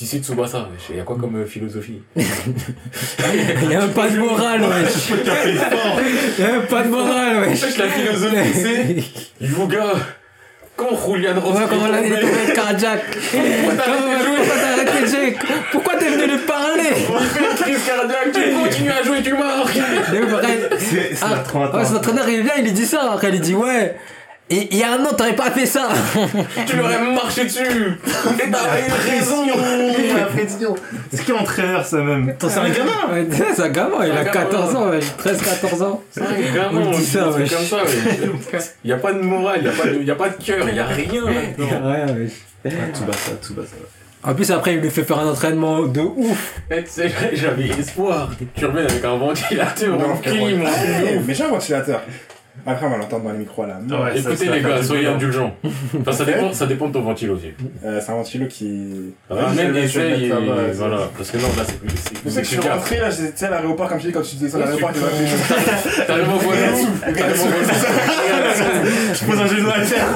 Tissu 0.00 0.16
Tsubasa, 0.22 0.66
il 0.88 0.96
y 0.96 1.00
a 1.00 1.02
quoi 1.02 1.18
comme 1.20 1.36
euh, 1.36 1.44
philosophie 1.44 2.00
Il 2.16 3.70
y 3.70 3.74
a 3.74 3.80
même 3.80 3.90
pas 3.90 4.08
de 4.08 4.16
morale, 4.16 4.62
wesh. 4.62 5.10
Il 5.10 6.42
y 6.42 6.42
a 6.42 6.52
même 6.52 6.66
pas 6.68 6.82
de 6.84 6.88
morale, 6.88 7.36
En 7.36 7.40
wesh. 7.50 7.58
fait, 7.60 7.76
la 7.76 7.86
philosophie, 7.90 8.36
c'est 8.54 8.96
Yuga. 9.46 9.84
Quand 10.74 10.96
Julian 11.06 11.38
Ross 11.38 11.54
Ouais, 11.58 11.64
comment 11.68 11.88
la 11.88 11.98
tombé, 11.98 12.14
tombé 12.18 12.52
cardiaque. 12.54 13.04
Pourquoi 13.20 13.84
t'as 13.84 14.72
arrêté 14.72 15.02
de 15.02 15.06
jouer 15.06 15.36
Pourquoi 15.70 15.94
t'es 15.98 16.08
venu 16.08 16.32
lui 16.32 16.38
parler 16.46 16.82
il 16.96 17.26
fait 17.26 17.40
une 17.50 17.56
crise 17.56 17.84
cardiaque, 17.86 18.32
tu 18.32 18.40
continues 18.54 18.90
à 18.92 19.02
jouer, 19.02 19.22
tu 19.22 19.34
marques 19.34 19.78
C'est 20.78 21.14
c'est 21.14 21.18
Ah, 21.20 21.28
ouais, 21.58 21.62
intense. 21.64 21.88
son 21.88 21.96
entraîneur 21.96 22.26
il 22.30 22.40
vient, 22.40 22.54
il 22.56 22.72
dit 22.72 22.86
ça. 22.86 23.10
Après, 23.12 23.28
il 23.28 23.40
dit 23.42 23.54
ouais. 23.54 23.96
Et 24.52 24.68
il 24.72 24.78
y 24.78 24.82
a 24.82 24.94
un 24.94 25.04
an, 25.04 25.12
t'aurais 25.16 25.36
pas 25.36 25.50
fait 25.52 25.64
ça. 25.66 25.88
Tu 26.66 26.76
leur 26.76 26.86
aurais 26.86 26.98
marché 27.14 27.44
dessus 27.44 27.60
Et 27.62 28.50
t'aurais 28.50 28.84
eu 28.88 29.10
raison 29.10 29.46
La. 30.14 30.28
C'est 31.12 31.24
quel 31.24 31.36
entraîneur 31.36 31.84
ça 31.86 31.98
même 31.98 32.34
C'est 32.40 32.58
un 32.58 32.68
gamin 32.68 32.90
Ouais, 33.12 33.26
C'est 33.54 33.62
un 33.62 33.68
gamin, 33.68 34.04
il 34.06 34.10
a 34.10 34.24
gamin. 34.24 34.30
14 34.30 34.74
ans, 34.74 34.90
ouais, 34.90 34.98
13-14 34.98 35.82
ans. 35.84 36.02
C'est 36.10 36.22
un 36.22 36.54
gamin, 36.54 36.80
On 36.86 36.90
dit 36.90 37.04
ça, 37.04 37.28
comme 37.32 37.46
ça, 37.46 37.78
mais 38.52 38.58
y 38.84 38.92
a 38.92 38.96
pas 38.96 39.12
de 39.12 39.20
morale, 39.20 39.62
y 39.64 39.68
a 39.68 39.72
pas 39.72 39.86
de, 39.86 40.02
y 40.02 40.10
a 40.10 40.14
de 40.14 40.44
cœur, 40.44 40.68
y 40.68 40.78
a 40.80 40.86
rien. 40.86 41.22
Ouais, 41.24 41.54
ouais. 41.56 42.70
Tsubasa, 42.92 43.32
Tsubasa. 43.40 43.76
En 44.22 44.34
plus, 44.34 44.50
après, 44.50 44.74
il 44.74 44.80
lui 44.80 44.90
fait 44.90 45.04
faire 45.04 45.18
un 45.20 45.30
entraînement 45.30 45.82
de 45.86 46.00
ouf. 46.00 46.60
Et 46.70 46.82
tu 46.84 46.90
sais, 46.90 47.10
j'avais 47.32 47.68
espoir. 47.68 48.30
Tu 48.54 48.66
reviens 48.66 48.84
avec 48.84 49.02
un 49.02 49.16
ventilateur, 49.16 49.96
Non, 49.96 50.14
on 50.14 50.16
clim, 50.18 50.66
frérot. 50.66 51.06
on 51.06 51.06
Eh, 51.08 51.20
Mais 51.26 51.34
j'ai 51.34 51.44
un 51.44 51.48
ventilateur. 51.48 52.02
Après, 52.66 52.84
on 52.86 52.90
va 52.90 52.98
l'entendre 52.98 53.24
dans 53.24 53.32
les 53.32 53.38
micros 53.38 53.64
là. 53.64 53.78
Ah 53.90 54.02
ouais. 54.02 54.18
Écoutez 54.18 54.36
ça, 54.46 54.52
les 54.54 54.60
gars, 54.60 54.82
soyez 54.82 55.02
bien. 55.02 55.14
indulgents. 55.14 55.54
Enfin, 56.00 56.12
ça 56.12 56.24
dépend, 56.24 56.52
ça 56.52 56.66
dépend 56.66 56.88
de 56.88 56.92
ton 56.92 57.00
ventilo 57.02 57.34
aussi. 57.36 57.52
Euh, 57.84 58.00
c'est 58.04 58.12
un 58.12 58.16
ventilo 58.16 58.46
qui. 58.46 59.14
Ramène, 59.30 59.68
je 59.68 59.72
vais 59.72 59.82
essaye, 59.84 60.28
mettre 60.28 60.40
et 60.68 60.72
voilà. 60.72 61.08
Parce 61.16 61.30
que 61.30 61.38
non, 61.38 61.48
là, 61.56 61.62
c'est 61.66 61.78
plus, 61.78 61.88
Tu 62.22 62.30
sais 62.30 62.42
que 62.42 62.46
je 62.46 62.50
suis 62.60 62.68
rentré 62.68 62.98
là, 62.98 63.08
j'étais 63.10 63.46
à 63.46 63.50
l'aéroport, 63.50 63.88
comme 63.88 63.98
je 64.00 64.06
dis, 64.08 64.12
quand 64.12 64.22
tu 64.22 64.36
descends 64.36 64.58
à 64.58 64.60
Ouais, 64.60 64.66
l'aéroport, 64.66 64.92
tu- 64.92 64.98
vas 65.00 65.08
faire 65.08 65.20
des 65.20 65.26
choses. 65.26 66.04
T'as 66.06 66.16
le 66.16 66.24
mot 66.24 66.36
voilà. 66.38 66.68
T'as 67.02 67.10
le 67.28 67.34
mot 67.36 67.44
voilà. 67.62 69.14
Je 69.14 69.24
pose 69.24 69.40
un 69.40 69.46
genou 69.46 69.68
à 69.70 69.80
terre. 69.80 70.08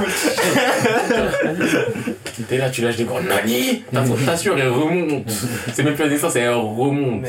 T'es 2.48 2.58
là, 2.58 2.68
tu 2.70 2.82
lâches 2.82 2.96
des 2.96 3.04
grands 3.04 3.20
nani. 3.22 3.84
T'assures, 4.26 4.56
elle 4.58 4.68
remonte. 4.68 5.30
C'est 5.72 5.82
même 5.82 5.94
plus 5.94 6.04
un 6.04 6.08
dessin, 6.08 6.28
c'est 6.30 6.40
elle 6.40 6.50
remonte. 6.54 7.24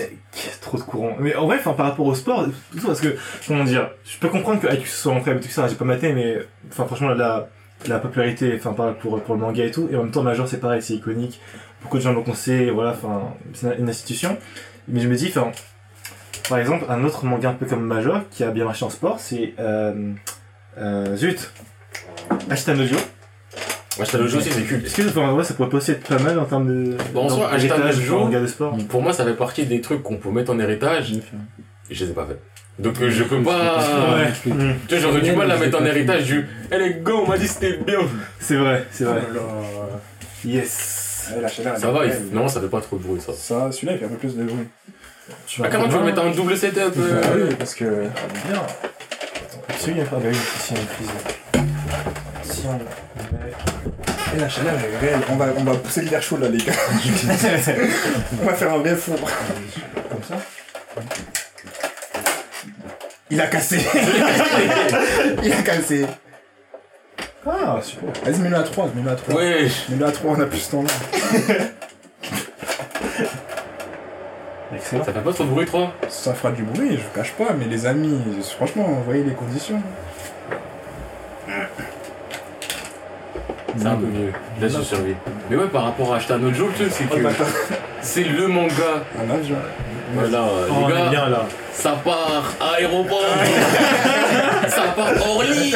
Trop 0.61 0.77
de 0.77 0.83
courant. 0.83 1.15
Mais 1.19 1.35
en 1.35 1.45
vrai, 1.45 1.59
par 1.59 1.77
rapport 1.77 2.05
au 2.05 2.15
sport, 2.15 2.45
tout 2.71 2.85
parce 2.85 3.01
que, 3.01 3.15
comment 3.47 3.63
dire, 3.63 3.89
je 4.03 4.17
peux 4.17 4.29
comprendre 4.29 4.59
que 4.59 4.73
IQ 4.73 4.87
soit 4.87 5.13
rentré 5.13 5.31
avec 5.31 5.43
tout 5.43 5.49
ça, 5.49 5.67
j'ai 5.67 5.75
pas 5.75 5.85
maté, 5.85 6.13
mais, 6.13 6.37
enfin, 6.69 6.85
franchement, 6.85 7.09
la, 7.09 7.49
la 7.87 7.99
popularité, 7.99 8.53
enfin, 8.57 8.73
pour, 8.99 9.21
pour 9.21 9.35
le 9.35 9.41
manga 9.41 9.63
et 9.63 9.71
tout, 9.71 9.87
et 9.91 9.95
en 9.95 10.03
même 10.03 10.11
temps, 10.11 10.23
Major, 10.23 10.47
c'est 10.47 10.59
pareil, 10.59 10.81
c'est 10.81 10.95
iconique, 10.95 11.39
beaucoup 11.81 11.97
de 11.97 12.01
gens 12.01 12.13
l'ont 12.13 12.23
conseillé, 12.23 12.71
voilà, 12.71 12.91
enfin, 12.91 13.33
c'est 13.53 13.77
une 13.77 13.89
institution. 13.89 14.37
Mais 14.87 14.99
je 14.99 15.07
me 15.07 15.15
dis, 15.15 15.27
enfin, 15.29 15.51
par 16.49 16.57
exemple, 16.57 16.85
un 16.89 17.03
autre 17.03 17.25
manga 17.25 17.49
un 17.49 17.53
peu 17.53 17.65
comme 17.65 17.83
Major, 17.83 18.21
qui 18.29 18.43
a 18.43 18.51
bien 18.51 18.65
marché 18.65 18.85
en 18.85 18.89
sport, 18.89 19.19
c'est, 19.19 19.53
euh, 19.59 20.13
euh, 20.77 21.15
zut, 21.15 21.51
Ashita 22.49 22.73
no 22.73 22.83
Le 23.97 24.27
jeu 24.27 24.37
aussi, 24.39 24.51
c'est 24.51 24.63
culte. 24.63 24.85
Est-ce 24.85 24.95
que, 24.95 25.07
enfin, 25.07 25.33
ouais, 25.33 25.43
ça 25.43 25.53
pourrait 25.53 25.69
pas 25.69 25.77
aussi 25.77 25.91
être 25.91 26.07
pas 26.07 26.21
mal 26.21 26.37
en 26.39 26.45
termes 26.45 26.67
de, 26.67 26.97
Bon, 27.13 27.25
en 27.25 27.29
soi, 27.29 27.51
un 27.53 28.09
manga 28.09 28.39
de 28.41 28.47
sport? 28.47 28.77
Pour 28.89 29.01
moi, 29.01 29.13
ça 29.13 29.25
fait 29.25 29.33
partie 29.33 29.65
des 29.65 29.81
trucs 29.81 30.03
qu'on 30.03 30.17
peut 30.17 30.29
mettre 30.29 30.51
en 30.51 30.59
héritage. 30.59 31.13
Je 31.89 32.03
les 32.03 32.11
ai 32.11 32.13
pas 32.13 32.25
fait. 32.25 32.39
Donc, 32.77 32.99
euh, 33.01 33.09
je 33.09 33.23
peux 33.23 33.41
pas. 33.41 33.77
Ouais. 34.15 34.51
Mm. 34.51 34.73
Tu 34.87 34.95
vois, 34.95 34.99
j'aurais 34.99 35.21
du 35.21 35.31
mal 35.31 35.49
à 35.49 35.57
mettre 35.57 35.79
en 35.79 35.85
héritage 35.85 36.25
du. 36.25 36.45
Eh 36.71 36.77
les 36.77 36.95
gars, 36.95 37.13
on 37.13 37.27
m'a 37.27 37.37
dit 37.37 37.47
c'était 37.47 37.77
bien. 37.77 37.99
C'est 38.39 38.57
vrai, 38.57 38.85
c'est 38.91 39.05
vrai. 39.05 39.21
Oh 39.29 39.33
là 39.33 39.39
là. 39.39 39.99
Yes. 40.43 41.31
Ouais, 41.33 41.41
la 41.41 41.47
chaleur, 41.47 41.73
elle 41.75 41.81
Ça 41.81 41.91
va, 41.91 42.05
il... 42.05 42.13
non, 42.33 42.47
ça 42.47 42.59
fait 42.59 42.67
pas 42.67 42.81
trop 42.81 42.97
de 42.97 43.03
bruit 43.03 43.21
ça. 43.21 43.33
Ça, 43.33 43.71
celui-là, 43.71 43.93
il 43.93 43.99
fait 43.99 44.05
un 44.05 44.09
peu 44.09 44.15
plus 44.15 44.35
de 44.35 44.43
bruit. 44.43 44.67
Ah, 45.63 45.69
comment 45.71 45.87
tu 45.87 45.95
veux 45.95 46.03
mettre 46.03 46.21
un 46.21 46.31
double 46.31 46.57
setup 46.57 46.93
euh, 46.97 47.21
Ah 47.23 47.27
oui, 47.35 47.55
parce 47.57 47.73
que. 47.73 47.85
Bien. 48.49 48.61
Si, 49.77 49.91
il 49.91 49.97
y 49.97 50.01
a 50.01 50.05
pas. 50.05 50.17
Bah 50.17 50.27
oui, 50.29 50.37
si 52.43 52.63
on 52.67 52.73
met. 52.73 52.85
Et 54.35 54.39
la 54.39 54.49
chaleur 54.49 54.73
est 54.73 54.97
réelle. 54.97 55.21
On 55.29 55.35
va, 55.35 55.47
on 55.57 55.63
va 55.63 55.75
pousser 55.75 56.01
l'hiver 56.01 56.21
chaud 56.21 56.37
là, 56.37 56.49
les 56.49 56.57
gars. 56.57 56.73
on 58.41 58.45
va 58.45 58.53
faire 58.53 58.73
un 58.73 58.77
vrai 58.79 58.95
four. 58.95 59.15
Comme 60.09 60.23
ça. 60.23 60.35
Il 63.29 63.41
a 63.41 63.47
cassé. 63.47 63.79
Il 65.43 65.51
a 65.51 65.61
cassé. 65.61 66.05
Ah, 67.47 67.79
super. 67.81 68.09
Vas-y, 68.23 68.39
mets-le 68.39 68.55
à 68.55 68.63
3, 68.63 68.89
mets-le 68.95 69.11
à 69.11 69.15
3. 69.15 69.35
Ouais. 69.35 69.67
Mets-le 69.89 70.05
à 70.05 70.11
3, 70.11 70.31
on 70.31 70.41
a 70.41 70.45
plus 70.45 70.59
ce 70.59 70.71
temps 70.71 70.83
là. 70.83 70.89
Excellent. 74.75 75.03
Ça 75.03 75.13
fait 75.13 75.19
pas 75.19 75.33
trop 75.33 75.43
de 75.43 75.49
bruit, 75.49 75.65
3 75.65 75.93
Ça 76.09 76.33
fera 76.33 76.51
du 76.51 76.63
bruit, 76.63 76.97
je 76.97 77.03
vous 77.03 77.13
cache 77.13 77.33
pas, 77.33 77.53
mais 77.53 77.65
les 77.65 77.85
amis, 77.85 78.19
franchement, 78.55 78.83
vous 78.83 79.03
voyez 79.03 79.23
les 79.23 79.33
conditions. 79.33 79.81
C'est 83.77 83.87
un 83.87 83.95
peu 83.95 84.05
mieux. 84.05 84.31
Là, 84.61 84.67
je 84.67 84.81
survis. 84.81 85.15
Mais 85.49 85.57
ouais, 85.57 85.67
par 85.67 85.83
rapport 85.83 86.13
à 86.13 86.17
acheter 86.17 86.33
un 86.33 86.43
autre 86.43 86.55
jeu, 86.55 86.65
le 86.67 86.73
truc, 86.73 86.87
c'est 86.91 87.05
que 87.05 87.17
c'est 88.01 88.23
le 88.23 88.47
manga. 88.47 89.03
Un 89.19 89.29
avion. 89.33 89.57
Voilà, 90.13 90.45
Oh, 90.47 90.65
les 90.67 90.71
on 90.85 90.89
est 90.89 90.93
gars, 90.93 91.09
bien 91.09 91.29
là. 91.29 91.45
Ça 91.77 92.01
part 92.03 92.53
aéroport. 92.77 93.21
ça 94.67 94.81
part 94.95 95.11
Orly. 95.29 95.73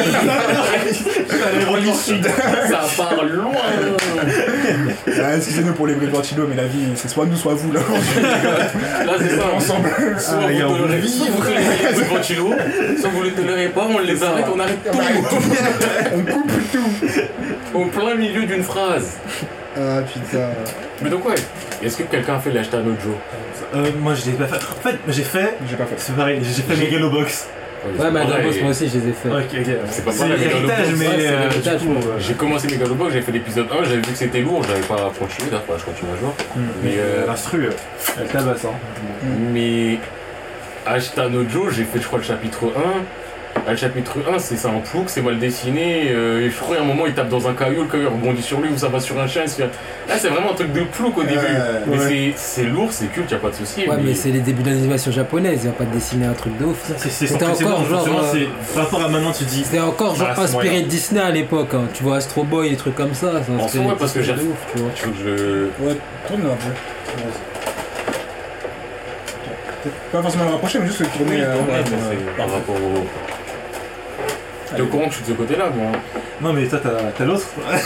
Orly 1.68 1.94
Sud. 1.94 2.24
ça 2.24 2.80
part 2.96 3.24
loin. 3.24 3.52
Ah, 5.22 5.36
Excusez-nous 5.36 5.72
pour 5.74 5.86
les 5.86 5.94
bruits 5.94 6.08
de 6.08 6.12
ventilo, 6.12 6.46
mais 6.48 6.56
la 6.56 6.64
vie, 6.64 6.86
c'est 6.94 7.08
soit 7.08 7.26
nous, 7.26 7.36
soit 7.36 7.54
vous 7.54 7.72
là. 7.72 7.80
Là, 7.80 9.12
c'est 9.18 9.36
ça. 9.36 9.44
Ensemble. 9.54 9.90
Soit 10.18 10.34
Ah, 10.42 10.46
vous 10.52 10.74
on 10.74 10.76
tolérez, 10.78 11.00
veut 11.00 11.08
soit 11.08 11.26
vous 11.30 11.42
tolérez 11.42 11.62
les 11.62 11.92
bruits 11.92 12.04
de 12.04 12.08
ventilo, 12.14 12.54
soit 13.00 13.10
vous 13.10 13.22
les 13.22 13.32
tolérez 13.32 13.68
pas, 13.68 13.86
on 13.88 13.98
les 13.98 14.22
arrête, 14.22 14.46
on 14.54 14.58
arrête 14.58 14.82
tout. 14.84 15.36
On 16.14 16.32
coupe 16.32 16.52
tout. 16.72 17.78
Au 17.78 17.84
plein 17.86 18.14
milieu 18.16 18.44
d'une 18.46 18.62
phrase. 18.62 19.18
Ah 19.76 20.00
putain. 20.02 20.48
Mais 21.02 21.10
donc 21.10 21.24
ouais, 21.26 21.36
est-ce 21.82 21.96
que 21.98 22.02
quelqu'un 22.04 22.34
a 22.34 22.38
fait 22.40 22.50
l'acheter 22.50 22.78
jour 23.02 23.14
Euh, 23.74 23.90
moi, 24.00 24.14
je 24.14 24.26
l'ai 24.26 24.36
pas 24.36 24.46
fait. 24.46 24.56
En 24.56 24.88
fait, 24.88 24.96
j'ai 25.08 25.22
fait. 25.22 25.54
J'ai 25.68 25.76
pas 25.76 25.86
fait. 25.86 25.94
C'est 25.98 26.16
pareil, 26.16 26.40
j'ai 26.42 26.62
fait 26.62 26.76
Megalobox. 26.76 27.48
Ouais, 27.98 28.10
mais 28.10 28.20
pareil. 28.26 28.46
Boss, 28.46 28.60
moi 28.60 28.70
aussi, 28.70 28.88
je 28.88 28.98
les 28.98 29.08
ai 29.08 29.12
fait. 29.12 29.28
Ok, 29.28 29.44
ok. 29.58 29.74
C'est 29.90 30.04
pas 30.04 30.12
pareil, 30.12 30.32
l'héritage, 30.38 30.92
Megalobox. 30.92 30.98
mais. 30.98 31.06
Ouais, 31.08 31.14
c'est 31.62 31.68
euh, 31.68 31.88
euh, 31.88 32.18
J'ai 32.18 32.34
commencé 32.34 32.68
Megalobox, 32.68 33.12
j'ai 33.12 33.22
fait 33.22 33.32
l'épisode 33.32 33.66
1, 33.72 33.84
j'avais 33.84 33.96
vu 33.96 34.02
que 34.02 34.18
c'était 34.18 34.40
lourd, 34.40 34.62
j'avais 34.64 34.80
pas 34.80 35.12
continué, 35.18 35.50
d'accord, 35.50 35.76
je 35.78 35.84
continue 35.84 36.10
à 36.12 36.18
jouer. 36.18 36.30
Mais 36.56 36.62
Mais, 36.90 36.94
euh, 36.98 37.26
l'instru, 37.26 37.66
euh, 37.66 37.70
elle 38.20 38.26
tabasse, 38.28 38.64
hein. 38.64 38.74
Mais 39.52 39.98
Ashtano 40.86 41.48
Joe, 41.48 41.72
j'ai 41.74 41.84
fait 41.84 42.00
je 42.00 42.06
crois 42.06 42.18
le 42.18 42.24
chapitre 42.24 42.64
1. 42.64 42.70
Le 43.70 43.76
chapitre 43.76 44.16
1, 44.34 44.38
c'est 44.38 44.56
ça 44.56 44.68
en 44.68 44.80
plouc, 44.80 45.04
c'est 45.08 45.22
mal 45.22 45.38
dessiné. 45.38 46.08
euh, 46.10 46.46
et 46.46 46.50
je 46.50 46.56
crois 46.58 46.76
à 46.76 46.80
un 46.80 46.84
moment 46.84 47.06
il 47.06 47.14
tape 47.14 47.28
dans 47.28 47.46
un 47.48 47.54
caillou, 47.54 47.82
le 47.82 47.88
caillou 47.88 48.10
rebondit 48.10 48.42
sur 48.42 48.60
lui 48.60 48.68
ou 48.70 48.76
ça 48.76 48.88
va 48.88 48.98
sur 49.00 49.18
un 49.20 49.26
chien. 49.26 49.42
il 49.44 49.48
se 49.50 49.56
fait- 49.56 49.62
Là 50.08 50.14
c'est 50.18 50.28
vraiment 50.28 50.50
un 50.50 50.54
truc 50.54 50.72
de 50.72 50.80
plouc 50.82 51.16
au 51.18 51.22
début. 51.22 51.36
Ouais, 51.36 51.44
mais 51.86 51.96
ouais. 51.98 52.32
c'est- 52.36 52.64
lourd, 52.64 52.88
c'est 52.90 53.06
culte, 53.06 53.30
y 53.30 53.34
a 53.34 53.38
pas 53.38 53.50
de 53.50 53.54
souci. 53.54 53.86
Ouais, 53.88 53.96
mais 54.02 54.14
c'est 54.14 54.30
les 54.30 54.40
débuts 54.40 54.62
de 54.62 54.70
l'animation 54.70 55.12
japonaise, 55.12 55.60
il 55.62 55.66
va 55.68 55.72
pas 55.72 55.84
te 55.84 55.92
dessiner 55.94 56.26
un 56.26 56.32
truc 56.32 56.56
de 56.58 56.64
ouf. 56.66 56.90
C'était 56.96 57.44
encore 57.44 57.60
bon, 57.60 57.84
genre, 57.84 58.08
euh, 58.34 58.44
Par 58.74 58.84
rapport 58.84 59.02
à 59.04 59.08
maintenant, 59.08 59.32
tu 59.32 59.44
dis. 59.44 59.62
C'était 59.64 59.80
encore 59.80 60.14
genre 60.16 60.28
Ah, 60.36 60.40
inspiré 60.42 60.68
moyen. 60.68 60.82
de 60.82 60.86
Disney 60.88 61.20
à 61.20 61.30
l'époque, 61.30 61.74
hein. 61.74 61.84
tu 61.94 62.02
vois 62.02 62.16
Astro 62.16 62.44
Boy 62.44 62.72
et 62.72 62.76
trucs 62.76 62.96
comme 62.96 63.14
ça. 63.14 63.28
En 63.58 63.68
soi, 63.68 63.80
ouais, 63.82 63.88
de 63.88 63.94
parce 63.94 64.12
que 64.12 64.22
j'ai- 64.22 64.32
de 64.32 64.40
ouf, 64.40 64.58
tu 64.74 64.80
vois. 64.82 64.90
Tu 64.94 65.06
veux 65.06 65.12
que 65.12 65.18
je 65.18 65.44
le. 65.44 65.70
Ouais, 65.80 65.96
tourne 66.26 66.42
un 66.42 66.56
peu. 66.56 66.72
Pas 70.12 70.20
forcément 70.22 70.44
le 70.44 70.50
rapprocher, 70.50 70.78
mais 70.80 70.86
juste 70.86 71.00
le 71.00 71.06
tourner. 71.06 71.36
Oui, 71.36 71.40
euh, 71.40 71.54
ouais, 71.54 72.16
ouais. 72.16 72.16
par 72.36 72.50
rapport 72.50 72.74
au. 72.74 73.06
T'es 74.76 74.82
au 74.82 74.86
courant 74.86 75.06
que 75.06 75.10
je 75.10 75.16
suis 75.16 75.24
de 75.24 75.28
ce 75.30 75.34
côté-là, 75.34 75.64
moi. 75.74 75.86
Non, 76.40 76.52
mais 76.52 76.64
toi, 76.66 76.78
t'as 76.82 76.90
t'as 77.18 77.24
l'autre. 77.24 77.46
ouais. 77.66 77.78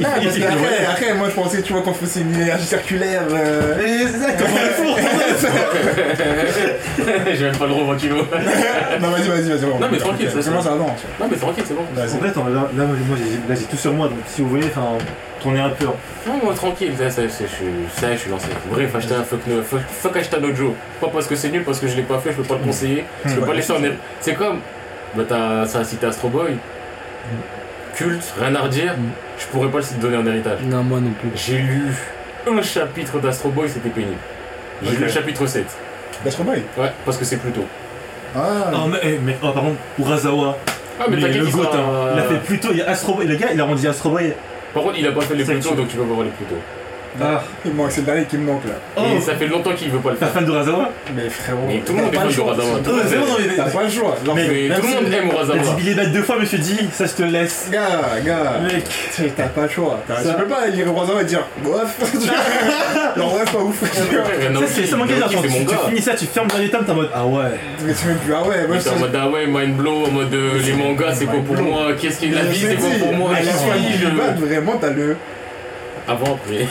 Parce 0.00 0.36
que 0.36 0.42
après, 0.44 0.86
après, 0.90 1.14
moi 1.14 1.28
je 1.30 1.34
pensais, 1.34 1.62
tu 1.62 1.72
vois, 1.72 1.80
qu'on 1.82 1.94
faisait 1.94 2.20
une 2.20 2.34
énergie 2.34 2.66
circulaire. 2.66 3.22
Euh... 3.32 3.74
c'est 4.12 4.18
ça, 4.18 4.32
comment 4.38 4.58
le 4.62 4.84
four 4.84 4.98
J'ai 7.34 7.44
même 7.44 7.56
pas 7.56 7.64
le 7.64 7.70
droit 7.70 7.82
au 7.82 7.86
ventilo. 7.86 8.16
non, 9.00 9.10
vas-y, 9.10 9.28
vas-y, 9.28 9.48
vas-y. 9.50 9.66
Non, 9.80 9.88
mais 9.90 9.98
tranquille, 9.98 10.28
ça, 10.30 10.36
c'est- 10.36 10.42
ça 10.42 10.50
avance 10.72 11.00
Non, 11.20 11.26
mais 11.30 11.36
tranquille, 11.36 11.64
c'est 11.66 11.74
bon. 11.74 11.82
En 11.82 12.06
fait, 12.06 12.34
là, 12.36 12.68
là, 12.76 12.84
moi, 12.84 13.16
j'ai- 13.56 13.64
tout 13.64 13.76
sur 13.76 13.92
moi, 13.92 14.08
donc 14.08 14.18
si 14.26 14.42
vous 14.42 14.48
voulez, 14.50 14.66
enfin, 14.66 14.98
tournez 15.42 15.60
un 15.60 15.70
peu. 15.70 15.86
hein. 15.86 15.94
Non, 16.26 16.34
moi 16.44 16.54
tranquille, 16.54 16.92
ça, 16.98 17.10
ça, 17.10 17.22
ça, 17.28 17.44
je, 17.44 17.54
suis- 17.54 18.00
ça, 18.00 18.12
je 18.12 18.16
suis 18.18 18.30
lancé. 18.30 18.46
Bref, 18.70 18.94
acheter 18.94 19.14
un 19.14 19.24
fuck, 19.24 19.40
no- 19.46 19.62
fuck, 19.62 19.80
fuck 19.88 20.16
acheter 20.16 20.36
un 20.36 20.44
autre 20.44 20.56
jeu. 20.56 20.70
Pas 21.00 21.08
parce 21.12 21.26
que 21.26 21.36
c'est 21.36 21.50
nul, 21.50 21.64
parce 21.64 21.80
que 21.80 21.88
je 21.88 21.96
l'ai 21.96 22.02
pas 22.02 22.18
fait, 22.18 22.30
je 22.30 22.36
peux 22.36 22.42
pas 22.44 22.56
le 22.60 22.66
conseiller. 22.66 23.04
Je 23.24 23.34
peux 23.34 23.40
Ouais. 23.40 23.46
pas 23.46 23.54
laisser 23.54 23.72
en 23.72 23.82
erreur. 23.82 23.96
C'est 24.20 24.34
comme, 24.34 24.58
bah 25.16 25.22
t'as, 25.28 25.66
ça 25.66 25.80
a 25.80 25.84
cité 25.84 26.06
Astro 26.06 26.28
Boy. 26.28 26.56
Culte, 27.94 28.34
rien 28.38 28.54
à 28.54 28.60
redire. 28.62 28.94
Mm. 28.94 29.10
Je 29.38 29.46
pourrais 29.46 29.68
pas 29.68 29.78
le 29.78 30.00
donner 30.00 30.16
en 30.16 30.26
héritage. 30.26 30.58
Non, 30.64 30.82
moi 30.82 31.00
non 31.00 31.10
plus. 31.12 31.30
J'ai 31.34 31.58
lu 31.58 31.92
un 32.48 32.62
chapitre 32.62 33.18
d'Astro 33.20 33.50
Boy, 33.50 33.68
c'était 33.68 33.88
pénible. 33.88 34.16
J'ai 34.82 34.96
lu 34.96 35.02
le 35.04 35.08
chapitre 35.08 35.46
7. 35.46 35.64
L'Astro 36.24 36.44
Boy? 36.44 36.62
Ouais, 36.78 36.92
parce 37.04 37.16
que 37.16 37.24
c'est 37.24 37.36
plus 37.36 37.52
tôt. 37.52 37.64
Ah, 38.36 38.70
Oh, 38.74 38.88
mais, 38.90 38.98
eh, 39.02 39.18
mais 39.22 39.36
oh, 39.42 39.50
par 39.52 39.62
contre, 39.62 39.76
Urasawa, 39.98 40.56
Ah, 41.00 41.04
mais, 41.08 41.16
le 41.16 41.46
sera- 41.50 41.76
hein, 41.76 42.10
il 42.14 42.18
a 42.20 42.22
fait 42.24 42.38
plus 42.38 42.58
tôt, 42.58 42.68
il 42.72 42.78
y 42.78 42.82
a 42.82 42.90
Astro 42.90 43.14
Boy, 43.14 43.26
le 43.26 43.36
gars, 43.36 43.48
il 43.52 43.60
a 43.60 43.64
rendu 43.64 43.86
Astro 43.86 44.10
Boy. 44.10 44.32
Par 44.72 44.82
contre, 44.82 44.96
il 44.98 45.06
a 45.06 45.12
pas 45.12 45.20
fait 45.20 45.34
les 45.36 45.44
C'est 45.44 45.52
plus 45.54 45.60
tôt, 45.62 45.68
sûr. 45.68 45.76
donc 45.76 45.88
tu 45.88 45.96
peux 45.96 46.02
pas 46.02 46.14
voir 46.14 46.24
les 46.24 46.30
plus 46.32 46.44
tôt. 46.46 46.56
Ah, 47.22 47.42
il 47.64 47.72
manque, 47.74 47.92
c'est 47.92 48.00
le 48.00 48.06
dernier 48.06 48.24
qui 48.24 48.36
me 48.38 48.44
manque 48.50 48.64
là. 48.64 48.72
oh, 48.96 49.02
Et 49.16 49.20
ça 49.20 49.34
fait 49.36 49.46
longtemps 49.46 49.72
qu'il 49.72 49.88
veut 49.90 49.98
pas 50.00 50.10
le 50.10 50.16
t'es 50.16 50.24
faire. 50.24 50.34
fan 50.34 50.44
d'Urasawa 50.44 50.90
Mais 51.14 51.30
frérot. 51.30 51.60
Mais 51.68 51.78
tout 51.80 51.92
le 51.92 52.02
monde 52.02 52.12
est 52.12 52.16
t'as 52.16 52.20
fan 52.22 52.28
le 52.28 52.34
de. 52.34 52.40
Oh, 52.40 53.26
non, 53.28 53.36
mais. 53.38 53.56
T'as 53.56 53.70
pas 53.70 53.82
le 53.84 53.88
choix. 53.90 54.16
Mais- 54.34 54.48
Mais 54.48 54.68
même 54.68 54.80
tout 54.80 54.86
le 54.86 54.94
monde 54.94 55.04
aime 55.12 55.28
T'as 55.28 55.34
Urasawa. 55.36 55.58
dit 55.58 55.74
Billy 55.82 55.94
Bat 55.94 56.06
deux 56.06 56.22
fois, 56.22 56.38
monsieur 56.40 56.58
dit, 56.58 56.78
ça 56.92 57.06
je 57.06 57.12
te 57.12 57.22
laisse. 57.22 57.68
Gars, 57.70 58.00
gars. 58.24 58.52
Mec, 58.62 58.84
T'as 59.36 59.44
pas 59.44 59.62
le 59.62 59.68
choix. 59.68 60.00
T'as- 60.08 60.16
Ça- 60.22 60.34
Tu 60.34 60.42
peux 60.42 60.48
pas 60.48 60.66
lire 60.66 60.86
Urasawa 60.88 61.22
et 61.22 61.24
dire 61.24 61.46
bof. 61.62 61.96
Genre, 63.16 63.34
ouais, 63.34 63.44
pas 63.44 63.58
ouf. 63.58 63.82
C'est 64.66 64.86
ça 64.86 64.96
mon 64.96 65.04
gars, 65.04 65.14
tu, 65.28 65.36
finis 65.88 66.02
ça, 66.02 66.14
tu 66.14 66.26
fermes 66.26 66.48
dans 66.48 66.58
les 66.58 66.68
tomes, 66.70 66.84
t'es 66.84 66.90
en 66.92 66.96
mode 66.96 67.10
ah 67.14 67.24
ouais. 67.24 67.42
Mais 67.86 67.92
tu 67.94 68.06
m'aimes 68.08 68.16
plus. 68.18 68.34
Ah 68.34 68.42
ouais, 68.48 68.66
moi 68.66 68.76
en 68.94 68.98
mode 68.98 69.16
ah 69.20 69.28
ouais, 69.28 69.46
mind 69.46 69.76
blow, 69.76 70.06
en 70.06 70.10
mode 70.10 70.34
euh, 70.34 70.58
les 70.64 70.72
mangas 70.72 71.14
c'est 71.14 71.26
quoi 71.26 71.40
pour 71.46 71.56
moi, 71.62 71.92
qu'est-ce 71.98 72.18
qui 72.18 72.26
est 72.26 72.30
la 72.30 72.42
vie 72.42 72.58
c'est 72.68 72.74
quoi 72.76 72.88
pour 72.98 73.12
moi, 73.12 73.30
vraiment, 74.36 74.72
t'as 74.80 74.90
le. 74.90 75.16
Avant, 76.06 76.34
après. 76.34 76.66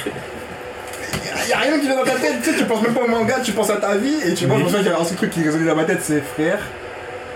Y'a 1.49 1.57
rien 1.57 1.79
qui 1.79 1.87
vient 1.87 1.95
dans 1.95 2.03
ta 2.03 2.11
tête, 2.15 2.41
tu 2.43 2.51
sais, 2.51 2.57
tu 2.57 2.65
penses 2.65 2.81
même 2.81 2.93
pas 2.93 3.01
au 3.01 3.07
manga, 3.07 3.35
tu 3.43 3.51
penses 3.51 3.69
à 3.69 3.77
ta 3.77 3.95
vie 3.95 4.15
et 4.25 4.33
tu 4.33 4.47
penses 4.47 4.63
qu'il 4.71 4.83
y 4.85 4.89
a 4.89 4.99
un 4.99 5.03
seul 5.03 5.17
truc 5.17 5.29
qui 5.31 5.43
résonne 5.43 5.65
dans 5.65 5.75
ma 5.75 5.83
tête, 5.85 5.99
c'est 6.01 6.21
frère. 6.21 6.59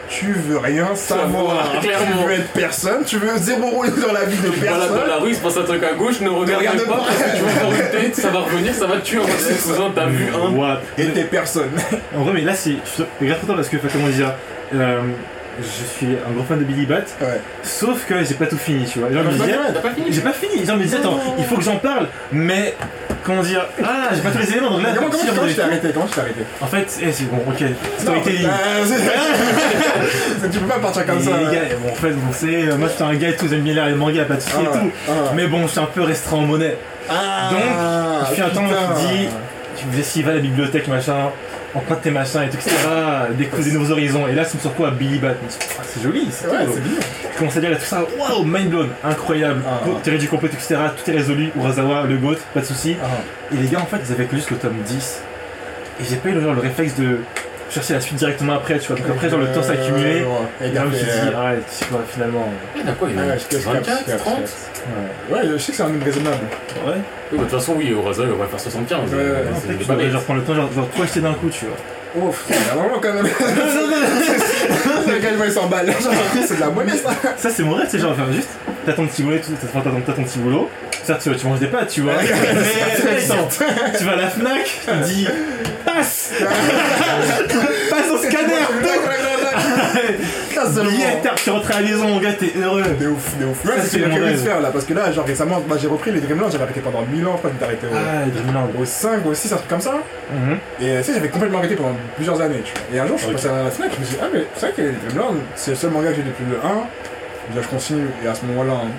Tu 0.09 0.31
veux 0.31 0.57
rien 0.57 0.95
savoir, 0.95 1.65
tu 1.81 1.87
veux 1.89 2.31
être 2.31 2.47
personne, 2.53 3.03
tu 3.05 3.17
veux 3.17 3.27
zéro 3.35 3.67
rôle 3.67 3.89
dans 3.99 4.13
la 4.13 4.23
vie 4.23 4.37
de 4.37 4.47
Voilà, 4.47 4.85
dans 4.87 4.93
personne. 4.93 5.07
la 5.09 5.17
rue, 5.17 5.29
il 5.31 5.35
se 5.35 5.41
passe 5.41 5.57
un 5.57 5.63
truc 5.63 5.83
à 5.83 5.93
gauche, 5.95 6.21
ne 6.21 6.29
regarde 6.29 6.59
regarde 6.61 6.85
pas, 6.85 6.93
pas. 6.93 7.03
parce 7.07 7.17
que 7.17 7.37
tu 7.37 7.43
vas 7.43 7.51
voir 7.65 7.71
une 7.73 8.01
tête, 8.01 8.15
ça 8.15 8.29
va 8.29 8.39
revenir, 8.39 8.73
ça 8.73 8.85
va 8.87 8.95
te 8.97 9.01
tuer 9.05 9.17
en 9.19 9.23
mode 9.23 9.31
cousin, 9.35 9.91
t'as 9.93 10.05
vu 10.05 10.27
un. 10.33 10.55
What? 10.55 10.79
Et 10.97 11.07
t'es 11.09 11.25
personne. 11.25 11.71
En 12.17 12.23
vrai, 12.23 12.31
mais 12.35 12.41
là, 12.41 12.53
c'est. 12.55 12.75
Je 13.21 13.25
grave 13.25 13.39
content 13.41 13.55
parce 13.55 13.67
que, 13.67 13.75
comment 13.91 14.07
dire. 14.07 14.33
euh, 14.73 15.01
je 15.59 15.85
suis 15.85 16.07
un 16.27 16.31
gros 16.33 16.43
fan 16.43 16.59
de 16.59 16.63
Billy 16.63 16.85
Bat, 16.85 17.01
Ouais. 17.21 17.41
sauf 17.63 18.05
que 18.05 18.23
j'ai 18.23 18.35
pas 18.35 18.45
tout 18.45 18.57
fini, 18.57 18.85
tu 18.85 18.99
vois. 18.99 19.09
Disaient, 19.09 19.55
T'as 19.73 19.79
pas 19.81 19.91
fini 19.91 20.07
j'ai 20.11 20.21
pas 20.21 20.33
fini, 20.33 20.59
les 20.59 20.65
gens 20.65 20.75
me 20.77 20.83
disaient, 20.83 20.97
attends, 20.97 21.19
il 21.37 21.43
faut 21.45 21.55
que 21.57 21.63
j'en 21.63 21.77
parle, 21.77 22.07
mais. 22.31 22.75
Comment 23.23 23.41
dire 23.41 23.65
Ah, 23.83 24.09
j'ai 24.15 24.21
pas 24.21 24.29
tous 24.31 24.37
les 24.37 24.51
éléments, 24.53 24.69
donc 24.71 24.83
là, 24.83 24.89
Comment, 24.95 25.09
comment, 25.09 25.23
comment 25.35 25.47
je 25.49 25.53
t'ai 25.53 25.61
arrêté 25.61 25.89
Comment 25.93 26.07
je 26.07 26.13
t'ai 26.13 26.21
arrêté 26.21 26.39
En 26.61 26.67
fait, 26.67 26.99
eh, 27.03 27.11
c'est 27.11 27.25
bon, 27.25 27.37
ok. 27.45 27.61
Storytelling. 27.97 28.43
Non, 28.43 28.49
euh, 28.49 28.85
c'est- 28.85 30.49
Tu 30.49 30.59
peux 30.59 30.65
pas 30.67 30.79
partir 30.79 31.05
comme 31.05 31.17
Et 31.19 31.23
ça. 31.23 31.31
les 31.37 31.43
gars, 31.55 31.61
bon, 31.83 31.91
en 31.91 31.95
fait, 31.95 32.11
vous 32.11 32.33
savez, 32.33 32.69
euh, 32.69 32.77
moi 32.77 32.87
j'étais 32.87 33.03
un 33.03 33.15
gars 33.15 33.29
et 33.29 33.35
tout, 33.35 33.47
j'aime 33.49 33.61
bien 33.61 33.73
lire 33.73 33.85
les 33.87 33.95
mangas, 33.95 34.23
pas 34.25 34.35
de 34.35 34.39
soucis 34.39 34.55
Ah, 34.59 34.61
et 34.75 34.79
tout. 34.79 34.91
ah. 35.09 35.11
Mais 35.35 35.47
bon, 35.47 35.63
je 35.63 35.71
suis 35.71 35.79
un 35.81 35.85
peu 35.93 36.03
restreint 36.03 36.37
en 36.37 36.41
monnaie. 36.41 36.77
Ah, 37.09 37.49
Donc, 37.51 38.29
je 38.29 38.35
fais 38.35 38.41
un 38.43 38.49
temps, 38.49 38.63
je 38.67 39.07
dis, 39.07 39.27
tu 39.77 39.85
me 39.87 39.91
dis, 39.91 40.03
s'il 40.03 40.23
va 40.23 40.31
à 40.31 40.35
la 40.35 40.39
bibliothèque, 40.39 40.87
machin, 40.87 41.31
emprunte 41.75 42.01
tes 42.01 42.11
machins 42.11 42.41
et 42.43 42.49
tout, 42.49 42.55
etc. 42.57 42.75
Découvre 43.37 43.63
des 43.63 43.71
nouveaux 43.71 43.91
horizons. 43.91 44.27
Et 44.27 44.33
là, 44.33 44.43
c'est 44.43 44.59
sur 44.59 44.73
quoi 44.73 44.91
Billy 44.91 45.19
Bat. 45.19 45.29
Me 45.29 45.35
Ah, 45.79 45.83
C'est 45.83 46.01
joli, 46.01 46.27
c'est 46.31 46.47
Ouais, 46.47 46.65
c'est 46.73 46.81
bien. 46.81 46.93
Je 47.33 47.37
commence 47.37 47.57
à 47.57 47.59
lire 47.59 47.77
tout 47.77 47.85
ça, 47.85 48.03
waouh, 48.17 48.43
mind 48.43 48.69
blown, 48.69 48.89
incroyable. 49.03 49.61
Ah. 49.67 49.81
Théorie 50.03 50.19
du 50.19 50.27
complot, 50.27 50.49
etc. 50.49 50.75
Tout 50.97 51.11
est 51.11 51.13
résolu. 51.15 51.51
Urasawa, 51.55 52.03
le 52.07 52.17
GOAT, 52.17 52.37
pas 52.53 52.61
de 52.61 52.65
soucis. 52.65 52.95
Ah. 53.03 53.07
Et 53.53 53.57
les 53.57 53.67
gars, 53.67 53.79
en 53.79 53.85
fait, 53.85 53.97
ils 54.05 54.11
avaient 54.11 54.25
que 54.25 54.35
jusqu'au 54.35 54.55
tome 54.55 54.75
10. 54.85 55.21
Et 55.99 56.03
j'ai 56.09 56.15
pas 56.17 56.29
eu 56.29 56.33
le, 56.33 56.41
genre, 56.41 56.53
le 56.53 56.61
réflexe 56.61 56.95
de 56.95 57.19
chercher 57.69 57.93
la 57.93 58.01
suite 58.01 58.15
directement 58.17 58.53
après, 58.53 58.79
tu 58.79 58.87
vois. 58.87 58.97
Donc 58.97 59.09
après, 59.09 59.29
genre, 59.29 59.39
le 59.39 59.47
temps. 59.47 59.61
Euh, 59.67 59.73
Et 60.61 60.67
Et 60.67 60.71
là, 60.71 60.81
je 60.85 60.89
me 60.89 60.95
suis 60.95 61.05
dit, 61.05 61.11
après, 61.27 61.35
arrête, 61.35 61.63
c'est 61.67 61.89
quoi, 61.89 61.99
finalement. 62.09 62.49
Il 62.75 62.81
y 62.81 62.85
en 62.85 62.87
a 62.87 62.91
quoi 62.93 63.07
Il 63.09 63.15
y 63.15 63.19
en 63.19 63.23
Ouais, 63.23 63.31
a 63.31 63.37
je 63.37 63.45
capte, 63.45 63.63
je 63.63 63.69
capte, 63.69 63.85
je 63.85 63.91
24, 63.91 64.05
capte, 64.05 64.19
30 64.19 64.35
je 64.35 64.41
capte. 64.41 65.31
Ouais, 65.31 65.49
je 65.51 65.57
sais 65.57 65.71
que 65.71 65.77
c'est 65.77 65.83
un 65.83 65.89
nombre 65.89 66.05
raisonnable. 66.05 66.37
Ouais. 66.85 66.93
De 67.31 67.37
toute 67.37 67.49
façon, 67.51 67.73
oui, 67.77 67.87
Urasawa, 67.89 68.27
il 68.31 68.35
va 68.37 68.45
faire 68.47 68.59
75. 68.59 69.11
Ouais, 69.11 69.17
ouais, 69.17 69.23
ouais, 69.31 70.05
tu 70.05 70.11
genre 70.11 70.23
prendre 70.23 70.39
le 70.39 70.45
temps, 70.45 70.55
genre, 70.55 70.69
tout 70.95 71.01
acheter 71.01 71.19
d'un 71.19 71.33
coup, 71.33 71.49
tu 71.49 71.65
vois. 71.65 71.75
Ouf, 72.29 72.45
il 72.49 72.55
y 72.55 72.57
a 72.57 72.73
vraiment 72.73 72.99
quand 73.01 73.13
même. 73.13 73.27
Le 75.07 75.19
gars, 75.19 75.29
il 75.45 75.51
s'emballe. 75.51 75.87
Genre, 75.87 76.13
C'est 76.45 76.55
de 76.55 76.59
la 76.61 76.69
monnaie, 76.69 76.97
ça. 76.97 77.11
Ça, 77.37 77.49
c'est 77.49 77.63
mon 77.63 77.73
rêve, 77.75 77.87
c'est 77.89 77.99
genre, 77.99 78.15
faire 78.15 78.31
juste, 78.31 78.49
t'as 78.85 78.93
ton 78.93 79.05
petit 79.07 79.23
boulot, 79.23 79.35
et 79.35 79.41
t'as 79.41 80.13
ton 80.13 80.23
petit 80.23 80.39
boulot, 80.39 80.69
certes, 81.07 81.21
tu, 81.21 81.29
vois, 81.29 81.37
tu 81.37 81.47
manges 81.47 81.59
des 81.59 81.67
pâtes, 81.67 81.89
tu 81.89 82.01
vois. 82.01 82.13
Mais, 82.21 83.97
tu 83.97 84.03
vas 84.03 84.11
à 84.11 84.15
la 84.15 84.29
Fnac, 84.29 84.79
tu 84.85 85.13
dis, 85.13 85.27
passe 85.85 86.33
Passe 87.89 88.11
au 88.11 88.17
scanner 88.17 88.53
billet, 90.89 91.21
t'es 91.21 91.29
tu 91.43 91.49
rentres 91.49 91.71
à 91.71 91.81
la 91.81 91.87
maison, 91.87 92.07
mon 92.07 92.19
gars, 92.19 92.33
t'es 92.33 92.53
heureux. 92.59 92.83
De 92.99 93.07
ouf, 93.07 93.37
de 93.39 93.45
ouf. 93.45 93.65
Ouais, 93.65 93.73
c'est 93.81 93.87
ce 93.87 93.97
que 93.97 94.11
j'ai 94.11 94.31
de 94.33 94.37
faire 94.37 94.59
là, 94.61 94.69
parce 94.71 94.85
que 94.85 94.93
là, 94.93 95.11
genre 95.11 95.25
récemment, 95.25 95.63
bah, 95.67 95.75
j'ai 95.79 95.87
repris 95.87 96.11
les 96.11 96.19
Dreamland, 96.19 96.51
j'avais 96.51 96.63
arrêté 96.63 96.81
pendant 96.81 97.01
1000 97.01 97.25
ans, 97.27 97.33
je 97.33 97.37
crois 97.37 97.51
que 97.51 97.63
arrêté 97.63 97.87
au, 97.87 97.95
Ah, 97.95 98.79
au 98.79 98.85
5, 98.85 99.25
au 99.25 99.33
6, 99.33 99.53
un 99.53 99.55
truc 99.57 99.69
comme 99.69 99.81
ça. 99.81 99.93
Mhm. 100.31 100.57
Et 100.81 100.97
tu 100.97 101.03
sais, 101.03 101.13
j'avais 101.13 101.29
complètement 101.29 101.59
arrêté 101.59 101.75
pendant 101.75 101.95
plusieurs 102.15 102.39
années, 102.41 102.61
tu 102.63 102.73
vois. 102.73 102.97
Et 102.97 102.99
un 102.99 103.07
jour, 103.07 103.17
je 103.17 103.23
suis 103.23 103.33
passé 103.33 103.47
à 103.47 103.63
la 103.63 103.71
Fnac, 103.71 103.91
je 103.93 103.99
me 103.99 104.05
suis 104.05 104.15
dit, 104.15 104.21
ah, 104.21 104.27
mais 104.33 104.45
c'est 104.55 104.65
vrai 104.67 104.75
que 104.75 104.81
les 104.81 104.91
Dreamland, 104.91 105.35
c'est 105.55 105.71
le 105.71 105.77
seul 105.77 105.91
manga 105.91 106.09
que 106.09 106.15
j'ai 106.15 106.23
depuis 106.23 106.45
le 106.49 106.57
1. 106.57 106.59
Je 106.59 107.53
dis, 107.53 107.59
ah, 107.59 107.61
je 107.61 107.67
continue, 107.67 108.07
et 108.23 108.27
à 108.27 108.35
ce 108.35 108.45
moment-là, 108.45 108.73
hein. 108.73 108.89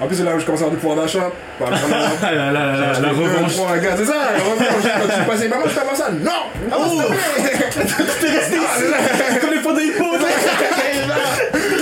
En 0.00 0.06
plus, 0.06 0.16
c'est 0.16 0.22
là 0.24 0.34
où 0.34 0.38
je 0.40 0.44
commence 0.46 0.60
à 0.60 0.64
avoir 0.64 0.76
du 0.76 0.80
pouvoir 0.80 1.02
d'achat. 1.04 1.30
Bah, 1.58 1.66
Ah 2.22 2.32
la, 2.32 2.50
la 2.52 3.08
revanche. 3.10 3.52
c'est 3.52 4.04
ça, 4.06 4.14
la 4.36 4.44
revanche. 4.44 4.82
Quand 4.82 5.14
tu 5.14 5.24
passais, 5.30 5.48
maman, 5.48 5.64
je 5.68 5.74
t'avance 5.74 5.98
ça. 5.98 6.10
Non! 6.10 6.30
Ah, 6.72 6.76
Oh. 6.78 7.02
te 7.02 7.06
plaît. 7.08 7.68
T'es 8.20 8.28
resté 8.30 8.56
ici 8.56 9.38
Comme 9.40 9.50
les 9.52 9.60
points 9.60 9.72
de 9.74 9.80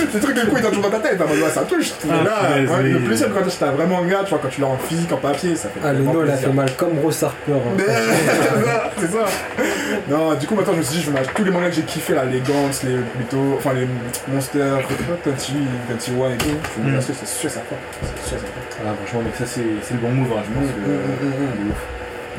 hippo 0.09 0.17
Ce 0.17 0.23
truc 0.23 0.35
de 0.35 0.49
coup, 0.49 0.57
il 0.57 0.65
est 0.65 0.67
toujours 0.69 0.83
dans 0.83 0.89
ta 0.89 0.99
tête. 0.99 1.17
Bah, 1.17 1.25
ouais, 1.25 1.49
ça 1.49 1.61
touche. 1.61 1.91
Ah, 2.09 2.23
là, 2.23 2.31
punaise, 2.53 2.69
ouais, 2.69 2.75
oui. 2.83 2.91
le 2.91 2.99
plaisir 2.99 3.27
quand 3.33 3.41
tu 3.47 3.65
vraiment 3.75 3.99
un 3.99 4.07
gars, 4.07 4.21
tu 4.23 4.29
vois, 4.31 4.39
quand 4.41 4.49
tu 4.49 4.61
l'as 4.61 4.67
en 4.67 4.77
physique, 4.77 5.11
en 5.11 5.17
papier, 5.17 5.55
ça 5.55 5.69
fait 5.69 5.79
Ah, 5.83 5.93
le 5.93 5.99
nom, 5.99 6.23
il 6.25 6.31
a 6.31 6.37
fait 6.37 6.51
mal 6.51 6.71
comme 6.77 6.99
Rose 6.99 7.23
Harper. 7.23 7.51
hein. 7.51 7.75
Mais, 7.77 7.83
c'est 8.99 9.07
ça, 9.07 9.25
ça. 9.25 9.63
Non, 10.09 10.33
du 10.35 10.47
coup, 10.47 10.55
maintenant, 10.55 10.73
je 10.73 10.77
me 10.79 10.83
suis 10.83 10.97
dit, 10.97 11.03
je 11.03 11.11
vais 11.11 11.19
mettre 11.19 11.33
tous 11.33 11.43
les 11.43 11.51
mangas 11.51 11.69
que 11.69 11.75
j'ai 11.75 11.81
kiffé 11.83 12.13
là, 12.15 12.25
les 12.25 12.39
Gantz, 12.39 12.83
les 12.83 12.97
plutôt, 13.15 13.55
enfin 13.57 13.71
les 13.73 13.87
Monsters, 14.31 14.79
Tanti, 15.23 15.53
Tanti 15.89 16.11
One 16.19 16.31
et 16.33 16.37
tout. 16.37 16.47
Je 16.77 16.89
me 16.89 16.97
Mm. 16.97 17.01
c'est 17.01 17.27
sûr, 17.27 17.49
ça 17.49 17.61
fait. 17.61 17.75
C'est 18.23 18.29
sûr, 18.29 18.37
ça 18.39 18.45
fait. 18.45 18.83
Ah, 18.85 18.93
franchement, 19.03 19.21
mec, 19.25 19.35
ça 19.35 19.45
c'est 19.45 19.61
c'est 19.83 19.93
le 19.93 19.99
bon 19.99 20.09
move, 20.09 20.31
hein, 20.37 20.41
je 20.47 20.59
pense. 20.59 20.69
que, 20.71 20.79
mm, 20.79 21.67
mm. 21.67 21.71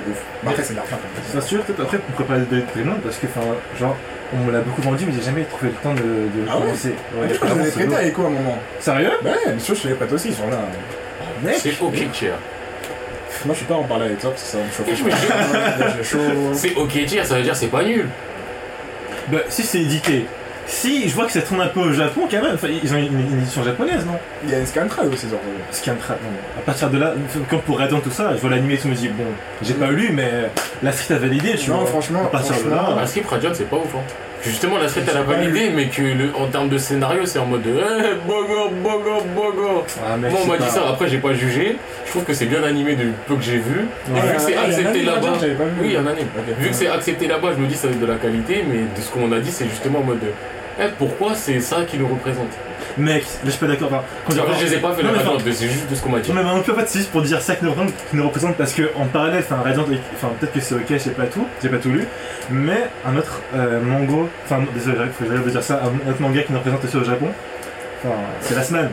De 0.06 0.10
ouf. 0.10 0.16
De 0.16 0.20
ouf. 0.20 0.22
Mais 0.43 0.51
après, 0.51 0.62
c'est 0.64 0.72
de 0.72 0.78
l'argent. 0.78 0.97
quand 0.97 1.09
même. 1.36 1.43
C'est 1.43 1.48
sûr, 1.48 1.62
peut-être 1.62 1.81
après 1.82 1.98
pour 1.98 2.14
préparer 2.14 2.40
le 2.51 2.62
Dreamland 2.74 3.01
parce 3.02 3.16
que, 3.18 3.27
enfin, 3.27 3.47
genre, 3.78 3.97
on 4.32 4.39
me 4.44 4.52
l'a 4.52 4.60
beaucoup 4.60 4.82
vendu, 4.82 5.05
mais 5.06 5.12
j'ai 5.12 5.22
jamais 5.22 5.43
trouvé 5.44 5.68
le 5.68 5.74
temps 5.82 5.94
de, 5.94 6.01
de 6.01 6.47
Ah 6.48 6.56
ouais 6.56 6.62
commencer. 6.62 6.94
Ah, 6.97 7.27
Je 7.28 7.35
crois 7.35 7.48
que 7.48 7.55
je 7.55 7.59
l'avais 7.59 7.70
prêté 7.70 7.94
à 7.97 8.05
Echo 8.05 8.22
à 8.22 8.27
un 8.27 8.31
moment. 8.31 8.59
Sérieux 8.78 9.10
Ouais, 9.24 9.31
mais 9.47 9.59
sûr, 9.59 9.74
je 9.74 9.85
l'avais 9.85 9.97
prêté 9.97 10.14
aussi, 10.14 10.32
sont 10.32 10.48
là. 10.48 10.59
Mec 11.43 11.56
C'est 11.59 11.81
ok 11.81 12.10
tier. 12.12 12.32
Moi, 13.47 13.55
je 13.55 13.59
suis 13.59 13.66
pas 13.66 13.74
en 13.74 13.85
parler 13.85 14.06
avec 14.06 14.18
toi 14.20 14.31
parce 14.31 14.43
que 14.43 14.48
ça 14.48 14.59
me 14.59 16.02
chaud. 16.02 16.18
C'est 16.55 16.74
ok 16.74 17.06
tier, 17.06 17.24
ça 17.24 17.36
veut 17.36 17.43
dire 17.43 17.56
c'est 17.56 17.68
pas 17.68 17.82
nul. 17.82 18.06
Bah, 19.28 19.39
si 19.48 19.62
c'est 19.62 19.81
édité. 19.81 20.27
Si, 20.72 21.09
je 21.09 21.14
vois 21.16 21.26
que 21.26 21.32
ça 21.32 21.42
tourne 21.42 21.60
un 21.60 21.66
peu 21.66 21.80
au 21.80 21.92
Japon 21.92 22.22
quand 22.30 22.40
même. 22.40 22.55
Enfin, 22.55 22.68
ils 22.68 22.94
ont 22.94 22.97
une, 22.97 23.06
une 23.20 23.38
édition 23.40 23.64
japonaise, 23.64 24.06
non? 24.06 24.16
Il 24.44 24.51
y 24.51 24.55
a 24.55 24.60
une 24.60 24.66
Scantra 24.66 25.02
aussi, 25.02 25.28
genre. 25.28 25.40
Ce 25.72 25.82
qui 25.82 25.90
est 25.90 25.92
un 25.92 25.97
tra- 25.97 26.10
non, 26.22 26.30
À 26.59 26.62
partir 26.62 26.90
de 26.90 26.98
là, 26.98 27.12
comme 27.51 27.60
pour 27.62 27.78
Radan, 27.80 27.98
tout 27.98 28.10
ça, 28.12 28.30
je 28.36 28.40
vois 28.40 28.51
l'animé 28.51 28.74
et 28.74 28.76
tout, 28.76 28.84
je 28.84 28.88
me 28.90 28.94
dis, 28.94 29.09
bon, 29.09 29.24
j'ai 29.62 29.74
pas 29.74 29.88
lu, 29.90 30.10
mais 30.12 30.30
la 30.82 30.92
street 30.92 31.14
a 31.14 31.18
validé, 31.18 31.56
tu 31.56 31.70
Non, 31.70 31.78
vois. 31.78 31.86
franchement, 31.86 32.22
à 32.24 32.28
partir 32.28 32.55
de 32.64 32.70
là. 32.70 32.97
Un 33.02 33.06
skip 33.06 33.26
Radiant, 33.26 33.51
c'est 33.52 33.68
pas 33.68 33.76
ouf. 33.76 33.94
Hein. 33.97 34.01
Justement, 34.42 34.78
la 34.78 34.88
suite, 34.88 35.05
elle 35.10 35.16
a 35.18 35.22
validé, 35.22 35.70
mais 35.74 35.88
que 35.88 36.01
le, 36.01 36.30
en 36.34 36.47
termes 36.47 36.68
de 36.70 36.78
scénario, 36.78 37.26
c'est 37.26 37.38
en 37.40 37.44
mode 37.47 37.62
de 37.62 37.70
eh, 37.76 38.14
bogo, 38.26 38.70
bogo, 38.82 39.20
bogo. 39.36 39.84
Ah, 40.09 40.16
mec, 40.16 40.30
Moi, 40.30 40.40
on 40.44 40.47
m'a 40.47 40.56
dit 40.56 40.62
pas- 40.64 40.70
ça, 40.70 40.88
après, 40.88 41.09
j'ai 41.09 41.18
pas 41.18 41.34
jugé. 41.34 41.76
Je 42.06 42.10
trouve 42.10 42.22
que 42.24 42.32
c'est 42.32 42.47
bien 42.47 42.62
animé 42.62 42.94
du 42.94 43.12
peu 43.26 43.34
que 43.34 43.42
j'ai 43.42 43.59
vu. 43.59 43.80
Et 44.16 44.20
vu 44.20 44.34
que 44.34 44.40
c'est 44.40 44.55
Ah, 44.56 44.60
a 44.60 44.64
un 44.64 44.68
accepté 44.68 44.88
anime, 44.90 45.05
là-bas. 45.06 45.20
Radiant, 45.26 45.34
j'avais 45.40 45.55
pas 45.55 45.64
vu. 45.64 45.70
Oui, 45.82 45.86
il 45.88 45.92
y 45.92 45.97
a 45.97 46.01
un 46.01 46.06
anime. 46.06 46.28
Vu 46.59 46.68
que 46.70 46.74
c'est 46.74 46.88
accepté 46.88 47.26
là-bas, 47.26 47.48
je 47.55 47.60
me 47.60 47.66
dis 47.66 47.74
ça 47.74 47.88
va 47.88 47.92
être 47.92 48.01
de 48.01 48.06
la 48.06 48.14
qualité, 48.14 48.64
mais 48.66 48.78
de 48.78 49.01
ce 49.02 49.10
qu'on 49.10 49.26
m'a 49.26 49.40
dit, 49.40 49.51
c'est 49.51 49.68
justement 49.68 49.98
en 49.98 50.05
mode 50.05 50.20
de 50.20 50.28
eh, 50.81 50.89
pourquoi 50.98 51.35
c'est 51.35 51.61
ça 51.61 51.82
qui 51.86 51.98
nous 51.98 52.09
représente? 52.09 52.48
Mec, 52.98 53.23
là, 53.23 53.28
je 53.44 53.51
suis 53.51 53.61
pas 53.61 53.66
d'accord. 53.69 53.89
Enfin, 53.93 54.02
quand 54.27 54.32
En 54.43 54.47
fait, 54.47 54.61
je 54.61 54.66
les 54.66 54.74
ai 54.74 54.78
pas 54.78 54.93
fait 54.93 55.02
Non, 55.02 55.12
la 55.12 55.44
mais 55.44 55.52
c'est 55.52 55.69
juste 55.69 55.89
de 55.89 55.94
ce 55.94 56.02
qu'on 56.02 56.11
m'a 56.11 56.19
dit. 56.19 56.32
Non 56.32 56.43
mais 56.43 56.51
en 56.51 56.61
plus 56.61 56.73
en 56.73 56.77
fait 56.77 56.89
c'est 56.89 56.98
juste 56.98 57.11
pour 57.12 57.23
dire 57.23 57.40
ça 57.40 57.55
qui 57.55 57.65
nous 57.65 57.70
représente, 57.70 57.94
qui 58.11 58.16
nous 58.16 58.24
représente 58.24 58.57
parce 58.57 58.73
que 58.73 58.90
en 58.97 59.07
parallèle, 59.07 59.44
enfin 59.44 59.62
Radiant, 59.62 59.85
enfin 60.15 60.28
peut-être 60.40 60.52
que 60.52 60.61
c'est 60.61 60.74
ok, 60.74 60.82
je 60.90 60.98
sais 60.98 61.11
pas 61.11 61.27
tout, 61.27 61.47
j'ai 61.62 61.69
pas 61.69 61.77
tout 61.78 61.90
lu, 61.90 62.05
mais 62.51 62.89
un 63.07 63.16
autre 63.16 63.40
euh, 63.55 63.81
mango, 63.81 64.28
enfin 64.44 64.59
non, 64.59 64.66
désolé, 64.74 64.97
j'arrive- 64.97 65.12
faut 65.12 65.24
que 65.24 65.31
j'arrive 65.31 65.47
de 65.47 65.51
dire 65.51 65.62
ça, 65.62 65.82
un 65.85 66.11
autre 66.11 66.20
manga 66.20 66.43
qui 66.43 66.52
nous 66.52 66.59
représente 66.59 66.85
aussi 66.85 66.97
au 66.97 67.05
Japon, 67.05 67.28
enfin 68.05 68.15
c'est 68.40 68.55
Last 68.57 68.70
Man. 68.73 68.90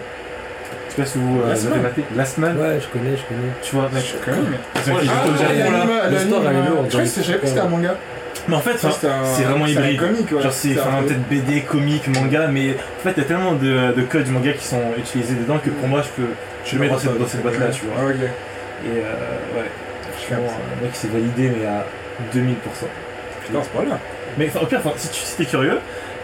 Je 0.89 0.95
sais 0.95 1.01
pas 1.01 1.05
si 1.07 1.17
vous, 1.17 1.41
euh, 1.41 1.51
avez 1.51 1.69
Man 1.69 1.81
maté. 1.81 2.03
Last 2.15 2.37
Man, 2.37 2.57
Ouais, 2.57 2.79
je 2.81 2.87
connais, 2.87 3.17
je 3.17 3.23
connais. 3.23 3.51
tu 3.63 3.75
vois, 3.75 3.89
mec. 3.93 4.15
Là. 4.27 4.33
l'anime- 5.49 6.11
l'histoire, 6.11 6.41
elle 6.49 6.55
est 6.57 6.69
lourde, 6.69 6.85
Je 6.89 6.97
je 6.99 7.05
savais 7.05 7.33
pas 7.33 7.39
que 7.41 7.47
c'était 7.47 7.59
un 7.61 7.67
manga. 7.69 7.95
Mais 8.47 8.55
en 8.55 8.61
fait, 8.61 8.77
c'est 8.77 9.43
vraiment 9.43 9.65
hybride. 9.67 9.99
comique, 9.99 10.31
ouais. 10.31 10.41
Genre 10.41 10.53
c'est 10.53 10.73
peut-être 10.75 11.27
BD, 11.29 11.61
comique, 11.61 12.07
manga, 12.07 12.47
mais 12.47 12.71
en 12.71 13.03
fait 13.03 13.11
il 13.15 13.17
y 13.17 13.21
a 13.21 13.27
tellement 13.27 13.53
de, 13.53 13.91
de 13.93 14.01
codes 14.03 14.23
du 14.23 14.31
manga 14.31 14.53
qui 14.53 14.65
sont 14.65 14.81
utilisés 14.97 15.35
dedans 15.35 15.57
que 15.59 15.69
pour 15.69 15.87
moi 15.87 16.01
je 16.01 16.09
peux 16.21 16.29
je 16.65 16.75
le 16.75 16.81
mets 16.81 16.89
dans 16.89 16.97
cette, 16.97 17.17
dans 17.17 17.27
cette 17.27 17.41
boîte 17.41 17.59
là 17.59 17.67
tu 17.67 17.85
vois. 17.85 17.95
Ah. 18.09 18.11
Et 18.85 18.99
euh, 18.99 19.59
ouais, 19.59 19.69
Je 20.29 20.35
mec 20.35 20.91
c'est 20.93 21.11
validé 21.11 21.51
mais 21.59 21.65
à 21.65 21.85
2000%. 22.33 22.53
Putain, 23.45 23.59
c'est 23.63 23.71
pas 23.73 23.85
là. 23.85 23.99
Mais 24.37 24.49
au 24.61 24.65
pire, 24.65 24.79
enfin, 24.79 24.91
si 24.97 25.09
tu 25.09 25.19
si 25.21 25.35
t'es 25.37 25.45
curieux, 25.45 25.79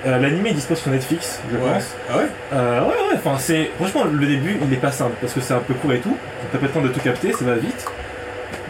euh, 0.05 0.19
l'anime 0.19 0.45
il 0.45 0.53
dispose 0.55 0.77
sur 0.79 0.91
Netflix, 0.91 1.39
je 1.51 1.57
Ouais. 1.57 1.71
pense. 1.73 1.95
Ah 2.11 2.17
ouais? 2.17 2.23
Euh, 2.53 2.81
ouais, 2.81 2.87
ouais, 2.87 3.15
enfin, 3.15 3.37
c'est. 3.39 3.69
Franchement, 3.77 4.03
le 4.11 4.25
début 4.27 4.57
il 4.65 4.73
est 4.73 4.77
pas 4.77 4.91
simple 4.91 5.13
parce 5.21 5.33
que 5.33 5.41
c'est 5.41 5.53
un 5.53 5.59
peu 5.59 5.73
court 5.73 5.93
et 5.93 5.99
tout. 5.99 6.09
donc 6.09 6.17
T'as 6.51 6.57
pas 6.59 6.65
le 6.67 6.71
temps 6.71 6.81
de 6.81 6.89
tout 6.89 6.99
capter, 6.99 7.31
ça 7.33 7.45
va 7.45 7.55
vite. 7.55 7.85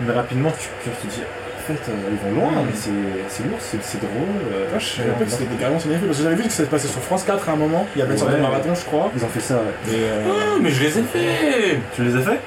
Mais 0.06 0.14
rapidement, 0.14 0.52
tu, 0.52 0.68
tu 0.84 0.90
te 1.08 1.14
dis, 1.14 1.22
fait, 1.68 1.74
euh, 1.90 1.94
ils 2.12 2.18
vont 2.36 2.42
loin, 2.42 2.52
Mm. 2.52 2.66
mais 2.68 2.72
c'est 2.76 2.90
c'est 3.30 3.44
lourd, 3.44 3.58
c'est 3.60 4.00
drôle. 4.00 4.12
euh, 4.54 4.70
Moi, 4.70 4.80
je 4.80 4.86
savais 4.86 5.10
pas 5.12 5.24
que 5.26 5.32
c'était 5.32 5.56
carrément 5.60 5.80
sur 5.80 5.90
Netflix. 5.90 6.08
Parce 6.08 6.18
que 6.20 6.24
j'avais 6.24 6.36
vu 6.36 6.44
que 6.44 6.54
ça 6.54 6.64
se 6.64 6.70
passait 6.70 6.88
sur 6.88 7.02
France 7.02 7.24
4 7.24 7.50
à 7.50 7.52
un 7.54 7.56
moment. 7.56 7.86
Il 7.96 8.00
y 8.00 8.02
avait 8.02 8.14
une 8.14 8.18
sorte 8.20 8.32
de 8.32 8.36
Ouais. 8.38 8.42
marathon, 8.42 8.74
je 8.76 8.86
crois. 8.86 9.12
Ils 9.16 9.24
ont 9.24 9.28
fait 9.30 9.40
ça, 9.40 9.56
ouais. 9.56 9.94
Euh, 9.96 10.22
Ah, 10.30 10.58
mais 10.62 10.70
je 10.70 10.82
les 10.84 11.00
ai 11.00 11.04
fait 11.04 11.80
Tu 11.96 12.04
les 12.04 12.16
as 12.16 12.22
fait? 12.22 12.40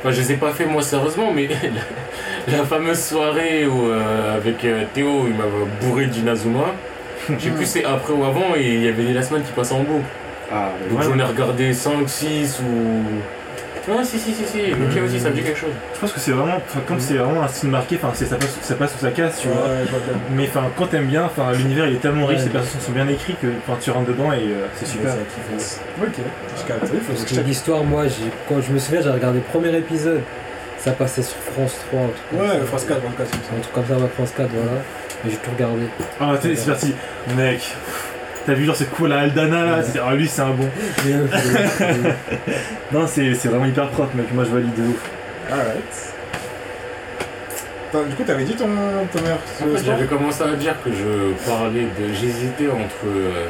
Enfin, 0.00 0.10
je 0.12 0.20
les 0.20 0.32
ai 0.32 0.36
pas 0.36 0.50
fait 0.52 0.66
moi 0.66 0.82
sérieusement, 0.82 1.32
mais 1.34 1.48
la, 2.48 2.58
la 2.58 2.64
fameuse 2.64 2.98
soirée 3.02 3.66
où, 3.66 3.86
euh, 3.88 4.36
avec 4.36 4.62
euh, 4.64 4.84
Théo, 4.92 5.24
il 5.26 5.34
m'avait 5.34 5.50
bourré 5.80 6.06
d'Inazuma. 6.06 6.66
Je 7.38 7.42
sais 7.44 7.50
plus 7.50 7.64
c'est 7.64 7.84
après 7.86 8.12
ou 8.12 8.22
avant, 8.24 8.54
et 8.54 8.62
il 8.74 8.84
y 8.84 8.88
avait 8.88 9.04
des 9.04 9.14
la 9.14 9.22
semaine 9.22 9.42
qui 9.42 9.52
passaient 9.52 9.74
en 9.74 9.78
boucle. 9.82 10.04
Ah, 10.52 10.68
Donc 10.90 11.00
j'en 11.02 11.18
ai 11.18 11.22
regardé 11.22 11.72
5, 11.72 12.06
6 12.06 12.60
ou. 12.60 13.02
Ah, 13.90 14.02
si, 14.02 14.18
si, 14.18 14.32
si, 14.32 14.44
si, 14.46 14.58
ok 14.72 15.02
aussi, 15.04 15.20
ça 15.20 15.28
me 15.28 15.34
dit 15.34 15.42
quelque 15.42 15.58
chose. 15.58 15.70
Je 15.94 16.00
pense 16.00 16.12
que 16.12 16.20
c'est 16.20 16.30
vraiment, 16.32 16.56
enfin, 16.56 16.80
comme 16.86 16.98
c'est 17.00 17.14
vraiment 17.14 17.42
un 17.42 17.48
style 17.48 17.68
marqué, 17.68 17.98
enfin, 18.02 18.14
ça 18.14 18.36
passe, 18.36 18.56
ça 18.62 18.74
passe 18.76 18.94
ou 18.94 18.98
ça 18.98 19.10
casse, 19.10 19.40
tu 19.40 19.48
vois. 19.48 19.62
ouais, 19.62 19.84
je 19.84 19.90
vois 19.90 19.98
bien. 20.00 20.14
Mais 20.30 20.48
enfin, 20.48 20.64
quand 20.76 20.86
t'aimes 20.86 21.06
bien, 21.06 21.24
enfin, 21.24 21.52
l'univers 21.52 21.86
il 21.86 21.96
est 21.96 21.98
tellement 21.98 22.26
riche, 22.26 22.40
les 22.44 22.48
personnages 22.50 22.82
sont 22.82 22.92
bien 22.92 23.08
écrits 23.08 23.36
que 23.40 23.48
tu 23.82 23.90
rentres 23.90 24.08
dedans 24.08 24.32
et 24.32 24.36
euh, 24.38 24.66
c'est 24.76 24.86
super. 24.86 25.12
Ouais, 25.12 25.18
c'est 25.56 25.58
kiffant. 25.58 25.80
Ok, 26.02 26.12
je 26.56 26.64
capte. 26.66 26.92
Parce 27.08 27.24
que 27.24 27.40
l'histoire, 27.40 27.84
moi, 27.84 28.06
j'ai- 28.08 28.30
quand 28.48 28.60
je 28.62 28.72
me 28.72 28.78
souviens, 28.78 29.02
j'ai 29.02 29.10
regardé 29.10 29.38
le 29.38 29.44
premier 29.44 29.76
épisode. 29.76 30.20
Ça 30.78 30.90
passait 30.92 31.22
sur 31.22 31.36
France 31.38 31.76
3, 31.90 32.00
un 32.00 32.04
truc 32.08 32.16
comme 32.30 32.40
Ouais, 32.40 32.48
ça. 32.60 32.64
France 32.66 32.84
4, 32.86 33.00
France 33.00 33.14
4, 33.16 33.28
c'est 33.30 33.56
Un 33.56 33.60
truc 33.60 33.72
comme 33.74 33.84
ça, 33.86 34.08
France 34.14 34.32
4, 34.36 34.48
voilà. 34.52 34.80
Et 35.26 35.30
j'ai 35.30 35.36
tout 35.36 35.50
regardé. 35.50 35.82
Ah, 36.20 36.34
t'es- 36.40 36.54
c'est 36.56 36.66
parti, 36.70 36.94
mec. 37.36 37.60
T'as 38.46 38.52
vu 38.54 38.64
genre 38.66 38.76
c'est 38.76 38.90
cool 38.90 39.08
la 39.08 39.20
Aldana 39.20 39.64
là, 39.64 39.82
c'est- 39.82 39.98
ah 40.04 40.14
lui 40.14 40.28
c'est 40.28 40.42
un 40.42 40.50
bon. 40.50 40.68
Euh, 41.06 41.26
Non 42.92 43.06
c'est 43.06 43.34
c'est 43.34 43.48
vraiment 43.48 43.64
hyper 43.66 43.88
propre 43.88 44.14
mec, 44.16 44.26
moi 44.34 44.44
je 44.44 44.50
valide 44.50 44.74
de 44.74 44.82
ouf. 44.82 45.10
Alright. 45.50 46.12
Attends, 47.88 48.04
Du 48.04 48.14
coup, 48.16 48.22
t'avais 48.24 48.44
dit 48.44 48.54
ton, 48.54 48.66
ton 49.12 49.20
meilleur 49.22 49.38
En 49.38 49.64
fait, 49.64 49.78
sport 49.78 49.94
j'avais 49.96 50.06
commencé 50.06 50.42
à 50.42 50.54
dire 50.56 50.74
que 50.84 50.90
je 50.90 51.48
parlais 51.48 51.82
de. 51.98 52.12
J'hésitais 52.12 52.68
entre. 52.68 53.06
euh, 53.06 53.46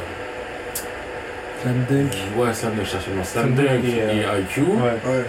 Slam 1.61 1.83
Dunk. 1.89 2.13
Ouais, 2.37 2.53
Slam 2.53 2.73
Dunk, 2.75 2.85
je 2.85 2.91
cherchais 2.91 3.09
le 3.11 3.17
nom. 3.17 3.23
Slam 3.23 3.53
Dunk 3.55 3.83
et, 3.83 4.19
et, 4.19 4.25
euh, 4.25 4.39
IQ. 4.41 4.61
Ouais. 4.61 4.91
Ouais. 5.11 5.23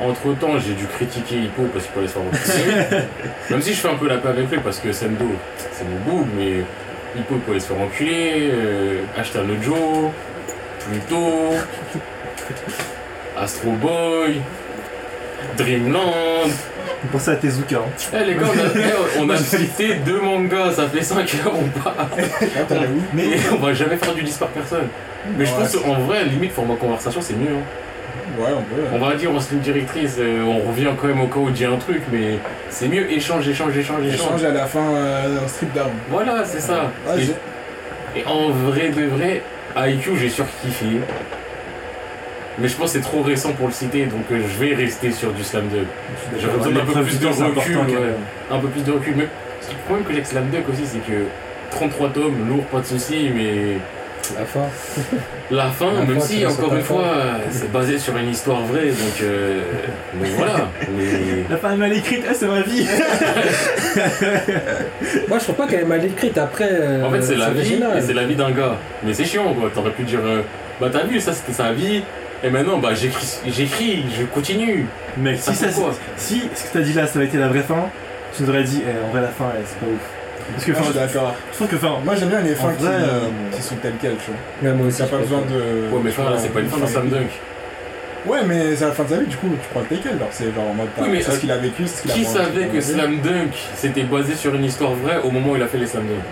Entre 0.00 0.38
temps, 0.38 0.58
j'ai 0.58 0.74
dû 0.74 0.86
critiquer 0.86 1.36
Hippo 1.36 1.62
parce 1.72 1.86
qu'il 1.86 1.94
fallait 1.94 2.08
se 2.08 2.50
faire. 2.52 3.02
Même 3.50 3.60
si 3.62 3.74
je 3.74 3.80
fais 3.80 3.88
un 3.88 3.94
peu 3.96 4.08
la 4.08 4.16
paix 4.18 4.28
avec 4.28 4.50
lui 4.50 4.58
parce 4.58 4.78
que 4.78 4.92
Sendo, 4.92 5.26
c'est 5.72 5.84
mon 5.84 5.98
boob, 6.10 6.26
mais 6.36 6.62
Peut 7.14 7.50
aller 7.52 7.60
se 7.60 7.66
faire 7.68 7.80
enculer. 7.80 8.50
Euh, 8.52 9.02
Ashton 9.16 9.46
Joe, 9.62 10.10
Pluto, 10.80 11.54
Astro 13.36 13.70
Boy, 13.72 14.40
Dreamland. 15.56 16.50
Pensez 17.12 17.30
à 17.32 17.36
Tezuka. 17.36 17.76
Hein. 17.76 18.08
Eh 18.14 18.24
les 18.24 18.34
gars, 18.34 18.46
on 18.46 18.58
a, 18.58 18.80
eh, 18.80 19.20
on 19.20 19.30
a 19.30 19.36
cité 19.38 19.94
deux 19.96 20.20
mangas, 20.20 20.72
ça 20.72 20.88
fait 20.88 21.02
5 21.02 21.34
heures, 21.34 21.52
on 21.54 21.68
Mais 23.12 23.24
Et 23.24 23.40
on 23.52 23.56
va 23.56 23.74
jamais 23.74 23.96
faire 23.96 24.14
du 24.14 24.22
10 24.22 24.36
par 24.38 24.48
personne. 24.48 24.88
Mais 25.36 25.44
je 25.44 25.52
pense 25.52 25.76
qu'en 25.76 26.00
vrai, 26.00 26.24
limite, 26.24 26.52
format 26.52 26.76
conversation, 26.76 27.20
c'est 27.20 27.34
mieux. 27.36 27.48
hein. 27.54 27.83
Ouais, 28.38 28.48
on 28.56 28.62
peut. 28.62 28.82
On 28.92 28.98
va 28.98 29.14
dire, 29.14 29.30
on 29.30 29.40
se 29.40 29.50
ligne 29.50 29.60
directrice, 29.60 30.16
euh, 30.18 30.42
on 30.42 30.68
revient 30.68 30.90
quand 31.00 31.06
même 31.06 31.20
au 31.20 31.26
cas 31.26 31.38
où 31.38 31.50
dit 31.50 31.64
un 31.64 31.76
truc, 31.76 32.02
mais 32.12 32.38
c'est 32.68 32.88
mieux 32.88 33.10
échange, 33.10 33.48
échange, 33.48 33.76
échange, 33.76 34.04
échange. 34.04 34.14
Échange 34.14 34.44
à 34.44 34.50
la 34.50 34.66
fin 34.66 34.80
euh, 34.80 35.44
un 35.44 35.48
strip 35.48 35.72
down. 35.72 35.90
Voilà, 36.10 36.44
c'est 36.44 36.60
ça. 36.60 36.90
Ouais, 37.06 37.22
et, 38.16 38.24
en 38.26 38.50
vrai 38.50 38.90
de 38.90 39.06
vrai, 39.06 39.42
IQ, 39.76 40.16
j'ai 40.18 40.28
surkiffé. 40.28 40.86
Mais 42.58 42.68
je 42.68 42.76
pense 42.76 42.92
que 42.92 42.98
c'est 42.98 43.04
trop 43.04 43.22
récent 43.22 43.52
pour 43.52 43.66
le 43.66 43.72
citer, 43.72 44.06
donc 44.06 44.24
euh, 44.30 44.40
je 44.40 44.64
vais 44.64 44.74
rester 44.74 45.10
sur 45.10 45.32
du 45.32 45.42
slam 45.42 45.68
dunk. 45.68 45.86
J'aurais 46.40 46.56
besoin 46.56 46.72
d'un 46.72 46.84
peu 46.84 47.02
plus 47.02 47.20
de 47.20 47.26
recul, 47.26 47.76
ouais. 47.76 48.14
Un 48.50 48.58
peu 48.58 48.68
plus 48.68 48.82
de 48.82 48.92
recul. 48.92 49.14
Mais 49.16 49.24
le 49.24 49.78
problème 49.86 50.04
que 50.04 50.10
j'ai 50.10 50.18
avec 50.18 50.26
slam 50.26 50.50
dunk 50.50 50.64
aussi, 50.70 50.86
c'est 50.86 50.98
que 50.98 51.24
33 51.70 52.10
tomes, 52.10 52.48
lourd, 52.48 52.64
pas 52.66 52.80
de 52.80 52.86
soucis, 52.86 53.30
mais 53.34 53.78
La 54.38 54.44
fin. 54.46 54.60
La 55.50 55.70
fin, 55.70 55.92
La 55.92 56.00
même 56.04 56.20
fin, 56.20 56.26
si, 56.26 56.46
encore 56.46 56.74
une 56.74 56.82
fois, 56.82 57.04
c'est 57.50 57.70
basé 57.70 57.98
sur 57.98 58.16
une 58.16 58.30
histoire 58.30 58.62
vraie, 58.62 58.86
donc, 58.88 59.20
euh, 59.22 59.60
donc 60.14 60.28
voilà. 60.36 60.68
Mais... 60.96 61.44
La 61.50 61.56
fin 61.58 61.72
est 61.72 61.76
mal 61.76 61.92
écrite, 61.92 62.24
c'est 62.34 62.46
ma 62.46 62.62
vie. 62.62 62.86
Moi, 65.28 65.38
je 65.38 65.44
trouve 65.44 65.56
pas 65.56 65.66
qu'elle 65.66 65.80
est 65.80 65.84
mal 65.84 66.04
écrite. 66.04 66.38
Après. 66.38 66.68
euh, 66.70 67.04
En 67.04 67.10
fait, 67.10 67.22
c'est 67.22 67.36
la 67.36 67.50
vie, 67.50 67.74
et 67.74 68.00
c'est 68.00 68.14
la 68.14 68.24
vie 68.24 68.36
d'un 68.36 68.50
gars. 68.50 68.76
Mais 69.02 69.12
c'est 69.14 69.24
chiant, 69.24 69.52
quoi. 69.54 69.70
T'aurais 69.74 69.90
pu 69.90 70.02
dire, 70.04 70.20
euh, 70.24 70.42
bah 70.80 70.88
t'as 70.92 71.04
vu, 71.04 71.20
ça 71.20 71.32
c'était 71.32 71.52
sa 71.52 71.72
vie, 71.72 72.02
et 72.42 72.50
maintenant, 72.50 72.78
bah 72.78 72.94
j'écris, 72.94 73.38
j'écris, 73.46 74.04
je 74.18 74.24
continue. 74.24 74.86
Mec, 75.16 75.38
Ça 75.38 75.52
si, 75.52 75.58
ça, 75.58 75.68
quoi 75.68 75.94
si 76.16 76.42
ce 76.54 76.64
que 76.64 76.72
t'as 76.72 76.80
dit 76.80 76.92
là, 76.92 77.06
ça 77.06 77.18
avait 77.18 77.26
été 77.28 77.38
la 77.38 77.48
vraie 77.48 77.62
fin, 77.62 77.86
tu 78.36 78.42
nous 78.42 78.50
aurais 78.50 78.64
dit, 78.64 78.82
eh, 78.84 79.04
en 79.06 79.10
vrai, 79.12 79.20
la 79.20 79.28
fin, 79.28 79.46
eh, 79.56 79.62
c'est 79.64 79.78
pas 79.78 79.86
ouf. 79.86 80.00
Parce 80.52 80.64
que, 80.64 80.72
enfin, 80.72 80.84
suis 80.84 80.94
d'accord. 80.94 81.34
je 81.50 81.56
trouve 81.56 81.68
que, 81.68 81.76
enfin, 81.76 81.98
Moi, 82.04 82.14
j'aime 82.16 82.28
bien 82.28 82.40
les 82.40 82.54
fins 82.54 82.72
qui, 82.72 82.84
vrai, 82.84 82.94
euh, 82.94 83.20
qui 83.52 83.62
sont 83.62 83.76
telles 83.76 83.94
quelles, 84.00 84.16
tu 84.16 84.30
vois. 84.30 84.70
Ouais, 84.70 84.76
moi 84.76 84.86
aussi. 84.86 84.98
T'as 84.98 85.06
pas 85.06 85.18
besoin 85.18 85.40
de. 85.40 85.94
Ouais, 85.94 86.00
mais 86.02 86.10
fin 86.10 86.30
là, 86.30 86.36
c'est 86.38 86.48
pas 86.52 86.60
une 86.60 86.68
fin 86.68 86.78
de 86.78 86.86
Slam 86.86 87.08
Dunk. 87.08 87.30
Ouais, 88.26 88.38
mais 88.46 88.74
c'est 88.74 88.86
la 88.86 88.92
fin 88.92 89.04
de 89.04 89.08
sa 89.10 89.16
vie, 89.18 89.26
du 89.26 89.36
coup, 89.36 89.48
tu 89.50 89.68
prends 89.70 89.80
le 89.80 89.86
take 89.86 90.08
genre, 90.08 90.28
c'est 90.30 90.54
genre 90.54 90.70
en 90.70 90.74
mode. 90.74 90.88
Oui, 90.98 91.08
mais, 91.10 91.20
c'est 91.20 91.30
euh, 91.30 91.34
ce 91.34 91.40
qu'il 91.40 91.50
a 91.50 91.58
vécu, 91.58 91.86
c'est 91.86 91.96
ce 91.96 92.02
qu'il 92.02 92.10
a 92.10 92.14
Qui 92.14 92.24
savait 92.24 92.66
que. 92.66 92.80
Slam 92.80 93.20
Dunk 93.20 93.52
c'était 93.76 94.04
basé 94.04 94.34
sur 94.34 94.54
une 94.54 94.64
histoire 94.64 94.92
vraie 94.92 95.18
au 95.22 95.30
moment 95.30 95.52
où 95.52 95.56
il 95.56 95.62
a 95.62 95.66
fait 95.66 95.78
les 95.78 95.86
Slam 95.86 96.04
Dunk 96.04 96.22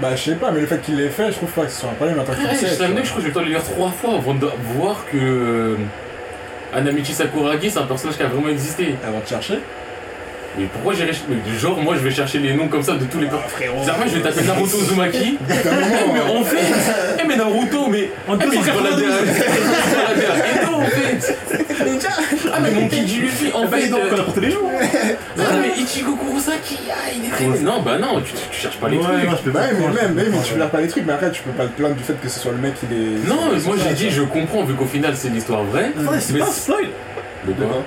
Bah, 0.00 0.16
je 0.16 0.22
sais 0.22 0.36
pas, 0.36 0.50
mais 0.50 0.60
le 0.60 0.66
fait 0.66 0.80
qu'il 0.80 0.96
l'ait 0.96 1.10
fait, 1.10 1.30
je 1.30 1.36
trouve 1.36 1.50
pas 1.50 1.64
que 1.64 1.70
ce 1.70 1.80
soit 1.80 1.90
un 1.90 1.94
problème 1.94 2.18
en 2.18 2.24
tant 2.24 2.32
que. 2.32 2.66
Slam 2.66 2.94
Dunk, 2.94 3.04
je 3.04 3.10
crois 3.10 3.16
que 3.16 3.22
j'ai 3.22 3.28
le 3.28 3.34
temps 3.34 3.40
de 3.40 3.44
le 3.46 3.50
lire 3.50 3.62
trois 3.62 3.90
fois 3.90 4.14
avant 4.14 4.34
de 4.34 4.48
voir 4.74 5.04
que 5.12 5.18
euh, 5.18 5.76
Anamichi 6.72 7.12
Sakuragi 7.12 7.70
c'est 7.70 7.78
un 7.78 7.86
personnage 7.86 8.16
qui 8.16 8.22
a 8.22 8.28
vraiment 8.28 8.48
existé. 8.48 8.94
Avant 9.06 9.20
de 9.20 9.26
chercher. 9.26 9.58
Mais 10.58 10.66
pourquoi 10.66 10.94
j'irais. 10.94 11.12
mais 11.28 11.58
Genre, 11.58 11.80
moi 11.80 11.94
je 11.96 12.00
vais 12.00 12.10
chercher 12.10 12.38
les 12.38 12.52
noms 12.54 12.68
comme 12.68 12.82
ça 12.82 12.94
de 12.94 13.04
tous 13.04 13.18
les 13.18 13.26
personnages. 13.26 13.50
frérot. 13.50 13.82
C'est 13.84 13.90
vrai, 13.90 14.08
je 14.08 14.16
vais 14.16 14.20
taper 14.20 14.44
Naruto 14.44 14.78
Uzumaki. 14.78 15.38
Mais 15.48 16.20
en 16.20 16.44
fait, 16.44 16.58
eh 17.22 17.26
mais 17.26 17.36
Naruto, 17.36 17.88
mais 17.88 18.10
En 18.28 18.38
eh, 18.38 18.42
se 18.42 18.48
baladait 18.48 19.06
à 19.06 20.62
Edo 20.62 20.74
en 20.74 20.84
fait? 20.84 21.36
Ah 22.52 22.58
mais 22.60 22.70
mon 22.70 22.88
Kiji 22.88 23.20
Luffy 23.20 23.50
en 23.54 23.66
fait. 23.66 23.88
dort 23.88 24.00
euh, 24.00 24.22
tous 24.34 24.40
les 24.40 24.50
jours. 24.50 24.70
Ah 25.38 25.42
mais 25.60 25.82
Ichigo 25.82 26.14
Kurosaki, 26.16 26.78
ah 26.90 26.94
il 27.16 27.24
est 27.26 27.30
très. 27.30 27.46
Ouais. 27.46 27.60
Non 27.60 27.80
bah 27.80 27.98
non, 27.98 28.20
tu, 28.20 28.32
cherches 28.54 28.76
pas 28.76 28.88
les 28.88 28.98
trucs. 28.98 29.24
non, 29.24 29.36
je 29.36 29.42
peux 29.42 29.50
pas. 29.52 29.60
ouais, 29.60 29.72
même, 29.72 30.18
je 30.18 30.24
peux 30.24 30.30
mais 30.30 30.36
pas 30.36 30.42
tu 30.44 30.54
regardes 30.54 30.70
pas 30.70 30.80
les 30.80 30.88
trucs, 30.88 31.06
mais 31.06 31.12
après, 31.14 31.30
tu 31.30 31.42
peux 31.42 31.50
pas 31.52 31.64
te 31.64 31.72
plaindre 31.72 31.94
du 31.94 32.02
fait 32.02 32.20
que 32.20 32.28
ce 32.28 32.38
soit 32.40 32.52
le 32.52 32.58
mec 32.58 32.74
qui 32.74 32.86
les. 32.90 33.28
Non, 33.28 33.52
moi 33.64 33.76
j'ai 33.82 33.94
dit 33.94 34.10
je 34.10 34.22
comprends 34.22 34.64
vu 34.64 34.74
qu'au 34.74 34.86
final 34.86 35.14
c'est 35.16 35.28
l'histoire 35.28 35.64
vraie. 35.64 35.92
C'est 36.20 36.38
pas 36.38 36.46
spoil. 36.46 36.88
De 37.46 37.52
quoi. 37.52 37.82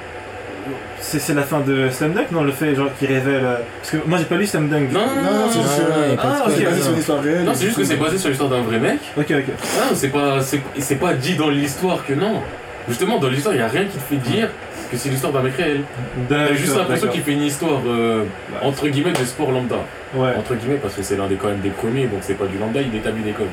C'est 1.00 1.20
c'est 1.20 1.34
la 1.34 1.44
fin 1.44 1.60
de 1.60 1.90
Slam 1.90 2.14
Dunk, 2.14 2.32
non 2.32 2.44
Le 2.44 2.52
fait 2.52 2.76
genre 2.76 2.90
qui 3.00 3.06
révèle. 3.06 3.42
euh, 3.44 3.58
Parce 3.82 3.92
que 3.92 3.98
moi 4.08 4.18
j'ai 4.18 4.26
pas 4.26 4.36
lu 4.38 4.46
Slam 4.48 4.68
Dunk. 4.70 4.92
Non, 4.92 5.00
non, 5.02 5.16
Non, 5.16 5.32
non, 5.40 5.50
c'est 5.50 5.62
juste. 5.62 5.80
non, 5.80 6.10
y 6.10 6.14
a 6.14 6.18
pas 6.18 6.24
de 6.24 6.34
ah, 6.34 6.36
spoil. 6.38 6.54
c'est 6.58 6.64
basé 6.66 6.78
Ok, 6.78 6.84
sur 6.84 6.92
une 6.94 7.00
histoire 7.00 7.22
réelle. 7.22 7.44
Non, 7.44 7.52
c'est 7.54 7.66
juste 7.66 7.78
que 7.78 7.84
c'est 7.84 7.96
basé 7.98 8.18
sur 8.18 8.30
l'histoire 8.30 8.50
d'un 8.50 8.62
vrai 8.62 8.80
mec. 8.80 9.00
Ok, 9.18 9.26
ok. 9.30 9.48
Non, 9.48 9.96
c'est 9.96 10.10
pas, 10.10 10.42
c'est, 10.42 10.62
c'est 10.80 10.96
pas 10.96 11.14
dit 11.14 11.36
dans 11.36 11.50
l'histoire 11.50 12.06
que 12.06 12.14
non. 12.14 12.42
Justement, 12.88 13.18
dans 13.20 13.30
l'histoire, 13.30 13.56
il 13.56 13.60
y 13.60 13.62
a 13.62 13.68
rien 13.68 13.86
qui 13.86 13.98
te 13.98 14.04
fait 14.04 14.18
dire 14.32 14.50
que 14.92 14.98
c'est 14.98 15.10
l'histoire 15.10 15.34
d'un 15.34 15.42
mec 15.42 15.56
réel. 15.56 15.82
T'as 16.30 16.54
juste 16.54 16.76
l'impression 16.78 17.08
qu'il 17.08 17.22
fait 17.22 17.32
une 17.34 17.42
histoire 17.44 17.82
euh, 17.88 18.24
entre 18.62 18.88
guillemets 18.88 19.12
de 19.14 19.26
sport 19.26 19.52
lambda. 19.52 19.78
Ouais. 20.16 20.34
Entre 20.38 20.54
guillemets 20.56 20.78
parce 20.82 20.94
que 20.94 21.02
c'est 21.02 21.18
l'un 21.18 21.28
des 21.28 21.36
quand 21.36 21.48
même 21.48 21.62
des 21.62 21.70
premiers, 21.72 22.06
donc 22.06 22.20
c'est 22.22 22.36
pas 22.36 22.46
du 22.46 22.58
lambda, 22.60 22.80
il 22.82 22.96
établit 22.96 23.24
des 23.24 23.32
codes. 23.32 23.48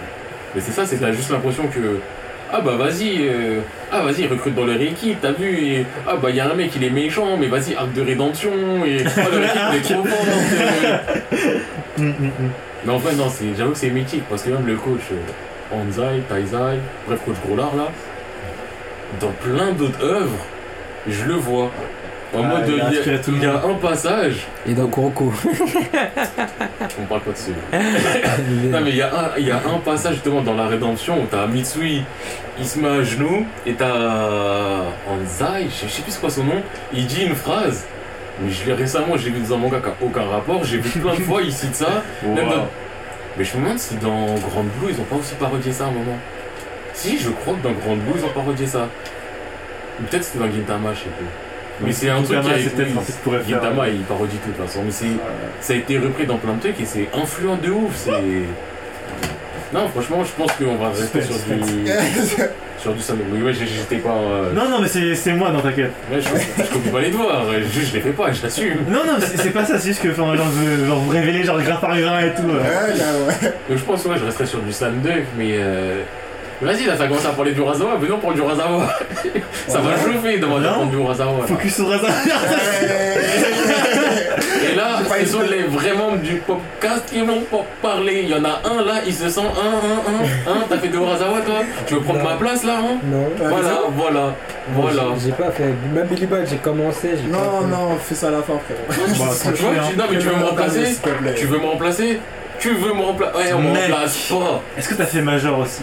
Mais 0.54 0.60
c'est 0.60 0.72
ça, 0.72 0.84
c'est 0.84 0.96
t'as 0.98 1.12
juste 1.12 1.30
l'impression 1.30 1.66
que 1.68 1.98
ah 2.52 2.60
bah 2.60 2.76
vas-y, 2.76 3.26
euh, 3.28 3.60
ah 3.90 4.02
vas-y, 4.02 4.26
recrute 4.26 4.54
dans 4.54 4.66
leur 4.66 4.80
équipe, 4.80 5.18
t'as 5.22 5.32
vu, 5.32 5.66
et 5.66 5.86
ah 6.06 6.16
bah 6.16 6.28
il 6.30 6.36
y 6.36 6.40
a 6.40 6.50
un 6.50 6.54
mec 6.54 6.70
il 6.76 6.84
est 6.84 6.90
méchant, 6.90 7.36
mais 7.38 7.46
vas-y, 7.46 7.74
arc 7.74 7.92
de 7.94 8.02
rédemption, 8.02 8.84
et 8.84 9.04
ah, 9.16 9.20
leur 9.30 9.42
équipe 9.42 9.56
elle 9.70 9.78
est 9.78 9.94
trop 9.94 10.04
forte. 10.04 10.28
Mais 12.84 12.92
en 12.92 12.98
fait, 12.98 13.14
non, 13.14 13.28
c'est, 13.30 13.54
j'avoue 13.56 13.72
que 13.72 13.78
c'est 13.78 13.90
mythique 13.90 14.24
parce 14.28 14.42
que 14.42 14.50
même 14.50 14.66
le 14.66 14.76
coach 14.76 15.00
euh, 15.12 15.74
Anzai, 15.74 16.20
Taizai, 16.28 16.78
bref, 17.06 17.20
coach 17.24 17.36
Groslard 17.46 17.76
là, 17.76 17.88
dans 19.20 19.30
plein 19.30 19.72
d'autres 19.72 20.04
œuvres, 20.04 20.46
je 21.08 21.24
le 21.24 21.34
vois. 21.34 21.70
En 22.34 22.42
Ah, 22.44 22.46
mode, 22.46 22.64
il 22.68 22.72
a 22.72 22.74
il 22.74 22.78
y 22.78 22.80
a, 22.80 22.86
inspiré 23.00 23.20
tout 23.20 23.30
le 23.32 23.36
il 23.36 23.42
y 23.42 23.46
a 23.46 23.52
monde. 23.52 23.62
un 23.72 23.74
passage, 23.88 24.46
Et 24.66 24.72
dans 24.72 24.86
Kuroko. 24.88 25.32
on 26.98 27.04
parle 27.04 27.20
pas 27.20 27.30
de 27.32 27.36
celui 27.36 27.56
Non, 28.70 28.80
mais 28.82 28.90
il 28.90 28.96
y, 28.96 29.02
a 29.02 29.08
un, 29.14 29.30
il 29.38 29.46
y 29.46 29.50
a 29.50 29.56
un 29.56 29.78
passage 29.84 30.14
justement 30.14 30.40
dans 30.40 30.54
la 30.54 30.66
rédemption 30.66 31.20
où 31.22 31.26
t'as 31.30 31.46
Mitsui, 31.46 32.02
il 32.58 32.66
se 32.66 32.78
met 32.78 32.88
à 32.88 33.02
genoux, 33.02 33.44
et 33.66 33.74
t'as 33.74 33.92
Anzai, 35.08 35.68
je 35.68 35.88
sais- 35.88 36.02
plus 36.02 36.16
quoi 36.18 36.30
son 36.30 36.44
nom, 36.44 36.62
il 36.94 37.06
dit 37.06 37.24
une 37.24 37.34
phrase. 37.34 37.84
Mais 38.40 38.50
je 38.50 38.64
l'ai 38.64 38.72
récemment, 38.72 39.16
j'ai 39.16 39.30
vu 39.30 39.40
dans 39.40 39.54
un 39.54 39.58
manga 39.58 39.78
qui 39.80 39.88
a 39.88 39.94
aucun 40.06 40.24
rapport, 40.24 40.64
j'ai 40.64 40.78
vu 40.78 41.00
plein 41.00 41.14
de 41.14 41.20
fois, 41.28 41.42
il 41.42 41.52
cite 41.52 41.74
ça. 41.74 42.02
Même 42.22 42.46
Wow. 42.46 42.54
dans- 42.54 42.68
Mais 43.36 43.44
je 43.44 43.56
me 43.56 43.62
demande 43.62 43.78
si 43.78 43.94
dans 43.96 44.24
Grand 44.36 44.64
Blue 44.78 44.90
ils 44.90 44.98
ont 45.00 45.04
pas 45.04 45.16
aussi 45.16 45.34
parodié 45.34 45.70
ça 45.72 45.84
à 45.84 45.88
un 45.88 45.90
moment. 45.90 46.18
Si, 46.94 47.18
je 47.18 47.30
crois 47.30 47.54
que 47.54 47.62
dans 47.62 47.72
Grand 47.72 47.96
Blue 47.96 48.14
ils 48.16 48.24
ont 48.24 48.28
parodié 48.34 48.66
ça. 48.66 48.88
Ou 50.00 50.04
peut-être 50.04 50.24
c'était 50.24 50.38
dans 50.44 50.50
Gintama, 50.52 50.90
je 50.94 51.00
sais 51.00 51.04
plus. 51.16 51.26
Mais 51.80 51.92
c'est 51.92 52.10
un 52.10 52.22
truc 52.22 52.40
qui 52.42 52.50
a 52.50 52.54
oui, 52.54 53.38
Gintama 53.48 53.88
il 53.88 54.00
parodie 54.02 54.36
tout 54.36 54.50
de 54.50 54.54
toute 54.56 54.66
façon. 54.66 54.80
Mais 54.84 54.90
c'est, 54.92 55.06
ça 55.60 55.72
a 55.72 55.76
été 55.76 55.98
repris 55.98 56.26
dans 56.26 56.36
plein 56.36 56.54
de 56.54 56.60
trucs 56.60 56.80
et 56.80 56.84
c'est 56.84 57.08
influent 57.14 57.56
de 57.56 57.70
ouf. 57.70 57.92
C'est. 57.96 58.12
Non, 59.74 59.88
franchement, 59.88 60.22
je 60.22 60.32
pense 60.32 60.52
qu'on 60.52 60.74
va 60.76 60.90
rester 60.90 61.22
sur 61.22 61.34
du. 61.34 61.90
sur 62.78 62.92
du 62.92 63.00
Samurai. 63.00 63.24
Oui, 63.32 63.40
ouais, 63.42 63.54
j'étais 63.54 63.96
pas. 64.02 64.10
euh, 64.10 64.52
Non, 64.52 64.68
non, 64.68 64.82
mais 64.82 64.86
c'est 64.86 65.14
c'est 65.14 65.32
moi, 65.32 65.50
non, 65.50 65.60
t'inquiète. 65.62 65.92
Ouais, 66.12 66.20
je, 66.20 66.28
je 66.62 66.68
copie 66.70 66.90
pas 66.90 67.00
les 67.00 67.08
doigts, 67.10 67.42
juste 67.72 67.88
je 67.88 67.94
les 67.94 68.00
fais 68.02 68.10
pas, 68.10 68.30
je 68.32 68.42
l'assume. 68.42 68.80
Non, 68.90 69.00
non, 69.06 69.14
c'est 69.18 69.38
c'est 69.38 69.48
pas 69.48 69.64
ça, 69.64 69.78
c'est 69.78 69.88
juste 69.88 70.02
que, 70.02 70.08
enfin, 70.08 70.36
genre, 70.36 70.46
je 70.54 70.84
genre, 70.84 70.98
vous 70.98 71.08
révéler, 71.10 71.42
genre, 71.42 71.58
grain 71.62 71.76
par 71.76 71.98
grain 71.98 72.20
et 72.20 72.34
tout. 72.34 72.42
euh. 72.50 72.58
Ouais, 72.58 72.98
là, 72.98 73.04
ouais. 73.26 73.52
Donc 73.70 73.78
je 73.78 73.84
pense 73.84 74.04
ouais 74.04 74.16
je 74.18 74.24
resterai 74.26 74.44
sur 74.44 74.58
du 74.60 74.72
slam 74.74 75.00
dunk 75.00 75.24
mais 75.38 75.52
euh... 75.52 76.02
Vas-y 76.62 76.84
là 76.86 76.96
ça 76.96 77.06
commence 77.08 77.26
à 77.26 77.30
parler 77.30 77.52
du 77.52 77.60
Razawa, 77.60 77.96
venons 78.00 78.18
pour 78.18 78.32
du 78.32 78.40
Razawa 78.40 78.86
Ça 79.68 79.78
va 79.80 79.90
chauffer 79.96 80.38
de 80.38 80.46
prendre 80.46 80.86
du 80.90 80.96
Razawa 80.98 81.40
là. 81.40 81.46
Focus 81.46 81.74
sur 81.74 81.88
Raza. 81.88 82.08
Et 84.70 84.74
là 84.76 84.98
ce 85.20 85.26
sont 85.26 85.40
les 85.42 85.62
vraiment 85.64 86.12
du 86.16 86.36
podcast 86.36 87.02
qui 87.12 87.20
vont 87.22 87.40
pas 87.50 87.64
parler 87.82 88.20
Il 88.24 88.30
y 88.30 88.34
en 88.34 88.44
a 88.44 88.60
un 88.64 88.84
là, 88.84 88.94
il 89.06 89.12
se 89.14 89.28
sent 89.28 89.40
un, 89.40 89.44
un, 89.44 90.52
un, 90.52 90.56
un 90.56 90.64
T'as 90.68 90.78
fait 90.78 90.88
de 90.88 90.98
Razawa 90.98 91.40
toi? 91.40 91.54
Tu 91.86 91.94
veux 91.94 92.00
prendre 92.00 92.20
Non. 92.20 92.24
ma 92.30 92.36
place 92.36 92.64
là 92.64 92.78
hein? 92.78 92.98
Non. 93.04 93.26
Voilà, 93.38 93.80
voilà, 93.96 94.34
voilà 94.74 95.02
J'ai 95.18 95.26
j'ai 95.26 95.32
pas 95.32 95.50
fait. 95.50 95.64
Même 95.94 96.06
Billy 96.08 96.26
Bad, 96.26 96.46
j'ai 96.48 96.56
commencé. 96.56 97.10
Non, 97.28 97.66
non, 97.66 97.96
fais 98.00 98.14
ça 98.14 98.28
à 98.28 98.30
la 98.30 98.42
fin, 98.42 98.54
frérot. 98.64 98.86
Bah, 98.88 99.50
Tu 99.54 99.62
vois, 99.62 99.72
Non 99.72 100.04
mais 100.10 100.18
tu 100.18 100.26
veux 100.28 100.36
me 100.36 100.44
remplacer? 100.44 100.96
Tu 101.36 101.46
veux 101.46 101.58
me 101.58 101.66
remplacer? 101.66 102.20
Tu 102.58 102.70
veux 102.70 102.92
me 102.94 103.02
remplacer? 103.02 103.36
Ouais 103.36 103.52
on 103.54 103.60
me 103.60 103.68
remplace 103.68 104.16
pas 104.30 104.62
Est-ce 104.78 104.88
que 104.88 104.94
t'as 104.94 105.06
fait 105.06 105.20
Major 105.22 105.58
aussi? 105.58 105.82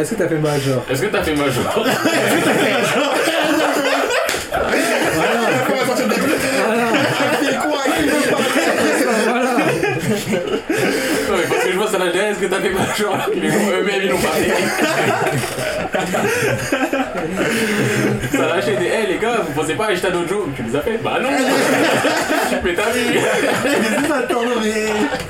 Est-ce 0.00 0.10
que 0.12 0.16
t'as 0.16 0.28
fait 0.28 0.38
Major 0.38 0.84
Est-ce 0.90 1.02
que 1.02 1.06
t'as 1.06 1.22
fait 1.22 1.34
Major 1.34 1.64
On 5.68 5.74
va 5.76 5.86
sortir 5.86 6.08
des 6.08 6.14
trucs. 6.14 6.30
Voilà. 6.66 6.86
Voilà. 9.26 9.54
Non 11.28 11.36
mais 11.38 11.46
parce 11.48 11.64
que 11.64 11.72
je 11.72 11.76
vois 11.76 11.81
ça 11.92 11.98
la 11.98 12.06
est-ce 12.06 12.38
que 12.38 12.46
t'as 12.46 12.60
fait 12.60 12.70
Mais 12.70 13.48
eux-mêmes 13.48 14.00
ils 14.02 14.08
l'ont 14.08 14.18
pas 14.18 14.28
fait 14.28 14.50
Ça 18.36 18.46
l'a 18.46 18.54
acheté 18.54 18.76
des 18.76 18.86
hey 18.86 19.06
les 19.08 19.18
gars, 19.18 19.42
vous 19.46 19.52
pensez 19.52 19.74
pas 19.74 19.88
à 19.88 20.10
Dojo 20.10 20.48
Tu 20.56 20.62
les 20.62 20.74
as 20.74 20.80
fait? 20.80 20.98
Bah 21.02 21.18
non 21.22 21.28
Mais 22.64 22.74
t'as 22.74 22.90
vu 22.90 23.18
Attends, 24.10 24.40
mais. 24.62 24.86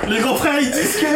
Les 0.09 0.19
grands 0.21 0.35
frères, 0.35 0.59
ils 0.61 0.71
disent 0.71 0.97
que. 1.01 1.07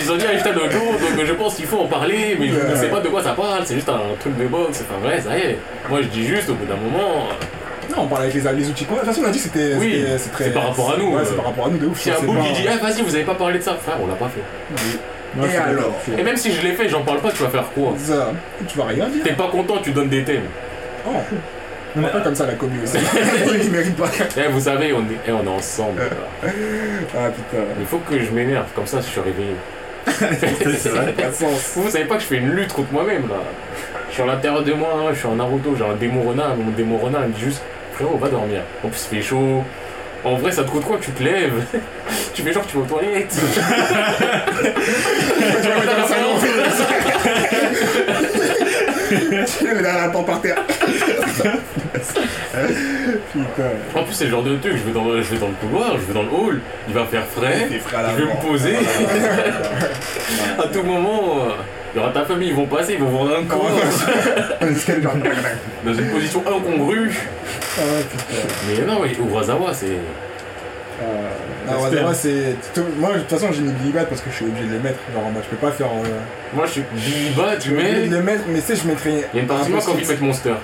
Ils 0.00 0.12
ont 0.12 0.16
dit 0.16 0.24
à 0.26 0.52
Dojo, 0.52 0.78
donc 1.16 1.24
je 1.24 1.32
pense 1.34 1.54
qu'il 1.56 1.66
faut 1.66 1.80
en 1.80 1.86
parler, 1.86 2.36
mais 2.38 2.48
je 2.48 2.72
ne 2.72 2.76
sais 2.76 2.88
pas 2.88 3.00
de 3.00 3.08
quoi 3.08 3.22
ça 3.22 3.32
parle, 3.32 3.62
c'est 3.64 3.74
juste 3.74 3.88
un 3.88 4.00
truc 4.20 4.36
de 4.38 4.46
boxe, 4.46 4.82
enfin 4.88 4.98
vrai, 5.06 5.20
ça 5.20 5.36
y 5.36 5.40
est. 5.40 5.58
Moi 5.90 6.00
je 6.02 6.08
dis 6.08 6.26
juste 6.26 6.48
au 6.48 6.54
bout 6.54 6.64
d'un 6.64 6.76
moment, 6.76 7.28
Non, 7.90 8.02
on 8.02 8.06
parlait 8.06 8.28
avec 8.30 8.42
les, 8.42 8.52
les 8.52 8.68
outils. 8.68 8.84
De 8.84 8.90
toute 8.90 9.04
façon, 9.04 9.20
on 9.24 9.28
a 9.28 9.30
dit 9.30 9.38
que 9.38 9.44
c'était. 9.44 9.74
Oui, 9.74 10.04
c'est 10.18 10.30
très- 10.32 10.44
c'est 10.44 10.50
par 10.50 10.68
rapport 10.68 10.92
à 10.94 10.96
nous, 10.98 11.14
Ouais, 11.14 11.20
euh. 11.20 11.24
c'est 11.24 11.36
par 11.36 11.46
rapport 11.46 11.66
à 11.66 11.70
nous, 11.70 11.78
de 11.78 11.86
ouf. 11.86 12.00
si 12.00 12.10
un 12.10 12.20
bout 12.20 12.34
qui 12.42 12.52
dit 12.62 12.68
ah 12.68 12.76
vas-y 12.82 13.02
vous 13.02 13.14
avez 13.14 13.24
pas 13.24 13.34
parlé 13.34 13.58
de 13.58 13.62
ça, 13.64 13.74
frère 13.74 13.96
on 14.02 14.06
l'a 14.06 14.14
pas 14.14 14.28
fait. 14.28 15.52
Et 15.52 15.56
alors 15.56 15.92
Et 16.18 16.22
même 16.22 16.36
si 16.36 16.50
je 16.52 16.62
l'ai 16.62 16.72
fait, 16.72 16.88
j'en 16.88 17.02
parle 17.02 17.20
pas, 17.20 17.30
tu 17.30 17.42
vas 17.42 17.50
faire 17.50 17.68
quoi? 17.74 17.92
Ça, 17.98 18.32
tu 18.66 18.78
vas 18.78 18.84
rien 18.84 19.06
dire. 19.08 19.22
T'es 19.24 19.32
pas 19.34 19.48
content, 19.48 19.76
tu 19.82 19.90
donnes 19.92 20.08
des 20.08 20.22
thèmes. 20.24 20.44
Oh. 21.06 21.10
On 21.98 22.00
va 22.00 22.08
pas 22.08 22.20
comme 22.20 22.34
ça 22.34 22.46
la 22.46 22.54
commune 22.54 22.82
aussi. 22.82 22.96
Il 23.64 23.70
mérite 23.70 23.96
pas. 23.96 24.10
Eh 24.36 24.50
vous 24.50 24.60
savez, 24.60 24.92
on 24.92 25.00
est, 25.00 25.18
eh, 25.28 25.32
on 25.32 25.44
est 25.44 25.48
ensemble. 25.48 26.00
là. 26.00 26.50
Ah 27.16 27.28
putain. 27.28 27.62
Il 27.80 27.86
faut 27.86 27.98
que 27.98 28.18
je 28.18 28.30
m'énerve, 28.30 28.66
comme 28.74 28.86
ça 28.86 28.98
je 29.00 29.06
suis 29.06 29.20
réveillé. 29.20 29.54
C'est 30.78 30.88
vrai. 30.90 31.14
Vous 31.74 31.90
savez 31.90 32.04
pas 32.04 32.14
que 32.16 32.22
je 32.22 32.26
fais 32.26 32.36
une 32.36 32.50
lutte 32.50 32.72
contre 32.72 32.92
moi-même 32.92 33.22
là. 33.28 33.36
Je 34.08 34.14
suis 34.14 34.22
à 34.22 34.26
l'intérieur 34.26 34.62
de 34.62 34.72
moi, 34.72 34.88
hein, 34.96 35.10
je 35.12 35.18
suis 35.18 35.26
en 35.26 35.34
Naruto, 35.34 35.74
j'ai 35.76 35.84
un 35.84 35.94
démon 35.94 36.22
renard, 36.22 36.54
mon 36.56 36.70
démon 36.70 36.96
renard 36.96 37.22
il 37.24 37.28
me 37.30 37.34
dit 37.34 37.40
juste 37.40 37.62
frérot 37.96 38.18
va 38.18 38.28
dormir. 38.28 38.60
En 38.84 38.88
plus 38.88 39.08
il 39.10 39.16
fait 39.16 39.22
chaud. 39.22 39.64
En 40.24 40.36
vrai 40.36 40.52
ça 40.52 40.64
te 40.64 40.70
coûte 40.70 40.84
quoi 40.84 40.98
Tu 41.00 41.10
te 41.12 41.22
lèves, 41.22 41.64
tu 42.34 42.42
fais 42.42 42.52
genre 42.52 42.66
tu 42.66 42.76
vas 42.76 42.82
aux 42.82 42.86
toilettes. 42.86 43.40
Tu 45.38 45.68
vas 45.68 45.76
mettre 45.76 45.86
dans 45.86 46.02
le 46.02 46.08
mets 49.74 49.82
derrière 49.82 50.12
la 50.12 50.22
par 50.22 50.40
terre. 50.40 50.62
Putain. 53.32 53.70
En 53.94 54.02
plus, 54.02 54.14
c'est 54.14 54.24
le 54.24 54.30
genre 54.30 54.42
de 54.42 54.56
truc, 54.56 54.72
je 54.72 54.82
vais, 54.82 54.92
dans, 54.92 55.04
je 55.04 55.30
vais 55.30 55.38
dans 55.38 55.48
le 55.48 55.54
couloir, 55.54 55.92
je 55.94 56.06
vais 56.06 56.14
dans 56.14 56.22
le 56.22 56.28
hall, 56.28 56.60
il 56.88 56.94
va 56.94 57.04
faire 57.04 57.26
frais, 57.26 57.68
je 57.70 58.22
vais 58.22 58.24
me 58.24 58.40
poser. 58.40 58.76
à 60.58 60.68
tout 60.68 60.82
moment, 60.82 61.38
euh, 61.38 61.50
il 61.96 62.00
y 62.00 62.02
aura 62.02 62.12
ta 62.12 62.24
famille, 62.26 62.48
ils 62.48 62.54
vont 62.54 62.66
passer, 62.66 62.92
ils 62.92 62.98
vont 62.98 63.08
voir 63.08 63.38
un 63.38 63.44
coup, 63.44 63.58
On 64.60 64.66
est 64.66 64.84
quel 64.84 65.02
genre 65.02 65.14
dans 65.84 65.94
une 65.94 66.10
position 66.10 66.42
incongrue. 66.46 67.10
Ah 67.78 67.80
putain. 68.10 68.42
Mais 68.68 68.84
non, 68.86 69.00
oui, 69.00 69.16
Urasawa, 69.18 69.72
c'est. 69.72 69.86
Non, 71.66 71.72
J'espère. 71.82 72.02
moi, 72.04 72.14
c'est. 72.14 72.54
Moi, 72.98 73.12
de 73.14 73.18
toute 73.20 73.30
façon, 73.30 73.52
j'ai 73.52 73.60
mis 73.62 73.72
Billy 73.72 73.92
Bat 73.92 74.04
parce 74.04 74.20
que 74.20 74.30
je 74.30 74.36
suis 74.36 74.44
obligé 74.44 74.66
de 74.68 74.72
le 74.74 74.78
mettre. 74.80 74.98
Genre, 75.12 75.22
moi, 75.30 75.42
je 75.44 75.48
peux 75.48 75.56
pas 75.66 75.72
faire. 75.72 75.88
euh, 75.88 76.08
Moi, 76.54 76.64
je 76.66 76.70
suis 76.72 76.82
Je 76.96 77.04
tu 77.04 77.10
suis 77.60 77.72
obligé 77.72 77.92
mets. 78.02 78.08
de 78.08 78.16
le 78.16 78.22
mettre, 78.22 78.42
mais 78.48 78.60
tu 78.60 78.66
sais, 78.66 78.76
je 78.76 78.86
mettrais. 78.86 79.24
Il 79.32 79.36
y 79.36 79.40
a 79.40 79.42
une 79.42 79.48
partie 79.48 79.66
de 79.66 79.72
moi 79.72 79.80
qui 79.80 79.88
a 79.88 79.92
envie 79.92 80.02
de 80.04 80.08
mettre 80.08 80.22
Monster. 80.22 80.54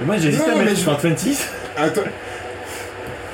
Mais 0.00 0.06
Moi 0.06 0.16
j'ai 0.18 0.28
hésité 0.28 0.46
Non, 0.46 0.52
à 0.52 0.58
mais 0.58 0.64
mettre 0.64 0.78
je- 0.80 0.84
2020. 0.84 1.36
Attends, 1.76 2.00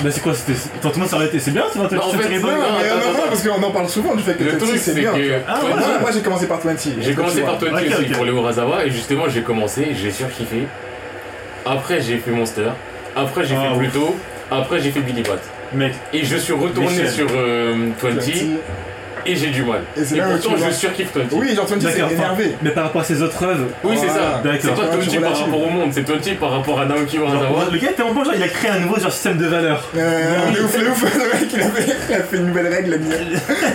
Bah 0.00 0.10
c'est 0.10 0.20
quoi 0.20 0.34
c'était 0.34 0.52
Attends, 0.78 0.88
tout 0.88 0.94
le 0.94 1.00
monde 1.00 1.08
s'est 1.08 1.14
arrêté, 1.16 1.38
c'est 1.38 1.50
bien 1.52 1.64
c'est 1.72 1.78
2020 1.78 1.96
Non, 1.96 2.02
en 2.06 2.10
fait, 2.12 2.22
c'est 2.28 2.34
non, 2.36 2.40
bon 2.42 2.48
non, 2.48 2.56
mais 2.56 2.86
attends, 2.88 2.96
non, 2.96 3.04
non, 3.04 3.18
attends. 3.18 3.28
parce 3.28 3.42
qu'on 3.48 3.62
en 3.62 3.70
parle 3.70 3.88
souvent 3.88 4.14
du 4.14 4.22
fait 4.22 4.34
que 4.34 4.44
Le 4.44 4.50
20 4.52 4.58
truc, 4.58 4.76
c'est 4.78 4.94
bien. 4.94 5.12
que. 5.12 5.32
Ah, 5.46 5.58
Moi, 5.60 5.70
ouais. 5.76 5.82
moi, 6.00 6.10
j'ai 6.12 6.20
commencé 6.22 6.46
par 6.48 6.60
20. 6.60 6.72
J'ai 7.00 7.14
commencé 7.14 7.40
par 7.42 7.58
toi. 7.58 7.68
20 7.70 7.78
Ok, 7.78 7.86
aussi 8.00 8.04
pour 8.10 8.24
les 8.24 8.32
Urasawa 8.32 8.84
et 8.86 8.90
justement 8.90 9.28
j'ai 9.28 9.42
commencé, 9.42 9.88
j'ai 9.94 10.10
surkiffé. 10.10 10.62
Après 11.64 12.00
j'ai 12.00 12.18
fait 12.18 12.30
Monster, 12.32 12.70
après 13.14 13.44
j'ai 13.44 13.54
Ah, 13.56 13.72
fait. 13.74 13.78
Pluto, 13.78 14.16
après 14.50 14.80
j'ai 14.80 14.90
fait 14.90 15.00
Billy 15.00 15.22
Bat. 15.22 15.38
Mec, 15.74 15.94
Et 16.12 16.24
je 16.24 16.36
suis 16.36 16.52
retourné 16.52 16.90
Michel. 16.90 17.10
sur 17.10 17.26
euh, 17.34 17.88
20 18.02 18.10
et 19.26 19.36
j'ai 19.36 19.48
du 19.48 19.62
mal. 19.64 19.80
Et 19.96 20.04
c'est 20.04 20.16
Et 20.16 20.20
pourtant 20.20 20.56
je 20.56 20.70
surkiffe 20.72 21.14
20. 21.14 21.22
Oui, 21.32 21.54
genre 21.54 21.66
20 21.66 21.80
c'est 21.80 21.98
énervé. 22.14 22.56
Mais 22.62 22.70
par 22.70 22.84
rapport 22.84 23.02
à 23.02 23.04
ses 23.04 23.22
autres 23.22 23.42
œuvres. 23.44 23.66
Oui, 23.84 23.96
c'est 23.98 24.08
ça. 24.08 24.42
C'est 24.42 24.68
20 24.68 25.00
tu 25.08 25.20
par 25.20 25.38
rapport 25.38 25.62
au 25.62 25.70
monde, 25.70 25.90
c'est 25.92 26.08
20 26.08 26.38
par 26.38 26.50
rapport 26.50 26.80
à 26.80 26.86
Naoki 26.86 27.16
Urasawa. 27.16 27.66
le 27.72 27.78
gars 27.78 27.90
était 27.90 28.02
en 28.02 28.12
bon 28.12 28.24
genre, 28.24 28.34
il 28.36 28.42
a 28.42 28.48
créé 28.48 28.70
un 28.70 28.80
nouveau 28.80 28.98
genre 28.98 29.12
système 29.12 29.36
de 29.38 29.46
valeurs. 29.46 29.88
Euh, 29.96 30.64
ouf, 30.64 30.78
de 30.78 30.86
ouf, 30.88 31.02
le 31.14 31.40
mec 31.40 31.52
il 31.52 31.60
a 31.60 31.64
fait, 31.66 31.96
il 32.08 32.14
a 32.14 32.22
fait 32.22 32.36
une 32.36 32.46
nouvelle 32.46 32.68
règle, 32.68 33.00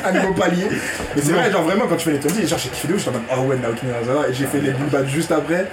un 0.06 0.12
nouveau 0.12 0.34
palier. 0.34 0.68
Mais 1.16 1.22
c'est 1.22 1.32
vrai, 1.32 1.52
genre 1.52 1.64
vraiment 1.64 1.86
quand 1.88 1.96
tu 1.96 2.06
fais 2.06 2.12
les 2.12 2.20
20, 2.20 2.48
genre 2.48 2.60
j'ai 2.60 2.70
kiffé 2.70 2.94
ouf, 2.94 3.00
j'étais 3.00 3.10
en 3.10 3.14
mode 3.14 3.22
oh 3.38 3.42
ouais, 3.50 3.58
Naoki 3.58 3.86
Urasawa, 3.88 4.30
et 4.30 4.34
j'ai 4.34 4.46
fait 4.46 4.60
les 4.60 4.72
Billy 4.72 4.90
Bat 4.92 5.06
juste 5.06 5.32
après. 5.32 5.66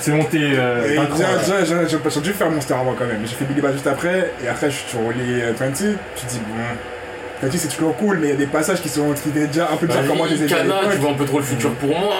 C'est 0.00 0.12
monté 0.12 0.38
euh, 0.40 0.82
j'ai- 0.86 2.20
dû 2.20 2.32
faire 2.32 2.50
mon 2.50 2.60
star 2.60 2.80
avant 2.80 2.94
quand 2.98 3.06
même. 3.06 3.20
J'ai 3.24 3.34
fait 3.34 3.44
Billy 3.44 3.60
Bat 3.60 3.72
juste 3.72 3.86
après, 3.86 4.32
et 4.44 4.48
après 4.48 4.70
je 4.70 4.76
suis 4.76 4.88
sur 4.88 5.00
les 5.00 5.42
euh, 5.42 5.52
20, 5.58 5.66
tu 5.72 5.82
te 6.26 6.30
dis 6.30 6.40
bon. 6.40 6.62
20 7.42 7.50
c'est 7.56 7.68
toujours 7.68 7.96
cool, 7.96 8.18
mais 8.20 8.28
il 8.28 8.30
y 8.30 8.34
a 8.34 8.36
des 8.36 8.46
passages 8.46 8.80
qui 8.80 8.88
sont 8.88 9.12
qui 9.12 9.28
étaient 9.30 9.46
déjà 9.46 9.68
un 9.72 9.76
peu 9.76 9.86
déjà 9.86 10.00
comment 10.06 10.26
je 10.26 10.34
les 10.34 10.44
ai 10.44 10.46
Kana, 10.46 10.74
tu 10.90 10.96
vois 10.98 11.10
un 11.10 11.14
peu 11.14 11.24
trop 11.24 11.38
le 11.38 11.44
futur 11.44 11.70
pour 11.74 11.90
moi. 11.90 12.14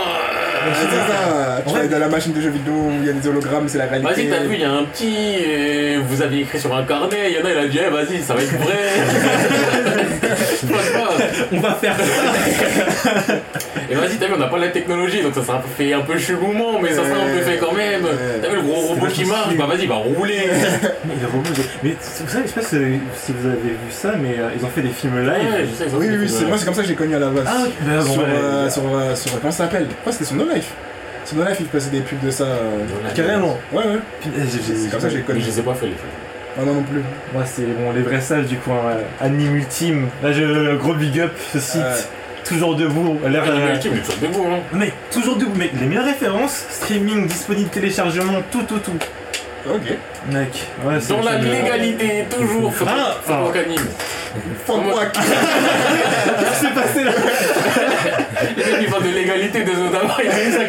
C'est 0.75 1.13
ça, 1.13 1.63
tu 1.67 1.71
vois, 1.73 1.87
dans 1.87 1.99
la 1.99 2.09
machine 2.09 2.33
de 2.33 2.41
jeux 2.41 2.51
vidéo 2.51 2.73
où 2.75 2.93
il 3.01 3.07
y 3.07 3.11
a 3.11 3.13
des 3.13 3.27
hologrammes, 3.29 3.69
c'est 3.69 3.79
la 3.79 3.87
réalité. 3.87 4.13
Vas-y, 4.13 4.29
t'as 4.29 4.41
vu, 4.45 4.55
il 4.55 4.61
y 4.61 4.65
a 4.65 4.71
un 4.73 4.85
petit. 4.85 5.37
euh, 5.47 6.01
vous 6.07 6.21
aviez 6.21 6.43
écrit 6.43 6.61
sur 6.61 6.75
un 6.75 6.85
carnet, 6.85 7.31
il 7.31 7.37
y 7.39 7.43
en 7.43 7.45
a, 7.47 7.53
il 7.53 7.59
a 7.59 7.69
dit, 7.69 7.79
eh, 7.87 7.91
vas-y, 7.91 8.21
ça 8.23 8.35
va 8.35 8.43
être 8.43 8.53
vrai. 8.59 10.28
On 11.53 11.61
va 11.61 11.75
faire 11.75 11.97
ça. 11.97 13.35
Et 13.91 13.95
vas-y, 13.95 14.17
t'as 14.17 14.27
vu, 14.27 14.35
on 14.35 14.39
n'a 14.39 14.49
pas 14.49 14.59
la 14.59 14.69
technologie, 14.69 15.23
donc 15.23 15.35
ça 15.35 15.43
sera 15.43 15.63
fait 15.77 15.93
un 15.93 16.01
peu 16.01 16.19
chelouement, 16.19 16.79
mais 16.81 16.91
ça 16.91 17.05
sera 17.05 17.23
un 17.23 17.35
peu 17.37 17.41
fait 17.43 17.57
quand 17.59 17.73
même. 17.73 18.03
T'as 18.43 18.49
vu 18.49 18.57
le 18.57 18.63
gros 18.63 18.75
robot 18.81 19.07
qui 19.07 19.25
marche, 19.25 19.55
bah 19.57 19.67
vas-y, 19.67 19.83
il 19.83 19.89
va 19.89 19.95
rouler. 19.97 20.41
Mais 21.05 21.15
les 21.21 21.27
robots, 21.27 21.51
mais 21.83 21.91
vous 21.91 22.29
savez, 22.29 22.45
je 22.45 22.49
sais 22.49 22.55
pas 22.61 22.67
si 22.67 23.33
vous 23.33 23.47
avez 23.49 23.57
vu 23.61 23.77
ça, 23.91 24.13
mais 24.21 24.37
euh, 24.39 24.51
ils 24.59 24.65
ont 24.65 24.69
fait 24.69 24.83
des 24.83 24.89
films 24.91 25.19
live. 25.25 25.69
Ils 25.81 25.97
Oui, 25.97 26.07
oui, 26.11 26.29
c'est- 26.29 26.45
moi 26.45 26.57
c'est 26.59 26.65
comme 26.65 26.75
ça 26.75 26.83
que 26.83 26.89
j'ai 26.89 26.95
connu 26.95 27.15
à 27.15 27.19
la 27.19 27.29
base. 27.29 27.45
Ah. 27.47 27.65
Bah, 27.83 28.03
sur, 28.03 28.19
ouais. 28.19 28.25
euh, 28.29 28.71
sur, 28.71 28.83
euh, 28.95 29.15
sur, 29.15 29.41
comment 29.41 29.51
ça 29.53 29.65
s'appelle? 29.65 29.87
Que 30.05 30.13
c'était 30.13 30.25
sur 30.25 30.37
No 30.37 30.45
Life. 30.53 30.71
Sur 31.25 31.37
No 31.39 31.45
Life, 31.45 31.57
il 31.61 31.67
passait 31.67 31.91
des 31.91 32.01
pubs 32.01 32.25
de 32.25 32.31
ça. 32.31 32.45
euh, 32.45 32.79
Carrément. 33.15 33.57
Ouais, 33.73 33.85
ouais. 33.85 33.99
C'est 34.45 34.91
comme 34.91 35.01
ça 35.01 35.07
que 35.09 35.13
j'ai 35.13 35.19
Mais 35.19 35.25
connu. 35.25 35.41
je 35.41 35.47
les 35.47 35.59
ai 35.59 35.63
pas 35.63 35.75
fait 35.75 35.87
les 35.87 35.93
films. 35.93 36.28
Ah 36.59 36.65
non, 36.65 36.75
non 36.75 36.83
plus. 36.83 37.03
Moi, 37.33 37.45
c'est 37.47 37.63
bon, 37.63 37.93
les 37.93 38.03
vraies 38.03 38.21
salles 38.21 38.47
du 38.47 38.57
coin. 38.57 38.81
Anime 39.21 39.57
Ultime. 39.57 40.09
Là, 40.23 40.33
je 40.33 40.75
gros 40.77 40.95
big 40.95 41.21
up 41.21 41.33
ce 41.53 41.61
site. 41.61 42.09
Toujours 42.45 42.75
debout. 42.75 43.19
L'air. 43.29 43.45
Ah, 43.47 43.51
euh, 43.51 43.75
est 43.75 43.79
toujours 43.79 44.17
debout, 44.21 44.47
hein. 44.51 44.59
Mec, 44.73 44.93
toujours 45.13 45.37
debout. 45.37 45.55
Mec, 45.57 45.71
les 45.79 45.87
meilleures 45.87 46.05
références, 46.05 46.67
streaming, 46.71 47.27
disponible, 47.27 47.69
téléchargement, 47.69 48.43
tout, 48.51 48.63
tout, 48.63 48.79
tout. 48.79 48.99
Ok. 49.69 49.97
Mec, 50.33 50.67
ouais, 50.85 50.95
c'est 50.99 51.13
Dans 51.13 51.23
la 51.23 51.39
légalité, 51.39 52.25
toujours. 52.31 52.75
Faut 52.75 52.87
Ah, 52.89 53.17
faut 53.23 53.33
ah. 53.33 53.51
qu'on 53.53 53.59
anime. 53.59 53.87
Fuck 54.65 54.85
moi. 54.85 55.07
Qu'est-ce 55.13 56.51
qui 56.51 56.67
s'est 56.67 56.75
passé 56.75 57.05
là? 57.05 57.13
l'égalité 59.35 59.63
des 59.63 59.73
il 60.25 60.29
a 60.31 60.33
sa 60.53 60.65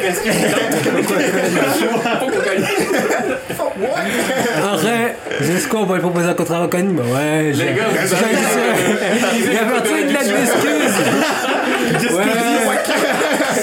va 5.86 5.95
lui 5.95 6.02
proposer 6.02 6.27
un 6.30 6.34
contrat 6.34 6.57
avec 6.57 6.76
Anime 6.76 6.99
Ouais, 6.99 7.52
j'ai- 7.53 7.65
Les 7.65 7.73
gars, 7.73 7.84
vous 7.90 8.07
j'ai- 8.07 8.15
avez 8.15 8.36
j'ai- 8.36 9.48
Il 9.48 9.53
y 9.53 9.57
avait 9.57 9.76
un 9.77 9.81
truc 9.81 10.07
de 10.07 10.11
lettre 10.11 10.26
d'excuse 10.26 12.15
Ouais 12.15 12.23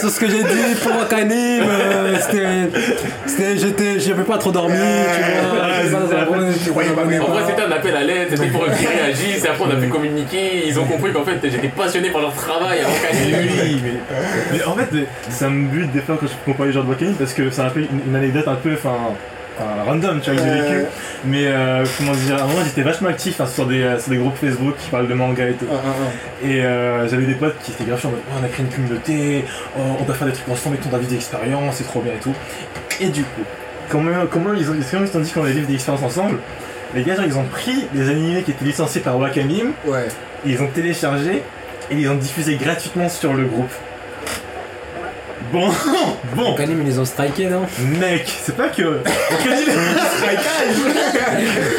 Sur 0.00 0.10
ce 0.10 0.20
que 0.20 0.28
j'ai 0.28 0.42
dit 0.42 0.74
pour 0.82 0.96
Wakanim, 0.96 1.62
euh, 1.62 2.16
c'était. 2.20 2.70
C'était. 3.26 3.56
J'étais. 3.56 4.00
J'avais 4.00 4.22
pas 4.22 4.38
trop 4.38 4.50
dormi, 4.52 4.76
tu 4.76 5.20
vois. 5.22 6.08
Ça. 6.08 6.28
En 6.28 7.30
vrai, 7.30 7.42
c'était 7.48 7.62
un 7.62 7.72
appel 7.72 7.96
à 7.96 8.02
l'aide, 8.02 8.28
c'était 8.30 8.48
pour 8.48 8.64
qu'ils 8.64 8.88
réagissent, 8.88 9.44
et 9.44 9.48
après 9.48 9.64
on 9.64 9.70
a 9.70 9.76
pu 9.76 9.88
communiquer. 9.88 10.66
Ils 10.66 10.78
ont 10.78 10.84
compris 10.84 11.12
qu'en 11.12 11.24
fait 11.24 11.38
j'étais 11.42 11.68
passionné 11.68 12.10
par 12.10 12.20
leur 12.20 12.34
travail 12.34 12.80
avant 12.80 12.92
oui, 13.26 13.82
mais, 14.52 14.64
en 14.64 14.74
fait, 14.74 14.88
ça 15.30 15.48
me 15.48 15.68
bute 15.68 15.92
des 15.92 16.00
fois 16.00 16.16
quand 16.18 16.26
je 16.26 16.32
compare 16.44 16.66
les 16.66 16.72
gens 16.72 16.82
de 16.82 16.88
Wakanim 16.88 17.14
parce 17.14 17.32
que 17.32 17.42
peu 17.42 17.80
une, 17.80 18.00
une 18.08 18.16
anecdote 18.16 18.48
un 18.48 18.54
peu, 18.54 18.74
enfin, 18.74 18.96
enfin, 19.58 19.82
random, 19.84 20.20
tu 20.20 20.30
vois, 20.30 20.40
que 20.40 20.46
j'ai 20.46 20.60
vécu. 20.60 20.84
Mais 21.24 21.46
euh, 21.46 21.84
comment 21.98 22.12
dire, 22.12 22.36
à 22.36 22.42
un 22.42 22.46
moment 22.46 22.60
j'étais 22.64 22.82
vachement 22.82 23.08
actif 23.08 23.40
hein, 23.40 23.46
sur, 23.46 23.66
des, 23.66 23.82
euh, 23.82 23.98
sur 23.98 24.10
des 24.10 24.18
groupes 24.18 24.36
Facebook 24.36 24.74
qui 24.78 24.90
parlent 24.90 25.08
de 25.08 25.14
manga 25.14 25.48
et 25.48 25.54
tout. 25.54 25.66
Ah, 25.72 25.76
ah, 25.84 25.90
ah. 25.98 26.46
Et 26.46 26.60
euh, 26.64 27.08
j'avais 27.08 27.26
des 27.26 27.34
potes 27.34 27.56
qui 27.62 27.72
étaient 27.72 27.84
grave 27.84 28.04
en 28.06 28.10
mode 28.10 28.20
Oh, 28.28 28.34
on 28.40 28.44
a 28.44 28.48
créé 28.48 28.64
une 28.64 28.72
communauté, 28.72 29.44
oh, 29.76 29.80
on 30.00 30.04
doit 30.04 30.14
faire 30.14 30.26
des 30.26 30.32
trucs 30.34 30.48
ensemble 30.48 30.76
et 30.76 30.80
on 30.86 30.90
doit 30.90 30.98
vivre 30.98 31.10
des 31.10 31.16
expériences, 31.16 31.76
c'est 31.76 31.84
trop 31.84 32.00
bien 32.00 32.12
et 32.12 32.20
tout. 32.22 32.34
Et 33.00 33.08
du 33.08 33.22
coup, 33.22 33.42
comment, 33.88 34.10
comment 34.30 34.54
ils 34.54 34.70
ont 34.70 34.74
ils 34.74 34.84
se 34.84 35.06
sont 35.12 35.20
dit 35.20 35.32
qu'on 35.32 35.42
allait 35.44 35.52
vivre 35.52 35.66
des 35.68 35.74
expériences 35.74 36.04
ensemble? 36.04 36.38
Les 36.94 37.02
gars, 37.02 37.14
ils 37.26 37.36
ont 37.36 37.44
pris 37.44 37.86
des 37.92 38.08
animés 38.08 38.42
qui 38.42 38.52
étaient 38.52 38.64
licenciés 38.64 39.00
par 39.00 39.18
Wakanim, 39.18 39.72
Ouais. 39.86 40.06
et 40.46 40.50
ils 40.50 40.62
ont 40.62 40.68
téléchargé 40.68 41.42
et 41.90 41.94
ils 41.94 42.08
ont 42.08 42.14
diffusé 42.14 42.56
gratuitement 42.56 43.08
sur 43.08 43.34
le 43.34 43.44
groupe. 43.44 43.72
Bon, 45.52 45.68
bon, 46.34 46.50
Wakanim, 46.50 46.80
ils 46.82 46.86
les 46.88 46.98
ont 46.98 47.04
strikés, 47.04 47.46
non 47.46 47.62
mec, 47.98 48.26
c'est 48.42 48.56
pas 48.56 48.68
que 48.68 48.82
Wakanim, 48.82 49.64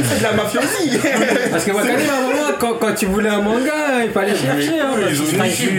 C'est 0.03 0.19
de 0.19 0.23
la 0.23 0.31
mafiosi. 0.33 0.97
Parce 1.51 1.63
que 1.65 1.71
Wakanim, 1.71 2.09
à 2.09 2.17
un 2.17 2.21
moment, 2.21 2.51
quand, 2.59 2.73
quand 2.79 2.93
tu 2.95 3.05
voulais 3.07 3.29
un 3.29 3.41
manga, 3.41 4.03
il 4.05 4.11
fallait 4.11 4.35
chercher, 4.35 4.79
hein. 4.79 4.91
ils 5.09 5.21
ont 5.21 5.25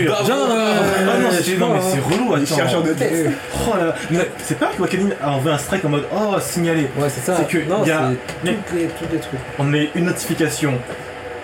d'avant. 0.05 0.25
Genre, 0.25 0.49
euh, 0.51 0.73
Ah 0.99 1.19
non, 1.19 1.29
c'est- 1.31 1.57
non, 1.57 1.73
mais 1.73 1.79
c'est 1.81 1.99
relou, 1.99 2.35
Les 2.35 2.43
attends. 2.43 2.55
chercheurs 2.57 2.83
de 2.83 2.93
test. 2.93 3.25
Oh 3.67 3.73
là 3.77 3.85
là, 3.87 3.95
mais 4.11 4.29
c'est 4.43 4.59
pas 4.59 4.67
que 4.75 4.81
Wakanim 4.81 5.13
a 5.21 5.31
envoyé 5.31 5.55
un 5.55 5.59
strike 5.59 5.85
en 5.85 5.89
mode 5.89 6.05
oh 6.13 6.35
signalé. 6.39 6.83
pas. 6.83 7.03
Ouais, 7.03 7.09
c'est 7.09 7.25
ça. 7.25 7.37
C'est 7.37 7.47
que 7.47 7.67
non, 7.69 7.83
y 7.85 7.91
a- 7.91 8.11
c'est 8.43 8.51
toutes 8.51 8.73
les, 8.75 8.81
les 8.81 9.19
trucs. 9.19 9.39
On 9.57 9.63
met 9.63 9.89
une 9.95 10.05
notification. 10.05 10.73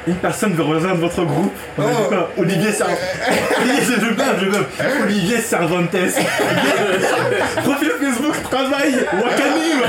Une 0.08 0.16
personne 0.16 0.54
veut 0.54 0.64
rejoindre 0.64 1.00
votre 1.00 1.24
groupe. 1.24 1.54
On 1.78 1.82
a 1.84 1.86
dit 1.90 1.96
Oh. 2.00 2.08
quoi 2.10 2.30
Olivier 2.38 2.72
Cervantes. 2.72 2.98
Olivier, 3.62 3.82
je 3.84 4.06
je 4.06 4.14
bave. 4.14 4.66
Olivier 5.04 5.38
Cervantes. 5.40 5.90
Profil 7.64 7.92
Facebook, 8.00 8.36
travail, 8.44 8.94
Wakanim. 9.14 9.82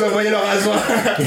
Ont 0.00 0.04
envoyé 0.06 0.30
leur 0.30 0.42
agent. 0.48 0.72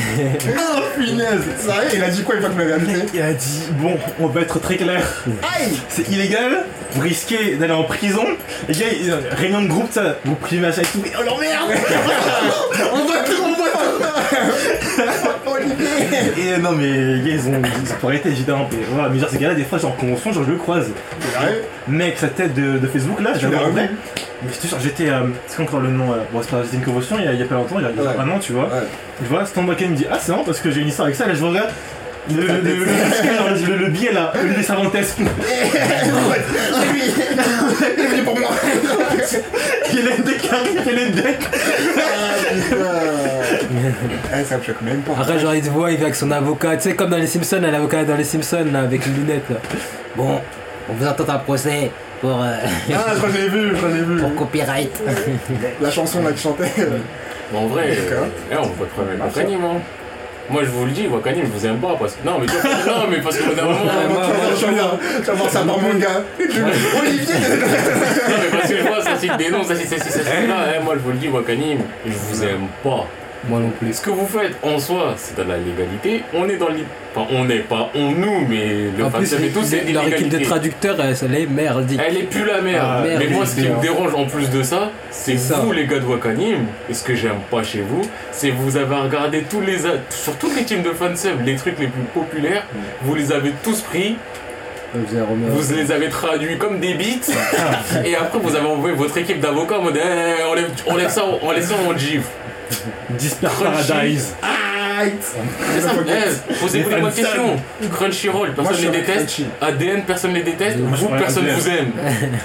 Oh 0.57 0.79
punaise. 0.97 1.41
Sérieux, 1.59 1.89
il 1.93 2.03
a 2.03 2.09
dit 2.09 2.23
quoi 2.23 2.35
une 2.35 2.41
fois 2.41 2.49
que 2.49 2.55
vous 2.55 2.73
invité 2.73 2.99
Il 3.13 3.21
a 3.21 3.33
dit 3.33 3.63
bon, 3.79 3.97
on 4.19 4.27
va 4.27 4.41
être 4.41 4.59
très 4.59 4.75
clair. 4.77 5.01
Aïe 5.57 5.77
C'est 5.89 6.07
illégal, 6.09 6.65
vous 6.91 7.01
risquez 7.01 7.55
d'aller 7.55 7.73
en 7.73 7.83
prison. 7.83 8.25
Les 8.67 8.75
gars, 8.75 8.85
réunion 9.37 9.61
de 9.63 9.67
groupe, 9.67 9.91
ça, 9.91 10.15
groupe 10.25 10.39
privé, 10.41 10.61
machin 10.67 10.81
et 10.81 10.85
tout. 10.85 11.01
Oh 11.19 11.23
non 11.25 11.37
merde 11.37 11.71
On 12.93 13.05
va 13.05 13.23
tout, 13.23 13.50
Et 16.37 16.53
euh, 16.53 16.57
non 16.57 16.71
mais 16.71 16.87
les 17.17 17.21
gars 17.29 17.35
ils 17.35 17.47
ont, 17.47 17.61
ils 17.61 18.05
ont 18.05 18.07
arrêté 18.07 18.29
évidemment. 18.29 18.67
Mais, 18.71 18.77
voilà, 18.91 19.09
mais 19.09 19.19
genre 19.19 19.29
ces 19.29 19.37
gars 19.37 19.49
là 19.49 19.55
des 19.55 19.63
fois 19.63 19.77
genre 19.77 19.91
en 19.91 19.95
convention 19.95 20.31
genre 20.33 20.43
je 20.45 20.51
le 20.51 20.57
croise. 20.57 20.87
Mec 21.87 22.17
sa 22.17 22.27
tête 22.27 22.53
de, 22.53 22.77
de 22.77 22.87
Facebook 22.87 23.19
là 23.21 23.31
en 23.35 23.47
vrai 23.49 23.57
revu 23.65 23.89
Mais 24.43 24.49
je 24.53 24.59
te 24.59 24.67
jure 24.67 24.77
j'étais 24.81 25.09
euh, 25.09 25.21
c'est 25.47 25.55
quoi 25.57 25.65
encore 25.65 25.79
le 25.79 25.89
nom 25.89 26.11
euh, 26.13 26.17
Bon 26.31 26.41
c'est 26.41 26.51
pas 26.51 26.63
j'étais 26.63 26.77
une 26.77 26.83
convention 26.83 27.17
il 27.19 27.25
y, 27.25 27.27
a, 27.27 27.33
il 27.33 27.39
y 27.39 27.43
a 27.43 27.45
pas 27.45 27.55
longtemps 27.55 27.79
il 27.79 27.83
y 27.83 27.85
a, 27.85 27.91
il 27.91 27.95
y 27.97 27.99
a 27.99 28.03
Ouais. 28.11 28.17
un 28.19 28.29
an 28.29 28.39
tu 28.39 28.53
vois. 28.53 28.65
Ouais. 28.65 28.87
Je 29.23 29.27
vois 29.29 29.45
Stan 29.45 29.63
Bakken 29.63 29.91
me 29.91 29.95
dit 29.95 30.05
ah 30.11 30.17
c'est 30.19 30.31
marrant 30.31 30.43
parce 30.43 30.59
que 30.59 30.71
j'ai 30.71 30.81
une 30.81 30.87
histoire 30.87 31.05
avec 31.07 31.15
ça. 31.15 31.27
Là 31.27 31.33
je 31.33 31.43
regarde 31.43 31.69
le, 32.29 32.35
le, 32.35 32.43
le, 32.43 32.73
le, 32.73 33.67
le, 33.67 33.77
le 33.85 33.89
billet 33.89 34.11
là, 34.13 34.31
Olivier 34.39 34.63
Cervantes, 34.63 34.93
lui 34.93 34.99
Il 37.97 38.03
est 38.03 38.07
venu 38.07 38.23
pour 38.23 38.39
moi 38.39 38.49
Hélène 39.91 40.23
Descartes, 40.23 40.87
Hélène 40.87 41.11
Deck 41.11 41.39
Ah 41.99 42.35
Eh, 44.39 44.43
ça 44.43 44.57
me 44.57 44.63
choque 44.63 44.81
même 44.81 45.01
pas. 45.01 45.13
Après, 45.19 45.39
genre, 45.39 45.55
il 45.55 45.61
te 45.61 45.69
voit, 45.69 45.91
il 45.91 45.95
vient 45.97 46.05
avec 46.05 46.15
son 46.15 46.31
avocat. 46.31 46.75
Tu 46.77 46.83
sais, 46.89 46.95
comme 46.95 47.09
dans 47.09 47.17
les 47.17 47.27
Simpsons, 47.27 47.59
l'avocat 47.61 48.03
dans 48.03 48.15
les 48.15 48.23
Simpsons, 48.23 48.65
là, 48.71 48.81
avec 48.81 49.05
les 49.05 49.13
lunettes, 49.13 49.49
là. 49.49 49.57
Bon, 50.15 50.39
on 50.89 50.93
vous 50.93 51.05
attend 51.07 51.27
un 51.27 51.37
procès. 51.39 51.91
pour, 52.21 52.41
euh, 52.41 52.55
Ah, 52.93 53.13
je 53.15 53.31
j'ai 53.37 53.49
vu, 53.49 53.71
je 53.75 53.95
j'ai 53.97 54.03
vu. 54.03 54.17
pour 54.21 54.35
copyright. 54.35 54.91
La 55.81 55.91
chanson 55.91 56.21
là 56.23 56.29
euh, 56.29 56.85
Mais 57.51 57.57
en 57.59 57.67
vrai, 57.67 57.89
euh, 57.89 58.25
eh, 58.51 58.55
on 58.57 58.67
peut 58.69 58.85
pas 58.85 59.03
de 59.03 59.45
Moi, 60.51 60.63
je 60.63 60.69
vous 60.69 60.85
le 60.85 60.91
dis, 60.91 61.07
Wakanim, 61.07 61.45
je 61.45 61.59
vous 61.59 61.65
aime 61.65 61.77
pas 61.77 61.95
parce 61.99 62.15
que. 62.15 62.25
Non, 62.25 62.37
mais, 62.39 62.45
tu 62.45 62.53
vois, 62.53 62.93
non, 62.93 63.07
mais 63.09 63.21
parce 63.21 63.37
bout 63.37 63.53
d'un 63.53 63.63
moment. 63.63 63.79
Ça 65.49 65.61
par 65.61 65.79
mon 65.79 65.93
gars. 65.95 66.23
Olivier 66.39 67.33
Non, 67.33 68.35
mais 68.41 68.57
parce 68.57 68.69
que 68.69 68.77
je 68.77 68.83
vois, 68.83 69.01
ça 69.01 69.17
cite 69.17 69.37
des 69.37 69.49
noms, 69.49 69.63
ça 69.63 69.75
cite 69.75 69.89
ceci, 69.89 70.11
ça 70.11 70.19
cite 70.19 70.47
là. 70.47 70.73
Eh, 70.75 70.83
moi, 70.83 70.95
je 70.95 70.99
vous 70.99 71.11
le 71.11 71.17
dis, 71.17 71.29
Wakanim, 71.29 71.79
je 72.05 72.11
vous 72.11 72.43
aime 72.43 72.67
pas. 72.83 73.07
Moi 73.47 73.59
non 73.59 73.71
plus. 73.71 73.93
Ce 73.93 74.01
que 74.01 74.11
vous 74.11 74.27
faites 74.27 74.55
en 74.61 74.77
soi, 74.77 75.15
c'est 75.17 75.35
dans 75.35 75.47
la 75.47 75.57
légalité. 75.57 76.23
On 76.33 76.47
est 76.47 76.57
dans 76.57 76.69
le. 76.69 76.75
Enfin, 77.15 77.27
on 77.33 77.45
n'est 77.45 77.59
pas 77.59 77.89
on 77.95 78.11
nous, 78.11 78.45
mais 78.47 78.89
le 78.95 79.03
En 79.03 79.09
plus, 79.09 79.33
et 79.33 79.49
tout, 79.49 79.63
c'est 79.63 79.91
leur 79.91 80.07
équipe 80.07 80.29
de 80.29 80.39
traducteurs, 80.39 80.95
elle, 81.01 81.15
elle 81.21 81.35
est 81.35 81.45
merdique. 81.47 81.99
Elle 82.05 82.17
est 82.17 82.23
plus 82.23 82.45
la 82.45 82.61
merde. 82.61 82.87
Ah, 82.87 83.03
mais 83.19 83.27
moi, 83.27 83.45
ce 83.45 83.55
qui 83.55 83.67
me 83.67 83.81
dérange 83.81 84.13
en 84.13 84.25
plus 84.25 84.49
de 84.49 84.61
ça, 84.61 84.91
c'est 85.09 85.35
vous, 85.35 85.71
les 85.71 85.87
gars 85.87 85.99
de 85.99 86.05
Wakanim. 86.05 86.67
Et 86.89 86.93
ce 86.93 87.03
que 87.03 87.15
j'aime 87.15 87.39
pas 87.49 87.63
chez 87.63 87.81
vous, 87.81 88.01
c'est 88.31 88.49
que 88.49 88.55
vous 88.57 88.77
avez 88.77 88.95
regardé 88.95 89.41
tous 89.49 89.61
les. 89.61 89.79
Sur 90.09 90.35
tous 90.37 90.53
les 90.55 90.63
teams 90.63 90.83
de 90.83 90.91
fansub, 90.91 91.43
les 91.43 91.55
trucs 91.55 91.79
les 91.79 91.87
plus 91.87 92.03
populaires, 92.13 92.65
vous 93.01 93.15
les 93.15 93.31
avez 93.31 93.51
tous 93.63 93.81
pris, 93.81 94.17
Vous 94.93 95.73
les 95.75 95.91
avez 95.91 96.09
traduits 96.09 96.57
comme 96.59 96.79
des 96.79 96.93
bites, 96.93 97.31
et 98.05 98.15
après 98.15 98.39
vous 98.39 98.55
avez 98.55 98.67
envoyé 98.67 98.95
votre 98.95 99.17
équipe 99.17 99.39
d'avocats 99.39 99.79
en 99.79 99.83
mode 99.83 99.97
Eh, 99.97 100.43
on, 100.49 100.53
lève, 100.53 100.69
on 100.85 100.95
lève 100.95 101.09
ça, 101.09 101.23
on 101.41 101.51
laisse 101.51 101.69
ça 101.69 101.75
en 101.87 101.97
gif. 101.97 102.23
Crunchy. 102.71 103.35
Paradise. 103.41 104.35
C'est 105.73 105.81
ça, 105.81 105.91
eh, 106.07 106.53
posez-vous 106.61 106.89
les 106.89 107.01
bonnes 107.01 107.11
questions. 107.11 107.55
Crunchyroll, 107.91 108.53
personne 108.53 108.75
suis 108.75 108.85
les 108.85 108.91
déteste. 108.91 109.25
Crunchy. 109.25 109.45
ADN, 109.59 110.03
personne 110.03 110.33
les 110.33 110.43
déteste. 110.43 110.77
Vous, 110.77 111.07
personne 111.07 111.45
ADN. 111.45 111.55
vous 111.59 111.69
aime. 111.69 111.91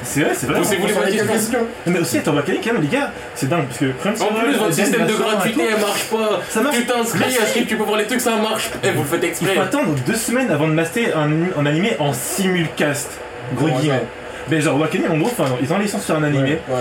C'est 0.02 0.20
vrai, 0.22 0.30
c'est 0.34 0.46
vrai. 0.46 0.58
Posez-vous 0.58 0.86
les 0.86 0.92
bonnes 0.94 1.26
questions. 1.26 1.66
Mais 1.86 1.98
aussi, 1.98 2.18
attends, 2.18 2.34
Wakanim, 2.34 2.60
quand 2.64 2.72
même, 2.72 2.82
les 2.82 2.88
gars, 2.88 3.12
c'est 3.34 3.48
dingue 3.48 3.66
parce 3.66 3.78
que 3.78 3.86
En 3.86 3.92
Crunchyroll, 4.14 4.44
plus, 4.44 4.56
votre 4.58 4.72
système 4.72 5.06
de 5.06 5.12
gratuité, 5.14 5.60
et 5.62 5.68
elle 5.74 5.80
marche 5.80 6.04
pas. 6.04 6.40
Ça 6.48 6.60
marche. 6.62 6.76
Tu 6.76 6.86
t'inscris, 6.86 7.18
Merci. 7.20 7.38
à 7.38 7.46
ce 7.46 7.58
que 7.58 7.64
tu 7.64 7.76
peux 7.76 7.84
voir 7.84 7.98
les 7.98 8.06
trucs, 8.06 8.20
ça 8.20 8.36
marche. 8.36 8.70
Eh, 8.82 8.90
vous 8.90 9.02
le 9.02 9.08
faites 9.08 9.20
Il 9.22 9.28
exprès. 9.28 9.54
faut 9.54 9.60
attendre 9.60 9.94
deux 10.06 10.14
semaines 10.16 10.50
avant 10.50 10.68
de 10.68 10.72
master 10.72 11.16
un, 11.18 11.30
en 11.60 11.66
animé 11.66 11.96
en 11.98 12.12
simulcast. 12.12 13.10
Gros 13.54 13.68
guillemets. 13.68 14.02
Mais 14.48 14.60
genre 14.60 14.78
Wakanim 14.80 15.10
en 15.10 15.18
gros, 15.18 15.30
ils 15.60 15.72
ont 15.72 15.76
la 15.76 15.82
licence 15.82 16.04
sur 16.04 16.14
un 16.16 16.22
animé. 16.22 16.58
Ouais. 16.68 16.76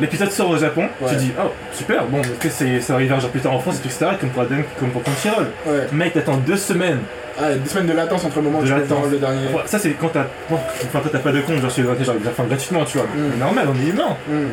L'épisode 0.00 0.30
sort 0.30 0.50
au 0.50 0.56
Japon, 0.56 0.88
Ouais. 1.00 1.10
tu 1.10 1.16
dis 1.16 1.32
oh 1.38 1.48
super, 1.72 2.04
bon 2.06 2.22
c'est, 2.48 2.80
ça 2.80 2.94
arrivera 2.94 3.18
genre 3.18 3.30
plus 3.30 3.40
tard 3.40 3.52
en 3.52 3.58
France 3.58 3.76
et 3.78 3.80
tout, 3.82 3.88
etc. 3.88 4.06
comme 4.20 4.30
pour 4.30 4.42
Aden, 4.42 4.62
comme 4.78 4.90
pour 4.90 5.02
Crunchyroll. 5.02 5.46
Ouais. 5.66 5.86
Mec 5.92 6.12
t'attends 6.14 6.36
deux 6.36 6.56
semaines. 6.56 7.00
Ah, 7.40 7.52
deux 7.54 7.70
semaines 7.70 7.86
de 7.86 7.92
latence 7.92 8.24
entre 8.24 8.38
le 8.38 8.42
moment 8.42 8.58
où 8.58 8.62
De 8.62 8.66
tu 8.68 8.88
t'enlever 8.88 9.12
le 9.12 9.18
dernier. 9.18 9.46
Ouais, 9.54 9.62
ça 9.66 9.78
c'est 9.78 9.90
quand 9.90 10.08
t'as, 10.08 10.24
bon, 10.50 10.56
enfin 10.56 10.98
toi 10.98 11.08
t'as 11.12 11.18
pas 11.20 11.30
de 11.30 11.40
compte 11.40 11.60
genre 11.60 11.70
sur 11.70 11.84
les 11.94 12.04
genre 12.04 12.16
enfin, 12.28 12.42
gratuitement 12.48 12.84
tu 12.84 12.98
vois. 12.98 13.06
Mm. 13.14 13.38
Normal 13.38 13.68
on 13.72 13.86
est 13.86 13.90
humain. 13.90 14.16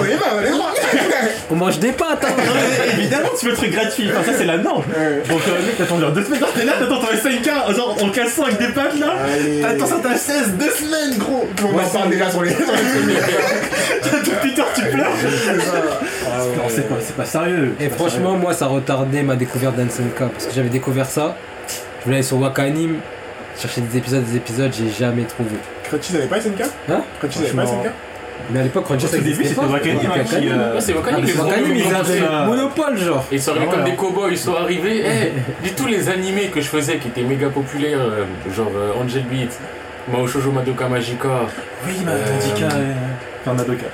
On 0.00 0.04
est 0.04 0.14
marre, 0.16 0.34
on 0.38 0.42
est 0.42 0.50
droit. 0.50 0.72
On 1.50 1.56
mange 1.56 1.78
des 1.78 1.92
pâtes, 1.92 2.24
hein 2.24 2.42
Évidemment 2.98 3.28
tu 3.38 3.46
veux 3.46 3.50
le 3.52 3.56
truc 3.56 3.70
gratuit, 3.72 4.10
enfin 4.10 4.22
ça 4.32 4.38
c'est 4.38 4.44
la 4.44 4.58
norme. 4.58 4.84
Ouais. 4.96 5.22
Donc 5.28 5.40
euh, 5.48 5.66
mec 5.66 5.76
t'attends 5.76 5.98
genre 6.00 6.12
deux 6.12 6.22
semaines, 6.24 6.40
genre 6.40 6.52
t'es 6.54 6.64
là 6.64 6.72
t'attends 6.78 7.00
ton 7.00 7.06
SNK, 7.08 7.74
genre 7.76 7.96
en 8.02 8.08
cassant 8.10 8.44
avec 8.44 8.58
des 8.58 8.68
pattes 8.68 8.98
là. 8.98 9.14
Allez. 9.32 9.60
T'attends 9.60 9.86
ça 9.86 9.96
t'as 10.02 10.16
16, 10.16 10.52
deux 10.58 10.70
semaines 10.70 11.18
gros. 11.18 11.48
On 11.64 11.78
en 11.78 11.88
parle 11.88 12.10
déjà 12.10 12.30
sur 12.30 12.42
les 12.42 12.52
tard 14.56 14.66
tu 14.74 14.82
pleures. 14.82 15.06
Ah. 16.26 16.38
Non 16.56 16.62
c'est 16.68 16.88
pas, 16.88 16.96
c'est 17.00 17.16
pas 17.16 17.24
sérieux. 17.24 17.74
Et 17.80 17.88
franchement, 17.88 18.36
moi, 18.36 18.52
ça 18.54 18.66
retardait 18.66 19.22
ma 19.22 19.36
découverte 19.36 19.76
d'Ansenka. 19.76 20.26
Parce 20.32 20.46
que 20.46 20.54
j'avais 20.54 20.68
découvert 20.68 21.06
ça. 21.06 21.36
Je 22.00 22.04
voulais 22.04 22.16
aller 22.16 22.22
sur 22.24 22.38
Wakanim, 22.40 22.96
chercher 23.60 23.80
des 23.82 23.98
épisodes, 23.98 24.24
des 24.24 24.36
épisodes, 24.36 24.72
j'ai 24.72 24.88
jamais 24.90 25.24
trouvé. 25.24 25.50
Crunchy, 25.84 26.12
ça 26.12 26.18
avait 26.18 26.26
pas 26.26 26.40
SNK 26.40 26.62
Hein? 26.90 27.00
Crunchy, 27.18 27.38
ça 27.38 27.44
avait 27.44 27.52
pas. 27.54 27.66
SNK 27.66 27.90
Mais 28.52 28.60
à 28.60 28.62
l'époque, 28.62 28.84
Crunchy, 28.84 29.06
Au 29.06 29.08
ça 29.08 29.18
début, 29.18 29.44
c'était. 29.44 29.60
Wakanim, 29.60 29.98
C'était 30.00 30.00
qui, 30.00 30.18
Wakanim. 30.34 30.52
euh, 30.52 30.80
c'est 30.80 30.92
Wakanim, 30.94 31.24
Ah, 31.26 31.52
ils 31.74 31.94
avaient 31.94 32.46
monopole, 32.46 32.98
genre. 32.98 33.24
Ils 33.32 33.42
sont 33.42 33.50
arrivés 33.52 33.66
comme 33.66 33.84
des 33.84 33.94
cow-boys, 33.96 34.28
ils 34.30 34.38
sont 34.38 34.54
arrivés. 34.54 35.02
Eh, 35.04 35.32
dis 35.66 35.72
tous 35.74 35.86
les 35.86 36.08
animés 36.08 36.46
que 36.46 36.60
je 36.60 36.68
faisais 36.68 36.98
qui 36.98 37.08
étaient 37.08 37.22
méga 37.22 37.48
populaires, 37.48 37.98
euh, 38.00 38.24
genre 38.54 38.70
euh, 38.76 38.92
Angel 39.02 39.24
Beat, 39.24 39.58
Mao 40.12 40.26
Shoujo 40.26 40.50
Madoka 40.52 40.88
Magica. 40.88 41.28
Oui, 41.86 41.94
Euh, 42.00 42.04
Madoka. 42.04 42.74
euh, 42.76 42.92
Enfin, 43.42 43.54
Madoka. 43.54 43.86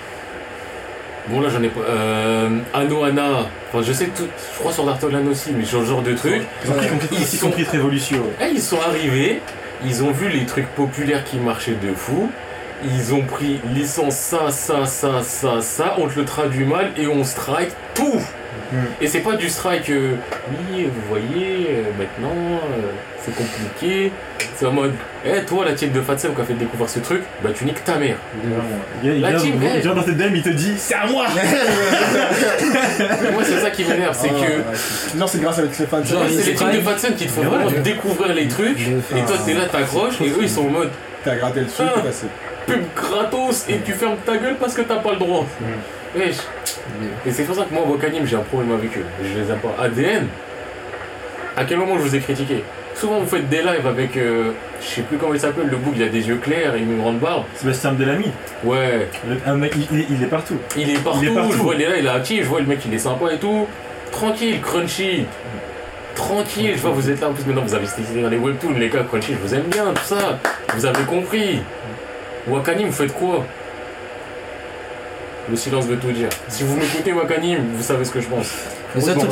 Bon, 1.29 1.41
là 1.41 1.49
j'en 1.49 1.63
ai 1.63 1.69
pas. 1.69 1.81
Euh, 1.89 2.59
Anohana. 2.75 3.47
Enfin, 3.73 3.83
je 3.83 3.93
sais 3.93 4.07
tout. 4.09 4.27
Je 4.55 4.59
crois 4.59 4.73
sur 4.73 4.85
Dartolan 4.85 5.27
aussi, 5.27 5.53
mais 5.57 5.65
sur 5.65 5.81
ce 5.81 5.87
genre 5.87 6.03
de 6.03 6.13
truc. 6.15 6.43
Ils 6.65 6.71
ont 6.71 6.75
pris, 6.75 6.89
compris, 6.89 7.09
Ils 7.13 7.21
ils 7.21 7.27
sont- 7.27 7.47
ont 7.47 7.51
pris 7.51 7.65
Révolution. 7.65 8.19
Eh, 8.43 8.51
ils 8.53 8.61
sont 8.61 8.79
arrivés, 8.87 9.41
ils 9.85 10.03
ont 10.05 10.11
vu 10.11 10.29
les 10.29 10.45
trucs 10.45 10.69
populaires 10.75 11.25
qui 11.25 11.39
marchaient 11.39 11.79
de 11.83 11.93
fou. 11.95 12.31
Ils 12.85 13.15
ont 13.15 13.23
pris 13.23 13.61
licence 13.75 14.15
ça, 14.17 14.51
ça, 14.51 14.85
ça, 14.85 15.23
ça, 15.23 15.61
ça, 15.63 15.95
on 15.97 16.07
te 16.09 16.19
le 16.19 16.27
traduit 16.27 16.67
mal 16.67 16.91
et 16.99 17.07
on 17.07 17.25
strike 17.25 17.71
tout. 17.95 18.21
Mm. 18.73 18.77
Et 19.01 19.07
c'est 19.07 19.21
pas 19.21 19.37
du 19.37 19.49
strike, 19.49 19.91
euh, 19.91 20.15
oui, 20.51 20.85
vous 20.85 21.09
voyez, 21.09 21.69
euh, 21.71 21.83
maintenant, 21.99 22.35
euh, 22.55 22.91
c'est 23.25 23.35
compliqué. 23.35 24.11
C'est 24.57 24.67
en 24.67 24.73
mode, 24.73 24.93
eh, 25.27 25.41
toi, 25.43 25.65
la 25.65 25.73
team 25.73 25.91
de 25.91 26.01
Fatsem 26.01 26.35
qui 26.35 26.41
a 26.41 26.45
fait 26.45 26.55
découvrir 26.55 26.89
ce 26.89 26.99
truc, 27.01 27.23
bah 27.43 27.51
tu 27.55 27.65
niques 27.65 27.83
ta 27.85 27.97
mère. 27.97 28.17
Il 29.03 29.15
il 29.17 29.21
La 29.21 29.31
vient 29.31 29.39
team, 29.39 29.55
il 29.61 29.69
eh. 29.77 29.81
vient 29.81 29.95
dans 29.95 30.03
tes 30.03 30.13
DM, 30.13 30.35
il 30.37 30.43
te 30.43 30.49
dit 30.51 30.75
C'est 30.77 30.95
à 30.95 31.07
moi 31.07 31.27
Moi, 33.33 33.43
c'est 33.45 33.59
ça 33.61 33.71
qui 33.71 33.85
m'énerve, 33.85 34.17
c'est 34.19 34.31
Ah, 34.31 34.41
que. 34.47 34.53
ouais. 34.53 34.77
Non, 35.17 35.27
c'est 35.27 35.41
grâce 35.41 35.59
avec 35.59 35.79
les 35.79 35.87
fans. 35.87 36.05
Genre, 36.05 36.23
c'est 36.29 36.47
les 36.51 36.55
teams 36.55 36.73
de. 36.73 36.81
Fatsem 36.81 37.15
qui 37.15 37.27
te 37.27 37.33
font 37.33 37.43
vraiment 37.43 37.67
ouais. 37.67 37.81
découvrir 37.81 38.35
les 38.35 38.49
trucs, 38.49 38.81
et 38.81 39.25
toi 39.27 39.37
t'es 39.45 39.55
là, 39.55 39.67
t'accroches, 39.71 40.21
et 40.21 40.29
eux 40.29 40.39
ils 40.43 40.49
sont 40.51 40.67
en 40.67 40.71
mode 40.71 40.91
T'as 41.25 41.37
gratté 41.37 41.61
le 41.61 41.67
truc, 41.67 41.87
Ah. 41.97 42.01
pub 42.67 42.83
gratos 42.95 43.65
et 43.69 43.79
tu 43.79 43.93
fermes 43.93 44.17
ta 44.27 44.37
gueule 44.37 44.57
parce 44.61 44.75
que 44.75 44.83
t'as 44.83 44.97
pas 44.97 45.13
le 45.13 45.19
droit. 45.19 45.47
Wesh. 46.17 46.37
Et 47.27 47.31
c'est 47.33 47.45
pour 47.45 47.55
ça 47.57 47.65
que 47.65 47.75
moi, 47.75 47.83
Wakanim, 47.89 48.27
j'ai 48.27 48.37
un 48.37 48.41
problème 48.41 48.73
avec 48.73 48.97
eux. 48.97 49.05
Je 49.23 49.39
les 49.41 49.51
aime 49.51 49.59
pas. 49.59 49.75
ADN, 49.83 50.27
à 51.57 51.65
quel 51.65 51.79
moment 51.79 51.97
je 51.99 52.03
vous 52.03 52.15
ai 52.15 52.21
critiqué? 52.21 52.63
Souvent, 52.95 53.19
vous 53.19 53.27
faites 53.27 53.49
des 53.49 53.63
lives 53.63 53.87
avec, 53.89 54.17
euh, 54.17 54.53
je 54.81 54.87
sais 54.87 55.03
plus 55.03 55.17
comment 55.19 55.35
il 55.35 55.41
s'appelle, 55.41 55.67
le 55.67 55.77
bouc, 55.77 55.95
il 55.97 56.03
a 56.05 56.09
des 56.09 56.29
yeux 56.29 56.37
clairs 56.37 56.77
et 56.77 56.79
une 56.81 56.99
grande 57.01 57.19
barbe. 57.19 57.43
Sébastien 57.57 57.93
Delamy, 57.93 58.27
Ouais, 58.63 59.09
le- 59.29 59.39
un 59.47 59.57
mec, 59.57 59.73
il, 59.75 59.99
il- 59.99 60.07
il 60.17 60.23
est 60.23 60.27
partout. 60.29 60.57
il 60.77 60.89
est 60.91 60.99
partout, 61.03 61.19
Il 61.23 61.29
est 61.31 61.35
partout. 61.35 61.53
je 61.53 61.57
vois, 61.59 61.75
il 61.75 61.83
est 61.83 61.89
là, 61.89 61.97
il 61.99 62.07
est 62.07 62.11
actif, 62.11 62.45
je 62.45 62.49
vois 62.49 62.61
le 62.61 62.67
mec, 62.67 62.79
il 62.87 62.95
est 62.95 62.99
sympa 62.99 63.33
et 63.33 63.39
tout. 63.39 63.67
Tranquille, 64.13 64.61
crunchy. 64.61 65.25
Tranquille, 66.15 66.75
je 66.77 66.81
vois, 66.83 66.93
vous 66.93 67.11
êtes 67.11 67.21
là, 67.21 67.29
en 67.29 67.33
plus 67.33 67.45
maintenant 67.45 67.63
vous 67.67 67.75
avez 67.75 67.83
essayé 67.85 68.23
dans 68.23 68.29
les 68.29 68.39
webtoons, 68.39 68.75
les 68.79 68.89
gars, 68.89 69.03
crunchy, 69.03 69.33
je 69.33 69.39
vous 69.49 69.55
aime 69.55 69.63
bien, 69.65 69.87
tout 69.93 70.05
ça. 70.05 70.39
Vous 70.77 70.87
avez 70.87 71.03
compris. 71.03 71.61
Wakanim, 72.47 72.87
vous 72.87 72.93
faites 72.93 73.13
quoi? 73.15 73.45
Le 75.51 75.57
silence 75.57 75.85
veut 75.87 75.97
tout 75.97 76.11
dire. 76.13 76.29
Si 76.49 76.63
vous 76.65 76.77
m'écoutez, 76.77 77.13
Wakanim, 77.13 77.59
vous 77.77 77.83
savez 77.83 78.05
ce 78.05 78.11
que 78.13 78.21
je 78.21 78.27
pense. 78.29 78.51
Le 78.95 79.01
seul 79.01 79.17
truc 79.17 79.31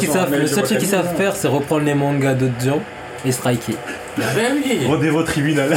qu'ils 0.79 0.89
savent, 0.89 1.17
faire, 1.17 1.35
c'est 1.37 1.49
reprendre 1.49 1.85
les 1.85 1.95
mangas 1.95 2.35
d'autres 2.35 2.61
gens 2.65 2.81
et 3.25 3.33
striker. 3.33 3.75
Ben 4.19 4.53
oui 4.55 4.81
Rendez-vous 4.87 5.19
au 5.19 5.23
tribunal. 5.23 5.71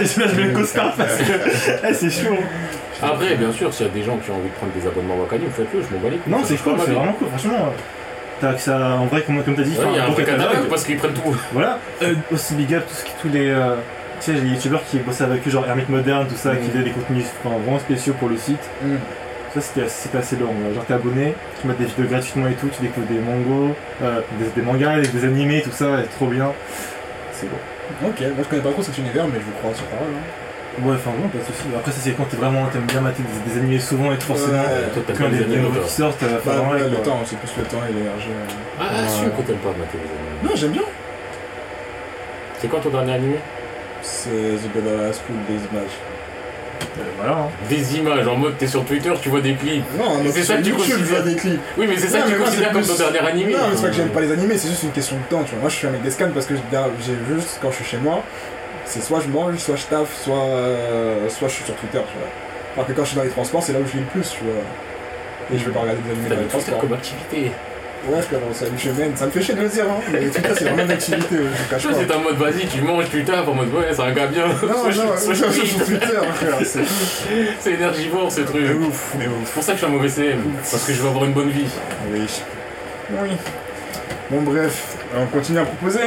Je 0.00 0.20
mets 0.36 0.44
le 0.44 0.52
costard 0.54 0.94
parce 0.96 1.16
que 1.16 1.22
eh, 1.88 1.94
c'est 1.94 2.10
chaud. 2.10 2.36
Après, 3.02 3.34
bien 3.36 3.52
sûr, 3.52 3.72
s'il 3.72 3.86
y 3.86 3.88
a 3.88 3.92
des 3.92 4.02
gens 4.02 4.16
qui 4.18 4.30
ont 4.30 4.34
envie 4.34 4.48
de 4.48 4.54
prendre 4.54 4.72
des 4.72 4.86
abonnements 4.86 5.16
Wakanim, 5.16 5.48
faites-le, 5.50 5.80
je 5.82 5.94
m'en 5.94 6.00
bats 6.02 6.10
les 6.10 6.16
couilles. 6.18 6.32
Non, 6.32 6.38
c'est 6.44 6.56
cool, 6.56 6.74
c'est 6.84 6.92
vraiment 6.92 7.12
cool, 7.12 7.28
franchement. 7.28 7.72
T'as 8.40 8.52
que 8.54 8.60
ça, 8.60 8.96
en 9.00 9.06
vrai, 9.06 9.22
comme, 9.22 9.42
comme 9.42 9.56
t'as 9.56 9.62
dit, 9.62 9.76
Ouais, 9.76 9.84
il 9.92 9.96
y 9.96 10.00
a 10.00 10.04
un 10.06 10.10
vrai 10.10 10.24
catalogue 10.24 10.68
parce 10.70 10.84
qu'ils 10.84 10.96
prennent 10.96 11.12
tout. 11.12 11.36
Voilà, 11.52 11.78
euh, 12.02 12.14
aussi 12.32 12.54
big 12.54 12.72
up 12.74 12.84
tout 12.88 12.94
ce 12.94 13.04
qui- 13.04 13.12
tous 13.20 13.28
les, 13.28 13.50
euh, 13.50 13.74
tu 14.20 14.32
sais, 14.32 14.32
les 14.40 14.48
youtubeurs 14.48 14.84
qui 14.84 14.98
bossaient 14.98 15.24
avec 15.24 15.46
eux, 15.46 15.50
genre 15.50 15.66
Hermit 15.66 15.84
Moderne, 15.88 16.26
tout 16.28 16.36
ça, 16.36 16.52
Mm. 16.52 16.58
qui 16.60 16.70
faisaient 16.70 16.84
des 16.84 16.90
contenus 16.90 17.24
enfin, 17.44 17.56
vraiment 17.58 17.78
spéciaux 17.78 18.14
pour 18.18 18.28
le 18.28 18.36
site. 18.36 18.62
Mm. 18.82 18.94
Ça, 19.54 19.60
c'était 19.62 20.18
assez, 20.18 20.36
long. 20.36 20.52
Genre, 20.74 20.84
t'es 20.84 20.92
abonné, 20.94 21.34
tu 21.60 21.66
mets 21.66 21.74
des 21.74 21.86
vidéos 21.86 22.06
gratuitement 22.06 22.46
et 22.48 22.52
tout, 22.54 22.68
tu 22.68 22.82
découvres 22.82 23.06
des 23.06 23.18
mangos, 23.18 23.74
euh, 24.02 24.20
des, 24.38 24.46
des 24.54 24.62
mangas, 24.62 25.00
des, 25.00 25.08
des 25.08 25.24
animés, 25.24 25.62
tout 25.62 25.70
ça, 25.72 25.86
c'est 26.02 26.14
trop 26.16 26.26
bien. 26.26 26.52
C'est 27.32 27.46
bon. 27.48 27.56
Ok, 28.08 28.20
moi 28.20 28.44
je 28.44 28.48
connais 28.48 28.62
pas 28.62 28.70
trop 28.72 28.82
cet 28.82 28.98
univers, 28.98 29.24
mais 29.26 29.40
je 29.40 29.44
vous 29.46 29.52
crois 29.62 29.72
sur 29.74 29.84
parole. 29.86 30.08
hein. 30.12 30.84
Ouais, 30.86 30.94
enfin, 30.94 31.10
bon, 31.18 31.26
pas 31.28 31.38
de 31.38 31.42
soucis. 31.44 31.66
Après, 31.76 31.90
ça, 31.90 31.98
c'est 32.00 32.12
quand 32.12 32.24
t'es 32.28 32.36
vraiment, 32.36 32.66
t'aimes 32.66 32.82
bien 32.86 33.00
mater 33.00 33.22
des, 33.24 33.50
des 33.50 33.58
animés 33.58 33.80
souvent 33.80 34.12
et 34.12 34.18
tout, 34.18 34.26
forcément. 34.28 34.60
Ouais. 34.62 34.92
T'as 34.94 35.12
Quand 35.14 35.24
pas 35.24 35.30
il 35.32 35.34
y 35.34 35.38
des 35.38 35.44
des 35.46 35.56
nouveaux 35.56 35.80
qui 35.80 35.90
sortent, 35.90 36.22
euh, 36.22 36.38
Bah, 36.44 36.52
le 36.78 36.88
quoi. 36.94 37.04
temps, 37.04 37.18
c'est 37.24 37.38
plus 37.38 37.50
le 37.56 37.64
temps 37.64 37.82
et 37.88 37.92
l'énergie. 37.94 38.28
euh. 38.30 38.78
Ah, 38.78 39.08
sûr 39.08 39.34
que 39.34 39.42
t'aimes 39.42 39.56
pas 39.56 39.70
mater 39.70 39.96
les 39.98 40.06
animés. 40.06 40.44
Non, 40.44 40.50
j'aime 40.54 40.70
bien. 40.72 40.82
C'est 42.58 42.68
quoi 42.68 42.78
ton 42.80 42.90
dernier 42.90 43.14
animé? 43.14 43.36
C'est 44.10 44.30
The 44.30 44.72
Better 44.74 45.12
School 45.12 45.36
des 45.48 45.54
images. 45.54 45.96
Euh, 46.98 47.02
voilà, 47.18 47.32
hein. 47.32 47.48
Des 47.68 47.96
images, 47.98 48.26
en 48.26 48.36
mode 48.36 48.56
t'es 48.56 48.66
sur 48.66 48.84
Twitter, 48.84 49.12
tu 49.20 49.28
vois 49.28 49.40
des 49.40 49.54
clips. 49.54 49.84
Non, 49.98 50.20
C'est 50.24 50.32
c'est 50.32 50.42
ça 50.44 50.56
que 50.56 50.62
tu 50.62 50.70
YouTube, 50.70 50.84
je 50.88 50.94
vois 51.04 51.18
considères. 51.18 51.24
des 51.24 51.36
clips. 51.36 51.60
Oui, 51.76 51.86
mais 51.88 51.96
c'est 51.98 52.08
ça 52.08 52.18
Non, 52.20 52.24
que 52.24 52.30
tu 52.30 52.38
considères 52.38 52.68
c'est 52.68 52.72
comme 52.72 52.82
plus- 52.82 52.96
ton 52.96 53.10
dernier 53.12 53.28
animé. 53.28 53.52
Non, 53.52 53.58
mais 53.70 53.76
c'est 53.76 53.82
pas 53.82 53.88
que 53.88 53.94
j'aime 53.94 54.08
pas 54.08 54.20
les 54.20 54.32
animés, 54.32 54.56
c'est 54.56 54.68
juste 54.68 54.82
une 54.84 54.92
question 54.92 55.16
de 55.16 55.22
temps, 55.36 55.42
tu 55.44 55.50
vois. 55.52 55.60
Moi, 55.60 55.68
je 55.70 55.74
suis 55.76 55.86
un 55.86 55.90
mec 55.90 56.02
des 56.02 56.10
scans 56.10 56.30
parce 56.32 56.46
que 56.46 56.54
j'ai 56.54 57.34
juste 57.34 57.58
quand 57.60 57.70
je 57.70 57.76
suis 57.76 57.84
chez 57.84 57.96
moi, 57.98 58.22
c'est 58.86 59.02
soit 59.02 59.20
je 59.20 59.28
mange, 59.28 59.56
soit 59.58 59.76
je 59.76 59.84
taffe, 59.84 60.14
soit, 60.24 60.34
euh, 60.44 61.28
soit 61.28 61.48
je 61.48 61.54
suis 61.54 61.64
sur 61.64 61.74
Twitter, 61.76 61.98
tu 62.10 62.18
vois. 62.18 62.28
Alors 62.76 62.86
que 62.86 62.92
quand 62.92 63.02
je 63.02 63.08
suis 63.08 63.16
dans 63.16 63.24
les 63.24 63.30
transports, 63.30 63.62
c'est 63.62 63.72
là 63.74 63.80
où 63.80 63.86
je 63.86 63.92
lis 63.94 64.00
le 64.00 64.06
plus, 64.06 64.30
tu 64.30 64.44
vois. 64.44 64.62
Et 65.54 65.58
je 65.58 65.64
vais 65.66 65.72
pas 65.72 65.80
regarder 65.80 66.00
des 66.02 66.10
animés 66.12 66.28
dans 66.28 66.40
les 66.40 66.46
transports. 66.46 66.78
comme 66.78 66.92
activité. 66.94 67.52
Ouais, 68.08 68.20
salut, 68.54 68.72
je 68.78 68.90
mène. 68.90 69.14
Ça 69.16 69.26
me 69.26 69.30
fait 69.30 69.42
chier 69.42 69.54
de 69.54 69.60
le 69.60 69.68
dire, 69.68 69.84
hein. 69.84 70.00
Mais 70.10 70.20
Twitter, 70.28 70.48
c'est 70.56 70.64
vraiment 70.64 70.82
une 70.84 70.90
activité, 70.90 71.26
je 71.30 71.36
vous 71.36 71.68
cache 71.70 71.82
pas. 71.86 71.92
c'est 71.94 72.14
en 72.14 72.20
mode, 72.20 72.36
vas-y, 72.36 72.66
tu 72.66 72.80
manges, 72.80 73.04
tu 73.10 73.22
tapes, 73.24 73.46
en 73.48 73.54
mode, 73.54 73.72
ouais, 73.74 73.88
c'est 73.92 74.00
un 74.02 74.12
gars 74.12 74.26
bien. 74.26 74.46
Non, 74.48 74.54
non, 74.84 74.90
je- 74.90 75.50
suis 75.50 75.66
sur 75.68 75.84
Twitter, 75.84 76.06
frère. 76.34 76.84
C'est 77.60 77.72
énergivore, 77.72 78.32
ce 78.32 78.40
truc. 78.42 78.64
mais 78.66 78.74
ouf, 78.86 79.14
mais 79.18 79.26
C'est 79.44 79.52
pour 79.52 79.62
ça 79.62 79.72
que 79.72 79.78
je 79.78 79.84
suis 79.84 79.92
un 79.92 79.94
mauvais 79.96 80.08
CM. 80.08 80.38
Parce 80.70 80.84
que 80.84 80.92
je 80.92 81.02
veux 81.02 81.08
avoir 81.08 81.24
une 81.26 81.32
bonne 81.32 81.50
vie. 81.50 81.66
Oui. 82.12 82.26
Oui. 83.10 83.28
Bon, 84.30 84.42
bref, 84.42 84.96
on 85.16 85.26
continue 85.26 85.58
à 85.58 85.64
proposer. 85.64 86.00